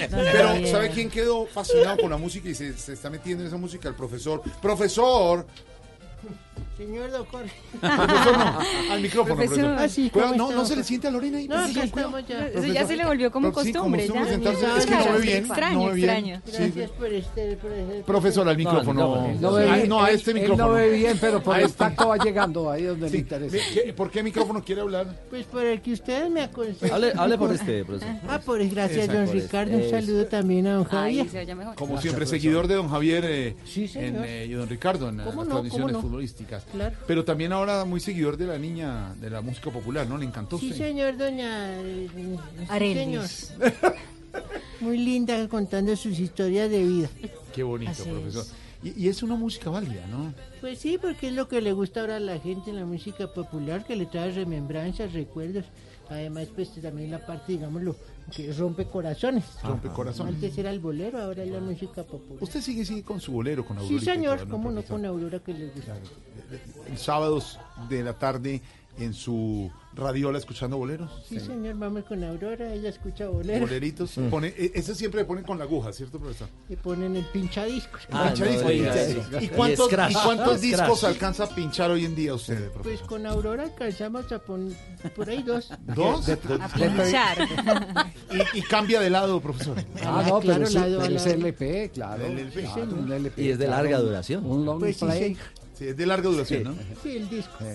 Pero, 0.10 0.48
Javier. 0.48 0.72
¿sabe 0.72 0.90
quién 0.92 1.10
quedó 1.10 1.46
fascinado 1.46 1.98
con 1.98 2.10
la 2.10 2.18
música 2.18 2.50
y 2.50 2.56
se, 2.56 2.78
se 2.78 2.94
está 2.94 3.10
metiendo 3.10 3.44
en 3.44 3.48
esa 3.48 3.58
música? 3.58 3.90
El 3.90 3.96
profesor. 3.96 4.42
¡Profesor! 4.62 5.46
Señor 6.78 7.10
don 7.12 7.26
Jorge. 7.26 7.52
Profesor, 7.82 8.38
no. 8.38 8.60
Al 8.94 9.02
micrófono, 9.02 9.36
profesor. 9.36 9.66
Ah, 9.80 9.88
sí, 9.90 10.10
Cuidado, 10.12 10.34
¿cómo 10.34 10.52
no, 10.52 10.56
no 10.58 10.64
se 10.66 10.70
le 10.70 10.76
doctor? 10.76 10.84
siente 10.86 11.08
a 11.08 11.12
Lorena 11.12 11.38
ahí. 11.40 11.48
No, 11.48 11.56
profesor, 11.56 11.90
cuidado. 11.90 12.18
estamos 12.20 12.28
ya. 12.30 12.48
Eso 12.60 12.74
ya 12.74 12.88
se 12.88 12.96
le 12.98 13.06
volvió 13.06 13.32
como 13.32 13.52
Pero 13.52 13.64
sí, 13.66 13.74
costumbre, 13.74 14.08
como 14.08 14.24
ya. 14.26 14.30
sentarse, 14.32 14.66
es 14.78 14.86
que 14.86 14.96
no 14.96 15.14
ve 15.14 15.20
bien. 15.22 15.38
Extraño, 15.46 15.80
no 15.80 15.86
ve 15.88 15.94
bien. 15.96 16.10
extraño. 16.10 16.42
Sí. 16.46 16.52
Gracias 16.58 16.90
por 16.92 17.14
este... 17.14 17.58
Por 17.58 17.72
este 17.72 18.04
Profesor, 18.06 18.48
al 18.50 18.58
micrófono. 18.58 19.28
No, 19.42 19.54
ve 19.54 19.66
bien, 19.66 19.90
no, 19.90 20.04
a 20.04 20.12
este 20.12 20.32
él 20.32 20.40
micrófono. 20.42 20.68
no 20.68 20.74
ve 20.74 20.90
bien, 20.92 21.18
pero 21.20 21.42
por 21.42 21.58
el 21.58 21.66
este. 21.66 21.78
tacto 21.78 22.10
va 22.10 22.18
llegando 22.18 22.70
ahí 22.70 22.84
donde 22.84 23.10
le 23.10 23.18
interesa. 23.18 23.58
¿Qué- 23.74 23.94
¿Por 23.94 24.12
qué 24.12 24.22
micrófono 24.22 24.64
quiere 24.64 24.82
hablar? 24.82 25.08
Pues 25.32 25.46
por 25.48 25.66
el 25.66 25.82
que 25.82 25.94
ustedes 25.94 26.30
me 26.30 26.42
aconsejan. 26.42 26.90
Hable- 27.02 27.14
hable 27.18 27.38
por 27.40 27.54
este, 27.54 27.84
profesor. 27.86 28.16
Ah, 28.28 28.40
por 28.40 28.60
gracias, 28.68 29.06
Exacto, 29.06 29.14
don 29.14 29.24
este. 29.24 29.40
Ricardo. 29.42 29.78
Un 29.78 29.90
saludo 29.90 30.26
también 30.28 30.68
a 30.68 30.74
don 30.76 30.84
Javier. 30.84 31.26
Como 31.26 31.34
Gracias, 31.34 32.02
siempre, 32.02 32.26
profesor. 32.26 32.28
seguidor 32.28 32.68
de 32.68 32.76
don 32.76 32.88
Javier 32.90 33.26
eh, 33.26 33.56
Sí, 33.66 33.88
señor. 33.88 34.08
en, 34.08 34.24
eh, 34.26 34.46
y 34.46 34.52
don 34.52 34.70
Ricardo 34.70 35.10
en 35.10 35.20
eh, 35.22 35.24
¿Cómo 35.26 35.42
las 35.42 35.48
no, 35.50 35.56
transmisiones 35.56 35.94
no? 35.94 36.02
futbolísticas. 36.02 36.64
Claro. 36.72 36.96
Pero 37.08 37.24
también 37.26 37.52
ahora 37.54 37.86
muy 37.86 38.00
seguidor 38.00 38.38
de 38.38 38.48
la 38.48 38.58
niña 38.58 39.14
de 39.20 39.30
la 39.30 39.42
música 39.42 39.72
popular, 39.72 40.08
¿no? 40.08 40.18
Le 40.18 40.26
encantó 40.26 40.56
a 40.58 40.60
Sí, 40.60 40.72
usted. 40.72 40.86
señor, 40.88 41.18
doña... 41.18 41.74
eh, 41.82 42.08
sí, 42.16 42.36
Arelis. 42.70 43.30
señor. 43.32 43.96
Muy 44.80 44.98
linda 44.98 45.48
contando 45.48 45.96
sus 45.96 46.20
historias 46.20 46.70
de 46.70 46.84
vida. 46.84 47.10
Qué 47.54 47.64
bonito, 47.64 47.92
Así 47.92 48.04
profesor. 48.04 48.44
es. 48.44 48.54
Y, 48.96 49.06
y 49.06 49.08
es 49.10 49.24
una 49.24 49.36
música 49.36 49.72
válida, 49.72 50.06
¿no? 50.12 50.34
Pues 50.62 50.78
sí, 50.80 51.00
porque 51.02 51.28
es 51.30 51.34
lo 51.34 51.48
que 51.48 51.62
le 51.62 51.72
gusta 51.74 52.02
ahora 52.02 52.18
a 52.18 52.20
la 52.20 52.38
gente 52.40 52.70
en 52.70 52.76
la 52.76 52.86
música 52.86 53.26
popular, 53.34 53.84
que 53.86 53.96
le 53.96 54.06
trae 54.06 54.32
remembranzas, 54.32 55.14
recuerdos. 55.14 55.66
Además, 56.10 56.48
pues 56.56 56.70
también 56.82 57.12
la 57.12 57.26
parte, 57.26 57.54
digámoslo, 57.54 57.96
que 58.36 58.52
rompe 58.54 58.86
corazones. 58.86 59.44
Rompe 59.64 59.90
corazones. 59.90 60.36
Antes 60.36 60.58
era 60.58 60.72
el 60.72 60.80
bolero, 60.80 61.22
ahora 61.22 61.44
es 61.44 61.52
la 61.52 61.60
música 61.60 62.04
popular. 62.04 62.42
Usted 62.44 62.62
sigue, 62.62 62.86
sigue 62.86 63.04
con 63.04 63.20
su 63.20 63.32
bolero, 63.32 63.66
con 63.66 63.78
Sí, 63.78 63.84
Aurorita 63.84 64.12
y 64.12 64.16
señor, 64.16 64.38
todo, 64.38 64.46
¿no, 64.46 64.52
cómo 64.52 64.72
no, 64.72 64.84
con 64.84 65.06
Aurora 65.06 65.40
que 65.40 65.54
le 65.54 65.70
gusta. 65.70 65.96
Sábados 66.96 67.60
de 67.90 68.04
la 68.04 68.14
tarde 68.14 68.62
en 69.00 69.14
su 69.14 69.72
radiola 69.94 70.38
escuchando 70.38 70.78
boleros. 70.78 71.10
Sí, 71.28 71.40
señor, 71.40 71.76
vamos 71.78 72.04
con 72.04 72.24
Aurora, 72.24 72.72
ella 72.74 72.90
escucha 72.90 73.28
bolero. 73.28 73.62
Boleritos. 73.62 74.12
Pone, 74.30 74.50
e- 74.50 74.72
ese 74.76 74.94
siempre 74.94 75.22
le 75.22 75.26
ponen 75.26 75.44
con 75.44 75.58
la 75.58 75.64
aguja, 75.64 75.92
¿cierto, 75.92 76.20
profesor? 76.20 76.48
Y 76.70 76.76
ponen 76.76 77.16
el 77.16 77.26
pinchadiscos. 77.26 78.02
Ah, 78.12 78.26
Pinchadiscos, 78.28 78.64
no, 78.64 78.70
pinchadiscos. 78.70 79.42
y- 79.42 79.46
¿Y 79.46 79.48
cuántos, 79.50 79.88
scratch. 79.88 80.12
¿y 80.12 80.16
cuántos 80.16 80.64
Y 80.64 80.68
discos 80.68 81.04
alcanza 81.04 81.44
a 81.46 81.50
pinchar 81.50 81.90
hoy 81.92 82.06
en 82.06 82.16
día 82.16 82.34
usted, 82.36 82.72
profesor? 82.72 82.82
Pues 82.84 83.02
con 83.02 83.26
Aurora 83.26 83.64
alcanzamos 83.64 84.32
a 84.32 84.40
poner 84.40 84.76
por 85.16 85.30
ahí 85.30 85.42
dos. 85.42 85.70
¿Dos? 85.96 86.26
De- 86.28 86.34
A 86.60 86.68
pinchar. 86.70 87.38
y, 88.54 88.60
y 88.60 88.62
cambia 88.64 89.00
de 89.00 89.10
lado, 89.10 89.42
profesor. 89.42 89.78
Ah, 90.04 90.24
no, 90.28 90.40
pero, 90.40 90.66
claro, 90.66 90.70
lado 90.70 91.00
pero 91.02 91.16
es 91.16 91.26
lado. 91.26 91.36
LP, 91.38 91.92
claro. 91.94 92.26
El 92.26 92.40
LP. 92.40 92.62
claro, 92.62 92.84
un 92.94 93.12
LP, 93.12 93.42
Y 93.44 93.50
es 93.50 93.58
de 93.60 93.68
larga 93.68 93.98
duración. 94.00 94.46
Un 94.46 94.64
long 94.66 94.80
Pues 94.80 94.98
sí, 94.98 95.06
play. 95.06 95.36
sí. 95.36 95.42
Sí, 95.74 95.88
es 95.90 95.98
de 95.98 96.06
larga 96.08 96.30
duración, 96.30 96.64
¿no? 96.64 96.76
Sí, 97.04 97.18
el 97.18 97.30
disco. 97.30 97.54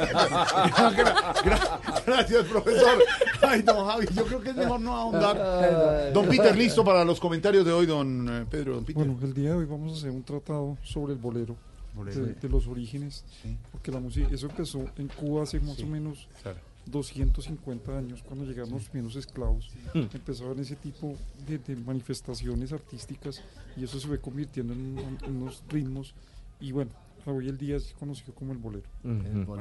Gra- 0.00 1.34
gra- 1.44 2.02
Gracias, 2.06 2.44
profesor. 2.46 2.98
Ay, 3.42 3.62
don 3.62 3.86
Javi, 3.86 4.06
yo 4.14 4.24
creo 4.24 4.40
que 4.40 4.50
es 4.50 4.56
mejor 4.56 4.80
no 4.80 4.96
ahondar. 4.96 6.12
Don 6.12 6.26
Peter, 6.28 6.56
listo 6.56 6.84
para 6.84 7.04
los 7.04 7.20
comentarios 7.20 7.64
de 7.64 7.72
hoy, 7.72 7.86
don 7.86 8.28
eh, 8.28 8.46
Pedro. 8.50 8.74
Don 8.74 8.84
Peter. 8.84 9.04
Bueno, 9.06 9.18
el 9.22 9.34
día 9.34 9.50
de 9.50 9.56
hoy 9.56 9.64
vamos 9.66 9.92
a 9.92 9.96
hacer 9.98 10.10
un 10.10 10.22
tratado 10.22 10.76
sobre 10.82 11.12
el 11.12 11.18
bolero, 11.18 11.56
Bolero. 11.94 12.26
De, 12.26 12.32
de 12.34 12.48
los 12.48 12.66
orígenes, 12.66 13.24
porque 13.72 13.90
la 13.92 14.00
música, 14.00 14.28
eso 14.32 14.46
empezó 14.46 14.84
en 14.98 15.08
Cuba 15.08 15.44
hace 15.44 15.60
más 15.60 15.76
Sí, 15.76 15.82
o 15.84 15.86
menos 15.86 16.26
claro. 16.42 16.58
250 16.86 17.96
años, 17.96 18.22
cuando 18.24 18.44
llegaron 18.44 18.72
los 18.72 18.88
primeros 18.88 19.16
esclavos, 19.16 19.70
Mm. 19.94 20.00
empezaban 20.12 20.58
ese 20.58 20.74
tipo 20.76 21.14
de, 21.46 21.58
de 21.58 21.76
manifestaciones 21.76 22.72
artísticas 22.72 23.40
y 23.76 23.84
eso 23.84 23.98
se 24.00 24.08
fue 24.08 24.20
convirtiendo 24.20 24.72
en, 24.74 25.16
en 25.24 25.36
unos 25.36 25.62
ritmos 25.68 26.14
y 26.60 26.72
bueno, 26.72 26.90
hoy 27.26 27.48
el 27.48 27.56
día 27.58 27.76
es 27.76 27.94
conocido 27.98 28.34
como 28.34 28.52
el 28.52 28.58
bolero. 28.58 28.88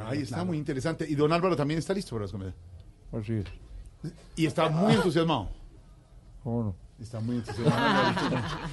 Ahí 0.08 0.22
está, 0.22 0.44
muy 0.44 0.58
interesante. 0.58 1.06
Y 1.10 1.16
don 1.16 1.32
Álvaro 1.32 1.56
también 1.56 1.78
está 1.80 1.94
listo 1.94 2.12
para 2.12 2.24
las 2.24 2.32
comedias. 2.32 2.56
Así 3.12 3.34
es. 3.34 3.46
Y 4.36 4.46
está 4.46 4.70
muy 4.70 4.94
entusiasmado. 4.94 5.50
¿Cómo 6.44 6.64
no? 6.64 6.76
Está 7.02 7.20
muy 7.20 7.38
entusiasmado. 7.38 8.14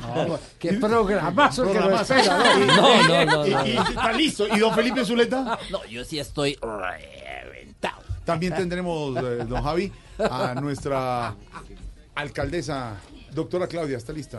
No, 0.28 0.38
qué 0.58 0.72
programazo 0.74 1.64
que 1.66 1.70
Programazo. 1.72 2.14
espera, 2.14 2.38
¿no? 2.38 2.64
Y- 2.64 2.66
No, 2.66 3.24
no, 3.24 3.24
no, 3.24 3.46
y- 3.46 3.50
no, 3.50 3.66
y- 3.66 3.74
no. 3.74 3.82
Está 3.88 4.12
listo. 4.12 4.46
¿Y 4.48 4.58
don 4.58 4.74
Felipe 4.74 5.04
Zuleta? 5.04 5.58
No, 5.70 5.84
yo 5.86 6.04
sí 6.04 6.18
estoy 6.18 6.56
reventado. 6.60 8.02
También 8.24 8.54
tendremos, 8.54 9.16
eh, 9.16 9.44
don 9.48 9.62
Javi, 9.62 9.92
a 10.18 10.54
nuestra 10.60 11.34
alcaldesa, 12.14 12.96
doctora 13.32 13.66
Claudia. 13.66 13.96
¿Está 13.96 14.12
lista? 14.12 14.38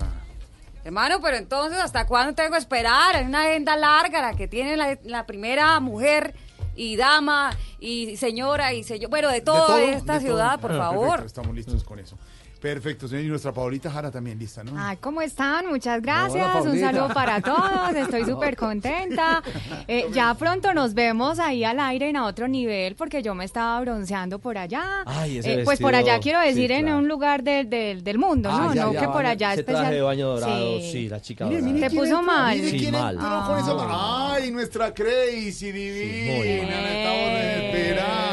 Hermano, 0.83 1.19
pero 1.21 1.37
entonces, 1.37 1.79
¿hasta 1.79 2.05
cuándo 2.07 2.33
tengo 2.33 2.51
que 2.51 2.57
esperar? 2.57 3.15
Es 3.15 3.27
una 3.27 3.41
agenda 3.43 3.75
larga 3.75 4.21
la 4.21 4.33
que 4.35 4.47
tiene 4.47 4.75
la, 4.77 4.97
la 5.03 5.25
primera 5.25 5.79
mujer 5.79 6.33
y 6.75 6.95
dama 6.95 7.51
y 7.79 8.17
señora 8.17 8.73
y 8.73 8.83
señor, 8.83 9.09
bueno, 9.09 9.27
de 9.27 9.35
¿De 9.35 9.41
toda 9.41 9.67
todo? 9.67 9.77
esta 9.79 10.13
¿De 10.15 10.19
ciudad, 10.21 10.51
todo? 10.53 10.61
por 10.61 10.71
Ah, 10.73 10.77
favor. 10.77 11.07
Perfecto, 11.19 11.25
estamos 11.27 11.55
listos 11.55 11.83
con 11.83 11.99
eso. 11.99 12.17
Perfecto, 12.61 13.07
señor. 13.07 13.25
Y 13.25 13.27
nuestra 13.27 13.51
Paulita 13.51 13.89
Jara 13.89 14.11
también 14.11 14.37
lista, 14.37 14.63
¿no? 14.63 14.73
Ay, 14.77 14.97
¿cómo 15.01 15.21
están? 15.23 15.65
Muchas 15.67 15.99
gracias. 15.99 16.45
Hola, 16.55 16.71
Un 16.71 16.79
saludo 16.79 17.07
para 17.09 17.41
todos. 17.41 17.95
Estoy 17.95 18.23
súper 18.25 18.55
contenta. 18.55 19.41
Eh, 19.87 20.05
ya 20.13 20.33
pronto 20.35 20.71
nos 20.73 20.93
vemos 20.93 21.39
ahí 21.39 21.63
al 21.63 21.79
aire 21.79 22.09
en 22.09 22.17
a 22.17 22.25
otro 22.25 22.47
nivel 22.47 22.95
porque 22.95 23.23
yo 23.23 23.33
me 23.33 23.45
estaba 23.45 23.79
bronceando 23.81 24.37
por 24.37 24.59
allá. 24.59 25.01
Ay, 25.07 25.39
ese 25.39 25.61
Eh, 25.61 25.63
pues 25.65 25.79
por 25.79 25.91
vestido, 25.93 26.11
allá 26.13 26.21
quiero 26.21 26.39
decir 26.39 26.67
sí, 26.69 26.73
en 26.75 26.83
claro. 26.83 26.99
un 26.99 27.07
lugar 27.07 27.41
del- 27.43 27.67
del- 27.67 28.03
del 28.03 28.17
mundo, 28.19 28.49
Ah, 28.51 28.57
¿no? 28.67 28.73
ya, 28.75 28.83
no 28.85 28.93
ya, 28.93 28.99
que 29.01 29.07
por 29.07 29.25
allá 29.25 29.51
ese 29.53 29.61
especial. 29.61 29.83
traje 29.85 29.95
de 29.95 30.01
baño 30.01 30.27
dorado, 30.27 30.79
sí, 30.81 31.09
la 31.09 31.19
chica 31.19 31.45
Mire, 31.47 31.89
Te 31.89 31.95
puso 31.95 32.21
mal. 32.21 32.55
Mire 32.57 32.69
Sí, 32.69 32.77
quién 32.77 32.91
mal. 32.93 33.15
entró 33.15 33.43
con 33.47 33.57
esa- 33.57 34.33
Ay, 34.35 34.51
nuestra 34.51 34.93
Crazy 34.93 35.71
divina. 35.71 36.33
muy 36.35 36.43
bien. 36.47 36.67
la 36.69 36.91
estamos 36.91 37.39
esperando. 37.65 38.30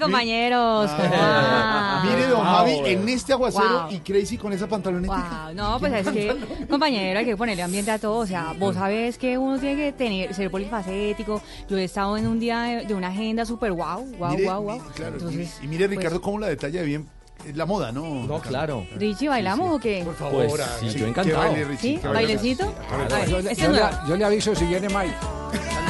¡Eh, 0.00 0.02
compañeros! 0.02 0.90
¿cómo 0.90 1.10
va? 1.10 2.02
Mire, 2.04 2.26
don 2.28 2.40
Ah, 2.46 2.56
Javi, 2.58 2.72
bueno. 2.72 2.86
en 2.86 3.08
este 3.08 3.32
aguacero 3.32 3.82
Wow. 3.82 3.92
y 3.92 3.98
Crazy 4.00 4.38
con 4.38 4.52
esa 4.52 4.66
pantaloneta. 4.66 5.44
Wow, 5.46 5.54
no, 5.54 5.78
pues 5.78 5.92
es 5.92 6.08
que, 6.08 6.36
compañero, 6.68 7.18
hay 7.18 7.24
que 7.26 7.36
ponerle 7.36 7.62
ambiente 7.62 7.90
a 7.90 7.98
todo. 7.98 8.18
O 8.18 8.26
sea, 8.26 8.54
vos 8.58 8.74
sabés 8.74 9.18
que 9.18 9.36
uno 9.38 9.58
tiene 9.58 9.76
que 9.76 9.92
tener, 9.92 10.34
ser 10.34 10.50
polifacético. 10.50 11.42
Yo 11.68 11.76
he 11.76 11.84
estado 11.84 12.16
en 12.16 12.26
un 12.26 12.40
día 12.40 12.62
de, 12.62 12.86
de 12.86 12.94
una 12.94 13.08
agenda 13.08 13.44
súper 13.44 13.72
wow, 13.72 14.04
wow, 14.18 14.30
Mire, 14.30 14.44
wow, 14.50 14.62
wow. 14.62 14.74
mi- 14.82 14.88
claro, 14.94 15.14
Entonces, 15.16 15.58
y, 15.60 15.64
y 15.64 15.68
mire, 15.68 15.86
pues- 15.86 15.98
Ricardo, 15.98 16.20
cómo 16.20 16.38
la 16.38 16.48
detalla 16.48 16.82
bien 16.82 17.06
eh, 17.46 17.52
la 17.54 17.66
moda, 17.66 17.92
¿no? 17.92 18.26
No, 18.26 18.40
claro. 18.40 18.86
Richie, 18.96 19.28
¿bailamos 19.28 19.74
o 19.74 19.78
qué? 19.78 20.02
Por 20.04 20.14
favor, 20.16 20.46
Pues, 20.48 20.60
ah, 20.62 20.76
sí, 20.80 20.90
sí, 20.90 20.98
yo 20.98 21.06
encantado. 21.06 21.38
baile, 21.38 21.64
Richie, 21.64 21.98
¿Sí? 22.00 22.06
¿Bailecito? 22.06 22.74
A 22.90 22.96
ver, 22.96 23.12
A 23.12 23.16
ver, 23.18 23.28
Yo, 23.28 23.36
le- 23.38 23.42
yo 23.44 23.50
es 23.50 23.58
le, 23.58 23.82
yo 24.08 24.16
le 24.16 24.24
aviso 24.24 24.54
si 24.54 24.64
viene 24.66 24.88
Mike. 24.88 25.14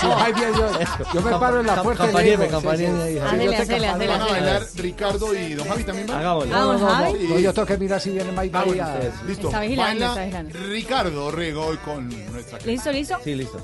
Si 0.00 0.06
Mike 0.06 0.32
viene, 0.34 0.56
yo, 0.56 0.68
yo 1.14 1.22
me 1.22 1.30
paro 1.38 1.60
en 1.60 1.66
la 1.66 1.82
puerta 1.82 2.04
y 2.04 2.06
le 2.06 2.12
campañeme, 2.12 2.44
digo, 2.46 2.60
campañeme 2.60 2.96
sí, 2.98 3.02
ahí. 3.02 3.12
sí, 3.14 3.18
Hacele, 3.18 3.56
hacele, 3.56 3.88
hacele, 3.88 4.06
Van 4.08 4.20
a 4.20 4.26
bailar 4.26 4.62
Ricardo 4.76 5.34
y 5.34 5.54
don 5.54 5.68
Javi 5.68 5.84
también 5.84 6.06
van. 6.06 6.18
Hagámosle. 6.18 6.54
Ah, 6.54 6.60
don 6.60 6.78
Javi. 6.80 7.12
No, 7.28 7.38
yo 7.38 7.52
tengo 7.54 7.66
que 7.66 7.76
mirar 7.78 8.00
si 8.00 8.10
viene 8.10 8.32
Mike. 8.32 8.50
Ah, 8.56 8.64
bueno, 8.66 8.86
listo. 9.26 9.46
Está 9.48 9.60
vigilando, 9.60 10.06
Baila 10.06 10.24
está 10.26 10.42
vigilando. 10.42 10.68
Ricardo 10.68 11.30
Rego 11.30 11.66
hoy 11.66 11.76
con 11.78 12.08
nuestra. 12.32 12.58
¿Listo, 12.60 12.92
listo? 12.92 13.18
Sí, 13.24 13.34
listo. 13.34 13.58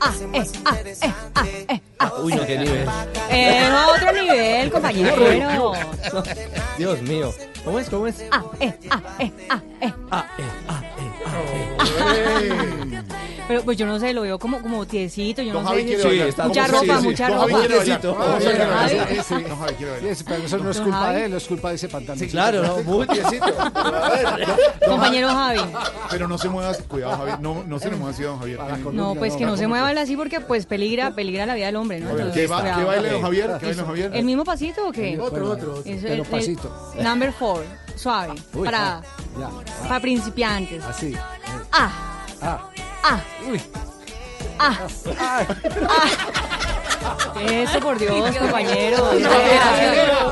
Ah, 0.00 0.12
eh, 0.32 0.44
ah, 0.64 0.76
eh, 0.84 1.12
ah, 1.34 1.44
eh, 1.68 1.80
ah. 1.98 2.12
Uy, 2.22 2.32
no, 2.32 2.46
qué 2.46 2.58
nivel. 2.58 2.88
Eh, 3.30 3.68
otro 3.94 4.12
nivel, 4.12 4.70
compañero. 4.72 5.72
Dios 6.76 7.02
mío. 7.02 7.34
¿Cómo 7.64 7.78
es? 7.80 7.90
¿Cómo 7.90 8.06
es? 8.06 8.14
Ah, 8.30 8.42
eh, 8.60 8.72
ah, 8.90 9.00
eh, 9.18 9.32
ah, 9.50 9.60
eh. 9.80 9.92
Ah, 10.10 10.26
eh, 10.38 10.44
ah, 10.68 10.82
eh, 10.98 11.12
ah, 11.78 13.14
Pero 13.48 13.62
pues 13.62 13.76
yo 13.78 13.86
no 13.86 13.98
sé, 13.98 14.12
lo 14.12 14.20
veo 14.22 14.38
como, 14.38 14.60
como 14.60 14.86
tiesito, 14.86 15.40
yo 15.42 15.54
no 15.54 15.64
Javi 15.64 15.88
sé. 15.88 16.04
bailar. 16.06 16.26
mucha 16.26 16.42
¿Cómo 16.42 16.54
se 16.54 16.86
ropa, 16.86 17.00
mucha 17.00 17.28
Don 17.28 17.38
Javi 17.38 17.52
ropa. 17.52 17.60
quiere 17.66 17.76
bailar. 17.78 18.00
Tiesito. 18.00 18.14
Don 18.14 18.28
Javi 18.28 18.44
quiere 18.44 18.66
bailar. 18.66 19.24
Sí, 19.24 19.34
Don 19.48 19.58
Javi 19.58 19.74
quiere 19.74 19.92
bailar. 19.92 20.14
Sí, 20.16 20.24
pero 20.28 20.42
eso 20.44 20.58
no 20.58 20.70
es 20.70 20.76
Don 20.76 20.84
culpa 20.84 20.98
Javi. 21.00 21.16
de 21.18 21.24
él, 21.24 21.30
no 21.30 21.36
es 21.38 21.44
culpa 21.48 21.68
de 21.70 21.74
ese 21.74 21.88
pantalón. 21.88 22.28
Claro, 22.28 22.62
¿no? 22.62 22.76
Muy 22.84 23.06
tiesito. 23.06 23.46
Compañero 24.86 25.28
Javi. 25.28 25.60
Pero 26.10 26.28
no 26.28 26.38
se 26.38 26.48
mueva, 26.48 26.74
cuidado, 26.88 27.16
Javier. 27.16 27.40
No, 27.40 27.64
no 27.66 27.78
se 27.78 27.90
le 27.90 27.96
mueva 27.96 28.10
así, 28.10 28.22
don 28.22 28.38
Javier. 28.38 28.58
No, 28.92 29.14
pues 29.14 29.34
que 29.36 29.46
no 29.46 29.56
se 29.56 29.66
mueva 29.66 29.90
él 29.90 29.98
así 29.98 30.16
porque 30.16 30.40
pues 30.40 30.66
peligra, 30.66 31.12
peligra 31.12 31.46
la 31.46 31.54
vida 31.54 31.66
del 31.66 31.76
hombre, 31.76 32.00
¿no? 32.00 32.10
A 32.10 32.12
ver, 32.12 32.20
Entonces, 32.26 32.42
¿Qué, 32.42 32.52
va, 32.52 32.60
cuidado. 32.60 32.78
¿Qué 32.80 32.84
baile, 32.86 33.10
don 33.10 33.22
Javier? 33.22 33.46
¿Qué 33.58 33.66
baile, 33.66 33.74
don 33.74 33.86
Javier? 33.86 34.10
¿El 34.14 34.24
mismo 34.24 34.44
pasito 34.44 34.88
o 34.88 34.92
qué? 34.92 35.18
Otro, 35.18 35.50
otro, 35.50 35.72
otro. 35.72 35.82
Pero 35.84 36.06
el- 36.12 36.20
el 36.20 36.26
pasito. 36.26 36.92
number 37.02 37.32
four, 37.32 37.64
suave, 37.96 38.34
Uy, 38.54 38.64
para, 38.64 39.00
Ya. 39.38 39.48
para 39.88 40.00
principiantes. 40.00 40.84
Así. 40.84 41.14
Ah, 41.72 41.90
Ah. 42.40 42.70
Ah, 43.02 43.20
Uy. 43.50 43.60
ah, 44.58 44.86
ah. 45.18 45.46
Eso, 47.40 47.80
por 47.80 47.98
Dios, 47.98 48.36
compañero. 48.36 49.10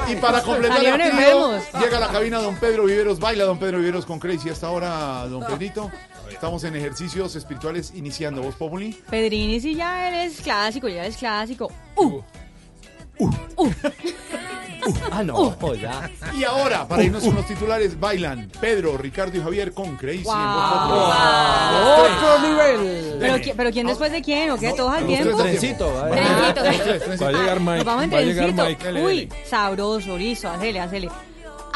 Y 0.09 0.17
para 0.17 0.43
completar 0.43 0.85
el 0.85 1.01
enfermos. 1.01 1.63
llega 1.81 1.97
a 1.97 2.01
la 2.01 2.09
cabina 2.09 2.39
don 2.39 2.57
Pedro 2.57 2.85
Viveros, 2.85 3.19
baila 3.19 3.45
don 3.45 3.59
Pedro 3.59 3.79
Viveros 3.79 4.05
con 4.05 4.19
Crazy. 4.19 4.51
Hasta 4.51 4.67
ahora, 4.67 5.27
don 5.29 5.45
Pedrito, 5.47 5.91
estamos 6.31 6.65
en 6.65 6.77
ejercicios 6.77 7.37
espirituales 7.37 7.93
iniciando. 7.95 8.43
¿Vos, 8.43 8.57
Populi? 8.57 8.93
Pedrini 9.09 9.61
sí 9.61 9.75
ya 9.75 10.09
él 10.09 10.31
es 10.31 10.41
clásico, 10.41 10.89
ya 10.89 11.07
es 11.07 11.17
clásico. 11.17 11.71
Uh, 11.97 12.21
uh, 13.19 13.71
Ah, 15.11 15.23
no, 15.23 15.57
ya. 15.75 16.11
Y 16.35 16.45
ahora, 16.45 16.87
para 16.87 17.03
irnos 17.03 17.23
con 17.25 17.35
los 17.35 17.47
titulares, 17.47 17.99
bailan 17.99 18.51
Pedro, 18.61 18.97
Ricardo 18.97 19.37
y 19.39 19.41
Javier 19.41 19.73
con 19.73 19.97
Crazy. 19.97 20.23
Wow. 20.25 20.35
Otro 21.99 22.39
nivel. 22.49 23.17
Pero, 23.21 23.37
qui- 23.39 23.55
pero 23.57 23.71
¿quién 23.71 23.87
después 23.87 24.13
de 24.13 24.23
quién? 24.23 24.51
¿O 24.51 24.59
qué? 24.59 24.73
¿Todos 24.73 24.93
al 24.95 25.07
tiempo? 25.07 25.37
Trencito, 25.39 25.93
va. 25.95 26.11
Trencito. 26.11 27.27
A 27.27 27.33
llegar 27.33 27.61
Mike. 27.61 27.77
Nos 27.77 27.85
vamos 27.85 28.05
en 28.05 28.13
Va 28.13 28.19
a 28.19 28.23
llegar 28.23 28.55
trencito. 28.55 28.85
Mike. 28.93 29.03
Uy, 29.05 29.29
sabroso, 29.49 30.17
listo, 30.17 30.49
hacele, 30.49 30.81
hacele. 30.81 31.09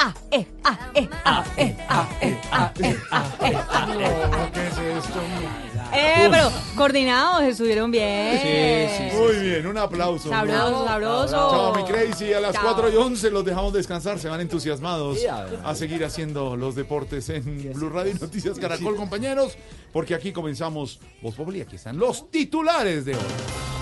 Ah, 0.03 0.15
eh, 0.31 0.47
ah, 0.65 0.78
eh, 0.95 1.09
ah, 1.27 1.45
eh, 1.59 1.77
ah, 1.89 2.09
eh, 2.20 2.39
ah, 2.53 2.73
eh, 2.81 2.97
ah, 3.11 3.27
eh, 3.43 3.57
ah, 3.70 3.87
eh, 4.01 4.07
ah. 4.32 4.49
¿Qué 4.55 4.66
es 4.66 4.73
esto? 5.05 5.20
Eh, 5.20 5.70
pero 5.93 6.51
coordinados, 6.77 7.43
estuvieron 7.43 7.91
bien. 7.91 9.12
Muy 9.17 9.37
bien, 9.37 9.67
un 9.67 9.79
aplauso. 9.79 10.29
Sabroso, 10.29 10.85
sabroso. 10.87 11.31
Chao, 11.31 11.75
mi 11.75 11.85
Crazy. 11.85 12.33
A 12.33 12.41
las 12.41 12.55
Chao. 12.55 12.62
4 12.65 12.91
y 12.91 12.97
11 12.97 13.31
los 13.31 13.45
dejamos 13.45 13.73
descansar. 13.73 14.19
Se 14.19 14.29
van 14.29 14.41
entusiasmados 14.41 15.19
Sí, 15.19 15.27
a 15.27 15.75
seguir 15.75 16.05
haciendo 16.05 16.57
los 16.57 16.75
deportes 16.75 17.29
en 17.29 17.73
Blue 17.75 17.89
Radio 17.89 18.12
y 18.12 18.19
Noticias 18.21 18.59
Caracol, 18.59 18.97
compañeros. 18.97 19.57
Porque 19.93 20.15
aquí 20.15 20.33
comenzamos 20.33 21.01
Voz 21.23 21.35
Populi. 21.35 21.61
Aquí 21.61 21.77
están 21.77 21.99
los 21.99 22.31
titulares 22.31 23.05
de 23.05 23.15
hoy. 23.15 23.80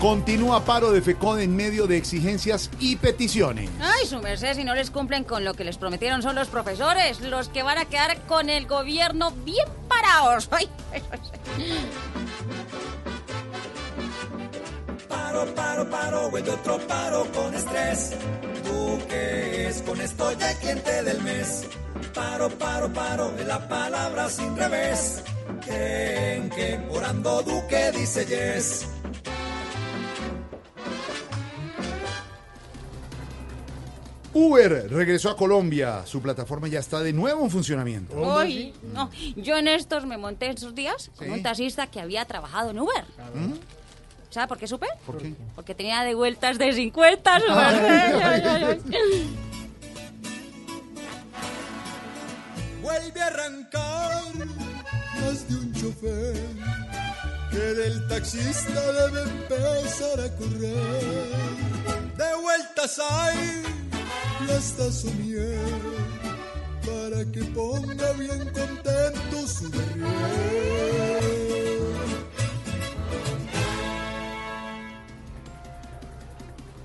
Continúa 0.00 0.64
paro 0.64 0.92
de 0.92 1.02
FECON 1.02 1.40
en 1.40 1.56
medio 1.56 1.88
de 1.88 1.96
exigencias 1.96 2.70
y 2.78 2.94
peticiones. 2.94 3.68
Ay, 3.80 4.06
su 4.06 4.20
merced, 4.20 4.54
si 4.54 4.62
no 4.62 4.76
les 4.76 4.92
cumplen 4.92 5.24
con 5.24 5.44
lo 5.44 5.54
que 5.54 5.64
les 5.64 5.76
prometieron 5.76 6.22
son 6.22 6.36
los 6.36 6.46
profesores, 6.46 7.20
los 7.20 7.48
que 7.48 7.64
van 7.64 7.78
a 7.78 7.84
quedar 7.86 8.20
con 8.28 8.48
el 8.48 8.68
gobierno 8.68 9.32
bien 9.44 9.66
parados. 9.88 10.48
Ay, 10.52 10.68
Paro, 15.08 15.54
paro, 15.54 15.90
paro, 15.90 16.30
de 16.30 16.50
otro 16.50 16.78
paro 16.86 17.26
con 17.32 17.54
estrés. 17.54 18.12
¿Tú 18.64 18.98
qué 19.08 19.66
es? 19.68 19.82
Con 19.82 20.00
esto 20.00 20.32
ya 20.38 20.54
quien 20.58 20.80
te 20.80 21.02
del 21.02 21.20
mes. 21.22 21.64
Paro, 22.14 22.48
paro, 22.50 22.92
paro, 22.92 23.32
de 23.32 23.44
la 23.44 23.68
palabra 23.68 24.28
sin 24.28 24.56
revés. 24.56 25.24
Creen 25.64 26.50
que 26.50 26.80
por 26.88 27.04
ando 27.04 27.42
Duque 27.42 27.92
dice 27.92 28.24
yes. 28.26 28.86
Uber 34.34 34.88
regresó 34.90 35.30
a 35.30 35.36
Colombia. 35.36 36.02
Su 36.06 36.20
plataforma 36.20 36.68
ya 36.68 36.80
está 36.80 37.00
de 37.00 37.12
nuevo 37.12 37.44
en 37.44 37.50
funcionamiento. 37.50 38.14
Uy, 38.16 38.72
no, 38.92 39.10
yo 39.36 39.56
en 39.56 39.68
estos 39.68 40.04
me 40.06 40.16
monté 40.18 40.50
esos 40.50 40.74
días 40.74 41.10
con 41.16 41.26
Sí. 41.26 41.32
un 41.32 41.42
taxista 41.42 41.86
que 41.86 42.00
había 42.00 42.24
trabajado 42.24 42.70
en 42.70 42.78
Uber. 42.78 43.04
¿Mm? 43.34 43.54
¿Sabe 44.30 44.46
por 44.46 44.58
qué 44.58 44.66
supe? 44.68 44.86
¿Por 45.06 45.18
qué? 45.18 45.34
Porque 45.54 45.74
tenía 45.74 46.02
de 46.02 46.14
vueltas 46.14 46.58
de 46.58 46.72
50, 46.72 47.40
su 47.40 47.46
merced. 47.54 48.20
Ay, 48.22 48.42
ay, 48.44 48.64
ay. 48.64 49.36
Vuelve 52.82 53.20
a 53.22 53.26
arrancar 53.26 54.22
más 55.24 55.48
de 55.48 55.54
un 55.56 55.72
chofer 55.72 56.36
que 57.50 57.56
del 57.58 58.06
taxista 58.08 58.92
debe 58.92 59.22
empezar 59.22 60.20
a 60.20 60.36
correr. 60.36 61.02
De 62.16 62.34
vueltas 62.42 62.98
hay 62.98 63.62
fiesta 64.38 64.92
somier 64.92 65.58
para 66.84 67.24
que 67.32 67.42
ponga 67.44 68.12
bien 68.12 68.44
contento 68.52 69.46
su. 69.46 69.70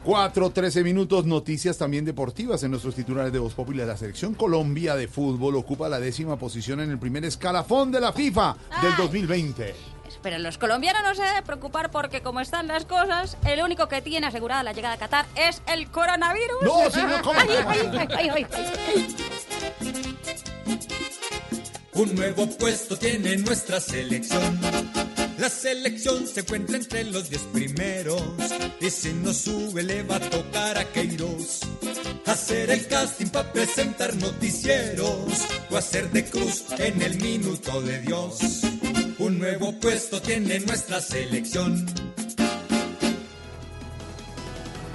4, 0.04 0.50
13 0.50 0.84
minutos, 0.84 1.26
noticias 1.26 1.78
también 1.78 2.04
deportivas 2.04 2.62
en 2.64 2.72
nuestros 2.72 2.94
titulares 2.94 3.32
de 3.32 3.40
Voz 3.40 3.54
Popular. 3.54 3.88
La 3.88 3.96
selección 3.96 4.34
Colombia 4.34 4.96
de 4.96 5.08
fútbol 5.08 5.56
ocupa 5.56 5.88
la 5.88 6.00
décima 6.00 6.38
posición 6.38 6.82
en 6.82 6.92
el 6.92 7.00
primer 7.00 7.24
escalafón 7.24 7.90
de 7.90 8.02
la 8.02 8.12
FIFA 8.12 8.58
del 8.82 8.98
2020. 8.98 9.93
Pero 10.24 10.40
los 10.40 10.58
colombianos 10.58 11.04
no 11.04 11.14
se 11.14 11.22
deben 11.22 11.44
preocupar 11.44 11.92
porque 11.92 12.22
como 12.22 12.40
están 12.40 12.68
las 12.68 12.86
cosas, 12.86 13.38
el 13.46 13.62
único 13.62 13.90
que 13.90 14.02
tiene 14.02 14.28
asegurada 14.28 14.64
la 14.64 14.72
llegada 14.72 14.96
a 14.96 14.98
Qatar 14.98 15.26
es 15.36 15.62
el 15.68 15.92
coronavirus. 15.92 16.64
No, 16.64 16.90
señor, 16.90 17.22
¿cómo? 17.22 17.40
Ay, 17.40 17.50
ay, 17.68 18.08
ay, 18.18 18.30
ay, 18.34 18.48
ay. 18.48 19.16
Un 21.96 22.16
nuevo 22.16 22.48
puesto 22.58 22.98
tiene 22.98 23.36
nuestra 23.38 23.82
selección. 23.82 24.60
La 25.38 25.50
selección 25.50 26.26
se 26.26 26.40
encuentra 26.40 26.78
entre 26.78 27.04
los 27.04 27.30
diez 27.30 27.42
primeros. 27.52 28.24
Y 28.80 28.90
si 28.90 29.14
no 29.14 29.34
sube, 29.34 29.84
le 29.84 30.04
va 30.04 30.16
a 30.16 30.20
tocar 30.22 30.78
a 30.78 30.86
Queiroz. 30.86 31.60
Hacer 32.26 32.72
el 32.72 32.88
casting 32.88 33.28
para 33.28 33.52
presentar 33.52 34.16
noticieros. 34.16 35.46
O 35.70 35.76
hacer 35.76 36.10
de 36.12 36.24
cruz 36.26 36.64
en 36.80 37.02
el 37.02 37.18
minuto 37.22 37.82
de 37.82 38.00
Dios. 38.00 38.64
Nuevo 39.44 39.74
puesto 39.74 40.22
tiene 40.22 40.58
nuestra 40.62 41.02
selección. 41.02 41.86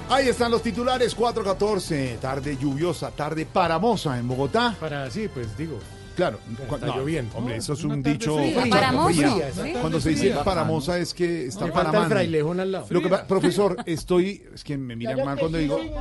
Ahí 0.09 0.27
están 0.27 0.49
los 0.49 0.63
titulares 0.63 1.15
4-14, 1.15 2.17
tarde 2.17 2.57
lluviosa, 2.59 3.11
tarde 3.11 3.45
paramosa 3.45 4.17
en 4.17 4.27
Bogotá. 4.27 4.75
Para 4.79 5.11
sí, 5.11 5.29
pues 5.31 5.55
digo. 5.55 5.77
Claro, 6.15 6.39
Está 6.63 6.87
no, 6.87 6.97
lloviendo. 6.97 7.37
Hombre, 7.37 7.57
eso 7.57 7.73
es 7.73 7.83
un 7.83 8.01
dicho 8.01 8.37
fría. 8.37 8.59
fría, 8.61 8.73
Paramosa. 8.73 9.13
fría. 9.13 9.51
Fría, 9.53 9.81
Cuando 9.81 10.01
se 10.01 10.09
dice 10.09 10.31
fría. 10.31 10.43
paramosa 10.43 10.97
es 10.97 11.13
que 11.13 11.45
está 11.45 11.65
el 11.67 11.71
paramando. 11.71 12.09
frailejón 12.09 12.59
al 12.59 12.71
lado. 12.71 12.87
Lo 12.89 13.01
que 13.03 13.09
profesor, 13.27 13.77
estoy, 13.85 14.43
es 14.53 14.63
que 14.63 14.79
me 14.79 14.95
miran 14.95 15.23
mal 15.23 15.37
cuando 15.37 15.59
digo, 15.59 15.77
eh, 15.79 15.93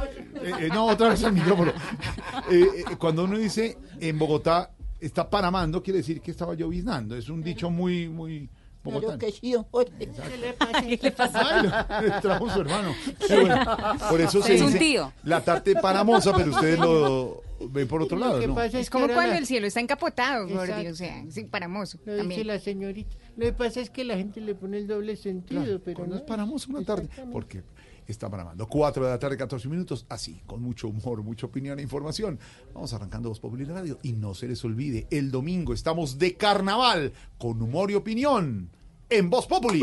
eh, 0.59 0.69
no, 0.73 0.87
otra 0.87 1.11
vez 1.11 1.23
al 1.23 1.35
micrófono. 1.35 1.73
Eh, 2.51 2.67
eh, 2.79 2.85
cuando 2.97 3.25
uno 3.25 3.37
dice 3.37 3.77
en 4.01 4.19
Bogotá 4.19 4.71
está 5.01 5.29
paramando, 5.29 5.83
quiere 5.83 5.99
decir 5.99 6.21
que 6.21 6.31
estaba 6.31 6.55
lloviznando. 6.55 7.17
Es 7.17 7.29
un 7.29 7.43
dicho 7.43 7.71
muy, 7.71 8.09
muy 8.09 8.49
Claro 8.83 9.19
que 9.19 9.31
sí, 9.33 9.55
oye. 9.73 9.91
¿Qué 9.99 10.37
le 10.39 10.53
pasa? 10.55 10.81
¿Qué 10.89 10.97
le 10.97 11.15
Ay, 11.19 11.63
lo- 11.67 12.15
le 12.15 12.21
trajo 12.23 12.49
su 12.49 12.61
hermano. 12.61 12.95
Sí, 13.27 13.35
bueno, 13.35 13.67
por 14.09 14.21
eso 14.21 14.41
se 14.43 14.55
Es 14.55 14.61
un 14.63 14.69
dice 14.69 14.79
tío. 14.79 15.13
la 15.25 15.43
tarde 15.45 15.75
paramosa, 15.75 16.33
pero 16.35 16.51
ustedes 16.53 16.79
lo 16.79 17.43
ven 17.71 17.87
por 17.89 18.01
otro 18.03 18.17
lado, 18.17 18.41
¿no? 18.47 18.63
Es 18.63 18.89
como 18.89 19.09
cuando 19.09 19.35
el 19.35 19.45
cielo 19.47 19.67
está 19.67 19.81
encapotado, 19.81 20.47
o 20.47 20.95
sea, 20.95 21.25
sí, 21.29 21.45
paramoso. 21.45 21.99
Lo 22.07 22.17
dice 22.25 22.45
la 22.45 22.59
señorita. 22.61 23.17
Lo 23.37 23.45
que 23.47 23.53
pasa 23.53 23.81
es 23.81 23.91
que 23.91 24.05
la 24.05 24.17
gente 24.17 24.41
le 24.41 24.55
pone 24.55 24.79
el 24.79 24.87
doble 24.87 25.17
sentido, 25.17 25.63
Claro, 25.65 25.81
pero 25.85 25.97
cuando 25.97 26.15
no. 26.15 26.21
es 26.23 26.27
paramosa 26.27 26.67
una 26.71 26.83
tarde, 26.85 27.09
porque 27.31 27.63
está 28.09 28.29
paramando. 28.31 28.67
4 28.67 29.05
de 29.05 29.11
la 29.11 29.19
tarde, 29.19 29.37
14 29.37 29.69
minutos, 29.69 30.07
así, 30.09 30.43
con 30.47 30.63
mucho 30.63 30.89
humor, 30.89 31.23
mucha 31.23 31.47
opinión 31.47 31.79
e 31.79 31.83
información. 31.83 32.39
Vamos 32.75 32.93
arrancando 32.93 33.29
Voz 33.29 33.41
Popular 33.41 33.69
Radio 33.69 33.99
y 34.03 34.13
no 34.13 34.35
se 34.35 34.49
les 34.49 34.65
olvide, 34.65 35.07
el 35.11 35.31
domingo 35.31 35.73
estamos 35.73 36.19
de 36.19 36.37
carnaval 36.37 37.13
con 37.39 37.61
humor 37.61 37.91
y 37.91 37.95
opinión 37.95 38.71
en 39.11 39.31
Voz 39.31 39.47
Populi. 39.47 39.83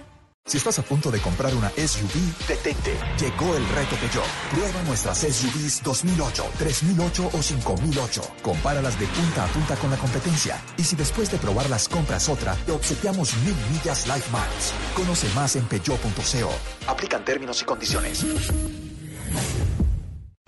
Si 0.51 0.57
estás 0.57 0.77
a 0.79 0.81
punto 0.81 1.09
de 1.09 1.21
comprar 1.21 1.55
una 1.55 1.69
SUV, 1.69 2.11
detente. 2.45 2.93
Llegó 3.17 3.55
el 3.55 3.65
reto 3.69 3.95
Peugeot. 3.95 4.25
Prueba 4.51 4.83
nuestras 4.83 5.19
SUVs 5.19 5.81
2008, 5.81 6.43
3008 6.57 7.29
o 7.31 7.41
5008. 7.41 8.21
Compáralas 8.41 8.99
de 8.99 9.07
punta 9.07 9.45
a 9.45 9.47
punta 9.47 9.77
con 9.77 9.91
la 9.91 9.95
competencia. 9.95 10.61
Y 10.75 10.83
si 10.83 10.97
después 10.97 11.31
de 11.31 11.37
probarlas 11.37 11.87
compras 11.87 12.27
otra, 12.27 12.57
te 12.65 12.73
obsequiamos 12.73 13.33
mil 13.45 13.55
millas 13.71 14.05
Life 14.07 14.27
Miles. 14.29 14.73
Conoce 14.93 15.33
más 15.35 15.55
en 15.55 15.63
peugeot.co. 15.67 16.51
Aplican 16.85 17.23
términos 17.23 17.61
y 17.61 17.63
condiciones. 17.63 18.80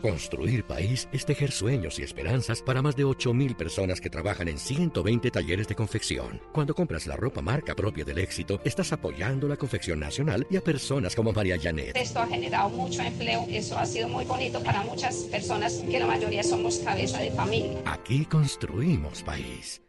Construir 0.04 0.66
país 0.66 1.08
es 1.14 1.26
tejer 1.26 1.50
sueños 1.50 1.98
y 1.98 2.04
esperanzas 2.04 2.62
para 2.62 2.82
más 2.82 2.98
de 2.98 3.06
8.000 3.06 3.56
personas 3.56 4.02
que 4.02 4.10
trabajan 4.10 4.50
en 4.50 4.58
120 4.58 5.32
talleres 5.32 5.66
de 5.70 5.76
confección. 5.76 6.42
Cuando 6.52 6.76
compras 6.76 7.08
la 7.08 7.16
ropa 7.16 7.42
marca 7.42 7.74
propia 7.74 8.04
del 8.04 8.18
éxito, 8.18 8.60
estás 8.66 8.92
apoyando 8.92 9.48
la 9.48 9.56
confección 9.56 10.02
nacional 10.02 10.46
y 10.50 10.58
a 10.58 10.62
personas 10.62 11.16
como 11.16 11.32
María 11.32 11.58
Janet. 11.58 11.96
Esto 11.96 12.20
ha 12.20 12.28
generado 12.28 12.68
mucho 12.68 13.02
empleo, 13.02 13.46
eso 13.48 13.78
ha 13.78 13.86
sido 13.86 14.10
muy 14.10 14.26
bonito 14.26 14.62
para 14.62 14.84
muchas 14.84 15.16
personas 15.32 15.76
que 15.90 15.98
la 15.98 16.08
mayoría 16.08 16.44
somos 16.44 16.80
cabeza 16.80 17.22
de 17.22 17.32
familia. 17.32 17.80
Aquí 17.86 18.26
construimos 18.26 19.24
país. 19.24 19.82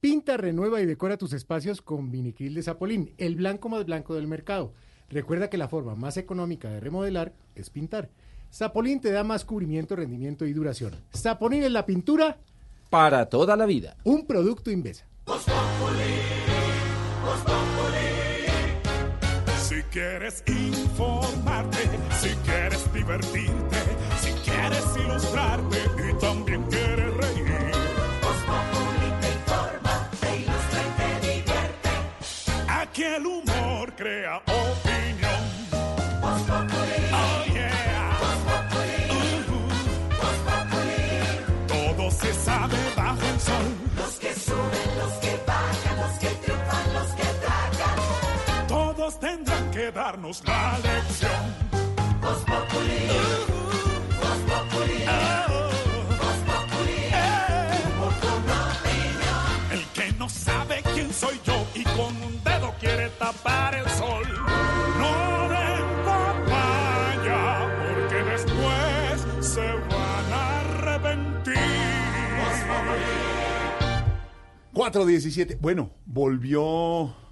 Pinta, 0.00 0.36
renueva 0.36 0.80
y 0.80 0.86
decora 0.86 1.16
tus 1.16 1.34
espacios 1.34 1.82
con 1.82 2.10
Vinicril 2.10 2.54
de 2.54 2.64
Zapolín, 2.64 3.14
el 3.18 3.36
blanco 3.36 3.68
más 3.68 3.84
blanco 3.84 4.16
del 4.16 4.26
mercado. 4.26 4.74
Recuerda 5.08 5.50
que 5.50 5.56
la 5.56 5.68
forma 5.68 5.94
más 5.94 6.16
económica 6.16 6.68
de 6.68 6.80
remodelar 6.80 7.32
es 7.54 7.70
pintar. 7.70 8.10
Sapolín 8.50 9.00
te 9.00 9.10
da 9.10 9.24
más 9.24 9.44
cubrimiento, 9.44 9.96
rendimiento 9.96 10.46
y 10.46 10.52
duración. 10.52 10.94
Sapolín 11.12 11.62
es 11.62 11.72
la 11.72 11.84
pintura 11.84 12.38
para 12.90 13.28
toda 13.28 13.56
la 13.56 13.66
vida. 13.66 13.96
Un 14.04 14.26
producto 14.26 14.70
Invesa. 14.70 15.04
Si 19.68 19.82
quieres 19.90 20.44
informarte, 20.46 21.78
si 22.20 22.28
quieres 22.44 22.92
divertirte, 22.92 23.76
si 24.20 24.30
quieres 24.48 24.84
ilustrarte 24.96 25.78
y 26.08 26.18
también 26.20 26.62
quieres 26.64 27.14
reír. 27.14 27.44
te 29.20 29.28
informa, 29.32 30.10
te 30.20 30.36
ilustra 30.36 30.80
y 30.82 31.20
te 31.20 31.26
divierte. 31.26 31.90
Aquel 32.68 33.26
humor 33.26 33.92
crea 33.96 34.38
otro 34.38 34.85
darnos 50.06 50.40
la 50.46 50.78
lección. 50.78 51.30
El 59.72 59.84
que 59.94 60.12
no 60.16 60.28
sabe 60.28 60.82
quién 60.94 61.12
soy 61.12 61.40
yo 61.44 61.66
y 61.74 61.82
con 61.82 62.14
un 62.22 62.44
dedo 62.44 62.72
quiere 62.78 63.08
tapar 63.18 63.74
el 63.74 63.88
sol. 63.90 64.26
No 65.00 65.48
den 65.54 65.86
papaya 66.04 67.42
porque 67.82 68.22
después 68.30 69.46
se 69.52 69.66
van 69.90 70.32
a 70.32 70.60
arrepentir. 70.60 71.56
417. 74.72 75.58
Bueno, 75.60 75.90
volvió 76.04 77.25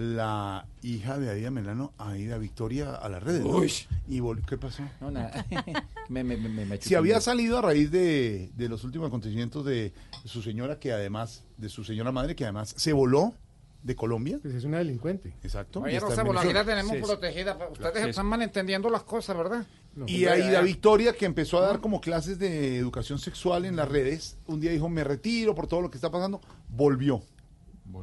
la 0.00 0.64
hija 0.82 1.18
de 1.18 1.28
Aida 1.28 1.50
Melano, 1.50 1.92
Aida 1.98 2.38
Victoria, 2.38 2.94
a 2.94 3.08
las 3.10 3.22
redes. 3.22 3.42
¿no? 3.44 3.50
Uy. 3.50 3.70
¿Y 4.08 4.20
vol- 4.20 4.42
qué 4.46 4.56
pasó? 4.56 4.82
No, 4.98 5.10
nada. 5.10 5.44
me, 6.08 6.24
me, 6.24 6.38
me, 6.38 6.64
me 6.64 6.80
Si 6.80 6.94
había 6.94 7.20
salido 7.20 7.58
a 7.58 7.60
raíz 7.62 7.90
de, 7.90 8.50
de 8.56 8.68
los 8.70 8.82
últimos 8.82 9.08
acontecimientos 9.08 9.62
de 9.66 9.92
su 10.24 10.40
señora, 10.40 10.78
que 10.78 10.92
además, 10.94 11.44
de 11.58 11.68
su 11.68 11.84
señora 11.84 12.12
madre, 12.12 12.34
que 12.34 12.44
además 12.44 12.72
se 12.78 12.94
voló 12.94 13.34
de 13.82 13.94
Colombia. 13.94 14.38
Pues 14.40 14.54
es 14.54 14.64
una 14.64 14.78
delincuente. 14.78 15.34
Exacto. 15.42 15.80
Oye, 15.80 16.00
Rosa, 16.00 16.24
por 16.24 16.38
aquí 16.38 16.50
la 16.52 16.64
tenemos 16.64 16.96
Sí, 16.96 17.02
protegida. 17.02 17.58
Ustedes 17.70 18.02
Sí, 18.04 18.08
están 18.08 18.26
malentendiendo 18.26 18.88
las 18.88 19.02
cosas, 19.02 19.36
¿verdad? 19.36 19.66
Y 20.06 20.24
Aida 20.24 20.62
Victoria, 20.62 21.12
que 21.12 21.26
empezó 21.26 21.58
a 21.58 21.66
dar 21.66 21.80
como 21.80 22.00
clases 22.00 22.38
de 22.38 22.78
educación 22.78 23.18
sexual 23.18 23.66
en 23.66 23.76
las 23.76 23.88
redes, 23.88 24.38
un 24.46 24.60
día 24.60 24.70
dijo, 24.70 24.88
me 24.88 25.04
retiro 25.04 25.54
por 25.54 25.66
todo 25.66 25.82
lo 25.82 25.90
que 25.90 25.98
está 25.98 26.10
pasando, 26.10 26.40
volvió. 26.70 27.22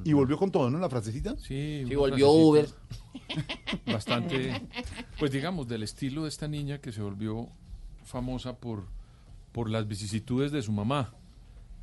Y 0.05 0.13
volvió 0.13 0.37
con 0.37 0.51
todo, 0.51 0.69
¿no? 0.69 0.77
La 0.79 0.89
frasecita. 0.89 1.35
Sí, 1.37 1.83
Sí, 1.87 1.95
volvió 1.95 2.27
frasecita 2.53 2.77
Bastante, 3.85 4.61
pues 5.19 5.31
digamos, 5.31 5.67
del 5.67 5.83
estilo 5.83 6.23
de 6.23 6.29
esta 6.29 6.47
niña 6.47 6.79
que 6.79 6.91
se 6.91 7.01
volvió 7.01 7.47
famosa 8.03 8.57
por, 8.57 8.85
por 9.51 9.69
las 9.69 9.87
vicisitudes 9.87 10.51
de 10.51 10.61
su 10.61 10.71
mamá. 10.71 11.13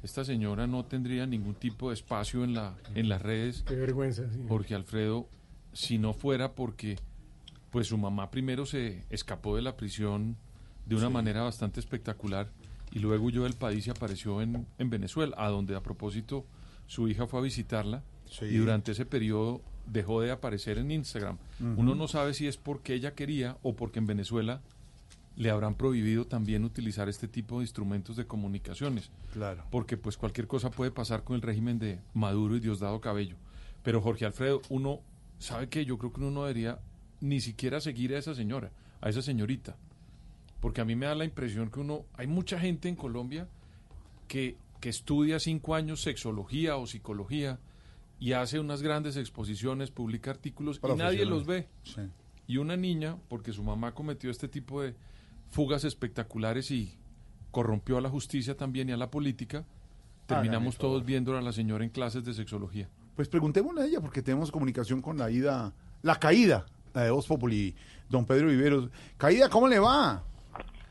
Esta 0.02 0.24
señora 0.24 0.66
no 0.66 0.84
tendría 0.84 1.26
ningún 1.26 1.54
tipo 1.54 1.88
de 1.88 1.94
espacio 1.94 2.44
en, 2.44 2.54
la, 2.54 2.74
en 2.94 3.08
las 3.08 3.22
redes. 3.22 3.62
Qué 3.66 3.74
vergüenza, 3.74 4.22
sí. 4.30 4.40
Jorge 4.48 4.74
Alfredo, 4.74 5.28
si 5.72 5.98
no 5.98 6.12
fuera 6.12 6.52
porque 6.54 6.96
pues 7.70 7.88
su 7.88 7.98
mamá 7.98 8.30
primero 8.30 8.66
se 8.66 9.04
escapó 9.10 9.56
de 9.56 9.62
la 9.62 9.76
prisión 9.76 10.36
de 10.86 10.94
una 10.94 11.08
Sí. 11.08 11.12
manera 11.12 11.42
bastante 11.42 11.80
espectacular 11.80 12.50
y 12.92 13.00
luego 13.00 13.24
huyó 13.24 13.42
del 13.44 13.54
país 13.54 13.86
y 13.86 13.90
apareció 13.90 14.40
en, 14.42 14.66
en 14.78 14.90
Venezuela, 14.90 15.34
a 15.38 15.48
donde 15.48 15.74
a 15.74 15.82
propósito 15.82 16.44
su 16.86 17.08
hija 17.08 17.26
fue 17.26 17.40
a 17.40 17.42
visitarla 17.42 18.02
Sí. 18.26 18.46
y 18.46 18.56
durante 18.56 18.92
ese 18.92 19.04
periodo 19.06 19.60
dejó 19.86 20.20
de 20.22 20.30
aparecer 20.30 20.78
en 20.78 20.90
Instagram. 20.90 21.38
Uno 21.76 21.94
no 21.94 22.08
sabe 22.08 22.32
si 22.34 22.46
es 22.46 22.56
porque 22.56 22.94
ella 22.94 23.14
quería 23.14 23.58
o 23.62 23.76
porque 23.76 23.98
en 23.98 24.06
Venezuela 24.06 24.60
le 25.36 25.50
habrán 25.50 25.74
prohibido 25.74 26.26
también 26.26 26.64
utilizar 26.64 27.08
este 27.08 27.28
tipo 27.28 27.58
de 27.58 27.64
instrumentos 27.64 28.16
de 28.16 28.26
comunicaciones. 28.26 29.10
Claro. 29.32 29.64
Porque 29.70 29.96
pues 29.96 30.16
cualquier 30.16 30.46
cosa 30.46 30.70
puede 30.70 30.90
pasar 30.90 31.22
con 31.24 31.36
el 31.36 31.42
régimen 31.42 31.78
de 31.78 32.00
Maduro 32.14 32.56
y 32.56 32.60
Diosdado 32.60 33.00
Cabello. 33.00 33.36
Pero 33.82 34.00
Jorge 34.00 34.24
Alfredo, 34.24 34.62
uno 34.70 35.00
sabe 35.38 35.68
que 35.68 35.84
yo 35.84 35.98
creo 35.98 36.12
que 36.12 36.20
uno 36.20 36.30
no 36.30 36.42
debería 36.44 36.78
ni 37.20 37.40
siquiera 37.40 37.80
seguir 37.80 38.14
a 38.14 38.18
esa 38.18 38.34
señora, 38.34 38.70
a 39.00 39.08
esa 39.10 39.22
señorita. 39.22 39.76
Porque 40.60 40.80
a 40.80 40.84
mí 40.84 40.96
me 40.96 41.06
da 41.06 41.14
la 41.14 41.24
impresión 41.26 41.70
que 41.70 41.80
uno, 41.80 42.06
hay 42.14 42.26
mucha 42.26 42.58
gente 42.58 42.88
en 42.88 42.96
Colombia 42.96 43.48
que, 44.28 44.56
que 44.84 44.90
estudia 44.90 45.38
cinco 45.38 45.74
años 45.74 46.02
sexología 46.02 46.76
o 46.76 46.86
psicología 46.86 47.58
y 48.20 48.32
hace 48.32 48.60
unas 48.60 48.82
grandes 48.82 49.16
exposiciones, 49.16 49.90
publica 49.90 50.30
artículos 50.30 50.78
y 50.78 50.94
nadie 50.94 51.24
los 51.24 51.46
ve. 51.46 51.68
Sí. 51.84 52.02
Y 52.46 52.58
una 52.58 52.76
niña, 52.76 53.16
porque 53.30 53.54
su 53.54 53.62
mamá 53.62 53.94
cometió 53.94 54.30
este 54.30 54.46
tipo 54.46 54.82
de 54.82 54.94
fugas 55.48 55.84
espectaculares 55.84 56.70
y 56.70 56.98
corrompió 57.50 57.96
a 57.96 58.02
la 58.02 58.10
justicia 58.10 58.58
también 58.58 58.90
y 58.90 58.92
a 58.92 58.98
la 58.98 59.10
política, 59.10 59.64
terminamos 60.26 60.76
todos 60.76 61.02
viéndola 61.02 61.38
a 61.38 61.42
la 61.42 61.52
señora 61.52 61.82
en 61.82 61.88
clases 61.88 62.22
de 62.22 62.34
sexología. 62.34 62.90
Pues 63.16 63.30
preguntémosle 63.30 63.80
a 63.80 63.86
ella, 63.86 64.02
porque 64.02 64.20
tenemos 64.20 64.52
comunicación 64.52 65.00
con 65.00 65.16
la 65.16 65.30
ida, 65.30 65.72
la 66.02 66.16
caída, 66.16 66.66
la 66.92 67.04
de 67.04 67.10
Voz 67.10 67.26
Populi, 67.26 67.74
don 68.10 68.26
Pedro 68.26 68.48
Viveros. 68.48 68.90
Caída, 69.16 69.48
¿cómo 69.48 69.66
le 69.66 69.78
va? 69.78 70.22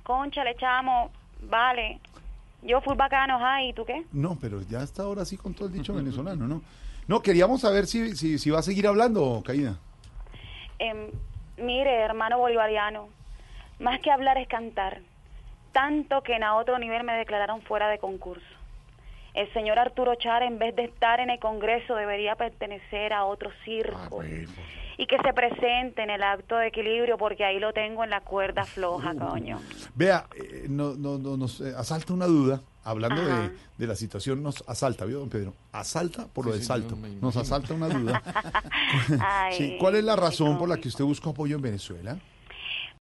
Concha, 0.01 0.43
le 0.43 0.55
chamo, 0.55 1.11
vale. 1.43 2.01
Yo 2.63 2.81
fui 2.81 2.95
bacano, 2.95 3.37
ay, 3.41 3.69
¿y 3.69 3.73
tú 3.73 3.85
qué? 3.85 4.05
No, 4.11 4.37
pero 4.39 4.61
ya 4.61 4.81
está 4.81 5.03
ahora 5.03 5.25
sí 5.25 5.37
con 5.37 5.53
todo 5.53 5.67
el 5.67 5.73
dicho 5.73 5.93
venezolano, 5.93 6.47
¿no? 6.47 6.61
No, 7.07 7.21
queríamos 7.21 7.61
saber 7.61 7.85
si, 7.85 8.15
si, 8.15 8.39
si 8.39 8.49
va 8.49 8.59
a 8.59 8.63
seguir 8.63 8.87
hablando, 8.87 9.43
Caída. 9.45 9.77
Em, 10.79 11.09
mire, 11.57 11.93
hermano 12.01 12.37
bolivariano, 12.37 13.09
más 13.79 13.99
que 13.99 14.11
hablar 14.11 14.37
es 14.37 14.47
cantar. 14.47 15.01
Tanto 15.73 16.21
que 16.21 16.35
en 16.35 16.43
a 16.43 16.55
otro 16.55 16.79
nivel 16.79 17.03
me 17.03 17.13
declararon 17.13 17.61
fuera 17.63 17.89
de 17.89 17.97
concurso. 17.97 18.45
El 19.33 19.51
señor 19.51 19.79
Arturo 19.79 20.15
Char, 20.15 20.43
en 20.43 20.59
vez 20.59 20.75
de 20.75 20.83
estar 20.85 21.19
en 21.19 21.31
el 21.31 21.39
Congreso, 21.39 21.95
debería 21.95 22.35
pertenecer 22.35 23.11
a 23.13 23.25
otro 23.25 23.51
circo. 23.65 24.21
Y 24.97 25.05
que 25.07 25.17
se 25.17 25.33
presente 25.33 26.03
en 26.03 26.09
el 26.09 26.23
acto 26.23 26.57
de 26.57 26.67
equilibrio, 26.67 27.17
porque 27.17 27.43
ahí 27.43 27.59
lo 27.59 27.73
tengo 27.73 28.03
en 28.03 28.09
la 28.09 28.21
cuerda 28.21 28.63
floja, 28.65 29.13
coño. 29.15 29.59
Vea, 29.95 30.27
eh, 30.35 30.65
no, 30.69 30.93
no, 30.95 31.17
no, 31.17 31.37
nos 31.37 31.61
eh, 31.61 31.73
asalta 31.77 32.13
una 32.13 32.25
duda, 32.25 32.61
hablando 32.83 33.23
de, 33.23 33.51
de 33.77 33.87
la 33.87 33.95
situación, 33.95 34.43
nos 34.43 34.63
asalta, 34.67 35.05
¿vio, 35.05 35.19
don 35.19 35.29
Pedro? 35.29 35.53
Asalta 35.71 36.27
por 36.27 36.45
lo 36.45 36.53
del 36.53 36.63
salto. 36.63 36.97
Nos 37.21 37.35
asalta 37.37 37.73
una 37.73 37.89
duda. 37.89 38.21
Ay, 39.19 39.55
Sí, 39.57 39.77
¿Cuál 39.79 39.95
es 39.95 40.03
la 40.03 40.15
razón 40.15 40.57
por 40.57 40.69
la 40.69 40.77
que 40.77 40.87
usted 40.87 41.03
busca 41.03 41.29
apoyo 41.29 41.55
en 41.55 41.61
Venezuela? 41.61 42.17